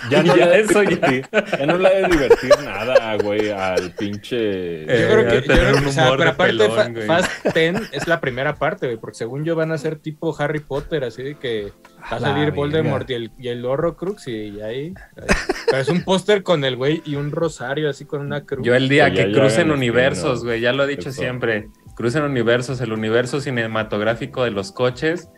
ya 0.09 0.23
no 0.23 0.35
Ya, 0.35 0.45
le 0.47 0.59
eso 0.61 0.83
ya. 0.83 1.65
no 1.65 1.77
le 1.77 1.87
ha 1.87 1.91
de 1.91 2.07
divertir 2.07 2.51
nada, 2.63 3.15
güey, 3.17 3.49
al 3.51 3.91
pinche... 3.93 4.81
Yo 4.81 4.85
creo 4.85 5.19
Eh, 5.19 5.25
que, 5.25 5.31
debe 5.31 5.35
yo 5.41 5.43
tener 5.47 5.59
creo 5.61 5.73
que, 5.73 5.79
un 5.81 5.87
o 5.87 5.91
sea, 5.91 6.11
pero 6.17 6.29
aparte 6.29 6.53
pelón, 6.57 6.71
Fa- 6.75 6.89
güey. 6.89 7.07
Fast 7.07 7.45
10 7.55 7.75
es 7.93 8.07
la 8.07 8.19
primera 8.19 8.55
parte, 8.55 8.87
güey, 8.87 8.97
porque 8.97 9.15
según 9.17 9.43
yo 9.45 9.55
van 9.55 9.71
a 9.71 9.77
ser 9.77 9.97
tipo 9.97 10.35
Harry 10.39 10.59
Potter, 10.59 11.03
así 11.03 11.23
de 11.23 11.35
que 11.35 11.71
va 12.11 12.17
a 12.17 12.19
salir. 12.19 12.51
Voldemort 12.51 13.09
y 13.09 13.13
el, 13.13 13.31
y 13.37 13.47
el 13.49 13.65
Horrocrux 13.65 14.27
y, 14.27 14.31
y 14.31 14.61
ahí, 14.61 14.93
ahí. 15.17 15.25
Pero 15.67 15.81
es 15.81 15.89
un 15.89 16.03
póster 16.03 16.43
con 16.43 16.63
el 16.63 16.75
güey 16.75 17.01
y 17.05 17.15
un 17.15 17.31
rosario 17.31 17.89
así 17.89 18.05
con 18.05 18.21
una 18.21 18.45
cruz. 18.45 18.65
Yo 18.65 18.75
el 18.75 18.89
día 18.89 19.09
Que 19.11 19.17
ya- 19.17 19.25
que 19.25 19.31
ya 19.33 19.39
crucen 19.39 19.71
universos, 19.71 20.43
güey, 20.43 20.61
ya 20.61 20.73
lo 20.73 20.83
he 20.83 20.87
dicho 20.87 21.09
Eso. 21.09 21.19
siempre. 21.21 21.69
Crucen 21.95 22.23
universos, 22.23 22.81
el 22.81 22.93
universo 22.93 23.41
cinematográfico 23.41 24.43
de 24.43 24.51
los 24.51 24.71
coches, 24.71 25.29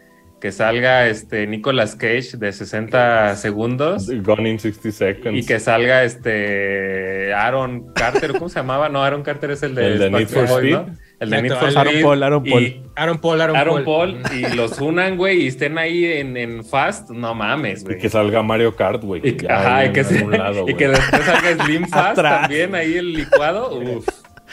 que 0.44 0.52
salga 0.52 1.08
este 1.08 1.48
Nicolas 1.48 1.96
Cage 1.96 2.36
de 2.38 2.52
60 2.52 3.38
segundos 3.38 4.10
Gone 4.24 4.50
in 4.50 4.60
60 4.60 4.92
seconds. 4.92 5.40
y 5.40 5.46
que 5.46 5.58
salga 5.58 6.04
este 6.04 7.34
Aaron 7.34 7.94
Carter, 7.94 8.34
¿cómo 8.34 8.50
se 8.50 8.60
llamaba? 8.60 8.90
No, 8.90 9.02
Aaron 9.06 9.24
Carter 9.24 9.52
es 9.52 9.64
el 9.64 9.74
de 9.74 9.88
El 9.88 10.00
de 10.00 10.10
Need 10.12 10.28
for 10.28 10.46
Boys, 10.50 10.52
Speed. 10.66 10.72
¿no? 10.74 10.86
El 11.22 11.30
de 11.30 11.42
Need 11.44 11.54
for 11.54 11.70
Aaron 11.70 11.88
Speed. 11.88 12.04
Paul, 12.04 12.24
Aaron 12.24 12.46
y 12.46 12.50
Paul. 12.52 12.92
Aaron 12.98 13.18
Paul, 13.20 13.42
Aaron, 13.42 13.56
Aaron 13.56 13.86
Paul. 13.86 14.22
Paul 14.22 14.34
y 14.38 14.54
los 14.54 14.82
unan, 14.82 15.16
güey, 15.16 15.44
y 15.44 15.48
estén 15.48 15.78
ahí 15.78 16.04
en, 16.04 16.36
en 16.36 16.66
Fast, 16.66 17.10
no 17.12 17.34
mames, 17.34 17.86
güey. 17.86 17.96
Y 17.96 18.00
que 18.02 18.10
salga 18.10 18.44
Mario 18.44 18.76
Kart, 18.76 19.02
güey. 19.02 19.22
Ajá, 19.48 19.86
y 19.86 19.94
que, 19.94 20.02
en 20.02 20.06
se- 20.06 20.18
algún 20.18 20.32
lado, 20.34 20.60
y 20.60 20.62
güey. 20.64 20.76
que 20.76 20.88
después 20.90 21.22
salga 21.24 21.64
Slim 21.64 21.88
Fast 21.88 22.20
Atrás. 22.20 22.42
también 22.42 22.76
ahí 22.76 22.98
el 22.98 23.14
licuado. 23.14 23.80
Uf. 23.80 24.06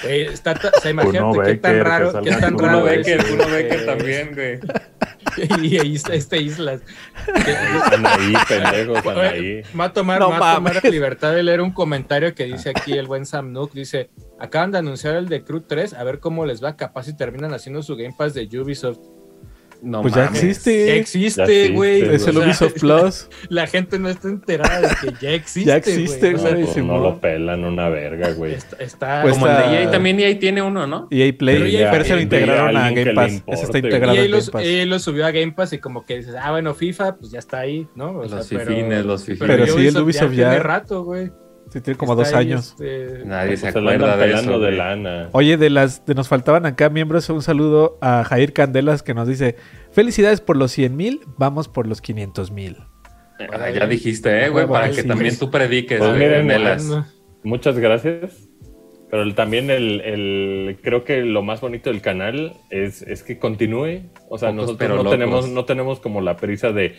Güey, 0.05 0.21
está 0.27 0.53
o 0.53 0.81
sea, 0.81 0.91
imagínate 0.93 1.43
qué 1.45 1.55
tan 1.57 1.81
raro, 1.81 2.13
que 2.23 2.31
qué 2.31 2.37
tan 2.37 2.57
raro 2.57 2.85
Becker, 2.85 3.87
también, 3.87 4.31
güey. 4.37 4.61
y 5.63 5.79
ahí 5.79 5.97
está 5.97 6.15
este 6.15 6.39
va 9.79 9.85
a 9.85 9.93
tomar, 9.93 10.21
No 10.21 10.31
va 10.31 10.53
a 10.53 10.55
tomar 10.57 10.81
la 10.83 10.91
libertad 10.91 11.35
de 11.35 11.43
leer 11.43 11.61
un 11.61 11.73
comentario 11.73 12.35
que 12.35 12.45
dice 12.45 12.71
aquí 12.71 12.93
el 12.93 13.07
buen 13.07 13.27
Sam 13.27 13.53
Nook. 13.53 13.73
Dice, 13.73 14.11
acaban 14.39 14.71
de 14.71 14.79
anunciar 14.79 15.17
el 15.17 15.29
de 15.29 15.45
Crew 15.45 15.61
3, 15.61 15.95
a 15.95 16.05
ver 16.05 16.21
cómo 16.21 16.47
les 16.47 16.63
va. 16.63 16.77
Capaz 16.77 17.05
si 17.05 17.17
terminan 17.17 17.53
haciendo 17.53 17.83
su 17.83 17.97
Game 17.97 18.15
Pass 18.17 18.35
de 18.35 18.49
Ubisoft. 18.61 19.20
No 19.83 20.03
Pues 20.03 20.15
ya 20.15 20.25
mames. 20.27 20.41
Ya 20.43 20.49
existe, 20.49 20.97
existe, 20.99 21.69
güey. 21.71 22.03
Es 22.03 22.27
el 22.27 22.37
Ubisoft 22.39 22.79
Plus. 22.81 23.29
La 23.49 23.67
gente 23.67 23.99
no 23.99 24.09
está 24.09 24.29
enterada 24.29 24.81
de 24.81 24.89
que 25.01 25.15
ya 25.21 25.31
existe. 25.33 25.69
Ya 25.69 25.77
existe, 25.77 26.35
güey. 26.35 26.65
No, 26.77 26.83
no 26.85 26.99
lo 26.99 27.21
pelan 27.21 27.65
una 27.65 27.89
verga, 27.89 28.33
güey. 28.33 28.55
está, 28.55 28.77
está- 28.77 29.23
Pues 29.23 29.35
Como 29.35 29.47
el 29.47 29.57
de 29.57 29.83
EA, 29.85 29.91
también 29.91 30.21
EA 30.21 30.39
tiene 30.39 30.61
uno, 30.63 30.87
¿no? 30.87 31.09
EA 31.11 31.33
Play, 31.37 31.57
Pero 31.57 31.67
EA 31.67 31.91
pero 31.91 32.05
se 32.05 32.15
lo 32.15 32.21
integraron 32.21 32.77
a 32.77 32.91
Game 32.91 33.15
Pass. 33.15 33.33
importe, 33.33 33.53
Ese 33.55 33.65
está 33.65 33.79
integrado 33.79 34.15
en 34.17 34.31
los, 34.31 34.51
Game 34.51 34.53
Pass. 34.65 34.71
él 34.71 34.91
lo 34.91 34.99
subió 34.99 35.27
a 35.27 35.31
Game 35.31 35.53
Pass 35.53 35.73
y 35.73 35.79
como 35.79 36.05
que 36.05 36.19
dices, 36.19 36.35
ah, 36.41 36.51
bueno, 36.51 36.75
FIFA, 36.75 37.17
pues 37.17 37.31
ya 37.33 37.39
está 37.39 37.61
ahí, 37.61 37.89
¿no? 37.95 38.11
O 38.19 38.23
Los 38.27 38.47
sea, 38.47 38.59
pero- 38.59 38.71
fifines, 38.71 39.05
los 39.07 39.25
fifines. 39.25 39.49
Pero 39.49 39.67
sí, 39.67 39.87
el 39.87 39.95
ya 39.95 40.03
Ubisoft 40.03 40.33
ya- 40.33 40.51
tiene 40.51 40.59
rato, 40.59 41.05
güey. 41.05 41.31
Sí, 41.73 41.81
tiene 41.81 41.97
como 41.97 42.17
dos 42.17 42.33
ahí, 42.33 42.49
años. 42.49 42.71
este, 42.81 43.25
Nadie 43.25 43.57
se 43.57 43.71
se 43.73 43.81
lo 43.81 43.91
andan 43.91 44.11
acuerda 44.11 44.17
de 44.17 44.27
pelando 44.27 44.53
eso. 44.53 44.61
de 44.61 44.73
lana. 44.73 45.29
Oye, 45.33 45.57
de 45.57 45.71
las 45.71 46.05
de 46.05 46.15
nos 46.15 46.27
faltaban 46.29 46.67
acá 46.67 46.91
miembros, 46.91 47.29
un 47.31 47.43
saludo 47.43 47.97
a 48.01 48.25
Jair 48.25 48.53
Candelas 48.53 49.03
que 49.03 49.15
nos 49.15 49.29
dice, 49.29 49.57
felicidades 49.93 50.41
por 50.41 50.57
los 50.57 50.73
100 50.73 50.97
mil, 50.97 51.21
vamos 51.39 51.69
por 51.69 51.87
los 51.87 52.01
500 52.01 52.51
mil. 52.51 52.77
Ah, 53.53 53.71
ya 53.71 53.87
dijiste, 53.87 54.45
eh, 54.45 54.49
güey, 54.51 54.67
para 54.67 54.89
que 54.91 55.03
sí. 55.03 55.09
también 55.09 55.39
tú 55.39 55.51
prediques, 55.51 55.99
Pues 55.99 56.11
güey, 56.11 56.43
miren, 56.45 56.89
no. 56.89 57.07
Muchas 57.43 57.79
gracias. 57.79 58.49
Pero 59.11 59.23
el- 59.23 59.35
también 59.35 59.71
el, 59.71 60.01
el- 60.03 60.79
creo 60.83 61.05
que 61.05 61.23
lo 61.23 61.43
más 61.43 61.61
bonito 61.61 61.91
del 61.91 62.01
canal 62.01 62.53
es, 62.71 63.03
es 63.03 63.23
que 63.25 63.39
continúe. 63.39 64.03
O 64.29 64.39
sea, 64.39 64.51
Pocos 64.51 64.67
nosotros 64.67 64.89
no 64.91 64.97
locos. 64.97 65.11
tenemos, 65.11 65.49
no 65.49 65.65
tenemos 65.65 65.99
como 66.01 66.21
la 66.21 66.37
prisa 66.37 66.71
de 66.73 66.95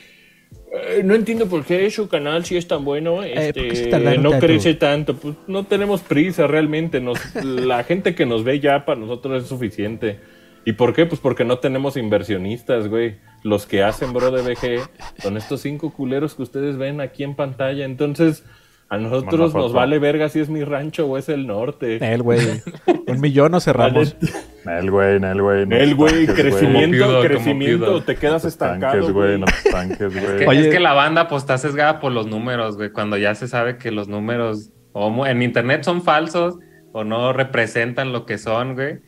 "Eh, 0.71 1.01
no 1.03 1.15
entiendo 1.15 1.47
por 1.47 1.65
qué 1.65 1.89
su 1.91 2.07
canal 2.07 2.45
si 2.45 2.57
es 2.57 2.67
tan 2.67 2.85
bueno, 2.85 3.23
este, 3.23 3.53
¿por 3.53 3.69
qué 3.69 3.75
se 3.75 3.87
tardaron 3.87 4.23
no 4.23 4.31
tanto?" 4.31 4.45
crece 4.47 4.73
tanto. 4.75 5.15
Pues 5.15 5.35
no 5.47 5.65
tenemos 5.65 6.01
prisa 6.01 6.47
realmente. 6.47 7.01
Nos, 7.01 7.19
la 7.43 7.83
gente 7.83 8.15
que 8.15 8.25
nos 8.25 8.43
ve 8.43 8.59
ya 8.59 8.85
para 8.85 8.99
nosotros 8.99 9.43
es 9.43 9.49
suficiente. 9.49 10.19
¿Y 10.63 10.73
por 10.73 10.93
qué? 10.93 11.05
Pues 11.05 11.19
porque 11.19 11.43
no 11.43 11.57
tenemos 11.59 11.97
inversionistas, 11.97 12.87
güey. 12.87 13.15
Los 13.43 13.65
que 13.65 13.81
hacen 13.81 14.13
Bro 14.13 14.31
de 14.31 14.43
BG 14.43 14.81
son 15.21 15.35
estos 15.37 15.61
cinco 15.61 15.91
culeros 15.91 16.35
que 16.35 16.43
ustedes 16.43 16.77
ven 16.77 17.01
aquí 17.01 17.23
en 17.23 17.35
pantalla. 17.35 17.83
Entonces, 17.83 18.43
a 18.91 18.97
nosotros 18.97 19.53
nos 19.53 19.71
vale 19.71 19.99
verga 19.99 20.27
si 20.27 20.41
es 20.41 20.49
mi 20.49 20.63
rancho 20.65 21.07
o 21.07 21.17
es 21.17 21.29
el 21.29 21.47
norte. 21.47 21.97
Él, 22.13 22.21
güey. 22.21 22.39
Un 23.07 23.21
millón 23.21 23.53
o 23.53 23.59
cerramos. 23.61 24.17
Nel, 24.65 24.91
güey, 24.91 25.17
Nel, 25.19 25.41
güey. 25.41 25.65
El 25.71 25.95
güey, 25.95 26.27
crecimiento, 26.27 27.05
Como 27.05 27.21
crecimiento, 27.21 27.85
como 27.85 28.01
te 28.03 28.15
quedas 28.17 28.43
No 28.43 28.49
estancado, 28.49 28.93
estanques, 28.93 29.13
güey, 29.13 29.27
güey. 29.29 29.39
no 29.39 29.45
te 29.45 29.53
estanques, 29.53 30.01
Es 30.01 30.13
güey. 30.25 30.37
que, 30.39 30.47
Oye. 30.47 30.59
es 30.61 30.67
que 30.67 30.79
la 30.81 30.91
banda 30.93 31.27
pues 31.29 31.43
está 31.43 31.57
sesgada 31.57 31.99
por 32.01 32.11
los 32.11 32.27
números, 32.27 32.75
güey. 32.75 32.91
Cuando 32.91 33.17
ya 33.17 33.33
se 33.33 33.47
sabe 33.47 33.77
que 33.77 33.91
los 33.91 34.09
números 34.09 34.71
o 34.91 35.25
en 35.25 35.41
internet 35.41 35.83
son 35.83 36.01
falsos 36.03 36.57
o 36.91 37.05
no 37.05 37.31
representan 37.31 38.11
lo 38.11 38.25
que 38.25 38.37
son, 38.37 38.75
güey. 38.75 38.99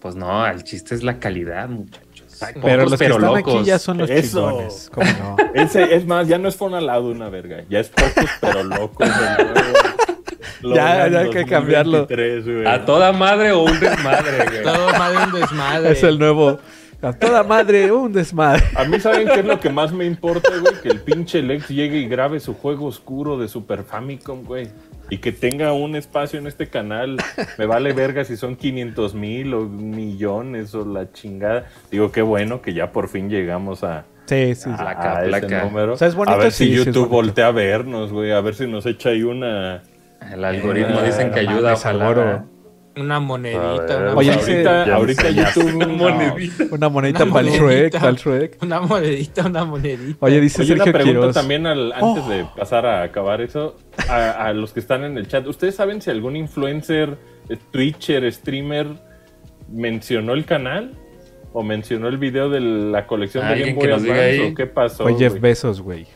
Pues 0.00 0.14
no, 0.14 0.46
el 0.46 0.62
chiste 0.62 0.94
es 0.94 1.02
la 1.02 1.18
calidad, 1.18 1.68
muchachos. 1.68 2.11
Pocos, 2.48 2.62
Pero 2.64 2.82
los 2.84 2.98
que 2.98 3.04
están 3.06 3.22
locos. 3.22 3.54
aquí 3.56 3.64
ya 3.64 3.78
son 3.78 3.98
los 3.98 4.10
Eso. 4.10 4.48
chingones. 4.50 4.90
¿Cómo 4.92 5.06
no? 5.18 5.36
Ese, 5.54 5.94
es 5.94 6.06
más, 6.06 6.26
ya 6.28 6.38
no 6.38 6.48
es 6.48 6.56
Fonalado 6.56 7.06
una 7.08 7.28
verga. 7.28 7.64
Ya 7.68 7.80
es 7.80 7.88
pocos, 7.88 8.30
pero 8.40 8.62
locos. 8.62 9.08
de 9.08 9.44
nuevo. 9.44 10.74
Ya, 10.76 11.08
ya 11.08 11.18
hay 11.20 11.30
que 11.30 11.44
cambiarlo. 11.44 11.98
2023, 12.06 12.44
güey. 12.44 12.66
A 12.66 12.84
toda 12.84 13.12
madre 13.12 13.52
o 13.52 13.62
un 13.64 13.80
desmadre, 13.80 14.44
güey. 14.48 14.62
Todo 14.62 14.88
madre 14.98 15.18
un 15.24 15.40
desmadre. 15.40 15.90
Es 15.92 16.02
el 16.04 16.18
nuevo. 16.18 16.58
A 17.02 17.12
toda 17.12 17.42
madre, 17.42 17.90
un 17.90 18.12
desmadre. 18.12 18.62
A 18.76 18.84
mí, 18.84 19.00
¿saben 19.00 19.26
qué 19.26 19.40
es 19.40 19.44
lo 19.44 19.58
que 19.58 19.70
más 19.70 19.90
me 19.92 20.04
importa, 20.06 20.50
güey? 20.60 20.80
Que 20.80 20.88
el 20.90 21.00
pinche 21.00 21.42
Lex 21.42 21.68
llegue 21.68 21.98
y 21.98 22.06
grabe 22.06 22.38
su 22.38 22.54
juego 22.54 22.86
oscuro 22.86 23.36
de 23.38 23.48
Super 23.48 23.82
Famicom, 23.82 24.44
güey. 24.44 24.68
Y 25.12 25.18
que 25.18 25.30
tenga 25.30 25.74
un 25.74 25.94
espacio 25.94 26.38
en 26.38 26.46
este 26.46 26.68
canal. 26.68 27.18
Me 27.58 27.66
vale 27.66 27.92
verga 27.92 28.24
si 28.24 28.38
son 28.38 28.56
500 28.56 29.14
mil 29.14 29.52
o 29.52 29.60
millones 29.66 30.74
o 30.74 30.86
la 30.86 31.12
chingada. 31.12 31.66
Digo, 31.90 32.10
qué 32.10 32.22
bueno 32.22 32.62
que 32.62 32.72
ya 32.72 32.92
por 32.92 33.08
fin 33.08 33.28
llegamos 33.28 33.84
a, 33.84 34.04
Sí, 34.24 34.54
sí. 34.54 34.70
Placa, 34.70 35.18
a 35.18 35.20
ese 35.20 35.28
placa. 35.28 35.64
número. 35.64 35.92
O 35.92 35.96
sea, 35.98 36.08
es 36.08 36.14
bonito, 36.14 36.32
a 36.34 36.38
ver 36.38 36.52
sí, 36.52 36.64
si 36.68 36.74
YouTube 36.74 37.08
voltea 37.08 37.48
a 37.48 37.50
vernos, 37.52 38.10
güey. 38.10 38.32
A 38.32 38.40
ver 38.40 38.54
si 38.54 38.66
nos 38.66 38.86
echa 38.86 39.10
ahí 39.10 39.22
una... 39.22 39.82
El 40.32 40.44
algoritmo 40.44 41.00
Eh, 41.00 41.06
dicen 41.06 41.30
que 41.30 41.40
ayuda, 41.40 41.74
mames, 41.74 41.80
ojalá. 41.80 42.44
Una 42.94 43.20
monedita. 43.20 43.60
Ver. 43.86 44.02
una, 44.02 44.14
Oye, 44.16 44.32
ahorita, 44.32 44.86
Ya 44.86 44.94
ahorita 44.96 45.30
YouTube... 45.30 45.74
Una 45.76 45.86
no. 45.86 45.92
monedita. 45.96 46.64
Una 46.70 46.88
monedita 46.90 47.24
Una 47.24 47.32
para 47.32 47.46
el 47.48 47.52
Shrek, 47.54 47.62
monedita. 47.62 47.98
para 47.98 48.10
el 48.10 48.16
Shrek. 48.16 48.58
una 48.62 48.80
monedita, 48.80 49.46
una 49.46 49.64
monedita. 49.64 50.16
Oye, 50.26 50.40
dice 50.40 50.62
Oye, 50.62 50.72
una 50.74 50.84
Sergio 50.84 50.92
pregunta 51.00 51.20
Quiroz. 51.20 51.34
también 51.34 51.66
al- 51.66 51.92
antes 51.92 52.24
Oh. 52.24 52.28
de 52.28 52.46
pasar 52.56 52.84
a 52.86 53.02
acabar 53.02 53.40
eso, 53.40 53.76
a, 54.08 54.46
a 54.46 54.52
los 54.52 54.72
que 54.72 54.80
están 54.80 55.04
en 55.04 55.16
el 55.16 55.26
chat. 55.26 55.46
¿Ustedes 55.46 55.74
saben 55.74 56.02
si 56.02 56.10
algún 56.10 56.36
influencer, 56.36 57.16
eh, 57.48 57.56
Twitcher, 57.70 58.30
streamer 58.32 58.88
mencionó 59.70 60.32
el 60.34 60.44
canal? 60.44 60.94
o 61.54 61.62
mencionó 61.62 62.08
el 62.08 62.16
video 62.16 62.48
de 62.48 62.60
la 62.60 63.06
colección 63.06 63.46
de 63.46 63.52
Alguien 63.52 63.76
Game 63.78 63.80
que 63.86 63.92
Boy 63.92 64.10
Advance 64.10 64.40
o 64.48 64.54
qué 64.54 64.66
pasó. 64.66 65.02
Fue 65.02 65.16
Jeff? 65.18 65.38
Bezos, 65.38 65.82
güey. 65.82 66.06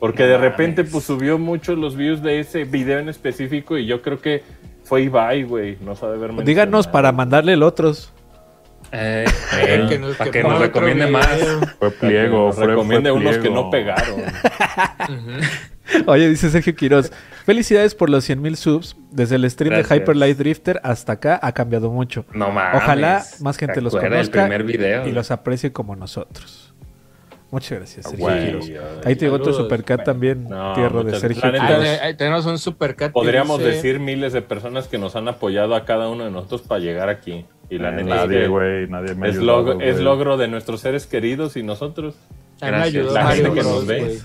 Porque 0.00 0.24
de 0.24 0.36
repente 0.36 0.82
pues 0.82 1.04
subió 1.04 1.38
mucho 1.38 1.76
los 1.76 1.94
views 1.94 2.24
de 2.24 2.40
ese 2.40 2.64
video 2.64 2.98
en 2.98 3.08
específico 3.08 3.78
y 3.78 3.86
yo 3.86 4.02
creo 4.02 4.20
que 4.20 4.42
fue 4.90 5.02
Ibai, 5.02 5.44
güey. 5.44 5.78
No 5.80 5.94
sabe 5.94 6.18
ver 6.18 6.34
Díganos 6.44 6.88
para 6.88 7.12
mandarle 7.12 7.52
el 7.52 7.62
otros. 7.62 8.12
Eh, 8.92 9.24
Eh, 9.62 9.84
eh, 9.84 9.86
que 9.88 9.98
nos- 10.00 10.16
para 10.16 10.30
que 10.32 10.42
que 10.42 10.48
nos 10.48 10.58
recomiende 10.58 11.06
más. 11.06 11.28
Fue 11.78 11.90
pliego. 11.92 12.52
fue- 12.52 12.66
recomiende 12.66 13.10
fue 13.10 13.18
unos 13.20 13.34
que 13.36 13.40
pliego. 13.42 13.54
no 13.62 13.70
pegaron. 13.70 14.20
Oye, 16.06 16.28
dice 16.28 16.50
Sergio 16.50 16.74
Quiroz. 16.74 17.12
Felicidades 17.44 17.94
por 17.94 18.10
los 18.10 18.28
100.000 18.28 18.54
subs. 18.56 18.96
Desde 19.10 19.36
el 19.36 19.48
stream 19.50 19.70
Gracias. 19.74 19.88
de 19.90 19.96
Hyper 19.96 20.16
Light 20.16 20.38
Drifter 20.38 20.80
hasta 20.84 21.12
acá 21.14 21.38
ha 21.42 21.52
cambiado 21.52 21.90
mucho. 21.90 22.24
No 22.32 22.50
mames. 22.50 22.82
Ojalá 22.82 23.24
más 23.40 23.56
gente 23.56 23.74
¿Te 23.74 23.80
los 23.80 23.94
conozca 23.94 24.16
del 24.16 24.30
primer 24.30 24.62
video. 24.64 25.06
y 25.08 25.12
los 25.12 25.30
aprecie 25.30 25.72
como 25.72 25.94
nosotros. 25.96 26.69
Muchas 27.50 27.78
gracias, 27.78 28.06
Sergio 28.06 28.26
Güey, 28.26 28.46
Quiroz. 28.46 28.64
ay, 28.68 29.00
Ahí 29.06 29.16
te 29.16 29.24
llegó 29.24 29.40
tu 29.40 29.52
supercat 29.52 30.04
también, 30.04 30.44
No, 30.48 30.72
tierra 30.74 31.02
de 31.02 31.18
Sergio. 31.18 31.42
Ah, 31.44 31.80
ahí 32.02 32.14
tenemos 32.14 32.46
un 32.46 32.58
supercat. 32.58 33.10
Podríamos 33.12 33.58
dice- 33.58 33.70
decir 33.72 33.98
miles 33.98 34.32
de 34.32 34.40
personas 34.42 34.86
que 34.86 34.98
nos 34.98 35.16
han 35.16 35.26
apoyado 35.26 35.74
a 35.74 35.84
cada 35.84 36.08
uno 36.08 36.24
de 36.24 36.30
nosotros 36.30 36.62
para 36.62 36.80
llegar 36.80 37.08
aquí. 37.08 37.44
Y 37.68 37.78
la 37.78 37.88
Eh, 37.88 37.92
neta 37.92 38.00
es 38.00 38.20
nadie, 38.28 38.40
que 38.42 38.46
güey. 38.48 38.86
Nadie 38.88 39.14
me 39.14 39.28
es, 39.30 39.36
ayudó, 39.36 39.64
log- 39.64 39.82
es 39.82 39.92
güey. 39.94 40.04
logro 40.04 40.36
de 40.36 40.48
nuestros 40.48 40.80
seres 40.80 41.06
queridos 41.06 41.56
y 41.56 41.62
nosotros. 41.62 42.14
A 42.60 42.66
mí 42.66 42.70
me 42.72 42.78
Gracias. 42.78 43.12
La 43.12 43.26
gente 43.32 43.52
que 43.52 43.62
nos 43.62 43.86
ve. 43.86 44.18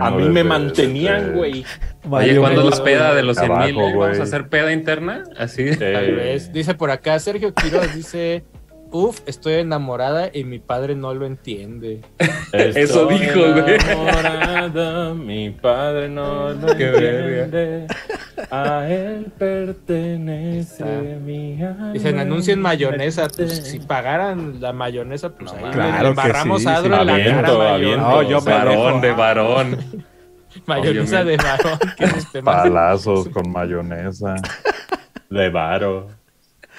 A 0.00 0.10
mí 0.10 0.28
me 0.28 0.44
mantenían, 0.44 1.20
desde- 1.26 1.32
güey. 1.36 1.52
Oye, 1.52 1.64
Mario 2.08 2.40
¿cuándo 2.40 2.64
Bros. 2.66 2.78
la 2.78 2.84
peda 2.84 3.14
de 3.14 3.22
los 3.22 3.36
100 3.36 3.58
mil? 3.58 3.74
¿Vamos 3.76 4.18
a 4.18 4.22
hacer 4.22 4.48
peda 4.48 4.72
interna? 4.72 5.24
Así. 5.36 5.72
Sí. 5.72 5.78
Tal 5.78 6.14
vez. 6.14 6.52
Dice 6.52 6.74
por 6.74 6.90
acá 6.90 7.18
Sergio 7.18 7.52
Quiroz, 7.54 7.94
dice, 7.94 8.44
uf, 8.92 9.20
estoy 9.26 9.54
enamorada 9.54 10.30
y 10.32 10.44
mi 10.44 10.58
padre 10.58 10.94
no 10.94 11.12
lo 11.14 11.26
entiende. 11.26 12.02
Eso 12.52 13.06
dijo, 13.06 13.40
güey. 13.40 13.74
enamorada, 13.74 15.14
mi 15.14 15.50
padre 15.50 16.08
no 16.08 16.50
lo 16.50 16.76
Qué 16.76 16.86
entiende. 16.88 17.86
A 18.50 18.86
él 18.88 19.32
pertenece 19.38 20.84
mi 21.24 21.62
alma. 21.62 21.92
Dicen, 21.92 22.18
anuncien 22.18 22.60
mayonesa. 22.60 23.28
Pues 23.34 23.56
si 23.68 23.78
pagaran 23.80 24.60
la 24.60 24.72
mayonesa, 24.72 25.30
pues 25.30 25.52
No, 25.52 25.58
ahí 25.66 25.72
claro 25.72 25.92
le 25.92 26.02
que 26.02 26.08
embarramos 26.08 26.62
sí, 26.62 26.68
a 26.68 26.76
Adro 26.76 26.94
sí. 26.94 27.00
en 27.00 27.06
la 27.06 27.16
cara 27.18 27.42
mayo- 27.48 27.62
aviento. 27.74 28.08
No, 28.08 28.22
yo 28.22 28.40
me 28.40 28.52
varón 28.52 29.00
de 29.00 29.12
varón. 29.12 29.78
mayonesa 30.66 31.24
de 31.24 31.36
varón. 31.36 31.78
Que 31.96 32.04
este 32.04 32.42
Palazos 32.42 33.28
con 33.32 33.50
mayonesa. 33.50 34.34
De 35.30 35.48
varo. 35.48 36.08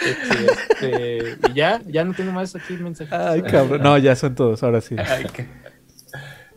Este, 0.01 1.37
y 1.49 1.53
ya, 1.53 1.81
ya 1.85 2.03
no 2.03 2.13
tengo 2.13 2.31
más 2.31 2.55
aquí 2.55 2.73
mensajes. 2.73 3.13
Ay, 3.13 3.41
cabrón. 3.43 3.81
No, 3.83 3.97
ya 3.97 4.15
son 4.15 4.35
todos, 4.35 4.63
ahora 4.63 4.81
sí. 4.81 4.95
Ay, 4.97 5.25
qué- 5.33 5.47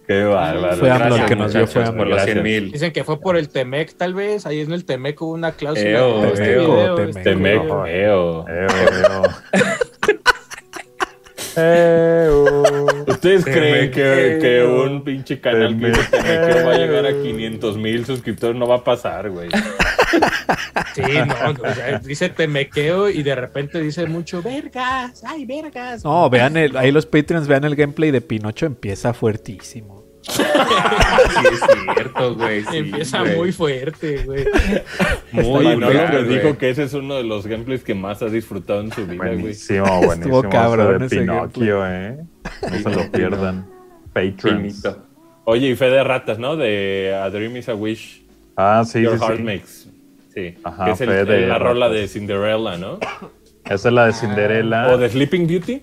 Qué 0.07 0.23
bárbaro. 0.23 0.77
Fue 0.77 0.89
AMLO 0.89 1.17
el 1.17 1.25
que 1.27 1.35
nos 1.35 1.53
dio, 1.53 1.67
fue 1.67 1.83
AMLO. 1.83 1.97
por 1.97 2.07
los 2.07 2.17
gracias. 2.19 2.35
100 2.35 2.45
mil. 2.45 2.71
Dicen 2.73 2.93
que 2.93 3.03
fue 3.03 3.21
por 3.21 3.37
el 3.37 3.49
Temec, 3.49 3.97
tal 3.97 4.15
vez. 4.15 4.47
Ahí 4.47 4.61
en 4.61 4.71
el 4.71 4.85
Temec 4.85 5.21
hubo 5.21 5.33
una 5.33 5.51
cláusula. 5.51 5.89
Eo, 5.91 6.21
de 6.23 6.29
este 6.29 6.53
eo, 6.53 6.61
video, 6.77 6.95
Temec. 6.95 7.09
este 7.17 7.23
Temec, 7.31 7.63
video. 7.63 7.87
eo. 7.87 8.45
Eo, 8.49 8.69
eo. 8.69 9.23
¿Ustedes 13.09 13.45
Te 13.45 13.53
creen 13.53 13.91
que, 13.91 14.39
que 14.41 14.63
un 14.65 15.03
pinche 15.03 15.41
canal 15.41 15.77
Te 15.81 15.91
que 15.93 16.63
va 16.63 16.73
a 16.73 16.77
llegar 16.79 17.07
a 17.07 17.09
quedo. 17.11 17.23
500 17.23 17.77
mil 17.79 18.05
suscriptores? 18.07 18.57
No 18.57 18.67
va 18.69 18.77
a 18.77 18.85
pasar, 18.85 19.31
güey. 19.31 19.49
Sí, 20.95 21.03
no, 21.03 21.53
no, 21.53 21.75
ya 21.75 21.99
dice 21.99 22.29
Temequeo 22.29 23.09
y 23.11 23.23
de 23.23 23.35
repente 23.35 23.81
dice 23.81 24.07
mucho, 24.07 24.43
vergas, 24.43 25.23
ay, 25.27 25.45
vergas. 25.47 26.05
No, 26.05 26.29
vean 26.31 26.57
el, 26.57 26.77
ahí 26.77 26.91
los 26.93 27.07
Patreons, 27.07 27.47
vean 27.49 27.65
el 27.65 27.77
gameplay 27.77 28.11
de 28.11 28.21
Pinocho, 28.21 28.67
empieza 28.67 29.13
fuertísimo. 29.15 30.05
Sí, 30.29 30.43
es 30.43 31.61
cierto, 31.95 32.35
güey. 32.35 32.63
sí, 32.65 32.79
Empieza 32.79 33.21
güey. 33.21 33.37
muy 33.37 33.53
fuerte, 33.53 34.25
güey. 34.25 34.45
Muy 35.31 35.77
me 35.77 35.87
güey. 35.87 36.25
dijo 36.29 36.59
que 36.59 36.71
ese 36.71 36.83
es 36.85 36.95
uno 36.95 37.15
de 37.17 37.23
los 37.23 37.47
gameplays 37.47 37.85
que 37.85 37.95
más 37.95 38.23
ha 38.23 38.27
disfrutado 38.27 38.81
en 38.81 38.91
su 38.93 39.07
vida, 39.07 39.25
güey. 39.25 39.39
Buenísimo, 39.39 40.01
buenísimo. 40.03 40.41
eso 40.41 40.49
cabrón 40.49 40.99
de 40.99 41.07
ese 41.07 41.19
Pinocchio, 41.21 41.87
¿eh? 41.87 42.19
No 42.63 42.79
se 42.79 42.91
lo 42.91 43.11
pierdan. 43.13 43.67
Finito. 44.37 45.07
Oye, 45.45 45.69
y 45.69 45.77
fe 45.77 45.91
de 45.91 46.03
ratas, 46.03 46.39
¿no? 46.41 46.57
De 46.57 47.15
A 47.15 47.31
Dream 47.31 47.57
is 47.59 47.69
a 47.69 47.75
Wish, 47.75 48.25
Ah, 48.57 48.83
sí, 48.85 49.03
Your 49.03 49.19
sí, 49.19 49.25
Heart 49.25 49.37
sí. 49.37 49.43
Makes. 49.45 49.86
Sí, 50.37 50.55
Ajá, 50.65 50.85
que 50.85 50.91
es 50.93 51.01
el- 51.01 51.09
fe 51.09 51.25
de 51.25 51.47
la 51.47 51.59
rola 51.59 51.89
de 51.89 52.07
Cinderella, 52.09 52.77
¿no? 52.77 52.99
Esa 53.65 53.89
es 53.89 53.95
la 53.95 54.07
de 54.07 54.13
Cinderella. 54.13 54.93
O 54.93 54.99
de 54.99 55.09
Sleeping 55.09 55.47
Beauty. 55.47 55.83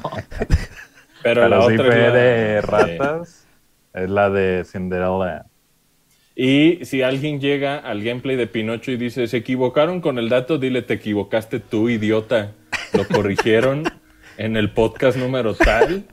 Pero, 1.23 1.43
Pero 1.43 1.49
la 1.49 1.67
sí 1.67 1.73
otra 1.75 1.87
fue 1.87 2.07
es 2.07 2.13
la- 2.13 2.15
de 2.19 2.61
sí. 2.61 2.67
ratas. 2.67 3.47
Es 3.95 4.11
la 4.11 4.31
de 4.31 4.65
Cinderella. 4.65 5.47
Y 6.37 6.85
si 6.85 7.03
alguien 7.03 7.41
llega 7.41 7.79
al 7.79 8.03
gameplay 8.05 8.37
de 8.37 8.47
Pinocho 8.47 8.93
y 8.93 8.97
dice, 8.97 9.27
se 9.27 9.39
equivocaron 9.39 10.01
con 10.01 10.19
el 10.19 10.29
dato, 10.29 10.59
dile, 10.59 10.83
te 10.83 10.95
equivocaste 10.95 11.59
tú, 11.59 11.89
idiota. 11.89 12.53
Lo 12.93 13.07
corrigieron 13.09 13.83
en 14.37 14.57
el 14.57 14.71
podcast 14.71 15.19
número 15.19 15.55
tal 15.55 16.05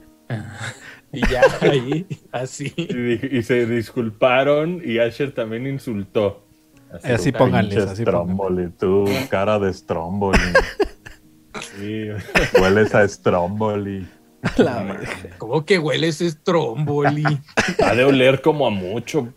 Y 1.12 1.20
ya 1.28 1.42
ahí, 1.60 2.06
así. 2.32 2.74
y, 2.76 3.42
se 3.42 3.66
disculparon 3.66 4.82
y 4.84 4.98
Asher 4.98 5.30
también 5.32 5.66
insultó. 5.68 6.44
Así 7.04 7.30
pónganles, 7.30 7.84
así 7.84 8.04
pónganles. 8.04 8.34
Stromboli, 8.34 8.68
tú, 8.78 9.04
cara 9.30 9.58
de 9.60 9.72
Stromboli. 9.72 10.38
sí. 11.78 12.08
Hueles 12.60 12.94
a 12.94 13.06
Stromboli. 13.06 14.06
La. 14.58 15.00
¿Cómo 15.38 15.64
que 15.64 15.78
hueles 15.78 16.20
estromboli? 16.20 17.24
Ha 17.84 17.94
de 17.94 18.04
oler 18.04 18.40
como 18.42 18.66
a 18.66 18.70
mucho. 18.70 19.32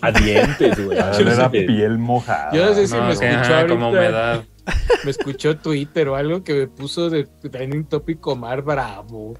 A 0.00 0.10
dientes, 0.12 0.84
güey. 0.86 0.98
Ah, 0.98 1.12
Era 1.18 1.50
piel 1.50 1.98
mojada. 1.98 2.50
Yo 2.52 2.64
no 2.64 2.74
sé 2.74 2.86
si 2.86 2.94
No, 2.94 3.04
me 3.04 3.12
escuchó 3.12 3.30
ajá, 3.36 3.66
como 3.66 3.86
ahorita. 3.86 4.00
humedad. 4.06 4.44
Me 5.04 5.10
escuchó 5.10 5.56
Twitter 5.56 6.08
o 6.08 6.16
algo 6.16 6.44
que 6.44 6.52
me 6.54 6.66
puso 6.68 7.10
de 7.10 7.24
trending 7.50 7.84
topic 7.86 8.24
Omar 8.26 8.62
Bravo. 8.62 9.34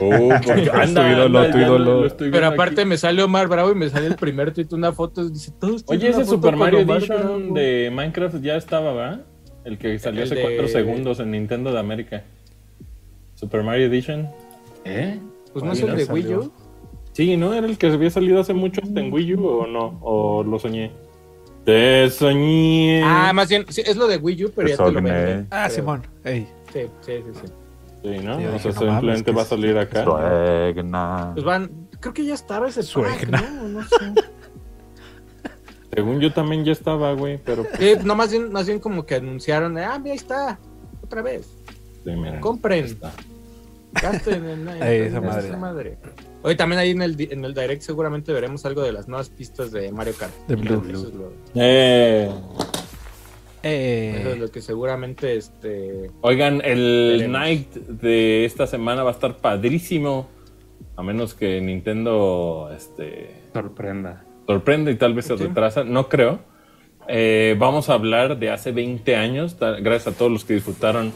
Oh, 0.00 0.28
porque 0.44 0.70
anda, 0.72 1.02
Tu 1.02 1.08
ídolo, 1.16 1.38
anda, 1.40 1.50
tu 1.52 1.58
ídolo. 1.58 2.02
lo 2.04 2.16
Pero 2.16 2.46
aparte 2.46 2.80
aquí. 2.80 2.88
me 2.88 2.96
sale 2.96 3.22
Omar 3.22 3.46
Bravo 3.48 3.70
y 3.70 3.74
me 3.74 3.88
sale 3.88 4.06
el 4.06 4.16
primer 4.16 4.52
tweet, 4.52 4.66
una 4.72 4.92
foto, 4.92 5.28
dice, 5.28 5.52
todos 5.60 5.84
Oye, 5.86 6.08
ese 6.08 6.24
Super 6.24 6.56
Mario 6.56 6.80
Edition 6.80 7.18
Bravo". 7.18 7.54
de 7.54 7.90
Minecraft 7.94 8.40
ya 8.40 8.56
estaba, 8.56 8.92
¿va? 8.92 9.20
El 9.64 9.78
que 9.78 9.98
salió 9.98 10.22
El 10.22 10.26
hace 10.26 10.34
de- 10.36 10.42
cuatro 10.42 10.66
segundos 10.68 11.20
en 11.20 11.30
Nintendo 11.30 11.70
de 11.72 11.78
América. 11.78 12.24
Super 13.38 13.62
Mario 13.62 13.86
Edition. 13.86 14.28
¿Eh? 14.84 15.18
Pues 15.52 15.64
no 15.64 15.72
es 15.72 15.80
el 15.80 15.88
no 15.90 15.94
de 15.96 16.06
salió. 16.06 16.38
Wii 16.40 16.46
U. 16.46 16.52
Sí, 17.12 17.36
¿no? 17.36 17.54
¿Era 17.54 17.66
el 17.66 17.78
que 17.78 17.86
había 17.88 18.10
salido 18.10 18.40
hace 18.40 18.52
mucho 18.54 18.80
hasta 18.82 19.00
en 19.00 19.12
Wii 19.12 19.34
U 19.34 19.46
o 19.46 19.66
no? 19.66 19.98
¿O 20.02 20.42
lo 20.42 20.58
soñé? 20.58 20.90
Te 21.64 22.08
soñé. 22.10 23.02
Ah, 23.04 23.32
más 23.34 23.48
bien, 23.48 23.64
sí, 23.68 23.82
es 23.84 23.96
lo 23.96 24.06
de 24.06 24.16
Wii 24.16 24.44
U, 24.46 24.52
pero 24.54 24.66
Te 24.68 24.72
ya 24.72 24.76
te 24.84 24.90
lo 24.92 25.02
venden. 25.02 25.46
Ah, 25.50 25.64
Pero- 25.68 25.74
Simón. 25.74 26.02
Ey. 26.24 26.48
Sí, 26.72 26.80
sí, 27.00 27.12
sí, 27.16 27.40
sí. 27.44 27.52
Sí, 28.02 28.24
¿no? 28.24 28.40
Yo 28.40 28.54
o 28.54 28.58
sea, 28.58 28.72
no 28.72 28.78
simplemente 28.80 29.32
va 29.32 29.40
a 29.40 29.42
es- 29.42 29.48
salir 29.48 29.76
acá. 29.78 30.04
Suegna. 30.04 31.30
Pues 31.34 31.44
van, 31.44 31.70
creo 32.00 32.14
que 32.14 32.24
ya 32.24 32.34
estaba 32.34 32.68
ese 32.68 32.80
pack, 32.80 32.88
Suegna. 32.88 33.40
¿no? 33.42 33.68
No 33.68 33.82
sé. 33.82 33.96
Según 35.94 36.20
yo 36.20 36.32
también 36.32 36.64
ya 36.64 36.72
estaba, 36.72 37.12
güey, 37.14 37.38
pero... 37.44 37.64
pues, 37.64 37.78
Sí, 37.78 38.04
no, 38.04 38.14
más 38.14 38.30
bien, 38.30 38.52
más 38.52 38.66
bien 38.66 38.78
como 38.78 39.04
que 39.06 39.16
anunciaron, 39.16 39.76
ah, 39.78 39.98
mira, 39.98 40.12
ahí 40.12 40.16
está, 40.18 40.58
otra 41.02 41.22
vez. 41.22 41.56
Sí, 42.04 42.10
mira, 42.10 42.40
Compren. 42.40 42.98
Gasten 43.92 44.44
en, 44.44 44.68
en- 44.68 44.82
en 44.82 45.02
esa 45.16 45.38
esa 45.40 45.56
madre. 45.56 45.96
Hoy 46.42 46.56
también 46.56 46.78
ahí 46.78 46.90
en 46.90 47.02
el, 47.02 47.16
en 47.32 47.44
el 47.44 47.54
direct 47.54 47.82
seguramente 47.82 48.32
veremos 48.32 48.64
algo 48.66 48.82
de 48.82 48.92
las 48.92 49.08
nuevas 49.08 49.28
pistas 49.30 49.72
de 49.72 49.90
Mario 49.90 50.14
Kart. 50.18 50.32
De 50.46 50.56
Blue. 50.56 50.82
Eso 50.88 51.08
es 51.08 51.14
lo, 51.14 51.32
Eh, 51.54 52.30
eso 53.62 54.28
es 54.28 54.36
Eh. 54.36 54.36
lo 54.38 54.50
que 54.50 54.60
seguramente 54.60 55.36
este 55.36 56.10
Oigan, 56.20 56.60
el 56.64 57.16
Veremos. 57.18 57.40
night 57.40 57.74
de 57.74 58.44
esta 58.44 58.66
semana 58.66 59.02
va 59.02 59.10
a 59.10 59.14
estar 59.14 59.36
padrísimo. 59.38 60.28
A 60.96 61.02
menos 61.02 61.34
que 61.34 61.60
Nintendo 61.60 62.70
este, 62.76 63.40
Sorprenda. 63.52 64.24
sorprenda 64.46 64.90
y 64.90 64.96
tal 64.96 65.14
vez 65.14 65.26
se 65.26 65.36
Sí. 65.38 65.44
retrasa. 65.44 65.84
No 65.84 66.08
creo. 66.08 66.40
Eh, 67.08 67.56
vamos 67.58 67.88
a 67.88 67.94
hablar 67.94 68.38
de 68.38 68.50
hace 68.50 68.70
20 68.72 69.16
años. 69.16 69.56
Gracias 69.58 70.08
a 70.08 70.18
todos 70.18 70.30
los 70.30 70.44
que 70.44 70.54
disfrutaron 70.54 71.12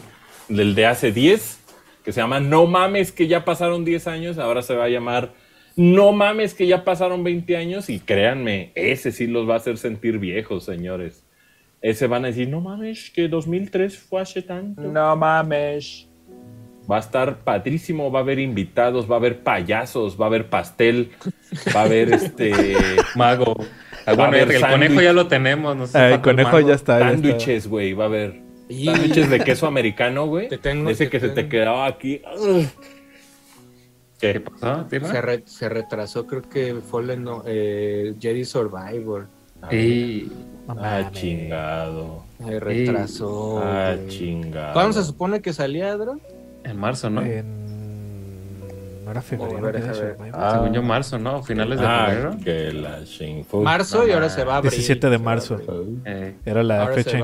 del 0.49 0.75
de 0.75 0.85
hace 0.85 1.11
10. 1.11 1.59
Que 2.03 2.11
se 2.11 2.19
llama 2.21 2.39
No 2.39 2.65
mames, 2.67 3.11
que 3.11 3.27
ya 3.27 3.45
pasaron 3.45 3.85
10 3.85 4.07
años. 4.07 4.37
Ahora 4.37 4.61
se 4.61 4.75
va 4.75 4.85
a 4.85 4.89
llamar 4.89 5.33
No 5.75 6.11
mames 6.11 6.53
que 6.53 6.67
ya 6.67 6.83
pasaron 6.83 7.23
20 7.23 7.55
años 7.57 7.89
y 7.89 7.99
créanme, 7.99 8.71
ese 8.75 9.11
sí 9.11 9.25
los 9.27 9.49
va 9.49 9.53
a 9.55 9.57
hacer 9.57 9.77
sentir 9.77 10.19
viejos, 10.19 10.65
señores. 10.65 11.23
Ese 11.81 12.07
van 12.07 12.23
a 12.25 12.27
decir, 12.27 12.47
no 12.47 12.61
mames, 12.61 13.09
que 13.09 13.27
2003 13.27 13.97
fue 13.97 14.21
hace 14.21 14.41
tanto. 14.41 14.81
No 14.83 15.15
mames. 15.15 16.07
Va 16.89 16.97
a 16.97 16.99
estar 16.99 17.37
padrísimo, 17.45 18.11
va 18.11 18.19
a 18.19 18.21
haber 18.23 18.39
invitados, 18.39 19.09
va 19.09 19.15
a 19.15 19.19
haber 19.19 19.39
payasos, 19.41 20.19
va 20.19 20.25
a 20.25 20.27
haber 20.27 20.49
pastel, 20.49 21.11
va 21.75 21.81
a 21.81 21.83
haber 21.85 22.13
este 22.13 22.51
Mago. 23.15 23.55
Ah, 24.05 24.11
a 24.11 24.13
bueno, 24.15 24.23
haber 24.35 24.51
el 24.51 24.59
sándwich. 24.59 24.71
conejo 24.89 25.01
ya 25.01 25.13
lo 25.13 25.27
tenemos. 25.27 25.75
No 25.77 25.87
sé, 25.87 25.97
Ah, 25.97 26.09
el 26.15 26.21
conejo 26.21 26.51
mago. 26.57 26.67
ya 26.67 26.75
está. 26.75 26.99
sándwiches, 26.99 27.67
güey, 27.67 27.93
va 27.93 28.03
a 28.03 28.07
haber 28.07 28.42
sándwiches 28.85 29.29
de 29.29 29.39
queso 29.41 29.67
americano, 29.67 30.25
güey. 30.27 30.47
Te 30.49 30.57
tengo- 30.57 30.89
Ese 30.89 31.05
te 31.05 31.09
que 31.11 31.19
se 31.19 31.29
te 31.29 31.35
tengo. 31.35 31.49
quedaba 31.49 31.85
aquí. 31.87 32.21
¿Qué 34.19 34.33
¿Qué? 34.33 34.39
pasó? 34.39 34.85
Tira? 34.89 35.07
Se, 35.07 35.21
re- 35.21 35.43
se 35.45 35.69
retrasó, 35.69 36.25
creo 36.25 36.41
que 36.43 36.75
Fallen 36.89 37.23
no, 37.23 37.43
eh, 37.45 38.13
Jedi 38.19 38.45
Survivor. 38.45 39.27
Ah, 39.61 41.09
chingado. 41.11 42.23
Se 42.45 42.59
retrasó. 42.59 43.61
Ah, 43.63 43.95
chingado. 44.07 44.73
¿Cuándo 44.73 44.93
se 44.93 45.03
supone 45.03 45.41
que 45.41 45.53
salía, 45.53 45.91
Adro? 45.91 46.19
en 46.65 46.77
marzo, 46.79 47.09
¿no? 47.09 47.21
En... 47.21 47.63
No 49.03 49.11
era 49.11 49.21
febrero. 49.21 49.61
Ver, 49.61 49.75
¿qué 49.75 49.81
deja 49.81 49.91
era 49.91 49.99
ver. 50.05 50.15
Survivor? 50.17 50.39
Ah. 50.41 50.51
Según 50.53 50.73
yo, 50.73 50.81
marzo, 50.83 51.19
¿no? 51.19 51.43
Finales 51.43 51.79
de 51.81 51.85
Ah, 51.85 52.05
febrero. 52.09 52.37
que 52.43 52.71
la. 52.71 52.99
Marzo 53.61 54.07
y 54.07 54.11
ahora 54.11 54.29
se 54.29 54.45
va 54.45 54.53
a 54.53 54.57
abril. 54.57 54.71
17 54.71 55.09
de 55.09 55.17
marzo. 55.17 55.55
abril. 55.55 56.01
Eh, 56.05 56.35
Era 56.45 56.63
la 56.63 56.83
Ahora 56.83 56.93
fecha 56.95 57.17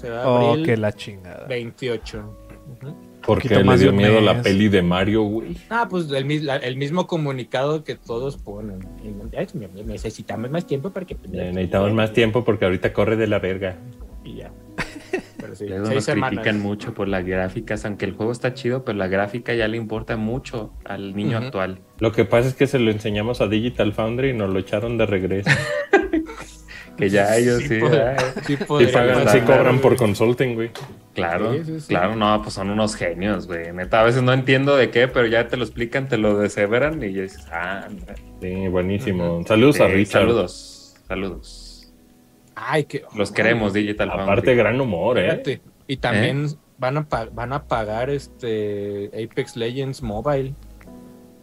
se 0.00 0.10
va 0.10 0.22
a 0.22 0.48
abril. 0.48 0.62
Oh, 0.62 0.66
que 0.66 0.76
la 0.76 0.92
chingada. 0.92 1.46
28. 1.46 2.36
Ujú. 2.82 2.94
Porque 3.26 3.48
Poquito 3.50 3.70
le 3.72 3.78
dio 3.78 3.92
miedo 3.92 4.20
la 4.20 4.40
peli 4.40 4.68
de 4.68 4.80
Mario, 4.80 5.22
güey. 5.24 5.56
Ah, 5.68 5.86
pues 5.90 6.10
el, 6.10 6.46
la- 6.46 6.56
el 6.56 6.76
mismo 6.76 7.06
comunicado 7.06 7.84
que 7.84 7.94
todos 7.94 8.38
ponen. 8.38 8.78
Es- 9.32 9.54
Necesitamos 9.54 10.50
más 10.50 10.66
tiempo 10.66 10.90
para 10.90 11.04
que... 11.06 11.16
Necesitamos 11.28 11.92
más 11.92 12.12
tiempo 12.14 12.44
porque 12.44 12.64
ahorita 12.64 12.92
corre 12.94 13.16
de 13.16 13.26
la 13.26 13.38
verga. 13.38 13.76
Y 14.24 14.36
ya. 14.36 14.50
Pero 15.38 15.54
sí, 15.54 15.66
luego 15.68 15.90
nos 15.90 16.04
semanas. 16.04 16.30
critican 16.30 16.60
mucho 16.60 16.94
por 16.94 17.08
las 17.08 17.24
gráficas, 17.26 17.84
aunque 17.84 18.06
el 18.06 18.12
juego 18.14 18.32
está 18.32 18.54
chido, 18.54 18.84
pero 18.84 18.96
la 18.96 19.08
gráfica 19.08 19.52
ya 19.54 19.68
le 19.68 19.76
importa 19.76 20.16
mucho 20.16 20.72
al 20.84 21.14
niño 21.14 21.36
Ujú. 21.38 21.46
actual. 21.46 21.80
Lo 21.98 22.12
que 22.12 22.24
pasa 22.24 22.48
es 22.48 22.54
que 22.54 22.66
se 22.66 22.78
lo 22.78 22.90
enseñamos 22.90 23.42
a 23.42 23.48
Digital 23.48 23.92
Foundry 23.92 24.30
y 24.30 24.32
nos 24.32 24.48
lo 24.50 24.58
echaron 24.60 24.96
de 24.96 25.04
regreso. 25.06 25.50
Que 27.00 27.10
ya 27.10 27.36
ellos 27.36 27.62
sí, 27.62 27.80
¿verdad? 27.80 28.16
sí 28.46 28.56
Sí, 28.56 28.64
podría 28.64 28.92
pagan, 28.92 29.28
sí 29.28 29.40
cobran 29.40 29.78
por 29.80 29.96
consulting, 29.96 30.54
güey. 30.54 30.70
Claro, 31.14 31.52
Sí, 31.54 31.64
sí, 31.64 31.80
sí. 31.80 31.88
claro, 31.88 32.14
no, 32.16 32.40
pues 32.42 32.54
son 32.54 32.70
unos 32.70 32.94
genios, 32.94 33.46
güey. 33.46 33.72
Neta, 33.72 34.00
a 34.00 34.04
veces 34.04 34.22
no 34.22 34.32
entiendo 34.32 34.76
de 34.76 34.90
qué, 34.90 35.08
pero 35.08 35.26
ya 35.26 35.48
te 35.48 35.56
lo 35.56 35.64
explican, 35.64 36.08
te 36.08 36.16
lo 36.18 36.38
deseveran 36.38 37.02
y 37.02 37.12
ya 37.12 37.22
dices, 37.22 37.46
ah. 37.52 37.88
Sí, 38.40 38.68
buenísimo. 38.68 39.42
Saludos 39.46 39.80
a 39.80 39.86
Eh, 39.86 39.94
Richard. 39.94 40.22
Saludos, 40.22 40.96
saludos. 41.08 41.92
Ay, 42.54 42.84
que... 42.84 43.02
Los 43.16 43.32
queremos, 43.32 43.72
Digital 43.72 44.10
Aparte, 44.10 44.26
Foundry. 44.46 44.54
gran 44.56 44.80
humor, 44.80 45.18
¿eh? 45.18 45.30
Fíjate, 45.30 45.60
Y 45.86 45.96
también 45.96 46.46
van, 46.78 46.98
a 46.98 47.06
van 47.32 47.52
a 47.52 47.64
pagar 47.64 48.10
este 48.10 49.06
Apex 49.14 49.56
Legends 49.56 50.02
Mobile. 50.02 50.54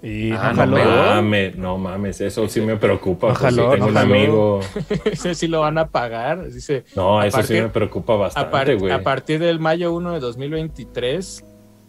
Y 0.03 0.31
Ah, 0.31 0.53
no 0.53 0.65
mames, 0.67 1.55
no 1.57 1.77
mames, 1.79 2.21
eso 2.21 2.47
sí 2.47 2.61
me 2.61 2.77
preocupa. 2.77 3.29
Pues, 3.29 3.39
sí 3.39 3.43
jaló, 3.45 3.71
tengo 3.71 3.87
un 3.87 3.97
amigo. 3.97 4.59
Ese 5.05 5.33
sí 5.33 5.47
lo 5.47 5.61
van 5.61 5.77
a 5.79 5.87
pagar. 5.87 6.51
Dice, 6.51 6.83
No, 6.95 7.23
eso 7.23 7.41
sí 7.41 7.53
me 7.55 7.69
preocupa 7.69 8.13
a, 8.13 8.17
bastante, 8.17 8.75
güey. 8.75 8.91
a 8.93 9.01
partir 9.01 9.39
del 9.39 9.59
mayo 9.59 9.91
1 9.93 10.13
de 10.13 10.19
2023, 10.19 11.43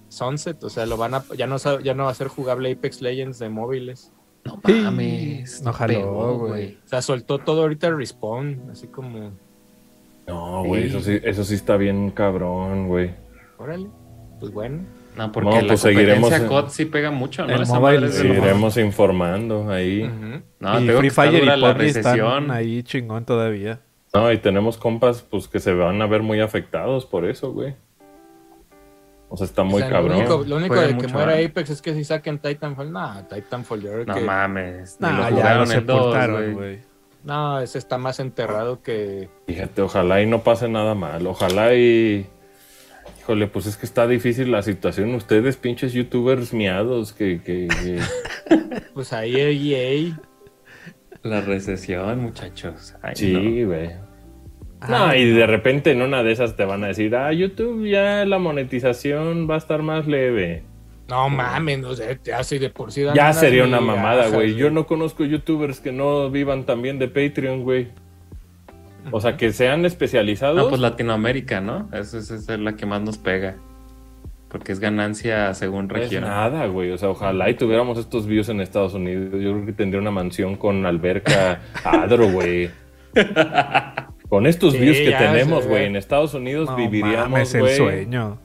Sunset, 0.09 0.65
o 0.65 0.71
sea, 0.71 0.87
lo 0.87 0.97
van 0.97 1.15
a, 1.15 1.25
ya, 1.37 1.47
no, 1.47 1.59
ya 1.59 1.93
no 1.93 2.05
va 2.05 2.11
a 2.11 2.15
ser 2.15 2.29
jugable 2.29 2.73
Apex 2.73 3.03
Legends 3.03 3.39
de 3.39 3.51
móviles. 3.51 4.11
No 4.47 4.59
Sí. 4.65 4.73
mames. 4.73 5.63
No 5.63 5.73
jaló, 5.75 6.39
güey. 6.39 6.79
O 6.85 6.89
sea, 6.89 7.03
soltó 7.03 7.39
todo 7.39 7.61
ahorita 7.63 7.91
Respawn, 7.91 8.71
así 8.73 8.87
como, 8.87 9.33
No, 10.27 10.65
güey, 10.65 10.85
Sí. 10.85 10.89
eso 10.89 11.01
sí, 11.01 11.19
eso 11.23 11.45
sí 11.45 11.55
está 11.57 11.77
bien 11.77 12.11
cabrón, 12.11 12.89
güey. 12.89 13.11
órale, 13.59 13.89
pues 14.41 14.51
bueno. 14.53 14.79
No, 15.19 15.33
porque 15.33 15.51
No, 15.51 15.61
la 15.63 15.67
pues 15.67 15.83
competencia 15.83 16.37
en- 16.37 16.47
COD 16.47 16.69
sí 16.69 16.85
pega 16.85 17.11
mucho, 17.11 17.45
¿no? 17.45 17.65
Mobile, 17.67 18.09
Seguiremos 18.13 18.77
informando 18.77 19.69
ahí. 19.71 20.09
No, 20.61 20.75
y 20.75 20.77
te 20.79 20.83
digo 20.85 20.99
Free 21.01 21.09
que 21.09 21.15
Fire 21.15 21.43
y 21.43 21.47
la 21.47 21.55
PUBG 21.57 21.81
están 21.83 22.05
recesión. 22.05 22.51
ahí 22.53 22.83
chingón 22.85 23.25
todavía. 23.25 23.81
No, 24.15 24.31
y 24.33 24.39
tenemos 24.39 24.79
compas, 24.79 25.23
pues, 25.23 25.49
que 25.49 25.59
se 25.61 25.75
van 25.75 26.01
a 26.01 26.07
ver 26.07 26.23
muy 26.23 26.41
afectados 26.41 27.05
por 27.05 27.25
eso, 27.25 27.53
güey. 27.53 27.75
O 29.29 29.37
sea, 29.37 29.45
está 29.45 29.63
muy 29.65 29.75
O 29.75 29.79
sea, 29.81 29.91
cabrón. 29.91 30.13
Lo 30.13 30.19
único, 30.19 30.45
lo 30.49 30.57
único 30.57 30.75
Juega 30.75 30.89
de 30.93 30.97
que 30.99 31.09
muera. 31.09 31.35
Apex 31.35 31.71
es 31.71 31.83
que 31.83 31.93
si 31.95 32.05
saquen 32.05 32.39
Titanfall, 32.39 32.91
no, 32.91 33.27
Titanfall 33.29 33.83
yo 33.83 33.91
creo 33.93 34.05
No 34.07 34.15
que... 34.15 34.21
mames. 34.23 34.97
Nah, 35.01 35.11
lo 35.11 35.23
ya 35.25 35.31
lo 35.31 35.37
jugaron 35.37 35.73
en 35.73 35.87
dos, 35.87 35.97
sepultaron, 35.99 36.37
güey. 36.43 36.55
güey. 36.55 36.79
No, 37.25 37.61
ese 37.61 37.77
está 37.79 37.99
más 37.99 38.21
enterrado 38.21 38.83
que... 38.83 39.29
Fíjate, 39.47 39.83
ojalá 39.83 40.23
y 40.23 40.27
no 40.27 40.43
pase 40.45 40.69
nada 40.69 40.95
mal. 40.95 41.27
Ojalá 41.27 41.75
y. 41.75 42.27
Híjole, 43.29 43.47
pues 43.47 43.67
es 43.67 43.77
que 43.77 43.85
está 43.85 44.07
difícil 44.09 44.51
la 44.51 44.63
situación. 44.63 45.15
Ustedes, 45.15 45.59
pinches 45.59 45.93
youtubers 45.93 46.55
miados, 46.55 47.13
que. 47.13 47.43
que, 47.43 47.69
que- 47.69 48.01
Pues 48.95 49.13
ahí 49.13 49.37
EA... 49.37 50.19
La 51.23 51.43
recesión, 51.43 52.21
muchachos. 52.21 52.95
Ay, 53.03 53.17
Sí, 53.17 53.65
güey. 53.65 53.91
No, 54.89 55.15
y 55.15 55.31
de 55.31 55.47
repente 55.47 55.91
en 55.91 56.01
una 56.01 56.23
de 56.23 56.33
esas 56.33 56.57
te 56.57 56.65
van 56.65 56.85
a 56.85 56.87
decir, 56.87 57.15
ah, 57.17 57.31
YouTube 57.31 57.87
ya 57.87 58.25
la 58.25 58.39
monetización 58.39 59.47
va 59.51 59.57
a 59.57 59.59
estar 59.59 59.83
más 59.83 60.07
leve. 60.07 60.63
No 61.11 61.29
mames, 61.29 61.81
no 61.81 61.95
sé, 61.95 62.19
ya 62.25 62.43
si 62.43 62.59
de 62.59 62.71
por 62.71 62.93
sí 62.93 63.05
Ya 63.15 63.35
sería 63.35 63.65
una 63.65 63.81
mamada, 63.83 64.29
güey. 64.29 64.55
Yo 64.55 64.71
no 64.71 64.87
conozco 64.87 65.27
youtubers 65.27 65.81
que 65.81 65.93
no 65.93 66.31
vivan 66.31 66.65
también 66.65 66.99
de 66.99 67.09
Patreon, 67.09 67.63
güey. 67.63 67.89
O 69.11 69.21
sea, 69.21 69.37
que 69.37 69.53
sean 69.53 69.85
especializados. 69.85 70.57
No, 70.57 70.69
pues 70.69 70.81
Latinoamérica, 70.81 71.61
¿no? 71.61 71.89
Esa 71.93 72.19
es, 72.19 72.49
la 72.49 72.77
que 72.77 72.87
más 72.87 73.01
nos 73.03 73.19
pega. 73.19 73.57
Porque 74.49 74.73
es 74.73 74.81
ganancia 74.81 75.53
según 75.55 75.89
No 75.89 75.97
es 75.97 76.03
región. 76.05 76.25
nada, 76.25 76.67
güey. 76.67 76.91
O 76.91 76.99
sea, 76.99 77.11
ojalá 77.11 77.51
y 77.51 77.55
tuviéramos 77.55 77.99
estos 77.99 78.27
views 78.27 78.49
en 78.49 78.61
Estados 78.61 78.95
Unidos. 78.95 79.31
Yo 79.33 79.53
creo 79.53 79.67
que 79.67 79.73
tendría 79.73 80.01
una 80.01 80.11
mansión 80.11 80.57
con 80.57 80.85
alberca 80.87 81.61
adro, 81.85 82.31
güey. 82.31 82.71
Con 84.29 84.47
estos 84.47 84.75
Sí, 84.75 84.79
views 84.81 84.99
que 84.99 85.13
tenemos, 85.13 85.67
güey, 85.67 85.87
en 85.87 85.97
Estados 85.97 86.35
Unidos 86.35 86.69
No 86.69 86.77
viviríamos, 86.77 87.31
mames, 87.31 87.55
el 87.55 87.69
sueño. 87.77 88.39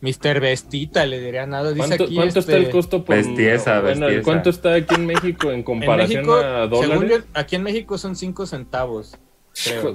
Mr. 0.00 0.40
Vestita 0.40 1.04
le 1.04 1.20
diría 1.20 1.46
nada. 1.46 1.72
Dice 1.72 1.86
¿Cuánto, 1.88 2.04
aquí 2.04 2.14
cuánto 2.14 2.38
este, 2.38 2.52
está 2.52 2.56
el 2.66 2.70
costo 2.70 3.04
por 3.04 3.16
Bestieza, 3.16 3.80
bueno, 3.80 4.06
bestieza. 4.06 4.24
¿Cuánto 4.24 4.50
está 4.50 4.74
aquí 4.74 4.94
en 4.94 5.06
México 5.06 5.50
en 5.50 5.56
En 5.56 5.62
comparación 5.62 6.26
México, 6.26 6.36
a 6.36 6.68
según 6.68 6.70
dólares? 6.70 7.10
yo, 7.10 7.24
aquí 7.34 7.56
en 7.56 7.62
México 7.64 7.98
son 7.98 8.16
5 8.16 8.46
centavos. 8.46 9.18
Creo. 9.52 9.94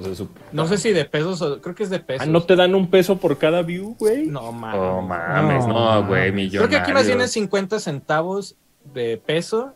No 0.52 0.66
sé 0.66 0.78
si 0.78 0.92
de 0.92 1.04
pesos 1.04 1.40
o 1.42 1.60
creo 1.60 1.74
que 1.74 1.82
es 1.84 1.90
de 1.90 2.00
pesos. 2.00 2.26
Ah, 2.26 2.30
¿no 2.30 2.42
te 2.42 2.56
dan 2.56 2.74
un 2.74 2.88
peso 2.90 3.18
por 3.18 3.38
cada 3.38 3.62
view, 3.62 3.96
güey? 3.98 4.26
No 4.26 4.52
mames. 4.52 4.80
Oh, 4.80 5.02
mames, 5.02 5.66
No. 5.66 6.00
no, 6.02 6.06
güey, 6.06 6.22
Creo 6.22 6.34
millonarios. 6.34 6.68
que 6.70 6.76
aquí 6.76 6.92
más 6.92 7.06
bien 7.06 7.20
es 7.20 7.32
50 7.32 7.78
centavos 7.80 8.56
de 8.94 9.16
peso 9.16 9.74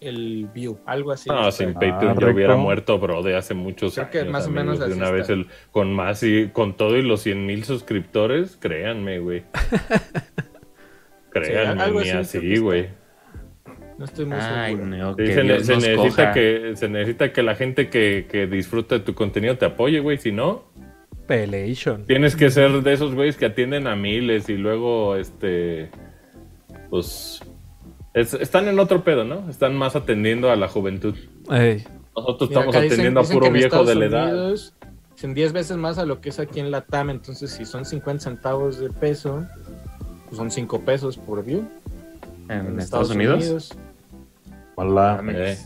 el 0.00 0.48
view, 0.54 0.78
algo 0.86 1.10
así. 1.12 1.28
No, 1.30 1.50
sin 1.50 1.70
Ah, 1.70 1.74
Patreon 1.74 2.14
yo 2.14 2.20
rico. 2.20 2.30
hubiera 2.32 2.56
muerto, 2.56 2.98
bro, 2.98 3.22
de 3.22 3.34
hace 3.36 3.54
muchos 3.54 3.94
Creo 3.94 4.06
años. 4.06 4.12
que 4.24 4.24
más 4.30 4.46
o 4.46 4.50
menos 4.50 4.78
de 4.78 4.84
así 4.86 4.94
una 4.94 5.10
vez 5.10 5.28
el, 5.30 5.48
con 5.72 5.92
más 5.94 6.22
y 6.22 6.48
con 6.52 6.76
todo 6.76 6.96
y 6.96 7.02
los 7.02 7.22
100 7.22 7.46
mil 7.46 7.64
suscriptores, 7.64 8.56
créanme, 8.60 9.18
güey. 9.20 9.44
créanme, 11.30 11.82
algo 11.82 12.00
ni 12.00 12.10
así 12.10 12.38
creo 12.38 12.62
güey. 12.62 12.88
No 13.98 14.04
estoy 14.04 14.26
muy 14.26 14.36
Ay, 14.38 14.74
seguro. 14.76 14.96
no, 14.96 15.10
Sí, 15.12 15.24
que 15.24 15.34
se, 15.34 15.44
ne- 15.44 15.54
necesita 15.58 16.32
que, 16.32 16.72
se 16.76 16.88
necesita 16.88 17.32
que 17.32 17.42
la 17.42 17.54
gente 17.54 17.88
que, 17.88 18.26
que 18.30 18.46
disfruta 18.46 18.96
de 18.96 19.00
tu 19.04 19.14
contenido 19.14 19.56
te 19.56 19.64
apoye, 19.64 20.00
güey. 20.00 20.18
Si 20.18 20.32
no, 20.32 20.64
Pelation. 21.26 22.04
tienes 22.04 22.36
que 22.36 22.50
ser 22.50 22.82
de 22.82 22.92
esos 22.92 23.14
güeyes 23.14 23.36
que 23.36 23.46
atienden 23.46 23.86
a 23.86 23.96
miles 23.96 24.48
y 24.48 24.56
luego, 24.56 25.16
este, 25.16 25.90
pues, 26.90 27.40
es- 28.14 28.34
están 28.34 28.68
en 28.68 28.78
otro 28.78 29.02
pedo, 29.02 29.24
¿no? 29.24 29.48
Están 29.48 29.74
más 29.74 29.96
atendiendo 29.96 30.50
a 30.50 30.56
la 30.56 30.68
juventud. 30.68 31.14
Ey, 31.50 31.84
Nosotros 32.14 32.48
Mira, 32.50 32.60
estamos 32.62 32.76
atendiendo 32.76 33.20
dicen 33.20 33.36
a 33.36 33.40
puro 33.40 33.52
viejo 33.52 33.84
de 33.84 33.94
la 33.94 34.04
edad. 34.06 34.32
Unidos 34.32 34.74
Son 35.16 35.32
10 35.34 35.52
veces 35.54 35.76
más 35.78 35.96
a 35.98 36.04
lo 36.06 36.20
que 36.20 36.28
es 36.28 36.38
aquí 36.38 36.60
en 36.60 36.70
la 36.70 36.82
TAM. 36.82 37.08
Entonces, 37.10 37.50
si 37.50 37.64
son 37.64 37.84
50 37.86 38.24
centavos 38.24 38.78
de 38.78 38.90
peso, 38.90 39.46
pues 40.26 40.36
son 40.36 40.50
5 40.50 40.82
pesos 40.82 41.16
por 41.16 41.42
view. 41.44 41.66
¿En 42.48 42.78
Estados 42.78 43.10
Unidos? 43.10 43.76
Hola. 44.76 45.22
Eh. 45.28 45.56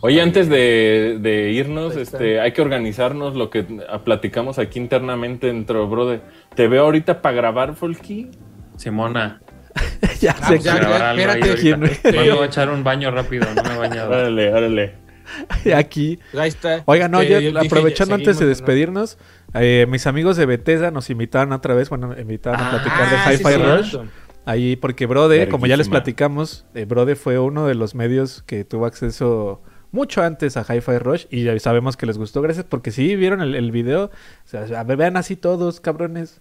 Oye, 0.00 0.22
antes 0.22 0.48
de, 0.48 1.18
de 1.20 1.50
irnos, 1.50 1.96
este, 1.96 2.40
hay 2.40 2.52
que 2.52 2.62
organizarnos 2.62 3.34
lo 3.34 3.50
que 3.50 3.64
platicamos 4.04 4.58
aquí 4.60 4.78
internamente 4.78 5.48
dentro, 5.48 5.88
brother. 5.88 6.20
Te 6.54 6.68
veo 6.68 6.84
ahorita 6.84 7.20
para 7.20 7.34
grabar, 7.34 7.74
Folky. 7.74 8.30
Simona. 8.76 9.40
ya 10.20 10.36
Ah, 10.40 10.48
sé 10.48 10.58
ya, 10.60 10.74
que- 10.74 10.80
grabar 10.80 11.00
ya, 11.00 11.10
algo 11.10 11.32
ahí 11.32 11.50
espérate. 11.50 11.92
Este, 11.92 12.12
Bueno, 12.12 12.34
voy 12.36 12.44
a 12.44 12.46
echar 12.46 12.70
un 12.70 12.84
baño 12.84 13.10
rápido, 13.10 13.46
no 13.54 13.62
me 13.64 13.74
he 13.74 13.78
bañado. 13.78 14.10
Órale, 14.10 14.52
órale. 14.52 14.94
aquí. 15.76 16.18
ahí 16.38 16.48
está. 16.48 16.82
Oiga, 16.86 17.08
no, 17.08 17.22
yo, 17.22 17.38
aprovechando 17.58 18.14
antes 18.14 18.38
de 18.38 18.46
despedirnos, 18.46 19.18
eh, 19.54 19.86
mis 19.88 20.06
amigos 20.06 20.36
de 20.36 20.46
Bethesda 20.46 20.90
nos 20.90 21.10
invitaron 21.10 21.52
otra 21.52 21.74
vez, 21.74 21.88
bueno, 21.90 22.08
me 22.08 22.20
invitaron 22.20 22.60
a 22.60 22.68
Ah, 22.68 22.70
platicar 22.70 23.10
de 23.10 23.34
Hi-Fi 23.34 23.44
sí, 23.44 23.56
Rush. 23.62 23.90
cierto. 23.90 24.08
Ahí, 24.48 24.76
porque 24.76 25.04
Brode, 25.04 25.46
como 25.50 25.66
ya 25.66 25.76
les 25.76 25.90
platicamos, 25.90 26.64
eh, 26.74 26.86
Brode 26.86 27.16
fue 27.16 27.38
uno 27.38 27.66
de 27.66 27.74
los 27.74 27.94
medios 27.94 28.42
que 28.44 28.64
tuvo 28.64 28.86
acceso 28.86 29.62
mucho 29.92 30.22
antes 30.22 30.56
a 30.56 30.62
Hi-Fi 30.62 30.98
Rush 31.00 31.26
y 31.30 31.44
ya 31.44 31.58
sabemos 31.58 31.98
que 31.98 32.06
les 32.06 32.16
gustó. 32.16 32.40
Gracias 32.40 32.64
porque 32.64 32.90
sí 32.90 33.14
vieron 33.14 33.42
el, 33.42 33.54
el 33.54 33.70
video. 33.72 34.04
O 34.06 34.48
sea, 34.48 34.84
vean 34.84 35.18
así 35.18 35.36
todos, 35.36 35.80
cabrones. 35.80 36.40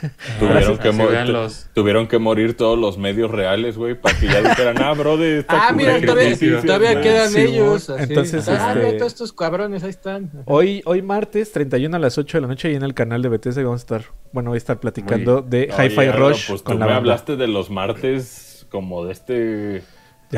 Tuvieron 0.38 0.78
que, 0.78 0.92
los- 1.32 1.66
tuvieron 1.74 2.08
morir 2.20 2.56
todos 2.56 2.78
los 2.78 2.98
medios 2.98 3.30
reales, 3.30 3.76
güey, 3.76 3.94
para 3.94 4.18
que 4.18 4.26
ya 4.26 4.40
dijeran, 4.42 4.82
ah, 4.82 4.92
bro, 4.94 5.16
de 5.16 5.40
esta 5.40 5.68
Ah, 5.68 5.72
mira, 5.72 6.00
todavía, 6.00 6.24
noticias, 6.30 6.62
todavía 6.64 6.92
güey". 6.92 7.02
quedan 7.04 7.30
Sí, 7.30 7.40
ellos. 7.40 7.90
así. 7.90 8.02
Entonces, 8.04 8.48
ah, 8.48 8.72
este- 8.74 8.84
mira, 8.86 8.98
todos 8.98 9.12
estos 9.12 9.32
cabrones, 9.32 9.82
ahí 9.84 9.90
están. 9.90 10.30
Hoy, 10.46 10.82
hoy 10.84 11.02
martes, 11.02 11.52
31 11.52 11.96
a 11.96 12.00
las 12.00 12.18
8 12.18 12.38
de 12.38 12.42
la 12.42 12.48
noche, 12.48 12.70
y 12.72 12.74
en 12.74 12.82
el 12.82 12.94
canal 12.94 13.22
de 13.22 13.28
Bethesda 13.28 13.62
vamos 13.62 13.80
a 13.80 13.84
estar, 13.84 14.02
bueno, 14.32 14.50
voy 14.50 14.56
a 14.56 14.58
estar 14.58 14.78
platicando 14.80 15.42
de 15.42 15.68
Hi-Fi 15.76 16.10
Rush 16.10 16.48
pues 16.48 16.62
con 16.62 16.74
tú 16.74 16.78
la 16.80 16.86
me 16.86 16.92
banda. 16.92 16.96
hablaste 16.96 17.36
de 17.36 17.46
los 17.48 17.70
martes 17.70 18.66
como 18.70 19.04
de 19.04 19.12
este, 19.12 19.82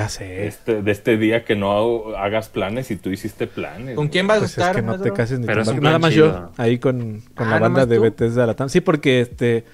Ya 0.03 0.09
sé. 0.09 0.47
este, 0.47 0.81
de 0.83 0.93
este 0.93 1.16
día 1.16 1.45
que 1.45 1.57
no 1.57 2.16
hagas 2.16 2.49
planes 2.49 2.91
y 2.91 2.97
tú 2.97 3.11
hiciste 3.11 3.47
planes. 3.49 3.97
¿Con 3.97 4.09
quién 4.09 4.27
vas 4.27 4.37
a 4.37 4.41
Pues 4.41 4.53
es 4.53 4.59
estar? 4.59 4.77
que 4.77 4.83
no 4.83 4.99
te 5.01 5.12
cases 5.12 5.41
ni 5.41 5.47
Pero 5.47 5.62
es. 5.62 5.75
Nada 5.81 5.99
más 5.99 6.12
chido. 6.12 6.27
yo, 6.57 6.62
ahí 6.62 6.79
con, 6.79 7.20
con 7.35 7.47
Ah, 7.49 7.51
la 7.51 7.57
¿nada 7.57 7.61
banda 7.61 7.87
de? 7.87 7.99
Bethesda 7.99 8.47
Latam. 8.47 8.69
Sí, 8.69 8.81
porque 8.81 9.20
este 9.20 9.65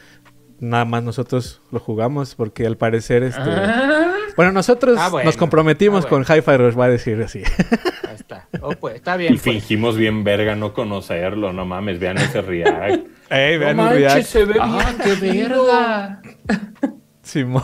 nada 0.60 0.84
más 0.86 1.02
nosotros 1.02 1.60
lo 1.70 1.78
jugamos, 1.80 2.34
porque 2.36 2.64
al 2.66 2.76
parecer 2.78 3.22
este 3.22 3.40
Ah. 3.42 4.12
bueno, 4.36 4.50
nosotros 4.52 4.96
Ah, 4.98 5.10
bueno. 5.10 5.26
nos 5.26 5.36
comprometimos 5.36 6.06
Ah, 6.06 6.08
bueno. 6.08 6.24
con 6.24 6.36
Hi-Fi 6.36 6.56
Rush, 6.56 6.78
va 6.78 6.86
a 6.86 6.88
decir 6.88 7.20
así. 7.22 7.42
Ahí 8.08 8.14
está. 8.14 8.48
Oh, 8.62 8.70
pues, 8.70 8.94
está 8.94 9.16
Y 9.16 9.18
bien. 9.18 9.32
pues. 9.34 9.42
fingimos 9.42 9.96
bien 9.96 10.24
verga 10.24 10.54
no 10.56 10.72
conocerlo, 10.72 11.52
no 11.52 11.66
mames, 11.66 11.98
vean 11.98 12.16
ese 12.18 12.40
react. 12.40 13.06
Ey, 13.30 13.58
vean 13.58 13.76
no 13.76 13.90
el 13.90 13.96
react. 13.98 14.14
manches, 14.14 14.30
se 14.30 14.44
ve 14.46 14.54
¡Ah, 14.60 14.94
bien 15.04 15.18
qué 15.20 15.26
verga! 15.26 16.22
Simón. 17.22 17.62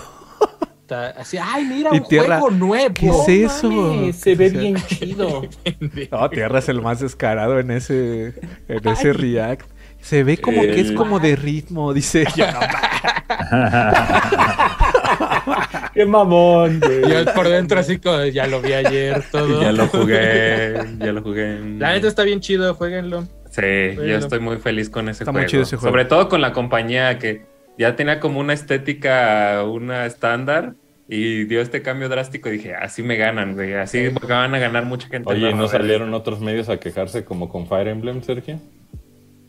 Está 0.91 1.11
así, 1.11 1.39
ay, 1.41 1.67
mira, 1.67 1.93
un 1.93 2.03
Tierra, 2.03 2.41
juego 2.41 2.57
nuevo. 2.57 2.95
¿Qué 2.95 3.07
es 3.07 3.29
eso? 3.53 4.13
Se 4.13 4.35
ve 4.35 4.51
bien 4.51 4.75
chido. 4.75 5.43
No, 6.11 6.29
Tierra 6.31 6.59
es 6.59 6.69
el 6.69 6.83
más 6.83 6.99
descarado 6.99 7.61
en 7.61 7.71
ese 7.71 8.35
en 8.67 8.89
ese 8.89 9.13
react. 9.13 9.69
Se 10.01 10.25
ve 10.25 10.39
como 10.39 10.63
que 10.63 10.81
es 10.81 10.91
como 10.91 11.21
de 11.21 11.37
ritmo, 11.37 11.95
dice. 11.95 12.25
Yo, 12.35 12.45
no, 12.51 12.59
Qué 15.95 16.07
mamón, 16.07 16.81
güey. 16.81 17.09
Yo 17.09 17.35
por 17.35 17.49
dentro 17.49 17.79
así 17.79 17.99
como, 17.99 18.25
ya 18.25 18.49
lo 18.49 18.61
vi 18.61 18.73
ayer, 18.73 19.23
todo. 19.31 19.63
Ya 19.63 19.71
lo 19.71 19.87
jugué, 19.87 20.75
ya 20.99 21.13
lo 21.13 21.23
jugué. 21.23 21.61
La 21.79 21.93
neta 21.93 22.09
está 22.09 22.25
bien 22.25 22.41
chido, 22.41 22.75
jueguenlo. 22.75 23.23
Sí, 23.51 23.95
yo 23.95 24.17
estoy 24.17 24.41
muy 24.41 24.59
feliz 24.59 24.91
con 24.91 25.09
ese 25.09 25.23
Está 25.23 25.31
juego. 25.31 25.45
muy 25.45 25.51
chido 25.51 25.63
ese 25.63 25.77
juego. 25.77 25.93
Sobre 25.93 26.05
todo 26.05 26.29
con 26.29 26.41
la 26.41 26.53
compañía 26.53 27.17
que 27.19 27.50
ya 27.79 27.97
tenía 27.97 28.21
como 28.21 28.41
una 28.41 28.53
estética, 28.53 29.65
una 29.65 30.07
estándar, 30.07 30.75
y 31.13 31.45
dio 31.45 31.61
este 31.61 31.83
cambio 31.83 32.09
drástico 32.09 32.49
y 32.49 32.53
dije, 32.53 32.75
así 32.75 33.03
me 33.03 33.17
ganan, 33.17 33.55
güey, 33.55 33.75
así 33.75 34.09
van 34.29 34.55
a 34.55 34.59
ganar 34.61 34.85
mucha 34.85 35.09
gente. 35.09 35.29
Oye, 35.33 35.53
¿no 35.53 35.67
salieron 35.67 36.15
otros 36.15 36.41
medios 36.41 36.69
a 36.69 36.79
quejarse 36.79 37.25
como 37.25 37.49
con 37.49 37.67
Fire 37.67 37.89
Emblem, 37.89 38.23
Sergio? 38.23 38.61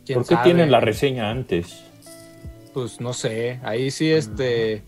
¿Quién 0.03 0.17
¿Por 0.19 0.27
qué 0.27 0.33
sabe? 0.33 0.43
tienen 0.43 0.71
la 0.71 0.79
reseña 0.79 1.29
antes? 1.29 1.83
Pues 2.73 2.99
no 2.99 3.13
sé, 3.13 3.59
ahí 3.63 3.91
sí 3.91 4.11
este, 4.11 4.81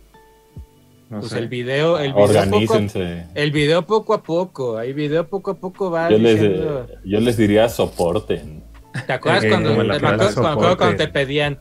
No 1.11 1.19
pues 1.19 1.33
sé. 1.33 1.39
el 1.39 1.47
video, 1.47 1.99
el 1.99 2.13
video 2.13 2.25
poco, 2.25 2.39
Organícense. 2.39 3.27
el 3.35 3.51
video 3.51 3.85
poco 3.85 4.13
a 4.15 4.23
poco, 4.23 4.77
ahí 4.77 4.93
video 4.93 5.27
poco 5.27 5.51
a 5.51 5.55
poco 5.55 5.91
va 5.91 6.09
Yo 6.09 6.17
les, 6.17 6.41
diciendo, 6.41 6.87
eh, 6.89 6.97
yo 7.03 7.19
les 7.19 7.37
diría 7.37 7.69
soporten. 7.69 8.63
¿te 9.05 9.13
acuerdas 9.13 9.43
Eh, 9.43 9.49
cuando 10.77 10.95
te 10.95 11.07
pedían 11.07 11.59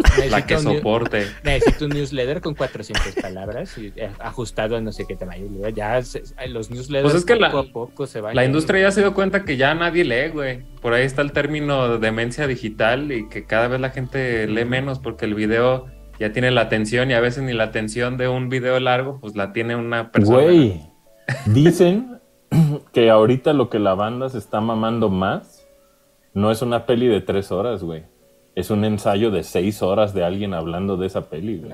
necesito, 0.00 0.30
La 0.30 0.46
que 0.46 0.54
un, 0.56 0.62
soporte. 0.62 1.26
necesito 1.44 1.84
un 1.84 1.90
newsletter 1.90 2.40
con 2.40 2.54
400 2.54 3.14
palabras 3.22 3.76
y 3.78 3.92
eh, 3.96 4.10
ajustado 4.20 4.76
a 4.76 4.80
no 4.80 4.92
sé 4.92 5.04
qué 5.06 5.14
tamaño, 5.16 5.68
ya 5.68 6.00
se- 6.02 6.22
los 6.48 6.70
newsletters 6.70 7.02
Pues 7.12 7.14
es 7.16 7.24
que 7.26 7.36
la- 7.36 7.50
poco 7.50 7.68
a 7.68 7.72
poco 7.72 8.06
se 8.06 8.20
van 8.20 8.34
La 8.34 8.44
industria 8.44 8.80
ya 8.82 8.90
se 8.90 9.00
dio 9.02 9.12
cuenta 9.14 9.44
que 9.44 9.56
ya 9.56 9.74
nadie 9.74 10.04
lee, 10.04 10.30
güey. 10.32 10.62
Por 10.80 10.94
ahí 10.94 11.04
está 11.04 11.22
el 11.22 11.32
término 11.32 11.98
demencia 11.98 12.46
digital 12.46 13.12
y 13.12 13.28
que 13.28 13.44
cada 13.44 13.68
vez 13.68 13.80
la 13.80 13.90
gente 13.90 14.46
lee 14.48 14.64
menos 14.64 14.98
porque 14.98 15.24
el 15.26 15.34
video 15.34 15.86
ya 16.18 16.32
tiene 16.32 16.50
la 16.50 16.62
atención 16.62 17.10
y 17.10 17.14
a 17.14 17.20
veces 17.20 17.42
ni 17.42 17.52
la 17.52 17.64
atención 17.64 18.16
de 18.16 18.28
un 18.28 18.48
video 18.48 18.78
largo, 18.80 19.18
pues 19.20 19.34
la 19.36 19.52
tiene 19.52 19.74
una 19.76 20.10
persona. 20.12 20.38
Güey, 20.38 20.80
dicen 21.46 22.20
que 22.92 23.10
ahorita 23.10 23.52
lo 23.52 23.70
que 23.70 23.78
la 23.78 23.94
banda 23.94 24.28
se 24.28 24.38
está 24.38 24.60
mamando 24.60 25.08
más 25.08 25.66
no 26.34 26.50
es 26.50 26.62
una 26.62 26.86
peli 26.86 27.08
de 27.08 27.20
tres 27.20 27.50
horas, 27.52 27.82
güey. 27.82 28.04
Es 28.54 28.70
un 28.70 28.84
ensayo 28.84 29.30
de 29.30 29.42
seis 29.44 29.82
horas 29.82 30.12
de 30.14 30.24
alguien 30.24 30.52
hablando 30.54 30.96
de 30.96 31.06
esa 31.06 31.28
peli, 31.28 31.56
güey. 31.58 31.72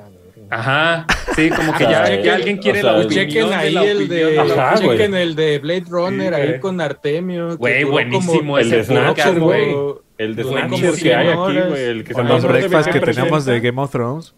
Ajá, 0.50 1.06
sí, 1.36 1.50
como 1.50 1.74
que 1.74 1.84
O 1.84 1.88
sea, 1.90 2.06
ya, 2.09 2.14
eh, 2.14 2.22
ya 2.24 2.34
alguien 2.36 2.56
quiere 2.56 2.78
o 2.78 2.82
sea, 2.82 2.92
la 2.92 2.98
el- 3.00 3.06
opinión 3.06 3.26
Chequen 3.28 3.48
de 3.50 3.55
ahí 3.55 3.72
la 3.72 3.84
el 3.84 3.96
opinión 4.05 4.09
de, 4.09 4.38
Ajá, 4.55 4.74
chequen 4.78 5.10
güey. 5.10 5.22
el 5.22 5.34
de 5.34 5.59
Blade 5.59 5.84
Runner 5.88 6.34
Sí, 6.34 6.40
ahí 6.40 6.48
güey. 6.48 6.60
con 6.60 6.80
Artemio. 6.80 7.56
Güey, 7.59 7.84
buenísimo 7.84 8.59
El 8.59 8.70
de 8.70 8.84
Snatcher, 8.84 9.40
güey. 9.40 9.76
El 10.16 10.36
de 10.36 10.44
Snatcher 10.44 10.94
que 10.94 11.14
hay 11.14 11.28
aquí, 11.28 11.68
güey. 11.68 11.82
El 11.84 12.02
que 12.02 12.09
se 12.09 12.14
Con 12.14 12.26
Con 12.26 12.36
los 12.36 12.44
breakfast 12.46 12.86
que 12.90 13.00
presenta. 13.00 13.12
teníamos 13.24 13.44
de 13.44 13.60
Game 13.60 13.82
of 13.82 13.90
Thrones. 13.90 14.34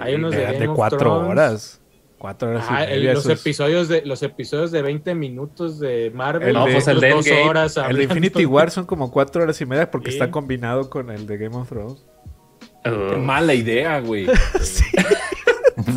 Hay 0.00 0.14
unos 0.14 0.30
de 0.32 0.42
Eran 0.42 0.52
Game 0.52 0.64
de 0.66 0.68
of 0.70 0.76
cuatro 0.76 0.98
Thrones. 0.98 1.30
horas. 1.30 1.77
Cuatro 2.18 2.50
horas 2.50 2.64
Ah, 2.68 2.80
y 2.84 2.92
el- 2.92 2.98
media. 3.00 3.14
los 3.14 3.26
esos- 3.26 3.40
episodios 3.40 3.88
de 3.88 4.02
los 4.04 4.22
episodios 4.24 4.72
de 4.72 4.82
20 4.82 5.14
minutos 5.14 5.78
de 5.78 6.10
Marvel. 6.12 6.48
El 6.48 6.54
No, 6.54 6.66
de- 6.66 6.72
pues 6.72 6.88
el 6.88 6.98
de 7.00 7.10
dos 7.10 7.26
Endgame. 7.26 7.48
horas 7.48 7.76
El 7.76 7.82
de 7.82 7.86
hablando. 7.86 8.02
Infinity 8.02 8.44
War 8.46 8.70
son 8.72 8.86
como 8.86 9.10
cuatro 9.12 9.42
horas 9.42 9.60
y 9.60 9.66
media 9.66 9.90
porque 9.90 10.10
Sí. 10.10 10.16
está 10.16 10.30
combinado 10.30 10.90
con 10.90 11.10
el 11.10 11.26
de 11.26 11.38
Game 11.38 11.54
of 11.56 11.68
Thrones. 11.68 12.04
Qué 12.82 12.90
mala 12.90 13.54
idea, 13.54 14.00
güey. 14.00 14.26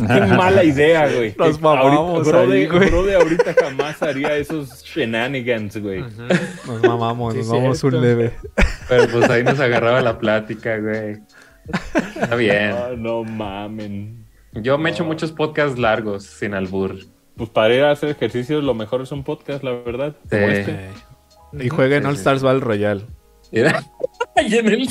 Qué 0.06 0.20
mala 0.36 0.62
idea, 0.62 1.08
güey. 1.12 1.34
Nos 1.36 1.60
mamamos 1.60 2.28
güey. 2.30 2.66
brode 2.68 3.14
ahorita 3.16 3.54
jamás 3.60 4.00
haría 4.02 4.36
esos 4.36 4.82
shenanigans, 4.84 5.76
güey. 5.78 6.02
Nos 6.66 6.82
mamamos, 6.82 7.32
Sí, 7.34 7.38
nos 7.40 7.48
vamos 7.50 7.82
un 7.84 8.00
leve. 8.00 8.32
pero 8.88 9.08
pues 9.08 9.28
ahí 9.28 9.42
nos 9.42 9.58
agarraba 9.58 10.00
la 10.00 10.18
plática, 10.18 10.78
güey. 10.78 11.16
Está 12.14 12.36
bien. 12.36 12.72
Ah, 12.72 12.90
no 12.96 13.24
mamen. 13.24 14.21
Yo 14.54 14.78
me 14.78 14.90
echo 14.90 15.04
muchos 15.04 15.32
podcasts 15.32 15.78
largos 15.78 16.24
sin 16.24 16.54
albur. 16.54 16.96
Pues 17.36 17.48
para 17.50 17.74
ir 17.74 17.82
a 17.82 17.90
hacer 17.92 18.10
ejercicio, 18.10 18.60
lo 18.60 18.74
mejor 18.74 19.00
es 19.02 19.10
un 19.12 19.24
podcast, 19.24 19.64
la 19.64 19.72
verdad. 19.72 20.14
Como 20.30 20.46
Sí. 20.46 20.52
este. 20.52 20.88
Y 21.58 21.68
jueguen 21.68 22.02
Sí, 22.02 22.08
All 22.08 22.14
sí. 22.14 22.18
Stars 22.20 22.42
Battle 22.42 22.60
Royale. 22.60 23.02
Era 23.50 23.82
ahí 24.36 24.54
en 24.58 24.68
el 24.68 24.88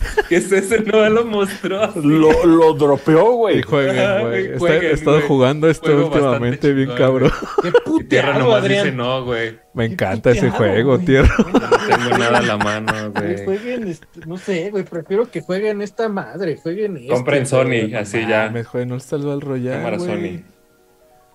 Vita, 0.00 0.14
güey. 0.14 0.26
¿Qué 0.28 0.36
es 0.36 0.52
ese? 0.52 0.80
No 0.82 1.08
lo 1.08 1.24
mostró. 1.24 1.82
así. 1.82 2.00
Lo, 2.02 2.44
lo 2.46 2.74
dropeó, 2.74 3.32
güey. 3.32 3.62
Jueguen, 3.62 4.20
güey. 4.28 4.46
Está- 4.52 4.74
He 4.76 4.92
estado 4.92 5.20
jugando 5.22 5.68
esto 5.68 5.86
Juego 5.86 6.06
últimamente 6.08 6.72
bien 6.72 6.90
cabrón. 6.96 7.30
Qué 7.62 7.68
Y 8.00 8.04
Tierra 8.04 8.32
puteado, 8.32 8.38
nomás 8.40 8.62
Adrián. 8.62 8.84
dice 8.84 8.96
no, 8.96 9.24
güey. 9.24 9.58
Me 9.74 9.84
encanta 9.86 10.30
ese 10.30 10.46
puteado, 10.50 10.56
juego, 10.56 10.98
tierra. 10.98 11.34
No 11.38 11.52
tengo 11.96 12.18
nada 12.18 12.38
a 12.38 12.42
la 12.42 12.56
mano, 12.56 13.12
Güey. 13.14 13.44
Jueguen, 13.44 13.88
este, 13.88 14.06
no 14.26 14.36
sé, 14.38 14.70
güey, 14.70 14.84
prefiero 14.84 15.30
que 15.30 15.40
jueguen 15.40 15.82
esta 15.82 16.08
madre, 16.08 16.56
jueguen 16.56 16.96
esto. 16.96 17.14
Compren 17.14 17.46
Sony, 17.46 17.94
así 17.96 18.22
no 18.22 18.28
ya. 18.28 18.50
Me 18.50 18.64
jueguen 18.64 18.92
Stars 18.96 19.24
Battle 19.24 19.40
Royale. 19.48 19.76
Cámara 19.78 19.96
güey. 19.98 20.08
Sony. 20.10 20.42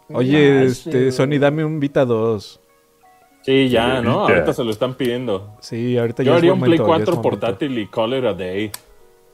Oye, 0.09 0.65
este, 0.65 1.11
Sony, 1.11 1.39
dame 1.39 1.63
un 1.65 1.80
Vita 1.80 2.05
2. 2.05 2.59
Sí, 3.44 3.70
ya, 3.70 4.02
¿no? 4.02 4.22
Ahorita. 4.22 4.34
Ahorita 4.40 4.53
se 4.53 4.64
lo 4.64 4.72
están 4.72 4.95
pidiendo. 4.95 5.57
Sí, 5.60 5.98
ahorita 5.98 6.24
Yo 6.24 6.32
ya 6.32 6.36
es 6.36 6.38
haría 6.40 6.53
un 6.53 6.60
Play 6.61 6.80
momento, 6.80 6.88
ya 6.88 7.03
es 7.03 7.06
4 7.06 7.15
momento. 7.15 7.30
portátil 7.30 7.78
y 7.78 7.88
call 7.88 8.14
it 8.18 8.26
a 8.26 8.34
day. 8.34 8.72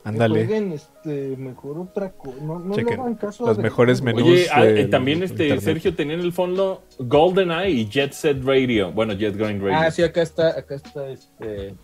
Ándale. 0.03 0.73
Este, 0.73 1.36
mejor 1.38 1.77
otra 1.80 2.11
cosa. 2.14 2.38
No, 2.41 2.57
no 2.57 2.73
Chequen. 2.73 3.15
caso 3.15 3.45
Los 3.45 3.57
mejores 3.60 4.02
menús. 4.02 4.23
Oye, 4.23 4.48
ah, 4.52 4.65
eh, 4.65 4.86
también 4.86 5.22
este 5.22 5.44
internet. 5.44 5.64
Sergio 5.64 5.94
tenía 5.94 6.15
en 6.15 6.22
el 6.22 6.31
fondo 6.31 6.84
GoldenEye 6.98 7.69
y 7.69 7.90
Jet 7.90 8.14
Set 8.14 8.44
Radio. 8.44 8.91
Bueno, 8.91 9.14
Jet 9.14 9.36
Grind 9.36 9.61
Radio. 9.61 9.77
Ah, 9.77 9.91
sí, 9.91 10.02
acá 10.02 10.22
está, 10.22 10.57
acá 10.57 10.76
está, 10.76 11.07
este... 11.10 11.76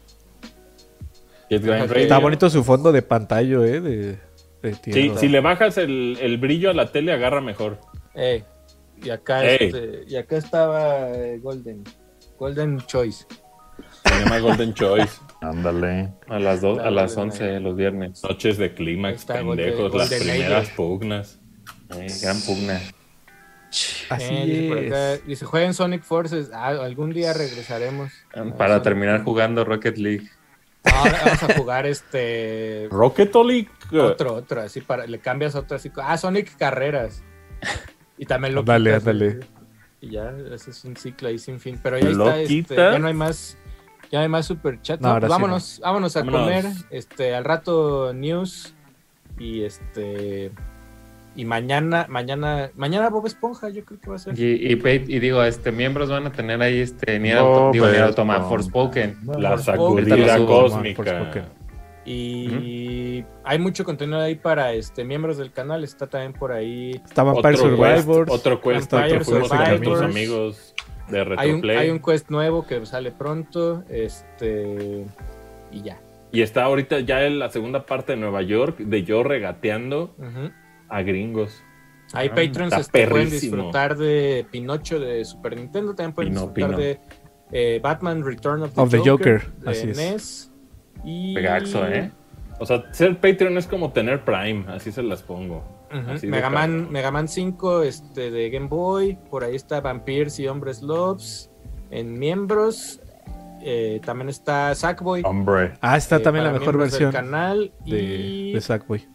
Jet 1.49 1.61
Grind 1.61 1.87
Radio. 1.89 2.03
Está 2.03 2.17
bonito 2.17 2.49
su 2.49 2.63
fondo 2.63 2.91
de 2.91 3.01
pantalla, 3.01 3.63
¿eh? 3.65 3.81
De, 3.81 4.17
de 4.63 4.73
Sí, 4.81 5.11
si 5.17 5.27
le 5.27 5.41
bajas 5.41 5.77
el, 5.77 6.17
el 6.19 6.37
brillo 6.37 6.71
a 6.71 6.73
la 6.73 6.91
tele, 6.91 7.11
agarra 7.11 7.41
mejor. 7.41 7.77
Eh, 8.15 8.43
y 9.03 9.09
acá, 9.09 9.45
Ey. 9.45 9.57
este, 9.67 10.03
y 10.07 10.15
acá 10.15 10.37
estaba 10.37 11.11
eh, 11.11 11.37
Golden. 11.39 11.83
Golden 12.37 12.79
Choice. 12.81 13.25
Se 14.05 14.19
llama 14.19 14.39
Golden 14.39 14.73
Choice. 14.73 15.19
Ándale. 15.41 16.13
A 16.27 16.39
las, 16.39 16.61
do- 16.61 16.79
a 16.81 16.89
las 16.91 17.15
güey. 17.15 17.27
11 17.27 17.59
los 17.59 17.75
viernes. 17.75 18.23
Noches 18.23 18.57
de 18.57 18.73
clímax, 18.73 19.25
pendejos, 19.25 19.91
Golden- 19.91 19.97
las 19.97 20.09
Golden 20.09 20.19
primeras 20.19 20.65
Age. 20.67 20.75
pugnas. 20.75 21.39
Eh, 21.97 22.07
gran 22.21 22.39
pugna. 22.41 22.81
Así 24.09 24.25
Eh, 24.31 24.85
acá, 24.87 25.13
es. 25.13 25.25
dice, 25.27 25.45
jueguen 25.45 25.73
Sonic 25.73 26.03
Forces. 26.03 26.49
Ah, 26.53 26.67
algún 26.69 27.11
día 27.11 27.33
regresaremos. 27.33 28.11
Para 28.57 28.75
Ah, 28.75 28.81
terminar 28.81 29.23
jugando 29.23 29.65
Rocket 29.65 29.97
League. 29.97 30.29
Ahora 30.83 31.19
vamos 31.25 31.43
a 31.43 31.53
jugar 31.57 31.85
este... 31.87 32.87
Rocket 32.91 33.33
League. 33.35 33.67
Otro, 33.91 34.35
otro, 34.35 34.61
así 34.61 34.81
para, 34.81 35.05
le 35.07 35.19
cambias 35.19 35.55
otro 35.55 35.75
así. 35.77 35.91
Ah, 35.97 36.15
Sonic 36.17 36.55
Carreras. 36.57 37.23
Y 38.17 38.25
también 38.25 38.53
lo 38.53 38.61
Ándale, 38.61 38.91
quitas, 38.91 39.07
ándale. 39.07 39.39
Y 40.05 40.11
ya, 40.11 40.31
ese 40.53 40.69
es 40.71 40.85
un 40.85 40.95
ciclo 40.95 41.27
ahí 41.29 41.39
sin 41.39 41.59
fin. 41.59 41.79
Pero 41.81 41.97
ya 41.97 42.09
está, 42.09 42.39
este, 42.41 42.75
ya 42.75 42.99
no 42.99 43.07
hay 43.07 43.13
más, 43.13 43.57
ya 44.11 44.19
no 44.19 44.23
hay 44.23 44.29
más 44.29 44.45
super 44.45 44.79
chat. 44.81 44.99
No, 44.99 45.07
No, 45.07 45.13
ahora 45.15 45.27
pues 45.27 45.35
sí 45.35 45.41
vámonos, 45.41 45.79
vámonos 45.83 46.15
a 46.17 46.19
Vámonos. 46.19 46.41
comer. 46.41 46.65
Este, 46.91 47.33
al 47.35 47.43
rato 47.43 48.13
news 48.13 48.73
y 49.39 49.63
este 49.63 50.51
Y 51.35 51.43
mañana, 51.43 52.05
mañana, 52.07 52.69
mañana 52.75 53.09
Bob 53.09 53.25
Esponja, 53.27 53.67
yo 53.69 53.83
creo 53.83 53.99
que 53.99 54.09
va 54.09 54.15
a 54.15 54.19
ser. 54.19 54.39
Y, 54.39 54.43
y, 54.71 54.71
y 54.73 55.19
digo, 55.19 55.43
este, 55.43 55.71
miembros 55.71 56.09
van 56.09 56.27
a 56.27 56.31
tener 56.31 56.61
ahí 56.61 56.79
este 56.79 57.19
Nier, 57.19 57.35
No, 57.37 57.41
Auto- 57.41 57.71
digo, 57.73 57.87
Automata, 57.87 58.39
no. 58.41 58.49
Forspoken. 58.49 59.17
La 59.39 59.57
sacudida 59.57 60.37
lo 60.37 60.79
Y 62.05 63.23
hay 63.43 63.57
mucho 63.59 63.83
contenido 63.83 64.19
ahí 64.19 64.35
para 64.35 64.73
este 64.73 65.03
miembros 65.03 65.37
del 65.37 65.51
canal. 65.51 65.83
Está 65.83 66.07
también 66.07 66.33
por 66.33 66.51
ahí. 66.51 66.91
Está 67.03 67.23
Vampire 67.23 67.55
Otro 67.55 67.69
quest, 67.77 67.77
Survivors. 68.05 68.31
otro 68.31 68.61
quest, 68.61 68.91
Vampire 68.91 69.15
otro 69.17 69.25
fuimos 69.25 69.49
con 69.49 69.57
nuestros 69.57 69.79
Survivors. 69.99 70.01
amigos 70.01 70.75
de 71.09 71.17
Hay 71.19 71.23
un, 71.25 71.29
Retroplay. 71.37 71.77
hay 71.77 71.89
un 71.89 71.99
quest 71.99 72.29
nuevo 72.29 72.65
que 72.67 72.85
sale 72.85 73.11
pronto. 73.11 73.83
Este. 73.89 75.05
Y 75.71 75.81
ya. 75.81 75.99
Y 76.31 76.41
está 76.41 76.65
ahorita 76.65 76.99
ya 76.99 77.23
en 77.25 77.39
la 77.39 77.49
segunda 77.49 77.85
parte 77.85 78.13
de 78.13 78.17
Nueva 78.19 78.41
York, 78.41 78.77
de 78.77 79.03
yo 79.03 79.23
regateando 79.23 80.15
a 80.89 81.01
gringos. 81.01 81.63
Hay 82.13 82.27
Ah, 82.27 82.35
Patreons 82.35 82.73
está 82.73 82.99
este, 82.99 83.07
pueden 83.07 83.29
disfrutar 83.31 83.97
de 83.97 84.45
Pinocho 84.51 84.99
de 84.99 85.25
Super 85.25 85.55
Nintendo. 85.55 85.95
También 85.95 86.13
pueden 86.13 86.33
Pino, 86.33 86.41
disfrutar 86.47 86.69
Pino. 86.71 86.77
de 86.77 86.99
eh, 87.51 87.79
Batman 87.81 88.23
Return 88.23 88.61
of 88.63 88.73
the, 88.75 88.81
Of 88.81 88.89
the 88.91 88.99
Joker, 88.99 89.47
de 89.61 89.71
así 89.71 89.89
es. 89.89 90.51
Y... 91.05 91.33
Pegaxo, 91.35 91.87
¿eh? 91.87 92.11
O 92.59 92.65
sea, 92.65 92.85
ser 92.91 93.19
Patreon 93.19 93.57
es 93.57 93.67
como 93.67 93.91
tener 93.91 94.23
Prime, 94.23 94.65
así 94.69 94.91
se 94.91 95.03
las 95.03 95.21
pongo. 95.21 95.63
Así 95.89 96.27
de 96.27 96.31
Mega, 96.31 96.49
Man, 96.49 96.71
cabrón. 96.71 96.91
Mega 96.91 97.11
Man 97.11 97.27
5 97.27 97.83
este, 97.83 98.31
de 98.31 98.49
Game 98.49 98.67
Boy. 98.67 99.17
Por 99.29 99.43
ahí 99.43 99.55
está 99.55 99.81
Vampires 99.81 100.39
y 100.39 100.47
Hombres 100.47 100.81
Lobs. 100.81 101.49
En 101.91 102.17
miembros. 102.17 102.99
Eh, 103.61 104.01
también 104.05 104.29
está 104.29 104.73
Sackboy. 104.75 105.21
Hombre. 105.25 105.73
Ah, 105.81 105.97
está 105.97 106.17
eh, 106.17 106.19
también 106.19 106.45
la 106.45 106.51
mejor 106.51 106.77
del 106.77 106.89
versión 106.89 107.11
canal. 107.11 107.71
de, 107.85 108.01
y 108.01 108.53
de 108.53 108.61
Sackboy. 108.61 109.07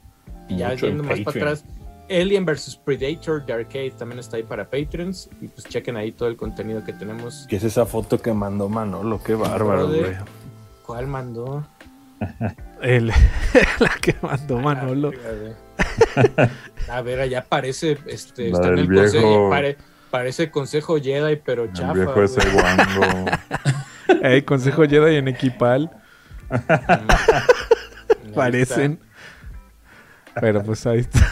y 0.48 0.56
ya 0.56 0.74
yendo 0.74 1.02
más 1.02 1.20
para 1.20 1.38
atrás. 1.38 1.64
Alien 2.10 2.44
vs 2.44 2.76
Predator 2.84 3.46
de 3.46 3.52
Arcade 3.52 3.92
también 3.92 4.18
está 4.18 4.36
ahí 4.36 4.42
para 4.42 4.68
Patreons. 4.68 5.30
Y 5.40 5.48
pues 5.48 5.66
chequen 5.66 5.96
ahí 5.96 6.12
todo 6.12 6.28
el 6.28 6.36
contenido 6.36 6.84
que 6.84 6.92
tenemos. 6.92 7.46
¿Qué 7.48 7.56
es 7.56 7.64
esa 7.64 7.86
foto 7.86 8.18
que 8.18 8.32
mandó 8.32 8.68
Manolo? 8.68 9.22
Qué 9.22 9.34
bárbaro, 9.34 9.88
güey. 9.88 10.16
¿Cuál 10.84 11.06
mandó? 11.06 11.64
El, 12.82 13.08
la 13.78 13.88
que 14.00 14.14
mandó 14.22 14.58
Manolo. 14.58 15.12
A 16.88 17.00
ver, 17.02 17.20
allá 17.20 17.44
parece, 17.48 17.98
este, 18.06 18.48
La 18.50 18.56
está 18.56 18.68
en 18.68 18.78
el 18.80 18.86
consejo, 18.86 19.28
viejo. 19.28 19.50
pare- 19.50 19.76
parece 20.10 20.50
consejo 20.50 20.98
Jedi, 21.00 21.36
pero 21.36 21.64
El 21.64 21.72
chafa. 21.72 21.92
viejo 21.92 22.22
ese 22.22 22.40
guango. 22.50 23.30
Ey, 24.22 24.42
Consejo 24.42 24.82
Jedi 24.88 25.16
en 25.16 25.28
Equipal. 25.28 25.88
Ahí 26.50 28.32
Parecen. 28.34 28.98
Pero 30.40 30.62
pues 30.62 30.84
ahí 30.86 31.00
está. 31.00 31.26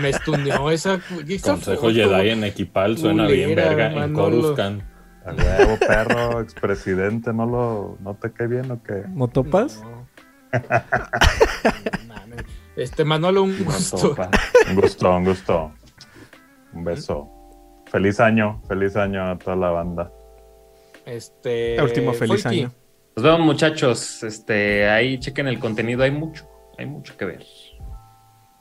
Me 0.00 0.08
estuneó 0.10 0.70
esa, 0.70 1.00
esa 1.28 1.52
Consejo 1.52 1.80
foto. 1.82 1.92
Jedi 1.92 2.30
en 2.30 2.44
Equipal 2.44 2.98
suena 2.98 3.26
bien 3.26 3.54
verga 3.54 3.92
en. 3.92 4.12
Coruscant. 4.12 4.82
A 5.24 5.32
huevo, 5.32 5.76
perro, 5.78 6.40
expresidente, 6.40 7.32
¿no, 7.32 7.46
lo, 7.46 7.98
¿no 8.00 8.14
te 8.14 8.32
cae 8.32 8.46
bien 8.46 8.70
o 8.70 8.82
qué? 8.82 9.04
¿Motopas? 9.08 9.82
No. 9.82 10.08
Este 12.76 13.04
Manolo, 13.04 13.42
un 13.42 13.62
gusto. 13.62 13.96
Topa. 13.98 14.30
Un 14.70 14.76
gusto, 14.76 15.14
un 15.14 15.24
gusto. 15.24 15.72
Un 16.72 16.84
beso. 16.84 17.28
Feliz 17.90 18.20
año, 18.20 18.62
feliz 18.68 18.96
año 18.96 19.30
a 19.30 19.36
toda 19.38 19.56
la 19.56 19.70
banda. 19.70 20.10
Este. 21.04 21.74
El 21.74 21.82
último 21.82 22.14
feliz 22.14 22.42
Folky, 22.42 22.60
año. 22.60 22.72
Nos 23.16 23.24
vemos, 23.24 23.40
muchachos. 23.40 24.22
Este, 24.22 24.88
ahí 24.88 25.18
chequen 25.18 25.48
el 25.48 25.58
contenido, 25.58 26.04
hay 26.04 26.10
mucho, 26.10 26.48
hay 26.78 26.86
mucho 26.86 27.16
que 27.18 27.24
ver. 27.26 27.44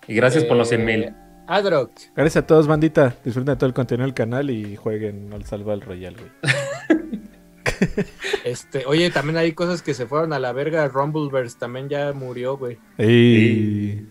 Y 0.07 0.15
gracias 0.15 0.44
por 0.44 0.57
los 0.57 0.68
100 0.68 0.86
mil. 0.86 1.14
Adrock. 1.49 1.91
Gracias 2.15 2.43
a 2.43 2.47
todos, 2.47 2.67
bandita. 2.67 3.15
Disfruten 3.26 3.53
de 3.53 3.55
todo 3.57 3.65
el 3.67 3.73
contenido 3.73 4.05
del 4.05 4.13
canal 4.13 4.51
y 4.51 4.76
jueguen 4.76 5.34
al 5.34 5.45
Salva 5.45 5.76
Royal, 5.76 6.15
güey. 6.15 6.30
Este, 8.43 8.85
oye, 8.85 9.09
también 9.09 9.38
hay 9.38 9.53
cosas 9.53 9.81
que 9.81 9.93
se 9.93 10.05
fueron 10.05 10.34
a 10.34 10.39
la 10.39 10.51
verga. 10.51 10.88
Rumbleverse 10.88 11.57
también 11.57 11.88
ya 11.88 12.11
murió, 12.13 12.57
güey. 12.57 12.77
Y 12.97 14.01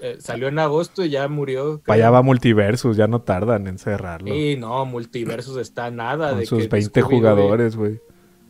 Eh, 0.00 0.16
salió 0.18 0.48
en 0.48 0.58
agosto 0.58 1.04
y 1.04 1.10
ya 1.10 1.26
murió. 1.28 1.80
para 1.84 1.96
allá 1.96 2.10
va 2.10 2.22
Multiversus, 2.22 2.96
ya 2.96 3.06
no 3.06 3.22
tardan 3.22 3.66
en 3.66 3.78
cerrarlo. 3.78 4.34
Y 4.34 4.56
no, 4.56 4.84
Multiversus 4.84 5.56
está 5.58 5.90
nada 5.90 6.30
Con 6.30 6.38
de 6.40 6.46
sus 6.46 6.62
que 6.64 6.68
20 6.68 7.00
Scooby-Doo, 7.02 7.08
jugadores, 7.08 7.76
güey. 7.76 8.00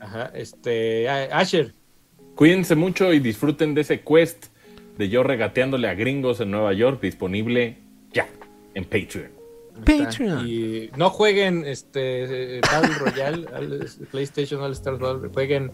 Ajá, 0.00 0.30
este, 0.34 1.08
Asher. 1.08 1.74
Cuídense 2.34 2.74
mucho 2.74 3.12
y 3.12 3.20
disfruten 3.20 3.74
de 3.74 3.82
ese 3.82 4.00
quest 4.00 4.46
de 4.98 5.08
yo 5.08 5.22
regateándole 5.22 5.88
a 5.88 5.94
gringos 5.94 6.40
en 6.40 6.50
Nueva 6.50 6.72
York, 6.72 7.00
disponible 7.00 7.78
ya 8.12 8.26
en 8.74 8.84
Patreon. 8.84 9.30
Patreon. 9.84 10.46
Y 10.46 10.90
no 10.96 11.08
jueguen 11.10 11.64
este 11.66 12.58
eh, 12.58 12.60
Battle 12.60 12.94
Royale, 12.98 13.46
al- 13.54 13.86
PlayStation 14.10 14.60
All 14.62 14.72
Stars 14.72 14.98
Battle, 14.98 15.30
jueguen 15.32 15.70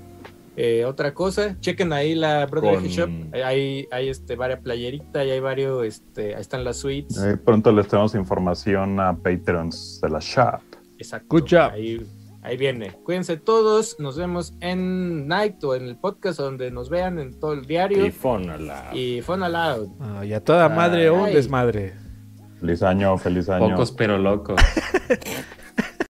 eh, 0.56 0.85
otra 0.85 1.12
cosa. 1.15 1.56
Chequen 1.60 1.93
ahí 1.93 2.15
la 2.15 2.47
Brother 2.47 2.74
Con- 2.77 2.86
Shop. 2.86 3.10
Hay, 3.44 3.86
hay 3.90 4.09
este 4.09 4.36
varias 4.36 4.60
playeritas 4.60 5.27
y 5.27 5.31
hay 5.31 5.40
varios, 5.40 5.85
este, 5.85 6.35
ahí 6.35 6.40
están 6.40 6.65
las 6.65 6.78
suites. 6.78 7.20
Pronto 7.44 7.73
les 7.73 7.89
tenemos 7.89 8.15
información 8.15 8.98
a 9.01 9.16
Patreons 9.16 10.01
de 10.02 10.09
la 10.10 10.19
shop. 10.20 10.60
Exacto. 10.98 11.27
Good 11.31 11.44
job. 11.51 11.70
Ahí, 11.73 12.05
ahí 12.43 12.56
viene. 12.56 12.93
Cuídense 13.05 13.36
todos. 13.36 13.97
Nos 14.01 14.16
vemos 14.16 14.52
en 14.60 15.28
Night 15.28 15.62
o 15.65 15.74
en 15.77 15.85
el 15.85 15.97
podcast 15.97 16.39
donde 16.40 16.70
nos 16.73 16.89
vean 16.89 17.19
en 17.20 17.39
todo 17.39 17.52
el 17.52 17.66
diario. 17.66 18.05
Y 18.06 18.10
Fonala. 18.10 18.90
Y 18.94 19.20
Fun 19.23 19.43
Aloud. 19.44 19.89
Ah, 20.01 20.24
y 20.24 20.32
a 20.32 20.43
toda 20.43 20.69
madre 20.69 21.09
o 21.10 21.15
un 21.20 21.27
Ay. 21.27 21.35
desmadre. 21.35 21.94
Feliz 22.60 22.82
año, 22.82 23.16
feliz 23.18 23.48
año. 23.48 23.70
Pocos 23.70 23.93
pero 23.93 24.18
locos. 24.18 24.60